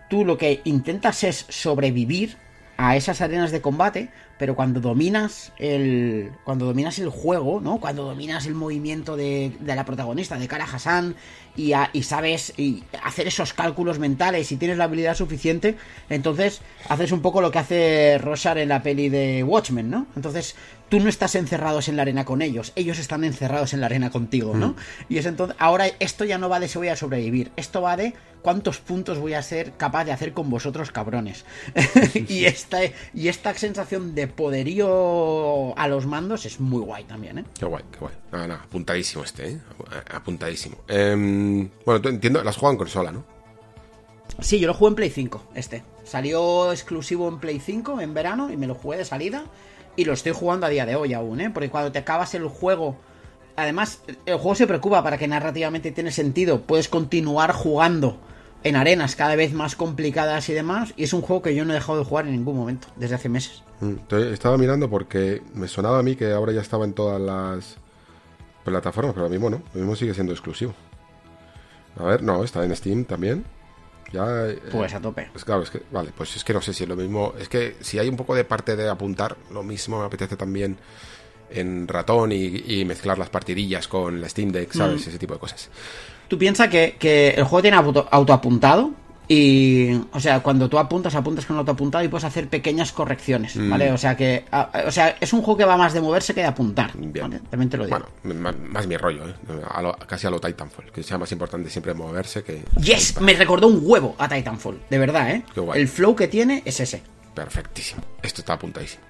tú 0.10 0.26
lo 0.26 0.38
que 0.38 0.62
intentas 0.66 1.24
es 1.24 1.46
sobrevivir 1.50 2.38
a 2.78 2.96
esas 2.96 3.22
arenas 3.22 3.52
de 3.52 3.62
combate, 3.62 4.10
pero 4.38 4.56
cuando 4.56 4.82
dominas 4.82 5.54
el 5.58 6.32
cuando 6.44 6.66
dominas 6.66 7.00
el 7.00 7.10
juego, 7.10 7.62
¿no? 7.62 7.80
Cuando 7.80 8.04
dominas 8.04 8.46
el 8.46 8.56
movimiento 8.56 9.16
de, 9.16 9.56
de 9.60 9.76
la 9.76 9.86
protagonista, 9.86 10.38
de 10.38 10.48
Kara 10.48 10.66
Hassan, 10.66 11.16
y, 11.56 11.74
y, 11.94 12.04
sabes 12.04 12.54
y 12.58 12.84
hacer 13.04 13.28
esos 13.28 13.54
cálculos 13.54 14.00
mentales 14.00 14.52
y 14.52 14.58
tienes 14.58 14.78
la 14.78 14.86
habilidad 14.86 15.16
suficiente, 15.16 15.78
entonces 16.10 16.62
haces 16.90 17.12
un 17.12 17.22
poco 17.22 17.42
lo 17.42 17.52
que 17.52 17.60
hace 17.60 18.18
Rosar 18.18 18.58
en 18.58 18.70
la 18.70 18.84
peli 18.84 19.10
de 19.10 19.44
Watchmen, 19.44 19.90
¿no? 19.90 20.08
Entonces 20.16 20.56
tú 20.90 21.00
no 21.00 21.10
estás 21.10 21.36
encerrados 21.36 21.88
en 21.88 21.96
la 21.96 22.04
arena 22.04 22.26
con 22.26 22.42
ellos, 22.42 22.72
ellos 22.76 23.00
están 23.00 23.24
encerrados 23.24 23.74
en 23.74 23.82
la 23.82 23.88
arena 23.88 24.12
contigo, 24.12 24.54
¿no? 24.54 24.70
Mm. 24.70 24.76
Y 25.10 25.18
es 25.18 25.26
entonces, 25.26 25.56
ahora 25.60 25.88
esto 26.00 26.26
ya 26.26 26.38
no 26.38 26.50
va 26.50 26.60
de 26.60 26.68
si 26.68 26.78
voy 26.78 26.90
a 26.90 26.96
sobrevivir, 26.96 27.52
esto 27.56 27.82
va 27.82 27.98
de 27.98 28.14
cuántos 28.44 28.78
puntos 28.78 29.18
voy 29.18 29.34
a 29.34 29.42
ser 29.42 29.72
capaz 29.72 30.06
de 30.06 30.12
hacer 30.12 30.34
con 30.34 30.52
vosotros, 30.52 30.92
cabrones. 30.92 31.46
y, 32.28 32.46
esta, 32.46 32.80
y 33.14 33.30
esta 33.30 33.56
sensación 33.56 34.14
de 34.14 34.28
poderío 34.28 35.76
a 35.78 35.88
los 35.88 36.06
mandos 36.06 36.46
es 36.46 36.60
muy 36.60 36.82
guay 36.82 37.06
también, 37.06 37.40
¿eh? 37.40 37.46
Qué 37.58 37.66
guay, 37.66 37.84
qué 37.92 38.00
guay. 38.00 38.14
Nada, 38.32 38.56
apuntadísimo 38.56 39.24
este, 39.24 39.50
¿eh? 39.50 39.60
Apuntadísimo. 40.12 40.78
Bueno, 41.86 42.02
tú 42.02 42.10
entiendo, 42.10 42.44
las 42.44 42.58
juegas 42.58 42.74
en 42.74 42.78
consola, 42.80 43.12
¿no? 43.12 43.24
Sí, 44.40 44.60
yo 44.60 44.68
lo 44.68 44.74
jugué 44.74 44.90
en 44.90 44.96
Play 44.96 45.10
5, 45.10 45.44
este. 45.56 45.84
Salió 46.04 46.72
exclusivo 46.72 47.28
en 47.28 47.40
Play 47.40 47.60
5 47.60 48.02
en 48.02 48.14
verano 48.14 48.52
y 48.52 48.58
me 48.58 48.68
lo 48.68 48.76
jugué 48.76 48.98
de 48.98 49.06
salida. 49.06 49.46
Y 49.96 50.06
lo 50.06 50.14
estoy 50.14 50.32
jugando 50.32 50.66
a 50.66 50.70
día 50.70 50.86
de 50.86 50.96
hoy 50.96 51.14
aún, 51.14 51.40
¿eh? 51.40 51.52
Porque 51.52 51.70
cuando 51.70 51.92
te 51.92 52.00
acabas 52.00 52.34
el 52.34 52.48
juego... 52.48 52.98
Además, 53.56 54.02
el 54.26 54.38
juego 54.38 54.56
se 54.56 54.66
preocupa 54.66 55.04
para 55.04 55.20
que 55.20 55.28
narrativamente 55.28 55.92
tiene 55.92 56.12
sentido. 56.12 56.62
Puedes 56.62 56.90
continuar 56.90 57.52
jugando 57.52 58.18
en 58.64 58.76
arenas 58.76 59.16
cada 59.16 59.36
vez 59.36 59.54
más 59.54 59.76
complicadas 59.76 60.50
y 60.50 60.54
demás. 60.54 60.94
Y 60.98 61.04
es 61.04 61.14
un 61.14 61.22
juego 61.22 61.44
que 61.44 61.54
yo 61.54 61.64
no 61.64 61.72
he 61.72 61.76
dejado 61.76 62.00
de 62.00 62.06
jugar 62.06 62.26
en 62.26 62.32
ningún 62.32 62.58
momento, 62.58 62.88
desde 62.96 63.16
hace 63.16 63.30
meses. 63.30 63.64
Mm, 63.82 64.16
estaba 64.34 64.58
mirando 64.58 64.90
porque 64.90 65.44
me 65.54 65.68
sonaba 65.68 66.00
a 66.00 66.04
mí 66.04 66.16
que 66.16 66.32
ahora 66.32 66.52
ya 66.52 66.62
estaba 66.62 66.86
en 66.86 66.94
todas 66.94 67.22
las 67.22 67.78
plataformas, 68.64 69.14
pero 69.14 69.28
lo 69.28 69.30
mismo 69.30 69.52
no. 69.52 69.62
Lo 69.74 69.82
mismo 69.82 69.96
sigue 69.96 70.16
siendo 70.16 70.34
exclusivo. 70.34 70.74
A 71.98 72.04
ver, 72.04 72.24
no, 72.24 72.44
está 72.44 72.64
en 72.64 72.76
Steam 72.76 73.06
también. 73.06 73.46
Ya, 74.12 74.48
eh, 74.48 74.62
pues 74.72 74.94
a 74.94 75.00
tope. 75.00 75.28
Pues 75.32 75.44
claro, 75.44 75.64
es 75.64 75.72
que, 75.72 75.82
vale, 75.92 76.12
pues 76.16 76.36
es 76.36 76.44
que 76.44 76.54
no 76.54 76.62
sé 76.62 76.74
si 76.74 76.84
es 76.84 76.90
lo 76.90 76.96
mismo. 76.96 77.34
Es 77.40 77.50
que 77.50 77.78
si 77.82 77.98
hay 77.98 78.08
un 78.08 78.16
poco 78.16 78.36
de 78.36 78.44
parte 78.44 78.76
de 78.76 78.90
apuntar, 78.90 79.36
lo 79.52 79.64
mismo 79.64 80.00
me 80.00 80.06
apetece 80.06 80.36
también 80.36 80.78
en 81.50 81.88
ratón 81.88 82.32
y, 82.32 82.84
mezclar 82.86 83.18
las 83.18 83.30
partidillas 83.30 83.88
con 83.88 84.22
la 84.22 84.30
Steam 84.30 84.52
Deck, 84.52 84.72
¿sabes? 84.72 85.06
Mm. 85.06 85.10
Ese 85.10 85.20
tipo 85.20 85.34
de 85.34 85.40
cosas. 85.40 85.70
Tú 86.28 86.38
piensas 86.38 86.68
que, 86.68 86.96
que 86.98 87.30
el 87.30 87.44
juego 87.44 87.62
tiene 87.62 87.78
auto, 87.78 88.08
autoapuntado 88.10 88.92
y, 89.28 89.94
o 90.12 90.20
sea, 90.20 90.42
cuando 90.42 90.70
tú 90.70 90.78
apuntas, 90.78 91.16
apuntas 91.16 91.46
con 91.46 91.58
el 91.58 91.68
apuntado 91.68 92.04
y 92.04 92.08
puedes 92.08 92.26
hacer 92.26 92.50
pequeñas 92.50 92.92
correcciones, 92.92 93.56
mm. 93.56 93.70
¿vale? 93.70 93.92
O 93.92 93.98
sea, 93.98 94.18
que, 94.18 94.46
o 94.86 94.92
sea, 94.92 95.16
es 95.20 95.32
un 95.34 95.42
juego 95.42 95.58
que 95.58 95.66
va 95.66 95.78
más 95.78 95.94
de 95.94 96.02
moverse 96.02 96.34
que 96.34 96.42
de 96.42 96.48
apuntar. 96.48 96.92
Bien. 96.96 97.42
También 97.50 97.70
te 97.70 97.78
lo 97.78 97.86
digo. 97.86 98.06
Bueno, 98.24 98.54
más, 98.70 98.86
mi 98.88 98.98
rollo, 98.98 99.28
¿eh? 99.28 99.34
casi 100.08 100.28
a 100.28 100.30
lo 100.30 100.40
Titanfall, 100.40 100.92
que 100.92 101.04
sea 101.04 101.18
más 101.18 101.32
importante 101.32 101.70
siempre 101.70 101.94
moverse 101.94 102.44
que. 102.44 102.64
¡Yes! 102.82 103.20
Me 103.22 103.34
recordó 103.34 103.68
un 103.68 103.80
huevo 103.82 104.16
a 104.18 104.28
Titanfall, 104.28 104.82
de 104.90 104.98
verdad, 104.98 105.32
¿eh? 105.32 105.46
Qué 105.54 105.60
guay. 105.62 105.80
El 105.80 105.88
flow 105.88 106.16
que 106.16 106.28
tiene 106.28 106.62
es 106.66 106.80
ese. 106.80 107.02
Perfectísimo. 107.34 108.02
Esto 108.22 108.42
está 108.42 108.54
apuntadísimo. 108.54 109.04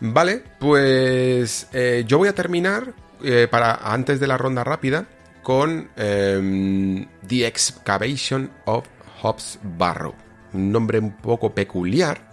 Vale, 0.00 0.42
pues 0.58 1.68
eh, 1.72 2.04
yo 2.06 2.16
voy 2.16 2.28
a 2.28 2.34
terminar 2.34 2.94
eh, 3.22 3.46
para 3.50 3.74
antes 3.74 4.18
de 4.18 4.26
la 4.26 4.38
ronda 4.38 4.64
rápida 4.64 5.06
con 5.42 5.90
em, 5.96 7.06
The 7.26 7.46
Excavation 7.46 8.50
of 8.64 8.86
Hobbs 9.22 9.58
Barrow. 9.62 10.14
Un 10.52 10.72
nombre 10.72 10.98
un 10.98 11.16
poco 11.16 11.54
peculiar 11.54 12.30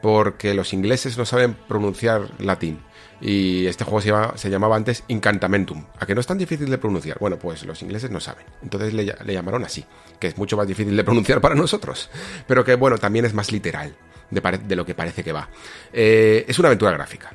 porque 0.00 0.54
los 0.54 0.72
ingleses 0.72 1.18
no 1.18 1.24
saben 1.24 1.54
pronunciar 1.54 2.28
latín. 2.40 2.80
Y 3.20 3.66
este 3.66 3.84
juego 3.84 4.32
se, 4.36 4.48
llamaba 4.50 4.76
antes 4.76 5.02
Incantamentum. 5.08 5.84
¿A 5.98 6.06
que 6.06 6.14
no 6.14 6.20
es 6.20 6.26
tan 6.26 6.38
difícil 6.38 6.70
de 6.70 6.78
pronunciar? 6.78 7.18
Bueno, 7.18 7.36
pues 7.36 7.64
los 7.64 7.82
ingleses 7.82 8.10
no 8.10 8.20
saben. 8.20 8.46
Entonces 8.62 8.94
le, 8.94 9.34
llamaron 9.34 9.64
así, 9.64 9.84
que 10.20 10.28
es 10.28 10.38
mucho 10.38 10.56
más 10.56 10.68
difícil 10.68 10.96
de 10.96 11.02
pronunciar 11.02 11.40
para 11.40 11.56
nosotros. 11.56 12.10
Pero 12.46 12.64
que 12.64 12.76
bueno, 12.76 12.96
también 12.98 13.24
es 13.24 13.34
más 13.34 13.50
literal 13.50 13.96
de, 14.30 14.76
lo 14.76 14.86
que 14.86 14.94
parece 14.94 15.24
que 15.24 15.32
va. 15.32 15.48
Eh, 15.92 16.44
es 16.46 16.58
una 16.60 16.68
aventura 16.68 16.92
gráfica. 16.92 17.32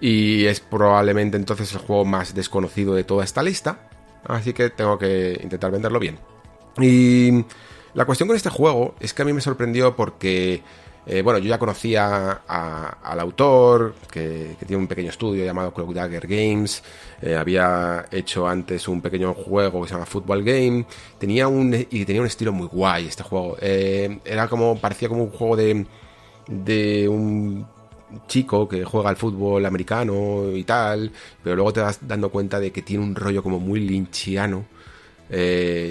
Y 0.00 0.46
es 0.46 0.60
probablemente 0.60 1.36
entonces 1.36 1.72
el 1.72 1.78
juego 1.78 2.04
más 2.04 2.34
desconocido 2.34 2.94
de 2.94 3.04
toda 3.04 3.24
esta 3.24 3.42
lista. 3.42 3.90
Así 4.24 4.54
que 4.54 4.70
tengo 4.70 4.98
que 4.98 5.38
intentar 5.42 5.70
venderlo 5.70 5.98
bien. 6.00 6.18
Y 6.80 7.44
la 7.96 8.04
cuestión 8.04 8.28
con 8.28 8.36
este 8.36 8.50
juego 8.50 8.94
es 9.00 9.12
que 9.12 9.22
a 9.22 9.24
mí 9.24 9.32
me 9.32 9.40
sorprendió 9.40 9.96
porque 9.96 10.62
Eh, 11.08 11.22
bueno, 11.22 11.38
yo 11.38 11.48
ya 11.48 11.58
conocía 11.58 12.42
al 12.48 13.20
autor, 13.20 13.94
que, 14.10 14.56
tiene 14.58 14.76
un 14.76 14.88
pequeño 14.88 15.10
estudio 15.10 15.44
llamado 15.44 15.72
Clock 15.72 15.92
Dagger 15.94 16.26
Games. 16.26 16.82
Eh, 17.22 17.36
había 17.36 18.06
hecho 18.10 18.48
antes 18.48 18.88
un 18.88 19.00
pequeño 19.00 19.32
juego 19.32 19.82
que 19.82 19.88
se 19.88 19.94
llama 19.94 20.06
Football 20.06 20.42
Game. 20.42 20.84
Tenía 21.18 21.46
un, 21.46 21.72
y 21.74 22.04
tenía 22.04 22.20
un 22.20 22.26
estilo 22.26 22.52
muy 22.52 22.66
guay 22.66 23.06
este 23.06 23.22
juego. 23.22 23.56
Eh, 23.60 24.18
era 24.24 24.48
como, 24.48 24.80
parecía 24.80 25.08
como 25.08 25.22
un 25.22 25.30
juego 25.30 25.56
de, 25.56 25.86
de 26.48 27.08
un 27.08 27.66
chico 28.26 28.68
que 28.68 28.84
juega 28.84 29.08
al 29.10 29.16
fútbol 29.16 29.64
americano 29.64 30.50
y 30.52 30.64
tal, 30.64 31.12
pero 31.42 31.56
luego 31.56 31.72
te 31.72 31.80
vas 31.80 31.98
dando 32.02 32.30
cuenta 32.30 32.58
de 32.60 32.72
que 32.72 32.82
tiene 32.82 33.04
un 33.04 33.14
rollo 33.14 33.42
como 33.42 33.58
muy 33.60 33.80
linchiano, 33.80 34.64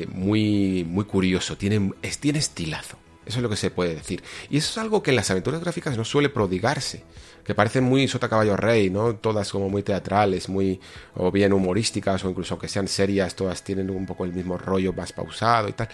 muy, 0.10 0.86
muy 0.88 1.06
curioso, 1.06 1.58
tiene, 1.58 1.92
tiene 2.20 2.40
estilazo. 2.40 2.98
Eso 3.26 3.40
es 3.40 3.44
lo 3.44 3.50
que 3.50 3.56
se 3.56 3.72
puede 3.72 3.96
decir. 3.96 4.24
Y 4.50 4.58
eso 4.58 4.70
es 4.72 4.78
algo 4.78 5.02
que 5.02 5.12
en 5.12 5.16
las 5.16 5.32
aventuras 5.32 5.60
gráficas 5.62 5.98
no 5.98 6.06
suele 6.06 6.30
prodigarse. 6.30 7.04
Que 7.44 7.56
parecen 7.56 7.84
muy 7.84 8.08
sota 8.08 8.30
caballo 8.30 8.56
rey, 8.56 8.90
¿no? 8.90 9.16
Todas 9.16 9.52
como 9.52 9.70
muy 9.70 9.84
teatrales, 9.84 10.50
muy 10.50 10.80
o 11.16 11.32
bien 11.32 11.54
humorísticas 11.54 12.24
o 12.24 12.30
incluso 12.30 12.58
que 12.58 12.68
sean 12.68 12.88
serias, 12.88 13.36
todas 13.36 13.64
tienen 13.64 13.90
un 13.90 14.06
poco 14.06 14.26
el 14.26 14.34
mismo 14.34 14.58
rollo 14.58 14.94
más 14.94 15.12
pausado 15.12 15.70
y 15.70 15.74
tal. 15.74 15.90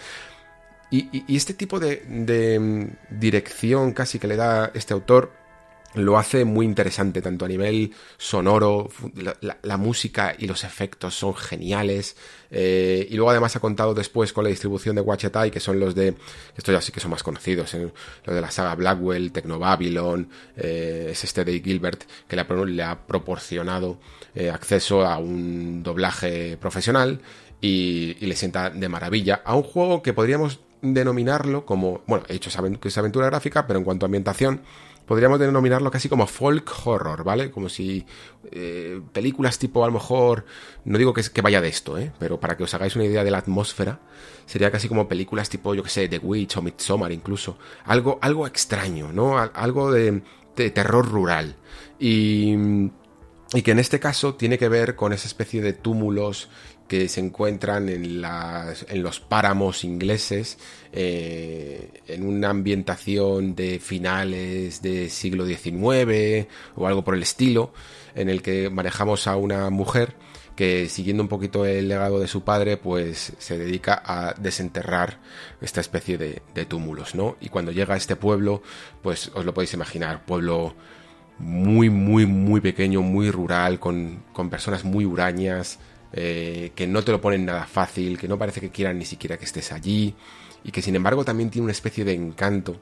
Y, 0.94 1.36
este 1.36 1.54
tipo 1.54 1.80
de, 1.80 2.04
de 2.08 2.60
mm, 2.60 3.20
dirección 3.20 3.94
casi 3.94 4.20
que 4.20 4.28
le 4.28 4.36
da 4.36 4.72
este 4.74 4.94
autor 4.94 5.32
lo 5.94 6.18
hace 6.18 6.46
muy 6.46 6.66
interesante, 6.66 7.22
tanto 7.22 7.46
a 7.46 7.48
nivel 7.48 7.94
sonoro, 8.18 8.90
la, 9.42 9.78
música 9.78 10.36
y 10.38 10.48
los 10.48 10.64
efectos 10.64 11.16
son 11.16 11.36
geniales. 11.36 12.16
Eh, 12.50 13.08
y 13.10 13.16
luego 13.16 13.32
además 13.32 13.56
ha 13.56 13.60
contado 13.60 13.94
después 13.94 14.32
con 14.34 14.44
la 14.44 14.50
distribución 14.50 14.96
de 14.96 15.02
Watch 15.02 15.26
que 15.52 15.60
son 15.60 15.80
los 15.80 15.96
de, 15.96 16.16
estos 16.56 16.74
ya 16.74 16.82
sí 16.82 16.92
que 16.92 17.00
son 17.00 17.12
más 17.12 17.24
conocidos, 17.24 17.74
¿eh? 17.74 17.92
los 18.26 18.36
de 18.36 18.42
la 18.42 18.52
saga 18.52 18.76
Blackwell, 18.76 19.32
Technobabylon, 19.32 20.30
eh, 20.58 21.10
es 21.12 21.24
este 21.24 21.44
de 21.44 21.60
Gilbert, 21.60 22.04
que 22.28 22.36
le 22.36 22.84
ha, 22.84 23.00
proporcionado 23.08 23.98
eh, 24.36 24.50
acceso 24.50 25.06
a 25.06 25.18
un 25.18 25.84
doblaje 25.84 26.58
profesional 26.58 27.22
y, 27.60 28.16
le 28.26 28.36
sienta 28.36 28.70
de 28.70 28.90
maravilla 28.90 29.42
a 29.44 29.56
un 29.56 29.64
juego 29.64 30.02
que 30.02 30.14
podríamos 30.14 30.60
denominarlo 30.82 31.66
como, 31.66 32.02
bueno, 32.08 32.26
he 32.28 32.36
hecho 32.36 32.50
esa 32.50 33.00
aventura 33.00 33.28
gráfica, 33.28 33.68
pero 33.68 33.80
en 33.80 33.86
cuanto 33.86 34.06
a 34.06 34.08
ambientación, 34.08 34.62
podríamos 35.12 35.40
denominarlo 35.40 35.92
casi 35.92 36.08
como 36.08 36.26
folk 36.26 36.72
horror, 36.86 37.26
¿vale? 37.26 37.52
Como 37.52 37.68
si 37.68 38.06
eh, 38.50 39.02
películas 39.12 39.60
tipo, 39.60 39.84
a 39.84 39.88
lo 39.88 39.92
mejor, 39.92 40.46
no 40.86 40.98
digo 40.98 41.14
que, 41.14 41.42
vaya 41.42 41.60
de 41.60 41.68
esto, 41.68 41.98
¿eh? 41.98 42.14
Pero 42.18 42.40
para 42.40 42.56
que 42.56 42.64
os 42.64 42.74
hagáis 42.74 42.96
una 42.96 43.04
idea 43.04 43.26
de 43.26 43.30
la 43.30 43.40
atmósfera, 43.40 44.00
sería 44.46 44.72
casi 44.72 44.88
como 44.88 45.10
películas 45.10 45.50
tipo, 45.50 45.76
yo 45.76 45.84
que 45.84 45.90
sé, 45.90 46.08
The 46.08 46.20
Witch 46.20 46.56
o 46.56 46.62
Midsommar 46.62 47.12
incluso. 47.12 47.58
Algo, 47.84 48.20
algo 48.22 48.48
extraño, 48.48 49.12
¿no? 49.12 49.38
Algo 49.38 49.92
de, 49.92 50.22
de 50.56 50.72
terror 50.72 51.06
rural. 51.06 51.58
Y 52.00 52.56
y 53.54 53.64
que 53.64 53.72
en 53.72 53.80
este 53.80 54.00
caso 54.00 54.36
tiene 54.36 54.58
que 54.58 54.70
ver 54.70 54.96
con 54.96 55.12
esa 55.12 55.28
especie 55.28 55.62
de 55.62 55.74
túmulos 55.74 56.48
que 56.92 57.08
se 57.08 57.22
encuentran 57.22 57.88
en, 57.88 58.20
las, 58.20 58.86
en 58.90 59.02
los 59.02 59.22
páramos 59.22 59.86
ingleses, 59.86 60.58
eh, 60.92 61.90
en 62.06 62.28
una 62.28 62.50
ambientación 62.50 63.56
de 63.56 63.80
finales 63.80 64.82
del 64.82 65.10
siglo 65.10 65.46
XIX 65.46 66.48
o 66.76 66.88
algo 66.88 67.02
por 67.02 67.16
el 67.16 67.24
estilo, 67.24 67.72
en 68.14 68.28
el 68.28 68.42
que 68.42 68.70
manejamos 68.70 69.28
a 69.28 69.38
una 69.38 69.70
mujer 69.70 70.18
que 70.58 70.90
siguiendo 70.90 71.24
un 71.24 71.30
poquito 71.30 71.66
el 71.66 71.88
legado 71.88 72.20
de 72.20 72.28
su 72.28 72.44
padre, 72.44 72.76
pues 72.76 73.32
se 73.38 73.58
dedica 73.58 74.04
a 74.06 74.34
desenterrar 74.34 75.22
esta 75.62 75.80
especie 75.80 76.18
de, 76.18 76.42
de 76.54 76.66
túmulos, 76.66 77.16
¿no? 77.16 77.38
Y 77.40 77.48
cuando 77.48 77.72
llega 77.72 77.94
a 77.94 77.98
este 77.98 78.18
pueblo, 78.18 78.64
pues 79.02 79.32
os 79.34 79.46
lo 79.46 79.54
podéis 79.54 79.74
imaginar, 79.74 80.26
pueblo 80.26 80.76
muy, 81.40 81.90
muy, 81.90 82.26
muy 82.26 82.60
pequeño, 82.60 83.02
muy 83.02 83.32
rural, 83.32 83.80
con, 83.80 84.26
con 84.34 84.50
personas 84.50 84.84
muy 84.84 85.06
hurañas, 85.06 85.80
eh, 86.14 86.72
que 86.76 86.88
no 86.88 87.04
te 87.04 87.12
lo 87.12 87.22
ponen 87.22 87.46
nada 87.46 87.66
fácil, 87.66 88.18
que 88.18 88.28
no 88.28 88.38
parece 88.38 88.62
que 88.62 88.70
quieran 88.70 88.98
ni 88.98 89.06
siquiera 89.06 89.38
que 89.38 89.46
estés 89.46 89.72
allí, 89.72 90.16
y 90.64 90.72
que 90.72 90.82
sin 90.82 90.96
embargo 90.96 91.24
también 91.26 91.50
tiene 91.50 91.64
una 91.64 91.72
especie 91.72 92.04
de 92.06 92.14
encanto, 92.14 92.78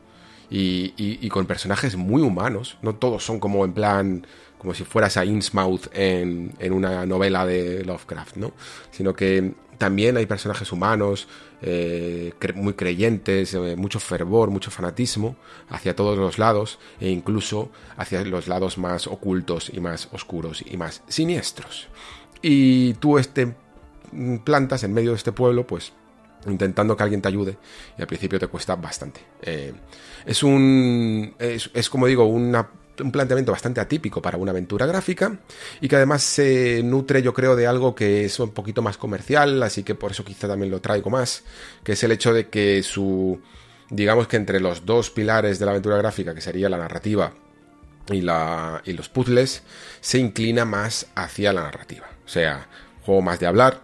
y, 0.51 1.29
con 1.29 1.45
personajes 1.45 1.95
muy 1.95 2.21
humanos, 2.21 2.77
no 2.81 2.95
todos 2.95 3.23
son 3.23 3.39
como 3.39 3.63
en 3.65 3.73
plan, 3.73 4.27
como 4.57 4.73
si 4.73 4.83
fueras 4.83 5.17
a 5.17 5.25
Innsmouth 5.25 5.87
en, 5.93 6.53
una 6.71 7.05
novela 7.05 7.45
de 7.45 7.83
Lovecraft, 7.85 8.37
¿no? 8.37 8.53
Sino 8.91 9.13
que 9.13 9.53
también 9.77 10.17
hay 10.17 10.25
personajes 10.25 10.71
humanos, 10.71 11.27
eh, 11.61 12.33
muy 12.55 12.73
creyentes, 12.73 13.53
eh, 13.53 13.75
mucho 13.77 13.99
fervor, 13.99 14.49
mucho 14.49 14.71
fanatismo 14.71 15.35
hacia 15.69 15.95
todos 15.95 16.17
los 16.17 16.37
lados 16.37 16.79
e 16.99 17.09
incluso 17.09 17.69
hacia 17.95 18.23
los 18.25 18.47
lados 18.47 18.77
más 18.77 19.07
ocultos 19.07 19.71
y 19.73 19.79
más 19.79 20.09
oscuros 20.11 20.63
y 20.65 20.77
más 20.77 21.03
siniestros 21.07 21.87
y 22.41 22.93
tú 22.95 23.17
este, 23.17 23.53
mm, 24.11 24.37
plantas 24.37 24.83
en 24.83 24.93
medio 24.93 25.11
de 25.11 25.17
este 25.17 25.31
pueblo, 25.31 25.65
pues 25.65 25.93
intentando 26.47 26.95
que 26.95 27.03
alguien 27.03 27.21
te 27.21 27.27
ayude 27.27 27.57
y 27.97 28.01
al 28.01 28.07
principio 28.07 28.39
te 28.39 28.47
cuesta 28.47 28.75
bastante. 28.75 29.21
Eh, 29.41 29.73
es 30.25 30.43
un... 30.43 31.35
Es, 31.39 31.89
como 31.89 32.07
digo, 32.07 32.25
un 32.25 33.11
planteamiento 33.11 33.51
bastante 33.51 33.81
atípico 33.81 34.21
para 34.21 34.37
una 34.37 34.51
aventura 34.51 34.85
gráfica 34.85 35.39
y 35.81 35.87
que 35.87 35.95
además 35.95 36.23
se 36.23 36.81
nutre 36.83 37.21
yo 37.21 37.33
creo 37.33 37.55
de 37.55 37.67
algo 37.67 37.95
que 37.95 38.25
es 38.25 38.39
un 38.39 38.51
poquito 38.51 38.81
más 38.81 38.97
comercial, 38.97 39.61
así 39.63 39.83
que 39.83 39.95
por 39.95 40.11
eso 40.11 40.23
quizá 40.23 40.47
también 40.47 40.71
lo 40.71 40.81
traigo 40.81 41.09
más, 41.09 41.43
que 41.83 41.93
es 41.93 42.03
el 42.03 42.11
hecho 42.11 42.33
de 42.33 42.49
que 42.49 42.83
su... 42.83 43.41
digamos 43.89 44.27
que 44.27 44.37
entre 44.37 44.59
los 44.59 44.85
dos 44.85 45.09
pilares 45.09 45.59
de 45.59 45.65
la 45.65 45.71
aventura 45.71 45.97
gráfica, 45.97 46.33
que 46.33 46.41
sería 46.41 46.69
la 46.69 46.77
narrativa 46.77 47.33
y, 48.09 48.21
la, 48.21 48.81
y 48.85 48.93
los 48.93 49.09
puzzles, 49.09 49.63
se 50.01 50.19
inclina 50.19 50.65
más 50.65 51.07
hacia 51.15 51.53
la 51.53 51.63
narrativa. 51.63 52.08
O 52.29 52.31
sea, 52.31 52.67
juego 53.01 53.23
más 53.23 53.39
de 53.39 53.47
hablar, 53.47 53.81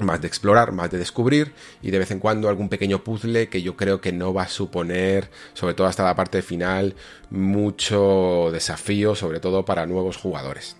más 0.00 0.20
de 0.20 0.26
explorar, 0.26 0.72
más 0.72 0.90
de 0.90 0.98
descubrir 0.98 1.52
y 1.80 1.92
de 1.92 2.00
vez 2.00 2.10
en 2.10 2.18
cuando 2.18 2.48
algún 2.48 2.68
pequeño 2.68 3.04
puzzle 3.04 3.48
que 3.48 3.62
yo 3.62 3.76
creo 3.76 4.00
que 4.00 4.10
no 4.10 4.34
va 4.34 4.42
a 4.42 4.48
suponer, 4.48 5.30
sobre 5.54 5.74
todo 5.74 5.86
hasta 5.86 6.02
la 6.02 6.16
parte 6.16 6.42
final, 6.42 6.96
mucho 7.30 8.48
desafío, 8.50 9.14
sobre 9.14 9.38
todo 9.38 9.64
para 9.64 9.86
nuevos 9.86 10.16
jugadores. 10.16 10.76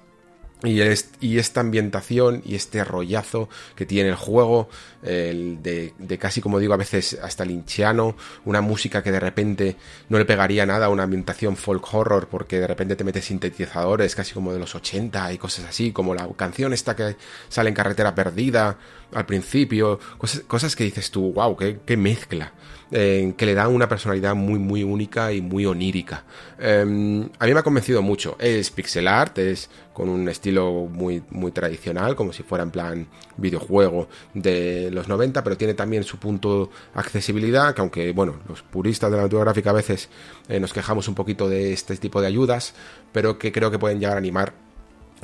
Y, 0.64 0.82
y, 1.20 1.38
esta 1.38 1.60
ambientación 1.60 2.42
y 2.44 2.56
este 2.56 2.82
rollazo 2.82 3.48
que 3.76 3.86
tiene 3.86 4.08
el 4.08 4.16
juego, 4.16 4.68
el 5.02 5.62
de, 5.62 6.18
casi 6.18 6.40
como 6.40 6.58
digo 6.58 6.74
a 6.74 6.76
veces 6.76 7.18
hasta 7.22 7.44
linchiano, 7.44 8.16
una 8.44 8.60
música 8.60 9.02
que 9.02 9.12
de 9.12 9.20
repente 9.20 9.76
no 10.08 10.18
le 10.18 10.24
pegaría 10.24 10.66
nada 10.66 10.86
a 10.86 10.88
una 10.88 11.04
ambientación 11.04 11.56
folk 11.56 11.94
horror 11.94 12.28
porque 12.28 12.60
de 12.60 12.66
repente 12.66 12.96
te 12.96 13.04
metes 13.04 13.24
sintetizadores 13.24 14.14
casi 14.14 14.34
como 14.34 14.52
de 14.52 14.58
los 14.58 14.74
80 14.74 15.32
y 15.32 15.38
cosas 15.38 15.66
así, 15.66 15.92
como 15.92 16.14
la 16.14 16.28
canción 16.36 16.72
esta 16.72 16.94
que 16.94 17.16
sale 17.48 17.68
en 17.68 17.74
carretera 17.74 18.14
perdida 18.14 18.76
al 19.12 19.26
principio, 19.26 19.98
cosas, 20.18 20.76
que 20.76 20.84
dices 20.84 21.10
tú, 21.10 21.32
wow, 21.32 21.56
qué, 21.56 21.96
mezcla, 21.96 22.52
eh, 22.90 23.34
que 23.36 23.46
le 23.46 23.54
da 23.54 23.68
una 23.68 23.88
personalidad 23.88 24.34
muy, 24.34 24.58
muy 24.58 24.84
única 24.84 25.32
y 25.32 25.40
muy 25.40 25.66
onírica. 25.66 26.24
Em, 26.58 27.28
a 27.38 27.46
mí 27.46 27.52
me 27.52 27.60
ha 27.60 27.62
convencido 27.62 28.02
mucho, 28.02 28.36
es 28.38 28.70
pixel 28.70 29.08
art, 29.08 29.38
es 29.38 29.68
con 29.92 30.08
un 30.08 30.28
estilo 30.28 30.86
muy, 30.86 31.22
muy 31.30 31.52
tradicional, 31.52 32.14
como 32.16 32.32
si 32.32 32.42
fuera 32.42 32.62
en 32.62 32.70
plan 32.70 33.06
videojuego 33.36 34.08
de 34.34 34.89
los 34.90 35.08
90, 35.08 35.42
pero 35.42 35.56
tiene 35.56 35.74
también 35.74 36.04
su 36.04 36.18
punto 36.18 36.70
accesibilidad, 36.94 37.74
que 37.74 37.80
aunque, 37.80 38.12
bueno, 38.12 38.36
los 38.48 38.62
puristas 38.62 39.10
de 39.10 39.16
la 39.16 39.26
gráfica 39.26 39.70
a 39.70 39.74
veces 39.74 40.08
eh, 40.48 40.60
nos 40.60 40.72
quejamos 40.72 41.08
un 41.08 41.14
poquito 41.14 41.48
de 41.48 41.72
este 41.72 41.96
tipo 41.96 42.20
de 42.20 42.26
ayudas, 42.26 42.74
pero 43.12 43.38
que 43.38 43.52
creo 43.52 43.70
que 43.70 43.78
pueden 43.78 44.00
llegar 44.00 44.16
a 44.16 44.18
animar 44.18 44.69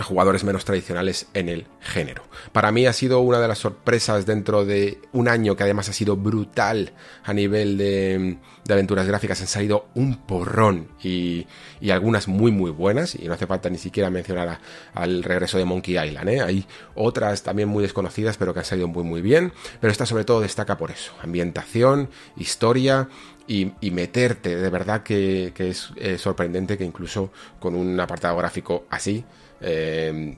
jugadores 0.04 0.44
menos 0.44 0.64
tradicionales 0.64 1.26
en 1.32 1.48
el 1.48 1.66
género. 1.80 2.22
Para 2.52 2.70
mí 2.70 2.86
ha 2.86 2.92
sido 2.92 3.20
una 3.20 3.40
de 3.40 3.48
las 3.48 3.58
sorpresas 3.58 4.26
dentro 4.26 4.64
de 4.64 5.00
un 5.12 5.28
año 5.28 5.56
que 5.56 5.62
además 5.62 5.88
ha 5.88 5.92
sido 5.92 6.16
brutal 6.16 6.92
a 7.24 7.32
nivel 7.32 7.78
de, 7.78 8.36
aventuras 8.68 9.06
gráficas. 9.06 9.40
Han 9.40 9.46
salido 9.46 9.88
un 9.94 10.16
porrón 10.16 10.88
y, 11.02 11.46
algunas 11.90 12.28
muy 12.28 12.50
muy 12.50 12.70
buenas 12.70 13.14
y 13.14 13.26
no 13.26 13.34
hace 13.34 13.46
falta 13.46 13.70
ni 13.70 13.78
siquiera 13.78 14.10
mencionar 14.10 14.60
al 14.92 15.22
regreso 15.22 15.56
de 15.56 15.64
Monkey 15.64 15.96
Island. 15.98 16.28
¿eh? 16.28 16.40
Hay 16.42 16.66
otras 16.94 17.42
también 17.42 17.68
muy 17.68 17.82
desconocidas 17.82 18.36
pero 18.36 18.52
que 18.52 18.60
han 18.60 18.66
salido 18.66 18.88
muy 18.88 19.04
muy 19.04 19.22
bien. 19.22 19.52
Pero 19.80 19.90
esta 19.90 20.04
sobre 20.04 20.24
todo 20.24 20.40
destaca 20.40 20.76
por 20.76 20.90
eso. 20.90 21.12
Ambientación, 21.22 22.10
historia 22.36 23.08
y, 23.46 23.72
meterte. 23.90 24.56
De 24.56 24.68
verdad 24.68 25.02
que, 25.02 25.52
es 25.56 25.90
eh, 25.96 26.18
sorprendente 26.18 26.76
que 26.76 26.84
incluso 26.84 27.32
con 27.58 27.74
un 27.74 27.98
apartado 27.98 28.36
gráfico 28.36 28.84
así 28.90 29.24
eh, 29.60 30.36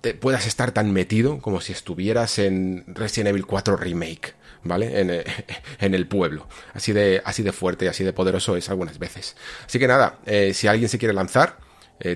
te 0.00 0.14
puedas 0.14 0.46
estar 0.46 0.72
tan 0.72 0.92
metido 0.92 1.38
como 1.38 1.60
si 1.60 1.72
estuvieras 1.72 2.38
en 2.38 2.84
Resident 2.88 3.28
Evil 3.28 3.46
4 3.46 3.76
Remake, 3.76 4.34
¿vale? 4.64 5.00
En, 5.00 5.10
eh, 5.10 5.24
en, 5.80 5.94
el 5.94 6.06
pueblo. 6.08 6.48
Así 6.74 6.92
de, 6.92 7.22
así 7.24 7.42
de 7.42 7.52
fuerte 7.52 7.84
y 7.84 7.88
así 7.88 8.04
de 8.04 8.12
poderoso 8.12 8.56
es 8.56 8.68
algunas 8.68 8.98
veces. 8.98 9.36
Así 9.66 9.78
que 9.78 9.86
nada, 9.86 10.18
eh, 10.26 10.54
si 10.54 10.66
alguien 10.66 10.88
se 10.88 10.98
quiere 10.98 11.14
lanzar, 11.14 11.58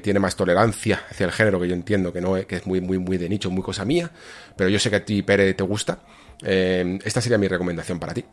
tiene 0.02 0.18
más 0.18 0.34
tolerancia 0.34 1.04
hacia 1.08 1.26
el 1.26 1.30
género, 1.30 1.60
que 1.60 1.68
yo 1.68 1.74
entiendo 1.74 2.12
que 2.12 2.20
no 2.20 2.34
que 2.44 2.56
es 2.56 2.66
muy, 2.66 2.80
muy, 2.80 2.98
muy 2.98 3.18
de 3.18 3.28
nicho, 3.28 3.52
muy 3.52 3.62
cosa 3.62 3.84
mía, 3.84 4.10
pero 4.56 4.68
yo 4.68 4.80
sé 4.80 4.90
que 4.90 4.96
a 4.96 5.04
ti, 5.04 5.22
Pere, 5.22 5.54
te 5.54 5.62
gusta. 5.62 6.00
esta 6.42 7.20
sería 7.20 7.38
mi 7.38 7.46
recomendación 7.46 8.00
para 8.00 8.12
ti. 8.12 8.24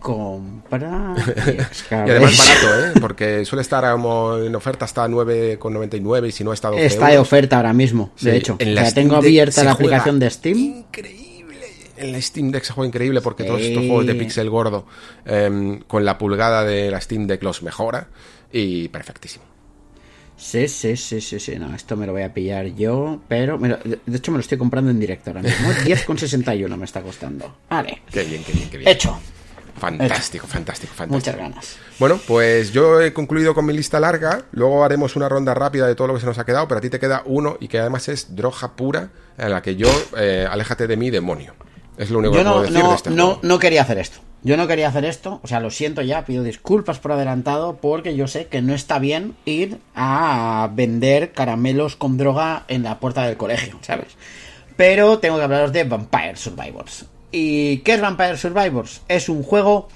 Compra. 0.00 1.14
y 1.90 1.94
además 1.94 2.38
barato, 2.38 2.86
¿eh? 2.86 3.00
Porque 3.00 3.44
suele 3.44 3.62
estar 3.62 3.84
en 3.84 4.54
oferta 4.54 4.86
hasta 4.86 5.06
9,99 5.06 6.28
y 6.28 6.32
si 6.32 6.42
no 6.42 6.52
está 6.52 6.68
12 6.68 6.86
Está 6.86 7.08
de 7.08 7.18
oferta 7.18 7.56
ahora 7.56 7.72
mismo, 7.72 8.10
de 8.20 8.36
hecho. 8.36 8.56
En 8.58 8.74
la 8.74 8.90
tengo 8.92 9.16
abierta 9.16 9.62
la 9.62 9.72
aplicación 9.72 10.18
de 10.18 10.30
Steam. 10.30 10.58
Increíble. 10.58 11.66
En 11.96 12.12
la 12.12 12.20
Steam 12.20 12.50
Deck 12.50 12.64
se 12.64 12.72
juega 12.72 12.88
increíble 12.88 13.20
porque 13.20 13.44
todos 13.44 13.60
estos 13.60 13.84
juegos 13.84 14.06
de 14.06 14.14
pixel 14.14 14.48
gordo 14.48 14.86
em, 15.26 15.80
con 15.80 16.04
la 16.04 16.16
pulgada 16.16 16.64
de 16.64 16.90
la 16.90 17.00
Steam 17.00 17.26
Deck 17.26 17.42
los 17.42 17.62
mejora 17.62 18.08
y 18.50 18.88
perfectísimo. 18.88 19.44
Sí, 20.40 20.66
sí, 20.68 20.96
sí, 20.96 21.20
sí, 21.20 21.38
sí. 21.38 21.56
No, 21.56 21.74
esto 21.74 21.98
me 21.98 22.06
lo 22.06 22.12
voy 22.12 22.22
a 22.22 22.32
pillar 22.32 22.68
yo, 22.68 23.20
pero 23.28 23.58
de 23.58 24.16
hecho 24.16 24.32
me 24.32 24.38
lo 24.38 24.40
estoy 24.40 24.56
comprando 24.56 24.90
en 24.90 24.98
directo 24.98 25.30
ahora 25.30 25.42
mismo. 25.42 25.68
10,61 25.84 26.74
me 26.78 26.84
está 26.86 27.02
costando. 27.02 27.58
Vale. 27.68 28.00
Qué 28.10 28.24
bien, 28.24 28.42
qué 28.42 28.52
bien, 28.52 28.70
qué 28.70 28.78
bien. 28.78 28.90
Hecho. 28.90 29.20
Fantástico, 29.80 30.46
fantástico, 30.46 30.94
fantástico. 30.94 31.14
Muchas 31.14 31.36
ganas. 31.36 31.76
Bueno, 31.98 32.20
pues 32.26 32.72
yo 32.72 33.00
he 33.00 33.12
concluido 33.12 33.54
con 33.54 33.64
mi 33.64 33.72
lista 33.72 33.98
larga. 33.98 34.42
Luego 34.52 34.84
haremos 34.84 35.16
una 35.16 35.28
ronda 35.28 35.54
rápida 35.54 35.86
de 35.86 35.94
todo 35.94 36.08
lo 36.08 36.14
que 36.14 36.20
se 36.20 36.26
nos 36.26 36.38
ha 36.38 36.44
quedado, 36.44 36.68
pero 36.68 36.78
a 36.78 36.80
ti 36.80 36.90
te 36.90 37.00
queda 37.00 37.22
uno 37.24 37.56
y 37.60 37.68
que 37.68 37.78
además 37.78 38.08
es 38.08 38.36
droga 38.36 38.76
pura, 38.76 39.10
en 39.38 39.50
la 39.50 39.62
que 39.62 39.76
yo, 39.76 39.88
eh, 40.16 40.46
aléjate 40.48 40.86
de 40.86 40.96
mí, 40.96 41.10
demonio. 41.10 41.54
Es 41.96 42.10
lo 42.10 42.18
único 42.18 42.34
que 42.34 42.44
no, 42.44 42.52
puedo 42.52 42.62
decir 42.62 42.78
no, 42.78 42.88
de 42.90 42.94
este 42.96 43.10
no, 43.10 43.38
no 43.42 43.58
quería 43.58 43.82
hacer 43.82 43.98
esto. 43.98 44.20
Yo 44.42 44.56
no 44.56 44.66
quería 44.66 44.88
hacer 44.88 45.04
esto, 45.04 45.40
o 45.42 45.46
sea, 45.46 45.60
lo 45.60 45.70
siento 45.70 46.00
ya, 46.00 46.24
pido 46.24 46.42
disculpas 46.42 46.98
por 46.98 47.12
adelantado, 47.12 47.76
porque 47.76 48.16
yo 48.16 48.26
sé 48.26 48.46
que 48.46 48.62
no 48.62 48.72
está 48.72 48.98
bien 48.98 49.34
ir 49.44 49.78
a 49.94 50.70
vender 50.72 51.32
caramelos 51.32 51.96
con 51.96 52.16
droga 52.16 52.64
en 52.68 52.82
la 52.82 53.00
puerta 53.00 53.26
del 53.26 53.36
colegio, 53.36 53.78
¿sabes? 53.82 54.16
Pero 54.78 55.18
tengo 55.18 55.36
que 55.36 55.44
hablaros 55.44 55.72
de 55.72 55.84
Vampire 55.84 56.36
Survivors. 56.36 57.04
¿Y 57.32 57.78
qué 57.78 57.94
es 57.94 58.00
Vampire 58.00 58.36
Survivors? 58.36 59.02
Es 59.08 59.28
un 59.28 59.42
juego 59.42 59.88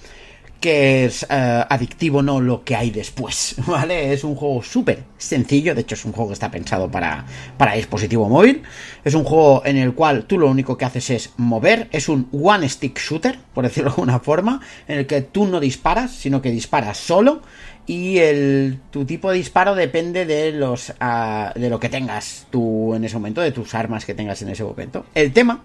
que 0.64 1.04
es 1.04 1.26
eh, 1.28 1.64
adictivo, 1.68 2.22
no 2.22 2.40
lo 2.40 2.64
que 2.64 2.74
hay 2.74 2.90
después, 2.90 3.56
¿vale? 3.66 4.14
Es 4.14 4.24
un 4.24 4.34
juego 4.34 4.62
súper 4.62 5.04
sencillo, 5.18 5.74
de 5.74 5.82
hecho 5.82 5.94
es 5.94 6.06
un 6.06 6.12
juego 6.12 6.28
que 6.28 6.32
está 6.32 6.50
pensado 6.50 6.90
para, 6.90 7.26
para 7.58 7.74
dispositivo 7.74 8.30
móvil, 8.30 8.62
es 9.04 9.12
un 9.12 9.24
juego 9.24 9.60
en 9.66 9.76
el 9.76 9.92
cual 9.92 10.24
tú 10.24 10.38
lo 10.38 10.48
único 10.48 10.78
que 10.78 10.86
haces 10.86 11.10
es 11.10 11.32
mover, 11.36 11.88
es 11.92 12.08
un 12.08 12.28
one 12.32 12.66
stick 12.66 12.98
shooter, 12.98 13.38
por 13.52 13.64
decirlo 13.64 13.90
de 13.90 13.96
alguna 13.96 14.20
forma, 14.20 14.62
en 14.88 15.00
el 15.00 15.06
que 15.06 15.20
tú 15.20 15.44
no 15.44 15.60
disparas, 15.60 16.12
sino 16.12 16.40
que 16.40 16.50
disparas 16.50 16.96
solo 16.96 17.42
y 17.86 18.16
el, 18.16 18.78
tu 18.90 19.04
tipo 19.04 19.30
de 19.30 19.36
disparo 19.36 19.74
depende 19.74 20.24
de 20.24 20.52
los 20.52 20.94
ah, 20.98 21.52
de 21.54 21.68
lo 21.68 21.78
que 21.78 21.90
tengas 21.90 22.46
tú 22.48 22.94
en 22.94 23.04
ese 23.04 23.16
momento, 23.16 23.42
de 23.42 23.52
tus 23.52 23.74
armas 23.74 24.06
que 24.06 24.14
tengas 24.14 24.40
en 24.40 24.48
ese 24.48 24.64
momento. 24.64 25.04
El 25.14 25.34
tema 25.34 25.62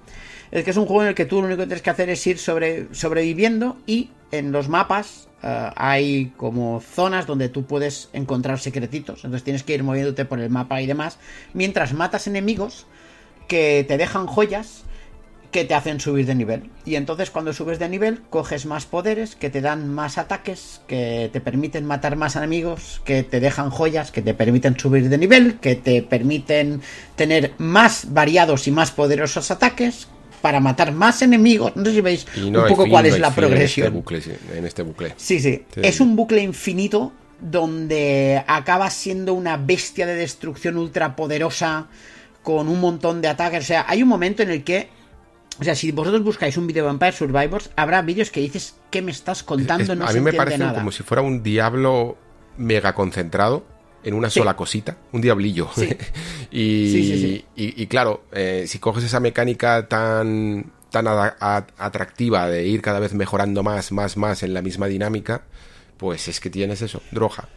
es 0.51 0.63
que 0.63 0.71
es 0.71 0.77
un 0.77 0.85
juego 0.85 1.03
en 1.03 1.09
el 1.09 1.15
que 1.15 1.25
tú 1.25 1.41
lo 1.41 1.47
único 1.47 1.61
que 1.61 1.67
tienes 1.67 1.81
que 1.81 1.89
hacer 1.89 2.09
es 2.09 2.25
ir 2.25 2.37
sobre, 2.37 2.93
sobreviviendo 2.93 3.77
y 3.85 4.09
en 4.31 4.51
los 4.51 4.69
mapas 4.69 5.27
eh, 5.43 5.69
hay 5.75 6.33
como 6.37 6.81
zonas 6.81 7.25
donde 7.25 7.49
tú 7.49 7.65
puedes 7.65 8.09
encontrar 8.13 8.59
secretitos. 8.59 9.23
Entonces 9.23 9.43
tienes 9.43 9.63
que 9.63 9.73
ir 9.73 9.83
moviéndote 9.83 10.25
por 10.25 10.39
el 10.39 10.49
mapa 10.49 10.81
y 10.81 10.87
demás. 10.87 11.17
Mientras 11.53 11.93
matas 11.93 12.27
enemigos 12.27 12.85
que 13.47 13.85
te 13.87 13.97
dejan 13.97 14.27
joyas 14.27 14.83
que 15.51 15.65
te 15.65 15.73
hacen 15.73 15.99
subir 15.99 16.25
de 16.25 16.35
nivel. 16.35 16.69
Y 16.85 16.95
entonces 16.95 17.31
cuando 17.31 17.53
subes 17.53 17.79
de 17.79 17.89
nivel 17.89 18.21
coges 18.29 18.65
más 18.65 18.85
poderes 18.85 19.35
que 19.35 19.49
te 19.49 19.61
dan 19.61 19.91
más 19.91 20.17
ataques, 20.17 20.81
que 20.87 21.29
te 21.33 21.41
permiten 21.41 21.85
matar 21.85 22.15
más 22.15 22.35
enemigos, 22.35 23.01
que 23.03 23.23
te 23.23 23.39
dejan 23.39 23.69
joyas, 23.69 24.11
que 24.11 24.21
te 24.21 24.33
permiten 24.33 24.77
subir 24.79 25.09
de 25.09 25.17
nivel, 25.17 25.59
que 25.59 25.75
te 25.75 26.03
permiten 26.03 26.81
tener 27.15 27.53
más 27.57 28.13
variados 28.13 28.67
y 28.67 28.71
más 28.71 28.91
poderosos 28.91 29.49
ataques, 29.49 30.07
para 30.41 30.59
matar 30.59 30.91
más 30.91 31.21
enemigos. 31.21 31.75
No 31.75 31.85
sé 31.85 31.93
si 31.93 32.01
veis 32.01 32.27
un 32.37 32.53
poco 32.53 32.87
cuál 32.89 33.05
es 33.05 33.19
la 33.19 33.33
progresión. 33.33 33.87
En 33.87 33.93
este 33.93 33.99
bucle, 33.99 34.21
sí, 34.21 34.31
en 34.55 34.65
este 34.65 34.83
bucle. 34.83 35.13
Sí, 35.17 35.39
sí, 35.39 35.65
Es 35.75 35.99
un 35.99 36.15
bucle 36.15 36.41
infinito 36.41 37.11
donde 37.39 38.43
acabas 38.47 38.93
siendo 38.93 39.33
una 39.33 39.57
bestia 39.57 40.05
de 40.05 40.15
destrucción 40.15 40.77
ultra 40.77 41.15
poderosa 41.15 41.87
con 42.43 42.67
un 42.67 42.79
montón 42.81 43.21
de 43.21 43.27
ataques. 43.27 43.63
O 43.63 43.67
sea, 43.67 43.85
hay 43.87 44.03
un 44.03 44.09
momento 44.09 44.43
en 44.43 44.49
el 44.51 44.63
que 44.63 44.89
o 45.59 45.63
sea, 45.63 45.75
si 45.75 45.91
vosotros 45.91 46.23
buscáis 46.23 46.55
un 46.57 46.67
video 46.67 46.85
de 46.85 46.87
Vampire 46.87 47.11
Survivors, 47.11 47.69
habrá 47.75 48.01
vídeos 48.01 48.31
que 48.31 48.39
dices, 48.39 48.75
¿qué 48.89 49.01
me 49.01 49.11
estás 49.11 49.43
contando? 49.43 49.93
no 49.93 50.07
a 50.07 50.13
mí 50.13 50.21
me 50.21 50.31
parece 50.31 50.63
como 50.73 50.91
si 50.91 51.03
fuera 51.03 51.21
un 51.21 51.43
diablo 51.43 52.17
mega 52.57 52.93
concentrado 52.93 53.65
en 54.03 54.13
una 54.13 54.29
sola 54.29 54.55
cosita, 54.55 54.97
un 55.11 55.21
diablillo. 55.21 55.69
y, 56.51 57.43
y, 57.55 57.87
claro, 57.87 58.23
eh, 58.31 58.65
si 58.67 58.79
coges 58.79 59.03
esa 59.03 59.19
mecánica 59.19 59.87
tan, 59.87 60.71
tan 60.89 61.07
atractiva 61.07 62.47
de 62.49 62.67
ir 62.67 62.81
cada 62.81 62.99
vez 62.99 63.13
mejorando 63.13 63.63
más, 63.63 63.91
más, 63.91 64.17
más 64.17 64.43
en 64.43 64.53
la 64.53 64.61
misma 64.61 64.87
dinámica, 64.87 65.43
pues 65.97 66.27
es 66.27 66.39
que 66.39 66.49
tienes 66.49 66.81
eso, 66.81 67.01
droga. 67.11 67.49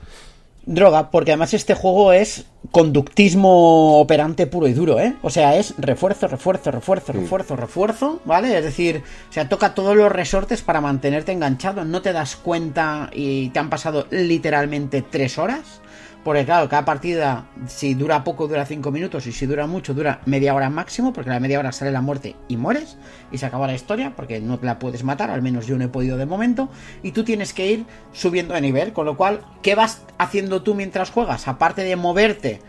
Droga, 0.64 1.10
porque 1.10 1.32
además 1.32 1.54
este 1.54 1.74
juego 1.74 2.12
es 2.12 2.44
conductismo 2.70 3.98
operante 3.98 4.46
puro 4.46 4.68
y 4.68 4.72
duro, 4.72 5.00
¿eh? 5.00 5.16
O 5.22 5.28
sea, 5.28 5.56
es 5.56 5.74
refuerzo, 5.76 6.28
refuerzo, 6.28 6.70
refuerzo, 6.70 7.12
refuerzo, 7.12 7.56
refuerzo, 7.56 8.20
¿vale? 8.24 8.56
Es 8.56 8.64
decir, 8.64 9.02
o 9.28 9.32
sea, 9.32 9.48
toca 9.48 9.74
todos 9.74 9.96
los 9.96 10.12
resortes 10.12 10.62
para 10.62 10.80
mantenerte 10.80 11.32
enganchado, 11.32 11.84
no 11.84 12.00
te 12.00 12.12
das 12.12 12.36
cuenta 12.36 13.10
y 13.12 13.48
te 13.48 13.58
han 13.58 13.70
pasado 13.70 14.06
literalmente 14.10 15.02
tres 15.02 15.36
horas. 15.36 15.81
Porque 16.24 16.44
claro, 16.44 16.68
cada 16.68 16.84
partida, 16.84 17.46
si 17.66 17.94
dura 17.94 18.22
poco, 18.22 18.46
dura 18.46 18.64
5 18.64 18.92
minutos, 18.92 19.26
y 19.26 19.32
si 19.32 19.46
dura 19.46 19.66
mucho, 19.66 19.92
dura 19.92 20.20
media 20.24 20.54
hora 20.54 20.70
máximo, 20.70 21.12
porque 21.12 21.30
a 21.30 21.34
la 21.34 21.40
media 21.40 21.58
hora 21.58 21.72
sale 21.72 21.90
la 21.90 22.00
muerte 22.00 22.36
y 22.46 22.56
mueres, 22.56 22.96
y 23.32 23.38
se 23.38 23.46
acaba 23.46 23.66
la 23.66 23.74
historia, 23.74 24.12
porque 24.14 24.40
no 24.40 24.58
te 24.58 24.66
la 24.66 24.78
puedes 24.78 25.02
matar, 25.02 25.30
al 25.30 25.42
menos 25.42 25.66
yo 25.66 25.76
no 25.76 25.84
he 25.84 25.88
podido 25.88 26.16
de 26.16 26.26
momento, 26.26 26.68
y 27.02 27.10
tú 27.10 27.24
tienes 27.24 27.52
que 27.52 27.66
ir 27.66 27.86
subiendo 28.12 28.54
de 28.54 28.60
nivel, 28.60 28.92
con 28.92 29.06
lo 29.06 29.16
cual, 29.16 29.40
¿qué 29.62 29.74
vas 29.74 30.02
haciendo 30.18 30.62
tú 30.62 30.76
mientras 30.76 31.10
juegas? 31.10 31.48
Aparte 31.48 31.82
de 31.82 31.96
moverte 31.96 32.60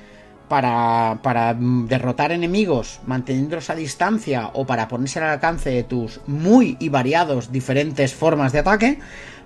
para, 0.47 1.19
para 1.21 1.55
derrotar 1.55 2.31
enemigos, 2.31 3.01
manteniéndolos 3.05 3.69
a 3.69 3.75
distancia, 3.75 4.49
o 4.53 4.65
para 4.65 4.87
ponerse 4.87 5.19
al 5.19 5.29
alcance 5.29 5.69
de 5.69 5.83
tus 5.83 6.21
muy 6.25 6.75
y 6.79 6.89
variados 6.89 7.51
diferentes 7.51 8.15
formas 8.15 8.51
de 8.51 8.59
ataque, 8.59 8.99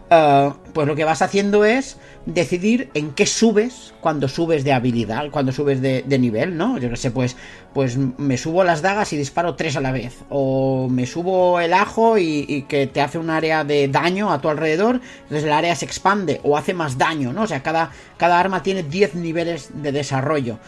eh, 0.09 0.53
pues 0.73 0.87
lo 0.87 0.95
que 0.95 1.03
vas 1.03 1.21
haciendo 1.21 1.65
es 1.65 1.97
decidir 2.25 2.89
en 2.93 3.11
qué 3.11 3.25
subes 3.25 3.93
cuando 3.99 4.27
subes 4.27 4.63
de 4.63 4.73
habilidad, 4.73 5.29
cuando 5.31 5.51
subes 5.51 5.81
de, 5.81 6.03
nivel, 6.19 6.57
¿no? 6.57 6.77
Yo 6.77 6.89
no 6.89 6.95
sé, 6.95 7.11
pues, 7.11 7.35
pues 7.73 7.97
me 7.97 8.37
subo 8.37 8.63
las 8.63 8.81
dagas 8.81 9.11
y 9.13 9.17
disparo 9.17 9.55
tres 9.55 9.75
a 9.75 9.81
la 9.81 9.91
vez. 9.91 10.23
O 10.29 10.87
me 10.89 11.05
subo 11.05 11.59
el 11.59 11.73
ajo 11.73 12.17
y, 12.17 12.65
que 12.69 12.87
te 12.87 13.01
hace 13.01 13.17
un 13.17 13.29
área 13.29 13.63
de 13.63 13.87
daño 13.87 14.31
a 14.31 14.39
tu 14.39 14.49
alrededor, 14.49 15.01
entonces 15.23 15.43
el 15.43 15.51
área 15.51 15.75
se 15.75 15.85
expande 15.85 16.39
o 16.43 16.57
hace 16.57 16.73
más 16.73 16.97
daño, 16.97 17.33
¿no? 17.33 17.43
O 17.43 17.47
sea, 17.47 17.63
cada, 17.63 17.91
cada 18.17 18.39
arma 18.39 18.63
tiene 18.63 18.83
10 18.83 19.15
niveles 19.15 19.69
de 19.73 19.91
desarrollo. 19.91 20.59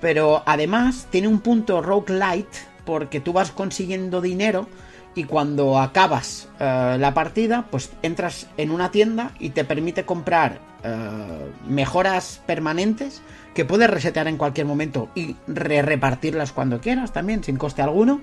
Pero 0.00 0.42
además 0.46 1.06
tiene 1.10 1.28
un 1.28 1.40
punto 1.40 1.80
roguelite 1.82 2.58
porque 2.84 3.20
tú 3.20 3.32
vas 3.32 3.50
consiguiendo 3.50 4.20
dinero 4.20 4.68
y 5.16 5.24
cuando 5.24 5.78
acabas 5.78 6.48
eh, 6.60 6.96
la 7.00 7.14
partida, 7.14 7.64
pues 7.70 7.90
entras 8.02 8.46
en 8.58 8.70
una 8.70 8.90
tienda 8.90 9.32
y 9.40 9.50
te 9.50 9.64
permite 9.64 10.04
comprar 10.04 10.60
eh, 10.84 11.50
mejoras 11.66 12.42
permanentes 12.46 13.22
que 13.54 13.64
puedes 13.64 13.88
resetear 13.88 14.28
en 14.28 14.36
cualquier 14.36 14.66
momento 14.66 15.08
y 15.14 15.34
re 15.48 15.80
repartirlas 15.80 16.52
cuando 16.52 16.82
quieras 16.82 17.14
también, 17.14 17.42
sin 17.42 17.56
coste 17.56 17.80
alguno. 17.80 18.20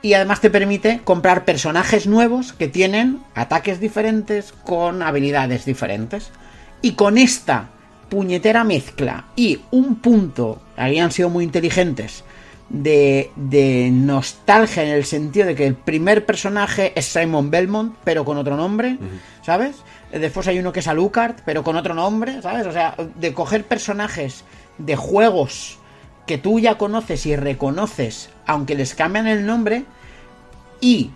Y 0.00 0.14
además 0.14 0.40
te 0.40 0.48
permite 0.48 1.02
comprar 1.04 1.44
personajes 1.44 2.06
nuevos 2.06 2.54
que 2.54 2.68
tienen 2.68 3.20
ataques 3.34 3.78
diferentes 3.78 4.54
con 4.64 5.02
habilidades 5.02 5.66
diferentes. 5.66 6.30
Y 6.80 6.92
con 6.92 7.18
esta 7.18 7.68
puñetera 8.08 8.64
mezcla 8.64 9.26
y 9.36 9.60
un 9.70 9.96
punto, 9.96 10.62
habían 10.74 11.12
sido 11.12 11.28
muy 11.28 11.44
inteligentes, 11.44 12.24
de, 12.70 13.90
nostalgia 13.92 14.84
en 14.84 14.90
el 14.90 15.04
sentido 15.04 15.46
de 15.46 15.54
que 15.54 15.66
el 15.66 15.74
primer 15.74 16.24
personaje 16.24 16.92
es 16.96 17.06
Simon 17.06 17.50
Belmont, 17.50 17.96
pero 18.04 18.24
con 18.24 18.38
otro 18.38 18.56
nombre, 18.56 18.98
¿sabes? 19.42 19.76
Después 20.12 20.46
hay 20.46 20.58
uno 20.58 20.72
que 20.72 20.80
es 20.80 20.88
Alucard, 20.88 21.36
pero 21.44 21.62
con 21.62 21.76
otro 21.76 21.94
nombre, 21.94 22.40
¿sabes? 22.42 22.66
O 22.66 22.72
sea, 22.72 22.94
de 23.16 23.34
coger 23.34 23.64
personajes 23.64 24.44
de 24.78 24.96
juegos 24.96 25.78
que 26.26 26.38
tú 26.38 26.60
ya 26.60 26.78
conoces 26.78 27.26
y 27.26 27.36
reconoces, 27.36 28.30
aunque 28.46 28.76
les 28.76 28.94
cambian 28.94 29.26
el 29.26 29.44
nombre, 29.46 29.84
y 30.80 31.10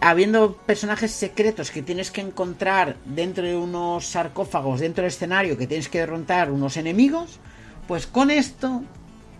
habiendo 0.00 0.56
personajes 0.56 1.12
secretos 1.12 1.70
que 1.70 1.82
tienes 1.82 2.10
que 2.10 2.20
encontrar 2.20 2.96
dentro 3.04 3.44
de 3.44 3.56
unos 3.56 4.06
sarcófagos, 4.06 4.80
dentro 4.80 5.02
del 5.02 5.12
escenario, 5.12 5.56
que 5.56 5.66
tienes 5.66 5.88
que 5.88 5.98
derrotar 5.98 6.50
unos 6.50 6.76
enemigos, 6.76 7.38
pues 7.86 8.06
con 8.06 8.30
esto 8.30 8.82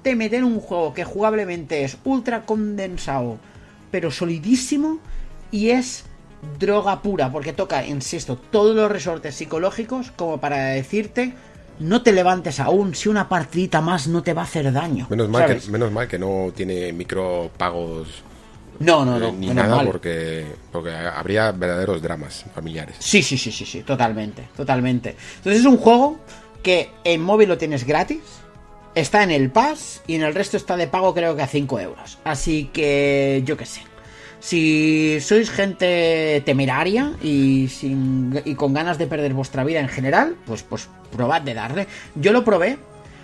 te 0.03 0.17
meten 0.17 0.45
un 0.45 0.61
juego 0.61 0.95
que 0.95 1.05
jugablemente 1.05 1.85
es 1.85 1.97
ultra 2.05 2.43
condensado, 2.43 3.39
pero 3.91 4.11
solidísimo, 4.11 4.99
y 5.51 5.71
es 5.71 6.05
droga 6.59 7.03
pura, 7.03 7.31
porque 7.31 7.53
toca, 7.53 7.87
insisto, 7.87 8.37
todos 8.37 8.75
los 8.75 8.91
resortes 8.91 9.37
psicológicos 9.37 10.11
como 10.11 10.39
para 10.39 10.67
decirte 10.67 11.35
no 11.79 12.03
te 12.03 12.13
levantes 12.13 12.61
aún, 12.61 12.95
si 12.95 13.09
una 13.09 13.29
partidita 13.29 13.81
más 13.81 14.07
no 14.07 14.23
te 14.23 14.35
va 14.35 14.43
a 14.43 14.45
hacer 14.45 14.73
daño. 14.73 15.07
Menos 15.11 15.29
mal, 15.29 15.47
que, 15.47 15.71
menos 15.71 15.91
mal 15.91 16.07
que 16.07 16.19
no 16.19 16.53
tiene 16.55 16.93
micropagos 16.93 18.23
No, 18.79 19.05
no, 19.05 19.19
no. 19.19 19.29
Eh, 19.29 19.33
ni 19.33 19.49
nada 19.49 19.77
mal. 19.77 19.87
porque, 19.87 20.47
porque 20.71 20.91
habría 20.91 21.51
verdaderos 21.53 22.01
dramas 22.03 22.45
familiares. 22.55 22.97
Sí, 22.99 23.23
sí, 23.23 23.37
sí, 23.39 23.51
sí, 23.51 23.65
sí, 23.65 23.83
totalmente, 23.83 24.49
totalmente. 24.57 25.17
Entonces 25.37 25.61
es 25.61 25.67
un 25.67 25.77
juego 25.77 26.19
que 26.63 26.91
en 27.05 27.23
móvil 27.23 27.49
lo 27.49 27.59
tienes 27.59 27.85
gratis, 27.85 28.21
está 28.95 29.23
en 29.23 29.31
el 29.31 29.51
Pass 29.51 30.03
y 30.07 30.15
en 30.17 30.23
el 30.23 30.35
resto 30.35 30.57
está 30.57 30.77
de 30.77 30.87
pago 30.87 31.15
creo 31.15 31.35
que 31.37 31.43
a 31.43 31.47
5 31.47 31.81
euros. 31.81 32.19
Así 32.25 32.71
que 32.73 33.43
yo 33.45 33.57
qué 33.57 33.67
sé. 33.67 33.83
Si 34.41 35.19
sois 35.21 35.51
gente 35.51 36.43
temeraria 36.45 37.13
y, 37.23 37.69
sin, 37.69 38.41
y 38.45 38.55
con 38.57 38.75
ganas 38.75 38.99
de 38.99 39.07
perder 39.07 39.35
vuestra 39.35 39.63
vida 39.63 39.79
en 39.79 39.89
general, 39.89 40.35
pues, 40.47 40.65
pues 40.65 40.89
probad 41.17 41.43
de 41.43 41.55
darle. 41.55 41.87
Yo 42.17 42.33
lo 42.33 42.43
probé, 42.45 42.77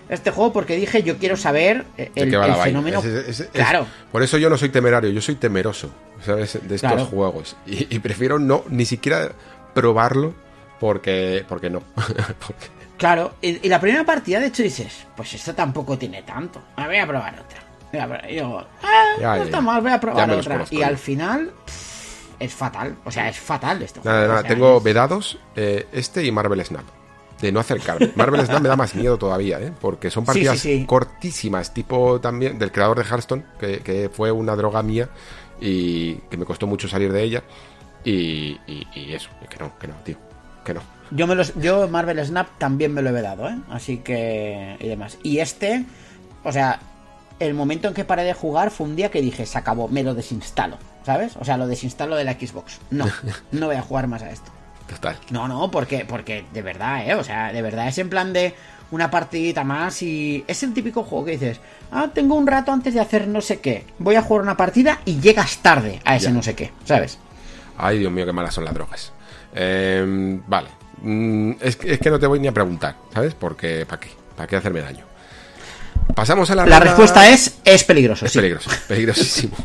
este 0.08 0.30
juego, 0.30 0.52
porque 0.52 0.76
dije 0.76 1.02
yo 1.02 1.18
quiero 1.18 1.36
saber 1.36 1.84
eh, 1.96 2.10
¿De 2.14 2.22
el, 2.22 2.54
fenómeno... 2.62 3.00
Es- 3.00 3.04
es- 3.06 3.40
es- 3.40 3.48
claro. 3.48 3.86
por 4.12 4.22
eso 4.22 4.38
yo 4.38 4.48
no 4.48 4.56
soy 4.56 4.68
temerario, 4.68 5.10
yo 5.10 5.20
soy 5.20 5.34
temeroso, 5.34 5.90
¿sabes? 6.24 6.52
De 6.62 6.76
estos 6.76 6.92
Claro. 6.92 7.06
juegos. 7.06 7.56
Y, 7.66 7.92
y 7.94 7.98
prefiero 7.98 8.38
no, 8.38 8.62
ni 8.70 8.84
siquiera 8.86 9.32
probarlo 9.74 10.34
porque, 10.78 11.44
porque 11.48 11.68
no. 11.68 11.82
Porque- 11.96 12.77
Claro, 12.98 13.34
y, 13.40 13.64
y 13.66 13.68
la 13.70 13.80
primera 13.80 14.04
partida, 14.04 14.40
de 14.40 14.46
hecho, 14.48 14.62
dices, 14.62 15.06
pues 15.16 15.32
esto 15.32 15.54
tampoco 15.54 15.96
tiene 15.96 16.22
tanto. 16.24 16.60
Ah, 16.76 16.86
voy 16.86 16.96
a 16.98 17.06
probar 17.06 17.34
otra. 17.34 17.60
Voy 17.92 18.00
a 18.00 18.06
probar- 18.06 18.30
y 18.30 18.34
digo, 18.34 18.64
ah, 18.82 19.04
Ya, 19.20 19.36
no 19.36 19.42
está 19.44 19.56
ya. 19.58 19.60
mal, 19.62 19.80
voy 19.82 19.92
a 19.92 20.00
probar 20.00 20.28
me 20.28 20.34
otra. 20.34 20.54
conozco 20.56 20.74
Y 20.74 20.82
al 20.82 20.98
final, 20.98 21.52
pff, 21.64 22.24
es 22.40 22.52
fatal. 22.54 22.96
O 23.04 23.10
sea, 23.10 23.28
es 23.28 23.38
fatal 23.38 23.80
esto. 23.82 24.00
Nada, 24.04 24.22
nada, 24.26 24.34
O 24.34 24.40
sea, 24.42 24.48
tengo 24.48 24.76
es- 24.78 24.82
vedados 24.84 25.38
eh, 25.56 25.86
este 25.92 26.24
y 26.24 26.32
Marvel 26.32 26.64
Snap. 26.64 26.82
De 27.40 27.52
no 27.52 27.60
acercarme. 27.60 28.10
Marvel 28.16 28.44
Snap 28.44 28.60
me 28.62 28.68
da 28.68 28.74
más 28.74 28.96
miedo 28.96 29.16
todavía, 29.16 29.60
¿eh? 29.60 29.72
Porque 29.80 30.10
son 30.10 30.24
partidas 30.24 30.58
sí, 30.58 30.80
sí. 30.80 30.84
cortísimas, 30.86 31.72
tipo 31.72 32.20
también 32.20 32.58
del 32.58 32.72
creador 32.72 32.98
de 32.98 33.04
Hearthstone, 33.08 33.44
que, 33.60 33.78
que 33.78 34.08
fue 34.12 34.32
una 34.32 34.56
droga 34.56 34.82
mía 34.82 35.08
y 35.60 36.14
que 36.30 36.36
me 36.36 36.44
costó 36.44 36.66
mucho 36.66 36.88
salir 36.88 37.12
de 37.12 37.22
ella. 37.22 37.44
Y, 38.04 38.58
y- 38.66 38.86
y 38.92 39.12
eso, 39.14 39.30
que 39.48 39.56
no, 39.58 39.78
que 39.78 39.86
no, 39.86 39.94
tío, 40.04 40.16
que 40.64 40.74
no. 40.74 40.80
Yo, 41.10 41.26
me 41.26 41.34
los, 41.34 41.54
yo 41.56 41.88
Marvel 41.88 42.24
Snap 42.24 42.48
también 42.58 42.92
me 42.92 43.02
lo 43.02 43.10
he 43.10 43.12
vedado, 43.12 43.48
¿eh? 43.48 43.58
Así 43.70 43.98
que... 43.98 44.76
Y 44.80 44.88
demás. 44.88 45.18
Y 45.22 45.38
este, 45.38 45.84
o 46.44 46.52
sea, 46.52 46.80
el 47.38 47.54
momento 47.54 47.88
en 47.88 47.94
que 47.94 48.04
paré 48.04 48.24
de 48.24 48.34
jugar 48.34 48.70
fue 48.70 48.86
un 48.86 48.96
día 48.96 49.10
que 49.10 49.20
dije, 49.20 49.46
se 49.46 49.58
acabó, 49.58 49.88
me 49.88 50.02
lo 50.02 50.14
desinstalo, 50.14 50.78
¿sabes? 51.04 51.36
O 51.36 51.44
sea, 51.44 51.56
lo 51.56 51.66
desinstalo 51.66 52.16
de 52.16 52.24
la 52.24 52.32
Xbox. 52.34 52.80
No, 52.90 53.06
no 53.52 53.66
voy 53.66 53.76
a 53.76 53.82
jugar 53.82 54.06
más 54.06 54.22
a 54.22 54.30
esto. 54.30 54.50
Total. 54.88 55.16
No, 55.30 55.48
no, 55.48 55.70
porque, 55.70 56.06
porque 56.08 56.44
de 56.52 56.62
verdad, 56.62 57.06
¿eh? 57.06 57.14
O 57.14 57.22
sea, 57.22 57.52
de 57.52 57.60
verdad 57.62 57.88
es 57.88 57.98
en 57.98 58.08
plan 58.08 58.32
de 58.32 58.54
una 58.90 59.10
partidita 59.10 59.64
más 59.64 60.02
y 60.02 60.44
es 60.46 60.62
el 60.62 60.72
típico 60.72 61.04
juego 61.04 61.26
que 61.26 61.32
dices, 61.32 61.60
ah, 61.92 62.08
tengo 62.12 62.34
un 62.34 62.46
rato 62.46 62.72
antes 62.72 62.94
de 62.94 63.00
hacer 63.00 63.28
no 63.28 63.42
sé 63.42 63.60
qué, 63.60 63.84
voy 63.98 64.14
a 64.14 64.22
jugar 64.22 64.42
una 64.42 64.56
partida 64.56 65.00
y 65.04 65.20
llegas 65.20 65.58
tarde 65.58 66.00
a 66.04 66.16
ese 66.16 66.26
Ya. 66.26 66.32
no 66.32 66.42
sé 66.42 66.54
qué, 66.54 66.72
¿sabes? 66.84 67.18
Ay, 67.76 67.98
Dios 67.98 68.10
mío, 68.10 68.24
qué 68.24 68.32
malas 68.32 68.54
son 68.54 68.64
las 68.64 68.72
drogas. 68.72 69.12
Eh, 69.54 70.40
vale. 70.46 70.77
Mm, 71.02 71.52
es, 71.60 71.76
que- 71.76 71.92
es 71.92 71.98
que 71.98 72.10
no 72.10 72.18
te 72.18 72.26
voy 72.26 72.40
ni 72.40 72.48
a 72.48 72.52
preguntar, 72.52 72.96
¿sabes? 73.12 73.34
Porque, 73.34 73.86
¿para 73.86 74.00
qué? 74.00 74.08
¿Para 74.36 74.46
qué 74.46 74.56
hacerme 74.56 74.80
daño? 74.80 75.04
Pasamos 76.14 76.50
a 76.50 76.54
la 76.54 76.64
La 76.66 76.76
ronda- 76.78 76.84
respuesta 76.92 77.28
es, 77.30 77.58
es 77.64 77.84
peligroso, 77.84 78.26
Es 78.26 78.32
sí. 78.32 78.38
peligroso, 78.38 78.70
peligrosísimo. 78.88 79.56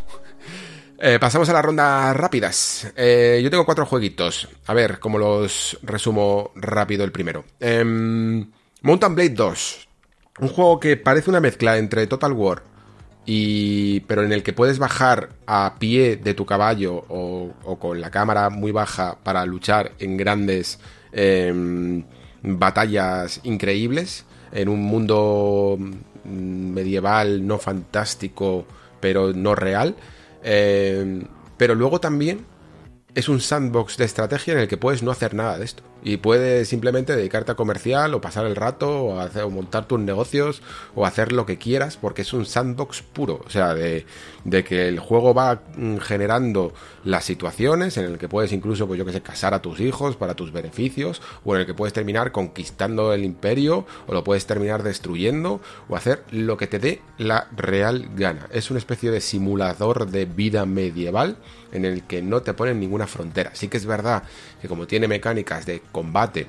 Eh, 0.99 1.17
pasamos 1.19 1.49
a 1.49 1.53
las 1.53 1.65
rondas 1.65 2.15
rápidas. 2.15 2.87
Eh, 2.95 3.41
yo 3.43 3.49
tengo 3.49 3.65
cuatro 3.65 3.85
jueguitos. 3.85 4.47
A 4.67 4.73
ver 4.73 4.99
cómo 4.99 5.17
los 5.17 5.77
resumo 5.83 6.51
rápido 6.55 7.03
el 7.03 7.11
primero. 7.11 7.43
Em, 7.59 8.49
Mountain 8.81 9.15
Blade 9.15 9.29
2. 9.31 9.87
Un 10.39 10.47
juego 10.47 10.79
que 10.79 10.95
parece 10.97 11.29
una 11.29 11.39
mezcla 11.41 11.77
entre 11.77 12.07
Total 12.07 12.31
War 12.31 12.63
y. 13.25 13.99
pero 14.01 14.23
en 14.23 14.31
el 14.33 14.43
que 14.43 14.53
puedes 14.53 14.79
bajar 14.79 15.29
a 15.45 15.75
pie 15.77 16.15
de 16.17 16.33
tu 16.33 16.45
caballo 16.45 17.05
o, 17.09 17.51
o 17.63 17.79
con 17.79 17.99
la 18.01 18.09
cámara 18.09 18.49
muy 18.49 18.71
baja 18.71 19.17
para 19.23 19.45
luchar 19.45 19.91
en 19.99 20.15
grandes 20.17 20.79
em, 21.13 22.03
batallas 22.41 23.39
increíbles. 23.43 24.25
En 24.51 24.69
un 24.69 24.81
mundo 24.81 25.77
mm, 25.79 26.73
medieval, 26.73 27.47
no 27.47 27.57
fantástico, 27.57 28.65
pero 28.99 29.33
no 29.33 29.55
real. 29.55 29.95
Eh, 30.43 31.23
pero 31.57 31.75
luego 31.75 31.99
también 31.99 32.45
es 33.15 33.29
un 33.29 33.39
sandbox 33.39 33.97
de 33.97 34.05
estrategia 34.05 34.53
en 34.53 34.59
el 34.59 34.67
que 34.67 34.77
puedes 34.77 35.03
no 35.03 35.11
hacer 35.11 35.33
nada 35.33 35.57
de 35.57 35.65
esto. 35.65 35.83
Y 36.03 36.17
puedes 36.17 36.67
simplemente 36.67 37.15
dedicarte 37.15 37.53
a 37.53 37.55
comercial 37.55 38.13
o 38.13 38.21
pasar 38.21 38.45
el 38.45 38.55
rato 38.55 39.03
o, 39.03 39.19
hacer, 39.19 39.43
o 39.43 39.49
montar 39.49 39.87
tus 39.87 39.99
negocios 39.99 40.61
o 40.95 41.05
hacer 41.05 41.31
lo 41.31 41.45
que 41.45 41.57
quieras 41.57 41.97
porque 41.97 42.23
es 42.23 42.33
un 42.33 42.45
sandbox 42.45 43.01
puro. 43.01 43.41
O 43.45 43.49
sea, 43.49 43.73
de, 43.73 44.05
que 44.65 44.87
el 44.87 44.99
juego 44.99 45.33
va 45.33 45.61
mm, 45.75 45.97
generando 45.97 46.73
las 47.05 47.23
situaciones 47.23 47.97
en 47.97 48.05
el 48.05 48.17
que 48.17 48.27
puedes 48.27 48.51
incluso, 48.51 48.85
pues 48.85 48.97
yo 48.97 49.05
que 49.05 49.13
sé, 49.13 49.21
casar 49.21 49.53
a 49.53 49.61
tus 49.61 49.79
hijos 49.79 50.17
para 50.17 50.35
tus 50.35 50.51
beneficios 50.51 51.21
o 51.45 51.55
en 51.55 51.61
el 51.61 51.67
que 51.67 51.73
puedes 51.73 51.93
terminar 51.93 52.31
conquistando 52.31 53.13
el 53.13 53.23
imperio 53.23 53.85
o 54.07 54.13
lo 54.13 54.23
puedes 54.23 54.45
terminar 54.45 54.83
destruyendo 54.83 55.61
o 55.87 55.95
hacer 55.95 56.23
lo 56.31 56.57
que 56.57 56.67
te 56.67 56.79
dé 56.79 57.01
la 57.17 57.47
real 57.55 58.09
gana. 58.15 58.47
Es 58.51 58.69
una 58.69 58.79
especie 58.79 59.11
de 59.11 59.21
simulador 59.21 60.07
de 60.09 60.25
vida 60.25 60.65
medieval 60.65 61.37
en 61.71 61.85
el 61.85 62.03
que 62.03 62.21
no 62.21 62.41
te 62.41 62.53
ponen 62.53 62.79
ninguna 62.79 63.07
frontera. 63.07 63.51
Sí 63.53 63.67
que 63.67 63.77
es 63.77 63.85
verdad 63.85 64.23
que 64.63 64.69
como 64.69 64.87
tiene 64.87 65.09
mecánicas 65.09 65.65
de 65.65 65.81
combate, 65.91 66.47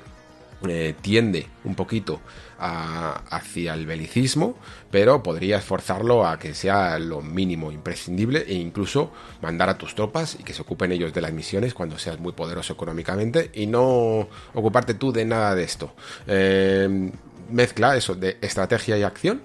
eh, 0.69 0.95
tiende 1.01 1.47
un 1.65 1.75
poquito 1.75 2.21
hacia 2.57 3.73
el 3.73 3.85
belicismo, 3.85 4.57
pero 4.89 5.21
podrías 5.21 5.65
forzarlo 5.65 6.25
a 6.25 6.39
que 6.39 6.53
sea 6.53 6.97
lo 6.97 7.21
mínimo 7.21 7.73
imprescindible 7.73 8.45
e 8.47 8.53
incluso 8.53 9.11
mandar 9.41 9.67
a 9.67 9.77
tus 9.77 9.95
tropas 9.95 10.37
y 10.39 10.43
que 10.43 10.53
se 10.53 10.61
ocupen 10.61 10.93
ellos 10.93 11.13
de 11.13 11.19
las 11.19 11.33
misiones 11.33 11.73
cuando 11.73 11.97
seas 11.97 12.17
muy 12.21 12.31
poderoso 12.31 12.71
económicamente 12.71 13.51
y 13.53 13.67
no 13.67 14.29
ocuparte 14.53 14.93
tú 14.93 15.11
de 15.11 15.25
nada 15.25 15.53
de 15.55 15.63
esto. 15.63 15.93
Eh, 16.25 17.11
mezcla 17.51 17.97
eso 17.97 18.15
de 18.15 18.37
estrategia 18.41 18.97
y 18.97 19.03
acción, 19.03 19.41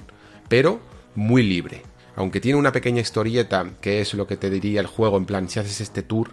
pero 0.48 0.78
muy 1.16 1.42
libre. 1.42 1.82
Aunque 2.14 2.40
tiene 2.40 2.56
una 2.56 2.70
pequeña 2.70 3.00
historieta, 3.00 3.68
que 3.80 4.00
es 4.00 4.14
lo 4.14 4.28
que 4.28 4.36
te 4.36 4.48
diría 4.48 4.80
el 4.80 4.86
juego, 4.86 5.16
en 5.16 5.26
plan, 5.26 5.48
si 5.48 5.58
haces 5.58 5.80
este 5.80 6.04
tour, 6.04 6.30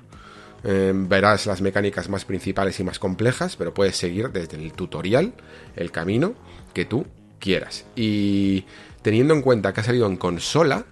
eh, 0.64 0.92
verás 0.96 1.46
las 1.46 1.62
mecánicas 1.62 2.10
más 2.10 2.26
principales 2.26 2.80
y 2.80 2.84
más 2.84 3.00
complejas, 3.00 3.56
pero 3.56 3.74
puedes 3.74 3.96
seguir 3.98 4.30
desde 4.32 4.58
el 4.58 4.74
tutorial 4.74 5.34
el 5.76 5.92
camino 5.92 6.34
que 6.74 6.86
tú 6.86 7.06
quieras. 7.40 7.86
Y 7.96 8.66
teniendo 9.02 9.34
en 9.34 9.42
cuenta 9.42 9.74
que 9.74 9.82
ha 9.82 9.84
salido 9.84 10.08
en 10.08 10.18
consola, 10.18 10.86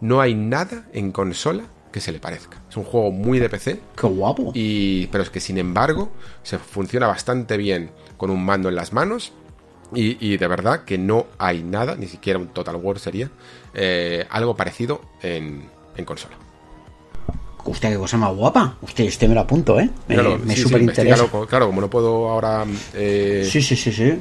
no 0.00 0.20
hay 0.20 0.34
nada 0.34 0.86
en 0.92 1.12
consola 1.12 1.64
que 1.92 2.00
se 2.00 2.12
le 2.12 2.20
parezca. 2.20 2.60
Es 2.68 2.76
un 2.76 2.84
juego 2.84 3.10
muy 3.10 3.38
de 3.38 3.48
PC, 3.48 3.80
Qué 3.98 4.06
guapo. 4.06 4.52
y, 4.54 5.06
pero 5.06 5.24
es 5.24 5.30
que 5.30 5.40
sin 5.40 5.56
embargo 5.56 6.10
se 6.42 6.58
funciona 6.58 7.06
bastante 7.06 7.56
bien 7.56 7.90
con 8.18 8.30
un 8.30 8.44
mando 8.44 8.68
en 8.68 8.74
las 8.74 8.92
manos. 8.92 9.32
Y, 9.94 10.16
y 10.20 10.36
de 10.36 10.48
verdad 10.48 10.84
que 10.84 10.98
no 10.98 11.26
hay 11.38 11.62
nada, 11.62 11.94
ni 11.94 12.06
siquiera 12.08 12.38
un 12.40 12.48
Total 12.48 12.74
War 12.76 12.98
sería, 12.98 13.30
eh, 13.72 14.26
algo 14.30 14.56
parecido 14.56 15.00
en, 15.22 15.70
en 15.96 16.04
consola. 16.04 16.36
Hostia, 17.70 17.90
qué 17.90 17.96
cosa 17.96 18.16
más 18.16 18.34
guapa. 18.34 18.76
Hostia, 18.82 19.04
este 19.06 19.26
me 19.28 19.34
lo 19.34 19.40
apunto, 19.40 19.78
¿eh? 19.80 19.90
Me, 20.08 20.16
Míralo, 20.16 20.38
me 20.38 20.50
sí, 20.54 20.56
sí, 20.56 20.62
súper 20.62 20.82
interesa. 20.82 21.26
Claro, 21.48 21.66
como 21.66 21.80
no 21.80 21.90
puedo 21.90 22.28
ahora 22.30 22.64
eh, 22.94 23.46
Sí, 23.50 23.60
sí, 23.62 23.76
sí, 23.76 23.92
sí. 23.92 24.14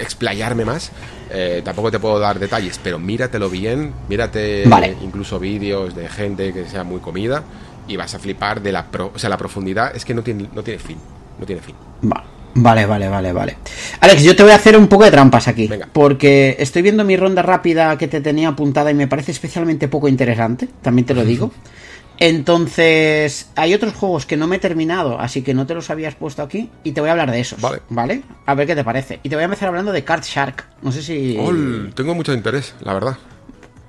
explayarme 0.00 0.64
más, 0.64 0.90
eh, 1.30 1.62
tampoco 1.64 1.90
te 1.90 1.98
puedo 1.98 2.18
dar 2.18 2.38
detalles, 2.38 2.78
pero 2.82 2.98
míratelo 2.98 3.48
bien, 3.50 3.92
mírate 4.08 4.66
Vale. 4.68 4.96
incluso 5.02 5.38
vídeos 5.38 5.94
de 5.94 6.08
gente 6.08 6.52
que 6.52 6.66
sea 6.66 6.84
muy 6.84 7.00
comida 7.00 7.42
y 7.88 7.96
vas 7.96 8.14
a 8.14 8.18
flipar 8.18 8.62
de 8.62 8.72
la 8.72 8.86
pro, 8.86 9.10
o 9.14 9.18
sea, 9.18 9.28
la 9.30 9.36
profundidad 9.38 9.94
es 9.94 10.04
que 10.04 10.14
no 10.14 10.22
tiene, 10.22 10.48
no 10.54 10.62
tiene 10.62 10.78
fin, 10.78 10.96
no 11.38 11.46
tiene 11.46 11.62
fin. 11.62 11.74
Va- 12.10 12.24
Vale, 12.54 12.84
vale, 12.84 13.08
vale, 13.08 13.32
vale. 13.32 13.56
Alex, 14.00 14.22
yo 14.24 14.36
te 14.36 14.42
voy 14.42 14.52
a 14.52 14.56
hacer 14.56 14.76
un 14.76 14.86
poco 14.86 15.04
de 15.04 15.10
trampas 15.10 15.48
aquí. 15.48 15.68
Venga. 15.68 15.88
Porque 15.90 16.54
estoy 16.58 16.82
viendo 16.82 17.02
mi 17.02 17.16
ronda 17.16 17.40
rápida 17.40 17.96
que 17.96 18.08
te 18.08 18.20
tenía 18.20 18.48
apuntada 18.50 18.90
y 18.90 18.94
me 18.94 19.08
parece 19.08 19.32
especialmente 19.32 19.88
poco 19.88 20.06
interesante. 20.06 20.68
También 20.82 21.06
te 21.06 21.14
lo 21.14 21.24
digo. 21.24 21.50
Entonces, 22.18 23.50
hay 23.56 23.74
otros 23.74 23.94
juegos 23.94 24.26
que 24.26 24.36
no 24.36 24.46
me 24.46 24.56
he 24.56 24.58
terminado, 24.58 25.18
así 25.18 25.42
que 25.42 25.54
no 25.54 25.66
te 25.66 25.74
los 25.74 25.90
habías 25.90 26.14
puesto 26.14 26.42
aquí. 26.42 26.70
Y 26.84 26.92
te 26.92 27.00
voy 27.00 27.08
a 27.08 27.12
hablar 27.12 27.30
de 27.30 27.40
esos. 27.40 27.60
Vale. 27.60 27.80
¿Vale? 27.88 28.22
A 28.46 28.54
ver 28.54 28.66
qué 28.66 28.74
te 28.74 28.84
parece. 28.84 29.20
Y 29.22 29.28
te 29.28 29.36
voy 29.36 29.42
a 29.42 29.46
empezar 29.46 29.68
hablando 29.68 29.92
de 29.92 30.04
Card 30.04 30.22
Shark. 30.22 30.66
No 30.82 30.92
sé 30.92 31.02
si. 31.02 31.36
Ol, 31.38 31.92
tengo 31.94 32.14
mucho 32.14 32.32
interés, 32.32 32.74
la 32.80 32.94
verdad. 32.94 33.18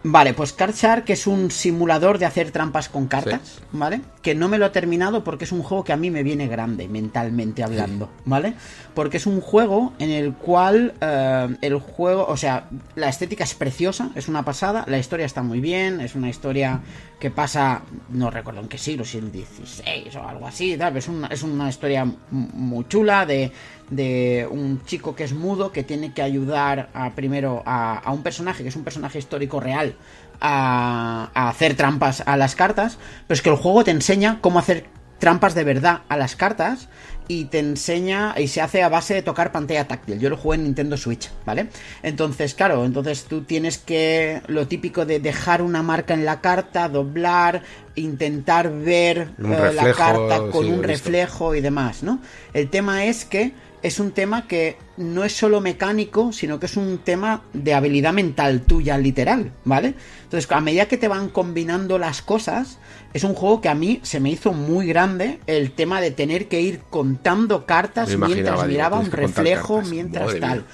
Vale, 0.06 0.33
pues 0.33 0.51
Card 0.51 0.75
Shark 0.75 1.06
es 1.07 1.27
un 1.27 1.49
simulador 1.49 2.17
de 2.17 2.25
hacer 2.25 2.51
trampas 2.51 2.90
con 2.90 3.07
cartas, 3.07 3.61
¿vale? 3.72 4.01
Que 4.22 4.35
no 4.35 4.49
me 4.49 4.57
lo 4.57 4.65
he 4.65 4.69
terminado 4.69 5.23
porque 5.23 5.45
es 5.45 5.53
un 5.53 5.64
juego 5.64 5.85
que 5.85 5.93
a 5.93 5.98
mí 5.98 6.11
me 6.11 6.23
viene 6.23 6.48
grande, 6.48 6.90
mentalmente 6.90 7.64
hablando, 7.64 8.09
¿vale? 8.25 8.53
Porque 8.93 9.15
es 9.15 9.25
un 9.25 9.40
juego 9.40 9.93
en 9.99 10.09
el 10.09 10.33
cual 10.33 10.93
eh, 10.99 11.56
el 11.61 11.80
juego, 11.80 12.25
o 12.27 12.35
sea, 12.35 12.67
la 12.95 13.07
estética 13.07 13.45
es 13.45 13.53
preciosa, 13.53 14.09
es 14.15 14.27
una 14.27 14.43
pasada, 14.43 14.83
la 14.90 14.98
historia 14.98 15.25
está 15.25 15.41
muy 15.41 15.61
bien, 15.61 16.01
es 16.01 16.15
una 16.15 16.30
historia 16.30 16.82
que 17.17 17.32
pasa, 17.32 17.83
no 18.09 18.30
recuerdo 18.30 18.59
en 18.59 18.67
qué 18.67 18.77
siglo, 18.77 19.06
si 19.06 19.19
el 19.19 19.32
16 19.32 20.14
o 20.17 20.27
algo 20.27 20.45
así, 20.45 20.75
tal, 20.75 20.98
es 20.98 21.07
una, 21.07 21.27
es 21.27 21.43
una 21.43 21.69
historia 21.69 22.06
muy 22.30 22.85
chula 22.90 23.25
de, 23.25 23.53
de 23.95 24.47
un 24.49 24.83
chico 24.85 25.15
que 25.15 25.23
es 25.23 25.33
mudo 25.33 25.72
que 25.72 25.83
tiene 25.83 26.13
que 26.13 26.22
ayudar 26.22 26.89
a, 26.93 27.11
primero 27.11 27.63
a, 27.65 27.97
a 27.97 28.11
un 28.11 28.23
personaje 28.23 28.63
que 28.63 28.69
es 28.69 28.75
un 28.75 28.83
personaje 28.83 29.19
histórico 29.19 29.59
real 29.59 29.95
a, 30.41 31.30
a 31.33 31.49
hacer 31.49 31.75
trampas 31.75 32.23
a 32.25 32.38
las 32.38 32.55
cartas, 32.55 32.97
pero 33.27 33.35
es 33.35 33.41
que 33.41 33.49
el 33.49 33.55
juego 33.55 33.83
te 33.83 33.91
enseña 33.91 34.39
cómo 34.41 34.59
hacer 34.59 34.85
trampas 35.19 35.55
de 35.55 35.63
verdad 35.63 36.01
a 36.09 36.17
las 36.17 36.35
cartas 36.35 36.89
y 37.27 37.45
te 37.45 37.59
enseña 37.59 38.35
y 38.38 38.49
se 38.49 38.59
hace 38.59 38.83
a 38.83 38.89
base 38.89 39.13
de 39.13 39.22
tocar 39.22 39.51
pantalla 39.51 39.88
táctil. 39.88 40.19
Yo 40.19 40.30
lo 40.30 40.35
jugué 40.35 40.57
en 40.57 40.65
Nintendo 40.65 40.97
Switch, 40.97 41.30
¿vale? 41.45 41.69
Entonces, 42.01 42.53
claro, 42.53 42.83
entonces 42.83 43.23
tú 43.25 43.43
tienes 43.43 43.77
que 43.77 44.41
lo 44.47 44.67
típico 44.67 45.05
de 45.05 45.19
dejar 45.19 45.61
una 45.61 45.81
marca 45.81 46.13
en 46.13 46.25
la 46.25 46.41
carta, 46.41 46.89
doblar, 46.89 47.63
intentar 47.95 48.69
ver 48.72 49.30
eh, 49.39 49.72
la 49.73 49.93
carta 49.93 50.41
con 50.51 50.65
sí, 50.65 50.72
un 50.72 50.83
reflejo 50.83 51.55
y 51.55 51.61
demás, 51.61 52.03
¿no? 52.03 52.19
El 52.53 52.69
tema 52.69 53.05
es 53.05 53.23
que 53.23 53.53
es 53.83 53.99
un 53.99 54.11
tema 54.11 54.47
que 54.47 54.77
no 54.95 55.25
es 55.25 55.33
solo 55.33 55.59
mecánico, 55.59 56.31
sino 56.31 56.59
que 56.59 56.67
es 56.67 56.77
un 56.77 56.99
tema 56.99 57.43
de 57.51 57.73
habilidad 57.73 58.13
mental 58.13 58.61
tuya, 58.61 58.97
literal, 58.97 59.51
¿vale? 59.65 59.95
Entonces, 60.23 60.49
a 60.51 60.61
medida 60.61 60.87
que 60.87 60.97
te 60.97 61.09
van 61.09 61.27
combinando 61.27 61.99
las 61.99 62.21
cosas, 62.21 62.79
es 63.13 63.25
un 63.25 63.33
juego 63.33 63.59
que 63.59 63.67
a 63.67 63.75
mí 63.75 63.99
se 64.01 64.21
me 64.21 64.29
hizo 64.31 64.53
muy 64.53 64.87
grande 64.87 65.39
el 65.47 65.71
tema 65.71 65.99
de 65.99 66.11
tener 66.11 66.47
que 66.47 66.61
ir 66.61 66.79
contando 66.89 67.65
cartas 67.65 68.17
mientras 68.17 68.65
miraba 68.65 68.99
un 68.99 69.11
reflejo, 69.11 69.81
mientras 69.81 70.27
Madre 70.27 70.39
tal. 70.39 70.57
mía. 70.59 70.67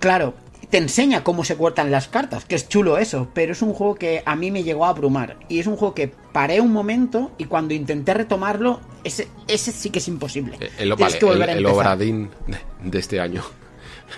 Claro, 0.00 0.34
te 0.72 0.78
enseña 0.78 1.22
cómo 1.22 1.44
se 1.44 1.56
cortan 1.56 1.90
las 1.90 2.08
cartas, 2.08 2.46
que 2.46 2.54
es 2.54 2.66
chulo 2.66 2.96
eso, 2.96 3.28
pero 3.34 3.52
es 3.52 3.60
un 3.60 3.74
juego 3.74 3.94
que 3.94 4.22
a 4.24 4.34
mí 4.34 4.50
me 4.50 4.62
llegó 4.64 4.86
a 4.86 4.88
abrumar. 4.88 5.36
Y 5.50 5.60
es 5.60 5.66
un 5.66 5.76
juego 5.76 5.92
que 5.94 6.08
paré 6.08 6.62
un 6.62 6.72
momento 6.72 7.30
y 7.36 7.44
cuando 7.44 7.74
intenté 7.74 8.14
retomarlo, 8.14 8.80
ese, 9.04 9.28
ese 9.48 9.70
sí 9.70 9.90
que 9.90 9.98
es 9.98 10.08
imposible. 10.08 10.56
Eh, 10.58 10.70
El, 10.78 10.94
vale, 10.94 11.18
que 11.18 11.24
volver 11.26 11.50
el, 11.50 11.58
el. 11.58 11.66
Obradín 11.66 12.30
de- 12.46 12.90
de 12.90 12.98
este 12.98 13.20
año. 13.20 13.42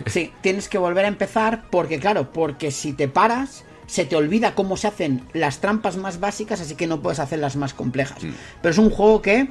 Sí, 0.06 0.32
tienes 0.40 0.68
que 0.68 0.78
volver 0.78 1.04
a 1.04 1.08
empezar 1.08 1.64
porque, 1.70 2.00
claro, 2.00 2.32
porque 2.32 2.70
si 2.72 2.92
te 2.94 3.06
paras, 3.06 3.64
se 3.86 4.04
te 4.04 4.16
olvida 4.16 4.54
cómo 4.56 4.76
se 4.76 4.88
hacen 4.88 5.22
las 5.32 5.60
trampas 5.60 5.96
más 5.96 6.18
básicas, 6.18 6.60
así 6.60 6.74
que 6.74 6.86
no 6.88 7.00
puedes 7.00 7.20
hacer 7.20 7.38
las 7.38 7.54
más 7.54 7.74
complejas. 7.74 8.18
Pero 8.62 8.72
es 8.72 8.78
un 8.78 8.90
juego 8.90 9.22
que 9.22 9.50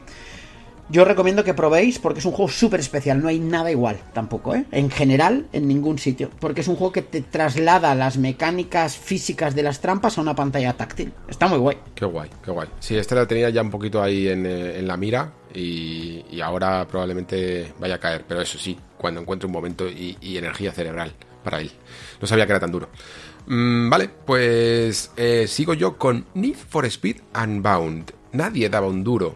yo 0.94 1.04
recomiendo 1.06 1.44
que 1.44 1.56
probéis 1.56 1.98
porque 1.98 2.20
es 2.20 2.26
un 2.26 2.34
juego 2.34 2.52
súper 2.52 2.80
especial, 2.80 3.22
no 3.22 3.28
hay 3.28 3.40
nada 3.40 3.72
igual 3.72 4.00
tampoco, 4.14 4.54
¿eh? 4.54 4.66
En 4.72 4.92
general, 4.92 5.48
en 5.52 5.68
ningún 5.68 5.98
sitio, 5.98 6.30
porque 6.40 6.62
es 6.62 6.68
un 6.68 6.76
juego 6.76 6.94
que 6.94 7.02
te 7.02 7.22
traslada 7.22 7.96
las 7.96 8.18
mecánicas 8.18 8.96
físicas 8.96 9.56
de 9.56 9.64
las 9.64 9.82
trampas 9.82 10.18
a 10.18 10.22
una 10.22 10.36
pantalla 10.36 10.74
táctil. 10.74 11.12
Está 11.28 11.48
muy 11.48 11.58
guay. 11.58 11.78
Qué 11.96 12.06
guay, 12.06 12.30
qué 12.46 12.52
guay. 12.52 12.70
Sí, 12.80 12.96
este 12.96 13.16
la 13.16 13.26
tenía 13.26 13.50
ya 13.50 13.64
un 13.64 13.72
poquito 13.72 14.04
ahí 14.04 14.28
en, 14.28 14.46
eh, 14.46 14.82
la 14.84 14.96
mira 14.96 15.34
y, 15.54 16.40
ahora 16.42 16.86
probablemente 16.88 17.74
vaya 17.80 17.96
a 17.96 18.00
caer, 18.00 18.26
pero 18.28 18.42
eso 18.42 18.60
sí, 18.60 18.78
cuando 18.98 19.22
encuentre 19.22 19.48
un 19.48 19.54
momento 19.54 19.88
y, 19.90 20.18
y 20.22 20.38
energía 20.38 20.72
cerebral 20.72 21.12
para 21.44 21.60
él. 21.60 21.72
No 22.22 22.28
sabía 22.28 22.46
que 22.46 22.52
era 22.52 22.60
tan 22.60 22.72
duro. 22.72 22.90
Mm, 23.48 23.90
vale, 23.90 24.10
pues 24.10 25.12
eh, 25.18 25.46
sigo 25.48 25.74
yo 25.74 25.98
con 25.98 26.26
Need 26.34 26.56
for 26.56 26.86
Speed 26.86 27.18
Unbound. 27.42 28.12
Nadie 28.32 28.70
daba 28.70 28.88
un 28.88 29.04
duro. 29.04 29.36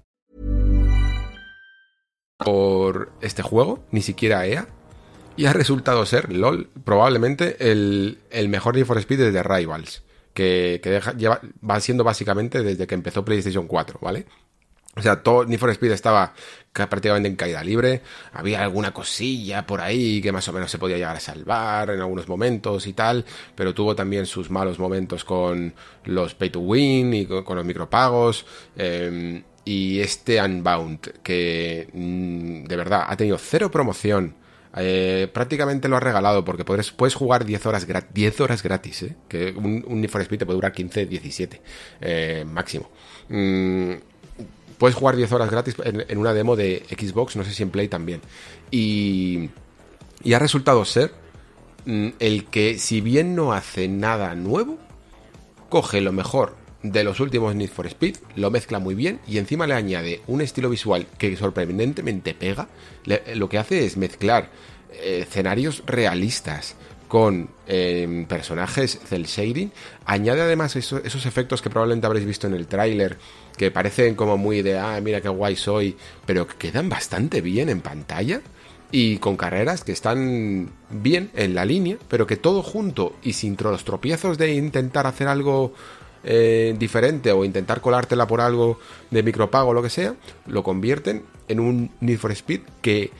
Por 2.43 3.11
este 3.21 3.41
juego, 3.41 3.83
ni 3.91 4.01
siquiera 4.01 4.45
EA, 4.45 4.67
y 5.37 5.45
ha 5.45 5.53
resultado 5.53 6.05
ser, 6.05 6.31
LOL, 6.33 6.69
probablemente 6.83 7.71
el, 7.71 8.19
el 8.31 8.49
mejor 8.49 8.75
Need 8.75 8.85
for 8.85 8.97
Speed 8.97 9.19
desde 9.19 9.43
Rivals, 9.43 10.03
que, 10.33 10.79
que 10.83 10.99
va 11.29 11.79
siendo 11.79 12.03
básicamente 12.03 12.63
desde 12.63 12.87
que 12.87 12.95
empezó 12.95 13.23
PlayStation 13.25 13.67
4, 13.67 13.99
¿vale? 14.01 14.25
O 14.97 15.01
sea, 15.01 15.23
todo 15.23 15.45
Need 15.45 15.57
for 15.57 15.69
Speed 15.69 15.91
estaba 15.91 16.33
ca- 16.73 16.89
prácticamente 16.89 17.29
en 17.29 17.37
caída 17.37 17.63
libre, 17.63 18.01
había 18.33 18.61
alguna 18.61 18.91
cosilla 18.93 19.65
por 19.65 19.79
ahí 19.79 20.21
que 20.21 20.33
más 20.33 20.45
o 20.49 20.53
menos 20.53 20.69
se 20.69 20.79
podía 20.79 20.97
llegar 20.97 21.15
a 21.15 21.19
salvar 21.21 21.91
en 21.91 22.01
algunos 22.01 22.27
momentos 22.27 22.85
y 22.87 22.91
tal, 22.91 23.23
pero 23.55 23.73
tuvo 23.73 23.95
también 23.95 24.25
sus 24.25 24.49
malos 24.51 24.79
momentos 24.79 25.23
con 25.23 25.73
los 26.03 26.35
pay 26.35 26.49
to 26.49 26.59
win 26.59 27.13
y 27.13 27.25
con, 27.25 27.43
con 27.45 27.55
los 27.55 27.65
micropagos. 27.65 28.45
eh, 28.75 29.43
y 29.65 29.99
este 29.99 30.41
Unbound, 30.41 31.21
que 31.23 31.87
mm, 31.93 32.65
de 32.67 32.75
verdad 32.75 33.05
ha 33.07 33.15
tenido 33.17 33.37
cero 33.37 33.69
promoción, 33.71 34.35
eh, 34.75 35.27
prácticamente 35.33 35.87
lo 35.89 35.97
ha 35.97 35.99
regalado 35.99 36.45
porque 36.45 36.63
puedes, 36.63 36.91
puedes 36.91 37.13
jugar 37.13 37.45
10 37.45 37.65
horas, 37.65 37.87
gra- 37.87 38.07
10 38.13 38.39
horas 38.41 38.63
gratis, 38.63 39.03
¿eh? 39.03 39.15
que 39.27 39.51
un, 39.51 39.83
un 39.87 39.99
Need 40.01 40.15
Speed 40.15 40.39
puede 40.45 40.55
durar 40.55 40.71
15, 40.71 41.05
17 41.05 41.61
eh, 42.01 42.45
máximo. 42.47 42.89
Mm, 43.29 43.93
puedes 44.77 44.95
jugar 44.95 45.15
10 45.15 45.31
horas 45.33 45.51
gratis 45.51 45.75
en, 45.83 46.05
en 46.07 46.17
una 46.17 46.33
demo 46.33 46.55
de 46.55 46.83
Xbox, 46.89 47.35
no 47.35 47.43
sé 47.43 47.51
si 47.53 47.63
en 47.63 47.69
Play 47.69 47.87
también. 47.87 48.21
Y, 48.71 49.49
y 50.23 50.33
ha 50.33 50.39
resultado 50.39 50.85
ser 50.85 51.11
mm, 51.85 52.07
el 52.19 52.45
que, 52.45 52.79
si 52.79 53.01
bien 53.01 53.35
no 53.35 53.53
hace 53.53 53.87
nada 53.89 54.33
nuevo, 54.35 54.77
coge 55.69 55.99
lo 56.01 56.13
mejor 56.13 56.55
de 56.83 57.03
los 57.03 57.19
últimos 57.19 57.55
Need 57.55 57.69
for 57.69 57.85
Speed, 57.87 58.17
lo 58.35 58.49
mezcla 58.51 58.79
muy 58.79 58.95
bien 58.95 59.19
y 59.27 59.37
encima 59.37 59.67
le 59.67 59.75
añade 59.75 60.21
un 60.27 60.41
estilo 60.41 60.69
visual 60.69 61.05
que 61.17 61.35
sorprendentemente 61.37 62.33
pega. 62.33 62.67
Lo 63.35 63.49
que 63.49 63.57
hace 63.59 63.85
es 63.85 63.97
mezclar 63.97 64.49
eh, 64.93 65.25
escenarios 65.27 65.83
realistas 65.85 66.75
con 67.07 67.49
eh, 67.67 68.25
personajes 68.27 68.99
cel 69.05 69.25
shading. 69.25 69.71
Añade 70.05 70.41
además 70.41 70.75
eso- 70.75 71.01
esos 71.03 71.25
efectos 71.25 71.61
que 71.61 71.69
probablemente 71.69 72.07
habréis 72.07 72.25
visto 72.25 72.47
en 72.47 72.53
el 72.53 72.67
tráiler, 72.67 73.17
que 73.57 73.69
parecen 73.69 74.15
como 74.15 74.37
muy 74.37 74.61
de, 74.61 74.77
ah, 74.79 74.99
mira 75.01 75.21
qué 75.21 75.29
guay 75.29 75.55
soy, 75.57 75.97
pero 76.25 76.47
que 76.47 76.55
quedan 76.55 76.87
bastante 76.89 77.41
bien 77.41 77.69
en 77.69 77.81
pantalla 77.81 78.41
y 78.93 79.17
con 79.17 79.37
carreras 79.37 79.83
que 79.83 79.91
están 79.91 80.71
bien 80.89 81.31
en 81.35 81.53
la 81.53 81.63
línea, 81.65 81.97
pero 82.09 82.27
que 82.27 82.37
todo 82.37 82.63
junto 82.63 83.15
y 83.23 83.33
sin 83.33 83.55
los 83.61 83.83
tropiezos 83.85 84.37
de 84.37 84.53
intentar 84.53 85.05
hacer 85.05 85.27
algo 85.27 85.73
eh, 86.23 86.75
diferente 86.77 87.31
o 87.31 87.43
intentar 87.43 87.81
colártela 87.81 88.27
por 88.27 88.41
algo 88.41 88.79
de 89.09 89.23
micropago 89.23 89.69
o 89.69 89.73
lo 89.73 89.81
que 89.81 89.89
sea, 89.89 90.15
lo 90.45 90.63
convierten 90.63 91.23
en 91.47 91.59
un 91.59 91.91
Need 91.99 92.19
for 92.19 92.31
Speed 92.31 92.61
que 92.81 93.11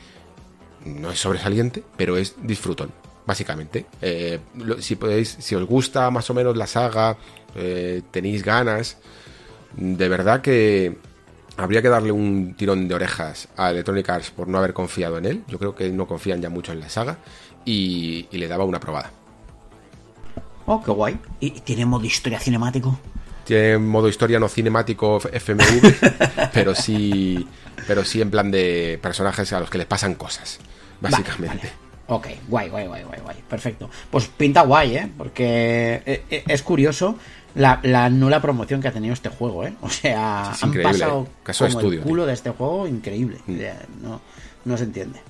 no 0.84 1.10
es 1.10 1.18
sobresaliente, 1.18 1.82
pero 1.96 2.16
es 2.16 2.34
disfrutón, 2.42 2.92
básicamente. 3.26 3.86
Eh, 4.00 4.38
si 4.78 4.96
podéis, 4.96 5.36
si 5.40 5.54
os 5.54 5.66
gusta 5.66 6.10
más 6.10 6.28
o 6.30 6.34
menos 6.34 6.56
la 6.56 6.66
saga, 6.66 7.16
eh, 7.54 8.02
tenéis 8.10 8.44
ganas, 8.44 8.98
de 9.76 10.08
verdad 10.08 10.40
que 10.40 10.96
habría 11.56 11.82
que 11.82 11.88
darle 11.88 12.12
un 12.12 12.54
tirón 12.54 12.88
de 12.88 12.94
orejas 12.94 13.48
a 13.56 13.70
Electronic 13.70 14.08
Arts 14.08 14.30
por 14.30 14.48
no 14.48 14.58
haber 14.58 14.72
confiado 14.72 15.18
en 15.18 15.26
él. 15.26 15.44
Yo 15.48 15.58
creo 15.58 15.74
que 15.74 15.90
no 15.90 16.06
confían 16.06 16.40
ya 16.40 16.50
mucho 16.50 16.72
en 16.72 16.80
la 16.80 16.88
saga 16.88 17.18
y 17.64 18.26
le 18.30 18.48
daba 18.48 18.64
una 18.64 18.80
probada. 18.80 19.12
Oh, 20.74 20.82
qué 20.82 20.90
guay. 20.90 21.18
¿Y 21.40 21.50
tiene 21.50 21.84
modo 21.84 22.04
historia 22.04 22.38
cinemático? 22.38 22.98
Tiene 23.44 23.78
modo 23.78 24.08
historia 24.08 24.38
no 24.38 24.48
cinemático 24.48 25.20
FMV, 25.20 26.50
pero 26.54 26.74
sí, 26.74 27.46
pero 27.86 28.04
sí 28.04 28.20
en 28.20 28.30
plan 28.30 28.50
de 28.50 28.98
personajes 29.02 29.52
a 29.52 29.60
los 29.60 29.68
que 29.68 29.78
les 29.78 29.86
pasan 29.86 30.14
cosas, 30.14 30.60
básicamente. 31.00 31.46
Vale, 31.56 31.60
vale. 31.60 31.82
Ok, 32.06 32.26
guay, 32.48 32.68
guay, 32.68 32.86
guay, 32.86 33.02
guay, 33.04 33.20
guay. 33.20 33.36
Perfecto. 33.48 33.90
Pues 34.10 34.26
pinta 34.28 34.62
guay, 34.62 34.96
¿eh? 34.96 35.10
Porque 35.16 36.02
eh, 36.06 36.24
eh, 36.30 36.44
es 36.46 36.62
curioso 36.62 37.16
la, 37.54 37.80
la 37.82 38.08
nula 38.08 38.40
promoción 38.40 38.80
que 38.80 38.88
ha 38.88 38.92
tenido 38.92 39.12
este 39.12 39.28
juego, 39.28 39.64
¿eh? 39.64 39.74
O 39.82 39.90
sea, 39.90 40.52
es 40.52 40.62
han 40.62 40.72
pasado 40.82 41.26
¿eh? 41.28 41.32
Caso 41.42 41.66
como 41.66 41.78
estudio, 41.78 42.00
el 42.00 42.04
culo 42.06 42.26
de 42.26 42.32
este 42.32 42.50
juego, 42.50 42.86
increíble. 42.86 43.38
Mm. 43.46 43.60
No 44.64 44.76
se 44.76 44.84
entiende. 44.84 45.20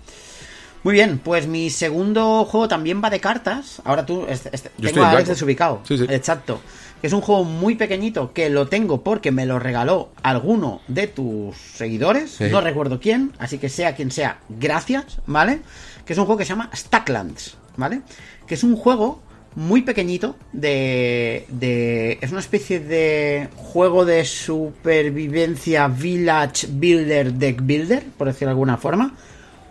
Muy 0.84 0.94
bien, 0.94 1.18
pues 1.18 1.46
mi 1.46 1.70
segundo 1.70 2.44
juego 2.44 2.66
también 2.68 3.00
va 3.02 3.08
de 3.10 3.20
cartas. 3.20 3.80
Ahora 3.84 4.04
tú, 4.04 4.26
este- 4.28 4.50
este- 4.52 4.70
tengo 4.70 5.00
en 5.00 5.04
a 5.06 5.10
Alex 5.10 5.28
desubicado. 5.28 5.80
Sí, 5.86 5.96
sí. 5.96 6.06
Exacto. 6.08 6.60
Que 7.00 7.06
es 7.08 7.12
un 7.12 7.20
juego 7.20 7.44
muy 7.44 7.74
pequeñito 7.76 8.32
que 8.32 8.48
lo 8.50 8.68
tengo 8.68 9.02
porque 9.02 9.30
me 9.32 9.46
lo 9.46 9.58
regaló 9.58 10.10
alguno 10.22 10.80
de 10.88 11.06
tus 11.08 11.56
seguidores. 11.56 12.32
Sí. 12.32 12.44
No 12.50 12.60
recuerdo 12.60 13.00
quién, 13.00 13.32
así 13.38 13.58
que 13.58 13.68
sea 13.68 13.94
quien 13.94 14.10
sea, 14.10 14.38
gracias, 14.48 15.18
¿vale? 15.26 15.60
Que 16.04 16.12
es 16.14 16.18
un 16.18 16.26
juego 16.26 16.38
que 16.38 16.44
se 16.44 16.50
llama 16.50 16.70
Stacklands, 16.74 17.56
¿vale? 17.76 18.02
Que 18.46 18.54
es 18.54 18.62
un 18.64 18.76
juego 18.76 19.20
muy 19.54 19.82
pequeñito 19.82 20.36
de, 20.52 21.44
de... 21.48 22.18
Es 22.22 22.30
una 22.30 22.40
especie 22.40 22.80
de 22.80 23.48
juego 23.56 24.04
de 24.04 24.24
supervivencia 24.24 25.88
Village 25.88 26.66
Builder 26.70 27.32
Deck 27.34 27.60
Builder, 27.62 28.04
por 28.16 28.28
decirlo 28.28 28.48
de 28.48 28.52
alguna 28.52 28.76
forma. 28.76 29.14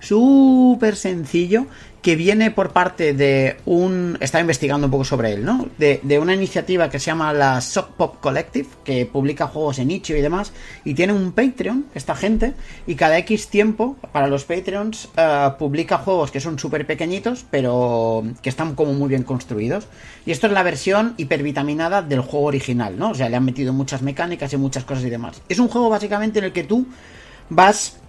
Súper 0.01 0.95
sencillo 0.95 1.67
que 2.01 2.15
viene 2.15 2.49
por 2.49 2.71
parte 2.71 3.13
de 3.13 3.57
un... 3.65 4.17
Estaba 4.21 4.41
investigando 4.41 4.87
un 4.87 4.91
poco 4.91 5.05
sobre 5.05 5.33
él, 5.33 5.45
¿no? 5.45 5.67
De, 5.77 5.99
de, 6.01 6.17
una 6.17 6.33
iniciativa 6.33 6.89
que 6.89 6.99
se 6.99 7.07
llama 7.07 7.31
la 7.31 7.61
Sock 7.61 7.91
Pop 7.91 8.15
Collective, 8.19 8.67
que 8.83 9.05
publica 9.05 9.47
juegos 9.47 9.77
en 9.79 9.89
nicho 9.89 10.15
y 10.15 10.21
demás, 10.21 10.51
y 10.83 10.95
tiene 10.95 11.13
un 11.13 11.31
Patreon, 11.31 11.85
esta 11.93 12.15
gente, 12.15 12.53
y 12.87 12.95
cada 12.95 13.17
X 13.19 13.49
tiempo, 13.49 13.97
para 14.11 14.27
los 14.27 14.45
Patreons, 14.45 15.09
uh, 15.17 15.57
publica 15.59 15.99
juegos 15.99 16.31
que 16.31 16.39
son 16.39 16.57
súper 16.57 16.87
pequeñitos, 16.87 17.45
pero 17.51 18.23
que 18.41 18.49
están 18.49 18.73
como 18.73 18.93
muy 18.93 19.09
bien 19.09 19.23
construidos. 19.23 19.87
Y 20.25 20.31
esto 20.31 20.47
es 20.47 20.53
la 20.53 20.63
versión 20.63 21.13
hipervitaminada 21.17 22.01
del 22.01 22.21
juego 22.21 22.47
original, 22.47 22.97
¿no? 22.97 23.11
O 23.11 23.15
sea, 23.15 23.29
le 23.29 23.37
han 23.37 23.45
metido 23.45 23.73
muchas 23.73 24.01
mecánicas 24.01 24.51
y 24.53 24.57
muchas 24.57 24.85
cosas 24.85 25.03
y 25.03 25.09
demás. 25.11 25.41
Es 25.49 25.59
un 25.59 25.67
juego 25.67 25.89
básicamente 25.89 26.39
en 26.39 26.45
el 26.45 26.51
que 26.51 26.63
tú 26.63 26.87
vas 27.49 28.00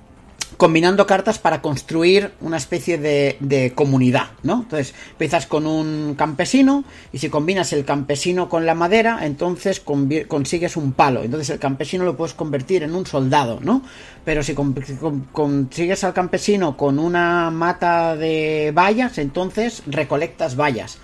combinando 0.57 1.07
cartas 1.07 1.39
para 1.39 1.63
construir 1.63 2.33
una 2.41 2.57
especie 2.57 2.99
de, 2.99 3.37
de, 3.41 3.73
comunidad, 3.75 4.31
¿no? 4.43 4.63
Entonces 4.63 4.95
empiezas 5.11 5.47
con 5.47 5.67
un 5.67 6.15
campesino 6.15 6.85
y 7.13 7.19
si 7.19 7.29
combinas 7.29 7.73
el 7.73 7.85
campesino 7.85 8.49
con 8.49 8.67
la 8.67 8.75
madera, 8.75 9.25
entonces 9.27 9.81
consigues 9.81 10.77
un 10.77 10.93
palo. 10.93 11.23
Entonces 11.23 11.51
el 11.51 11.59
campesino 11.59 12.05
lo 12.05 12.17
puedes 12.17 12.35
convertir 12.35 12.83
en 12.83 12.95
un 12.95 13.07
soldado, 13.07 13.61
¿no? 13.63 13.83
Pero 14.25 14.43
si 14.43 14.55
con 14.55 14.73
consigues 15.33 16.05
al 16.05 16.13
campesino 16.13 16.77
con 16.77 16.99
una 16.99 17.51
mata 17.51 18.17
de 18.17 18.73
vallas, 18.75 19.19
entonces 19.19 19.83
recolectas 19.87 20.57
vallas. 20.57 20.99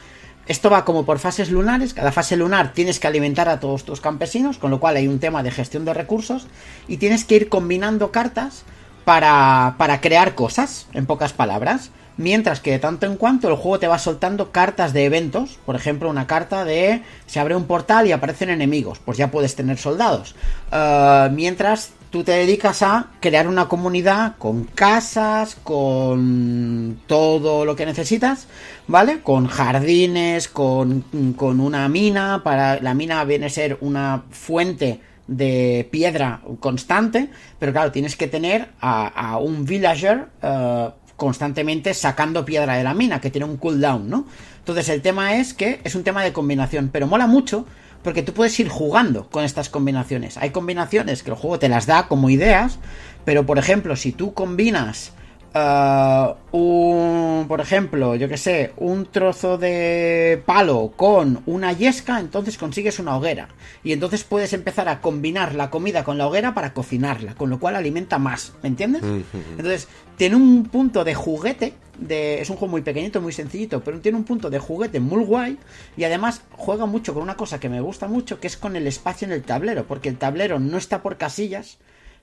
Esto 0.46 0.70
va 0.70 0.86
como 0.86 1.04
por 1.04 1.18
fases 1.18 1.50
lunares, 1.50 1.92
cada 1.92 2.10
fase 2.10 2.34
lunar 2.34 2.72
tienes 2.72 2.98
que 2.98 3.06
alimentar 3.06 3.50
a 3.50 3.60
todos 3.60 3.84
tus 3.84 4.00
campesinos, 4.00 4.56
con 4.56 4.70
lo 4.70 4.80
cual 4.80 4.96
hay 4.96 5.06
un 5.06 5.18
tema 5.18 5.42
de 5.42 5.50
gestión 5.50 5.84
de 5.84 5.92
recursos 5.92 6.46
y 6.88 6.96
tienes 6.96 7.26
que 7.26 7.36
ir 7.36 7.48
combinando 7.50 8.10
cartas 8.10 8.64
para, 9.08 9.76
para 9.78 10.02
crear 10.02 10.34
cosas, 10.34 10.86
en 10.92 11.06
pocas 11.06 11.32
palabras. 11.32 11.92
Mientras 12.18 12.60
que 12.60 12.72
de 12.72 12.78
tanto 12.78 13.06
en 13.06 13.16
cuanto 13.16 13.48
el 13.48 13.54
juego 13.54 13.78
te 13.78 13.88
va 13.88 13.98
soltando 13.98 14.52
cartas 14.52 14.92
de 14.92 15.06
eventos. 15.06 15.58
Por 15.64 15.76
ejemplo, 15.76 16.10
una 16.10 16.26
carta 16.26 16.66
de 16.66 17.02
se 17.24 17.40
abre 17.40 17.56
un 17.56 17.64
portal 17.64 18.06
y 18.06 18.12
aparecen 18.12 18.50
enemigos. 18.50 18.98
Pues 19.02 19.16
ya 19.16 19.30
puedes 19.30 19.56
tener 19.56 19.78
soldados. 19.78 20.34
Uh, 20.70 21.30
mientras 21.32 21.92
tú 22.10 22.22
te 22.22 22.32
dedicas 22.32 22.82
a 22.82 23.06
crear 23.20 23.48
una 23.48 23.66
comunidad 23.66 24.36
con 24.36 24.64
casas, 24.64 25.56
con 25.62 27.00
todo 27.06 27.64
lo 27.64 27.76
que 27.76 27.86
necesitas, 27.86 28.46
¿vale? 28.88 29.22
Con 29.22 29.46
jardines, 29.46 30.48
con, 30.48 31.34
con 31.34 31.60
una 31.60 31.88
mina. 31.88 32.42
Para 32.44 32.78
la 32.82 32.92
mina 32.92 33.24
viene 33.24 33.46
a 33.46 33.50
ser 33.50 33.78
una 33.80 34.24
fuente 34.32 35.00
de 35.28 35.86
piedra 35.92 36.40
constante, 36.58 37.30
pero 37.58 37.72
claro, 37.72 37.92
tienes 37.92 38.16
que 38.16 38.26
tener 38.26 38.70
a, 38.80 39.38
un 39.38 39.64
villager 39.64 40.28
uh, 40.42 40.90
constantemente 41.16 41.94
sacando 41.94 42.44
piedra 42.44 42.76
de 42.76 42.82
la 42.82 42.94
mina, 42.94 43.20
que 43.20 43.30
tiene 43.30 43.44
un 43.44 43.58
cooldown, 43.58 44.08
¿no? 44.08 44.26
Entonces 44.58 44.88
el 44.88 45.02
tema 45.02 45.36
es 45.36 45.54
que 45.54 45.80
es 45.84 45.94
un 45.94 46.02
tema 46.02 46.24
de 46.24 46.32
combinación, 46.32 46.90
pero 46.92 47.06
mola 47.06 47.26
mucho 47.26 47.66
porque 48.02 48.22
tú 48.22 48.32
puedes 48.32 48.58
ir 48.58 48.68
jugando 48.68 49.28
con 49.28 49.44
estas 49.44 49.68
combinaciones. 49.68 50.36
Hay 50.38 50.50
combinaciones 50.50 51.22
que 51.22 51.30
el 51.30 51.36
juego 51.36 51.58
te 51.58 51.68
las 51.68 51.86
da 51.86 52.08
como 52.08 52.30
ideas, 52.30 52.78
pero 53.24 53.44
por 53.44 53.58
ejemplo, 53.58 53.96
si 53.96 54.12
tú 54.12 54.34
combinas 54.34 55.12
Uh, 55.54 56.34
un, 56.52 57.46
por 57.48 57.60
ejemplo, 57.60 58.14
yo 58.14 58.28
que 58.28 58.36
sé, 58.36 58.72
un 58.76 59.06
trozo 59.06 59.56
de 59.56 60.42
palo 60.44 60.92
con 60.94 61.42
una 61.46 61.72
yesca, 61.72 62.20
entonces 62.20 62.58
consigues 62.58 62.98
una 62.98 63.16
hoguera. 63.16 63.48
Y 63.82 63.92
entonces 63.92 64.24
puedes 64.24 64.52
empezar 64.52 64.88
a 64.88 65.00
combinar 65.00 65.54
la 65.54 65.70
comida 65.70 66.04
con 66.04 66.18
la 66.18 66.26
hoguera 66.26 66.54
para 66.54 66.74
cocinarla, 66.74 67.34
con 67.34 67.48
lo 67.48 67.58
cual 67.58 67.76
alimenta 67.76 68.18
más, 68.18 68.52
¿me 68.62 68.68
entiendes? 68.68 69.02
Entonces, 69.50 69.88
tiene 70.16 70.36
un 70.36 70.64
punto 70.64 71.02
de 71.04 71.14
juguete, 71.14 71.72
de, 71.98 72.40
es 72.40 72.50
un 72.50 72.56
juego 72.56 72.72
muy 72.72 72.82
pequeñito, 72.82 73.22
muy 73.22 73.32
sencillito, 73.32 73.82
pero 73.82 74.00
tiene 74.00 74.18
un 74.18 74.24
punto 74.24 74.50
de 74.50 74.58
juguete 74.58 75.00
muy 75.00 75.24
guay 75.24 75.58
y 75.96 76.04
además 76.04 76.42
juega 76.52 76.86
mucho 76.86 77.14
con 77.14 77.22
una 77.22 77.36
cosa 77.36 77.58
que 77.58 77.68
me 77.68 77.80
gusta 77.80 78.06
mucho, 78.06 78.38
que 78.38 78.48
es 78.48 78.56
con 78.56 78.76
el 78.76 78.86
espacio 78.86 79.26
en 79.26 79.32
el 79.32 79.42
tablero, 79.42 79.86
porque 79.86 80.10
el 80.10 80.18
tablero 80.18 80.58
no 80.60 80.76
está 80.76 81.02
por 81.02 81.16
casillas, 81.16 81.78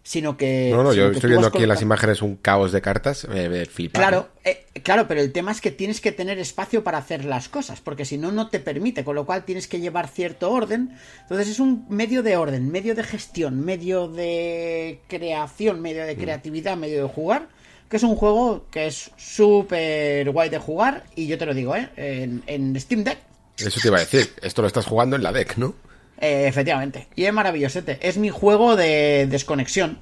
sino 0.05 0.37
que... 0.37 0.69
No, 0.71 0.83
no, 0.83 0.93
yo 0.93 1.09
estoy 1.09 1.31
viendo 1.31 1.47
aquí 1.47 1.63
en 1.63 1.67
las 1.67 1.81
imágenes 1.81 2.21
un 2.21 2.35
caos 2.35 2.71
de 2.71 2.79
cartas, 2.79 3.23
eh, 3.23 3.49
eh, 3.51 3.65
flipar. 3.65 4.03
Claro, 4.03 4.29
eh, 4.43 4.63
claro, 4.83 5.07
pero 5.07 5.19
el 5.19 5.31
tema 5.31 5.51
es 5.51 5.61
que 5.61 5.71
tienes 5.71 5.99
que 5.99 6.11
tener 6.11 6.37
espacio 6.37 6.83
para 6.83 6.99
hacer 6.99 7.25
las 7.25 7.49
cosas, 7.49 7.81
porque 7.81 8.05
si 8.05 8.19
no, 8.19 8.31
no 8.31 8.49
te 8.49 8.59
permite, 8.59 9.03
con 9.03 9.15
lo 9.15 9.25
cual 9.25 9.45
tienes 9.45 9.67
que 9.67 9.79
llevar 9.79 10.07
cierto 10.07 10.51
orden. 10.51 10.95
Entonces 11.21 11.47
es 11.47 11.59
un 11.59 11.87
medio 11.89 12.21
de 12.21 12.37
orden, 12.37 12.71
medio 12.71 12.93
de 12.93 13.01
gestión, 13.01 13.65
medio 13.65 14.07
de 14.07 14.99
creación, 15.07 15.81
medio 15.81 16.05
de 16.05 16.15
creatividad, 16.15 16.77
medio 16.77 17.01
de 17.01 17.09
jugar, 17.09 17.47
que 17.89 17.97
es 17.97 18.03
un 18.03 18.15
juego 18.15 18.67
que 18.69 18.85
es 18.85 19.09
súper 19.17 20.29
guay 20.29 20.49
de 20.49 20.59
jugar, 20.59 21.05
y 21.15 21.25
yo 21.25 21.39
te 21.39 21.47
lo 21.47 21.55
digo, 21.55 21.75
¿eh? 21.75 21.89
En, 21.95 22.43
en 22.45 22.79
Steam 22.79 23.03
Deck, 23.03 23.17
Eso 23.57 23.79
te 23.81 23.87
iba 23.87 23.97
a 23.97 24.01
decir, 24.01 24.31
esto 24.43 24.61
lo 24.61 24.67
estás 24.67 24.85
jugando 24.85 25.15
en 25.15 25.23
la 25.23 25.31
deck, 25.31 25.57
¿no? 25.57 25.73
Eh, 26.19 26.47
efectivamente. 26.47 27.07
Y 27.15 27.25
es 27.25 27.33
maravillosete. 27.33 27.99
Es 28.01 28.17
mi 28.17 28.29
juego 28.29 28.75
de 28.75 29.27
desconexión. 29.29 29.99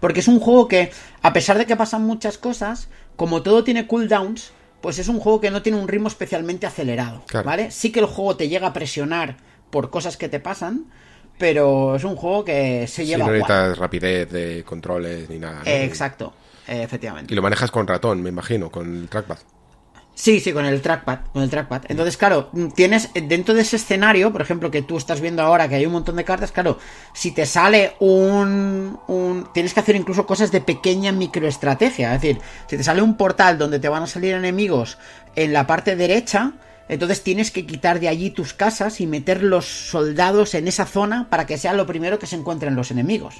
Porque 0.00 0.20
es 0.20 0.28
un 0.28 0.40
juego 0.40 0.68
que, 0.68 0.90
a 1.22 1.32
pesar 1.32 1.58
de 1.58 1.66
que 1.66 1.76
pasan 1.76 2.02
muchas 2.02 2.38
cosas, 2.38 2.88
como 3.16 3.42
todo 3.42 3.64
tiene 3.64 3.86
cooldowns, 3.86 4.52
pues 4.80 4.98
es 4.98 5.08
un 5.08 5.18
juego 5.18 5.40
que 5.40 5.50
no 5.50 5.62
tiene 5.62 5.78
un 5.78 5.88
ritmo 5.88 6.08
especialmente 6.08 6.66
acelerado. 6.66 7.22
Claro. 7.26 7.46
¿Vale? 7.46 7.70
Sí 7.70 7.90
que 7.90 8.00
el 8.00 8.06
juego 8.06 8.36
te 8.36 8.48
llega 8.48 8.68
a 8.68 8.72
presionar 8.72 9.36
por 9.70 9.90
cosas 9.90 10.16
que 10.16 10.28
te 10.28 10.40
pasan, 10.40 10.86
pero 11.38 11.96
es 11.96 12.04
un 12.04 12.16
juego 12.16 12.44
que 12.44 12.86
se 12.86 13.06
lleva 13.06 13.24
no 13.24 13.24
guay. 13.26 13.40
necesitas 13.40 13.78
rapidez 13.78 14.30
de 14.30 14.64
controles 14.64 15.28
ni 15.28 15.38
nada. 15.38 15.62
¿no? 15.64 15.70
Eh, 15.70 15.84
exacto. 15.84 16.34
Eh, 16.66 16.82
efectivamente. 16.82 17.32
Y 17.32 17.36
lo 17.36 17.42
manejas 17.42 17.70
con 17.70 17.86
ratón, 17.86 18.22
me 18.22 18.28
imagino, 18.28 18.70
con 18.70 18.94
el 18.94 19.08
trackpad. 19.08 19.38
Sí, 20.18 20.40
sí, 20.40 20.52
con 20.52 20.66
el 20.66 20.82
trackpad, 20.82 21.20
con 21.32 21.44
el 21.44 21.48
trackpad. 21.48 21.82
Entonces, 21.86 22.16
claro, 22.16 22.50
tienes 22.74 23.10
dentro 23.14 23.54
de 23.54 23.60
ese 23.60 23.76
escenario, 23.76 24.32
por 24.32 24.42
ejemplo, 24.42 24.68
que 24.68 24.82
tú 24.82 24.96
estás 24.96 25.20
viendo 25.20 25.42
ahora 25.42 25.68
que 25.68 25.76
hay 25.76 25.86
un 25.86 25.92
montón 25.92 26.16
de 26.16 26.24
cartas, 26.24 26.50
claro, 26.50 26.76
si 27.14 27.30
te 27.30 27.46
sale 27.46 27.94
un, 28.00 28.98
un 29.06 29.48
tienes 29.54 29.72
que 29.72 29.78
hacer 29.78 29.94
incluso 29.94 30.26
cosas 30.26 30.50
de 30.50 30.60
pequeña 30.60 31.12
microestrategia, 31.12 32.16
es 32.16 32.20
decir, 32.20 32.40
si 32.66 32.76
te 32.76 32.82
sale 32.82 33.00
un 33.00 33.16
portal 33.16 33.58
donde 33.58 33.78
te 33.78 33.88
van 33.88 34.02
a 34.02 34.06
salir 34.08 34.34
enemigos 34.34 34.98
en 35.36 35.52
la 35.52 35.68
parte 35.68 35.94
derecha, 35.94 36.54
entonces 36.88 37.22
tienes 37.22 37.52
que 37.52 37.64
quitar 37.64 38.00
de 38.00 38.08
allí 38.08 38.30
tus 38.30 38.54
casas 38.54 39.00
y 39.00 39.06
meter 39.06 39.44
los 39.44 39.66
soldados 39.66 40.54
en 40.54 40.66
esa 40.66 40.86
zona 40.86 41.28
para 41.30 41.46
que 41.46 41.58
sea 41.58 41.74
lo 41.74 41.86
primero 41.86 42.18
que 42.18 42.26
se 42.26 42.34
encuentren 42.34 42.74
los 42.74 42.90
enemigos. 42.90 43.36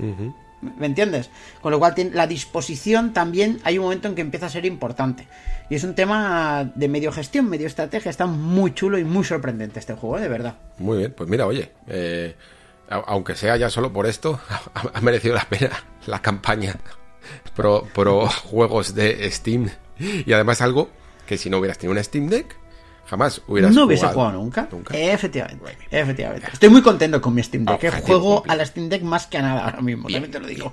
¿Me 0.61 0.87
entiendes? 0.87 1.31
Con 1.61 1.73
lo 1.73 1.78
cual 1.78 1.95
la 2.12 2.27
disposición 2.27 3.12
también 3.12 3.61
hay 3.65 3.78
un 3.78 3.85
momento 3.85 4.09
en 4.09 4.15
que 4.15 4.20
empieza 4.20 4.47
a 4.47 4.51
ser 4.51 4.67
importante. 4.67 5.28
Y 5.70 5.75
es 5.75 5.85
un 5.85 5.95
tema 5.95 6.70
de 6.75 6.89
medio 6.89 7.12
gestión, 7.12 7.49
medio 7.49 7.67
estrategia. 7.67 8.11
Está 8.11 8.27
muy 8.27 8.75
chulo 8.75 8.99
y 8.99 9.05
muy 9.05 9.25
sorprendente 9.25 9.78
este 9.78 9.95
juego, 9.95 10.19
¿eh? 10.19 10.23
de 10.23 10.28
verdad. 10.28 10.57
Muy 10.78 10.99
bien, 10.99 11.15
pues 11.17 11.28
mira, 11.28 11.47
oye, 11.47 11.70
eh, 11.87 12.35
aunque 12.89 13.37
sea 13.37 13.57
ya 13.57 13.70
solo 13.70 13.93
por 13.93 14.07
esto, 14.07 14.41
ha, 14.75 14.83
ha 14.95 15.01
merecido 15.01 15.35
la 15.35 15.45
pena 15.45 15.70
la 16.07 16.23
campaña 16.23 16.77
pro, 17.55 17.87
pro 17.95 18.27
juegos 18.45 18.95
de 18.95 19.31
Steam. 19.31 19.70
Y 19.99 20.33
además 20.33 20.61
algo 20.61 20.91
que 21.27 21.37
si 21.37 21.51
no 21.51 21.59
hubieras 21.59 21.78
tenido 21.78 21.93
una 21.93 22.03
Steam 22.03 22.28
Deck, 22.28 22.57
jamás 23.09 23.43
hubieras 23.49 23.75
no 23.75 23.85
hubiese 23.85 24.07
jugado. 24.07 24.15
jugado 24.15 24.43
nunca. 24.43 24.69
Nunca. 24.70 24.97
Efectivamente, 24.97 25.65
efectivamente. 25.91 26.49
Estoy 26.53 26.69
muy 26.69 26.83
contento 26.83 27.20
con 27.20 27.35
mi 27.35 27.43
Steam 27.43 27.65
Deck. 27.65 27.78
que 27.78 27.89
Objetivo 27.89 28.07
juego 28.19 28.35
cumplido. 28.37 28.53
a 28.53 28.57
la 28.57 28.67
Steam 28.67 28.89
Deck 28.89 29.03
más 29.03 29.27
que 29.27 29.39
a 29.39 29.43
nada 29.43 29.65
ahora 29.65 29.81
mismo. 29.81 30.09
también 30.09 30.31
te 30.31 30.41
lo 30.41 30.47
digo. 30.47 30.73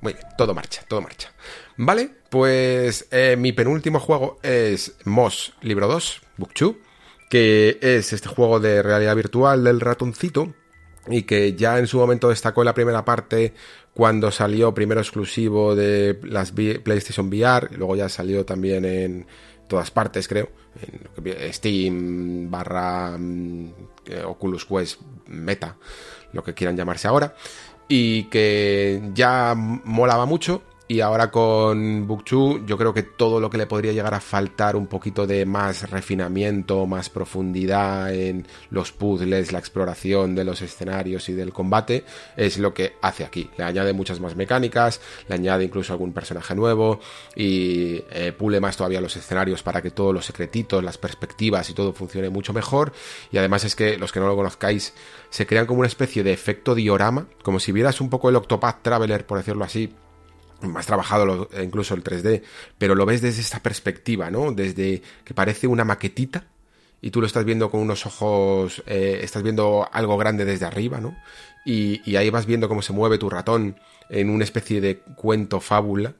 Muy 0.00 0.14
bien, 0.14 0.24
todo 0.38 0.54
marcha, 0.54 0.82
todo 0.88 1.02
marcha. 1.02 1.30
Vale, 1.76 2.10
pues 2.30 3.06
eh, 3.10 3.36
mi 3.38 3.52
penúltimo 3.52 4.00
juego 4.00 4.38
es 4.42 4.94
Moss 5.04 5.52
Libro 5.60 5.88
2, 5.88 6.22
Book 6.38 6.52
2, 6.58 6.74
que 7.28 7.78
es 7.82 8.12
este 8.12 8.28
juego 8.28 8.60
de 8.60 8.82
realidad 8.82 9.14
virtual 9.14 9.64
del 9.64 9.80
ratoncito 9.80 10.54
y 11.06 11.22
que 11.22 11.54
ya 11.54 11.78
en 11.78 11.86
su 11.86 11.98
momento 11.98 12.28
destacó 12.28 12.62
en 12.62 12.66
la 12.66 12.74
primera 12.74 13.04
parte 13.04 13.54
cuando 13.94 14.30
salió 14.30 14.72
primero 14.72 15.00
exclusivo 15.00 15.74
de 15.74 16.18
las 16.22 16.52
PlayStation 16.52 17.28
VR, 17.28 17.68
luego 17.76 17.96
ya 17.96 18.08
salió 18.08 18.44
también 18.46 18.84
en 18.84 19.26
todas 19.70 19.92
partes, 19.92 20.26
creo, 20.26 20.48
en 21.16 21.52
Steam 21.52 22.50
barra 22.50 23.16
mm, 23.16 23.72
Oculus 24.26 24.64
Quest 24.66 25.00
Meta, 25.28 25.76
lo 26.32 26.42
que 26.42 26.54
quieran 26.54 26.76
llamarse 26.76 27.06
ahora, 27.06 27.34
y 27.88 28.24
que 28.24 29.00
ya 29.14 29.54
molaba 29.56 30.26
mucho 30.26 30.62
Y 30.90 31.02
ahora 31.02 31.30
con 31.30 32.08
Book 32.08 32.24
yo 32.24 32.76
creo 32.76 32.92
que 32.92 33.04
todo 33.04 33.38
lo 33.38 33.48
que 33.48 33.58
le 33.58 33.68
podría 33.68 33.92
llegar 33.92 34.12
a 34.12 34.20
faltar 34.20 34.74
un 34.74 34.88
poquito 34.88 35.24
de 35.24 35.46
más 35.46 35.88
refinamiento, 35.88 36.84
más 36.84 37.08
profundidad 37.08 38.12
en 38.12 38.44
los 38.70 38.90
puzzles, 38.90 39.52
la 39.52 39.60
exploración 39.60 40.34
de 40.34 40.42
los 40.42 40.62
escenarios 40.62 41.28
y 41.28 41.34
del 41.34 41.52
combate, 41.52 42.04
es 42.36 42.58
lo 42.58 42.74
que 42.74 42.94
hace 43.02 43.22
aquí. 43.22 43.48
Le 43.56 43.62
añade 43.62 43.92
muchas 43.92 44.18
más 44.18 44.34
mecánicas, 44.34 45.00
le 45.28 45.36
añade 45.36 45.62
incluso 45.62 45.92
algún 45.92 46.12
personaje 46.12 46.56
nuevo 46.56 46.98
y 47.36 48.02
eh, 48.10 48.34
pule 48.36 48.58
más 48.58 48.76
todavía 48.76 49.00
los 49.00 49.16
escenarios 49.16 49.62
para 49.62 49.82
que 49.82 49.92
todos 49.92 50.12
los 50.12 50.26
secretitos, 50.26 50.82
las 50.82 50.98
perspectivas 50.98 51.70
y 51.70 51.72
todo 51.72 51.92
funcione 51.92 52.30
mucho 52.30 52.52
mejor. 52.52 52.92
Y 53.30 53.38
además 53.38 53.62
es 53.62 53.76
que 53.76 53.96
los 53.96 54.10
que 54.10 54.18
no 54.18 54.26
lo 54.26 54.34
conozcáis, 54.34 54.92
se 55.28 55.46
crean 55.46 55.66
como 55.66 55.78
una 55.78 55.88
especie 55.88 56.24
de 56.24 56.32
efecto 56.32 56.74
diorama, 56.74 57.28
como 57.44 57.60
si 57.60 57.70
vieras 57.70 58.00
un 58.00 58.10
poco 58.10 58.28
el 58.28 58.34
Octopath 58.34 58.82
Traveler, 58.82 59.24
por 59.24 59.38
decirlo 59.38 59.64
así, 59.64 59.94
más 60.62 60.86
trabajado 60.86 61.48
incluso 61.62 61.94
el 61.94 62.04
3D, 62.04 62.42
pero 62.78 62.94
lo 62.94 63.06
ves 63.06 63.20
desde 63.22 63.40
esta 63.40 63.60
perspectiva, 63.60 64.30
¿no? 64.30 64.52
Desde 64.52 65.02
que 65.24 65.34
parece 65.34 65.66
una 65.66 65.84
maquetita 65.84 66.44
y 67.02 67.10
tú 67.10 67.20
lo 67.20 67.26
estás 67.26 67.44
viendo 67.44 67.70
con 67.70 67.80
unos 67.80 68.06
ojos, 68.06 68.82
eh, 68.86 69.20
estás 69.22 69.42
viendo 69.42 69.88
algo 69.90 70.18
grande 70.18 70.44
desde 70.44 70.66
arriba, 70.66 71.00
¿no? 71.00 71.16
Y, 71.64 72.00
y, 72.10 72.16
ahí 72.16 72.30
vas 72.30 72.46
viendo 72.46 72.68
cómo 72.68 72.82
se 72.82 72.92
mueve 72.92 73.18
tu 73.18 73.28
ratón 73.28 73.76
en 74.08 74.30
una 74.30 74.44
especie 74.44 74.80
de 74.80 74.98
cuento 74.98 75.60
fábula 75.60 76.14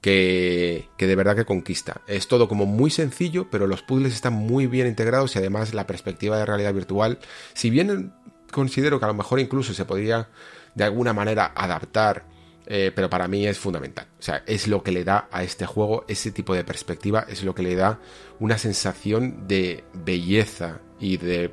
que, 0.00 0.88
que 0.96 1.06
de 1.06 1.16
verdad 1.16 1.36
que 1.36 1.44
conquista. 1.44 2.02
Es 2.06 2.28
todo 2.28 2.48
como 2.48 2.66
muy 2.66 2.90
sencillo, 2.90 3.48
pero 3.50 3.66
los 3.66 3.82
puzzles 3.82 4.14
están 4.14 4.34
muy 4.34 4.66
bien 4.66 4.86
integrados 4.86 5.34
y 5.34 5.38
además 5.38 5.74
la 5.74 5.86
perspectiva 5.86 6.38
de 6.38 6.46
realidad 6.46 6.74
virtual, 6.74 7.18
si 7.54 7.70
bien 7.70 8.12
considero 8.52 8.98
que 8.98 9.04
a 9.04 9.08
lo 9.08 9.14
mejor 9.14 9.40
incluso 9.40 9.74
se 9.74 9.84
podría 9.84 10.28
de 10.74 10.84
alguna 10.84 11.12
manera 11.12 11.52
adaptar 11.54 12.24
eh, 12.70 12.92
pero 12.94 13.08
para 13.08 13.28
mí 13.28 13.46
es 13.46 13.58
fundamental. 13.58 14.06
O 14.18 14.22
sea, 14.22 14.42
es 14.46 14.68
lo 14.68 14.82
que 14.82 14.92
le 14.92 15.02
da 15.02 15.26
a 15.32 15.42
este 15.42 15.64
juego 15.64 16.04
ese 16.06 16.30
tipo 16.30 16.54
de 16.54 16.64
perspectiva, 16.64 17.24
es 17.26 17.42
lo 17.42 17.54
que 17.54 17.62
le 17.62 17.74
da 17.74 17.98
una 18.40 18.58
sensación 18.58 19.48
de 19.48 19.84
belleza 19.94 20.82
y 21.00 21.16
de 21.16 21.50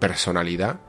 personalidad 0.00 0.80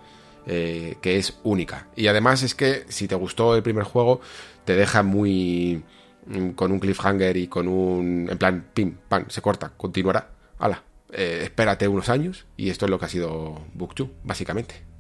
eh, 0.48 0.96
que 1.00 1.18
es 1.18 1.40
única. 1.44 1.90
Y 1.96 2.08
además 2.08 2.42
es 2.42 2.56
que 2.56 2.86
si 2.90 3.08
te 3.08 3.14
gustó 3.14 3.56
el 3.56 3.62
primer 3.62 3.84
juego, 3.84 4.22
te 4.66 4.76
deja 4.76 5.04
muy 5.04 5.84
mm, 6.26 6.50
con 6.52 6.72
un 6.72 6.80
cliffhanger 6.80 7.38
y 7.38 7.48
con 7.48 7.68
un 7.68 8.28
en 8.32 8.38
plan 8.40 8.66
pim 8.74 8.96
pam 9.08 9.26
se 9.28 9.42
corta 9.42 9.74
continuará 9.76 10.30
hala 10.60 10.84
eh, 11.12 11.42
espérate 11.44 11.88
unos 11.88 12.10
años 12.10 12.46
y 12.58 12.70
esto 12.70 12.86
es 12.86 12.92
lo 12.92 13.00
que 13.00 13.06
ha 13.06 13.10
sido 13.10 13.66
Book 13.74 13.96
básicamente 14.24 14.91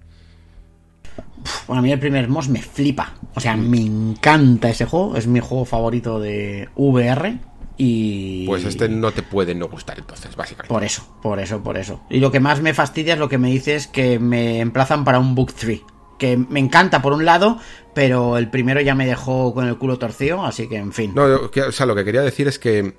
bueno, 1.68 1.80
a 1.80 1.82
mí 1.82 1.92
el 1.92 2.00
primer 2.00 2.28
Moss 2.28 2.50
me 2.50 2.62
flipa. 2.62 3.14
O 3.36 3.40
sea, 3.40 3.56
me 3.56 3.80
encanta 3.80 4.70
ese 4.70 4.86
juego. 4.86 5.16
Es 5.16 5.28
mi 5.28 5.40
juego 5.40 5.66
favorito 5.66 6.20
de 6.20 6.70
VR. 6.76 7.40
Y... 7.78 8.46
Pues 8.46 8.66
este 8.66 8.90
no 8.90 9.12
te 9.12 9.24
puede 9.24 9.56
no 9.56 9.68
gustar 9.68 9.98
entonces, 9.98 10.36
básicamente. 10.36 10.74
Por 10.74 10.84
eso, 10.84 11.08
por 11.22 11.40
eso, 11.40 11.64
por 11.64 11.78
eso. 11.78 12.02
Y 12.10 12.20
lo 12.20 12.32
que 12.32 12.40
más 12.40 12.62
me 12.62 12.74
fastidia 12.74 13.14
es 13.14 13.20
lo 13.20 13.30
que 13.30 13.38
me 13.38 13.50
dices 13.50 13.88
que 13.88 14.20
me 14.20 14.60
emplazan 14.60 15.04
para 15.04 15.20
un 15.20 15.34
Book 15.34 15.54
3. 15.54 15.82
Que 16.20 16.38
me 16.38 16.60
encanta 16.60 17.02
por 17.02 17.14
un 17.14 17.26
lado, 17.26 17.58
pero 17.96 18.38
el 18.38 18.50
primero 18.50 18.82
ya 18.82 18.94
me 18.94 19.08
dejó 19.08 19.54
con 19.56 19.68
el 19.68 19.78
culo 19.78 19.98
torcido, 19.98 20.46
así 20.46 20.68
que 20.68 20.78
en 20.78 20.92
fin. 20.92 21.14
No, 21.16 21.24
o 21.24 21.72
sea, 21.72 21.88
lo 21.88 21.96
que 21.96 22.06
quería 22.06 22.22
decir 22.22 22.48
es 22.48 22.60
que, 22.60 22.94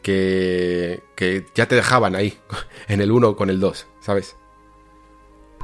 que, 0.00 1.02
que 1.14 1.44
ya 1.54 1.68
te 1.68 1.74
dejaban 1.74 2.16
ahí, 2.16 2.38
en 2.88 3.02
el 3.02 3.12
1 3.12 3.36
con 3.36 3.50
el 3.50 3.60
2, 3.60 3.86
¿sabes? 4.00 4.36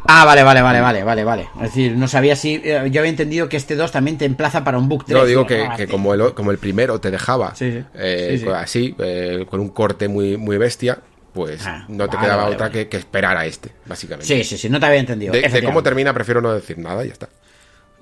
Ah, 0.05 0.25
vale, 0.25 0.43
vale, 0.43 0.63
vale, 0.63 0.81
vale, 0.81 1.05
vale, 1.05 1.25
vale. 1.25 1.49
Es 1.57 1.63
decir, 1.63 1.97
no 1.97 2.09
sabía 2.09 2.35
si. 2.35 2.61
Eh, 2.65 2.89
yo 2.91 3.01
había 3.01 3.11
entendido 3.11 3.49
que 3.49 3.57
este 3.57 3.77
2 3.77 3.93
también 3.93 4.19
te 4.19 4.25
emplaza 4.25 4.65
para 4.65 4.79
un 4.79 4.89
book 4.89 5.05
3. 5.07 5.19
No, 5.19 5.27
digo 5.27 5.47
que, 5.47 5.69
que 5.77 5.87
como, 5.87 6.15
el, 6.15 6.35
como 6.35 6.51
el 6.51 6.59
primero 6.59 7.01
te 7.01 7.11
dejaba 7.11 7.55
eh, 7.61 8.45
así, 8.55 8.95
eh, 8.99 9.47
con 9.49 9.61
un 9.61 9.69
corte 9.69 10.09
muy, 10.09 10.37
muy 10.37 10.59
bestia, 10.59 10.99
pues 11.33 11.67
ah, 11.67 11.85
no 11.89 12.09
te 12.09 12.19
quedaba 12.19 12.47
otra 12.47 12.71
Que, 12.71 12.89
esperar 12.91 13.37
a 13.37 13.47
este, 13.47 13.71
básicamente. 13.87 14.27
Sí, 14.27 14.45
sí, 14.45 14.59
sí, 14.59 14.69
no 14.69 14.81
te 14.81 14.87
había 14.87 15.01
entendido. 15.01 15.33
De, 15.33 15.63
cómo 15.65 15.83
termina, 15.83 16.13
prefiero 16.13 16.41
no 16.41 16.53
decir 16.53 16.79
nada 16.79 17.05
y 17.05 17.09
ya 17.09 17.13
está. 17.13 17.29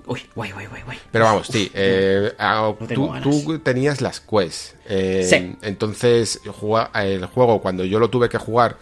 Uy, 0.07 0.25
guay, 0.35 0.51
guay, 0.51 0.65
guay, 0.65 0.81
guay. 0.81 0.97
Pero 1.11 1.25
vamos, 1.25 1.47
sí. 1.47 1.71
Ah, 2.39 2.73
tú, 2.93 3.13
tú, 3.21 3.59
tenías 3.59 4.01
las 4.01 4.19
quests. 4.19 4.75
sí. 4.89 5.55
Entonces, 5.61 6.41
el 6.43 7.25
juego, 7.27 7.61
cuando 7.61 7.85
yo 7.85 7.99
lo 7.99 8.09
tuve 8.09 8.27
que 8.27 8.39
jugar 8.39 8.77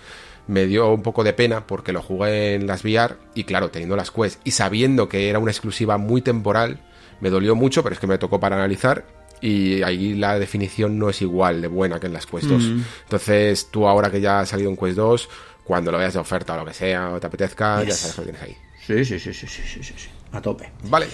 me 0.50 0.66
dio 0.66 0.92
un 0.92 1.03
poco 1.03 1.24
de 1.24 1.34
pena 1.34 1.68
porque 1.68 1.94
lo 1.94 2.02
jugué 2.02 2.56
en 2.56 2.66
las 2.66 2.84
VR 2.84 3.18
y 3.36 3.44
claro, 3.44 3.69
teniendo 3.69 3.95
las 3.95 4.10
quests 4.10 4.40
y 4.44 4.52
sabiendo 4.52 5.08
que 5.08 5.30
era 5.30 5.38
una 5.38 5.52
exclusiva 5.52 6.00
muy 6.00 6.22
temporal, 6.22 6.80
me 7.22 7.30
dolió 7.30 7.56
mucho, 7.56 7.84
pero 7.84 7.94
es 7.94 8.00
que 8.00 8.08
me 8.08 8.18
tocó 8.18 8.40
para 8.40 8.56
analizar 8.56 9.06
y 9.42 9.84
ahí 9.84 10.16
la 10.16 10.40
definición 10.40 10.98
no 10.98 11.10
es 11.11 11.22
igual 11.22 11.61
de 11.61 11.68
buena 11.68 12.00
que 12.00 12.08
en 12.08 12.14
las 12.14 12.26
Quest 12.26 12.48
2. 12.48 12.64
Mm. 12.64 12.84
Entonces, 13.03 13.69
tú 13.69 13.88
ahora 13.88 14.10
que 14.10 14.22
ya 14.22 14.40
has 14.40 14.50
salido 14.50 14.72
en 14.72 14.76
Quest 14.76 14.98
2, 14.98 15.30
cuando 15.64 15.92
lo 15.92 16.00
veas 16.00 16.14
de 16.14 16.19
oferta 16.19 16.56
o 16.56 16.58
lo 16.58 16.66
que 16.66 16.74
sea, 16.74 17.11
o 17.11 17.19
te 17.19 17.28
apetezca, 17.28 17.84
ya 17.84 17.94
sabes 17.94 18.18
lo 18.18 18.24
que 18.26 18.32
tienes 18.32 18.42
ahí. 18.42 18.58
Sí, 18.88 19.06
sí, 19.06 19.19
sí, 19.19 19.34
sí, 19.34 19.48
sí, 19.48 19.61
sí, 19.66 19.84
sí, 19.84 20.10
a 20.32 20.42
tope. 20.42 20.72
Vale. 20.86 21.06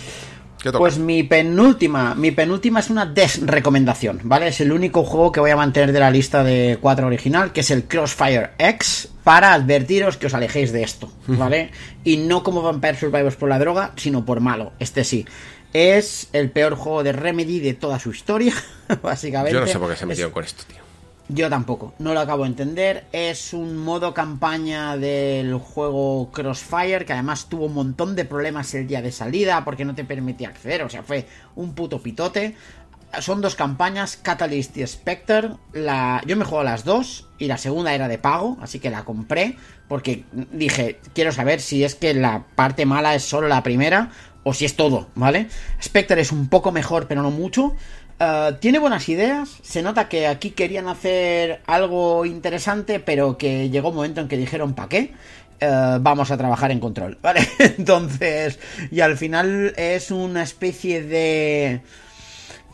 Pues 0.78 0.98
mi 0.98 1.24
penúltima, 1.24 2.16
mi 2.16 2.32
penúltima 2.32 2.80
es 2.80 2.90
una 2.90 3.06
desrecomendación, 3.06 4.22
¿vale? 4.24 4.48
Es 4.48 4.62
el 4.62 4.72
único 4.72 5.04
juego 5.04 5.32
que 5.32 5.40
voy 5.42 5.52
a 5.52 5.56
mantener 5.56 5.92
de 5.92 6.00
la 6.00 6.10
lista 6.10 6.44
de 6.44 6.80
cuatro 6.82 7.06
original, 7.06 7.52
que 7.52 7.60
es 7.60 7.70
el 7.70 7.84
Crossfire 7.84 8.52
X, 8.58 9.10
para 9.26 9.56
advertiros 9.56 10.18
que 10.18 10.28
os 10.28 10.36
alejéis 10.36 10.72
de 10.72 10.84
esto, 10.84 11.12
¿vale? 11.26 11.72
y 12.04 12.18
no 12.18 12.44
como 12.44 12.62
Vampire 12.62 12.96
Survivors 12.96 13.36
por 13.36 13.50
la 13.50 13.58
droga, 13.58 13.92
sino 13.98 14.24
por 14.24 14.40
malo, 14.40 14.72
este 14.80 15.04
sí. 15.04 15.26
Es 15.74 16.30
el 16.32 16.52
peor 16.52 16.76
juego 16.76 17.04
de 17.04 17.12
Remedy 17.12 17.60
de 17.60 17.74
toda 17.74 18.00
su 18.00 18.12
historia, 18.12 18.54
básicamente. 19.02 19.52
Yo 19.52 19.60
no 19.60 19.68
sé 19.68 19.80
por 19.80 19.90
qué 19.90 19.98
se 19.98 20.06
metieron 20.06 20.32
con 20.32 20.44
esto, 20.44 20.64
tío. 20.66 20.86
Yo 21.28 21.50
tampoco, 21.50 21.96
no 21.98 22.14
lo 22.14 22.20
acabo 22.20 22.44
de 22.44 22.50
entender. 22.50 23.06
Es 23.12 23.52
un 23.52 23.78
modo 23.78 24.14
campaña 24.14 24.96
del 24.96 25.56
juego 25.56 26.30
Crossfire 26.32 27.04
que 27.04 27.14
además 27.14 27.50
tuvo 27.50 27.66
un 27.66 27.74
montón 27.74 28.16
de 28.16 28.26
problemas 28.26 28.76
el 28.76 28.86
día 28.86 29.02
de 29.02 29.12
salida 29.12 29.66
porque 29.66 29.86
no 29.86 29.96
te 29.96 30.06
permitía 30.06 30.50
acceder, 30.50 30.84
o 30.84 30.90
sea, 30.90 31.02
fue 31.02 31.26
un 31.56 31.74
puto 31.74 32.00
pitote. 32.00 32.56
Son 33.22 33.42
dos 33.42 33.56
campañas, 33.56 34.18
Catalyst 34.18 34.78
y 34.78 34.88
Spectre. 34.88 35.52
La... 35.74 36.22
Yo 36.26 36.38
me 36.38 36.46
juego 36.46 36.64
las 36.64 36.84
dos 36.84 37.28
y 37.38 37.48
la 37.48 37.58
segunda 37.58 37.94
era 37.94 38.08
de 38.08 38.18
pago, 38.18 38.58
así 38.62 38.80
que 38.80 38.90
la 38.90 39.04
compré 39.04 39.58
porque 39.88 40.24
dije, 40.52 41.00
quiero 41.14 41.32
saber 41.32 41.62
si 41.62 41.84
es 41.84 41.96
que 41.96 42.14
la 42.14 42.46
parte 42.56 42.86
mala 42.86 43.16
es 43.16 43.24
solo 43.24 43.48
la 43.48 43.64
primera 43.64 44.10
o 44.44 44.54
si 44.54 44.66
es 44.66 44.76
todo, 44.76 45.10
¿vale? 45.16 45.48
Spectre 45.82 46.22
es 46.22 46.32
un 46.32 46.50
poco 46.50 46.72
mejor, 46.72 47.08
pero 47.08 47.22
no 47.22 47.32
mucho. 47.32 47.76
Eh, 48.20 48.52
tiene 48.60 48.80
buenas 48.80 49.10
ideas, 49.10 49.58
se 49.62 49.82
nota 49.82 50.08
que 50.08 50.28
aquí 50.28 50.52
querían 50.52 50.88
hacer 50.88 51.62
algo 51.68 52.26
interesante, 52.26 53.00
pero 53.00 53.38
que 53.38 53.70
llegó 53.70 53.90
un 53.90 53.96
momento 53.96 54.22
en 54.22 54.28
que 54.28 54.38
dijeron, 54.38 54.74
¿para 54.74 54.90
qué? 54.90 55.14
Eh, 55.60 55.98
vamos 56.02 56.32
a 56.32 56.38
trabajar 56.38 56.72
en 56.72 56.80
control, 56.80 57.18
¿vale? 57.22 57.48
Entonces, 57.60 58.60
y 58.92 59.02
al 59.02 59.18
final 59.18 59.74
es 59.78 60.12
una 60.12 60.44
especie 60.44 61.04
de 61.04 61.82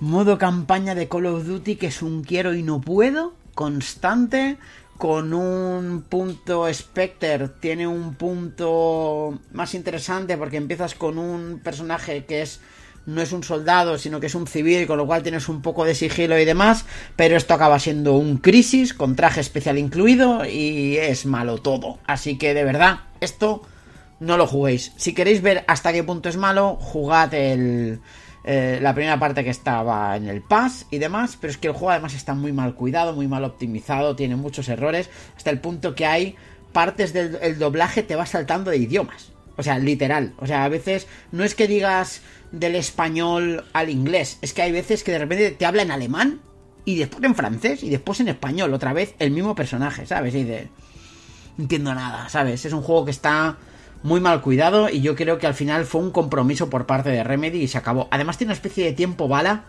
modo 0.02 0.40
campaña 0.40 0.96
de 0.96 1.08
Call 1.08 1.28
of 1.28 1.46
Duty 1.46 1.76
que 1.76 1.88
es 1.88 2.02
un 2.02 2.24
quiero 2.24 2.56
y 2.56 2.64
no 2.64 2.82
puedo, 2.82 3.34
constante, 3.54 4.58
con 4.98 5.34
un 5.34 6.04
punto 6.10 6.72
Spectre, 6.74 7.48
tiene 7.60 7.88
un 7.88 8.16
punto 8.16 9.40
más 9.54 9.76
interesante 9.76 10.38
porque 10.38 10.58
empiezas 10.58 10.96
con 10.96 11.18
un 11.18 11.62
personaje 11.64 12.26
que 12.26 12.42
es 12.42 12.60
no 13.06 13.22
es 13.22 13.32
un 13.32 13.44
soldado, 13.44 13.98
sino 13.98 14.20
que 14.20 14.28
es 14.28 14.36
un 14.36 14.46
civil, 14.46 14.86
con 14.86 14.98
lo 14.98 15.08
cual 15.08 15.24
tienes 15.24 15.50
un 15.50 15.62
poco 15.62 15.86
de 15.86 15.96
sigilo 15.96 16.38
y 16.38 16.46
demás, 16.46 16.86
pero 17.16 17.36
esto 17.36 17.54
acaba 17.54 17.80
siendo 17.80 18.14
un 18.14 18.38
crisis 18.38 18.94
con 18.94 19.16
traje 19.16 19.42
especial 19.42 19.78
incluido 19.78 20.46
y 20.46 20.98
es 20.98 21.26
malo 21.26 21.58
todo. 21.58 22.00
Así 22.06 22.38
que 22.38 22.54
de 22.54 22.64
verdad, 22.64 23.02
esto 23.20 23.64
no 24.20 24.38
lo 24.38 24.46
juguéis. 24.46 24.94
Si 24.98 25.14
queréis 25.14 25.42
ver 25.42 25.64
hasta 25.68 25.94
qué 25.94 26.04
punto 26.04 26.30
es 26.30 26.38
malo, 26.38 26.78
jugad 26.80 27.34
el, 27.34 28.02
eh, 28.44 28.80
la 28.82 28.94
primera 28.94 29.20
parte 29.20 29.44
que 29.44 29.50
estaba 29.50 30.16
en 30.16 30.28
el 30.28 30.42
pass 30.42 30.88
y 30.90 30.98
demás, 30.98 31.38
pero 31.40 31.52
es 31.52 31.58
que 31.58 31.68
el 31.68 31.74
juego 31.74 31.92
además 31.92 32.14
está 32.14 32.34
muy 32.34 32.52
mal 32.52 32.74
cuidado, 32.74 33.14
muy 33.14 33.28
mal 33.28 33.44
optimizado, 33.44 34.16
tiene 34.16 34.36
muchos 34.36 34.68
errores, 34.70 35.10
hasta 35.38 35.50
el 35.52 35.60
punto 35.60 35.94
que 35.94 36.06
hay 36.06 36.36
partes 36.72 37.14
del 37.14 37.60
doblaje 37.60 38.02
te 38.02 38.16
va 38.16 38.26
saltando 38.26 38.72
de 38.72 38.78
idiomas. 38.78 39.32
O 39.58 39.64
sea, 39.64 39.78
literal. 39.78 40.34
O 40.38 40.48
sea, 40.48 40.64
a 40.64 40.70
veces 40.70 41.08
no 41.32 41.44
es 41.44 41.54
que 41.54 41.68
digas 41.68 42.22
del 42.52 42.76
español 42.76 43.66
al 43.74 43.90
inglés. 43.90 44.40
Es 44.42 44.54
que 44.54 44.62
hay 44.62 44.72
veces 44.72 45.04
que 45.04 45.12
de 45.12 45.20
repente 45.20 45.52
te 45.52 45.66
habla 45.66 45.84
en 45.84 45.92
alemán 45.92 46.42
y 46.86 46.98
después 46.98 47.24
en 47.24 47.36
francés 47.36 47.84
y 47.84 47.90
después 47.90 48.20
en 48.22 48.30
español. 48.30 48.74
Otra 48.74 48.94
vez 48.94 49.14
el 49.20 49.32
mismo 49.32 49.54
personaje, 49.54 50.06
¿sabes? 50.06 50.34
Y 50.36 50.46
de... 50.46 50.70
No 51.58 51.66
entiendo 51.66 51.94
nada, 51.94 52.30
¿sabes? 52.30 52.66
Es 52.66 52.74
un 52.74 52.82
juego 52.82 53.06
que 53.06 53.12
está 53.12 53.58
muy 54.04 54.20
mal 54.20 54.42
cuidado 54.42 54.90
y 54.90 55.02
yo 55.02 55.16
creo 55.16 55.38
que 55.38 55.48
al 55.48 55.54
final 55.54 55.86
fue 55.86 56.02
un 56.02 56.12
compromiso 56.12 56.70
por 56.70 56.86
parte 56.86 57.10
de 57.10 57.24
Remedy 57.24 57.62
y 57.62 57.68
se 57.68 57.78
acabó. 57.78 58.08
Además 58.12 58.38
tiene 58.38 58.50
una 58.50 58.56
especie 58.56 58.86
de 58.86 58.94
tiempo 58.94 59.28
bala 59.28 59.64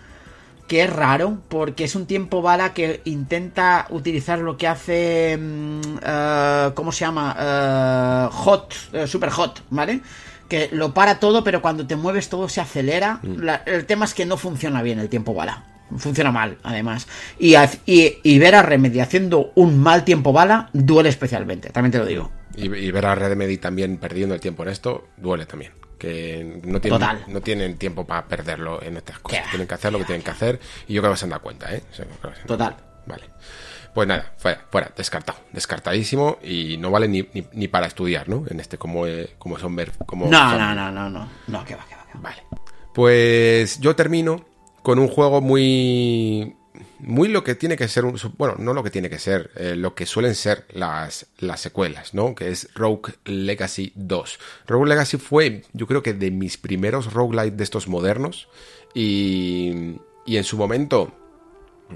que 0.69 0.85
es 0.85 0.91
raro 0.91 1.39
porque 1.49 1.85
es 1.85 1.94
un 1.94 2.07
tiempo 2.07 2.41
bala 2.41 2.73
que 2.73 3.02
intenta 3.05 3.86
utilizar 3.91 4.39
lo 4.39 4.57
que 4.57 4.69
hace... 4.69 5.39
Mm, 5.39 5.81
eh, 6.02 6.70
¿Cómo 6.75 6.93
se 6.93 7.05
llama? 7.05 7.36
Eh, 7.39 8.28
hot, 8.33 8.75
eh, 8.93 9.07
super 9.07 9.31
hot, 9.31 9.62
¿vale? 9.70 10.01
que 10.49 10.69
lo 10.70 10.93
para 10.93 11.19
todo, 11.19 11.43
pero 11.43 11.62
cuando 11.62 11.86
te 11.86 11.97
mueves 11.97 12.28
todo 12.28 12.47
se 12.47 12.61
acelera. 12.61 13.20
Mm. 13.23 13.49
el 13.65 13.86
tema 13.86 14.05
es 14.05 14.12
que 14.12 14.27
no 14.27 14.36
funciona 14.36 14.83
bien 14.83 14.99
el 14.99 15.09
tiempo 15.09 15.33
bala. 15.33 15.65
Funciona 15.99 16.33
mal, 16.33 16.59
además. 16.62 17.07
Y, 17.39 17.55
y, 17.87 18.39
ver 18.39 18.55
a 18.55 18.62
Remedy 18.62 19.01
haciendo 19.01 19.53
un 19.55 19.79
mal 19.79 20.05
tiempo 20.05 20.33
bala 20.33 20.71
duele 20.73 21.09
especialmente, 21.09 21.71
también 21.71 21.93
te 21.93 21.99
lo 21.99 22.07
digo. 22.07 22.31
Y, 22.55 22.69
ver 22.69 23.07
a 23.07 23.15
Remedy 23.15 23.59
también 23.59 23.97
perdiendo 23.99 24.35
el 24.35 24.41
tiempo 24.41 24.62
en 24.62 24.69
esto 24.71 25.09
duele 25.17 25.47
también. 25.47 25.73
Que 25.99 26.61
no 26.65 26.81
tienen, 26.81 27.01
no 27.29 27.41
tienen 27.41 27.77
tiempo 27.79 28.05
para 28.05 28.27
perderlo 28.27 28.83
en 28.83 28.97
estas 28.97 29.21
cosas. 29.21 29.49
Tienen 29.51 29.69
que 29.69 29.75
hacer 29.75 29.93
lo 29.93 29.99
que 30.01 30.05
tienen 30.05 30.23
que 30.23 30.33
hacer 30.33 30.59
y 30.89 30.95
yo 30.95 31.01
creo 31.01 31.12
que 31.12 31.19
se 31.19 31.27
han 31.27 31.31
dado 31.31 31.43
cuenta, 31.43 31.73
¿eh? 31.73 31.83
Total. 32.45 32.77
Vale. 33.07 33.23
Pues 33.95 34.09
nada, 34.09 34.33
fuera, 34.39 34.65
fuera, 34.71 34.91
descartado, 34.97 35.39
descartadísimo 35.53 36.39
y 36.43 36.77
no 36.79 36.91
vale 36.91 37.09
ni, 37.09 37.29
ni, 37.53 37.69
para 37.69 37.87
estudiar, 37.87 38.29
¿no? 38.29 38.45
En 38.49 38.59
este 38.59 38.79
como, 38.79 39.07
eh, 39.07 39.35
como 39.39 39.59
son 39.59 39.77
ver. 39.77 39.93
Como 40.07 40.27
no, 40.29 40.59
no, 40.59 40.75
no, 40.75 40.91
no, 40.91 41.11
no, 41.11 41.29
no, 41.47 41.65
que 41.65 41.77
va, 41.77 41.85
que 41.87 41.95
va, 41.95 42.07
que 42.07 42.15
va. 42.15 42.21
Vale. 42.21 42.43
Pues 42.95 43.79
yo 43.81 43.95
termino 43.95 44.45
con 44.83 44.99
un 44.99 45.09
juego 45.09 45.41
muy 45.41 46.57
muy 46.99 47.28
lo 47.28 47.44
que 47.44 47.55
tiene 47.55 47.77
que 47.77 47.89
ser, 47.89 48.05
bueno, 48.39 48.55
no 48.59 48.75
lo 48.75 48.83
que 48.83 48.91
tiene 48.91 49.11
que 49.11 49.19
ser, 49.19 49.51
eh, 49.57 49.75
lo 49.77 49.94
que 49.94 50.07
suelen 50.07 50.35
ser 50.35 50.67
las, 50.73 51.27
las 51.39 51.61
secuelas, 51.61 52.15
¿no? 52.15 52.35
Que 52.35 52.51
es 52.51 52.69
Rogue 52.75 53.15
Legacy 53.25 53.93
2. 53.97 54.39
Rogue 54.67 54.89
Legacy 54.89 55.19
fue, 55.19 55.65
yo 55.73 55.86
creo 55.86 56.02
que 56.02 56.15
de 56.15 56.31
mis 56.31 56.57
primeros 56.57 57.12
roguelite 57.12 57.57
de 57.57 57.65
estos 57.65 57.89
modernos 57.89 58.49
y, 58.94 59.97
y 60.25 60.36
en 60.36 60.44
su 60.44 60.57
momento 60.57 61.12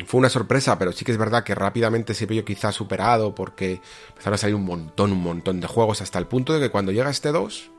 fue 0.07 0.19
una 0.19 0.29
sorpresa, 0.29 0.79
pero 0.79 0.93
sí 0.93 1.05
que 1.05 1.13
es 1.13 1.19
verdad 1.19 1.45
que 1.45 1.55
rápidamente 1.55 2.13
se 2.13 2.27
vio 2.27 2.45
quizá 2.45 2.73
superado 2.73 3.35
porque 3.35 3.81
empezaron 4.09 4.35
a 4.35 4.39
salir 4.39 4.57
un 4.57 4.65
montón, 4.65 5.13
un 5.13 5.23
montón 5.23 5.61
de 5.61 5.67
juegos 5.69 6.03
hasta 6.03 6.19
el 6.19 6.27
punto 6.27 6.53
de 6.53 6.61
que 6.61 6.71
cuando 6.71 6.93
llega 6.93 7.11
este 7.11 7.33
2 7.33 7.71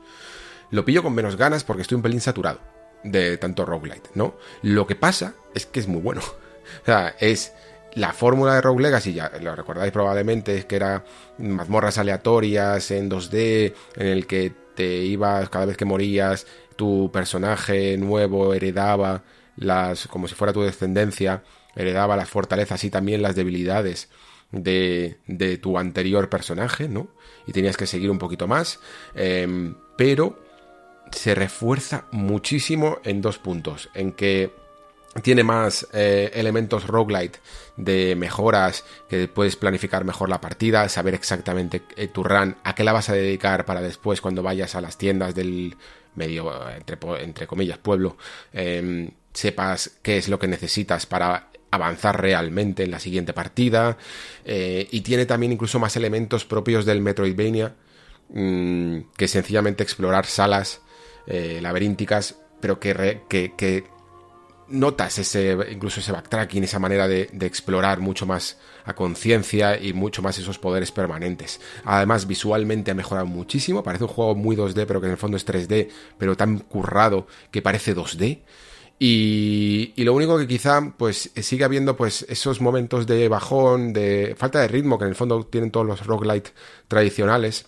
lo 0.70 0.84
pillo 0.84 1.02
con 1.02 1.14
menos 1.14 1.36
ganas 1.36 1.62
porque 1.62 1.82
estoy 1.82 1.96
un 1.96 2.02
pelín 2.02 2.20
saturado 2.20 2.60
de 3.02 3.36
tanto 3.36 3.64
roguelite, 3.64 4.10
¿no? 4.14 4.34
Lo 4.62 4.86
que 4.86 4.96
pasa 4.96 5.34
es 5.54 5.66
que 5.66 5.80
es 5.80 5.88
muy 5.88 6.00
bueno. 6.00 6.22
O 6.82 6.84
sea, 6.84 7.16
es 7.18 7.54
la 7.94 8.12
fórmula 8.12 8.54
de 8.54 8.60
Rogue 8.60 8.82
Legacy, 8.82 9.14
ya 9.14 9.32
lo 9.40 9.56
recordáis 9.56 9.90
probablemente, 9.90 10.58
es 10.58 10.64
que 10.66 10.76
era 10.76 11.02
mazmorras 11.38 11.96
aleatorias 11.96 12.90
en 12.90 13.10
2D, 13.10 13.72
en 13.96 14.06
el 14.06 14.26
que 14.26 14.52
te 14.74 14.98
ibas 14.98 15.48
cada 15.48 15.64
vez 15.64 15.78
que 15.78 15.86
morías, 15.86 16.46
tu 16.76 17.10
personaje 17.10 17.96
nuevo 17.96 18.52
heredaba 18.54 19.24
las, 19.56 20.06
como 20.06 20.28
si 20.28 20.34
fuera 20.34 20.52
tu 20.52 20.62
descendencia, 20.62 21.42
heredaba 21.74 22.16
las 22.16 22.28
fortalezas 22.28 22.84
y 22.84 22.90
también 22.90 23.22
las 23.22 23.34
debilidades 23.34 24.08
de, 24.52 25.18
de 25.26 25.58
tu 25.58 25.78
anterior 25.78 26.28
personaje, 26.28 26.88
¿no? 26.88 27.08
Y 27.46 27.52
tenías 27.52 27.76
que 27.76 27.86
seguir 27.86 28.10
un 28.10 28.18
poquito 28.18 28.46
más, 28.46 28.80
em, 29.14 29.74
pero 29.96 30.38
se 31.12 31.34
refuerza 31.34 32.04
muchísimo 32.10 32.98
en 33.04 33.20
dos 33.20 33.38
puntos. 33.38 33.90
En 33.94 34.12
que 34.12 34.52
tiene 35.22 35.42
más 35.42 35.86
eh, 35.92 36.30
elementos 36.34 36.86
roguelite 36.86 37.40
de 37.76 38.14
mejoras, 38.14 38.84
que 39.08 39.28
puedes 39.28 39.56
planificar 39.56 40.04
mejor 40.04 40.28
la 40.28 40.40
partida, 40.40 40.88
saber 40.88 41.14
exactamente 41.14 41.82
eh, 41.96 42.08
tu 42.08 42.22
run, 42.22 42.56
a 42.64 42.74
qué 42.74 42.84
la 42.84 42.92
vas 42.92 43.08
a 43.08 43.14
dedicar 43.14 43.64
para 43.64 43.80
después 43.80 44.20
cuando 44.20 44.42
vayas 44.42 44.74
a 44.74 44.80
las 44.80 44.98
tiendas 44.98 45.34
del 45.34 45.76
medio, 46.14 46.52
entre, 46.70 46.98
entre 47.22 47.46
comillas, 47.46 47.78
pueblo, 47.78 48.16
em, 48.52 49.10
sepas 49.32 49.98
qué 50.02 50.18
es 50.18 50.28
lo 50.28 50.38
que 50.38 50.48
necesitas 50.48 51.06
para 51.06 51.48
avanzar 51.70 52.20
realmente 52.20 52.82
en 52.82 52.90
la 52.90 52.98
siguiente 52.98 53.32
partida. 53.32 53.96
Eh, 54.44 54.88
y 54.90 55.00
tiene 55.02 55.26
también 55.26 55.52
incluso 55.52 55.78
más 55.78 55.96
elementos 55.96 56.44
propios 56.44 56.84
del 56.84 57.00
Metroidvania, 57.00 57.74
mm, 58.30 58.98
que 59.16 59.28
sencillamente 59.28 59.82
explorar 59.82 60.26
salas 60.26 60.80
eh, 61.30 61.60
laberínticas, 61.60 62.36
pero 62.58 62.80
que, 62.80 63.22
que, 63.28 63.84
notas 64.68 65.18
ese, 65.18 65.56
incluso 65.70 66.00
ese 66.00 66.10
backtracking, 66.10 66.64
esa 66.64 66.78
manera 66.78 67.06
de, 67.06 67.28
explorar 67.42 68.00
mucho 68.00 68.24
más 68.24 68.58
a 68.86 68.94
conciencia 68.94 69.78
y 69.78 69.92
mucho 69.92 70.22
más 70.22 70.38
esos 70.38 70.58
poderes 70.58 70.90
permanentes. 70.90 71.60
Además, 71.84 72.26
visualmente 72.26 72.90
ha 72.90 72.94
mejorado 72.94 73.26
muchísimo, 73.26 73.82
parece 73.82 74.04
un 74.04 74.10
juego 74.10 74.34
muy 74.34 74.56
2D, 74.56 74.86
pero 74.86 75.00
que 75.00 75.06
en 75.06 75.12
el 75.12 75.18
fondo 75.18 75.36
es 75.36 75.46
3D, 75.46 75.90
pero 76.16 76.34
tan 76.34 76.60
currado 76.60 77.26
que 77.50 77.60
parece 77.60 77.94
2D. 77.94 78.40
Y, 78.98 79.92
lo 79.98 80.14
único 80.14 80.38
que 80.38 80.46
quizá 80.46 80.94
pues 80.96 81.30
sigue 81.36 81.64
habiendo 81.64 81.94
pues 81.94 82.24
esos 82.28 82.62
momentos 82.62 83.06
de 83.06 83.28
bajón, 83.28 83.92
de 83.92 84.34
falta 84.36 84.60
de 84.60 84.68
ritmo 84.68 84.98
que 84.98 85.04
en 85.04 85.10
el 85.10 85.14
fondo 85.14 85.44
tienen 85.44 85.70
todos 85.70 85.86
los 85.86 86.06
roguelite 86.06 86.52
tradicionales 86.88 87.66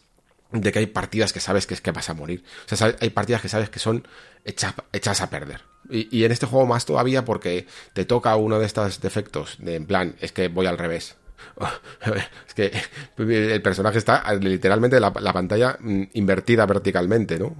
de 0.53 0.73
que 0.73 0.81
hay 0.81 0.87
partidas 0.87 1.33
que 1.33 1.41
sabes 1.41 1.67
que 1.67 1.75
es 1.75 1.81
que 1.81 1.93
vas 1.93 2.11
a 2.11 2.15
morir. 2.15 2.45
O 2.70 2.77
sea, 2.77 2.95
hay 3.01 3.11
partidas 3.11 3.43
que 3.43 3.49
sabes 3.49 3.70
que 3.70 3.79
son 3.79 4.07
hechas, 4.45 5.20
a 5.20 5.31
perder. 5.31 5.62
Y, 5.89 6.25
en 6.25 6.33
este 6.33 6.47
juego 6.47 6.67
más 6.67 6.85
todavía 6.87 7.25
porque 7.25 7.67
te 7.93 8.05
toca 8.05 8.37
uno 8.37 8.59
de 8.59 8.67
estos 8.67 9.01
defectos, 9.01 9.57
de 9.59 9.77
en 9.77 9.87
plan, 9.87 10.17
es 10.20 10.33
que 10.33 10.49
voy 10.49 10.67
al 10.67 10.79
revés. 10.79 11.17
es 12.49 12.55
que 12.55 12.73
el 13.19 13.62
personaje 13.62 13.99
está 13.99 14.33
literalmente 14.35 14.99
la, 14.99 15.12
la 15.20 15.33
pantalla 15.33 15.77
mm, 15.78 16.02
invertida 16.15 16.67
verticalmente, 16.67 17.39
¿no? 17.39 17.55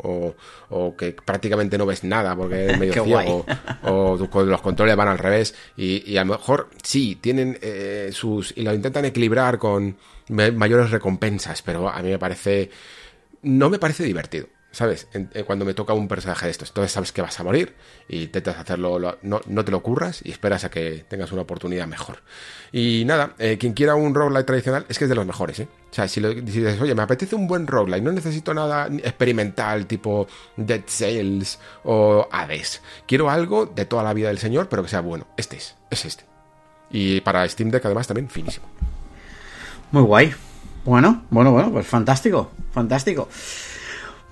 O, 0.68 0.94
que 0.97 1.12
prácticamente 1.12 1.78
no 1.78 1.86
ves 1.86 2.05
nada 2.05 2.36
porque 2.36 2.67
es 2.67 2.78
medio 2.78 3.05
ciego, 3.05 3.47
o, 3.83 4.17
los 4.44 4.60
controles 4.60 4.97
van 4.97 5.09
al 5.09 5.18
revés. 5.18 5.55
Y, 5.76 6.17
a 6.17 6.25
lo 6.25 6.33
mejor 6.33 6.70
sí, 6.83 7.18
tienen 7.20 7.59
eh, 7.60 8.10
sus. 8.12 8.57
y 8.57 8.62
lo 8.62 8.75
intentan 8.75 9.05
equilibrar 9.05 9.59
con 9.59 9.97
mayores 10.28 10.91
recompensas, 10.91 11.62
pero 11.62 11.89
a 11.89 12.00
mí 12.02 12.10
me 12.10 12.18
parece. 12.18 12.70
no 13.42 13.70
me 13.70 13.78
parece 13.78 14.05
divertido. 14.05 14.47
¿Sabes? 14.73 15.08
Eh, 15.12 15.44
cuando 15.44 15.65
me 15.65 15.74
toca 15.74 15.92
un 15.94 16.08
personaje 16.08 16.47
de 16.47 16.52
estos. 16.52 16.68
Entonces 16.68 16.92
sabes 16.92 17.12
que 17.12 17.23
vas 17.23 17.39
a 17.40 17.44
morir 17.44 17.74
y 18.08 18.24
intentas 18.24 18.58
hacerlo, 18.58 18.99
no, 19.23 19.40
no, 19.47 19.65
te 19.65 19.70
lo 19.70 19.82
curras 19.82 20.20
y 20.24 20.31
esperas 20.31 20.65
a 20.65 20.70
que 20.70 21.05
tengas 21.08 21.32
una 21.32 21.42
oportunidad 21.42 21.86
mejor. 21.86 22.18
Y 22.73 23.05
nada, 23.07 23.34
eh, 23.39 23.58
quien 23.58 23.73
quiera 23.73 23.94
un 23.94 24.15
roguelite 24.15 24.44
tradicional 24.44 24.86
es 24.89 24.99
que 24.99 25.05
es 25.05 25.10
de 25.10 25.16
los 25.16 25.26
mejores, 25.26 25.60
¿eh? 25.60 25.68
O 25.90 25.94
sea, 25.94 26.07
si, 26.07 26.20
dices, 26.20 26.81
oye, 26.81 26.94
me 26.94 27.02
apetece 27.02 27.34
un 27.34 27.49
buen 27.49 27.66
roguelite, 27.66 28.02
no 28.02 28.12
necesito 28.12 28.55
nada 28.55 28.86
experimental 28.86 29.86
tipo 29.86 30.28
Dead 30.57 30.82
Sales 30.86 31.58
o 31.84 32.28
Hades. 32.31 32.81
Quiero 33.07 33.28
algo 33.28 33.66
de 33.66 33.84
toda 33.86 34.05
la 34.05 34.15
vida 34.15 34.28
del 34.28 34.39
señor, 34.39 34.68
pero 34.68 34.82
que 34.84 34.89
sea 34.89 35.00
bueno. 35.00 35.26
Este 35.36 35.57
es, 35.57 35.76
es 35.90 36.05
este. 36.05 36.24
Y 36.90 37.20
para 37.23 37.49
Steam 37.49 37.70
Deck 37.70 37.84
además 37.84 38.07
también 38.07 38.28
finísimo. 38.28 38.66
Muy 39.90 40.02
guay. 40.02 40.32
Bueno, 40.84 41.24
bueno, 41.31 41.52
bueno, 41.52 41.70
pues 41.73 41.86
fantástico, 41.86 42.50
fantástico. 42.73 43.28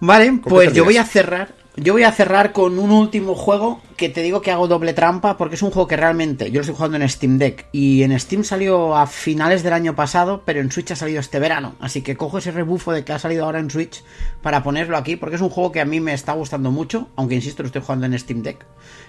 Vale, 0.00 0.40
pues 0.44 0.72
yo 0.72 0.84
voy 0.84 0.96
a 0.96 1.04
cerrar. 1.04 1.56
Yo 1.80 1.92
voy 1.92 2.02
a 2.02 2.10
cerrar 2.10 2.50
con 2.50 2.76
un 2.80 2.90
último 2.90 3.36
juego 3.36 3.80
que 3.96 4.08
te 4.08 4.20
digo 4.20 4.42
que 4.42 4.50
hago 4.50 4.66
doble 4.66 4.94
trampa 4.94 5.36
porque 5.36 5.54
es 5.54 5.62
un 5.62 5.70
juego 5.70 5.86
que 5.86 5.96
realmente 5.96 6.46
yo 6.46 6.54
lo 6.54 6.60
estoy 6.62 6.74
jugando 6.74 6.96
en 6.96 7.08
Steam 7.08 7.38
Deck 7.38 7.66
y 7.70 8.02
en 8.02 8.18
Steam 8.18 8.42
salió 8.42 8.96
a 8.96 9.06
finales 9.06 9.62
del 9.62 9.72
año 9.72 9.94
pasado, 9.94 10.42
pero 10.44 10.60
en 10.60 10.72
Switch 10.72 10.90
ha 10.90 10.96
salido 10.96 11.20
este 11.20 11.38
verano. 11.38 11.76
Así 11.78 12.02
que 12.02 12.16
cojo 12.16 12.38
ese 12.38 12.50
rebufo 12.50 12.90
de 12.90 13.04
que 13.04 13.12
ha 13.12 13.20
salido 13.20 13.44
ahora 13.44 13.60
en 13.60 13.70
Switch 13.70 14.02
para 14.42 14.64
ponerlo 14.64 14.96
aquí 14.96 15.14
porque 15.14 15.36
es 15.36 15.42
un 15.42 15.50
juego 15.50 15.70
que 15.70 15.80
a 15.80 15.84
mí 15.84 16.00
me 16.00 16.14
está 16.14 16.32
gustando 16.32 16.72
mucho, 16.72 17.10
aunque 17.14 17.36
insisto 17.36 17.62
lo 17.62 17.68
estoy 17.68 17.82
jugando 17.82 18.06
en 18.06 18.18
Steam 18.18 18.42
Deck, 18.42 18.66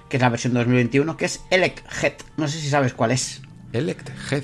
que 0.08 0.18
es 0.18 0.22
la 0.22 0.30
versión 0.30 0.54
2021, 0.54 1.18
que 1.18 1.26
es 1.26 1.42
Elect 1.50 1.80
Head. 2.04 2.14
No 2.38 2.48
sé 2.48 2.60
si 2.60 2.70
sabes 2.70 2.94
cuál 2.94 3.10
es. 3.10 3.42
Elect 3.74 4.10
Head. 4.32 4.44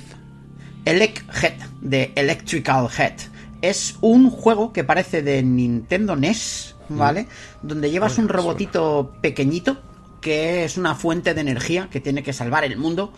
Elect 0.85 1.43
Head, 1.43 1.59
de 1.82 2.11
Electrical 2.15 2.90
Head 2.98 3.34
es 3.61 3.98
un 4.01 4.30
juego 4.30 4.74
que 4.74 4.84
parece 4.84 5.22
de 5.22 5.43
Nintendo 5.43 6.16
NES, 6.16 6.75
¿vale? 6.90 7.27
Donde 7.61 7.92
llevas 7.92 8.17
un 8.17 8.30
robotito 8.30 9.14
pequeñito 9.22 9.77
que 10.22 10.64
es 10.66 10.77
una 10.77 10.95
fuente 10.95 11.34
de 11.34 11.42
energía 11.42 11.88
que 11.92 12.00
tiene 12.00 12.24
que 12.24 12.34
salvar 12.34 12.64
el 12.64 12.77
mundo 12.77 13.14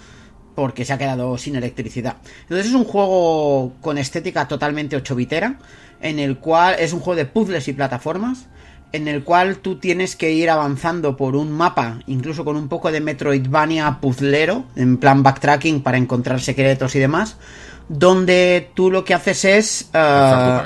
porque 0.56 0.86
se 0.86 0.92
ha 0.92 0.98
quedado 0.98 1.38
sin 1.38 1.56
electricidad. 1.56 2.18
Entonces 2.42 2.68
es 2.68 2.74
un 2.74 2.84
juego 2.84 3.76
con 3.80 3.98
estética 3.98 4.48
totalmente 4.48 4.96
8 4.96 5.16
bitera, 5.16 5.60
en 6.02 6.20
el 6.20 6.40
cual 6.40 6.76
es 6.80 6.94
un 6.94 7.00
juego 7.00 7.16
de 7.16 7.26
puzzles 7.26 7.68
y 7.68 7.74
plataformas, 7.74 8.48
en 8.92 9.08
el 9.08 9.24
cual 9.24 9.58
tú 9.60 9.78
tienes 9.78 10.16
que 10.16 10.32
ir 10.32 10.50
avanzando 10.50 11.16
por 11.16 11.36
un 11.36 11.52
mapa, 11.52 12.00
incluso 12.08 12.44
con 12.44 12.56
un 12.56 12.70
poco 12.70 12.92
de 12.92 13.02
Metroidvania 13.02 14.00
puzzlero, 14.02 14.66
en 14.76 14.98
plan 14.98 15.24
backtracking 15.24 15.82
para 15.82 15.98
encontrar 15.98 16.42
secretos 16.42 16.96
y 16.96 17.00
demás, 17.00 17.38
donde 17.90 18.70
tú 18.74 18.92
lo 18.92 19.06
que 19.06 19.14
haces 19.14 19.46
es 19.46 19.90
eh, 19.94 20.62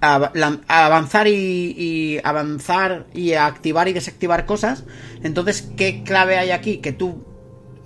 avanzar 0.00 1.28
y, 1.28 2.20
avanzar 2.22 3.06
y 3.14 3.32
activar 3.34 3.88
y 3.88 3.92
desactivar 3.92 4.46
cosas. 4.46 4.84
Entonces, 5.22 5.68
¿qué 5.76 6.02
clave 6.04 6.38
hay 6.38 6.50
aquí? 6.50 6.78
Que 6.78 6.92
tú 6.92 7.24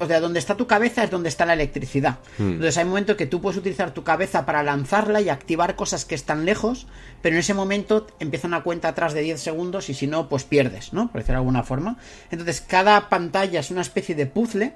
o 0.00 0.06
sea, 0.06 0.20
donde 0.20 0.38
está 0.38 0.56
tu 0.56 0.66
cabeza 0.66 1.02
es 1.02 1.10
donde 1.10 1.28
está 1.28 1.44
la 1.44 1.54
electricidad. 1.54 2.18
Hmm. 2.38 2.52
Entonces 2.52 2.76
hay 2.78 2.84
momentos 2.84 3.16
que 3.16 3.26
tú 3.26 3.40
puedes 3.40 3.58
utilizar 3.58 3.92
tu 3.92 4.04
cabeza 4.04 4.46
para 4.46 4.62
lanzarla 4.62 5.20
y 5.20 5.28
activar 5.28 5.76
cosas 5.76 6.04
que 6.04 6.14
están 6.14 6.44
lejos, 6.44 6.86
pero 7.20 7.34
en 7.34 7.40
ese 7.40 7.54
momento 7.54 8.06
empieza 8.20 8.46
una 8.46 8.62
cuenta 8.62 8.88
atrás 8.88 9.12
de 9.12 9.22
10 9.22 9.40
segundos 9.40 9.90
y 9.90 9.94
si 9.94 10.06
no, 10.06 10.28
pues 10.28 10.44
pierdes, 10.44 10.92
¿no? 10.92 11.10
Por 11.10 11.20
decirlo 11.20 11.34
de 11.34 11.38
alguna 11.38 11.62
forma. 11.64 11.96
Entonces 12.30 12.60
cada 12.60 13.08
pantalla 13.08 13.60
es 13.60 13.70
una 13.70 13.80
especie 13.80 14.14
de 14.14 14.26
puzzle 14.26 14.74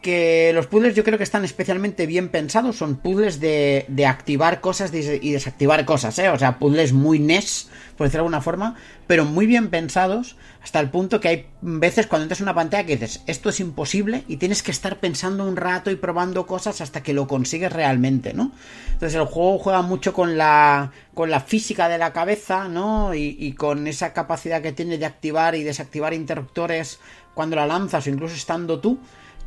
que 0.00 0.52
los 0.54 0.66
puzzles 0.66 0.94
yo 0.94 1.04
creo 1.04 1.18
que 1.18 1.24
están 1.24 1.44
especialmente 1.44 2.06
bien 2.06 2.28
pensados. 2.28 2.76
Son 2.76 2.96
puzzles 2.96 3.40
de, 3.40 3.84
de 3.88 4.06
activar 4.06 4.60
cosas 4.60 4.92
y 4.94 5.32
desactivar 5.32 5.84
cosas, 5.84 6.18
¿eh? 6.18 6.30
O 6.30 6.38
sea, 6.38 6.58
puzzles 6.58 6.92
muy 6.92 7.18
NES, 7.18 7.68
por 7.96 8.06
decirlo 8.06 8.22
de 8.22 8.26
alguna 8.26 8.40
forma, 8.40 8.76
pero 9.06 9.24
muy 9.24 9.46
bien 9.46 9.68
pensados, 9.68 10.36
hasta 10.62 10.80
el 10.80 10.90
punto 10.90 11.20
que 11.20 11.28
hay 11.28 11.46
veces 11.60 12.06
cuando 12.06 12.24
entras 12.24 12.40
en 12.40 12.44
una 12.44 12.54
pantalla 12.54 12.86
que 12.86 12.96
dices, 12.96 13.22
esto 13.26 13.50
es 13.50 13.60
imposible, 13.60 14.24
y 14.26 14.38
tienes 14.38 14.62
que 14.62 14.70
estar 14.70 15.00
pensando 15.00 15.44
un 15.44 15.56
rato 15.56 15.90
y 15.90 15.96
probando 15.96 16.46
cosas 16.46 16.80
hasta 16.80 17.02
que 17.02 17.12
lo 17.12 17.26
consigues 17.26 17.72
realmente, 17.72 18.32
¿no? 18.32 18.52
Entonces 18.92 19.20
el 19.20 19.26
juego 19.26 19.58
juega 19.58 19.82
mucho 19.82 20.14
con 20.14 20.38
la, 20.38 20.92
con 21.12 21.30
la 21.30 21.40
física 21.40 21.88
de 21.88 21.98
la 21.98 22.12
cabeza, 22.12 22.68
¿no? 22.68 23.14
Y, 23.14 23.36
y 23.38 23.52
con 23.52 23.86
esa 23.86 24.12
capacidad 24.14 24.62
que 24.62 24.72
tiene 24.72 24.96
de 24.96 25.06
activar 25.06 25.54
y 25.54 25.62
desactivar 25.62 26.14
interruptores 26.14 27.00
cuando 27.34 27.56
la 27.56 27.66
lanzas 27.66 28.06
o 28.06 28.10
incluso 28.10 28.34
estando 28.34 28.80
tú. 28.80 28.98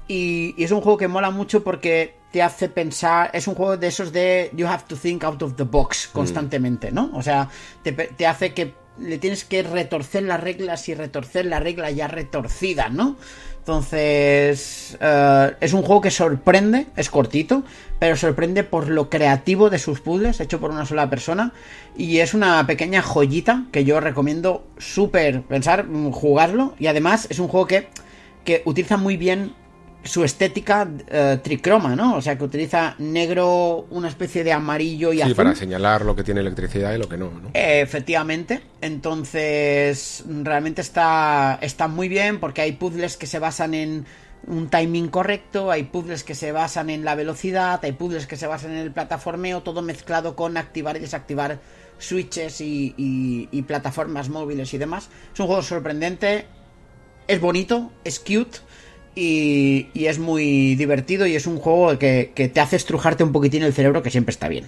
Y, 0.07 0.55
es 0.57 0.71
un 0.71 0.81
juego 0.81 0.97
que 0.97 1.07
mola 1.07 1.29
mucho 1.31 1.63
porque 1.63 2.15
te 2.31 2.41
hace 2.41 2.69
pensar. 2.69 3.29
Es 3.33 3.47
un 3.47 3.55
juego 3.55 3.77
de 3.77 3.87
esos 3.87 4.11
de 4.11 4.51
you 4.53 4.67
have 4.67 4.83
to 4.87 4.95
think 4.95 5.23
out 5.23 5.41
of 5.41 5.55
the 5.55 5.63
box 5.63 6.09
mm. 6.09 6.13
constantemente, 6.13 6.91
¿no? 6.91 7.11
O 7.13 7.21
sea, 7.21 7.49
te, 7.83 8.25
hace 8.25 8.53
que 8.53 8.73
le 8.99 9.17
tienes 9.17 9.43
que 9.43 9.63
retorcer 9.63 10.23
las 10.23 10.39
reglas 10.39 10.87
y 10.89 10.93
retorcer 10.93 11.45
la 11.45 11.59
regla 11.59 11.89
ya 11.91 12.07
retorcida, 12.07 12.89
¿no? 12.89 13.17
Entonces, 13.63 14.97
eh, 14.99 15.51
es 15.61 15.71
un 15.71 15.83
juego 15.83 16.01
que 16.01 16.11
sorprende, 16.11 16.87
es 16.97 17.09
cortito, 17.09 17.63
pero 17.97 18.17
sorprende 18.17 18.65
por 18.65 18.89
lo 18.89 19.09
creativo 19.09 19.69
de 19.69 19.79
sus 19.79 20.01
puzzles, 20.01 20.41
hecho 20.41 20.59
por 20.59 20.71
una 20.71 20.85
sola 20.85 21.09
persona. 21.09 21.53
Y 21.95 22.17
es 22.17 22.33
una 22.33 22.67
pequeña 22.67 23.01
joyita 23.01 23.63
que 23.71 23.85
yo 23.85 24.01
recomiendo 24.01 24.67
súper 24.77 25.43
pensar, 25.43 25.85
mm, 25.87 26.11
jugarlo. 26.11 26.75
Y 26.77 26.87
además 26.87 27.27
es 27.29 27.39
un 27.39 27.47
juego 27.47 27.65
que, 27.65 27.87
que 28.43 28.63
utiliza 28.65 28.97
muy 28.97 29.15
bien 29.15 29.53
su 30.03 30.23
estética 30.23 30.87
eh, 31.07 31.39
tricroma, 31.41 31.95
¿no? 31.95 32.15
O 32.15 32.21
sea, 32.21 32.37
que 32.37 32.43
utiliza 32.43 32.95
negro, 32.97 33.87
una 33.89 34.09
especie 34.09 34.43
de 34.43 34.51
amarillo 34.51 35.13
y 35.13 35.21
sí, 35.21 35.33
para 35.33 35.55
señalar 35.55 36.03
lo 36.03 36.15
que 36.15 36.23
tiene 36.23 36.41
electricidad 36.41 36.93
y 36.93 36.97
lo 36.97 37.07
que 37.07 37.17
no, 37.17 37.31
¿no? 37.31 37.51
efectivamente. 37.53 38.61
Entonces, 38.81 40.23
realmente 40.27 40.81
está, 40.81 41.57
está 41.61 41.87
muy 41.87 42.09
bien 42.09 42.39
porque 42.39 42.61
hay 42.61 42.73
puzzles 42.73 43.15
que 43.15 43.27
se 43.27 43.39
basan 43.39 43.73
en 43.73 44.05
un 44.45 44.69
timing 44.69 45.07
correcto, 45.07 45.71
hay 45.71 45.83
puzzles 45.83 46.25
que 46.25 46.35
se 46.35 46.51
basan 46.51 46.89
en 46.89 47.05
la 47.05 47.15
velocidad, 47.15 47.79
hay 47.83 47.93
puzzles 47.93 48.27
que 48.27 48.35
se 48.35 48.45
basan 48.45 48.71
en 48.71 48.79
el 48.79 48.91
plataformeo, 48.91 49.63
todo 49.63 49.81
mezclado 49.81 50.35
con 50.35 50.57
activar 50.57 50.97
y 50.97 50.99
desactivar 50.99 51.59
switches 51.97 52.59
y, 52.59 52.93
y 52.97 53.61
plataformas 53.61 54.27
móviles 54.27 54.73
y 54.73 54.77
demás. 54.77 55.09
Es 55.33 55.39
un 55.39 55.47
juego 55.47 55.61
sorprendente, 55.61 56.45
es 57.27 57.39
bonito, 57.39 57.93
es 58.03 58.19
cute 58.19 58.59
y, 59.15 59.89
es 59.93 60.19
muy 60.19 60.75
divertido 60.75 61.25
y 61.25 61.35
es 61.35 61.47
un 61.47 61.57
juego 61.57 61.97
que, 61.97 62.31
te 62.53 62.59
hace 62.59 62.75
estrujarte 62.75 63.23
un 63.23 63.31
poquitín 63.31 63.63
el 63.63 63.73
cerebro 63.73 64.03
que 64.03 64.09
siempre 64.09 64.31
está 64.31 64.47
bien. 64.47 64.65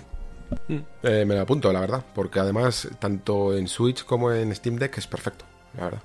Mm, 0.67 0.77
eh, 1.03 1.25
me 1.25 1.35
lo 1.35 1.41
apunto, 1.41 1.71
la 1.73 1.79
verdad, 1.79 2.03
porque 2.13 2.39
además 2.39 2.87
tanto 2.99 3.55
en 3.55 3.67
Switch 3.67 4.05
como 4.05 4.31
en 4.31 4.53
Steam 4.55 4.77
Deck 4.77 4.97
es 4.97 5.07
perfecto, 5.07 5.45
la 5.77 5.85
verdad. 5.85 6.01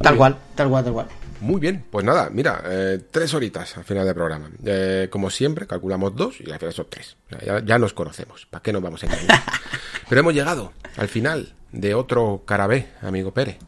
Tal 0.00 0.16
cual, 0.16 0.36
tal 0.54 0.68
cual, 0.68 0.84
tal 0.84 0.92
cual. 0.92 1.06
Muy 1.40 1.60
bien, 1.60 1.84
pues 1.90 2.04
nada, 2.04 2.28
mira, 2.30 2.62
eh, 2.66 3.00
tres 3.10 3.34
horitas 3.34 3.76
al 3.76 3.84
final 3.84 4.04
del 4.04 4.14
programa. 4.14 4.50
Eh, 4.64 5.08
como 5.10 5.30
siempre, 5.30 5.66
calculamos 5.66 6.14
dos 6.14 6.40
y 6.40 6.50
al 6.50 6.58
final 6.58 6.72
son 6.72 6.86
tres. 6.88 7.16
Ya, 7.64 7.78
nos 7.78 7.92
conocemos, 7.92 8.46
¿para 8.46 8.62
qué 8.62 8.72
nos 8.72 8.82
vamos 8.82 9.02
a 9.02 9.06
engañar? 9.06 9.42
Pero 10.08 10.20
hemos 10.20 10.34
llegado 10.34 10.72
al 10.96 11.08
final 11.08 11.54
de 11.72 11.94
otro 11.94 12.42
carabé, 12.46 12.88
amigo 13.00 13.32
Pérez. 13.32 13.58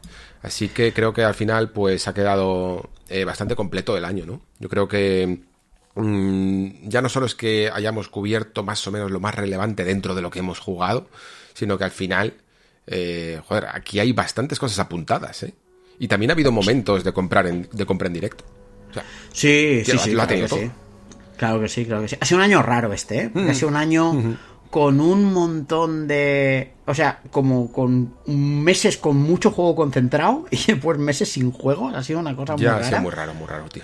Así 0.45 0.69
que 0.69 0.93
creo 0.93 1.11
que 1.11 1.23
al 1.23 1.33
final 1.33 1.71
pues 1.71 2.07
ha 2.07 2.13
quedado 2.13 2.87
eh, 3.09 3.25
bastante 3.25 3.55
completo 3.55 3.97
el 3.97 4.05
año, 4.05 4.27
¿no? 4.27 4.41
Yo 4.59 4.69
creo 4.69 4.87
que 4.87 5.39
mm, 5.95 6.87
ya 6.87 7.01
no 7.01 7.09
solo 7.09 7.25
es 7.25 7.33
que 7.33 7.71
hayamos 7.73 8.09
cubierto 8.09 8.61
más 8.61 8.85
o 8.85 8.91
menos 8.91 9.09
lo 9.09 9.19
más 9.19 9.33
relevante 9.33 9.83
dentro 9.83 10.13
de 10.13 10.21
lo 10.21 10.29
que 10.29 10.39
hemos 10.39 10.59
jugado, 10.59 11.07
sino 11.55 11.79
que 11.79 11.85
al 11.85 11.89
final, 11.89 12.35
eh, 12.85 13.41
joder, 13.47 13.69
aquí 13.73 13.99
hay 13.99 14.11
bastantes 14.11 14.59
cosas 14.59 14.77
apuntadas, 14.77 15.41
¿eh? 15.41 15.55
Y 15.97 16.07
también 16.07 16.29
ha 16.29 16.33
habido 16.33 16.51
momentos 16.51 17.03
de 17.03 17.11
comprar 17.11 17.47
en, 17.47 17.67
de 17.71 17.85
compra 17.87 18.05
en 18.05 18.13
directo. 18.13 18.43
sí, 19.33 19.81
sí, 19.83 19.97
sí, 19.97 20.11
claro 20.11 20.29
que 20.29 20.47
sí. 20.47 20.71
Claro 21.37 21.59
que 21.59 21.69
sí, 21.69 21.85
claro 21.85 22.03
que 22.03 22.09
sí. 22.09 22.17
Ha 22.21 22.25
sido 22.25 22.37
un 22.37 22.43
año 22.43 22.61
raro 22.61 22.93
este, 22.93 23.23
¿eh? 23.23 23.31
Ha 23.49 23.53
sido 23.55 23.69
un 23.69 23.77
año 23.77 24.37
con 24.75 24.99
un 24.99 25.31
montón 25.31 26.05
de... 26.05 26.73
O 26.85 26.93
sea, 26.93 27.21
como 27.31 27.71
con 27.71 28.15
meses 28.25 28.97
con 28.97 29.15
mucho 29.15 29.51
juego 29.51 29.73
concentrado 29.73 30.47
y 30.51 30.57
después 30.57 30.99
meses 30.99 31.31
sin 31.31 31.53
juego. 31.53 31.87
Ha 31.87 32.03
sido 32.03 32.19
una 32.19 32.35
cosa 32.35 32.57
muy 32.57 32.65
rara. 32.65 32.81
Ya, 32.81 32.85
ha 32.85 32.89
sido 32.89 32.99
muy 32.99 33.11
raro, 33.11 33.33
muy 33.35 33.47
raro, 33.47 33.69
tío. 33.69 33.83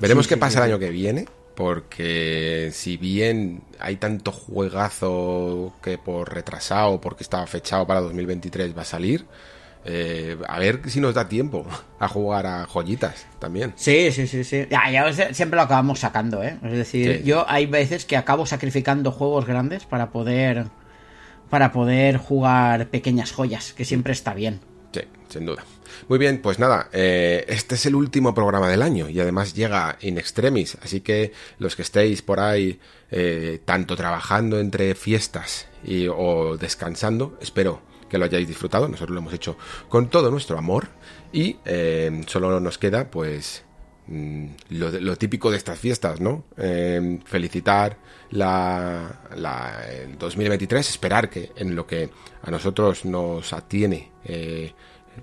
Veremos 0.00 0.28
qué 0.28 0.36
pasa 0.36 0.58
el 0.58 0.70
año 0.70 0.78
que 0.78 0.90
viene, 0.90 1.24
porque 1.54 2.68
si 2.74 2.98
bien 2.98 3.62
hay 3.78 3.96
tanto 3.96 4.32
juegazo 4.32 5.72
que 5.82 5.96
por 5.96 6.34
retrasado, 6.34 7.00
porque 7.00 7.22
estaba 7.22 7.46
fechado 7.46 7.86
para 7.86 8.02
2023 8.02 8.76
va 8.76 8.82
a 8.82 8.84
salir, 8.84 9.24
eh, 9.84 10.36
a 10.46 10.58
ver 10.58 10.80
si 10.86 11.00
nos 11.00 11.14
da 11.14 11.28
tiempo 11.28 11.66
a 11.98 12.08
jugar 12.08 12.46
a 12.46 12.66
joyitas 12.66 13.26
también. 13.38 13.72
Sí, 13.76 14.12
sí, 14.12 14.26
sí, 14.26 14.44
sí. 14.44 14.66
Ya, 14.70 15.12
siempre 15.32 15.56
lo 15.56 15.62
acabamos 15.62 16.00
sacando, 16.00 16.42
¿eh? 16.42 16.58
Es 16.62 16.72
decir, 16.72 17.22
yo 17.24 17.44
hay 17.48 17.66
veces 17.66 18.04
que 18.04 18.16
acabo 18.16 18.46
sacrificando 18.46 19.10
juegos 19.10 19.46
grandes 19.46 19.84
para 19.84 20.10
poder 20.10 20.66
para 21.50 21.70
poder 21.70 22.16
jugar 22.16 22.88
pequeñas 22.88 23.32
joyas, 23.32 23.74
que 23.74 23.84
siempre 23.84 24.14
está 24.14 24.32
bien. 24.32 24.60
Sí, 24.92 25.02
sin 25.28 25.44
duda. 25.44 25.64
Muy 26.08 26.18
bien, 26.18 26.40
pues 26.40 26.58
nada, 26.58 26.88
eh, 26.92 27.44
este 27.48 27.74
es 27.74 27.84
el 27.84 27.94
último 27.94 28.34
programa 28.34 28.68
del 28.68 28.80
año 28.80 29.08
y 29.08 29.20
además 29.20 29.52
llega 29.52 29.98
in 30.00 30.16
extremis, 30.16 30.78
así 30.82 31.00
que 31.00 31.32
los 31.58 31.76
que 31.76 31.82
estéis 31.82 32.22
por 32.22 32.40
ahí 32.40 32.80
eh, 33.10 33.60
tanto 33.66 33.96
trabajando 33.96 34.58
entre 34.60 34.94
fiestas 34.94 35.68
y, 35.84 36.08
o 36.08 36.56
descansando, 36.56 37.38
espero 37.42 37.82
que 38.12 38.18
lo 38.18 38.26
hayáis 38.26 38.46
disfrutado. 38.46 38.86
Nosotros 38.86 39.14
lo 39.14 39.20
hemos 39.20 39.32
hecho 39.32 39.56
con 39.88 40.10
todo 40.10 40.30
nuestro 40.30 40.58
amor 40.58 40.88
y 41.32 41.56
eh, 41.64 42.22
solo 42.26 42.60
nos 42.60 42.76
queda 42.76 43.10
pues 43.10 43.64
mm, 44.06 44.46
lo, 44.68 45.16
típico 45.16 45.50
de 45.50 45.56
estas 45.56 45.78
fiestas, 45.78 46.20
¿no? 46.20 46.44
Eh, 46.58 47.20
felicitar 47.24 47.96
la, 48.30 49.22
la, 49.34 49.82
el 49.90 50.18
2023, 50.18 50.90
esperar 50.90 51.30
que 51.30 51.52
en 51.56 51.74
lo 51.74 51.86
que 51.86 52.10
a 52.42 52.50
nosotros 52.50 53.06
nos 53.06 53.54
atiene 53.54 54.12
eh, 54.26 54.74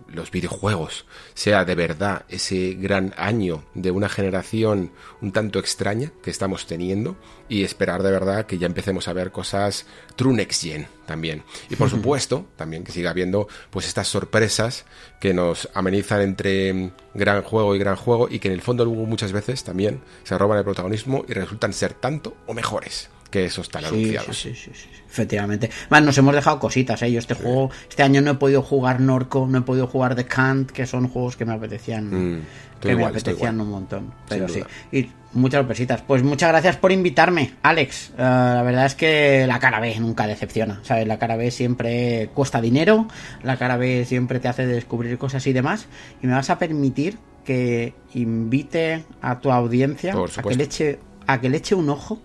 los 0.08 0.32
videojuegos 0.32 1.06
sea 1.34 1.66
de 1.66 1.76
verdad 1.76 2.26
ese 2.30 2.76
gran 2.80 3.14
año 3.18 3.64
de 3.74 3.92
una 3.92 4.10
generación 4.10 4.92
un 5.22 5.32
tanto 5.32 5.60
extraña 5.60 6.12
que 6.24 6.32
estamos 6.32 6.68
teniendo 6.68 7.16
y 7.48 7.64
esperar 7.64 8.04
de 8.04 8.12
verdad 8.12 8.46
que 8.46 8.58
ya 8.58 8.68
empecemos 8.68 9.08
a 9.08 9.14
ver 9.14 9.32
cosas 9.32 9.86
true 10.16 10.34
next 10.34 10.64
gen 10.64 10.88
también. 11.06 11.44
Y 11.70 11.76
por 11.76 11.90
supuesto, 11.90 12.46
también 12.56 12.84
que 12.84 12.92
siga 12.92 13.10
habiendo 13.10 13.48
pues 13.70 13.88
estas 13.88 14.08
sorpresas 14.08 14.86
que 15.20 15.34
nos 15.34 15.70
amenizan 15.74 16.22
entre 16.22 16.92
gran 17.14 17.42
juego 17.42 17.76
y 17.76 17.80
gran 17.80 17.96
juego 17.96 18.28
y 18.30 18.40
que 18.40 18.48
en 18.50 18.54
el 18.54 18.62
fondo 18.62 18.86
luego 18.86 19.06
muchas 19.06 19.32
veces 19.32 19.64
también 19.64 20.02
se 20.24 20.38
roban 20.38 20.58
el 20.58 20.64
protagonismo 20.64 21.26
y 21.28 21.34
resultan 21.34 21.74
ser 21.74 21.94
tanto 21.94 22.36
o 22.48 22.54
mejores 22.54 23.10
que 23.30 23.46
esos 23.46 23.68
están 23.68 23.86
anunciados. 23.86 24.38
Sí, 24.38 24.54
sí, 24.56 24.72
sí, 24.74 24.90
efectivamente. 25.10 25.70
Más 25.90 26.04
nos 26.04 26.18
hemos 26.18 26.34
dejado 26.34 26.60
cositas, 26.60 27.02
¿eh? 27.02 27.12
Yo 27.12 27.20
este 27.20 27.36
juego, 27.36 27.70
este 27.90 28.04
año 28.04 28.22
no 28.22 28.32
he 28.32 28.36
podido 28.36 28.62
jugar 28.62 29.00
Norco, 29.00 29.48
no 29.48 29.60
he 29.60 29.62
podido 29.62 29.88
jugar 29.88 30.16
The 30.16 30.26
Kant, 30.26 30.72
que 30.72 30.86
son 30.86 31.08
juegos 31.08 31.36
que 31.36 31.46
me 31.46 31.54
apetecían, 31.54 32.38
mm, 32.38 32.42
que 32.80 32.96
me 32.96 33.06
apetecían 33.06 33.60
un 33.62 33.70
montón. 33.70 34.14
Pero 34.28 34.48
sí. 34.48 34.64
Y 34.92 35.10
muchas 35.34 35.60
sorpresitas. 35.60 36.02
Pues 36.02 36.24
muchas 36.24 36.50
gracias 36.50 36.78
por 36.78 36.92
invitarme, 36.92 37.54
Alex. 37.62 38.10
Eh, 38.12 38.14
la 38.18 38.64
verdad 38.64 38.86
es 38.86 38.96
que 38.96 39.46
la 39.48 39.60
cara 39.60 39.80
B 39.80 40.00
nunca 40.00 40.28
decepciona, 40.28 40.80
¿sabes? 40.84 41.08
La 41.08 41.20
cara 41.20 41.36
B 41.36 41.52
siempre 41.52 42.30
cuesta 42.34 42.62
dinero, 42.62 43.08
la 43.44 43.58
cara 43.58 43.78
B 43.78 44.06
siempre 44.06 44.40
te 44.40 44.48
hace 44.48 44.66
descubrir 44.66 45.18
cosas 45.18 45.46
y 45.48 45.54
demás. 45.54 45.88
Y 46.22 46.28
me 46.28 46.34
vas 46.34 46.50
a 46.50 46.58
permitir 46.58 47.18
que 47.46 47.94
invite 48.14 49.04
a 49.22 49.40
tu 49.40 49.52
audiencia 49.52 50.14
a 50.14 50.44
que 50.44 50.56
le 50.56 50.64
eche 50.64 51.00
a 51.26 51.40
que 51.40 51.50
le 51.50 51.58
eche 51.58 51.76
un 51.76 51.90
ojo 51.90 52.20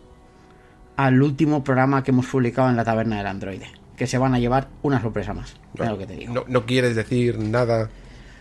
al 0.97 1.23
último 1.23 1.65
programa 1.65 2.03
que 2.03 2.11
hemos 2.11 2.27
publicado 2.27 2.69
en 2.71 2.77
la 2.77 2.85
taberna 2.85 3.19
del 3.19 3.27
androide. 3.27 3.67
Que 3.97 4.07
se 4.07 4.19
van 4.19 4.35
a 4.35 4.39
llevar 4.39 4.69
una 4.83 5.01
sorpresa 5.01 5.35
más. 5.35 5.57
No, 5.79 5.97
que 5.97 6.07
te 6.07 6.15
digo. 6.15 6.45
No, 6.49 6.67
quieres 6.67 6.97
decir 6.97 7.39
nada, 7.39 7.91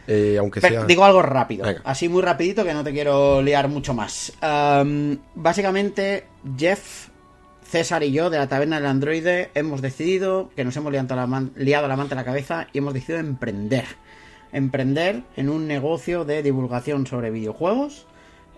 eh, 0.07 0.37
aunque 0.39 0.61
sea. 0.61 0.85
Digo 0.85 1.05
algo 1.05 1.21
rápido, 1.21 1.65
así 1.83 2.09
muy 2.09 2.21
rapidito 2.21 2.63
que 2.63 2.73
no 2.73 2.83
te 2.83 2.91
quiero 2.91 3.41
liar 3.41 3.67
mucho 3.67 3.93
más. 3.93 4.33
básicamente, 5.35 6.25
Jeff, 6.57 7.09
César 7.61 8.03
y 8.03 8.11
yo 8.11 8.29
de 8.29 8.37
la 8.37 8.47
taberna 8.47 8.77
del 8.77 8.85
androide 8.87 9.49
hemos 9.55 9.81
decidido 9.81 10.51
que 10.55 10.63
nos 10.63 10.75
hemos 10.77 10.91
liado 10.91 11.15
la, 11.15 11.47
liado 11.55 11.87
la 11.87 11.95
manta 11.95 12.15
a 12.15 12.17
la 12.17 12.25
cabeza 12.25 12.67
y 12.73 12.79
hemos 12.79 12.93
decidido 12.93 13.19
emprender. 13.19 13.85
Emprender 14.51 15.23
en 15.35 15.49
un 15.49 15.67
negocio 15.67 16.25
de 16.25 16.43
divulgación 16.43 17.07
sobre 17.07 17.31
videojuegos 17.31 18.05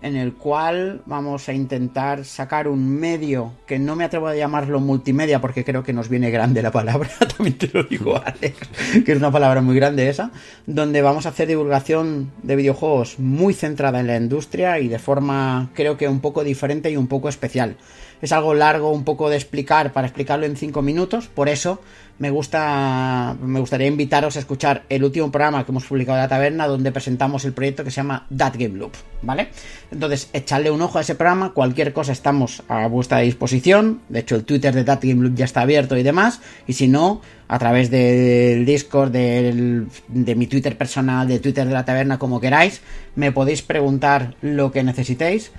en 0.02 0.16
el 0.16 0.34
cual 0.34 1.02
vamos 1.06 1.48
a 1.48 1.52
intentar 1.52 2.24
sacar 2.24 2.68
un 2.68 2.88
medio 2.88 3.52
que 3.66 3.78
no 3.78 3.96
me 3.96 4.04
atrevo 4.04 4.28
a 4.28 4.36
llamarlo 4.36 4.78
multimedia 4.80 5.40
porque 5.40 5.64
creo 5.64 5.82
que 5.82 5.92
nos 5.92 6.08
viene 6.08 6.30
grande 6.30 6.62
la 6.62 6.70
palabra, 6.70 7.10
también 7.36 7.58
te 7.58 7.70
lo 7.72 7.82
digo 7.82 8.16
Alex, 8.22 8.56
que 9.04 9.12
es 9.12 9.18
una 9.18 9.32
palabra 9.32 9.62
muy 9.62 9.76
grande 9.76 10.08
esa, 10.08 10.30
donde 10.66 11.02
vamos 11.02 11.26
a 11.26 11.30
hacer 11.30 11.48
divulgación 11.48 12.30
de 12.42 12.56
videojuegos 12.56 13.18
muy 13.18 13.54
centrada 13.54 14.00
en 14.00 14.06
la 14.06 14.16
industria 14.16 14.78
y 14.78 14.88
de 14.88 14.98
forma 14.98 15.70
creo 15.74 15.96
que 15.96 16.08
un 16.08 16.20
poco 16.20 16.44
diferente 16.44 16.90
y 16.90 16.96
un 16.96 17.06
poco 17.06 17.28
especial. 17.28 17.76
Es 18.22 18.32
algo 18.32 18.54
largo 18.54 18.90
un 18.92 19.04
poco 19.04 19.28
de 19.28 19.36
explicar 19.36 19.92
para 19.92 20.06
explicarlo 20.06 20.46
en 20.46 20.56
5 20.56 20.82
minutos, 20.82 21.28
por 21.28 21.48
eso 21.48 21.80
me 22.18 22.30
gusta 22.30 23.36
me 23.42 23.60
gustaría 23.60 23.86
invitaros 23.86 24.36
a 24.36 24.38
escuchar 24.38 24.84
el 24.88 25.04
último 25.04 25.30
programa 25.30 25.64
que 25.64 25.72
hemos 25.72 25.84
publicado 25.84 26.16
de 26.16 26.22
la 26.22 26.28
taberna 26.28 26.66
donde 26.66 26.90
presentamos 26.90 27.44
el 27.44 27.52
proyecto 27.52 27.84
que 27.84 27.90
se 27.90 27.96
llama 27.96 28.26
That 28.34 28.54
Game 28.56 28.78
Loop, 28.78 28.92
¿vale? 29.22 29.48
Entonces, 29.90 30.30
echadle 30.32 30.70
un 30.70 30.80
ojo 30.80 30.98
a 30.98 31.02
ese 31.02 31.14
programa, 31.14 31.52
cualquier 31.52 31.92
cosa 31.92 32.12
estamos 32.12 32.62
a 32.68 32.86
vuestra 32.88 33.18
disposición, 33.18 34.00
de 34.08 34.20
hecho 34.20 34.36
el 34.36 34.44
Twitter 34.44 34.74
de 34.74 34.84
That 34.84 35.00
Game 35.02 35.22
Loop 35.22 35.34
ya 35.34 35.44
está 35.44 35.60
abierto 35.60 35.96
y 35.96 36.02
demás, 36.02 36.40
y 36.66 36.72
si 36.72 36.88
no, 36.88 37.20
a 37.48 37.58
través 37.58 37.90
del 37.90 38.64
Discord, 38.64 39.10
del, 39.10 39.88
de 40.08 40.34
mi 40.34 40.46
Twitter 40.46 40.76
personal, 40.78 41.28
de 41.28 41.38
Twitter 41.38 41.66
de 41.66 41.74
la 41.74 41.84
taberna, 41.84 42.18
como 42.18 42.40
queráis, 42.40 42.80
me 43.14 43.30
podéis 43.30 43.62
preguntar 43.62 44.36
lo 44.40 44.72
que 44.72 44.82
necesitéis, 44.82 45.52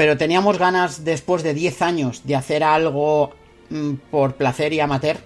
pero 0.00 0.16
teníamos 0.16 0.56
ganas 0.56 1.04
después 1.04 1.42
de 1.42 1.52
10 1.52 1.82
años 1.82 2.22
de 2.24 2.34
hacer 2.34 2.64
algo 2.64 3.34
mm, 3.68 3.96
por 4.10 4.34
placer 4.34 4.72
y 4.72 4.80
amateur, 4.80 5.18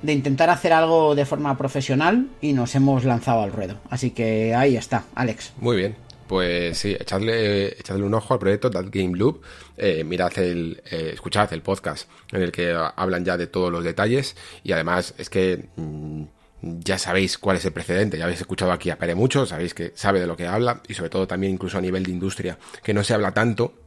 de 0.00 0.14
intentar 0.14 0.48
hacer 0.48 0.72
algo 0.72 1.14
de 1.14 1.26
forma 1.26 1.58
profesional 1.58 2.28
y 2.40 2.54
nos 2.54 2.74
hemos 2.74 3.04
lanzado 3.04 3.42
al 3.42 3.52
ruedo. 3.52 3.78
Así 3.90 4.12
que 4.12 4.54
ahí 4.54 4.74
está, 4.74 5.04
Alex. 5.14 5.52
Muy 5.58 5.76
bien. 5.76 5.96
Pues 6.28 6.78
sí, 6.78 6.96
echadle, 6.98 7.78
echadle 7.78 8.04
un 8.04 8.14
ojo 8.14 8.32
al 8.32 8.40
proyecto 8.40 8.70
That 8.70 8.86
Game 8.90 9.18
Loop, 9.18 9.42
eh, 9.76 10.02
mirad 10.02 10.32
el, 10.38 10.82
eh, 10.90 11.10
escuchad 11.12 11.52
el 11.52 11.60
podcast 11.60 12.08
en 12.32 12.40
el 12.40 12.52
que 12.52 12.74
hablan 12.96 13.26
ya 13.26 13.36
de 13.36 13.48
todos 13.48 13.70
los 13.70 13.84
detalles 13.84 14.34
y 14.64 14.72
además 14.72 15.12
es 15.18 15.28
que 15.28 15.66
mm, 15.76 16.22
ya 16.62 16.96
sabéis 16.96 17.36
cuál 17.36 17.58
es 17.58 17.66
el 17.66 17.72
precedente, 17.72 18.16
ya 18.16 18.24
habéis 18.24 18.40
escuchado 18.40 18.72
aquí 18.72 18.88
a 18.88 18.96
Pere 18.96 19.14
mucho, 19.14 19.44
sabéis 19.44 19.74
que 19.74 19.92
sabe 19.94 20.20
de 20.20 20.26
lo 20.26 20.38
que 20.38 20.46
habla 20.46 20.80
y 20.88 20.94
sobre 20.94 21.10
todo 21.10 21.26
también 21.26 21.52
incluso 21.52 21.76
a 21.76 21.82
nivel 21.82 22.04
de 22.04 22.12
industria 22.12 22.56
que 22.82 22.94
no 22.94 23.04
se 23.04 23.12
habla 23.12 23.34
tanto 23.34 23.81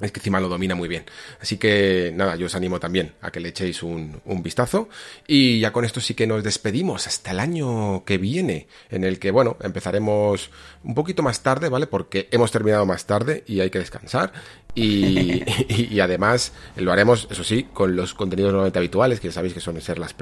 es 0.00 0.12
que 0.12 0.20
encima 0.20 0.40
lo 0.40 0.48
domina 0.48 0.74
muy 0.74 0.88
bien. 0.88 1.04
Así 1.40 1.56
que 1.56 2.12
nada, 2.14 2.36
yo 2.36 2.46
os 2.46 2.54
animo 2.54 2.80
también 2.80 3.12
a 3.20 3.30
que 3.30 3.40
le 3.40 3.50
echéis 3.50 3.82
un, 3.82 4.20
un, 4.24 4.42
vistazo. 4.42 4.88
Y 5.26 5.60
ya 5.60 5.72
con 5.72 5.84
esto 5.84 6.00
sí 6.00 6.14
que 6.14 6.26
nos 6.26 6.42
despedimos 6.42 7.06
hasta 7.06 7.32
el 7.32 7.40
año 7.40 8.04
que 8.04 8.18
viene, 8.18 8.66
en 8.90 9.04
el 9.04 9.18
que, 9.18 9.30
bueno, 9.30 9.56
empezaremos 9.60 10.50
un 10.82 10.94
poquito 10.94 11.22
más 11.22 11.42
tarde, 11.42 11.68
¿vale? 11.68 11.86
Porque 11.86 12.28
hemos 12.30 12.50
terminado 12.50 12.86
más 12.86 13.06
tarde 13.06 13.44
y 13.46 13.60
hay 13.60 13.70
que 13.70 13.78
descansar. 13.78 14.32
Y, 14.74 15.42
y, 15.68 15.88
y 15.90 16.00
además 16.00 16.52
lo 16.76 16.92
haremos, 16.92 17.28
eso 17.30 17.44
sí, 17.44 17.64
con 17.72 17.96
los 17.96 18.14
contenidos 18.14 18.52
normalmente 18.52 18.78
habituales, 18.78 19.20
que 19.20 19.28
ya 19.28 19.32
sabéis 19.32 19.54
que 19.54 19.60
suelen 19.60 19.82
ser 19.82 19.98
las 19.98 20.14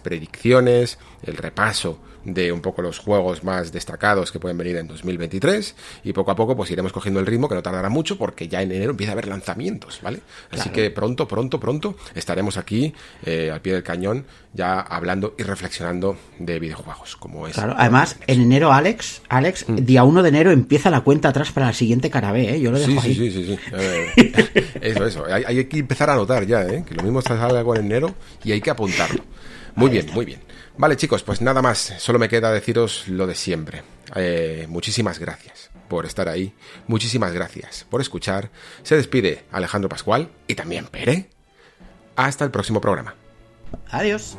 predicciones, 0.00 0.98
el 1.22 1.36
repaso 1.36 2.00
de 2.26 2.52
un 2.52 2.60
poco 2.60 2.82
los 2.82 2.98
juegos 2.98 3.44
más 3.44 3.72
destacados 3.72 4.32
que 4.32 4.40
pueden 4.40 4.58
venir 4.58 4.76
en 4.76 4.88
2023. 4.88 5.74
Y 6.04 6.12
poco 6.12 6.32
a 6.32 6.36
poco, 6.36 6.56
pues 6.56 6.70
iremos 6.70 6.92
cogiendo 6.92 7.20
el 7.20 7.26
ritmo, 7.26 7.48
que 7.48 7.54
no 7.54 7.62
tardará 7.62 7.88
mucho, 7.88 8.18
porque 8.18 8.48
ya 8.48 8.62
en 8.62 8.72
enero 8.72 8.90
empieza 8.90 9.12
a 9.12 9.14
haber 9.14 9.28
lanzamientos, 9.28 10.00
¿vale? 10.02 10.20
Así 10.50 10.70
que 10.70 10.90
pronto, 10.90 11.26
pronto, 11.26 11.58
pronto 11.60 11.96
estaremos 12.14 12.56
aquí 12.58 12.92
eh, 13.24 13.50
al 13.52 13.60
pie 13.60 13.74
del 13.74 13.82
cañón 13.82 14.26
ya 14.52 14.80
hablando 14.80 15.34
y 15.38 15.42
reflexionando 15.42 16.16
de 16.38 16.58
videojuegos, 16.58 17.16
como 17.16 17.46
es. 17.46 17.54
Claro, 17.54 17.74
además, 17.76 18.16
en 18.26 18.40
enero, 18.40 18.72
Alex, 18.72 19.22
Alex, 19.28 19.68
mm. 19.68 19.76
día 19.76 20.02
1 20.02 20.22
de 20.22 20.28
enero 20.30 20.50
empieza 20.50 20.90
la 20.90 21.02
cuenta 21.02 21.28
atrás 21.28 21.52
para 21.52 21.68
el 21.68 21.74
siguiente 21.74 22.10
carabé, 22.10 22.54
¿eh? 22.54 22.60
Yo 22.60 22.72
lo 22.72 22.78
dejo 22.78 23.00
sí, 23.02 23.08
ahí. 23.08 23.14
Sí, 23.14 23.30
sí, 23.30 23.44
sí, 23.44 23.58
sí. 24.16 24.32
eso, 24.80 25.06
eso. 25.06 25.24
Hay, 25.26 25.44
hay, 25.46 25.64
que 25.66 25.78
empezar 25.78 26.10
a 26.10 26.14
anotar 26.14 26.46
ya, 26.46 26.62
¿eh? 26.62 26.84
Que 26.88 26.94
lo 26.94 27.02
mismo 27.02 27.20
sale 27.22 27.40
algo 27.40 27.76
en 27.76 27.84
enero 27.84 28.14
y 28.42 28.52
hay 28.52 28.60
que 28.60 28.70
apuntarlo. 28.70 29.22
Muy 29.74 29.88
ahí 29.88 29.92
bien, 29.92 30.04
está. 30.06 30.14
muy 30.14 30.24
bien. 30.24 30.45
Vale, 30.78 30.96
chicos, 30.96 31.22
pues 31.22 31.40
nada 31.40 31.62
más. 31.62 31.94
Solo 31.98 32.18
me 32.18 32.28
queda 32.28 32.52
deciros 32.52 33.08
lo 33.08 33.26
de 33.26 33.34
siempre. 33.34 33.82
Eh, 34.14 34.66
muchísimas 34.68 35.18
gracias 35.18 35.70
por 35.88 36.04
estar 36.04 36.28
ahí. 36.28 36.54
Muchísimas 36.86 37.32
gracias 37.32 37.86
por 37.88 38.00
escuchar. 38.00 38.50
Se 38.82 38.96
despide 38.96 39.44
Alejandro 39.52 39.88
Pascual 39.88 40.30
y 40.46 40.54
también 40.54 40.86
Pere. 40.86 41.30
Hasta 42.14 42.44
el 42.44 42.50
próximo 42.50 42.80
programa. 42.80 43.14
Adiós. 43.90 44.36